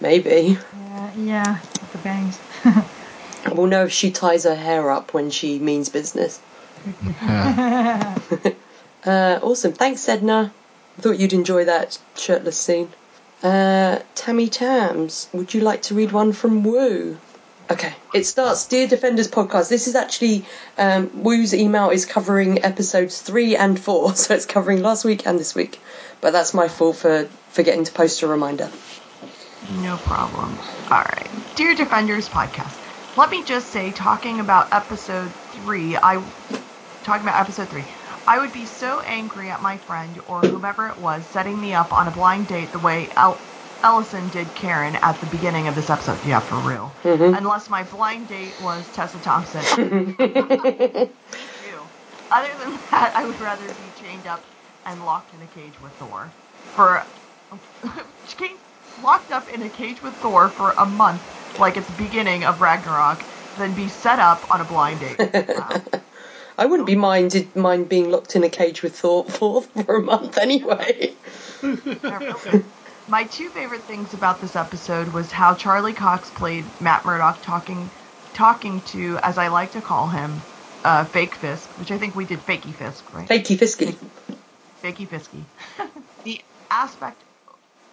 Maybe. 0.00 0.58
Yeah, 0.86 1.12
yeah, 1.16 1.58
the 1.92 1.98
bangs. 1.98 2.38
We'll 3.52 3.66
know 3.66 3.84
if 3.84 3.92
she 3.92 4.10
ties 4.10 4.44
her 4.44 4.54
hair 4.54 4.90
up 4.90 5.14
when 5.14 5.30
she 5.30 5.58
means 5.58 5.88
business. 5.88 6.40
Uh, 9.06 9.38
awesome. 9.42 9.72
Thanks, 9.72 10.08
Edna. 10.08 10.52
I 10.98 11.00
thought 11.00 11.18
you'd 11.18 11.32
enjoy 11.32 11.64
that 11.66 11.96
shirtless 12.16 12.58
scene. 12.58 12.90
Uh, 13.42 14.00
Tammy 14.16 14.48
Tams, 14.48 15.28
would 15.32 15.54
you 15.54 15.60
like 15.60 15.82
to 15.82 15.94
read 15.94 16.10
one 16.10 16.32
from 16.32 16.64
Woo? 16.64 17.16
Okay, 17.70 17.94
it 18.12 18.24
starts 18.24 18.66
Dear 18.66 18.88
Defenders 18.88 19.28
podcast. 19.28 19.68
This 19.68 19.86
is 19.86 19.94
actually 19.94 20.44
um, 20.76 21.22
Woo's 21.22 21.54
email 21.54 21.90
is 21.90 22.06
covering 22.06 22.64
episodes 22.64 23.20
three 23.22 23.54
and 23.56 23.78
four, 23.78 24.14
so 24.16 24.34
it's 24.34 24.46
covering 24.46 24.82
last 24.82 25.04
week 25.04 25.26
and 25.26 25.38
this 25.38 25.54
week. 25.54 25.78
But 26.20 26.32
that's 26.32 26.54
my 26.54 26.68
fault 26.68 26.96
for 26.96 27.28
forgetting 27.50 27.84
to 27.84 27.92
post 27.92 28.22
a 28.22 28.26
reminder. 28.26 28.70
No 29.70 29.96
problem. 29.98 30.58
All 30.90 30.98
right. 30.98 31.56
Dear 31.56 31.74
Defenders 31.74 32.28
podcast. 32.28 32.76
Let 33.16 33.30
me 33.30 33.42
just 33.44 33.68
say, 33.68 33.90
talking 33.92 34.40
about 34.40 34.72
episode 34.72 35.32
three, 35.52 35.96
I 35.96 36.22
talking 37.02 37.22
about 37.22 37.40
episode 37.40 37.68
three. 37.68 37.84
I 38.26 38.38
would 38.38 38.52
be 38.52 38.66
so 38.66 39.00
angry 39.00 39.50
at 39.50 39.62
my 39.62 39.78
friend 39.78 40.20
or 40.26 40.40
whomever 40.40 40.88
it 40.88 40.98
was 40.98 41.26
setting 41.26 41.58
me 41.58 41.74
up 41.74 41.92
on 41.92 42.06
a 42.06 42.10
blind 42.10 42.46
date 42.46 42.72
the 42.72 42.78
way 42.78 43.08
El- 43.16 43.40
Ellison 43.82 44.28
did 44.28 44.54
Karen 44.54 44.96
at 44.96 45.20
the 45.20 45.26
beginning 45.26 45.68
of 45.68 45.74
this 45.74 45.88
episode. 45.90 46.24
Yeah, 46.24 46.40
for 46.40 46.56
real. 46.58 46.94
Mm-hmm. 47.02 47.34
Unless 47.34 47.70
my 47.70 47.84
blind 47.84 48.28
date 48.28 48.60
was 48.60 48.88
Tessa 48.90 49.18
Thompson. 49.18 50.16
Me 50.18 51.14
too. 51.60 51.88
Other 52.30 52.50
than 52.58 52.78
that, 52.90 53.12
I 53.16 53.24
would 53.24 53.40
rather 53.40 53.66
be 53.74 53.90
chained 53.90 54.26
up 54.26 54.44
and 54.88 55.04
locked 55.04 55.34
in 55.34 55.42
a 55.42 55.46
cage 55.46 55.80
with 55.80 55.92
Thor 55.94 56.32
for 56.74 57.06
chained- 58.24 58.58
locked 58.96 59.30
up 59.30 59.48
in 59.48 59.62
a 59.62 59.68
cage 59.68 60.02
with 60.02 60.14
Thor 60.16 60.48
for 60.48 60.72
a 60.72 60.86
month, 60.86 61.22
like 61.58 61.76
at 61.76 61.86
the 61.86 61.92
beginning 61.92 62.44
of 62.44 62.60
Ragnarok, 62.60 63.22
then 63.56 63.74
be 63.74 63.86
set 63.86 64.18
up 64.18 64.46
on 64.50 64.60
a 64.60 64.64
blind 64.64 65.00
date. 65.00 65.18
Wow. 65.18 65.82
I 66.58 66.66
wouldn't 66.66 66.88
be 66.88 66.96
minded 66.96 67.54
mind 67.54 67.88
being 67.88 68.10
locked 68.10 68.34
in 68.34 68.42
a 68.42 68.48
cage 68.48 68.82
with 68.82 68.98
Thor 68.98 69.24
for, 69.28 69.62
for 69.62 69.96
a 69.96 70.02
month 70.02 70.38
anyway. 70.38 71.16
My 73.06 73.24
two 73.24 73.50
favorite 73.50 73.86
things 73.86 74.12
about 74.12 74.40
this 74.40 74.56
episode 74.56 75.08
was 75.10 75.30
how 75.30 75.54
Charlie 75.54 75.92
Cox 75.92 76.30
played 76.30 76.80
Matt 76.80 77.04
Murdock 77.04 77.42
talking 77.42 77.92
talking 78.32 78.80
to, 78.82 79.18
as 79.22 79.38
I 79.38 79.48
like 79.48 79.70
to 79.72 79.80
call 79.80 80.08
him, 80.08 80.42
uh, 80.84 81.04
Fake 81.04 81.34
Fisk, 81.36 81.76
which 81.76 81.90
I 81.90 81.98
think 81.98 82.14
we 82.14 82.24
did 82.24 82.44
Fakey 82.44 82.74
Fisk, 82.74 83.12
right? 83.12 83.28
Fakey 83.28 83.56
fisky. 83.56 83.98
Fakey 84.82 85.08
Fisky. 85.08 85.48
the 86.24 86.40
aspect 86.70 87.24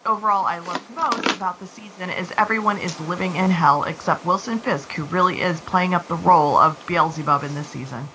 overall 0.06 0.46
I 0.46 0.60
love 0.60 0.84
most 0.90 1.32
about 1.36 1.60
the 1.60 1.68
season 1.68 2.10
is 2.10 2.34
everyone 2.38 2.78
is 2.80 3.00
living 3.00 3.36
in 3.36 3.50
hell 3.52 3.84
except 3.84 4.26
Wilson 4.26 4.62
Fisk, 4.62 4.94
who 4.94 5.06
really 5.06 5.42
is 5.42 5.62
playing 5.62 5.94
up 5.94 6.08
the 6.08 6.16
role 6.18 6.58
of 6.58 6.86
Beelzebub 6.86 7.44
in 7.44 7.54
this 7.56 7.70
season. 7.70 8.12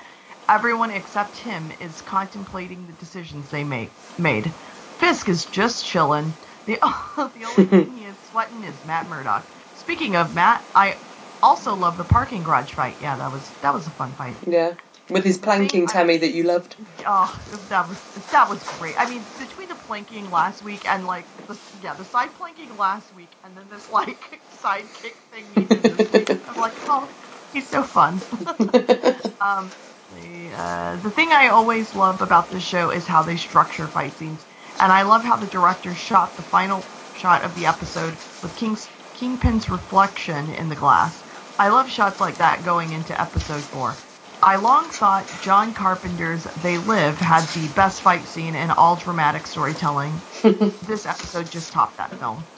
Everyone 0.49 0.91
except 0.91 1.37
him 1.37 1.73
is 1.81 2.03
contemplating 2.03 2.87
the 2.87 2.93
decisions 2.93 3.51
they 3.51 3.65
make, 3.65 3.97
made. 4.19 4.55
Fisk 4.99 5.29
is 5.29 5.47
just 5.47 5.85
chilling. 5.85 6.39
The, 6.67 6.79
the 7.35 7.45
only 7.47 7.67
thing 7.69 7.93
he 7.93 8.05
is 8.05 8.21
sweating 8.23 8.65
is 8.65 8.85
Matt 8.85 9.09
Murdock. 9.09 9.49
Speaking 9.75 10.17
of 10.17 10.35
Matt, 10.35 10.67
I 10.75 11.01
also 11.43 11.75
love 11.75 11.97
the 11.97 12.05
parking 12.05 12.43
garage 12.43 12.75
fight. 12.75 12.99
Yeah, 13.01 13.17
that 13.17 13.33
was 13.33 13.55
that 13.63 13.75
was 13.75 13.87
a 13.87 13.93
fun 13.93 14.15
fight. 14.17 14.41
Yeah. 14.47 14.75
With 15.11 15.25
his 15.25 15.39
planking 15.39 15.89
I- 15.89 15.93
Tammy 15.93 16.17
that 16.19 16.33
you 16.33 16.45
loved. 16.45 16.77
Oh, 17.07 17.41
that 17.69 17.89
was 17.89 18.03
that 18.31 18.49
was 18.49 18.65
great. 18.65 18.97
I 18.99 19.07
mean, 19.07 19.27
between 19.39 19.69
the 19.69 19.75
planking 19.77 20.31
last 20.31 20.63
week 20.63 20.87
and 20.89 21.07
like 21.07 21.29
the 21.47 21.59
yeah 21.81 21.95
the 21.95 22.05
side 22.05 22.35
planking 22.35 22.77
last 22.77 23.13
week 23.13 23.37
and 23.45 23.57
then 23.57 23.69
this 23.69 23.89
like 23.89 24.43
sidekick 24.63 25.17
thing 25.33 25.53
he 25.55 25.65
did 25.65 25.83
this 25.85 26.11
week, 26.13 26.31
I'm 26.49 26.57
like, 26.57 26.81
oh, 26.87 27.11
he's 27.53 27.69
so 27.69 27.83
fun. 27.83 28.23
um, 29.41 29.73
the 30.11 30.53
uh, 30.53 30.97
the 30.97 31.11
thing 31.11 31.33
I 31.33 31.49
always 31.49 31.95
love 31.95 32.21
about 32.23 32.51
this 32.51 32.63
show 32.63 32.91
is 32.91 33.07
how 33.07 33.23
they 33.23 33.37
structure 33.37 33.89
fight 33.89 34.17
scenes, 34.19 34.47
and 34.79 34.93
I 34.93 35.03
love 35.03 35.25
how 35.25 35.37
the 35.37 35.47
director 35.47 35.95
shot 35.95 36.37
the 36.37 36.43
final 36.43 36.91
shot 37.13 37.45
of 37.45 37.55
the 37.55 37.67
episode 37.67 38.19
with 38.43 38.55
King's 38.57 38.91
Kingpin's 39.15 39.69
reflection 39.71 40.51
in 40.51 40.69
the 40.69 40.77
glass. 40.77 41.25
I 41.59 41.69
love 41.69 41.91
shots 41.91 42.21
like 42.21 42.39
that 42.39 42.63
going 42.63 42.93
into 42.93 43.21
episode 43.21 43.69
four. 43.71 44.03
I 44.43 44.57
long 44.57 44.91
thought 44.91 45.39
John 45.39 45.75
Carpenter's 45.75 46.47
They 46.57 46.79
Live 46.79 47.21
had 47.21 47.53
the 47.53 47.69
best 47.69 48.03
fight 48.03 48.29
scene 48.29 48.55
in 48.55 48.71
all 48.71 48.97
dramatic 48.97 49.47
storytelling. 49.47 50.25
this 50.83 51.07
episode 51.07 51.51
just 51.51 51.73
topped 51.73 51.99
that 51.99 52.19
film. 52.19 52.49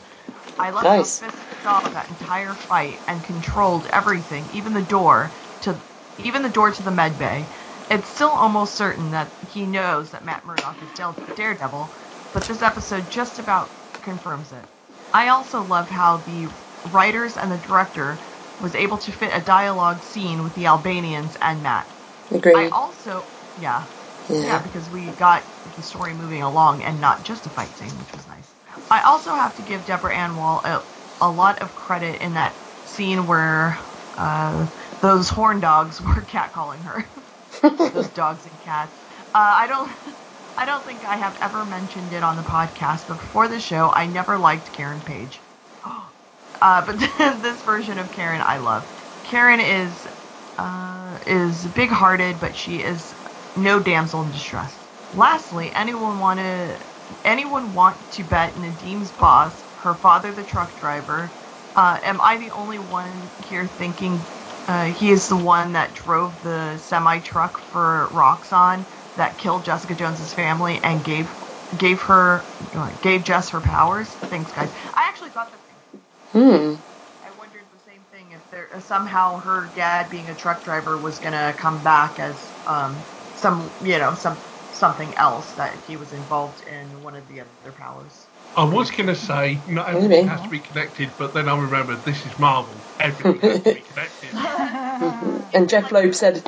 I 0.59 0.71
love 0.71 0.89
Nice. 0.89 1.21
how 1.21 1.29
Fisk 1.29 1.47
saw 1.63 1.89
that 1.91 2.09
entire 2.11 2.57
fight 2.57 3.03
and 3.09 3.25
controlled 3.25 3.87
everything, 3.89 4.49
even 4.51 4.75
the 4.75 4.83
door 4.83 5.35
to 5.63 5.83
even 6.19 6.43
the 6.43 6.51
door 6.51 6.73
to 6.73 6.83
the 6.83 6.93
med 6.93 7.19
bay. 7.19 7.51
It's 7.91 8.09
still 8.11 8.31
almost 8.31 8.77
certain 8.77 9.11
that 9.13 9.35
he 9.41 9.67
knows 9.67 10.13
that 10.13 10.25
Matt 10.25 10.45
Murdock 10.47 10.83
is 10.83 10.93
Del- 10.93 11.23
Daredevil, 11.35 11.95
but 12.33 12.47
this 12.47 12.63
episode 12.63 13.11
just 13.11 13.39
about 13.39 13.75
confirms 14.03 14.53
it. 14.53 14.69
I 15.13 15.29
also 15.29 15.63
love 15.63 15.91
how 15.91 16.19
the 16.19 16.49
writers 16.87 17.37
and 17.37 17.53
the 17.53 17.59
director 17.59 18.23
was 18.63 18.75
able 18.77 18.99
to 19.01 19.13
fit 19.13 19.33
a 19.35 19.43
dialogue 19.43 20.05
scene 20.05 20.45
with 20.45 20.55
the 20.55 20.67
Albanians 20.67 21.37
and 21.43 21.63
Matt. 21.63 21.95
I 22.55 22.69
also, 22.69 23.29
yeah, 23.57 23.89
Yeah. 24.29 24.43
yeah, 24.47 24.59
because 24.61 24.91
we 24.91 25.13
got 25.13 25.47
the 25.77 25.83
story 25.83 26.15
moving 26.15 26.43
along 26.43 26.83
and 26.83 27.01
not 27.01 27.25
just 27.25 27.47
a 27.47 27.51
fight 27.51 27.77
scene, 27.77 27.99
which 27.99 28.15
was 28.15 28.27
nice. 28.27 28.55
I 28.91 29.03
also 29.03 29.35
have 29.35 29.55
to 29.57 29.63
give 29.63 29.85
Deborah 29.85 30.17
Ann 30.17 30.37
Woll 30.37 30.61
a, 30.65 30.85
a 31.21 31.31
lot 31.31 31.61
of 31.61 31.75
credit 31.75 32.23
in 32.23 32.35
that 32.35 32.59
scene 32.85 33.27
where 33.27 33.79
uh, 34.19 34.69
those 35.03 35.29
horn 35.31 35.61
dogs 35.61 36.01
were 36.03 36.25
catcalling 36.27 36.85
her. 36.85 37.11
those 37.93 38.11
dogs 38.11 38.47
and 38.47 38.61
cats. 38.61 38.99
Uh, 39.35 39.55
I 39.57 39.67
don't. 39.69 39.93
I 40.57 40.67
don't 40.67 40.85
think 40.85 41.05
I 41.05 41.17
have 41.17 41.37
ever 41.41 41.65
mentioned 41.65 42.13
it 42.13 42.23
on 42.23 42.37
the 42.37 42.43
podcast, 42.43 43.07
but 43.09 43.19
before 43.19 43.49
the 43.49 43.61
show, 43.61 43.91
I 43.93 44.07
never 44.07 44.39
liked 44.39 44.73
Karen 44.73 45.03
Page. 45.03 45.42
Uh, 46.63 46.83
but 46.87 46.99
this 47.43 47.63
version 47.63 47.99
of 47.99 48.13
Karen, 48.13 48.43
I 48.45 48.59
love. 48.59 48.89
Karen 49.25 49.61
is 49.61 50.09
uh, 50.59 51.21
is 51.29 51.69
big-hearted, 51.69 52.41
but 52.41 52.57
she 52.57 52.79
is 52.83 53.15
no 53.57 53.81
damsel 53.81 54.23
in 54.23 54.33
distress. 54.33 54.81
Lastly, 55.13 55.73
anyone 55.75 56.21
want 56.21 56.41
to 56.41 56.81
anyone 57.25 57.75
want 57.75 58.11
to 58.13 58.25
bet 58.25 58.57
Nadeem's 58.57 59.13
boss, 59.13 59.65
her 59.77 59.97
father, 59.97 60.35
the 60.35 60.45
truck 60.45 60.77
driver? 60.77 61.35
Uh, 61.77 62.01
am 62.05 62.21
I 62.23 62.39
the 62.39 62.53
only 62.53 62.81
one 62.81 63.33
here 63.47 63.69
thinking 63.69 64.29
uh, 64.69 64.87
he 64.87 65.11
is 65.13 65.29
the 65.29 65.37
one 65.39 65.75
that 65.75 65.95
drove 65.95 66.43
the 66.43 66.79
semi 66.79 67.21
truck 67.21 67.61
for 67.61 68.11
Roxxon 68.15 68.87
that 69.17 69.39
killed 69.39 69.67
Jessica 69.67 69.97
Jones's 69.97 70.35
family 70.35 70.81
and 70.85 71.05
gave 71.05 71.37
gave 71.77 72.03
her 72.03 72.49
gave 73.03 73.25
Jess 73.25 73.51
her 73.51 73.63
powers? 73.63 74.21
Thanks, 74.31 74.53
guys. 74.53 74.73
I 74.95 75.07
actually 75.09 75.31
thought 75.33 75.53
same. 75.69 75.72
Hmm. 76.33 76.75
I 77.25 77.31
wondered 77.39 77.67
the 77.73 77.79
same 77.79 78.05
thing 78.11 78.33
if 78.33 78.49
there 78.51 78.69
somehow 78.81 79.39
her 79.41 79.71
dad 79.75 80.11
being 80.11 80.29
a 80.29 80.35
truck 80.35 80.65
driver 80.65 80.99
was 80.99 81.19
gonna 81.19 81.55
come 81.57 81.83
back 81.83 82.19
as 82.19 82.53
um 82.67 83.07
some 83.35 83.75
you 83.81 83.99
know 83.99 84.15
some 84.15 84.39
something 84.71 85.15
else 85.19 85.53
that 85.55 85.85
he 85.85 85.97
was 85.97 86.13
involved 86.13 86.63
in 86.63 87.01
one 87.03 87.15
of 87.15 87.29
the 87.29 87.41
other 87.41 87.73
powers. 87.73 88.29
I 88.55 88.65
was 88.65 88.91
going 88.91 89.07
to 89.07 89.15
say 89.15 89.63
not 89.67 89.93
Maybe. 89.95 90.05
everything 90.05 90.29
has 90.29 90.43
to 90.43 90.49
be 90.49 90.61
connected, 90.61 91.17
but 91.17 91.33
then 91.33 91.49
I 91.49 91.57
remembered 91.57 92.05
this 92.05 92.27
is 92.27 92.39
Marvel. 92.39 92.85
Everything 93.01 93.41
has 93.41 93.63
to 93.63 93.75
be 93.75 93.81
connected. 93.93 94.35
And 95.55 95.69
Jeff 95.69 95.91
Loeb 95.91 96.15
said, 96.15 96.43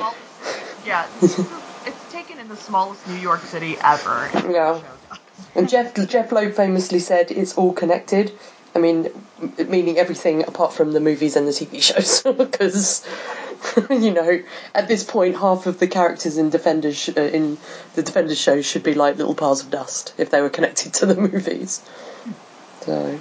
Yeah, 0.83 1.07
this 1.13 1.39
it's 1.85 2.05
taken 2.05 2.39
in 2.39 2.47
the 2.47 2.55
smallest 2.57 3.07
New 3.07 3.15
York 3.15 3.45
City 3.45 3.77
ever. 3.81 4.25
and 4.33 4.45
the 4.45 4.53
Yeah. 4.53 4.81
and 5.55 5.67
Jeff 5.69 5.93
Jeff 6.07 6.31
Loeb 6.31 6.53
famously 6.53 6.99
said, 6.99 7.31
"It's 7.31 7.55
all 7.55 7.73
connected." 7.73 8.37
I 8.75 8.79
mean, 8.79 9.09
meaning 9.67 9.97
everything 9.97 10.43
apart 10.43 10.73
from 10.73 10.91
the 10.91 10.99
movies 10.99 11.35
and 11.37 11.47
the 11.47 11.51
TV 11.51 11.81
shows, 11.81 12.21
because 12.37 13.05
you 13.89 14.11
know, 14.11 14.41
at 14.73 14.87
this 14.87 15.03
point, 15.03 15.37
half 15.37 15.65
of 15.65 15.79
the 15.79 15.87
characters 15.87 16.37
in 16.37 16.49
Defenders 16.49 16.97
sh- 16.97 17.09
uh, 17.15 17.21
in 17.21 17.57
the 17.95 18.03
Defenders 18.03 18.37
show 18.37 18.61
should 18.61 18.83
be 18.83 18.93
like 18.93 19.17
little 19.17 19.33
piles 19.33 19.63
of 19.63 19.71
dust 19.71 20.13
if 20.17 20.29
they 20.29 20.41
were 20.41 20.49
connected 20.49 20.93
to 20.95 21.05
the 21.05 21.15
movies. 21.29 21.81
So, 22.81 23.19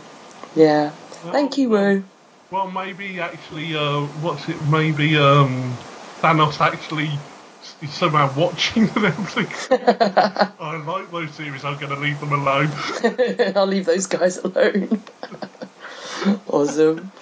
yeah. 0.56 0.90
Thank 0.90 1.56
you, 1.56 1.70
Woo. 1.70 2.04
Well, 2.50 2.70
maybe 2.70 3.20
actually, 3.20 3.74
uh, 3.74 4.02
what's 4.22 4.48
it? 4.48 4.56
Maybe 4.68 5.16
um, 5.16 5.76
Thanos 6.20 6.60
actually 6.60 7.10
somehow 7.86 8.32
watching 8.36 8.86
Netflix. 8.88 9.68
I 10.60 10.76
like 10.76 11.10
those 11.10 11.30
series. 11.34 11.64
I'm 11.64 11.78
going 11.78 11.94
to 11.94 12.00
leave 12.00 12.18
them 12.20 12.32
alone. 12.32 12.70
I'll 13.56 13.66
leave 13.66 13.86
those 13.86 14.06
guys 14.06 14.38
alone. 14.38 15.02
awesome. 16.48 17.12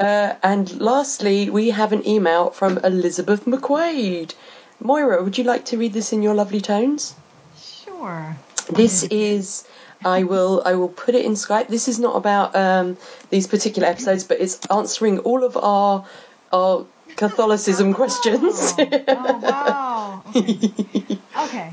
uh, 0.00 0.34
and 0.42 0.80
lastly, 0.80 1.50
we 1.50 1.70
have 1.70 1.92
an 1.92 2.06
email 2.06 2.50
from 2.50 2.78
Elizabeth 2.78 3.44
McQuaid. 3.44 4.34
Moira, 4.80 5.22
would 5.22 5.38
you 5.38 5.44
like 5.44 5.64
to 5.66 5.78
read 5.78 5.92
this 5.92 6.12
in 6.12 6.22
your 6.22 6.34
lovely 6.34 6.60
tones? 6.60 7.14
Sure. 7.60 8.36
This 8.70 9.04
is. 9.04 9.66
I 10.04 10.24
will. 10.24 10.62
I 10.64 10.74
will 10.74 10.88
put 10.90 11.14
it 11.14 11.24
in 11.24 11.32
Skype. 11.32 11.68
This 11.68 11.88
is 11.88 11.98
not 11.98 12.16
about 12.16 12.54
um, 12.54 12.98
these 13.30 13.46
particular 13.46 13.88
episodes, 13.88 14.24
but 14.24 14.40
it's 14.40 14.64
answering 14.66 15.20
all 15.20 15.42
of 15.42 15.56
our 15.56 16.04
our 16.52 16.86
Catholicism 17.16 17.90
oh, 17.90 17.94
questions. 17.94 18.74
Oh, 18.78 18.86
oh 19.08 19.38
wow. 19.38 20.22
Okay. 20.34 21.18
okay. 21.44 21.72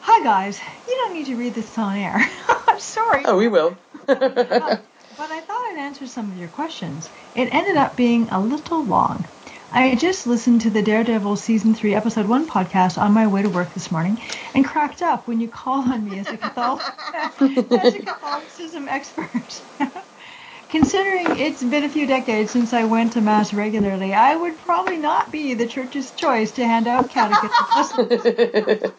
Hi 0.00 0.24
guys. 0.24 0.60
You 0.88 0.94
don't 0.96 1.14
need 1.14 1.26
to 1.26 1.36
read 1.36 1.54
this 1.54 1.78
on 1.78 1.96
air. 1.96 2.16
I'm 2.66 2.80
sorry. 2.80 3.22
oh, 3.24 3.36
we 3.36 3.46
will. 3.48 3.76
but, 4.06 4.18
but 4.28 4.82
I 5.30 5.40
thought 5.40 5.70
I'd 5.70 5.76
answer 5.78 6.08
some 6.08 6.30
of 6.30 6.36
your 6.36 6.48
questions. 6.48 7.08
It 7.36 7.54
ended 7.54 7.76
up 7.76 7.96
being 7.96 8.28
a 8.30 8.40
little 8.40 8.84
long. 8.84 9.24
I 9.70 9.94
just 9.94 10.26
listened 10.26 10.62
to 10.62 10.70
the 10.70 10.82
Daredevil 10.82 11.36
Season 11.36 11.74
3, 11.74 11.94
Episode 11.94 12.26
1 12.26 12.46
podcast 12.46 13.00
on 13.00 13.12
my 13.12 13.26
way 13.26 13.42
to 13.42 13.48
work 13.48 13.72
this 13.72 13.90
morning 13.90 14.20
and 14.54 14.66
cracked 14.66 15.00
up 15.00 15.26
when 15.26 15.40
you 15.40 15.48
called 15.48 15.88
on 15.88 16.06
me 16.10 16.18
as 16.18 16.26
a, 16.28 16.36
Catholic, 16.36 17.72
as 17.72 17.94
a 17.94 18.00
Catholicism 18.00 18.88
expert. 18.88 19.62
Considering 20.72 21.38
it's 21.38 21.62
been 21.62 21.84
a 21.84 21.88
few 21.90 22.06
decades 22.06 22.50
since 22.50 22.72
I 22.72 22.84
went 22.84 23.12
to 23.12 23.20
Mass 23.20 23.52
regularly, 23.52 24.14
I 24.14 24.34
would 24.34 24.56
probably 24.56 24.96
not 24.96 25.30
be 25.30 25.52
the 25.52 25.68
church's 25.68 26.12
choice 26.12 26.50
to 26.52 26.64
hand 26.66 26.88
out 26.88 27.10
catechism 27.10 27.66
lessons. 27.76 28.92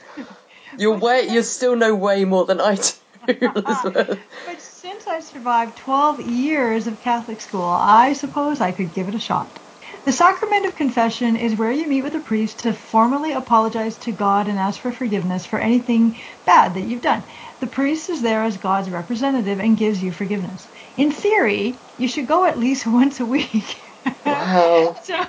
You're 0.78 1.00
way. 1.00 1.28
You 1.28 1.42
still 1.42 1.76
know 1.76 1.96
way 1.96 2.26
more 2.26 2.46
than 2.46 2.62
I 2.62 2.76
do, 2.76 2.94
But 3.26 4.60
since 4.60 5.08
I 5.08 5.20
survived 5.20 5.76
12 5.78 6.22
years 6.22 6.86
of 6.86 7.00
Catholic 7.00 7.42
school, 7.42 7.66
I 7.66 8.14
suppose 8.14 8.62
I 8.62 8.72
could 8.72 8.94
give 8.94 9.08
it 9.08 9.16
a 9.16 9.20
shot. 9.20 9.60
The 10.06 10.12
sacrament 10.12 10.68
of 10.68 10.76
confession 10.76 11.38
is 11.38 11.56
where 11.56 11.72
you 11.72 11.88
meet 11.88 12.04
with 12.04 12.14
a 12.14 12.20
priest 12.20 12.60
to 12.60 12.74
formally 12.74 13.32
apologize 13.32 13.98
to 14.00 14.12
God 14.12 14.48
and 14.48 14.60
ask 14.60 14.80
for 14.80 14.92
forgiveness 14.92 15.46
for 15.46 15.58
anything 15.58 16.20
bad 16.46 16.76
that 16.76 16.82
you've 16.82 17.02
done. 17.02 17.24
The 17.62 17.68
priest 17.68 18.10
is 18.10 18.22
there 18.22 18.44
as 18.44 18.58
God's 18.58 18.92
representative 18.92 19.60
and 19.60 19.76
gives 19.76 20.04
you 20.04 20.12
forgiveness. 20.12 20.68
In 20.98 21.12
theory, 21.12 21.82
you 21.98 22.08
should 22.08 22.28
go 22.28 22.46
at 22.46 22.60
least 22.60 22.86
once 23.02 23.20
a 23.20 23.26
week. 23.26 23.82
Wow. 24.26 24.96
so, 25.04 25.24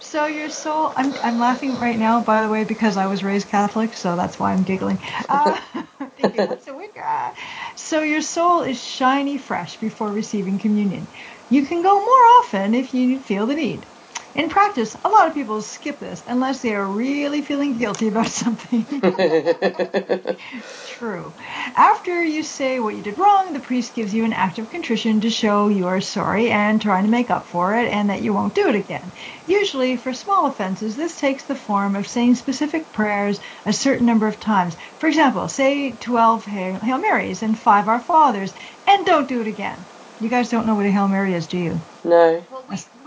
so 0.00 0.26
your 0.26 0.48
soul. 0.48 0.92
I'm 0.96 1.14
I'm 1.22 1.38
laughing 1.38 1.76
right 1.78 1.98
now, 1.98 2.22
by 2.22 2.42
the 2.42 2.48
way, 2.48 2.64
because 2.64 2.96
I 2.96 3.06
was 3.06 3.22
raised 3.24 3.48
Catholic, 3.48 3.94
so 3.94 4.16
that's 4.16 4.38
why 4.38 4.52
I'm 4.52 4.64
giggling. 4.64 5.02
Uh, 5.28 5.56
thinking, 6.16 6.48
a 6.68 6.74
week. 6.74 6.96
ah. 6.98 7.34
So 7.76 8.02
your 8.02 8.22
soul 8.22 8.62
is 8.62 8.82
shiny 8.82 9.38
fresh 9.38 9.78
before 9.78 10.12
receiving 10.12 10.58
communion. 10.58 11.08
You 11.48 11.66
can 11.66 11.82
go 11.82 11.94
more 11.94 12.24
often 12.40 12.74
if 12.74 12.94
you 12.94 13.20
feel 13.20 13.46
the 13.46 13.54
need. 13.54 13.88
In 14.34 14.48
practice, 14.48 14.96
a 15.04 15.08
lot 15.10 15.28
of 15.28 15.34
people 15.34 15.60
skip 15.60 15.98
this 15.98 16.22
unless 16.26 16.62
they 16.62 16.74
are 16.74 16.86
really 16.86 17.42
feeling 17.42 17.76
guilty 17.76 18.08
about 18.08 18.28
something. 18.42 18.86
True. 20.86 21.34
After 21.76 22.22
you 22.22 22.42
say 22.42 22.80
what 22.80 22.94
you 22.94 23.02
did 23.02 23.18
wrong, 23.18 23.52
the 23.52 23.60
priest 23.60 23.94
gives 23.94 24.14
you 24.14 24.24
an 24.24 24.32
act 24.32 24.58
of 24.58 24.70
contrition 24.70 25.20
to 25.20 25.30
show 25.30 25.68
you 25.68 25.86
are 25.86 26.00
sorry 26.00 26.50
and 26.50 26.80
trying 26.80 27.04
to 27.04 27.10
make 27.10 27.30
up 27.30 27.46
for 27.46 27.74
it 27.74 27.92
and 27.92 28.08
that 28.08 28.22
you 28.22 28.32
won't 28.32 28.54
do 28.54 28.68
it 28.68 28.74
again. 28.74 29.12
Usually, 29.46 29.96
for 29.96 30.12
small 30.14 30.46
offenses, 30.46 30.96
this 30.96 31.16
takes 31.16 31.44
the 31.44 31.54
form 31.54 31.96
of 31.96 32.06
saying 32.06 32.36
specific 32.36 32.92
prayers 32.92 33.40
a 33.66 33.72
certain 33.72 34.06
number 34.06 34.26
of 34.26 34.40
times. 34.40 34.76
For 34.98 35.08
example, 35.08 35.48
say 35.48 35.92
12 35.92 36.44
Hail 36.44 36.80
Hail 36.80 36.98
Marys 36.98 37.42
and 37.42 37.58
5 37.58 37.88
Our 37.88 38.00
Fathers, 38.00 38.54
and 38.86 39.04
don't 39.04 39.28
do 39.28 39.40
it 39.40 39.46
again. 39.48 39.86
You 40.20 40.28
guys 40.28 40.50
don't 40.50 40.66
know 40.66 40.76
what 40.76 40.86
a 40.86 40.90
Hail 40.90 41.08
Mary 41.08 41.34
is, 41.34 41.48
do 41.48 41.58
you? 41.58 41.80
No. 42.04 42.46
Well, 42.48 42.64
we, 42.68 42.76
we 42.76 42.76
talked 42.76 42.92
about 42.94 43.01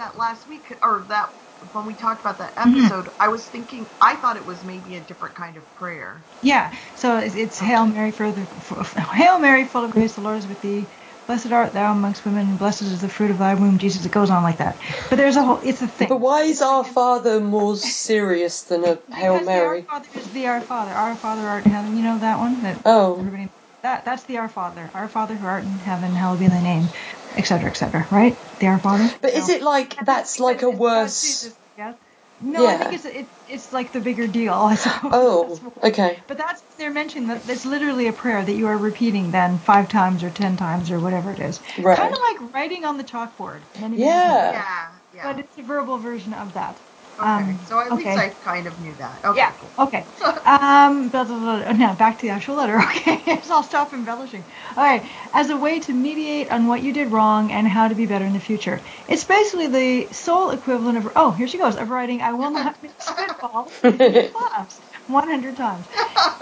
that 0.00 0.18
last 0.18 0.48
week, 0.48 0.74
or 0.82 1.06
that 1.10 1.30
when 1.72 1.86
we 1.86 1.94
talked 1.94 2.22
about 2.22 2.38
that 2.40 2.54
Mm-hmm. 2.66 2.88
episode. 2.88 3.10
I 3.20 3.28
was 3.28 3.48
thinking, 3.48 3.90
I 4.02 4.16
thought 4.16 4.38
it 4.38 4.46
was 4.46 4.64
maybe 4.64 4.96
a 4.96 5.04
different 5.04 5.36
kind 5.36 5.58
of 5.58 5.64
prayer. 5.76 6.28
Yeah, 6.42 6.72
so 6.94 7.18
it's, 7.18 7.34
it's 7.34 7.58
Hail 7.58 7.86
Mary, 7.86 8.12
for 8.12 8.32
the, 8.32 8.46
for, 8.60 8.82
Hail 9.14 9.40
Mary, 9.40 9.64
full 9.66 9.84
of 9.84 9.90
grace, 9.90 10.14
the 10.14 10.20
Lord 10.20 10.38
is 10.38 10.46
with 10.48 10.60
thee. 10.60 10.90
Blessed 11.26 11.52
art 11.52 11.74
thou 11.74 11.92
amongst 11.92 12.24
women, 12.24 12.48
and 12.48 12.58
blessed 12.58 12.82
is 12.82 13.00
the 13.00 13.08
fruit 13.08 13.30
of 13.32 13.38
thy 13.38 13.54
womb, 13.54 13.78
Jesus. 13.78 14.06
It 14.06 14.12
goes 14.12 14.30
on 14.30 14.42
like 14.44 14.58
that. 14.58 14.80
But 15.10 15.16
there's 15.16 15.36
a 15.36 15.42
whole, 15.44 15.60
it's 15.62 15.82
a 15.82 15.88
thing. 15.88 16.08
But 16.08 16.18
why 16.20 16.42
is 16.42 16.62
our 16.62 16.84
Father 16.84 17.40
more 17.40 17.76
serious 17.76 18.62
than 18.64 18.84
a 18.84 19.00
Hail 19.12 19.34
Because 19.34 19.46
Mary? 19.46 19.82
the 19.82 19.92
Our 19.92 20.00
Father 20.00 20.08
is 20.14 20.30
the 20.30 20.46
Our 20.46 20.62
Father. 20.62 20.92
Our 20.92 21.16
Father 21.16 21.48
art 21.48 21.66
in 21.66 21.72
heaven. 21.72 21.96
You 21.96 22.04
know 22.04 22.18
that 22.20 22.38
one? 22.38 22.62
That 22.62 22.80
Oh. 22.86 23.18
everybody. 23.18 23.52
That 23.82 24.04
that's 24.06 24.24
the 24.24 24.38
Our 24.38 24.48
Father. 24.48 24.90
Our 24.94 25.08
Father 25.08 25.36
who 25.36 25.46
art 25.46 25.64
in 25.64 25.78
heaven, 25.80 26.14
hallowed 26.14 26.40
be 26.40 26.48
thy 26.48 26.60
name, 26.62 26.90
etc. 27.36 27.70
etc. 27.70 28.08
Right? 28.10 28.38
The 28.58 28.66
Our 28.66 28.80
Father. 28.80 29.08
But 29.22 29.32
is 29.32 29.48
it 29.48 29.62
like 29.62 29.96
that's 30.04 30.38
like 30.40 30.62
a 30.62 30.68
It's- 30.68 30.72
it's 30.72 30.80
worse? 30.80 31.20
Jesus, 31.22 31.58
yeah. 31.76 31.94
No, 32.42 32.66
I 32.66 32.76
think 32.78 32.94
it's 32.94 33.04
it, 33.04 33.30
it's 33.46 33.70
like 33.72 33.92
the 33.92 34.00
bigger 34.00 34.26
deal. 34.26 34.52
I 34.72 34.74
suppose. 34.74 35.10
Oh, 35.12 35.72
okay. 35.84 36.20
But 36.26 36.38
that's 36.38 36.62
they're 36.78 36.90
mentioning 36.92 37.28
that 37.28 37.48
it's 37.50 37.66
literally 37.66 38.06
a 38.06 38.12
prayer 38.14 38.42
that 38.42 38.54
you 38.54 38.66
are 38.68 38.78
repeating 38.78 39.30
then 39.30 39.58
five 39.58 39.88
times 39.88 40.24
or 40.24 40.30
ten 40.30 40.56
times 40.56 40.90
or 40.90 41.00
whatever 41.00 41.32
it 41.32 41.40
is. 41.40 41.60
Right. 41.78 41.98
Kind 41.98 42.14
of 42.14 42.18
like 42.20 42.54
writing 42.54 42.84
on 42.86 42.96
the 42.96 43.04
chalkboard. 43.04 43.64
Many, 43.78 43.98
many 43.98 44.02
Yeah. 44.04 44.52
times. 44.52 44.54
Yeah, 44.54 44.88
yeah. 45.12 45.32
But 45.32 45.40
it's 45.44 45.58
a 45.58 45.62
verbal 45.62 45.98
version 45.98 46.32
of 46.32 46.54
that. 46.54 46.80
Okay, 47.20 47.30
um, 47.30 47.60
so 47.64 47.80
at 47.80 47.92
least. 47.92 48.08
I 48.08 48.30
kind 48.42 48.66
of 48.66 48.78
knew 48.78 48.96
that. 48.96 49.24
Okay, 49.24 49.38
Yeah. 49.38 49.52
cool. 49.60 49.74
Okay. 49.78 50.08
Um. 50.46 51.10
Blah, 51.10 51.24
blah, 51.24 51.38
blah. 51.38 51.72
Now 51.72 51.94
back 51.94 52.18
to 52.18 52.26
the 52.26 52.30
actual 52.30 52.56
letter. 52.56 52.78
Okay. 52.80 53.40
so 53.42 53.54
I'll 53.56 53.62
stop 53.62 53.92
embellishing. 53.92 54.46
All 54.76 54.84
right. 54.84 55.08
As 55.32 55.50
a 55.50 55.56
way 55.56 55.80
to 55.80 55.92
mediate 55.92 56.50
on 56.50 56.66
what 56.66 56.82
you 56.82 56.92
did 56.92 57.12
wrong 57.12 57.52
and 57.52 57.68
how 57.68 57.88
to 57.88 57.94
be 57.94 58.06
better 58.06 58.24
in 58.26 58.32
the 58.32 58.40
future. 58.40 58.82
It's 59.08 59.24
basically 59.24 59.68
the 59.68 60.08
sole 60.12 60.50
equivalent 60.50 60.98
of. 60.98 61.08
Oh, 61.16 61.32
here 61.32 61.48
she 61.48 61.58
goes. 61.58 61.76
Of 61.76 61.90
writing, 61.90 62.22
I 62.22 62.32
will 62.34 62.50
not 62.52 62.76
make 62.82 63.00
spitball 63.00 63.74
in 63.82 64.22
class 64.34 64.80
100 65.12 65.56
times. 65.56 65.86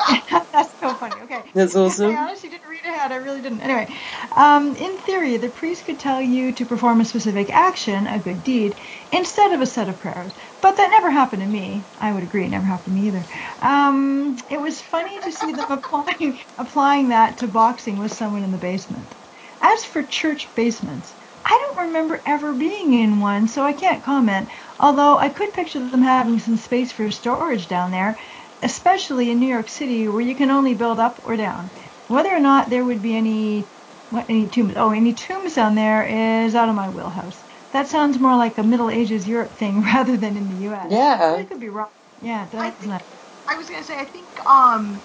That's 0.52 0.74
so 0.82 0.94
funny. 0.94 1.20
Okay. 1.22 1.44
That's 1.54 1.74
awesome. 1.74 2.10
I 2.10 2.22
honestly 2.22 2.48
didn't 2.48 2.68
read 2.68 2.84
ahead. 2.84 3.12
I 3.12 3.16
really 3.16 3.40
didn't. 3.42 3.60
Anyway, 3.60 3.94
um, 4.36 4.74
in 4.76 4.98
theory, 4.98 5.36
the 5.36 5.50
priest 5.50 5.84
could 5.84 5.98
tell 5.98 6.20
you 6.20 6.52
to 6.52 6.66
perform 6.66 7.00
a 7.00 7.04
specific 7.04 7.50
action, 7.50 8.06
a 8.06 8.18
good 8.18 8.42
deed, 8.42 8.80
instead 9.12 9.52
of 9.52 9.60
a 9.60 9.66
set 9.66 9.88
of 9.88 9.98
prayers. 9.98 10.32
But 10.60 10.76
that 10.76 10.90
never 10.90 11.10
happened 11.10 11.42
to 11.42 11.48
me. 11.48 11.88
I 11.98 12.12
would 12.12 12.22
agree, 12.22 12.46
it 12.46 12.50
never 12.50 12.66
happened 12.66 12.96
to 12.96 13.00
me 13.00 13.08
either. 13.08 13.26
Um, 13.60 14.36
it 14.48 14.60
was 14.60 14.80
funny 14.80 15.20
to 15.20 15.32
see 15.32 15.52
them 15.52 15.66
applying 15.70 16.40
applying 16.56 17.08
that 17.08 17.38
to 17.38 17.48
boxing 17.48 17.98
with 17.98 18.12
someone 18.12 18.44
in 18.44 18.50
the 18.52 18.58
basement. 18.58 19.14
As 19.60 19.84
for 19.84 20.02
church 20.04 20.54
basements, 20.54 21.16
I 21.44 21.50
don't 21.74 21.86
remember 21.86 22.22
ever 22.26 22.54
being 22.54 22.92
in 22.94 23.20
one, 23.20 23.48
so 23.48 23.64
I 23.64 23.72
can't 23.72 24.04
comment. 24.04 24.50
Although 24.78 25.18
I 25.18 25.28
could 25.30 25.52
picture 25.52 25.80
them 25.80 26.02
having 26.02 26.38
some 26.38 26.56
space 26.56 26.92
for 26.92 27.10
storage 27.10 27.68
down 27.68 27.90
there, 27.90 28.18
especially 28.62 29.30
in 29.30 29.38
New 29.40 29.48
York 29.48 29.68
City, 29.68 30.08
where 30.08 30.20
you 30.20 30.36
can 30.36 30.50
only 30.50 30.74
build 30.74 31.00
up 31.00 31.20
or 31.24 31.36
down. 31.36 31.72
Whether 32.08 32.30
or 32.34 32.40
not 32.40 32.70
there 32.70 32.84
would 32.84 33.02
be 33.02 33.16
any 33.16 33.70
what 34.10 34.26
any 34.28 34.48
tombs 34.48 34.74
oh 34.76 34.90
any 34.90 35.14
tombs 35.14 35.54
down 35.54 35.74
there 35.74 36.04
is 36.44 36.54
out 36.54 36.68
of 36.68 36.74
my 36.74 36.88
wheelhouse. 36.90 37.44
That 37.72 37.88
sounds 37.88 38.18
more 38.18 38.36
like 38.36 38.58
a 38.58 38.64
Middle 38.64 38.90
Ages 38.90 39.28
Europe 39.28 39.56
thing 39.58 39.82
rather 39.94 40.16
than 40.16 40.36
in 40.36 40.48
the 40.48 40.56
U.S. 40.70 40.88
Yeah. 40.90 41.36
I 41.38 41.44
could 41.44 41.60
be 41.60 41.68
wrong. 41.68 41.90
Yeah, 42.20 42.48
I 42.54 42.70
think- 42.70 42.90
not. 42.90 43.06
I 43.48 43.56
was 43.56 43.68
gonna 43.70 43.84
say 43.84 43.98
I 43.98 44.04
think 44.06 44.28
um 44.46 45.02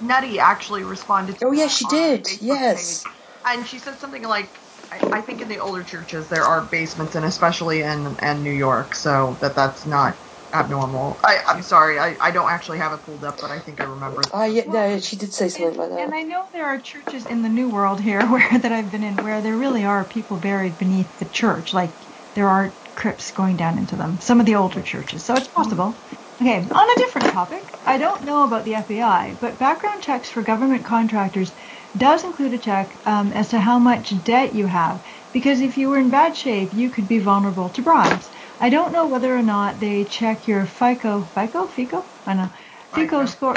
Nutty 0.00 0.38
actually 0.40 0.84
responded 0.84 1.38
to 1.38 1.46
Oh, 1.46 1.52
yeah, 1.52 1.68
she 1.68 1.86
did. 1.86 2.26
Yes. 2.42 3.04
page. 3.04 3.12
And 3.46 3.66
she 3.66 3.78
said 3.78 3.98
something 4.00 4.22
like 4.24 4.60
I, 4.92 5.00
I 5.18 5.20
think 5.22 5.40
in 5.42 5.48
the 5.48 5.58
older 5.60 5.82
churches 5.84 6.28
there 6.28 6.44
are 6.44 6.66
basements 6.66 7.14
and 7.16 7.24
especially 7.24 7.82
in 7.82 8.16
and 8.20 8.42
New 8.42 8.52
York, 8.52 8.94
so 8.94 9.38
that 9.40 9.56
that's 9.56 9.86
not 9.86 10.18
abnormal. 10.52 11.20
I, 11.24 11.38
I'm 11.46 11.62
sorry, 11.62 11.98
I, 11.98 12.16
I 12.20 12.30
don't 12.30 12.50
actually 12.50 12.78
have 12.78 12.92
it 12.92 13.02
pulled 13.04 13.24
up, 13.24 13.38
but 13.40 13.50
I 13.50 13.60
think 13.60 13.80
I 13.80 13.84
remember. 13.84 14.22
Ah, 14.32 14.44
yeah, 14.46 14.64
no, 14.66 14.98
she 15.00 15.16
did 15.16 15.32
say 15.34 15.48
something 15.48 15.68
And, 15.68 15.76
like 15.78 15.90
that. 15.90 16.00
and. 16.00 16.14
I 16.14 16.22
know 16.22 16.46
there 16.52 16.66
are 16.66 16.80
churches 16.80 17.26
in 17.26 17.42
the 17.42 17.48
New 17.48 17.68
World 17.68 18.00
here 18.00 18.26
where 18.28 18.58
that 18.58 18.72
I've 18.72 18.90
been 18.90 19.04
in 19.04 19.16
where 19.18 19.42
there 19.42 19.56
really 19.56 19.84
are 19.84 20.04
people 20.04 20.38
buried 20.38 20.78
beneath 20.78 21.16
the 21.18 21.26
church. 21.26 21.72
Like 21.74 21.96
there 22.34 22.48
are 22.48 22.76
crypts 22.94 23.32
going 23.32 23.56
down 23.56 23.78
into 23.78 23.96
them. 23.96 24.20
Some 24.20 24.40
of 24.40 24.46
the 24.46 24.56
older 24.56 24.82
churches, 24.82 25.24
so 25.24 25.36
it's 25.36 25.48
possible. 25.48 26.00
Okay, 26.40 26.58
on 26.70 26.90
a 26.90 26.96
different 26.98 27.28
topic, 27.32 27.74
I 27.84 27.98
don't 27.98 28.24
know 28.24 28.44
about 28.44 28.64
the 28.64 28.72
FBI, 28.74 29.40
but 29.40 29.58
background 29.58 30.02
checks 30.02 30.30
for 30.30 30.42
government 30.42 30.84
contractors 30.84 31.54
does 31.96 32.24
include 32.24 32.54
a 32.54 32.58
check 32.58 33.00
um, 33.06 33.32
as 33.32 33.48
to 33.50 33.60
how 33.60 33.78
much 33.80 34.22
debt 34.22 34.54
you 34.54 34.66
have, 34.68 35.02
because 35.32 35.60
if 35.62 35.76
you 35.78 35.88
were 35.90 35.98
in 35.98 36.10
bad 36.10 36.36
shape, 36.36 36.74
you 36.74 36.90
could 36.90 37.08
be 37.08 37.18
vulnerable 37.18 37.70
to 37.70 37.82
bribes. 37.82 38.30
I 38.60 38.70
don't 38.70 38.92
know 38.92 39.06
whether 39.06 39.36
or 39.36 39.42
not 39.42 39.78
they 39.80 40.04
check 40.04 40.46
your 40.48 40.66
FICO, 40.66 41.24
FICO, 41.24 41.66
FICO, 41.68 42.10
I 42.26 42.34
know, 42.34 42.50
FICO 42.94 43.24
score. 43.26 43.54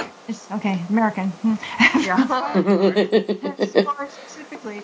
Okay, 0.52 0.86
American. 0.90 1.34
Yeah. 2.02 2.18
score 3.66 4.10
specifically. 4.10 4.84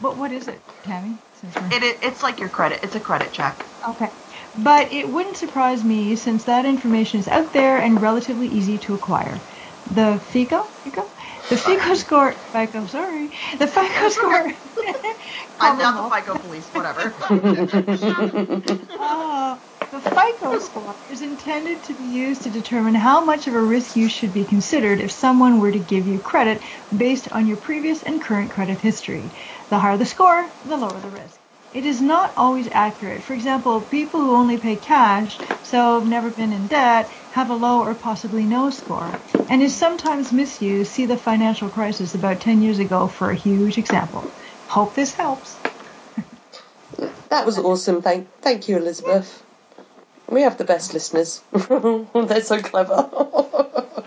But 0.00 0.16
what 0.16 0.32
is 0.32 0.48
it, 0.48 0.60
Tammy? 0.82 1.18
Since 1.34 1.54
we're- 1.54 1.68
It, 1.76 1.82
it 1.82 1.98
it's 2.02 2.22
like 2.22 2.40
your 2.40 2.48
credit. 2.48 2.80
It's 2.82 2.94
a 2.96 3.00
credit 3.00 3.32
check. 3.32 3.64
Okay. 3.88 4.08
But 4.56 4.92
it 4.92 5.08
wouldn't 5.08 5.36
surprise 5.36 5.84
me 5.84 6.16
since 6.16 6.44
that 6.44 6.66
information 6.66 7.20
is 7.20 7.28
out 7.28 7.52
there 7.52 7.78
and 7.78 8.00
relatively 8.02 8.48
easy 8.48 8.78
to 8.78 8.94
acquire. 8.94 9.38
The 9.90 10.20
FICO? 10.30 10.72
FICO? 10.82 11.13
The 11.50 11.56
FICO 11.58 11.94
score. 11.94 12.34
FICO, 12.52 12.86
sorry. 12.86 13.32
The 13.58 13.66
FICO 13.66 14.08
score. 14.08 14.52
I'm 15.60 15.78
not 15.78 16.10
the 16.10 16.16
FICO 16.16 16.38
police, 16.38 16.70
whatever. 16.72 17.16
Ah, 18.98 19.60
the 19.92 20.00
FICO 20.00 20.58
score 20.58 20.96
is 21.08 21.22
intended 21.22 21.82
to 21.84 21.94
be 21.94 22.04
used 22.04 22.42
to 22.42 22.50
determine 22.50 22.94
how 22.94 23.24
much 23.24 23.46
of 23.46 23.54
a 23.54 23.62
risk 23.62 23.94
you 23.96 24.08
should 24.08 24.32
be 24.32 24.44
considered 24.46 25.00
if 25.00 25.12
someone 25.12 25.60
were 25.60 25.72
to 25.72 25.80
give 25.80 26.06
you 26.06 26.20
credit 26.20 26.62
based 26.96 27.30
on 27.32 27.46
your 27.46 27.58
previous 27.58 28.02
and 28.02 28.22
current 28.22 28.50
credit 28.50 28.80
history. 28.80 29.32
The 29.70 29.78
higher 29.78 29.98
the 29.98 30.06
score, 30.06 30.54
the 30.64 30.76
lower 30.76 31.00
the 31.00 31.10
risk. 31.10 31.40
It 31.72 31.86
is 31.86 32.00
not 32.00 32.32
always 32.36 32.68
accurate. 32.72 33.22
For 33.24 33.34
example, 33.34 33.82
people 33.82 34.20
who 34.20 34.36
only 34.36 34.58
pay 34.58 34.76
cash, 34.76 35.38
so 35.62 36.00
have 36.00 36.08
never 36.08 36.30
been 36.30 36.52
in 36.52 36.68
debt, 36.68 37.10
have 37.34 37.50
a 37.50 37.54
low 37.54 37.82
or 37.82 37.94
possibly 37.94 38.44
no 38.44 38.70
score, 38.70 39.10
and 39.50 39.60
is 39.60 39.74
sometimes 39.74 40.32
misused. 40.32 40.92
See 40.92 41.04
the 41.04 41.16
financial 41.16 41.68
crisis 41.68 42.14
about 42.14 42.40
10 42.40 42.62
years 42.62 42.78
ago 42.78 43.08
for 43.08 43.32
a 43.32 43.34
huge 43.34 43.76
example. 43.76 44.22
Hope 44.68 44.94
this 44.94 45.14
helps. 45.14 45.56
That 47.30 47.44
was 47.44 47.58
awesome. 47.58 48.02
Thank, 48.02 48.28
thank 48.40 48.68
you, 48.68 48.76
Elizabeth. 48.76 49.42
We 50.28 50.42
have 50.42 50.58
the 50.58 50.64
best 50.64 50.94
listeners. 50.94 51.42
They're 52.14 52.40
so 52.40 52.62
clever. 52.62 53.10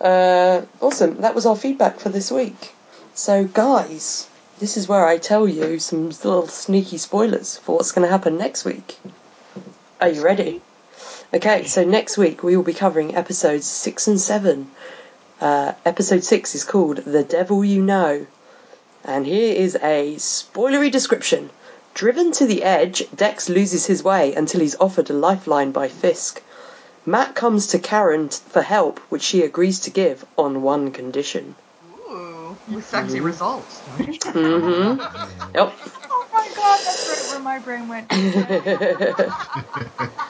uh, 0.00 0.62
awesome. 0.80 1.20
That 1.20 1.34
was 1.34 1.44
our 1.44 1.56
feedback 1.56 2.00
for 2.00 2.08
this 2.08 2.30
week. 2.30 2.72
So, 3.12 3.44
guys, 3.44 4.30
this 4.60 4.78
is 4.78 4.88
where 4.88 5.06
I 5.06 5.18
tell 5.18 5.46
you 5.46 5.78
some 5.78 6.06
little 6.08 6.46
sneaky 6.46 6.96
spoilers 6.96 7.58
for 7.58 7.76
what's 7.76 7.92
going 7.92 8.06
to 8.06 8.10
happen 8.10 8.38
next 8.38 8.64
week. 8.64 8.98
Are 10.00 10.08
you 10.08 10.24
ready? 10.24 10.62
Okay, 11.34 11.66
so 11.66 11.84
next 11.84 12.16
week 12.16 12.42
we 12.42 12.56
will 12.56 12.64
be 12.64 12.72
covering 12.72 13.14
episodes 13.14 13.66
six 13.66 14.06
and 14.08 14.18
seven. 14.18 14.70
Uh, 15.42 15.74
episode 15.84 16.24
six 16.24 16.54
is 16.54 16.64
called 16.64 16.96
The 16.98 17.22
Devil 17.22 17.62
You 17.62 17.82
Know. 17.82 18.26
And 19.04 19.26
here 19.26 19.54
is 19.54 19.76
a 19.76 20.14
spoilery 20.16 20.90
description. 20.90 21.50
Driven 21.92 22.32
to 22.32 22.46
the 22.46 22.62
edge, 22.62 23.04
Dex 23.14 23.50
loses 23.50 23.84
his 23.84 24.02
way 24.02 24.34
until 24.34 24.60
he's 24.60 24.76
offered 24.76 25.10
a 25.10 25.12
lifeline 25.12 25.70
by 25.70 25.88
Fisk. 25.88 26.42
Matt 27.04 27.34
comes 27.34 27.66
to 27.68 27.78
Karen 27.78 28.30
for 28.30 28.62
help, 28.62 28.98
which 29.10 29.22
she 29.22 29.42
agrees 29.42 29.80
to 29.80 29.90
give 29.90 30.24
on 30.38 30.62
one 30.62 30.92
condition. 30.92 31.56
Ooh, 32.08 32.56
with 32.70 32.86
sexy 32.86 33.20
results. 33.20 33.82
Mm-hmm. 33.98 35.00
Yep. 35.54 35.72
Oh 36.10 36.26
my 36.32 36.48
god, 36.56 36.80
that's 36.84 37.08
right 37.08 37.30
where 37.32 37.40
my 37.40 37.58
brain 37.58 37.88
went. 37.88 38.10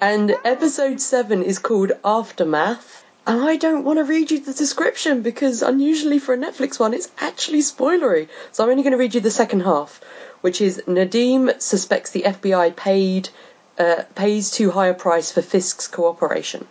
And 0.01 0.35
episode 0.43 1.01
7 1.01 1.43
is 1.43 1.59
called 1.59 1.91
Aftermath. 2.03 3.03
And 3.27 3.41
I 3.41 3.55
don't 3.55 3.83
want 3.83 3.97
to 3.97 4.03
read 4.03 4.29
you 4.29 4.39
the 4.39 4.53
description 4.53 5.21
because 5.23 5.63
unusually 5.63 6.19
for 6.19 6.33
a 6.33 6.37
Netflix 6.37 6.79
one, 6.79 6.93
it's 6.93 7.09
actually 7.19 7.59
spoilery. 7.59 8.27
So 8.51 8.63
I'm 8.63 8.69
only 8.69 8.83
going 8.83 8.91
to 8.91 8.97
read 8.99 9.15
you 9.15 9.21
the 9.21 9.31
second 9.31 9.61
half, 9.61 9.99
which 10.41 10.61
is 10.61 10.83
Nadeem 10.85 11.59
suspects 11.59 12.11
the 12.11 12.23
FBI 12.23 12.75
paid 12.75 13.29
uh, 13.77 14.03
pays 14.13 14.51
too 14.51 14.71
high 14.71 14.87
a 14.87 14.93
price 14.93 15.31
for 15.31 15.41
Fisk's 15.41 15.87
cooperation. 15.87 16.67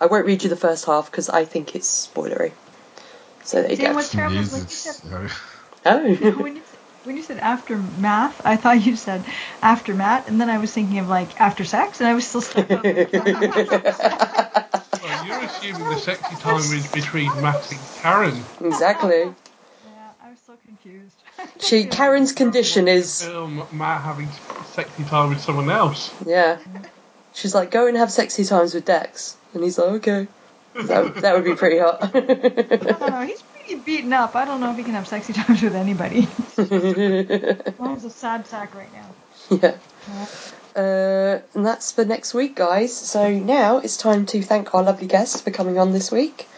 I 0.00 0.06
won't 0.06 0.26
read 0.26 0.42
you 0.42 0.48
the 0.48 0.56
first 0.56 0.86
half 0.86 1.10
because 1.10 1.28
I 1.28 1.44
think 1.44 1.74
it's 1.74 2.08
spoilery. 2.08 2.52
So 3.44 3.62
there 3.62 3.70
you 3.70 3.76
See, 3.76 3.84
and 3.84 3.92
go. 3.92 3.96
what's 3.96 4.10
terrible 4.10 4.38
is 4.38 4.52
when 4.52 4.62
you 4.62 4.68
said 4.68 5.30
Oh. 5.86 6.60
When 7.04 7.14
you, 7.14 7.14
when 7.14 7.16
you 7.16 7.22
said 7.22 7.38
aftermath, 7.38 8.40
I 8.44 8.56
thought 8.56 8.84
you 8.84 8.96
said 8.96 9.24
after 9.62 9.92
aftermath, 9.92 10.28
and 10.28 10.40
then 10.40 10.50
I 10.50 10.58
was 10.58 10.72
thinking 10.72 10.98
of 10.98 11.08
like 11.08 11.40
after 11.40 11.64
sex, 11.64 12.00
and 12.00 12.08
I 12.08 12.14
was 12.14 12.26
still 12.26 12.40
stuck 12.40 12.70
on 12.70 12.80
Well, 12.82 12.94
you're 15.26 15.40
assuming 15.40 15.88
the 15.88 15.98
sexy 15.98 16.36
time 16.36 16.60
is 16.60 16.90
between 16.92 17.28
Matt 17.40 17.70
and 17.70 17.80
Karen. 18.00 18.42
exactly. 18.64 19.20
Yeah, 19.22 19.32
I 20.22 20.30
was 20.30 20.38
so 20.46 20.54
confused. 20.66 21.16
She 21.60 21.84
Karen's 21.84 22.32
condition 22.32 22.88
is 22.88 23.22
Film 23.22 23.62
Matt 23.72 24.02
having 24.02 24.28
sexy 24.72 25.04
time 25.04 25.30
with 25.30 25.40
someone 25.40 25.70
else. 25.70 26.12
Yeah. 26.26 26.58
She's 27.32 27.54
like, 27.54 27.70
go 27.70 27.86
and 27.86 27.96
have 27.96 28.10
sexy 28.10 28.44
times 28.44 28.74
with 28.74 28.84
Dex. 28.84 29.36
And 29.54 29.62
he's 29.62 29.78
like, 29.78 29.88
okay. 29.88 30.26
That, 30.74 31.14
that 31.16 31.34
would 31.34 31.44
be 31.44 31.54
pretty 31.54 31.78
hot. 31.78 32.02
I 32.14 32.20
don't. 32.20 33.28
He's 33.28 33.42
pretty 33.70 33.82
beaten 33.84 34.12
up. 34.12 34.34
I 34.36 34.44
don't 34.44 34.60
know 34.60 34.70
if 34.70 34.76
he 34.76 34.82
can 34.84 34.94
have 34.94 35.06
sexy 35.08 35.32
times 35.40 35.62
with 35.62 35.74
anybody. 35.74 36.26
Mom's 37.78 38.04
a 38.04 38.10
sad 38.10 38.46
sack 38.46 38.74
right 38.74 38.92
now. 38.92 39.14
yeah. 39.50 39.76
Uh, 40.76 41.40
and 41.54 41.66
that's 41.66 41.92
for 41.92 42.04
next 42.04 42.34
week, 42.34 42.56
guys. 42.56 42.96
So 42.96 43.30
now 43.30 43.78
it's 43.78 43.96
time 43.96 44.26
to 44.26 44.42
thank 44.42 44.74
our 44.74 44.82
lovely 44.82 45.06
guests 45.06 45.40
for 45.40 45.50
coming 45.50 45.78
on 45.78 45.92
this 45.92 46.12
week. 46.12 46.48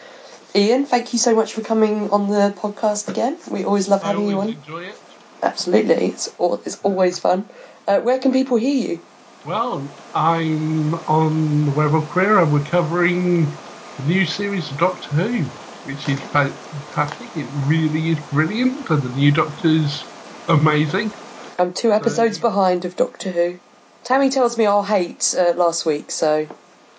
Ian, 0.55 0.85
thank 0.85 1.13
you 1.13 1.19
so 1.19 1.35
much 1.35 1.53
for 1.53 1.61
coming 1.61 2.11
on 2.11 2.29
the 2.29 2.53
podcast 2.55 3.09
again. 3.09 3.37
We 3.49 3.63
always 3.63 3.87
love 3.87 4.03
I 4.03 4.07
having 4.07 4.27
you 4.27 4.39
on. 4.39 4.49
enjoy 4.49 4.83
it. 4.85 4.95
Absolutely, 5.41 6.05
it's 6.05 6.29
al- 6.39 6.61
it's 6.65 6.79
always 6.81 7.19
fun. 7.19 7.49
Uh, 7.87 7.99
where 8.01 8.19
can 8.19 8.31
people 8.31 8.57
hear 8.57 8.89
you? 8.91 9.01
Well, 9.43 9.89
I'm 10.13 10.93
on 10.93 11.65
the 11.65 11.71
web 11.71 11.93
of 11.95 12.07
Queer 12.09 12.37
and 12.39 12.53
we're 12.53 12.63
covering 12.63 13.57
the 13.97 14.03
new 14.03 14.25
series 14.25 14.71
of 14.71 14.77
Doctor 14.77 15.15
Who, 15.15 15.51
which 15.83 16.07
is 16.09 16.19
fantastic. 16.21 17.35
It 17.35 17.47
really 17.51 18.09
is 18.11 18.19
brilliant, 18.31 18.89
and 18.89 19.01
the 19.03 19.09
new 19.09 19.31
Doctor's 19.31 20.03
amazing. 20.47 21.13
I'm 21.59 21.73
two 21.73 21.91
episodes 21.91 22.37
So- 22.37 22.41
behind 22.49 22.85
of 22.85 22.95
Doctor 22.95 23.31
Who. 23.31 23.59
Tammy 24.03 24.29
tells 24.29 24.57
me 24.57 24.65
I'll 24.65 24.83
hate 24.83 25.33
uh, 25.37 25.53
last 25.55 25.85
week, 25.85 26.11
so. 26.11 26.47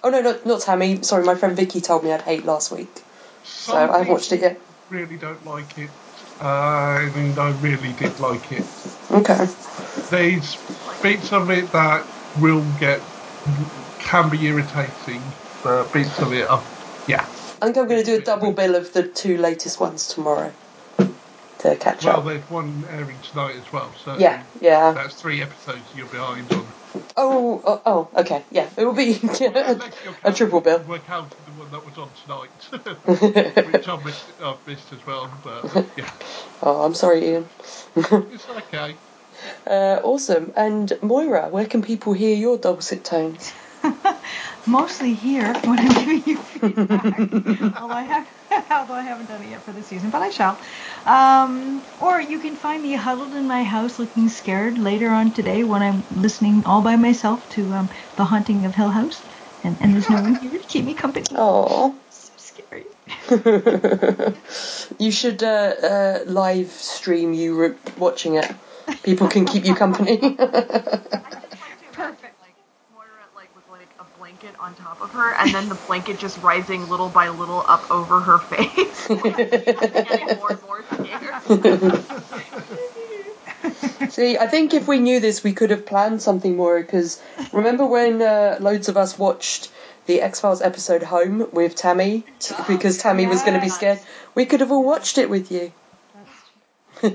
Oh 0.02 0.10
no, 0.10 0.20
not, 0.20 0.46
not 0.46 0.60
Tammy. 0.62 1.02
Sorry, 1.02 1.24
my 1.24 1.34
friend 1.34 1.56
Vicky 1.56 1.80
told 1.80 2.04
me 2.04 2.12
I'd 2.12 2.22
hate 2.22 2.44
last 2.44 2.70
week. 2.70 2.88
So 3.42 3.74
I 3.76 3.80
haven't 3.98 4.08
watched 4.08 4.32
it 4.32 4.40
yet. 4.40 4.60
Really 4.90 5.16
don't 5.16 5.44
like 5.44 5.76
it, 5.78 5.90
uh, 6.40 7.10
and 7.14 7.38
I 7.38 7.50
really 7.50 7.92
did 7.94 8.20
like 8.20 8.52
it. 8.52 8.64
Okay. 9.10 9.46
There's 10.10 10.56
bits 11.02 11.32
of 11.32 11.50
it 11.50 11.72
that 11.72 12.06
will 12.36 12.62
get 12.78 13.02
can 13.98 14.30
be 14.30 14.46
irritating, 14.46 15.34
but 15.62 15.92
bits 15.92 16.18
of 16.20 16.32
it 16.32 16.48
are 16.48 16.62
yeah. 17.06 17.26
I 17.64 17.68
think 17.68 17.78
I'm 17.78 17.88
going 17.88 18.04
to 18.04 18.04
do 18.04 18.16
a 18.16 18.20
double 18.20 18.52
bill 18.52 18.74
of 18.74 18.92
the 18.92 19.04
two 19.04 19.38
latest 19.38 19.80
ones 19.80 20.08
tomorrow 20.08 20.52
to 21.60 21.76
catch 21.76 22.04
Well, 22.04 22.18
up. 22.18 22.24
Well, 22.26 22.34
there's 22.34 22.50
one 22.50 22.84
airing 22.90 23.16
tonight 23.30 23.56
as 23.56 23.72
well, 23.72 23.90
so 24.04 24.18
Yeah, 24.18 24.42
yeah. 24.60 24.92
that's 24.92 25.18
three 25.18 25.40
episodes 25.40 25.80
you're 25.96 26.04
behind 26.08 26.52
on. 26.52 26.66
Oh, 27.16 27.62
oh, 27.64 27.80
oh, 27.86 28.08
okay, 28.20 28.42
yeah. 28.50 28.68
It 28.76 28.84
will 28.84 28.92
be 28.92 29.12
a, 29.40 29.80
a 30.24 30.32
triple 30.34 30.60
bill. 30.60 30.84
We're 30.86 30.98
counting 30.98 31.38
the 31.46 31.52
one 31.58 31.70
that 31.70 31.82
was 31.86 31.96
on 31.96 32.10
tonight, 32.22 33.66
which 33.72 33.88
I've 33.88 34.04
missed, 34.04 34.24
I've 34.42 34.66
missed 34.66 34.92
as 34.92 35.06
well. 35.06 35.30
But 35.42 35.86
yeah, 35.96 36.10
Oh, 36.62 36.82
I'm 36.82 36.92
sorry, 36.92 37.26
Ian. 37.30 37.48
it's 37.96 38.46
okay. 38.50 38.94
Uh, 39.66 40.00
awesome. 40.04 40.52
And 40.54 40.92
Moira, 41.00 41.48
where 41.48 41.64
can 41.64 41.80
people 41.80 42.12
hear 42.12 42.36
your 42.36 42.58
dulcet 42.58 43.04
tones? 43.06 43.54
Mostly 44.66 45.12
here 45.14 45.52
when 45.64 45.78
I'm 45.78 45.88
giving 45.88 46.22
you 46.24 46.36
feedback. 46.38 47.18
although 47.76 47.94
I 47.94 48.02
have, 48.02 48.26
although 48.70 48.94
I 48.94 49.02
haven't 49.02 49.26
done 49.26 49.42
it 49.42 49.50
yet 49.50 49.62
for 49.62 49.72
this 49.72 49.86
season, 49.86 50.10
but 50.10 50.22
I 50.22 50.30
shall. 50.30 50.58
Um, 51.04 51.82
or 52.00 52.20
you 52.20 52.38
can 52.38 52.56
find 52.56 52.82
me 52.82 52.94
huddled 52.94 53.34
in 53.34 53.46
my 53.46 53.62
house, 53.62 53.98
looking 53.98 54.28
scared 54.28 54.78
later 54.78 55.10
on 55.10 55.32
today 55.32 55.64
when 55.64 55.82
I'm 55.82 56.04
listening 56.10 56.62
all 56.64 56.80
by 56.80 56.96
myself 56.96 57.46
to 57.50 57.72
um, 57.74 57.90
the 58.16 58.24
Haunting 58.24 58.64
of 58.64 58.74
Hill 58.74 58.88
House, 58.88 59.22
and, 59.62 59.76
and 59.80 59.92
there's 59.94 60.08
no 60.08 60.22
one 60.22 60.36
here 60.36 60.50
to 60.52 60.58
keep 60.58 60.84
me 60.84 60.94
company. 60.94 61.26
Oh. 61.36 61.94
so 62.08 62.32
scary. 62.36 62.86
you 64.98 65.10
should 65.10 65.42
uh, 65.42 65.46
uh, 65.82 66.18
live 66.26 66.68
stream 66.70 67.34
you 67.34 67.58
re- 67.58 67.74
watching 67.98 68.36
it. 68.36 68.50
People 69.02 69.28
can 69.28 69.44
keep 69.44 69.66
you 69.66 69.74
company. 69.74 70.16
Perfect. 71.92 72.40
Like 72.40 72.54
Moira, 72.92 73.06
like 73.36 73.54
with 73.54 73.68
like 73.70 73.88
a 74.00 74.18
blanket 74.18 74.53
on 74.64 74.74
top 74.74 75.00
of 75.02 75.10
her, 75.10 75.34
and 75.34 75.54
then 75.54 75.68
the 75.68 75.74
blanket 75.74 76.18
just 76.18 76.38
rising 76.38 76.88
little 76.88 77.10
by 77.10 77.28
little 77.28 77.62
up 77.68 77.90
over 77.90 78.18
her 78.20 78.38
face, 78.38 79.06
getting 79.08 80.38
more 80.38 80.52
and 80.52 80.62
more 80.62 80.82
scared. 80.94 82.00
See, 84.10 84.38
I 84.38 84.46
think 84.46 84.72
if 84.72 84.88
we 84.88 85.00
knew 85.00 85.20
this, 85.20 85.44
we 85.44 85.52
could 85.52 85.68
have 85.70 85.84
planned 85.84 86.22
something 86.22 86.56
more. 86.56 86.80
Because 86.80 87.20
remember 87.52 87.84
when 87.84 88.22
uh, 88.22 88.56
loads 88.60 88.88
of 88.88 88.96
us 88.96 89.18
watched 89.18 89.70
the 90.06 90.22
X 90.22 90.40
Files 90.40 90.62
episode 90.62 91.02
Home 91.02 91.48
with 91.52 91.76
Tammy, 91.76 92.24
t- 92.38 92.54
because 92.66 92.96
Tammy 92.98 93.26
was 93.26 93.42
going 93.42 93.54
to 93.54 93.60
be 93.60 93.68
scared? 93.68 93.98
We 94.34 94.46
could 94.46 94.60
have 94.60 94.72
all 94.72 94.84
watched 94.84 95.18
it 95.18 95.28
with 95.28 95.52
you. 95.52 95.72
I 97.02 97.06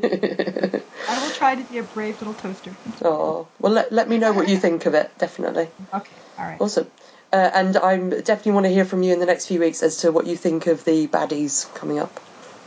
will 1.08 1.32
try 1.32 1.56
to 1.56 1.64
be 1.64 1.80
a 1.80 1.84
brave 1.84 2.20
little 2.20 2.34
toaster. 2.36 2.76
oh, 3.04 3.48
well, 3.60 3.72
let, 3.72 3.92
let 3.92 4.10
me 4.10 4.18
know 4.20 4.34
what 4.34 4.50
you 4.50 4.58
think 4.58 4.86
of 4.86 4.94
it, 4.94 5.10
definitely. 5.18 5.70
Okay, 5.94 6.16
all 6.38 6.46
right. 6.46 6.62
Awesome. 6.62 6.92
Uh, 7.32 7.50
and 7.54 7.78
I 7.78 7.98
definitely 7.98 8.54
want 8.54 8.66
to 8.66 8.72
hear 8.72 8.86
from 8.86 9.04
you 9.04 9.14
in 9.14 9.20
the 9.20 9.26
next 9.26 9.46
few 9.46 9.60
weeks 9.60 9.84
as 9.84 9.98
to 9.98 10.12
what 10.12 10.26
you 10.26 10.36
think 10.36 10.66
of 10.68 10.84
the 10.84 11.08
baddies 11.08 11.72
coming 11.76 12.00
up. 12.00 12.20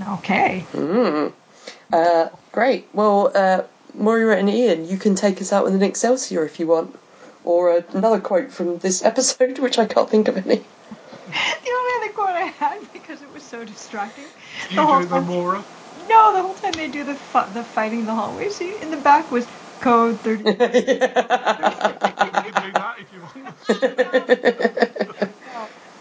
Okay. 0.08 0.64
Mm. 0.72 1.32
Uh, 1.92 2.28
great. 2.52 2.88
Well, 2.92 3.32
uh, 3.34 3.62
Moira 3.94 4.36
and 4.36 4.48
Ian, 4.48 4.88
you 4.88 4.96
can 4.96 5.14
take 5.14 5.40
us 5.40 5.52
out 5.52 5.64
with 5.64 5.74
an 5.74 5.82
Excelsior 5.82 6.44
if 6.44 6.60
you 6.60 6.66
want, 6.66 6.94
or 7.44 7.84
another 7.92 8.20
quote 8.20 8.52
from 8.52 8.78
this 8.78 9.04
episode, 9.04 9.58
which 9.58 9.78
I 9.78 9.86
can't 9.86 10.08
think 10.08 10.28
of 10.28 10.36
any. 10.36 10.56
the 11.26 11.70
only 11.70 11.92
other 12.04 12.12
quote 12.14 12.30
I 12.30 12.52
had 12.58 12.92
because 12.92 13.20
it 13.20 13.32
was 13.34 13.42
so 13.42 13.64
distracting. 13.64 14.24
You 14.70 14.76
the 14.76 14.86
do 14.86 15.06
the 15.06 15.20
time, 15.20 15.26
No, 16.08 16.32
the 16.34 16.42
whole 16.42 16.54
time 16.54 16.72
they 16.72 16.88
do 16.88 17.04
the 17.04 17.14
fu- 17.14 17.52
the 17.52 17.64
fighting 17.64 18.00
in 18.00 18.06
the 18.06 18.14
hallway 18.14 18.48
scene 18.48 18.74
in 18.80 18.90
the 18.90 18.96
back 18.96 19.30
was 19.30 19.46
code 19.80 20.18
30. 20.20 20.44
30 20.54 20.72
no. 23.36 23.52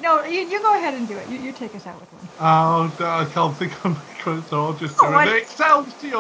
no, 0.02 0.24
you, 0.26 0.42
you 0.42 0.62
go 0.62 0.74
ahead 0.76 0.94
and 0.94 1.08
do 1.08 1.18
it. 1.18 1.30
You, 1.30 1.40
you 1.40 1.52
take 1.52 1.76
us 1.76 1.88
out 1.88 2.00
with 2.00 2.12
one. 2.14 2.28
Oh, 2.40 2.92
I 3.00 3.26
can't 3.34 3.56
think 3.56 3.74
of 3.86 3.92
my 3.92 4.02
quote, 4.22 4.48
so 4.50 4.66
I'll 4.66 4.74
just 4.74 4.98
do 5.00 5.06
oh, 5.06 5.20
it. 5.20 5.28
I... 5.28 5.38
Excelsior! 5.38 6.18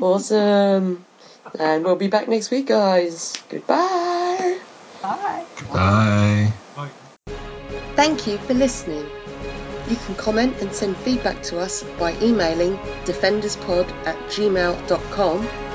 awesome. 0.00 1.04
And 1.58 1.84
we'll 1.84 1.96
be 1.96 2.08
back 2.08 2.28
next 2.28 2.50
week, 2.50 2.66
guys. 2.66 3.34
Goodbye. 3.48 4.58
Bye. 5.02 5.44
Bye. 5.72 6.52
Bye. 6.76 6.90
Thank 7.94 8.26
you 8.26 8.38
for 8.38 8.54
listening. 8.54 9.06
You 9.88 9.96
can 9.96 10.14
comment 10.16 10.60
and 10.60 10.72
send 10.72 10.96
feedback 10.98 11.42
to 11.44 11.58
us 11.58 11.82
by 11.98 12.12
emailing 12.20 12.76
defenderspod 13.06 13.90
at 14.04 14.16
gmail.com 14.28 15.67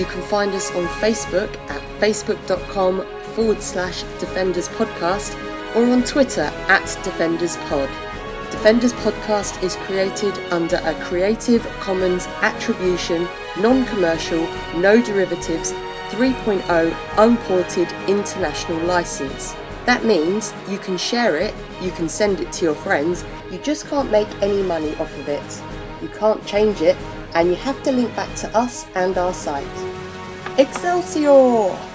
you 0.00 0.06
can 0.06 0.22
find 0.22 0.54
us 0.54 0.70
on 0.70 0.86
Facebook 0.86 1.54
at 1.68 1.82
facebook.com 2.00 3.04
forward 3.34 3.62
slash 3.62 4.02
defenders 4.18 4.66
podcast 4.66 5.36
or 5.76 5.84
on 5.92 6.04
Twitter 6.04 6.50
at 6.68 6.86
defenders 7.04 7.58
pod. 7.68 7.90
Defenders 8.50 8.94
Podcast 8.94 9.62
is 9.62 9.76
created 9.76 10.36
under 10.50 10.76
a 10.76 10.94
Creative 11.04 11.62
Commons 11.80 12.26
Attribution, 12.40 13.28
Non 13.58 13.84
Commercial, 13.84 14.40
No 14.76 15.02
Derivatives 15.02 15.72
3.0 16.08 16.96
Unported 17.18 17.92
International 18.08 18.80
License. 18.86 19.54
That 19.84 20.06
means 20.06 20.54
you 20.66 20.78
can 20.78 20.96
share 20.96 21.36
it, 21.36 21.54
you 21.82 21.90
can 21.90 22.08
send 22.08 22.40
it 22.40 22.50
to 22.52 22.64
your 22.64 22.74
friends, 22.74 23.22
you 23.52 23.58
just 23.58 23.86
can't 23.88 24.10
make 24.10 24.28
any 24.40 24.62
money 24.62 24.94
off 24.96 25.14
of 25.18 25.28
it. 25.28 25.62
You 26.00 26.08
can't 26.08 26.44
change 26.46 26.80
it, 26.80 26.96
and 27.34 27.48
you 27.48 27.56
have 27.56 27.82
to 27.82 27.92
link 27.92 28.16
back 28.16 28.34
to 28.36 28.56
us 28.56 28.86
and 28.94 29.16
our 29.18 29.34
site. 29.34 29.89
Excelsior! 30.60 31.89